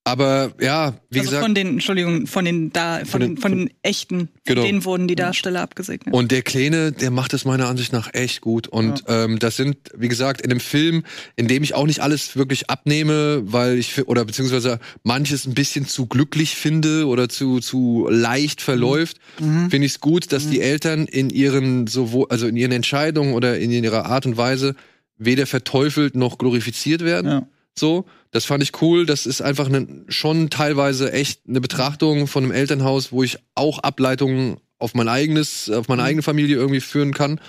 aber 0.06 0.52
ja, 0.60 0.96
wie 1.10 1.20
also 1.20 1.30
gesagt, 1.32 1.44
von 1.46 1.56
den, 1.56 1.68
Entschuldigung, 1.68 2.28
von 2.28 2.44
den 2.44 2.74
da, 2.74 3.00
von, 3.00 3.08
Von 3.08 3.20
den- 3.22 3.38
von 3.38 3.52
den 3.58 3.70
echten, 3.84 4.28
Genau. 4.46 4.64
denen 4.64 4.84
wurden 4.84 5.08
die 5.08 5.16
Darsteller 5.16 5.62
abgesegnet. 5.62 6.14
Und 6.14 6.32
der 6.32 6.42
Kleine, 6.42 6.92
der 6.92 7.10
macht 7.10 7.34
es 7.34 7.46
meiner 7.46 7.68
Ansicht 7.70 7.94
nach 7.94 8.14
echt 8.14 8.42
gut. 8.42 8.68
Und 8.68 9.04
ähm, 9.08 9.40
das 9.40 9.56
sind, 9.56 9.78
wie 9.96 10.10
gesagt, 10.10 10.42
in 10.42 10.52
einem 10.52 10.60
Film, 10.60 11.04
in 11.38 11.48
dem 11.48 11.64
ich 11.64 11.74
auch 11.74 11.86
nicht 11.86 12.02
alles 12.02 12.36
wirklich 12.36 12.70
abnehme, 12.70 13.44
weil 13.46 13.78
ich 13.78 14.06
oder 14.08 14.26
beziehungsweise 14.26 14.80
manches 15.04 15.46
ein 15.46 15.54
bisschen 15.54 15.88
zu 15.88 16.06
glücklich 16.08 16.56
finde 16.56 17.08
oder 17.08 17.30
zu 17.30 17.60
zu 17.62 18.08
leicht 18.10 18.62
verläuft, 18.62 19.18
finde 19.38 19.86
ich 19.86 19.94
es 19.94 20.00
gut, 20.02 20.34
dass 20.34 20.50
die 20.50 20.60
Eltern 20.60 21.06
in 21.06 21.30
ihren 21.30 21.88
sowohl 21.88 22.28
also 22.30 22.48
in 22.48 22.58
ihren 22.58 22.74
Entscheidungen 22.74 23.34
oder 23.34 23.58
in 23.58 23.72
ihrer 23.72 24.06
Art 24.08 24.26
und 24.26 24.36
Weise 24.36 24.76
weder 25.18 25.46
verteufelt 25.48 26.16
noch 26.18 26.38
glorifiziert 26.38 27.02
werden. 27.06 27.32
Ja. 27.32 27.48
So, 27.78 28.06
das 28.32 28.46
fand 28.46 28.64
ich 28.64 28.82
cool. 28.82 29.06
Das 29.06 29.26
ist 29.26 29.42
einfach 29.42 29.70
ne, 29.70 30.06
schon 30.08 30.50
teilweise 30.50 31.12
echt 31.12 31.42
eine 31.48 31.62
Betrachtung 31.62 32.28
von 32.28 32.44
einem 32.44 32.52
Elternhaus, 32.52 33.12
wo 33.12 33.24
ich 33.24 33.40
auch 33.56 33.80
Ableitungen 33.80 34.58
auf 34.78 34.94
mein 34.94 35.08
eigenes, 35.08 35.70
auf 35.70 35.88
meine 35.88 36.04
eigene 36.04 36.24
Familie 36.24 36.58
irgendwie 36.58 36.82
führen 36.82 37.14
kann. 37.14 37.40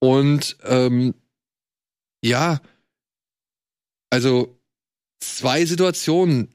Und 0.00 0.56
ähm, 0.64 1.14
ja, 2.22 2.60
also 4.10 4.58
zwei 5.20 5.64
Situationen, 5.64 6.48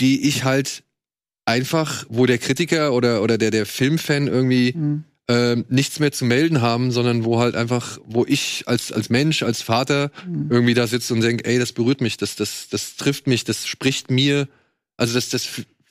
die 0.00 0.28
ich 0.28 0.44
halt 0.44 0.84
einfach, 1.44 2.04
wo 2.08 2.26
der 2.26 2.38
Kritiker 2.38 2.92
oder 2.92 3.22
oder 3.22 3.38
der 3.38 3.50
der 3.50 3.66
Filmfan 3.66 4.26
irgendwie 4.28 4.72
Mhm. 4.76 5.04
Ähm, 5.28 5.64
nichts 5.68 6.00
mehr 6.00 6.12
zu 6.12 6.24
melden 6.24 6.60
haben, 6.60 6.90
sondern 6.90 7.24
wo 7.24 7.38
halt 7.38 7.54
einfach, 7.54 7.98
wo 8.04 8.24
ich 8.26 8.64
als, 8.66 8.92
als 8.92 9.08
Mensch, 9.08 9.42
als 9.42 9.62
Vater 9.62 10.10
Mhm. 10.26 10.48
irgendwie 10.50 10.74
da 10.74 10.86
sitze 10.86 11.14
und 11.14 11.22
denke, 11.22 11.44
ey, 11.46 11.58
das 11.58 11.72
berührt 11.72 12.00
mich, 12.00 12.16
das, 12.16 12.36
das, 12.36 12.68
das 12.68 12.96
trifft 12.96 13.26
mich, 13.26 13.44
das 13.44 13.66
spricht 13.66 14.10
mir, 14.10 14.48
also 14.96 15.14
das, 15.14 15.30
das, 15.30 15.48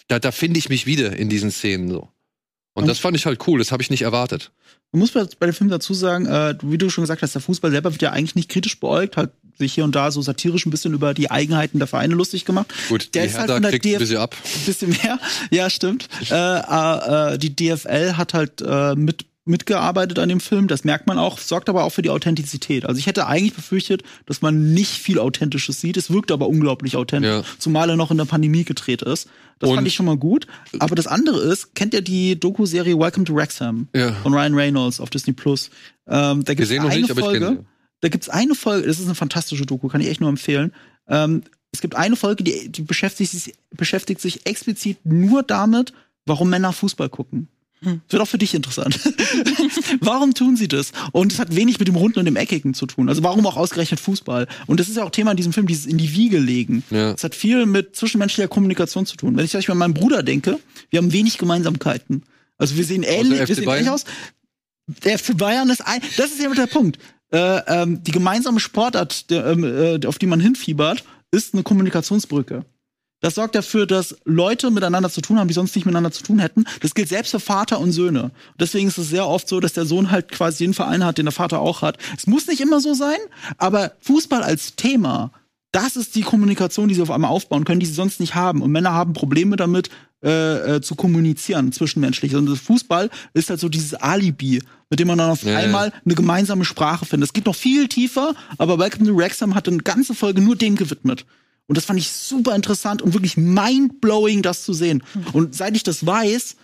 da, 0.08 0.20
da 0.20 0.32
finde 0.32 0.60
ich 0.60 0.70
mich 0.70 0.86
wieder 0.86 1.16
in 1.18 1.30
diesen 1.30 1.52
Szenen 1.52 1.90
so. 1.90 2.10
Und 2.76 2.88
das 2.88 3.00
fand 3.00 3.16
ich 3.16 3.26
halt 3.26 3.48
cool, 3.48 3.60
das 3.60 3.72
habe 3.72 3.84
ich 3.84 3.90
nicht 3.92 4.02
erwartet. 4.02 4.52
Man 4.92 5.00
muss 5.00 5.12
bei, 5.12 5.26
bei 5.40 5.46
dem 5.48 5.54
Film 5.54 5.70
dazu 5.70 5.94
sagen, 5.94 6.26
äh, 6.26 6.56
wie 6.64 6.78
du 6.78 6.90
schon 6.90 7.04
gesagt 7.04 7.22
hast, 7.22 7.34
der 7.34 7.42
Fußball 7.42 7.72
selber 7.72 7.92
wird 7.92 8.02
ja 8.02 8.12
eigentlich 8.12 8.36
nicht 8.36 8.50
kritisch 8.50 8.80
beäugt, 8.80 9.18
hat 9.18 9.32
sich 9.58 9.74
hier 9.74 9.84
und 9.84 9.96
da 9.96 10.12
so 10.12 10.22
satirisch 10.22 10.66
ein 10.66 10.72
bisschen 10.72 10.94
über 10.94 11.14
die 11.14 11.30
Eigenheiten 11.32 11.80
der 11.80 11.88
Vereine 11.88 12.16
lustig 12.16 12.46
gemacht. 12.46 12.74
Gut, 12.90 13.14
Der 13.14 13.24
die 13.24 13.30
ist 13.30 13.34
halt 13.38 13.50
Hertha 13.50 13.54
von 13.56 13.62
der 13.64 13.72
kriegt 13.72 13.86
ein 13.86 13.90
DF 13.92 14.00
bisschen 14.00 14.18
ab. 14.18 14.36
Ein 14.44 14.66
bisschen 14.66 14.90
mehr, 14.90 15.20
ja, 15.52 15.70
stimmt. 15.70 16.08
Äh, 16.30 16.36
äh, 16.36 17.34
äh, 17.34 17.38
die 17.38 17.56
DFL 17.56 18.14
hat 18.18 18.34
halt 18.34 18.62
äh, 18.62 18.96
mit 18.96 19.26
mitgearbeitet 19.46 20.20
an 20.20 20.30
dem 20.30 20.40
Film, 20.40 20.70
das 20.70 20.86
merkt 20.86 21.06
man 21.06 21.18
auch, 21.20 21.38
sorgt 21.38 21.68
aber 21.68 21.84
auch 21.84 21.90
für 21.90 22.02
die 22.02 22.10
Authentizität. 22.10 22.86
Also 22.86 22.98
ich 22.98 23.08
hätte 23.08 23.28
eigentlich 23.28 23.54
befürchtet, 23.54 24.02
dass 24.26 24.42
man 24.42 24.74
nicht 24.74 24.92
viel 24.94 25.20
Authentisches 25.20 25.82
sieht, 25.82 25.98
es 25.98 26.10
wirkt 26.10 26.32
aber 26.32 26.48
unglaublich 26.48 26.96
authentisch, 26.96 27.30
Ja. 27.30 27.44
zumal 27.60 27.90
er 27.90 27.98
noch 27.98 28.10
in 28.10 28.18
der 28.18 28.24
Pandemie 28.24 28.64
gedreht 28.64 29.02
ist. 29.02 29.28
Das 29.60 29.70
Und- 29.70 29.76
fand 29.76 29.88
ich 29.88 29.96
schon 29.96 30.06
mal 30.06 30.16
gut. 30.16 30.48
Aber 30.80 30.96
das 30.96 31.08
andere 31.08 31.42
ist, 31.42 31.76
kennt 31.76 31.94
ihr 31.94 32.00
die 32.02 32.40
Doku-Serie 32.40 32.98
Welcome 32.98 33.26
to 33.26 33.36
Wrexham 33.36 33.90
Ja. 33.94 34.14
von 34.24 34.34
Ryan 34.34 34.54
Reynolds 34.54 35.02
auf 35.02 35.10
Disney 35.10 35.34
Plus? 35.34 35.70
Ähm, 36.08 36.46
da 36.46 36.54
Gesehen 36.54 36.84
noch 36.84 36.90
eine 36.92 37.02
nicht, 37.02 37.12
Folge, 37.14 37.66
da 38.04 38.10
gibt's 38.10 38.28
eine 38.28 38.54
Folge, 38.54 38.86
das 38.86 39.00
ist 39.00 39.06
eine 39.06 39.16
fantastische 39.16 39.66
Doku, 39.66 39.88
kann 39.88 40.02
ich 40.02 40.10
echt 40.10 40.20
nur 40.20 40.30
empfehlen. 40.30 40.74
Ähm, 41.08 41.44
es 41.72 41.80
gibt 41.80 41.96
eine 41.96 42.18
Folge, 42.18 42.44
die, 42.44 42.68
die 42.68 42.82
beschäftigt, 42.82 43.32
sich, 43.32 43.54
beschäftigt 43.72 44.20
sich 44.20 44.46
explizit 44.46 44.98
nur 45.06 45.42
damit, 45.42 45.94
warum 46.26 46.50
Männer 46.50 46.74
Fußball 46.74 47.08
gucken. 47.08 47.48
Hm. 47.80 48.02
Das 48.06 48.14
wird 48.14 48.22
auch 48.22 48.28
für 48.28 48.38
dich 48.38 48.56
interessant. 48.56 49.00
warum 50.02 50.34
tun 50.34 50.58
sie 50.58 50.68
das? 50.68 50.92
Und 51.14 51.32
es 51.32 51.40
hat 51.40 51.56
wenig 51.56 51.80
mit 51.80 51.88
dem 51.88 51.96
Runden 51.96 52.20
und 52.20 52.26
dem 52.26 52.36
Eckigen 52.36 52.74
zu 52.74 52.88
tun. 52.88 53.08
Also 53.08 53.24
warum 53.24 53.48
auch 53.48 53.56
ausgerechnet 53.56 54.02
Fußball? 54.02 54.50
Und 54.68 54.82
das 54.82 54.90
ist 54.90 54.98
ja 54.98 55.06
auch 55.06 55.10
Thema 55.10 55.32
in 55.32 55.38
diesem 55.38 55.54
Film, 55.54 55.68
dieses 55.68 55.86
in 55.86 55.98
die 55.98 56.14
Wiege 56.14 56.40
legen. 56.40 56.84
Ja. 56.90 57.14
Es 57.14 57.24
hat 57.24 57.36
viel 57.36 57.66
mit 57.66 57.96
zwischenmenschlicher 57.96 58.50
Kommunikation 58.50 59.06
zu 59.06 59.16
tun. 59.16 59.38
Wenn 59.38 59.46
ich 59.46 59.52
zum 59.52 59.60
Beispiel 59.60 59.72
an 59.72 59.80
meinen 59.80 59.94
Bruder 59.94 60.24
denke, 60.24 60.60
wir 60.90 60.98
haben 60.98 61.14
wenig 61.14 61.38
Gemeinsamkeiten. 61.38 62.24
Also 62.58 62.76
wir 62.76 62.84
sehen 62.84 63.04
ähnlich, 63.04 63.48
wir 63.48 63.56
sehen 63.56 63.70
ähnlich 63.70 63.90
aus. 63.90 64.04
Der 65.06 65.18
FC 65.18 65.38
Bayern 65.38 65.70
ist 65.70 65.80
ein, 65.88 66.02
das 66.18 66.32
ist 66.32 66.42
ja 66.42 66.54
der 66.54 66.68
Punkt. 66.68 67.00
Äh, 67.34 67.62
ähm, 67.68 68.04
die 68.04 68.12
gemeinsame 68.12 68.60
Sportart, 68.60 69.30
der, 69.32 69.48
ähm, 69.48 69.64
äh, 69.64 70.06
auf 70.06 70.20
die 70.20 70.28
man 70.28 70.40
hinfiebert, 70.40 71.04
ist 71.32 71.54
eine 71.54 71.64
Kommunikationsbrücke. 71.64 72.64
Das 73.22 73.36
sorgt 73.36 73.56
dafür, 73.56 73.88
dass 73.88 74.18
Leute 74.26 74.70
miteinander 74.70 75.10
zu 75.10 75.22
tun 75.22 75.40
haben, 75.40 75.48
die 75.48 75.54
sonst 75.54 75.76
nicht 75.76 75.86
miteinander 75.86 76.12
zu 76.12 76.24
tun 76.24 76.40
hätten. 76.40 76.66
Das 76.82 76.94
gilt 76.94 77.08
selbst 77.08 77.32
für 77.32 77.40
Vater 77.40 77.80
und 77.80 77.92
Söhne. 77.94 78.32
Deswegen 78.60 78.90
ist 78.90 78.98
es 78.98 79.10
sehr 79.10 79.28
oft 79.28 79.48
so, 79.48 79.62
dass 79.62 79.74
der 79.74 79.86
Sohn 79.86 80.12
halt 80.12 80.30
quasi 80.30 80.66
den 80.66 80.74
Verein 80.74 81.06
hat, 81.06 81.18
den 81.18 81.26
der 81.26 81.32
Vater 81.32 81.60
auch 81.60 81.82
hat. 81.82 81.98
Es 82.16 82.28
muss 82.28 82.48
nicht 82.48 82.60
immer 82.60 82.82
so 82.82 82.94
sein, 82.94 83.18
aber 83.58 83.94
Fußball 84.02 84.44
als 84.44 84.76
Thema, 84.76 85.32
das 85.72 85.96
ist 85.96 86.16
die 86.16 86.22
Kommunikation, 86.22 86.90
die 86.90 86.96
sie 86.96 87.02
auf 87.02 87.12
einmal 87.12 87.32
aufbauen 87.32 87.64
können, 87.64 87.80
die 87.80 87.86
sie 87.86 87.94
sonst 87.94 88.20
nicht 88.20 88.36
haben. 88.36 88.62
Und 88.62 88.72
Männer 88.72 88.92
haben 88.92 89.14
Probleme 89.14 89.56
damit, 89.56 89.90
äh, 90.24 90.76
äh, 90.76 90.82
zu 90.82 90.96
kommunizieren 90.96 91.72
zwischenmenschlich. 91.72 92.36
Und 92.36 92.46
das 92.46 92.60
Fußball 92.60 93.10
ist 93.34 93.50
halt 93.50 93.60
so 93.60 93.70
dieses 93.70 93.94
Alibi, 93.94 94.62
mit 94.90 95.00
dem 95.00 95.08
man 95.08 95.18
dann 95.18 95.32
auf 95.32 95.44
Ja, 95.44 95.52
ja. 95.52 95.58
einmal 95.60 95.92
eine 96.06 96.16
gemeinsame 96.16 96.66
Sprache 96.66 97.06
findet. 97.06 97.30
Es 97.30 97.34
geht 97.34 97.46
noch 97.46 97.56
viel 97.56 97.88
tiefer, 97.88 98.34
aber 98.58 98.80
Welcome 98.80 99.06
to 99.06 99.18
Wrexham 99.18 99.54
hat 99.56 99.68
eine 99.68 99.78
ganze 99.78 100.14
Folge 100.14 100.42
nur 100.42 100.56
dem 100.56 100.76
gewidmet. 100.76 101.26
Und 101.68 101.78
das 101.78 101.86
fand 101.86 102.00
ich 102.00 102.12
super 102.12 102.56
interessant 102.56 103.02
und 103.02 103.14
wirklich 103.14 103.38
mindblowing, 103.38 104.42
das 104.42 104.64
zu 104.64 104.74
sehen. 104.74 105.04
Und 105.32 105.56
seit 105.56 105.76
ich 105.76 105.84
das 105.84 106.06
weiß, 106.06 106.56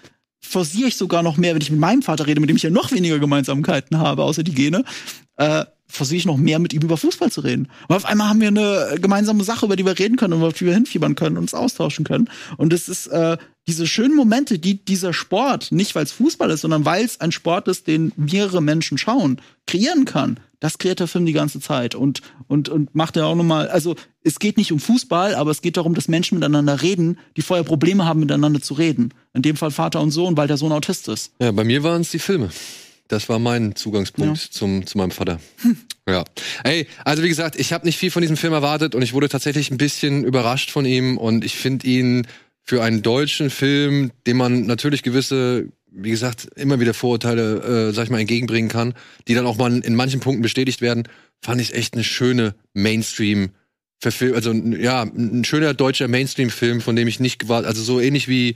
forciere 0.41 0.87
ich 0.87 0.95
sogar 0.95 1.23
noch 1.23 1.37
mehr, 1.37 1.53
wenn 1.53 1.61
ich 1.61 1.71
mit 1.71 1.79
meinem 1.79 2.01
Vater 2.01 2.27
rede, 2.27 2.39
mit 2.39 2.49
dem 2.49 2.55
ich 2.55 2.63
ja 2.63 2.69
noch 2.69 2.91
weniger 2.91 3.19
Gemeinsamkeiten 3.19 3.97
habe, 3.97 4.23
außer 4.23 4.43
die 4.43 4.53
Gene, 4.53 4.83
äh, 5.37 5.65
versuche 5.89 6.17
ich 6.17 6.25
noch 6.25 6.37
mehr 6.37 6.59
mit 6.59 6.71
ihm 6.71 6.81
über 6.81 6.97
Fußball 6.97 7.31
zu 7.31 7.41
reden. 7.41 7.67
Und 7.87 7.95
auf 7.95 8.05
einmal 8.05 8.29
haben 8.29 8.39
wir 8.39 8.47
eine 8.47 8.99
gemeinsame 9.01 9.43
Sache, 9.43 9.65
über 9.65 9.75
die 9.75 9.85
wir 9.85 9.97
reden 9.97 10.15
können 10.15 10.33
und 10.33 10.43
auf 10.43 10.53
die 10.53 10.65
wir 10.65 10.73
hinfiebern 10.73 11.15
können 11.15 11.35
und 11.35 11.43
uns 11.43 11.53
austauschen 11.53 12.05
können. 12.05 12.29
Und 12.57 12.71
es 12.71 12.87
ist 12.87 13.07
äh, 13.07 13.37
diese 13.67 13.87
schönen 13.87 14.15
Momente, 14.15 14.59
die 14.59 14.83
dieser 14.83 15.13
Sport, 15.13 15.71
nicht 15.71 15.95
weil 15.95 16.03
es 16.03 16.11
Fußball 16.11 16.51
ist, 16.51 16.61
sondern 16.61 16.85
weil 16.85 17.03
es 17.03 17.19
ein 17.19 17.31
Sport 17.31 17.67
ist, 17.67 17.87
den 17.87 18.11
mehrere 18.15 18.61
Menschen 18.61 18.97
schauen, 18.97 19.41
kreieren 19.67 20.05
kann. 20.05 20.39
Das 20.59 20.77
kreiert 20.77 20.99
der 20.99 21.07
Film 21.07 21.25
die 21.25 21.33
ganze 21.33 21.59
Zeit 21.59 21.95
und, 21.95 22.21
und, 22.47 22.67
und 22.67 22.93
macht 22.93 23.15
er 23.15 23.27
auch 23.27 23.35
nochmal, 23.35 23.69
also 23.69 23.95
es 24.23 24.39
geht 24.39 24.57
nicht 24.57 24.71
um 24.71 24.79
Fußball, 24.79 25.35
aber 25.35 25.51
es 25.51 25.61
geht 25.61 25.77
darum, 25.77 25.95
dass 25.95 26.07
Menschen 26.07 26.37
miteinander 26.37 26.81
reden, 26.81 27.17
die 27.37 27.41
vorher 27.41 27.63
Probleme 27.63 28.05
haben, 28.05 28.19
miteinander 28.19 28.61
zu 28.61 28.73
reden. 28.73 29.13
In 29.33 29.41
dem 29.41 29.55
Fall 29.55 29.71
Vater 29.71 30.01
und 30.01 30.11
Sohn, 30.11 30.35
weil 30.35 30.47
der 30.47 30.57
Sohn 30.57 30.71
Autist 30.71 31.07
ist. 31.07 31.31
Ja, 31.39 31.51
bei 31.51 31.63
mir 31.63 31.81
waren 31.83 32.01
es 32.01 32.11
die 32.11 32.19
Filme. 32.19 32.49
Das 33.09 33.27
war 33.27 33.39
mein 33.39 33.75
Zugangspunkt 33.75 34.39
Ja. 34.41 34.49
zum, 34.51 34.85
zu 34.87 34.97
meinem 34.97 35.11
Vater. 35.11 35.39
Ja. 36.07 36.23
Ey, 36.63 36.87
also 37.05 37.21
wie 37.21 37.29
gesagt, 37.29 37.55
ich 37.59 37.71
habe 37.71 37.85
nicht 37.85 37.99
viel 37.99 38.09
von 38.09 38.23
diesem 38.23 38.35
Film 38.35 38.51
erwartet 38.51 38.95
und 38.95 39.03
ich 39.03 39.13
wurde 39.13 39.29
tatsächlich 39.29 39.69
ein 39.69 39.77
bisschen 39.77 40.23
überrascht 40.23 40.71
von 40.71 40.83
ihm 40.83 41.19
und 41.19 41.45
ich 41.45 41.55
finde 41.55 41.85
ihn 41.85 42.25
für 42.63 42.81
einen 42.81 43.03
deutschen 43.03 43.51
Film, 43.51 44.09
dem 44.25 44.37
man 44.37 44.65
natürlich 44.65 45.03
gewisse, 45.03 45.67
wie 45.91 46.09
gesagt, 46.09 46.47
immer 46.55 46.79
wieder 46.79 46.95
Vorurteile, 46.95 47.89
äh, 47.89 47.93
sag 47.93 48.05
ich 48.05 48.09
mal, 48.09 48.19
entgegenbringen 48.19 48.71
kann, 48.71 48.95
die 49.27 49.35
dann 49.35 49.45
auch 49.45 49.57
mal 49.57 49.71
in 49.77 49.93
manchen 49.93 50.19
Punkten 50.19 50.41
bestätigt 50.41 50.81
werden, 50.81 51.03
fand 51.43 51.61
ich 51.61 51.75
echt 51.75 51.93
eine 51.93 52.03
schöne 52.03 52.55
Mainstream 52.73 53.51
Verfilm, 54.01 54.33
also 54.33 54.51
ja, 54.53 55.03
ein 55.03 55.43
schöner 55.43 55.75
deutscher 55.75 56.07
Mainstream-Film, 56.07 56.81
von 56.81 56.95
dem 56.95 57.07
ich 57.07 57.19
nicht 57.19 57.37
gewartet, 57.37 57.67
also 57.67 57.83
so 57.83 57.99
ähnlich 57.99 58.27
wie 58.29 58.55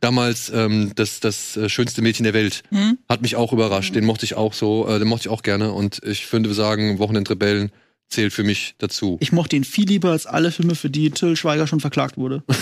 damals 0.00 0.50
ähm, 0.54 0.92
das, 0.94 1.20
das 1.20 1.56
äh, 1.56 1.68
schönste 1.68 2.02
Mädchen 2.02 2.24
der 2.24 2.34
Welt. 2.34 2.62
Hm? 2.70 2.98
Hat 3.08 3.22
mich 3.22 3.36
auch 3.36 3.52
überrascht. 3.52 3.94
Den 3.94 4.04
mochte 4.04 4.24
ich 4.24 4.34
auch 4.34 4.52
so, 4.54 4.86
äh, 4.88 4.98
den 4.98 5.08
mochte 5.08 5.28
ich 5.28 5.28
auch 5.28 5.42
gerne. 5.42 5.72
Und 5.72 6.00
ich 6.04 6.30
würde 6.32 6.52
sagen, 6.54 6.98
Wochenendrebellen 6.98 7.70
zählt 8.08 8.32
für 8.32 8.44
mich 8.44 8.74
dazu. 8.78 9.16
Ich 9.20 9.32
mochte 9.32 9.56
ihn 9.56 9.64
viel 9.64 9.86
lieber 9.86 10.10
als 10.10 10.26
alle 10.26 10.50
Filme, 10.50 10.74
für 10.74 10.90
die 10.90 11.10
Till 11.10 11.36
Schweiger 11.36 11.66
schon 11.66 11.80
verklagt 11.80 12.16
wurde. 12.16 12.42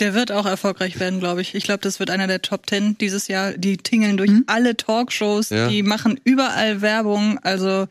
Der 0.00 0.12
wird 0.12 0.30
auch 0.30 0.44
erfolgreich 0.44 1.00
werden, 1.00 1.20
glaube 1.20 1.40
ich. 1.40 1.54
Ich 1.54 1.64
glaube, 1.64 1.80
das 1.80 1.98
wird 2.00 2.10
einer 2.10 2.26
der 2.26 2.42
Top 2.42 2.66
Ten 2.66 2.98
dieses 2.98 3.28
Jahr. 3.28 3.52
Die 3.52 3.78
tingeln 3.78 4.18
durch 4.18 4.30
alle 4.46 4.76
Talkshows, 4.76 5.48
Ja. 5.48 5.68
die 5.68 5.82
machen 5.82 6.20
überall 6.22 6.82
Werbung. 6.82 7.38
Also 7.42 7.86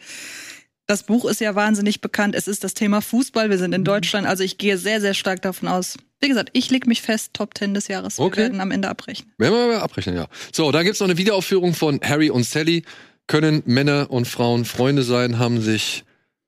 das 0.85 1.01
Buch 1.01 1.25
ist 1.25 1.41
ja 1.41 1.55
wahnsinnig 1.55 2.01
bekannt. 2.01 2.35
Es 2.35 2.47
ist 2.47 2.63
das 2.63 2.75
Thema 2.75 3.01
Fußball. 3.01 3.49
Wir 3.49 3.57
sind 3.57 3.73
in 3.73 3.83
Deutschland. 3.83 4.27
Also 4.27 4.43
ich 4.43 4.59
gehe 4.59 4.77
sehr, 4.77 5.01
sehr 5.01 5.15
stark 5.15 5.41
davon 5.41 5.67
aus. 5.67 5.97
Wie 6.21 6.27
gesagt, 6.29 6.49
ich 6.53 6.69
leg 6.71 6.87
mich 6.87 7.01
fest, 7.01 7.33
Top 7.33 7.53
Ten 7.53 7.73
des 7.73 7.87
Jahres. 7.87 8.19
Okay. 8.19 8.37
Wir 8.37 8.43
werden 8.43 8.61
am 8.61 8.71
Ende 8.71 8.89
abbrechen. 8.89 9.31
Werden 9.37 9.53
wir 9.53 9.67
mal 9.67 9.79
abrechnen, 9.79 10.15
ja. 10.15 10.27
So, 10.53 10.71
dann 10.71 10.85
gibt's 10.85 10.99
noch 10.99 11.07
eine 11.07 11.17
Wiederaufführung 11.17 11.73
von 11.73 11.99
Harry 12.03 12.29
und 12.29 12.43
Sally. 12.43 12.83
Können 13.27 13.63
Männer 13.65 14.11
und 14.11 14.27
Frauen 14.27 14.65
Freunde 14.65 15.03
sein, 15.03 15.39
haben 15.39 15.61
sich 15.61 16.03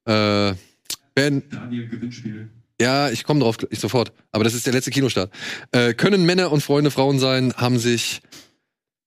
äh, 0.06 0.54
Ben, 1.16 1.44
Daniel 1.50 1.88
Gewinnspiel. 1.88 2.50
Ja, 2.80 3.10
ich 3.10 3.24
komme 3.24 3.40
drauf 3.40 3.58
ich 3.72 3.80
sofort. 3.80 4.12
Aber 4.32 4.44
das 4.44 4.54
ist 4.54 4.68
der 4.68 4.74
letzte 4.74 4.92
Kinostart. 4.92 5.32
Äh, 5.72 5.96
können 5.96 6.26
Männer 6.26 6.52
und 6.52 6.62
Freunde 6.62 6.92
Frauen 6.92 7.18
sein, 7.18 7.54
haben 7.58 7.80
sich 7.80 8.22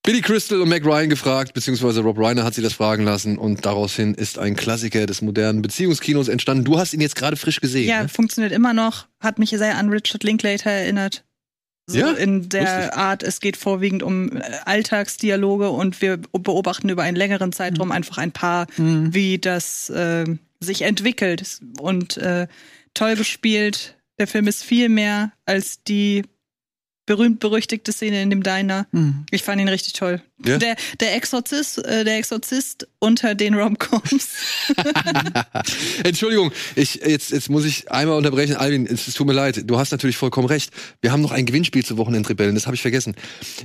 Billy 0.02 0.22
Crystal 0.22 0.60
und 0.62 0.68
Mac 0.70 0.84
Ryan 0.84 1.10
gefragt, 1.10 1.52
beziehungsweise 1.52 2.00
Rob 2.00 2.18
Reiner 2.18 2.42
hat 2.44 2.54
sie 2.54 2.62
das 2.62 2.72
fragen 2.72 3.04
lassen 3.04 3.36
und 3.36 3.66
daraus 3.66 3.94
hin 3.94 4.14
ist 4.14 4.38
ein 4.38 4.56
Klassiker 4.56 5.04
des 5.06 5.20
modernen 5.20 5.60
Beziehungskinos 5.60 6.28
entstanden. 6.28 6.64
Du 6.64 6.78
hast 6.78 6.94
ihn 6.94 7.02
jetzt 7.02 7.16
gerade 7.16 7.36
frisch 7.36 7.60
gesehen. 7.60 7.86
Ja, 7.88 8.02
Ne? 8.02 8.08
funktioniert 8.08 8.52
immer 8.52 8.72
noch. 8.72 9.06
Hat 9.20 9.38
mich 9.38 9.50
sehr 9.50 9.76
an 9.76 9.90
Richard 9.90 10.24
Linklater 10.24 10.70
erinnert. 10.70 11.24
So 11.86 11.98
Ja, 11.98 12.12
in 12.12 12.48
der 12.48 12.62
lustig. 12.62 12.96
Art, 12.96 13.22
es 13.22 13.40
geht 13.40 13.56
vorwiegend 13.58 14.02
um 14.02 14.36
äh, 14.36 14.40
Alltagsdialoge 14.64 15.68
und 15.70 16.00
wir 16.00 16.16
beobachten 16.32 16.88
über 16.88 17.02
einen 17.02 17.16
längeren 17.16 17.52
Zeitraum 17.52 17.92
einfach 17.92 18.16
ein 18.16 18.32
Paar, 18.32 18.68
wie 18.78 19.38
das 19.38 19.90
äh, 19.90 20.24
sich 20.60 20.82
entwickelt. 20.82 21.60
Und 21.78 22.16
äh, 22.16 22.46
toll 22.94 23.16
gespielt. 23.16 23.96
Der 24.18 24.26
Film 24.28 24.46
ist 24.46 24.62
viel 24.64 24.88
mehr 24.88 25.32
als 25.46 25.82
die 25.84 26.22
berühmt-berüchtigte 27.10 27.92
Szene 27.92 28.22
in 28.22 28.30
dem 28.30 28.44
Diner. 28.44 28.86
Mhm. 28.92 29.26
Ich 29.32 29.42
fand 29.42 29.60
ihn 29.60 29.66
richtig 29.66 29.94
toll. 29.94 30.22
Ja? 30.46 30.58
Der, 30.58 30.76
der 31.00 31.16
Exorzist, 31.16 31.84
äh, 31.84 32.04
der 32.04 32.18
Exorzist 32.18 32.86
unter 33.00 33.34
den 33.34 33.54
Romcoms. 33.54 34.28
Entschuldigung, 36.04 36.52
ich, 36.76 37.00
jetzt, 37.04 37.32
jetzt 37.32 37.50
muss 37.50 37.64
ich 37.64 37.90
einmal 37.90 38.16
unterbrechen. 38.16 38.54
Alvin, 38.54 38.86
es, 38.86 39.08
es 39.08 39.14
tut 39.14 39.26
mir 39.26 39.32
leid. 39.32 39.68
Du 39.68 39.76
hast 39.76 39.90
natürlich 39.90 40.16
vollkommen 40.16 40.46
recht. 40.46 40.72
Wir 41.00 41.10
haben 41.10 41.20
noch 41.20 41.32
ein 41.32 41.46
Gewinnspiel 41.46 41.84
zu 41.84 41.96
Wochenendrebellen. 41.96 42.54
Das 42.54 42.66
habe 42.66 42.76
ich 42.76 42.82
vergessen. 42.82 43.16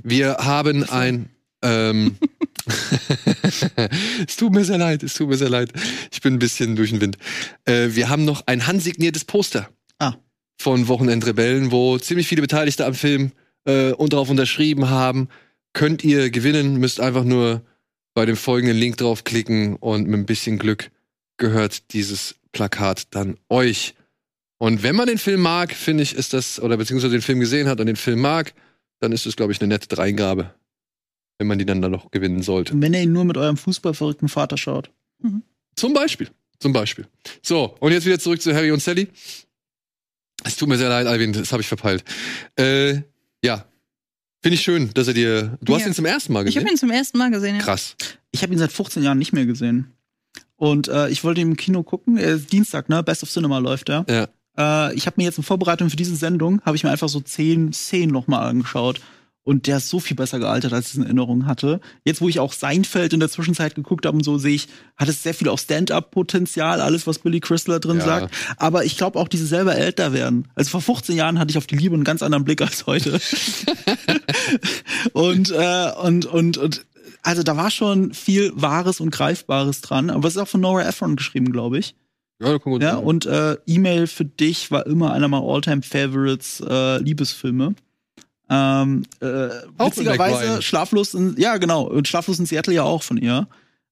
Wir 0.02 0.38
haben 0.40 0.84
ein. 0.84 1.30
Ähm, 1.62 2.18
es 4.28 4.38
tut 4.38 4.54
mir 4.54 4.66
sehr 4.66 4.80
leid, 4.80 5.04
es 5.04 5.14
tut 5.14 5.30
mir 5.30 5.38
sehr 5.38 5.50
leid. 5.50 5.72
Ich 6.12 6.22
bin 6.22 6.34
ein 6.34 6.40
bisschen 6.40 6.76
durch 6.76 6.90
den 6.90 7.00
Wind. 7.00 7.20
Äh, 7.66 7.90
wir 7.92 8.10
haben 8.10 8.26
noch 8.26 8.48
ein 8.48 8.66
handsigniertes 8.66 9.26
Poster. 9.26 9.70
Von 10.58 10.88
Wochenendrebellen, 10.88 11.72
wo 11.72 11.98
ziemlich 11.98 12.28
viele 12.28 12.42
Beteiligte 12.42 12.86
am 12.86 12.94
Film 12.94 13.32
äh, 13.66 13.92
und 13.92 14.14
darauf 14.14 14.30
unterschrieben 14.30 14.90
haben. 14.90 15.30
Könnt 15.74 16.04
ihr 16.04 16.30
gewinnen, 16.30 16.78
müsst 16.78 17.00
einfach 17.00 17.24
nur 17.24 17.62
bei 18.14 18.26
dem 18.26 18.38
folgenden 18.38 18.78
Link 18.78 18.98
draufklicken 18.98 19.76
und 19.76 20.08
mit 20.08 20.20
ein 20.20 20.26
bisschen 20.26 20.58
Glück 20.58 20.90
gehört 21.38 21.94
dieses 21.94 22.36
Plakat 22.54 23.08
dann 23.12 23.38
euch. 23.50 23.94
Und 24.58 24.84
wenn 24.84 24.96
man 24.96 25.08
den 25.08 25.18
Film 25.18 25.42
mag, 25.42 25.74
finde 25.74 26.04
ich, 26.04 26.16
ist 26.16 26.34
das, 26.34 26.62
oder 26.62 26.78
beziehungsweise 26.78 27.12
den 27.12 27.22
Film 27.22 27.42
gesehen 27.42 27.68
hat 27.68 27.80
und 27.82 27.88
den 27.88 27.98
Film 27.98 28.22
mag, 28.22 28.54
dann 29.02 29.12
ist 29.12 29.26
es, 29.26 29.36
glaube 29.36 29.52
ich, 29.52 29.60
eine 29.60 29.68
nette 29.68 29.90
Dreingabe, 29.90 30.54
wenn 31.38 31.48
man 31.48 31.60
die 31.60 31.66
dann, 31.66 31.82
dann 31.82 31.92
noch 31.92 32.10
gewinnen 32.12 32.42
sollte. 32.42 32.74
Und 32.74 32.82
wenn 32.82 32.94
ihr 32.94 33.02
ihn 33.02 33.12
nur 33.12 33.26
mit 33.26 33.38
eurem 33.38 33.58
fußballverrückten 33.58 34.30
Vater 34.30 34.58
schaut. 34.58 34.90
Zum 35.76 35.94
Beispiel. 35.94 36.30
Zum 36.60 36.72
Beispiel. 36.72 37.06
So, 37.42 37.76
und 37.80 37.92
jetzt 37.92 38.06
wieder 38.06 38.18
zurück 38.18 38.42
zu 38.42 38.56
Harry 38.56 38.72
und 38.72 38.82
Sally. 38.82 39.10
Es 40.44 40.56
tut 40.58 40.70
mir 40.70 40.78
sehr 40.78 40.90
leid, 40.90 41.08
Alvin, 41.08 41.34
das 41.34 41.52
habe 41.52 41.62
ich 41.62 41.68
verpeilt. 41.68 42.04
Äh, 42.58 43.02
ja. 43.44 43.66
Finde 44.44 44.56
ich 44.56 44.62
schön, 44.62 44.92
dass 44.94 45.08
er 45.08 45.14
dir. 45.16 45.58
Du 45.62 45.74
hast 45.74 45.82
Ja. 45.82 45.88
ihn 45.88 45.94
zum 45.94 46.06
ersten 46.06 46.34
Mal 46.34 46.48
Ich 46.48 46.56
habe 46.56 46.66
gesehen. 46.66 46.76
ihn 46.76 46.80
zum 46.80 46.92
ersten 46.92 47.18
Mal 47.18 47.32
gesehen. 47.32 47.56
Ja. 47.56 47.62
Krass. 47.64 47.96
Ich 48.32 48.44
habe 48.44 48.54
ihn 48.54 48.60
seit 48.60 48.72
15 48.72 49.02
Jahren 49.02 49.18
nicht 49.18 49.34
mehr 49.34 49.46
gesehen. 49.48 49.92
Und 50.56 50.88
äh, 50.88 51.10
ich 51.10 51.24
wollte 51.24 51.42
ihn 51.42 51.50
im 51.52 51.58
Kino 51.58 51.82
gucken. 51.84 52.18
Äh, 52.18 52.38
Dienstag, 52.38 52.90
ne? 52.90 53.02
Best 53.02 53.24
of 53.24 53.30
Cinema 53.32 53.58
läuft 53.58 53.90
ja. 53.90 54.06
Ja. 54.08 54.28
Äh, 54.58 54.94
ich 54.96 55.08
habe 55.08 55.16
mir 55.18 55.24
jetzt 55.24 55.38
in 55.38 55.44
Vorbereitung 55.44 55.90
für 55.90 55.96
diese 55.98 56.16
Sendung, 56.16 56.62
habe 56.64 56.78
ich 56.78 56.84
mir 56.84 56.92
einfach 56.92 57.10
so 57.10 57.20
zehn 57.22 57.74
Szenen 57.74 58.12
nochmal 58.14 58.48
angeschaut. 58.48 59.02
Und 59.48 59.68
der 59.68 59.78
ist 59.78 59.90
so 59.90 60.00
viel 60.00 60.18
besser 60.18 60.40
gealtert, 60.40 60.74
als 60.74 60.88
ich 60.88 60.94
es 60.94 60.98
in 60.98 61.04
Erinnerung 61.04 61.46
hatte. 61.46 61.80
Jetzt, 62.04 62.20
wo 62.20 62.28
ich 62.28 62.40
auch 62.40 62.52
Seinfeld 62.52 63.14
in 63.14 63.20
der 63.20 63.30
Zwischenzeit 63.30 63.76
geguckt 63.76 64.08
habe 64.08 64.18
und 64.18 64.24
so, 64.24 64.40
sehe 64.40 64.56
ich, 64.56 64.68
hat 64.98 65.08
es 65.08 65.22
sehr 65.22 65.36
viel 65.36 65.50
auch 65.50 65.60
Stand-up-Potenzial, 65.60 66.82
alles, 66.82 67.06
was 67.06 67.20
Billy 67.20 67.40
Crystal 67.42 67.80
drin 67.80 68.00
Ja. 68.00 68.06
sagt. 68.06 68.36
Aber 68.58 68.86
ich 68.86 68.98
glaube 68.98 69.20
auch, 69.20 69.28
diese 69.28 69.46
selber 69.46 69.76
älter 69.76 70.14
werden. 70.14 70.48
Also 70.56 70.72
vor 70.72 70.82
15 70.82 71.16
Jahren 71.16 71.38
hatte 71.38 71.52
ich 71.52 71.60
auf 71.60 71.68
die 71.68 71.76
Liebe 71.78 71.94
einen 71.94 72.04
ganz 72.04 72.24
anderen 72.24 72.44
Blick 72.44 72.60
als 72.60 72.88
heute. 72.88 73.20
und, 75.14 75.52
äh, 75.52 75.92
und, 76.02 76.26
und, 76.26 76.58
und, 76.58 76.86
also 77.22 77.44
da 77.44 77.56
war 77.56 77.72
schon 77.72 78.14
viel 78.14 78.52
Wahres 78.56 79.00
und 79.00 79.12
Greifbares 79.12 79.82
dran. 79.82 80.10
Aber 80.10 80.28
es 80.28 80.36
ist 80.36 80.42
auch 80.42 80.48
von 80.48 80.62
Nora 80.62 80.88
Ephron 80.88 81.16
geschrieben, 81.16 81.52
glaube 81.52 81.78
ich. 81.78 81.96
Ja, 82.42 82.58
Ja, 82.82 82.96
und 82.98 83.26
äh, 83.26 83.58
E-Mail 83.66 84.08
für 84.08 84.26
dich 84.26 84.70
war 84.72 84.86
immer 84.88 85.14
einer 85.14 85.28
meiner 85.28 85.46
All-Time-Favorites 85.46 86.62
äh, 86.68 86.98
Liebesfilme. 86.98 87.76
Ähm, 88.50 89.04
äh, 89.22 89.50
Auch 89.78 89.88
witzigerweise. 89.92 90.62
Schlaflos 90.62 91.14
in, 91.14 91.36
ja 91.38 91.58
genau, 91.58 91.92
Schlaflos 92.04 92.40
in 92.40 92.46
Seattle 92.46 92.74
ja 92.74 92.84
auch 92.84 93.04
von 93.04 93.18
ihr. 93.18 93.48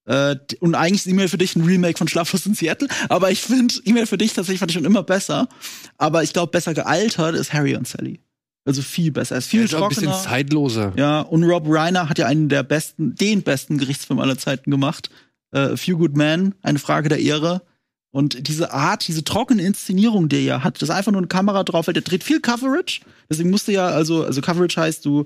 Äh, 0.06 0.36
und 0.60 0.76
eigentlich 0.76 1.06
ist 1.06 1.08
E-Mail 1.08 1.30
für 1.30 1.38
dich 1.38 1.56
ein 1.56 1.64
Remake 1.64 1.98
von 1.98 2.08
Schlaflos 2.08 2.46
in 2.46 2.54
Seattle, 2.56 2.88
aber 3.10 3.32
ich 3.32 3.42
finde 3.42 3.74
E-Mail 3.86 4.06
für 4.06 4.18
dich 4.18 4.34
tatsächlich 4.34 4.60
fand 4.60 4.72
ich 4.72 4.76
schon 4.76 4.86
immer 4.86 5.04
besser. 5.04 5.48
Aber 5.98 6.24
ich 6.24 6.34
glaube, 6.34 6.52
besser 6.52 6.74
gealtert 6.74 7.36
ist 7.36 7.54
Harry 7.54 7.76
und 7.76 7.88
Sally. 7.88 8.20
Also 8.66 8.82
viel 8.82 9.12
besser. 9.12 9.36
Er 9.36 9.40
ist 9.40 9.48
viel 9.48 9.62
Er 9.62 9.66
ist 9.66 9.74
auch 9.76 9.84
ein 9.84 9.90
bisschen 9.90 10.06
trockener. 10.06 10.24
zeitloser. 10.24 10.94
Ja, 10.96 11.22
und 11.22 11.44
Rob 11.44 11.66
Reiner 11.68 12.08
hat 12.10 12.18
ja 12.20 12.28
einen 12.28 12.48
der 12.48 12.64
besten, 12.64 13.16
den 13.16 13.42
besten 13.44 13.78
Gerichtsfilm 13.78 14.20
aller 14.20 14.38
Zeiten 14.38 14.72
gemacht. 14.72 15.10
Äh, 15.52 15.60
A 15.60 15.76
Few 15.76 15.98
Good 15.98 16.16
Men, 16.16 16.56
eine 16.62 16.80
Frage 16.80 17.10
der 17.10 17.20
Ehre. 17.20 17.62
Und 18.14 18.48
diese 18.48 18.72
Art, 18.72 19.08
diese 19.08 19.24
trockene 19.24 19.64
Inszenierung, 19.64 20.30
die 20.30 20.36
er 20.36 20.42
ja 20.44 20.64
hat, 20.64 20.76
das 20.82 20.90
ist 20.90 20.96
einfach 20.96 21.12
nur 21.12 21.20
eine 21.22 21.28
Kamera 21.28 21.64
drauf, 21.64 21.88
der 21.88 22.02
dreht 22.02 22.24
viel 22.24 22.40
Coverage. 22.40 23.02
Deswegen 23.28 23.50
musste 23.50 23.72
ja, 23.72 23.88
also, 23.88 24.24
also 24.24 24.40
Coverage 24.40 24.80
heißt, 24.80 25.04
du 25.04 25.26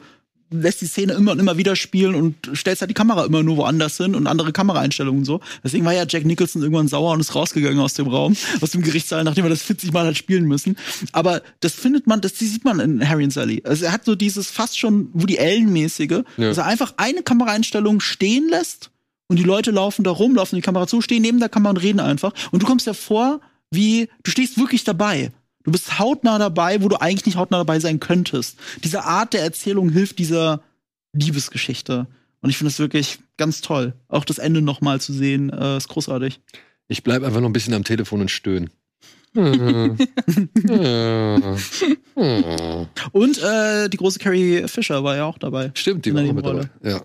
lässt 0.50 0.80
die 0.80 0.86
Szene 0.86 1.12
immer 1.12 1.34
und 1.34 1.40
immer 1.40 1.58
wieder 1.58 1.76
spielen 1.76 2.16
und 2.16 2.36
stellst 2.56 2.82
halt 2.82 2.90
die 2.90 2.94
Kamera 2.94 3.26
immer 3.26 3.44
nur 3.44 3.58
woanders 3.58 3.98
hin 3.98 4.16
und 4.16 4.26
andere 4.26 4.54
Kameraeinstellungen 4.54 5.20
und 5.20 5.26
so. 5.26 5.42
Deswegen 5.66 5.84
war 5.84 5.92
ja 5.92 6.06
Jack 6.08 6.24
Nicholson 6.24 6.62
irgendwann 6.62 6.88
sauer 6.88 7.12
und 7.12 7.20
ist 7.20 7.36
rausgegangen 7.36 7.80
aus 7.80 7.96
dem 7.96 8.08
Raum, 8.08 8.38
aus 8.62 8.72
dem 8.72 8.82
Gerichtssaal, 8.84 9.26
nachdem 9.26 9.44
er 9.44 9.50
das 9.50 9.64
40 9.64 9.92
Mal 9.92 10.08
hat 10.08 10.16
spielen 10.16 10.46
müssen. 10.46 10.78
Aber 11.12 11.42
das 11.60 11.74
findet 11.74 12.08
man, 12.08 12.22
das 12.22 12.40
sieht 12.40 12.64
man 12.64 12.80
in 12.80 13.10
Harry 13.10 13.26
und 13.26 13.32
Sally. 13.32 13.62
Also 13.66 13.84
er 13.84 13.92
hat 13.92 14.06
so 14.06 14.16
dieses 14.16 14.50
fast 14.50 14.80
schon 14.80 15.10
Woody 15.12 15.38
Allen-mäßige, 15.38 16.10
Ja. 16.38 16.48
dass 16.48 16.58
er 16.58 16.66
einfach 16.66 16.94
eine 16.96 17.22
Kameraeinstellung 17.22 18.00
stehen 18.00 18.48
lässt 18.48 18.92
und 19.28 19.38
die 19.38 19.44
Leute 19.44 19.72
laufen 19.72 20.04
da 20.04 20.12
rum, 20.12 20.36
laufen 20.36 20.56
die 20.56 20.62
Kamera 20.62 20.88
zu, 20.88 21.02
stehen 21.02 21.22
neben 21.22 21.40
der 21.40 21.50
Kamera 21.50 21.72
und 21.72 21.78
reden 21.78 22.00
einfach. 22.00 22.34
Und 22.52 22.64
du 22.64 22.68
kommst 22.68 22.88
ja 22.88 22.94
vor, 22.94 23.42
wie, 23.72 24.10
du 24.24 24.32
stehst 24.32 24.58
wirklich 24.58 24.84
dabei. 24.84 25.32
Du 25.64 25.72
bist 25.72 26.00
hautnah 26.00 26.38
dabei, 26.38 26.82
wo 26.82 26.88
du 26.88 27.02
eigentlich 27.02 27.26
nicht 27.26 27.38
hautnah 27.38 27.58
dabei 27.58 27.80
sein 27.80 28.00
könntest. 28.00 28.58
Diese 28.84 29.04
Art 29.04 29.34
der 29.34 29.42
Erzählung 29.42 29.90
hilft 29.90 30.18
dieser 30.18 30.62
Liebesgeschichte. 31.12 32.08
Und 32.42 32.50
ich 32.50 32.58
finde 32.58 32.70
es 32.70 32.80
wirklich 32.80 33.20
ganz 33.36 33.62
toll. 33.62 33.94
Auch 34.08 34.24
das 34.24 34.38
Ende 34.38 34.62
nochmal 34.62 35.02
zu 35.02 35.12
sehen, 35.12 35.50
äh, 35.50 35.76
ist 35.76 35.90
großartig. 35.90 36.40
Ich 36.88 37.04
bleib 37.04 37.24
einfach 37.24 37.42
noch 37.42 37.50
ein 37.50 37.54
bisschen 37.54 37.74
am 37.74 37.84
Telefon 37.84 38.22
und 38.22 38.32
stöhnen. 38.32 38.70
Und 39.36 40.00
äh, 43.44 43.90
die 43.90 43.98
große 43.98 44.20
Carrie 44.20 44.68
Fisher 44.68 45.04
war 45.04 45.16
ja 45.16 45.26
auch 45.26 45.38
dabei. 45.38 45.72
Stimmt, 45.76 46.06
die 46.06 46.14
war 46.14 46.24
auch 46.24 46.34
mit 46.34 46.46
dabei. 46.46 46.62
Nebenrolle. 46.62 46.70
Ja. 46.82 47.02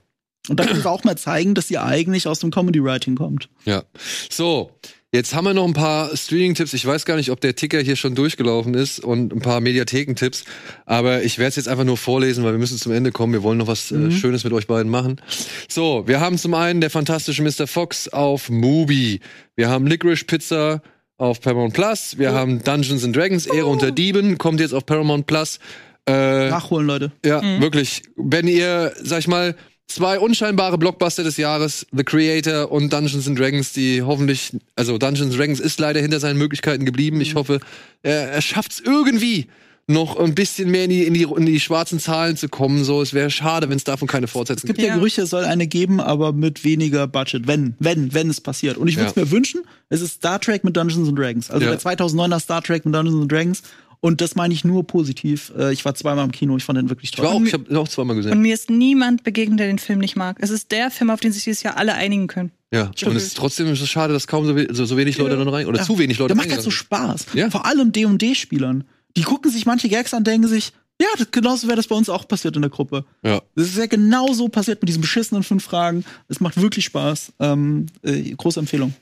Und 0.48 0.58
da 0.58 0.64
können 0.64 0.82
wir 0.82 0.90
auch 0.90 1.04
mal 1.04 1.16
zeigen, 1.16 1.54
dass 1.54 1.68
sie 1.68 1.78
eigentlich 1.78 2.26
aus 2.26 2.40
dem 2.40 2.50
Comedy-Writing 2.50 3.14
kommt. 3.14 3.48
Ja. 3.64 3.84
So, 4.28 4.72
jetzt 5.12 5.34
haben 5.34 5.44
wir 5.44 5.54
noch 5.54 5.64
ein 5.66 5.72
paar 5.72 6.16
Streaming-Tipps. 6.16 6.72
Ich 6.72 6.84
weiß 6.84 7.04
gar 7.04 7.16
nicht, 7.16 7.30
ob 7.30 7.40
der 7.40 7.54
Ticker 7.54 7.78
hier 7.80 7.94
schon 7.94 8.16
durchgelaufen 8.16 8.74
ist 8.74 8.98
und 8.98 9.32
ein 9.32 9.40
paar 9.40 9.60
Mediathekentipps. 9.60 10.44
Aber 10.84 11.22
ich 11.22 11.38
werde 11.38 11.50
es 11.50 11.56
jetzt 11.56 11.68
einfach 11.68 11.84
nur 11.84 11.96
vorlesen, 11.96 12.42
weil 12.42 12.52
wir 12.52 12.58
müssen 12.58 12.76
zum 12.76 12.90
Ende 12.90 13.12
kommen. 13.12 13.32
Wir 13.32 13.44
wollen 13.44 13.58
noch 13.58 13.68
was 13.68 13.92
äh, 13.92 14.10
Schönes 14.10 14.42
mit 14.42 14.52
euch 14.52 14.66
beiden 14.66 14.90
machen. 14.90 15.20
So, 15.68 16.08
wir 16.08 16.18
haben 16.18 16.36
zum 16.38 16.54
einen 16.54 16.80
der 16.80 16.90
fantastische 16.90 17.42
Mr. 17.42 17.68
Fox 17.68 18.08
auf 18.08 18.50
Mubi. 18.50 19.20
Wir 19.54 19.68
haben 19.68 19.86
Licorice 19.86 20.24
Pizza 20.24 20.82
auf 21.18 21.40
Paramount 21.40 21.74
Plus. 21.74 22.18
Wir 22.18 22.32
haben 22.32 22.64
Dungeons 22.64 23.04
and 23.04 23.14
Dragons, 23.14 23.46
Ehre 23.46 23.66
unter 23.66 23.92
Dieben, 23.92 24.38
kommt 24.38 24.58
jetzt 24.58 24.74
auf 24.74 24.86
Paramount 24.86 25.26
Plus. 25.26 25.60
Äh, 26.04 26.48
Nachholen, 26.50 26.88
Leute. 26.88 27.12
ja, 27.24 27.40
wirklich. 27.60 28.02
Wenn 28.16 28.48
ihr, 28.48 28.92
sag 29.00 29.20
ich 29.20 29.28
mal, 29.28 29.54
zwei 29.94 30.18
unscheinbare 30.18 30.78
Blockbuster 30.78 31.22
des 31.24 31.36
Jahres, 31.36 31.86
The 31.92 32.04
Creator 32.04 32.70
und 32.70 32.92
Dungeons 32.92 33.26
and 33.28 33.38
Dragons, 33.38 33.72
die 33.72 34.02
hoffentlich, 34.02 34.52
also 34.76 34.98
Dungeons 34.98 35.30
and 35.32 35.38
Dragons 35.40 35.60
ist 35.60 35.78
leider 35.80 36.00
hinter 36.00 36.20
seinen 36.20 36.38
Möglichkeiten 36.38 36.84
geblieben. 36.84 37.20
Ich 37.20 37.34
hoffe, 37.34 37.60
er, 38.02 38.30
er 38.32 38.42
schafft 38.42 38.72
es 38.72 38.80
irgendwie 38.80 39.46
noch 39.88 40.16
ein 40.16 40.34
bisschen 40.34 40.70
mehr 40.70 40.84
in 40.84 40.90
die, 40.90 41.02
in 41.04 41.12
die, 41.14 41.22
in 41.24 41.44
die 41.44 41.58
schwarzen 41.58 41.98
Zahlen 41.98 42.36
zu 42.36 42.48
kommen. 42.48 42.84
So, 42.84 43.02
es 43.02 43.14
wäre 43.14 43.30
schade, 43.30 43.68
wenn 43.68 43.76
es 43.76 43.84
davon 43.84 44.06
keine 44.06 44.28
Fortsetzung 44.28 44.58
Es 44.58 44.66
gibt 44.68 44.76
gibt. 44.78 44.86
ja. 44.86 44.94
Ja. 44.94 44.96
Gerüchte, 44.98 45.22
es 45.22 45.30
soll 45.30 45.44
eine 45.44 45.66
geben, 45.66 46.00
aber 46.00 46.32
mit 46.32 46.64
weniger 46.64 47.08
Budget. 47.08 47.46
Wenn, 47.48 47.74
wenn, 47.80 48.14
wenn 48.14 48.30
es 48.30 48.40
passiert. 48.40 48.76
Und 48.78 48.86
ich 48.88 48.96
würde 48.96 49.10
es 49.10 49.16
Ja. 49.16 49.22
mir 49.24 49.30
wünschen, 49.32 49.62
es 49.88 50.00
ist 50.00 50.14
Star 50.14 50.40
Trek 50.40 50.62
mit 50.62 50.76
Dungeons 50.76 51.08
and 51.08 51.18
Dragons. 51.18 51.50
Also 51.50 51.64
Ja. 51.66 51.70
der 51.72 51.80
2009er 51.80 52.38
Star 52.40 52.62
Trek 52.62 52.84
mit 52.86 52.94
Dungeons 52.94 53.20
and 53.22 53.32
Dragons. 53.32 53.62
Und 54.04 54.20
das 54.20 54.34
meine 54.34 54.52
ich 54.52 54.64
nur 54.64 54.84
positiv. 54.84 55.52
Äh, 55.56 55.72
Ich 55.72 55.84
war 55.84 55.94
zweimal 55.94 56.24
im 56.24 56.32
Kino, 56.32 56.56
ich 56.56 56.64
fand 56.64 56.76
den 56.76 56.88
wirklich 56.90 57.10
Ich 57.10 57.16
toll. 57.16 57.24
war 57.24 57.32
auch, 57.34 57.40
ich 57.42 57.52
habe 57.52 57.70
ihn 57.70 57.76
auch 57.76 57.86
zweimal 57.86 58.16
gesehen. 58.16 58.32
Und 58.32 58.40
mir 58.42 58.52
ist 58.52 58.68
niemand 58.68 59.22
begegnet, 59.22 59.60
der 59.60 59.68
den 59.68 59.78
Film 59.78 60.00
nicht 60.00 60.16
mag. 60.16 60.38
Es 60.40 60.50
ist 60.50 60.72
der 60.72 60.90
Film, 60.90 61.08
auf 61.10 61.20
den 61.20 61.30
sich 61.30 61.44
dieses 61.44 61.62
Jahr 61.62 61.76
alle 61.76 61.94
einigen 61.94 62.26
können. 62.26 62.50
Ja, 62.74 62.90
und 63.06 63.14
es 63.16 63.26
ist 63.28 63.36
trotzdem 63.36 63.68
ist 63.68 63.80
es 63.80 63.88
schade, 63.88 64.12
dass 64.12 64.26
kaum 64.26 64.44
so, 64.44 64.56
we 64.56 64.66
so, 64.72 64.84
so 64.86 64.96
wenig 64.96 65.18
Leute 65.18 65.36
dann 65.36 65.46
rein 65.48 65.66
oder 65.66 65.78
Ja. 65.78 65.84
zu 65.84 65.98
wenig 65.98 66.18
Leute 66.18 66.28
Der 66.34 66.36
macht 66.36 66.50
halt 66.50 66.62
so 66.62 66.70
Spaß. 66.72 67.26
Ja. 67.34 67.48
Vor 67.50 67.64
allem 67.64 67.92
D&D-Spielern. 67.92 68.84
Die 69.16 69.22
gucken 69.22 69.50
sich 69.52 69.66
manche 69.66 69.88
Gags 69.88 70.12
an, 70.14 70.24
denken 70.24 70.48
sich, 70.48 70.72
ja, 71.00 71.06
das, 71.18 71.30
genauso 71.30 71.66
wäre 71.68 71.76
das 71.76 71.86
bei 71.86 71.94
uns 71.94 72.08
auch 72.08 72.26
passiert 72.26 72.56
in 72.56 72.62
der 72.62 72.70
Gruppe. 72.70 73.04
Ja. 73.22 73.40
Das 73.54 73.66
ist 73.68 73.76
ja 73.78 73.86
genau 73.86 74.32
so 74.32 74.48
passiert 74.48 74.80
mit 74.82 74.88
diesen 74.88 75.00
beschissenen 75.02 75.42
fünf 75.44 75.62
Fragen. 75.64 76.04
Es 76.28 76.40
macht 76.40 76.60
wirklich 76.60 76.84
Spaß. 76.86 77.34
Ähm, 77.40 77.86
äh, 78.02 78.32
große 78.32 78.58
Empfehlung. 78.58 78.94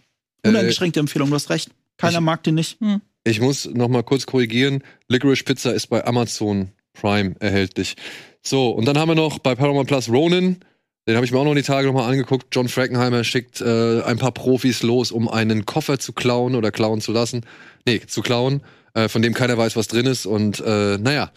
Uneingeschränkte 0.44 1.00
Empfehlung, 1.00 1.30
du 1.30 1.34
hast 1.36 1.48
recht. 1.50 1.70
Keiner 1.96 2.18
ich- 2.18 2.20
mag 2.24 2.42
den 2.42 2.54
nicht. 2.56 2.78
Ich 3.24 3.40
muss 3.40 3.66
noch 3.66 3.88
mal 3.88 4.02
kurz 4.02 4.26
korrigieren. 4.26 4.82
Licorice 5.08 5.44
Pizza 5.44 5.72
ist 5.72 5.88
bei 5.88 6.04
Amazon 6.04 6.72
Prime 6.94 7.34
erhältlich. 7.40 7.96
So, 8.42 8.70
und 8.70 8.86
dann 8.86 8.98
haben 8.98 9.08
wir 9.08 9.14
noch 9.14 9.38
bei 9.38 9.54
Paramount 9.54 9.88
Plus 9.88 10.08
Ronin. 10.08 10.56
Den 11.06 11.16
habe 11.16 11.26
ich 11.26 11.32
mir 11.32 11.38
auch 11.38 11.44
noch 11.44 11.54
die 11.54 11.62
Tage 11.62 11.86
noch 11.86 11.94
mal 11.94 12.08
angeguckt. 12.08 12.46
John 12.52 12.68
Frankenheimer 12.68 13.24
schickt 13.24 13.60
äh, 13.60 14.02
ein 14.02 14.18
paar 14.18 14.32
Profis 14.32 14.82
los, 14.82 15.12
um 15.12 15.28
einen 15.28 15.66
Koffer 15.66 15.98
zu 15.98 16.12
klauen 16.12 16.54
oder 16.54 16.70
klauen 16.70 17.00
zu 17.00 17.12
lassen. 17.12 17.44
Nee, 17.86 18.00
zu 18.06 18.22
klauen, 18.22 18.62
äh, 18.94 19.08
von 19.08 19.22
dem 19.22 19.34
keiner 19.34 19.56
weiß, 19.56 19.76
was 19.76 19.88
drin 19.88 20.06
ist. 20.06 20.26
Und 20.26 20.60
äh, 20.60 20.98
naja, 20.98 21.32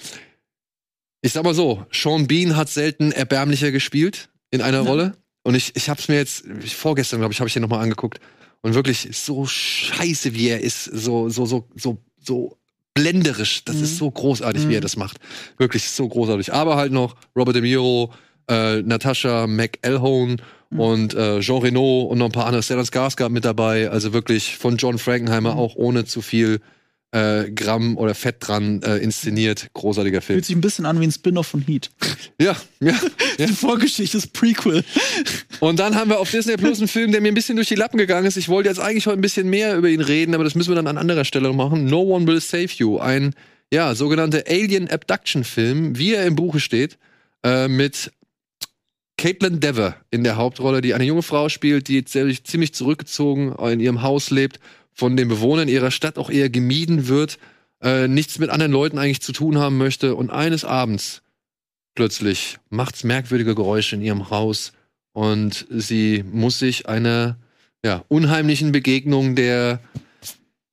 ich 1.22 1.34
sag 1.34 1.44
mal 1.44 1.54
so, 1.54 1.86
Sean 1.92 2.28
Bean 2.28 2.56
hat 2.56 2.70
selten 2.70 3.12
erbärmlicher 3.12 3.72
gespielt 3.72 4.30
in 4.52 4.62
einer 4.62 4.82
Rolle. 4.82 5.16
Und 5.44 5.56
ich, 5.56 5.76
ich 5.76 5.90
hab's 5.90 6.08
mir 6.08 6.16
jetzt, 6.16 6.46
vorgestern, 6.68 7.20
glaube 7.20 7.34
ich, 7.34 7.40
habe 7.40 7.48
ich 7.48 7.54
den 7.54 7.62
noch 7.62 7.70
mal 7.70 7.82
angeguckt. 7.82 8.20
Und 8.64 8.74
wirklich 8.74 9.10
so 9.12 9.46
scheiße, 9.46 10.34
wie 10.34 10.48
er 10.48 10.62
ist, 10.62 10.86
so, 10.86 11.30
so, 11.30 11.46
so, 11.46 11.68
so, 11.76 11.98
so 12.20 12.58
blenderisch. 12.94 13.66
Das 13.66 13.76
ist 13.76 13.98
so 13.98 14.10
großartig, 14.10 14.68
wie 14.70 14.76
er 14.76 14.82
das 14.82 14.96
macht. 14.96 15.18
Wirklich 15.58 15.90
so 15.90 16.08
großartig. 16.08 16.54
Aber 16.54 16.78
halt 16.78 16.94
noch 16.94 17.16
Robert 17.36 17.56
De 17.56 17.62
Niro, 17.62 18.14
äh, 18.50 18.82
Natasha 18.82 19.48
McElhone 19.48 20.38
und 20.70 21.14
äh, 21.14 21.42
Jean 21.42 21.62
Reno 21.62 22.04
und 22.04 22.20
noch 22.20 22.28
ein 22.28 22.32
paar 22.32 22.46
andere. 22.46 22.64
Stellan 22.64 22.86
Skarsgård 22.86 23.30
mit 23.30 23.46
dabei. 23.46 23.90
Also 23.90 24.14
wirklich 24.14 24.58
von 24.58 24.78
John 24.78 24.98
Frankenheimer 24.98 25.56
auch 25.56 25.76
ohne 25.76 26.06
zu 26.06 26.22
viel 26.22 26.62
äh, 27.14 27.52
Gramm 27.52 27.98
oder 27.98 28.16
Fett 28.16 28.38
dran 28.40 28.82
äh, 28.82 28.98
inszeniert. 28.98 29.70
Großartiger 29.74 30.22
Film. 30.22 30.38
Fühlt 30.38 30.46
sich 30.46 30.56
ein 30.56 30.62
bisschen 30.62 30.86
an 30.86 31.00
wie 31.00 31.06
ein 31.06 31.12
Spin-off 31.12 31.48
von 31.48 31.62
Heat. 31.62 31.92
Ja, 32.42 32.56
ja. 32.80 32.96
ja. 33.38 33.46
Die 33.46 33.54
Vorgeschichte, 33.54 34.18
das 34.18 34.28
Prequel. 34.28 34.84
Und 35.60 35.80
dann 35.80 35.96
haben 35.96 36.10
wir 36.10 36.20
auf 36.20 36.32
Disney 36.32 36.58
Plus 36.58 36.80
einen 36.80 36.88
Film, 36.88 37.12
der 37.12 37.22
mir 37.22 37.28
ein 37.28 37.36
bisschen 37.36 37.56
durch 37.56 37.68
die 37.68 37.76
Lappen 37.76 38.00
gegangen 38.00 38.26
ist. 38.26 38.36
Ich 38.36 38.50
wollte 38.50 38.70
jetzt 38.70 38.80
eigentlich 38.80 39.06
heute 39.06 39.20
ein 39.20 39.22
bisschen 39.22 39.48
mehr 39.50 39.78
über 39.78 39.90
ihn 39.90 40.02
reden, 40.02 40.34
aber 40.34 40.44
das 40.44 40.56
müssen 40.56 40.72
wir 40.72 40.76
dann 40.76 40.88
an 40.88 40.98
anderer 40.98 41.24
Stelle 41.24 41.54
machen. 41.54 41.86
No 41.86 42.02
One 42.02 42.26
Will 42.26 42.42
Save 42.42 42.70
You. 42.78 42.98
Ein, 42.98 43.36
ja, 43.72 43.94
sogenannter 43.94 44.44
Alien 44.48 44.90
Abduction 44.90 45.44
Film, 45.44 45.98
wie 45.98 46.16
er 46.16 46.26
im 46.26 46.36
Buche 46.36 46.60
steht, 46.60 46.98
äh, 47.44 47.68
mit 47.68 48.12
Caitlin 49.18 49.60
Dever 49.60 49.98
in 50.10 50.24
der 50.24 50.36
Hauptrolle, 50.36 50.82
die 50.82 50.96
eine 50.96 51.04
junge 51.04 51.22
Frau 51.22 51.48
spielt, 51.48 51.88
die 51.88 52.04
ziemlich 52.04 52.44
ziemlich 52.44 52.74
zurückgezogen 52.74 53.54
in 53.56 53.80
ihrem 53.80 54.02
Haus 54.02 54.32
lebt, 54.32 54.60
von 54.94 55.18
den 55.18 55.28
Bewohnern 55.28 55.68
ihrer 55.68 55.92
Stadt 55.92 56.18
auch 56.18 56.30
eher 56.30 56.50
gemieden 56.50 57.08
wird, 57.08 57.40
äh, 57.82 58.08
nichts 58.08 58.40
mit 58.40 58.50
anderen 58.50 58.72
Leuten 58.72 58.98
eigentlich 58.98 59.22
zu 59.22 59.34
tun 59.34 59.58
haben 59.58 59.78
möchte 59.78 60.16
und 60.16 60.30
eines 60.30 60.66
Abends 60.66 61.22
plötzlich 61.96 62.58
macht's 62.70 63.04
merkwürdige 63.04 63.56
Geräusche 63.56 63.96
in 63.96 64.02
ihrem 64.02 64.30
Haus 64.30 64.74
und 65.14 65.68
sie 65.70 66.24
muss 66.24 66.60
sich 66.60 66.88
einer 66.88 67.38
ja, 67.86 68.04
unheimlichen 68.08 68.72
Begegnung 68.72 69.36
der 69.36 69.80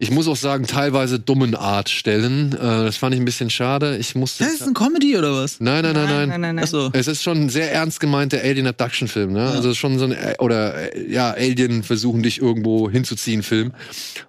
ich 0.03 0.11
muss 0.11 0.27
auch 0.29 0.37
sagen, 0.37 0.67
teilweise 0.67 1.19
dummen 1.21 1.55
Art 1.55 1.91
stellen. 1.91 2.55
Äh, 2.55 2.57
das 2.59 2.97
fand 2.97 3.15
ich 3.15 3.21
ein 3.21 3.27
bisschen 3.27 3.51
schade. 3.51 3.99
Ich 3.99 4.15
musste. 4.15 4.45
Das 4.45 4.55
ist 4.55 4.63
ein 4.67 4.73
Comedy 4.73 5.19
oder 5.19 5.35
was? 5.35 5.61
Nein, 5.61 5.83
nein, 5.83 5.93
nein, 5.93 6.07
nein. 6.07 6.29
nein, 6.31 6.41
nein, 6.41 6.55
nein. 6.57 6.65
Achso. 6.65 6.89
Es 6.95 7.07
ist 7.07 7.23
schon 7.23 7.37
ein 7.43 7.49
sehr 7.51 7.71
ernst 7.71 8.01
gemeinter 8.01 8.39
Alien 8.43 8.67
Abduction 8.67 9.09
Film, 9.09 9.35
ne? 9.35 9.51
Also 9.51 9.75
schon 9.75 9.99
so 9.99 10.07
ein 10.07 10.13
äh, 10.13 10.37
oder 10.39 10.97
äh, 10.97 11.13
ja, 11.13 11.33
Alien 11.33 11.83
versuchen 11.83 12.23
dich 12.23 12.41
irgendwo 12.41 12.89
hinzuziehen 12.91 13.43
Film. 13.43 13.73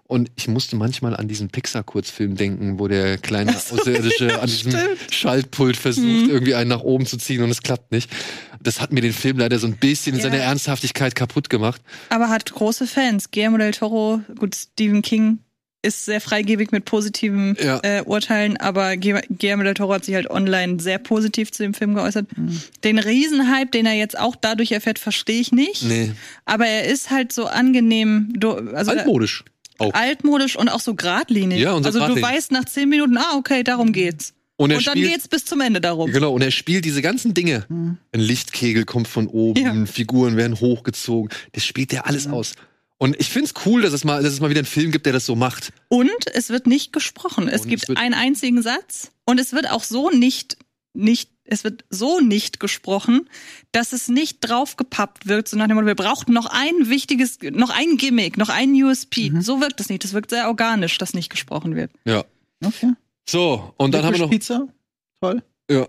Und 0.07 0.29
ich 0.35 0.49
musste 0.49 0.75
manchmal 0.75 1.15
an 1.15 1.29
diesen 1.29 1.47
Pixar 1.47 1.83
Kurzfilm 1.83 2.35
denken, 2.35 2.77
wo 2.77 2.89
der 2.89 3.17
kleine 3.17 3.55
Außerirdische 3.55 4.41
an 4.41 4.47
diesem 4.47 4.73
Schaltpult 5.09 5.77
versucht, 5.77 6.27
irgendwie 6.27 6.53
einen 6.53 6.69
nach 6.69 6.81
oben 6.81 7.05
zu 7.05 7.15
ziehen 7.15 7.43
und 7.43 7.49
es 7.49 7.61
klappt 7.61 7.93
nicht. 7.93 8.11
Das 8.61 8.81
hat 8.81 8.91
mir 8.91 8.99
den 8.99 9.13
Film 9.13 9.37
leider 9.39 9.57
so 9.57 9.67
ein 9.67 9.77
bisschen 9.77 10.15
in 10.15 10.19
Ja. 10.19 10.29
seiner 10.29 10.43
Ernsthaftigkeit 10.43 11.15
kaputt 11.15 11.49
gemacht. 11.49 11.81
Aber 12.09 12.27
hat 12.27 12.51
große 12.51 12.87
Fans. 12.87 13.31
Guillermo 13.31 13.57
del 13.57 13.71
Toro, 13.71 14.19
gut, 14.37 14.53
Stephen 14.53 15.01
King 15.01 15.39
ist 15.83 16.05
sehr 16.05 16.21
freigebig 16.21 16.71
mit 16.71 16.85
positiven 16.85 17.57
Ja. 17.61 17.79
äh, 17.83 18.03
Urteilen, 18.03 18.57
aber 18.57 18.95
Gu- 18.97 19.21
Guillermo 19.29 19.63
del 19.63 19.73
Toro 19.73 19.93
hat 19.93 20.05
sich 20.05 20.13
halt 20.15 20.29
online 20.29 20.79
sehr 20.79 20.99
positiv 20.99 21.51
zu 21.51 21.63
dem 21.63 21.73
Film 21.73 21.95
geäußert. 21.95 22.27
Den 22.83 22.99
Riesenhype, 22.99 23.71
den 23.71 23.85
er 23.87 23.93
jetzt 23.95 24.17
auch 24.19 24.35
dadurch 24.35 24.71
erfährt, 24.71 24.99
verstehe 24.99 25.41
ich 25.41 25.51
nicht. 25.51 25.83
Nee. 25.83 26.11
Aber 26.45 26.67
er 26.67 26.85
ist 26.85 27.09
halt 27.09 27.33
so 27.33 27.45
angenehm, 27.47 28.33
also 28.73 28.91
Altmodisch. 28.91 29.43
Auch. 29.79 29.93
altmodisch 29.95 30.55
und 30.55 30.69
auch 30.69 30.79
so 30.79 30.93
geradlinig. 30.93 31.59
Ja, 31.59 31.73
und 31.73 31.81
so 31.83 31.87
also 31.87 31.99
geradlinig. 31.99 32.23
du 32.29 32.35
weißt 32.35 32.51
nach 32.51 32.65
zehn 32.65 32.87
Minuten, 32.87 33.17
ah, 33.17 33.35
okay, 33.37 33.63
darum 33.63 33.91
geht's. 33.93 34.33
Und 34.57 34.71
Und 34.71 34.85
dann 34.85 34.95
spielt- 34.95 35.09
geht's 35.13 35.27
bis 35.27 35.45
zum 35.45 35.59
Ende 35.61 35.81
darum. 35.81 36.11
Genau, 36.11 36.33
und 36.33 36.43
er 36.43 36.51
spielt 36.51 36.85
diese 36.85 37.01
ganzen 37.01 37.33
Dinge. 37.33 37.65
Ein 37.69 37.97
Lichtkegel 38.13 38.85
kommt 38.85 39.07
von 39.07 39.25
oben, 39.25 39.59
Ja. 39.59 39.85
Figuren 39.87 40.37
werden 40.37 40.59
hochgezogen. 40.59 41.31
Das 41.53 41.65
spielt 41.65 41.91
er 41.93 42.05
alles 42.05 42.27
aus. 42.27 42.53
Und 43.01 43.19
ich 43.19 43.29
find's 43.29 43.55
cool, 43.65 43.81
dass 43.81 43.93
es 43.93 44.03
mal, 44.03 44.21
dass 44.21 44.31
es 44.31 44.41
mal 44.41 44.51
wieder 44.51 44.59
einen 44.59 44.67
Film 44.67 44.91
gibt, 44.91 45.07
der 45.07 45.13
das 45.13 45.25
so 45.25 45.35
macht. 45.35 45.73
Und 45.87 46.11
es 46.35 46.49
wird 46.49 46.67
nicht 46.67 46.93
gesprochen. 46.93 47.47
Es 47.47 47.61
Und 47.63 47.69
gibt 47.69 47.81
es 47.81 47.89
wird- 47.89 47.97
einen 47.97 48.13
einzigen 48.13 48.61
Satz 48.61 49.11
und 49.25 49.39
es 49.39 49.53
wird 49.53 49.67
auch 49.71 49.83
so 49.83 50.11
nicht, 50.11 50.57
nicht, 50.93 51.31
es 51.45 51.63
wird 51.63 51.83
so 51.89 52.19
nicht 52.19 52.59
gesprochen, 52.59 53.27
dass 53.71 53.91
es 53.93 54.07
nicht 54.07 54.37
draufgepappt 54.41 55.25
wirkt, 55.25 55.47
so 55.47 55.57
nach 55.57 55.65
dem 55.65 55.77
Motto, 55.77 55.87
wir 55.87 55.95
brauchten 55.95 56.31
noch 56.31 56.45
ein 56.45 56.89
wichtiges, 56.89 57.39
noch 57.41 57.71
ein 57.71 57.97
Gimmick, 57.97 58.37
noch 58.37 58.49
einen 58.49 58.75
USP. 58.83 59.31
Mhm. 59.31 59.41
So 59.41 59.61
wirkt 59.61 59.79
es 59.81 59.89
nicht. 59.89 60.03
Das 60.03 60.13
wirkt 60.13 60.29
sehr 60.29 60.47
organisch, 60.47 60.99
dass 60.99 61.15
nicht 61.15 61.31
gesprochen 61.31 61.75
wird. 61.75 61.89
Ja. 62.05 62.23
Okay. 62.63 62.93
So, 63.27 63.73
und 63.77 63.95
dann 63.95 64.05
haben 64.05 64.13
wir 64.13 64.19
noch. 64.19 64.29
Pizza. 64.29 64.67
Toll. 65.21 65.41
Ja. 65.71 65.87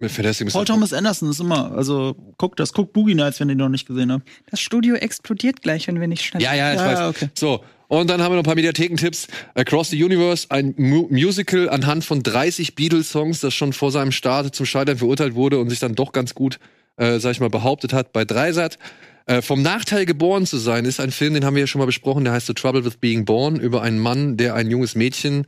Mir 0.00 0.08
fällt 0.08 0.26
das 0.26 0.42
Paul 0.52 0.64
Thomas 0.64 0.94
Anderson 0.94 1.28
ist 1.30 1.40
immer, 1.40 1.72
also 1.72 2.16
guckt 2.38 2.58
das, 2.58 2.72
guckt 2.72 2.94
Boogie 2.94 3.14
Nights, 3.14 3.38
wenn 3.38 3.50
ihr 3.50 3.54
noch 3.54 3.68
nicht 3.68 3.86
gesehen 3.86 4.10
habt. 4.10 4.26
Das 4.50 4.58
Studio 4.58 4.94
explodiert 4.94 5.60
gleich, 5.60 5.86
wenn 5.88 6.00
wir 6.00 6.08
nicht 6.08 6.24
schnell. 6.24 6.42
Ja, 6.42 6.54
ja, 6.54 6.72
ich 6.72 6.80
Ja, 6.80 6.86
weiß. 6.86 7.00
okay. 7.16 7.28
So, 7.38 7.62
und 7.88 8.08
dann 8.08 8.22
haben 8.22 8.32
wir 8.32 8.36
noch 8.36 8.42
ein 8.42 8.46
paar 8.46 8.54
Mediathekentipps. 8.54 9.28
Across 9.54 9.90
the 9.90 10.02
Universe, 10.02 10.46
ein 10.48 10.74
Mu 10.78 11.06
Musical 11.10 11.68
anhand 11.68 12.04
von 12.04 12.22
30 12.22 12.74
Beatles-Songs, 12.76 13.40
das 13.40 13.52
schon 13.52 13.74
vor 13.74 13.92
seinem 13.92 14.10
Start 14.12 14.54
zum 14.54 14.64
Scheitern 14.64 14.96
verurteilt 14.96 15.34
wurde 15.34 15.58
und 15.58 15.68
sich 15.68 15.80
dann 15.80 15.94
doch 15.94 16.12
ganz 16.12 16.34
gut, 16.34 16.58
äh, 16.96 17.18
sag 17.18 17.32
ich 17.32 17.40
mal, 17.40 17.50
behauptet 17.50 17.92
hat 17.92 18.14
bei 18.14 18.24
Dreisat. 18.24 18.78
Äh, 19.26 19.42
vom 19.42 19.60
Nachteil 19.60 20.06
geboren 20.06 20.46
zu 20.46 20.56
sein 20.56 20.86
ist 20.86 20.98
ein 20.98 21.10
Film, 21.10 21.34
den 21.34 21.44
haben 21.44 21.54
wir 21.56 21.60
ja 21.60 21.66
schon 21.66 21.78
mal 21.80 21.84
besprochen, 21.86 22.24
der 22.24 22.32
heißt 22.32 22.46
The 22.46 22.54
Trouble 22.54 22.86
with 22.86 22.96
Being 22.96 23.26
Born, 23.26 23.56
über 23.60 23.82
einen 23.82 23.98
Mann, 23.98 24.38
der 24.38 24.54
ein 24.54 24.70
junges 24.70 24.94
Mädchen, 24.94 25.46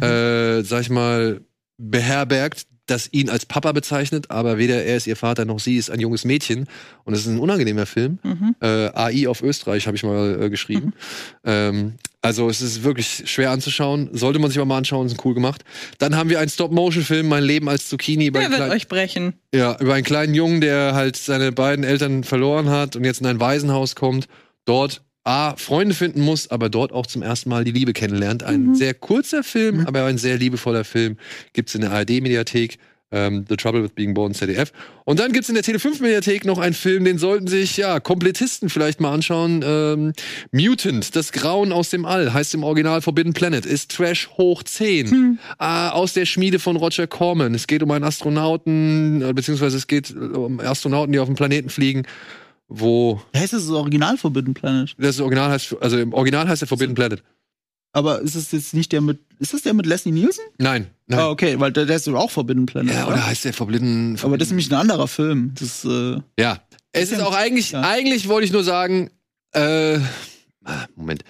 äh, 0.00 0.60
sag 0.62 0.82
ich 0.82 0.90
mal, 0.90 1.40
beherbergt, 1.78 2.66
das 2.86 3.08
ihn 3.12 3.30
als 3.30 3.46
Papa 3.46 3.72
bezeichnet, 3.72 4.30
aber 4.30 4.58
weder 4.58 4.84
er 4.84 4.96
ist 4.96 5.06
ihr 5.06 5.16
Vater 5.16 5.44
noch 5.44 5.58
sie 5.58 5.76
ist 5.76 5.90
ein 5.90 6.00
junges 6.00 6.24
Mädchen. 6.24 6.66
Und 7.04 7.14
es 7.14 7.20
ist 7.20 7.28
ein 7.28 7.38
unangenehmer 7.38 7.86
Film. 7.86 8.18
Mhm. 8.22 8.54
Äh, 8.60 8.66
AI 8.94 9.28
auf 9.28 9.42
Österreich 9.42 9.86
habe 9.86 9.96
ich 9.96 10.02
mal 10.02 10.42
äh, 10.42 10.50
geschrieben. 10.50 10.92
Ähm, 11.44 11.94
also 12.20 12.48
es 12.48 12.62
ist 12.62 12.84
wirklich 12.84 13.24
schwer 13.26 13.50
anzuschauen. 13.50 14.10
Sollte 14.12 14.38
man 14.38 14.50
sich 14.50 14.58
aber 14.58 14.66
mal 14.66 14.78
anschauen, 14.78 15.06
ist 15.06 15.24
cool 15.24 15.34
gemacht. 15.34 15.64
Dann 15.98 16.16
haben 16.16 16.30
wir 16.30 16.40
einen 16.40 16.48
Stop-Motion-Film, 16.48 17.28
Mein 17.28 17.44
Leben 17.44 17.68
als 17.68 17.88
Zucchini. 17.88 18.30
Der 18.30 18.50
wird 18.50 18.70
euch 18.70 18.88
brechen. 18.88 19.34
ja, 19.54 19.76
über 19.78 19.94
einen 19.94 20.04
kleinen 20.04 20.34
Jungen, 20.34 20.60
der 20.60 20.94
halt 20.94 21.16
seine 21.16 21.52
beiden 21.52 21.84
Eltern 21.84 22.24
verloren 22.24 22.70
hat 22.70 22.96
und 22.96 23.04
jetzt 23.04 23.20
in 23.20 23.26
ein 23.26 23.40
Waisenhaus 23.40 23.94
kommt, 23.94 24.26
dort 24.64 25.02
A, 25.24 25.56
Freunde 25.56 25.94
finden 25.94 26.20
muss, 26.20 26.50
aber 26.50 26.68
dort 26.68 26.92
auch 26.92 27.06
zum 27.06 27.22
ersten 27.22 27.48
Mal 27.48 27.64
die 27.64 27.72
Liebe 27.72 27.94
kennenlernt. 27.94 28.42
Ein 28.42 28.74
sehr 28.74 28.92
kurzer 28.92 29.42
Film, 29.42 29.86
aber 29.86 30.04
ein 30.04 30.18
sehr 30.18 30.36
liebevoller 30.36 30.84
Film. 30.84 31.16
Gibt's 31.54 31.74
in 31.74 31.80
der 31.80 31.92
ARD-Mediathek. 31.92 32.78
Ähm, 33.10 33.44
The 33.48 33.56
Trouble 33.56 33.82
with 33.84 33.92
Being 33.92 34.12
Born 34.12 34.34
ZDF. 34.34 34.72
Und 35.04 35.20
dann 35.20 35.32
gibt's 35.32 35.48
in 35.48 35.54
der 35.54 35.62
Tele5-Mediathek 35.62 36.44
noch 36.44 36.58
einen 36.58 36.74
Film, 36.74 37.04
den 37.04 37.18
sollten 37.18 37.46
sich, 37.46 37.76
ja, 37.76 38.00
Komplettisten 38.00 38.68
vielleicht 38.68 39.00
mal 39.00 39.12
anschauen. 39.12 39.62
Ähm, 39.64 40.12
Mutant, 40.50 41.14
das 41.14 41.30
Grauen 41.30 41.70
aus 41.72 41.90
dem 41.90 42.06
All, 42.06 42.32
heißt 42.32 42.54
im 42.54 42.64
Original 42.64 43.02
Forbidden 43.02 43.32
Planet, 43.32 43.66
ist 43.66 43.92
Trash 43.92 44.30
hoch 44.36 44.64
10. 44.64 45.38
Äh, 45.60 45.64
aus 45.64 46.14
der 46.14 46.26
Schmiede 46.26 46.58
von 46.58 46.76
Roger 46.76 47.06
Corman. 47.06 47.54
Es 47.54 47.68
geht 47.68 47.82
um 47.84 47.90
einen 47.92 48.04
Astronauten, 48.04 49.22
äh, 49.22 49.32
beziehungsweise 49.32 49.76
es 49.76 49.86
geht 49.86 50.10
äh, 50.10 50.14
um 50.14 50.58
Astronauten, 50.58 51.12
die 51.12 51.20
auf 51.20 51.28
den 51.28 51.36
Planeten 51.36 51.68
fliegen, 51.68 52.02
wo 52.78 53.22
heißt 53.36 53.52
das, 53.52 53.66
das 53.66 53.70
Original 53.70 54.16
Forbidden 54.16 54.54
Planet? 54.54 54.94
das 54.98 55.20
Original 55.20 55.50
heißt, 55.50 55.76
also 55.80 55.98
im 55.98 56.12
Original 56.12 56.48
heißt 56.48 56.62
der 56.62 56.68
Forbidden 56.68 56.94
Planet. 56.94 57.22
Aber 57.92 58.20
ist 58.20 58.34
es 58.34 58.50
jetzt 58.50 58.74
nicht 58.74 58.90
der 58.90 59.00
mit, 59.00 59.20
ist 59.38 59.54
das 59.54 59.62
der 59.62 59.72
mit 59.72 59.86
Leslie 59.86 60.10
Nielsen? 60.10 60.42
Nein, 60.58 60.88
nein. 61.06 61.20
Ah, 61.20 61.30
okay, 61.30 61.60
weil 61.60 61.70
der, 61.70 61.86
der 61.86 61.94
ist 61.94 62.08
doch 62.08 62.14
auch 62.14 62.30
Forbidden 62.30 62.66
Planet. 62.66 62.92
Ja, 62.92 63.06
oder 63.06 63.24
heißt 63.24 63.44
der 63.44 63.52
Forbidden, 63.52 64.18
Aber 64.22 64.36
das 64.36 64.48
ist 64.48 64.52
nämlich 64.52 64.70
ein 64.70 64.74
anderer 64.74 65.06
Film. 65.06 65.52
Das, 65.58 65.84
äh, 65.84 66.20
Ja. 66.38 66.60
Es 66.90 67.10
ist 67.10 67.20
auch 67.20 67.34
eigentlich, 67.34 67.72
ja. 67.72 67.82
eigentlich 67.82 68.28
wollte 68.28 68.46
ich 68.46 68.52
nur 68.52 68.64
sagen, 68.64 69.10
äh, 69.52 69.98
ah, 70.64 70.86
Moment, 70.96 71.24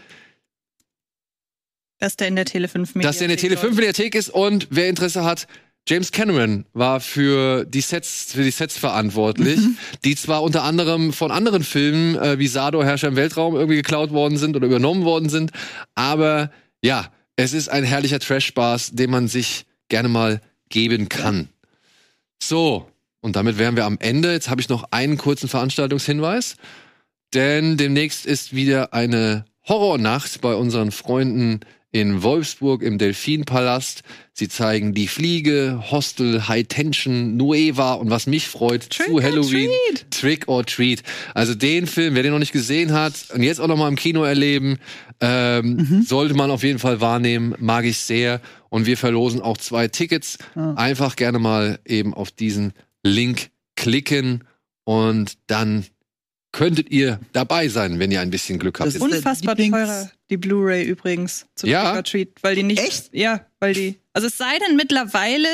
Dass 1.99 2.16
der 2.16 2.29
in 2.29 2.37
der 2.37 2.45
Tele 2.45 2.69
5 2.69 2.93
dass 2.95 3.19
der 3.19 3.27
in 3.27 3.31
der 3.31 3.39
Tele 3.39 3.57
5 3.57 3.77
Mediathek 3.77 4.15
ist 4.15 4.31
und 4.31 4.69
wer 4.71 4.89
Interesse 4.89 5.25
hat, 5.25 5.47
James 5.86 6.12
Cameron 6.12 6.65
war 6.73 7.01
für 7.01 7.66
die 7.66 7.82
Sets, 7.82 8.32
für 8.32 8.43
die 8.43 8.51
Sets 8.51 8.78
verantwortlich, 8.78 9.61
die 10.05 10.16
zwar 10.16 10.43
unter 10.43 10.62
anderem 10.62 11.12
von 11.12 11.31
anderen 11.31 11.62
Filmen 11.62 12.16
äh, 12.16 12.39
wie 12.39 12.47
Sado, 12.47 12.82
Herrscher 12.82 13.09
im 13.09 13.16
Weltraum 13.16 13.55
irgendwie 13.55 13.77
geklaut 13.77 14.11
worden 14.11 14.39
sind 14.39 14.56
oder 14.56 14.66
übernommen 14.66 15.05
worden 15.05 15.28
sind, 15.28 15.51
aber 15.94 16.51
ja, 16.82 17.12
es 17.36 17.52
ist 17.52 17.69
ein 17.69 17.85
herrlicher 17.85 18.19
Trash-Spaß, 18.19 18.93
den 18.93 19.11
man 19.11 19.28
sich 19.28 19.66
gerne 19.89 20.09
mal 20.09 20.40
geben 20.69 21.09
kann. 21.09 21.48
So, 22.43 22.89
und 23.20 23.36
damit 23.36 23.59
wären 23.59 23.77
wir 23.77 23.85
am 23.85 23.98
Ende. 24.01 24.32
Jetzt 24.32 24.48
habe 24.48 24.61
ich 24.61 24.69
noch 24.69 24.85
einen 24.90 25.19
kurzen 25.19 25.48
Veranstaltungshinweis, 25.48 26.56
denn 27.32 27.77
demnächst 27.77 28.27
ist 28.27 28.55
wieder 28.55 28.94
eine 28.94 29.44
Horrornacht 29.66 30.40
bei 30.40 30.55
unseren 30.55 30.93
Freunden 30.93 31.61
in 31.95 32.25
Wolfsburg 32.25 32.83
im 32.83 32.99
Delfinpalast. 32.99 34.03
Sie 34.33 34.49
zeigen 34.49 34.95
Die 34.95 35.07
Fliege, 35.07 35.81
Hostel, 35.93 36.49
High 36.49 36.66
Tension, 36.66 37.37
Nueva 37.37 37.93
und 37.93 38.11
was 38.11 38.27
mich 38.27 38.49
freut, 38.49 38.91
Trick 38.91 39.07
zu 39.07 39.23
Halloween. 39.23 39.71
Treat. 39.71 40.11
Trick 40.11 40.49
or 40.49 40.66
Treat. 40.66 41.05
Also 41.35 41.55
den 41.55 41.87
Film, 41.87 42.16
wer 42.16 42.25
den 42.25 42.33
noch 42.33 42.41
nicht 42.41 42.51
gesehen 42.51 42.93
hat 42.93 43.12
und 43.33 43.45
jetzt 43.45 43.61
auch 43.61 43.69
noch 43.69 43.77
mal 43.77 43.87
im 43.87 43.95
Kino 43.95 44.25
erleben, 44.25 44.79
ähm, 45.21 46.05
sollte 46.05 46.35
man 46.35 46.51
auf 46.51 46.65
jeden 46.65 46.81
Fall 46.81 47.01
wahrnehmen. 47.01 47.55
Mag 47.61 47.85
ich 47.85 47.99
sehr. 47.99 48.41
Und 48.71 48.87
wir 48.87 48.97
verlosen 48.97 49.41
auch 49.41 49.57
zwei 49.57 49.87
Tickets. 49.87 50.39
Einfach 50.75 51.15
gerne 51.15 51.39
mal 51.39 51.79
eben 51.85 52.12
auf 52.12 52.33
diesen 52.33 52.73
Link 53.05 53.51
klicken 53.77 54.43
und 54.83 55.35
dann 55.47 55.85
könntet 56.55 56.91
ihr 56.91 57.21
dabei 57.33 57.69
sein, 57.69 57.99
wenn 57.99 58.11
ihr 58.11 58.21
ein 58.21 58.31
bisschen 58.31 58.59
Glück 58.59 58.81
habt. 58.81 58.87
Das 58.89 58.95
ist 58.95 59.03
Unfassbar 59.03 59.55
Lieblings- 59.57 59.71
teurer, 59.73 60.11
die 60.31 60.37
Blu-ray 60.39 60.85
übrigens 60.85 61.47
zu 61.55 61.67
Ja? 61.67 62.01
Treat, 62.03 62.29
weil 62.43 62.55
die 62.57 62.63
nicht. 62.63 62.83
Echt? 62.83 63.11
Ja, 63.13 63.45
weil 63.61 63.75
die. 63.75 63.99
Also 64.15 64.29
es 64.29 64.39
sei 64.39 64.59
denn 64.67 64.77
mittlerweile, 64.77 65.49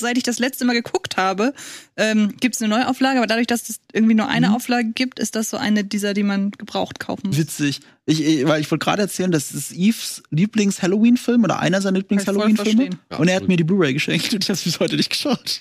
seit 0.00 0.16
ich 0.16 0.22
das 0.24 0.38
letzte 0.38 0.64
Mal 0.64 0.72
geguckt 0.74 1.16
habe, 1.16 1.52
ähm, 1.96 2.34
gibt 2.40 2.54
es 2.54 2.60
eine 2.62 2.68
Neuauflage, 2.74 3.18
aber 3.18 3.26
dadurch, 3.26 3.46
dass 3.46 3.68
es 3.68 3.80
irgendwie 3.92 4.14
nur 4.14 4.28
eine 4.28 4.48
Mhm. 4.48 4.54
Auflage 4.56 4.90
gibt, 4.94 5.18
ist 5.18 5.36
das 5.36 5.48
so 5.50 5.56
eine 5.58 5.84
dieser, 5.84 6.12
die 6.14 6.22
man 6.22 6.50
gebraucht 6.50 6.98
kaufen 7.00 7.28
muss. 7.28 7.38
witzig. 7.38 7.80
Ich, 8.06 8.22
ich, 8.24 8.46
weil 8.46 8.60
ich 8.60 8.70
wollte 8.70 8.84
gerade 8.84 9.02
erzählen, 9.02 9.30
das 9.30 9.52
ist 9.52 9.72
Eves 9.72 10.22
Lieblings-Halloween-Film 10.30 11.44
oder 11.44 11.60
einer 11.60 11.80
seiner 11.82 11.98
Lieblings-Halloween-Filme. 11.98 12.90
Ja, 13.10 13.16
Und 13.18 13.28
er 13.28 13.36
hat 13.36 13.48
mir 13.48 13.56
die 13.56 13.64
Blu-ray 13.64 13.92
geschenkt 13.94 14.32
und 14.34 14.42
ich 14.44 14.48
habe 14.48 14.54
es 14.58 14.64
bis 14.64 14.80
heute 14.80 14.96
nicht 14.96 15.10
geschaut. 15.10 15.60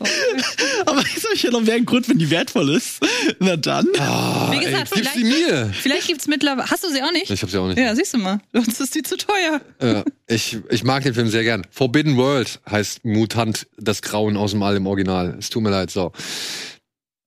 Aber 0.86 1.00
jetzt 1.00 1.24
habe 1.24 1.34
ich 1.34 1.42
ja 1.42 1.50
noch 1.50 1.60
mehr 1.60 1.74
einen 1.74 1.86
Grund, 1.86 2.08
wenn 2.08 2.18
die 2.18 2.30
wertvoll 2.30 2.70
ist. 2.70 3.00
Na 3.38 3.56
dann. 3.56 3.86
Ah, 3.98 4.50
Wie 4.52 4.64
gesagt, 4.64 4.92
ey, 4.96 5.02
gib 5.02 5.12
sie 5.12 5.24
mir. 5.24 5.72
Vielleicht 5.72 6.06
gibt's 6.08 6.26
mittlerweile. 6.26 6.70
Hast 6.70 6.84
du 6.84 6.88
sie 6.90 7.02
auch 7.02 7.12
nicht? 7.12 7.30
Ich 7.30 7.42
hab 7.42 7.50
sie 7.50 7.58
auch 7.58 7.68
nicht. 7.68 7.78
Ja, 7.78 7.94
siehst 7.94 8.14
du 8.14 8.18
mal. 8.18 8.40
Sonst 8.52 8.80
ist 8.80 8.94
die 8.94 9.02
zu 9.02 9.16
teuer. 9.16 9.60
Ja, 9.80 10.04
ich, 10.26 10.58
ich 10.70 10.84
mag 10.84 11.02
den 11.04 11.14
Film 11.14 11.28
sehr 11.28 11.42
gern. 11.42 11.66
Forbidden 11.70 12.16
World 12.16 12.60
heißt 12.70 13.04
Mutant, 13.04 13.66
das 13.78 14.02
Grauen 14.02 14.36
aus 14.36 14.52
dem 14.52 14.62
All 14.62 14.76
im 14.76 14.86
Original. 14.86 15.36
Es 15.38 15.50
tut 15.50 15.62
mir 15.62 15.70
leid, 15.70 15.90
so. 15.90 16.12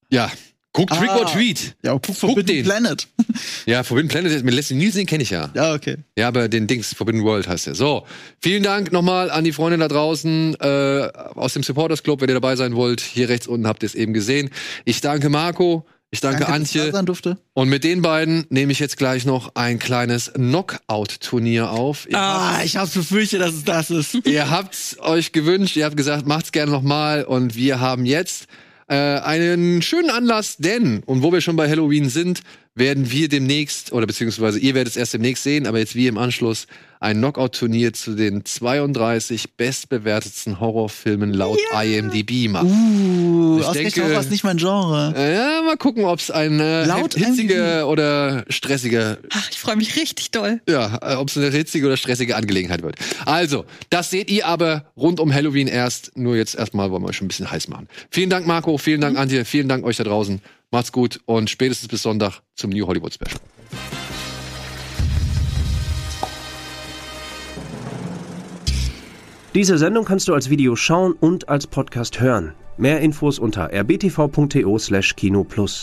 Ja, 0.09 0.31
guck 0.77 0.89
Trick 0.91 1.09
or 1.09 1.25
Ah. 1.25 1.29
Treat. 1.33 1.75
Ja, 1.83 1.93
guck 1.93 2.15
Forbidden 2.15 2.45
den. 2.55 2.63
Planet. 2.65 3.07
Ja, 3.65 3.83
Forbidden 3.83 4.07
Planet 4.09 4.43
mit 4.43 4.53
Leslie 4.53 4.77
Nielsen 4.77 5.05
kenne 5.05 5.23
ich 5.23 5.29
ja. 5.31 5.51
Ja, 5.53 5.73
okay. 5.73 5.97
Ja, 6.17 6.29
aber 6.29 6.47
den 6.47 6.67
Dings, 6.67 6.93
Forbidden 6.93 7.23
World 7.23 7.47
heißt 7.47 7.67
er. 7.67 7.75
So, 7.75 8.05
vielen 8.41 8.63
Dank 8.63 8.91
nochmal 8.91 9.29
an 9.29 9.43
die 9.43 9.51
Freunde 9.51 9.77
da 9.77 9.87
draußen 9.87 10.55
äh, 10.59 11.09
aus 11.35 11.53
dem 11.53 11.63
Supporters 11.63 12.01
Club, 12.03 12.21
wenn 12.21 12.29
ihr 12.29 12.35
dabei 12.35 12.55
sein 12.55 12.75
wollt. 12.75 13.01
Hier 13.01 13.27
rechts 13.29 13.45
unten 13.47 13.67
habt 13.67 13.83
ihr 13.83 13.87
es 13.87 13.95
eben 13.95 14.13
gesehen. 14.13 14.49
Ich 14.85 15.01
danke 15.01 15.29
Marco, 15.29 15.85
ich 16.09 16.21
danke, 16.21 16.43
ich 16.43 16.49
Antje. 16.49 16.93
Und 17.53 17.67
mit 17.69 17.83
den 17.83 18.01
beiden 18.01 18.45
nehme 18.49 18.71
ich 18.71 18.79
jetzt 18.79 18.97
gleich 18.97 19.25
noch 19.25 19.51
ein 19.55 19.77
kleines 19.79 20.31
Knockout-Turnier 20.33 21.69
auf. 21.71 22.07
Ihr 22.09 22.17
Ah, 22.17 22.61
ich 22.63 22.77
hab's 22.77 22.91
befürchtet, 22.93 23.41
dass 23.41 23.53
es 23.53 23.63
das 23.65 23.89
ist. 23.89 24.15
Ihr 24.25 24.49
habt's 24.49 24.97
euch 24.99 25.31
gewünscht, 25.33 25.75
ihr 25.75 25.85
habt 25.85 25.97
gesagt, 25.97 26.25
macht's 26.25 26.51
gerne 26.53 26.71
nochmal 26.71 27.23
und 27.25 27.55
wir 27.55 27.79
haben 27.81 28.05
jetzt 28.05 28.47
äh, 28.87 28.95
einen 28.95 29.81
schönen 29.81 30.09
Anlass, 30.09 30.57
denn, 30.57 31.03
und 31.05 31.23
wo 31.23 31.31
wir 31.31 31.41
schon 31.41 31.55
bei 31.55 31.69
Halloween 31.69 32.09
sind, 32.09 32.41
werden 32.77 33.11
wir 33.11 33.27
demnächst, 33.29 33.91
oder 33.91 34.05
beziehungsweise 34.05 34.59
ihr 34.59 34.75
werdet 34.75 34.91
es 34.91 34.97
erst 34.97 35.13
demnächst 35.13 35.43
sehen, 35.43 35.67
aber 35.67 35.79
jetzt 35.79 35.95
wir 35.95 36.09
im 36.09 36.17
Anschluss 36.17 36.67
ein 36.99 37.17
Knockout-Turnier 37.17 37.93
zu 37.93 38.15
den 38.15 38.43
32 38.43 39.53
bestbewertetsten 39.55 40.59
Horrorfilmen 40.59 41.31
laut 41.31 41.59
IMDb 41.83 42.49
machen. 42.49 42.69
Uh, 42.71 43.59
Ich 43.59 43.67
denke- 43.67 44.03
auch 44.03 44.15
was 44.17 44.29
nicht 44.31 44.43
mein 44.43 44.57
Genre. 44.57 45.13
Äh, 45.15 45.35
ja, 45.35 45.61
mal 45.63 45.77
gucken, 45.77 46.05
ob's 46.05 46.31
ein 46.31 46.59
äh, 46.59 46.85
Laut 46.85 47.13
hitziger 47.13 47.87
oder 47.87 48.45
stressiger 48.49 49.17
Ach, 49.31 49.47
ich 49.51 49.59
freue 49.59 49.75
mich 49.75 49.95
richtig 49.95 50.31
doll. 50.31 50.59
ja, 50.67 50.97
äh, 51.03 51.15
ob 51.15 51.29
es 51.29 51.37
eine 51.37 51.51
hitzige 51.51 51.85
oder 51.85 51.97
stressige 51.97 52.35
Angelegenheit 52.35 52.81
wird. 52.81 52.95
Also, 53.25 53.65
das 53.91 54.09
seht 54.09 54.31
ihr 54.31 54.47
aber 54.47 54.85
rund 54.97 55.19
um 55.19 55.31
Halloween 55.33 55.67
erst. 55.67 56.17
Nur 56.17 56.35
jetzt 56.35 56.55
erstmal 56.55 56.89
wollen 56.91 57.03
wir 57.03 57.09
euch 57.09 57.17
schon 57.17 57.25
ein 57.25 57.29
bisschen 57.29 57.51
heiß 57.51 57.67
machen. 57.67 57.87
Vielen 58.09 58.29
Dank, 58.31 58.47
Marco. 58.47 58.77
Vielen 58.79 59.01
Dank, 59.01 59.17
Antje. 59.19 59.45
Vielen 59.45 59.67
Dank 59.69 59.85
euch 59.85 59.97
da 59.97 60.03
draußen. 60.03 60.41
Macht's 60.71 60.91
gut 60.91 61.19
und 61.25 61.49
spätestens 61.49 61.87
bis 61.87 62.03
Sonntag 62.03 62.41
zum 62.55 62.71
New 62.71 62.85
Hollywood 62.87 63.13
Special. 63.13 63.39
Diese 69.55 69.77
Sendung 69.77 70.03
kannst 70.05 70.27
du 70.27 70.33
als 70.33 70.49
Video 70.49 70.75
schauen 70.75 71.13
und 71.13 71.47
als 71.49 71.67
Podcast 71.67 72.19
hören. 72.19 72.53
Mehr 72.77 72.99
Infos 72.99 73.39
unter 73.39 73.71
rbtv.to/kinoplus. 73.71 75.75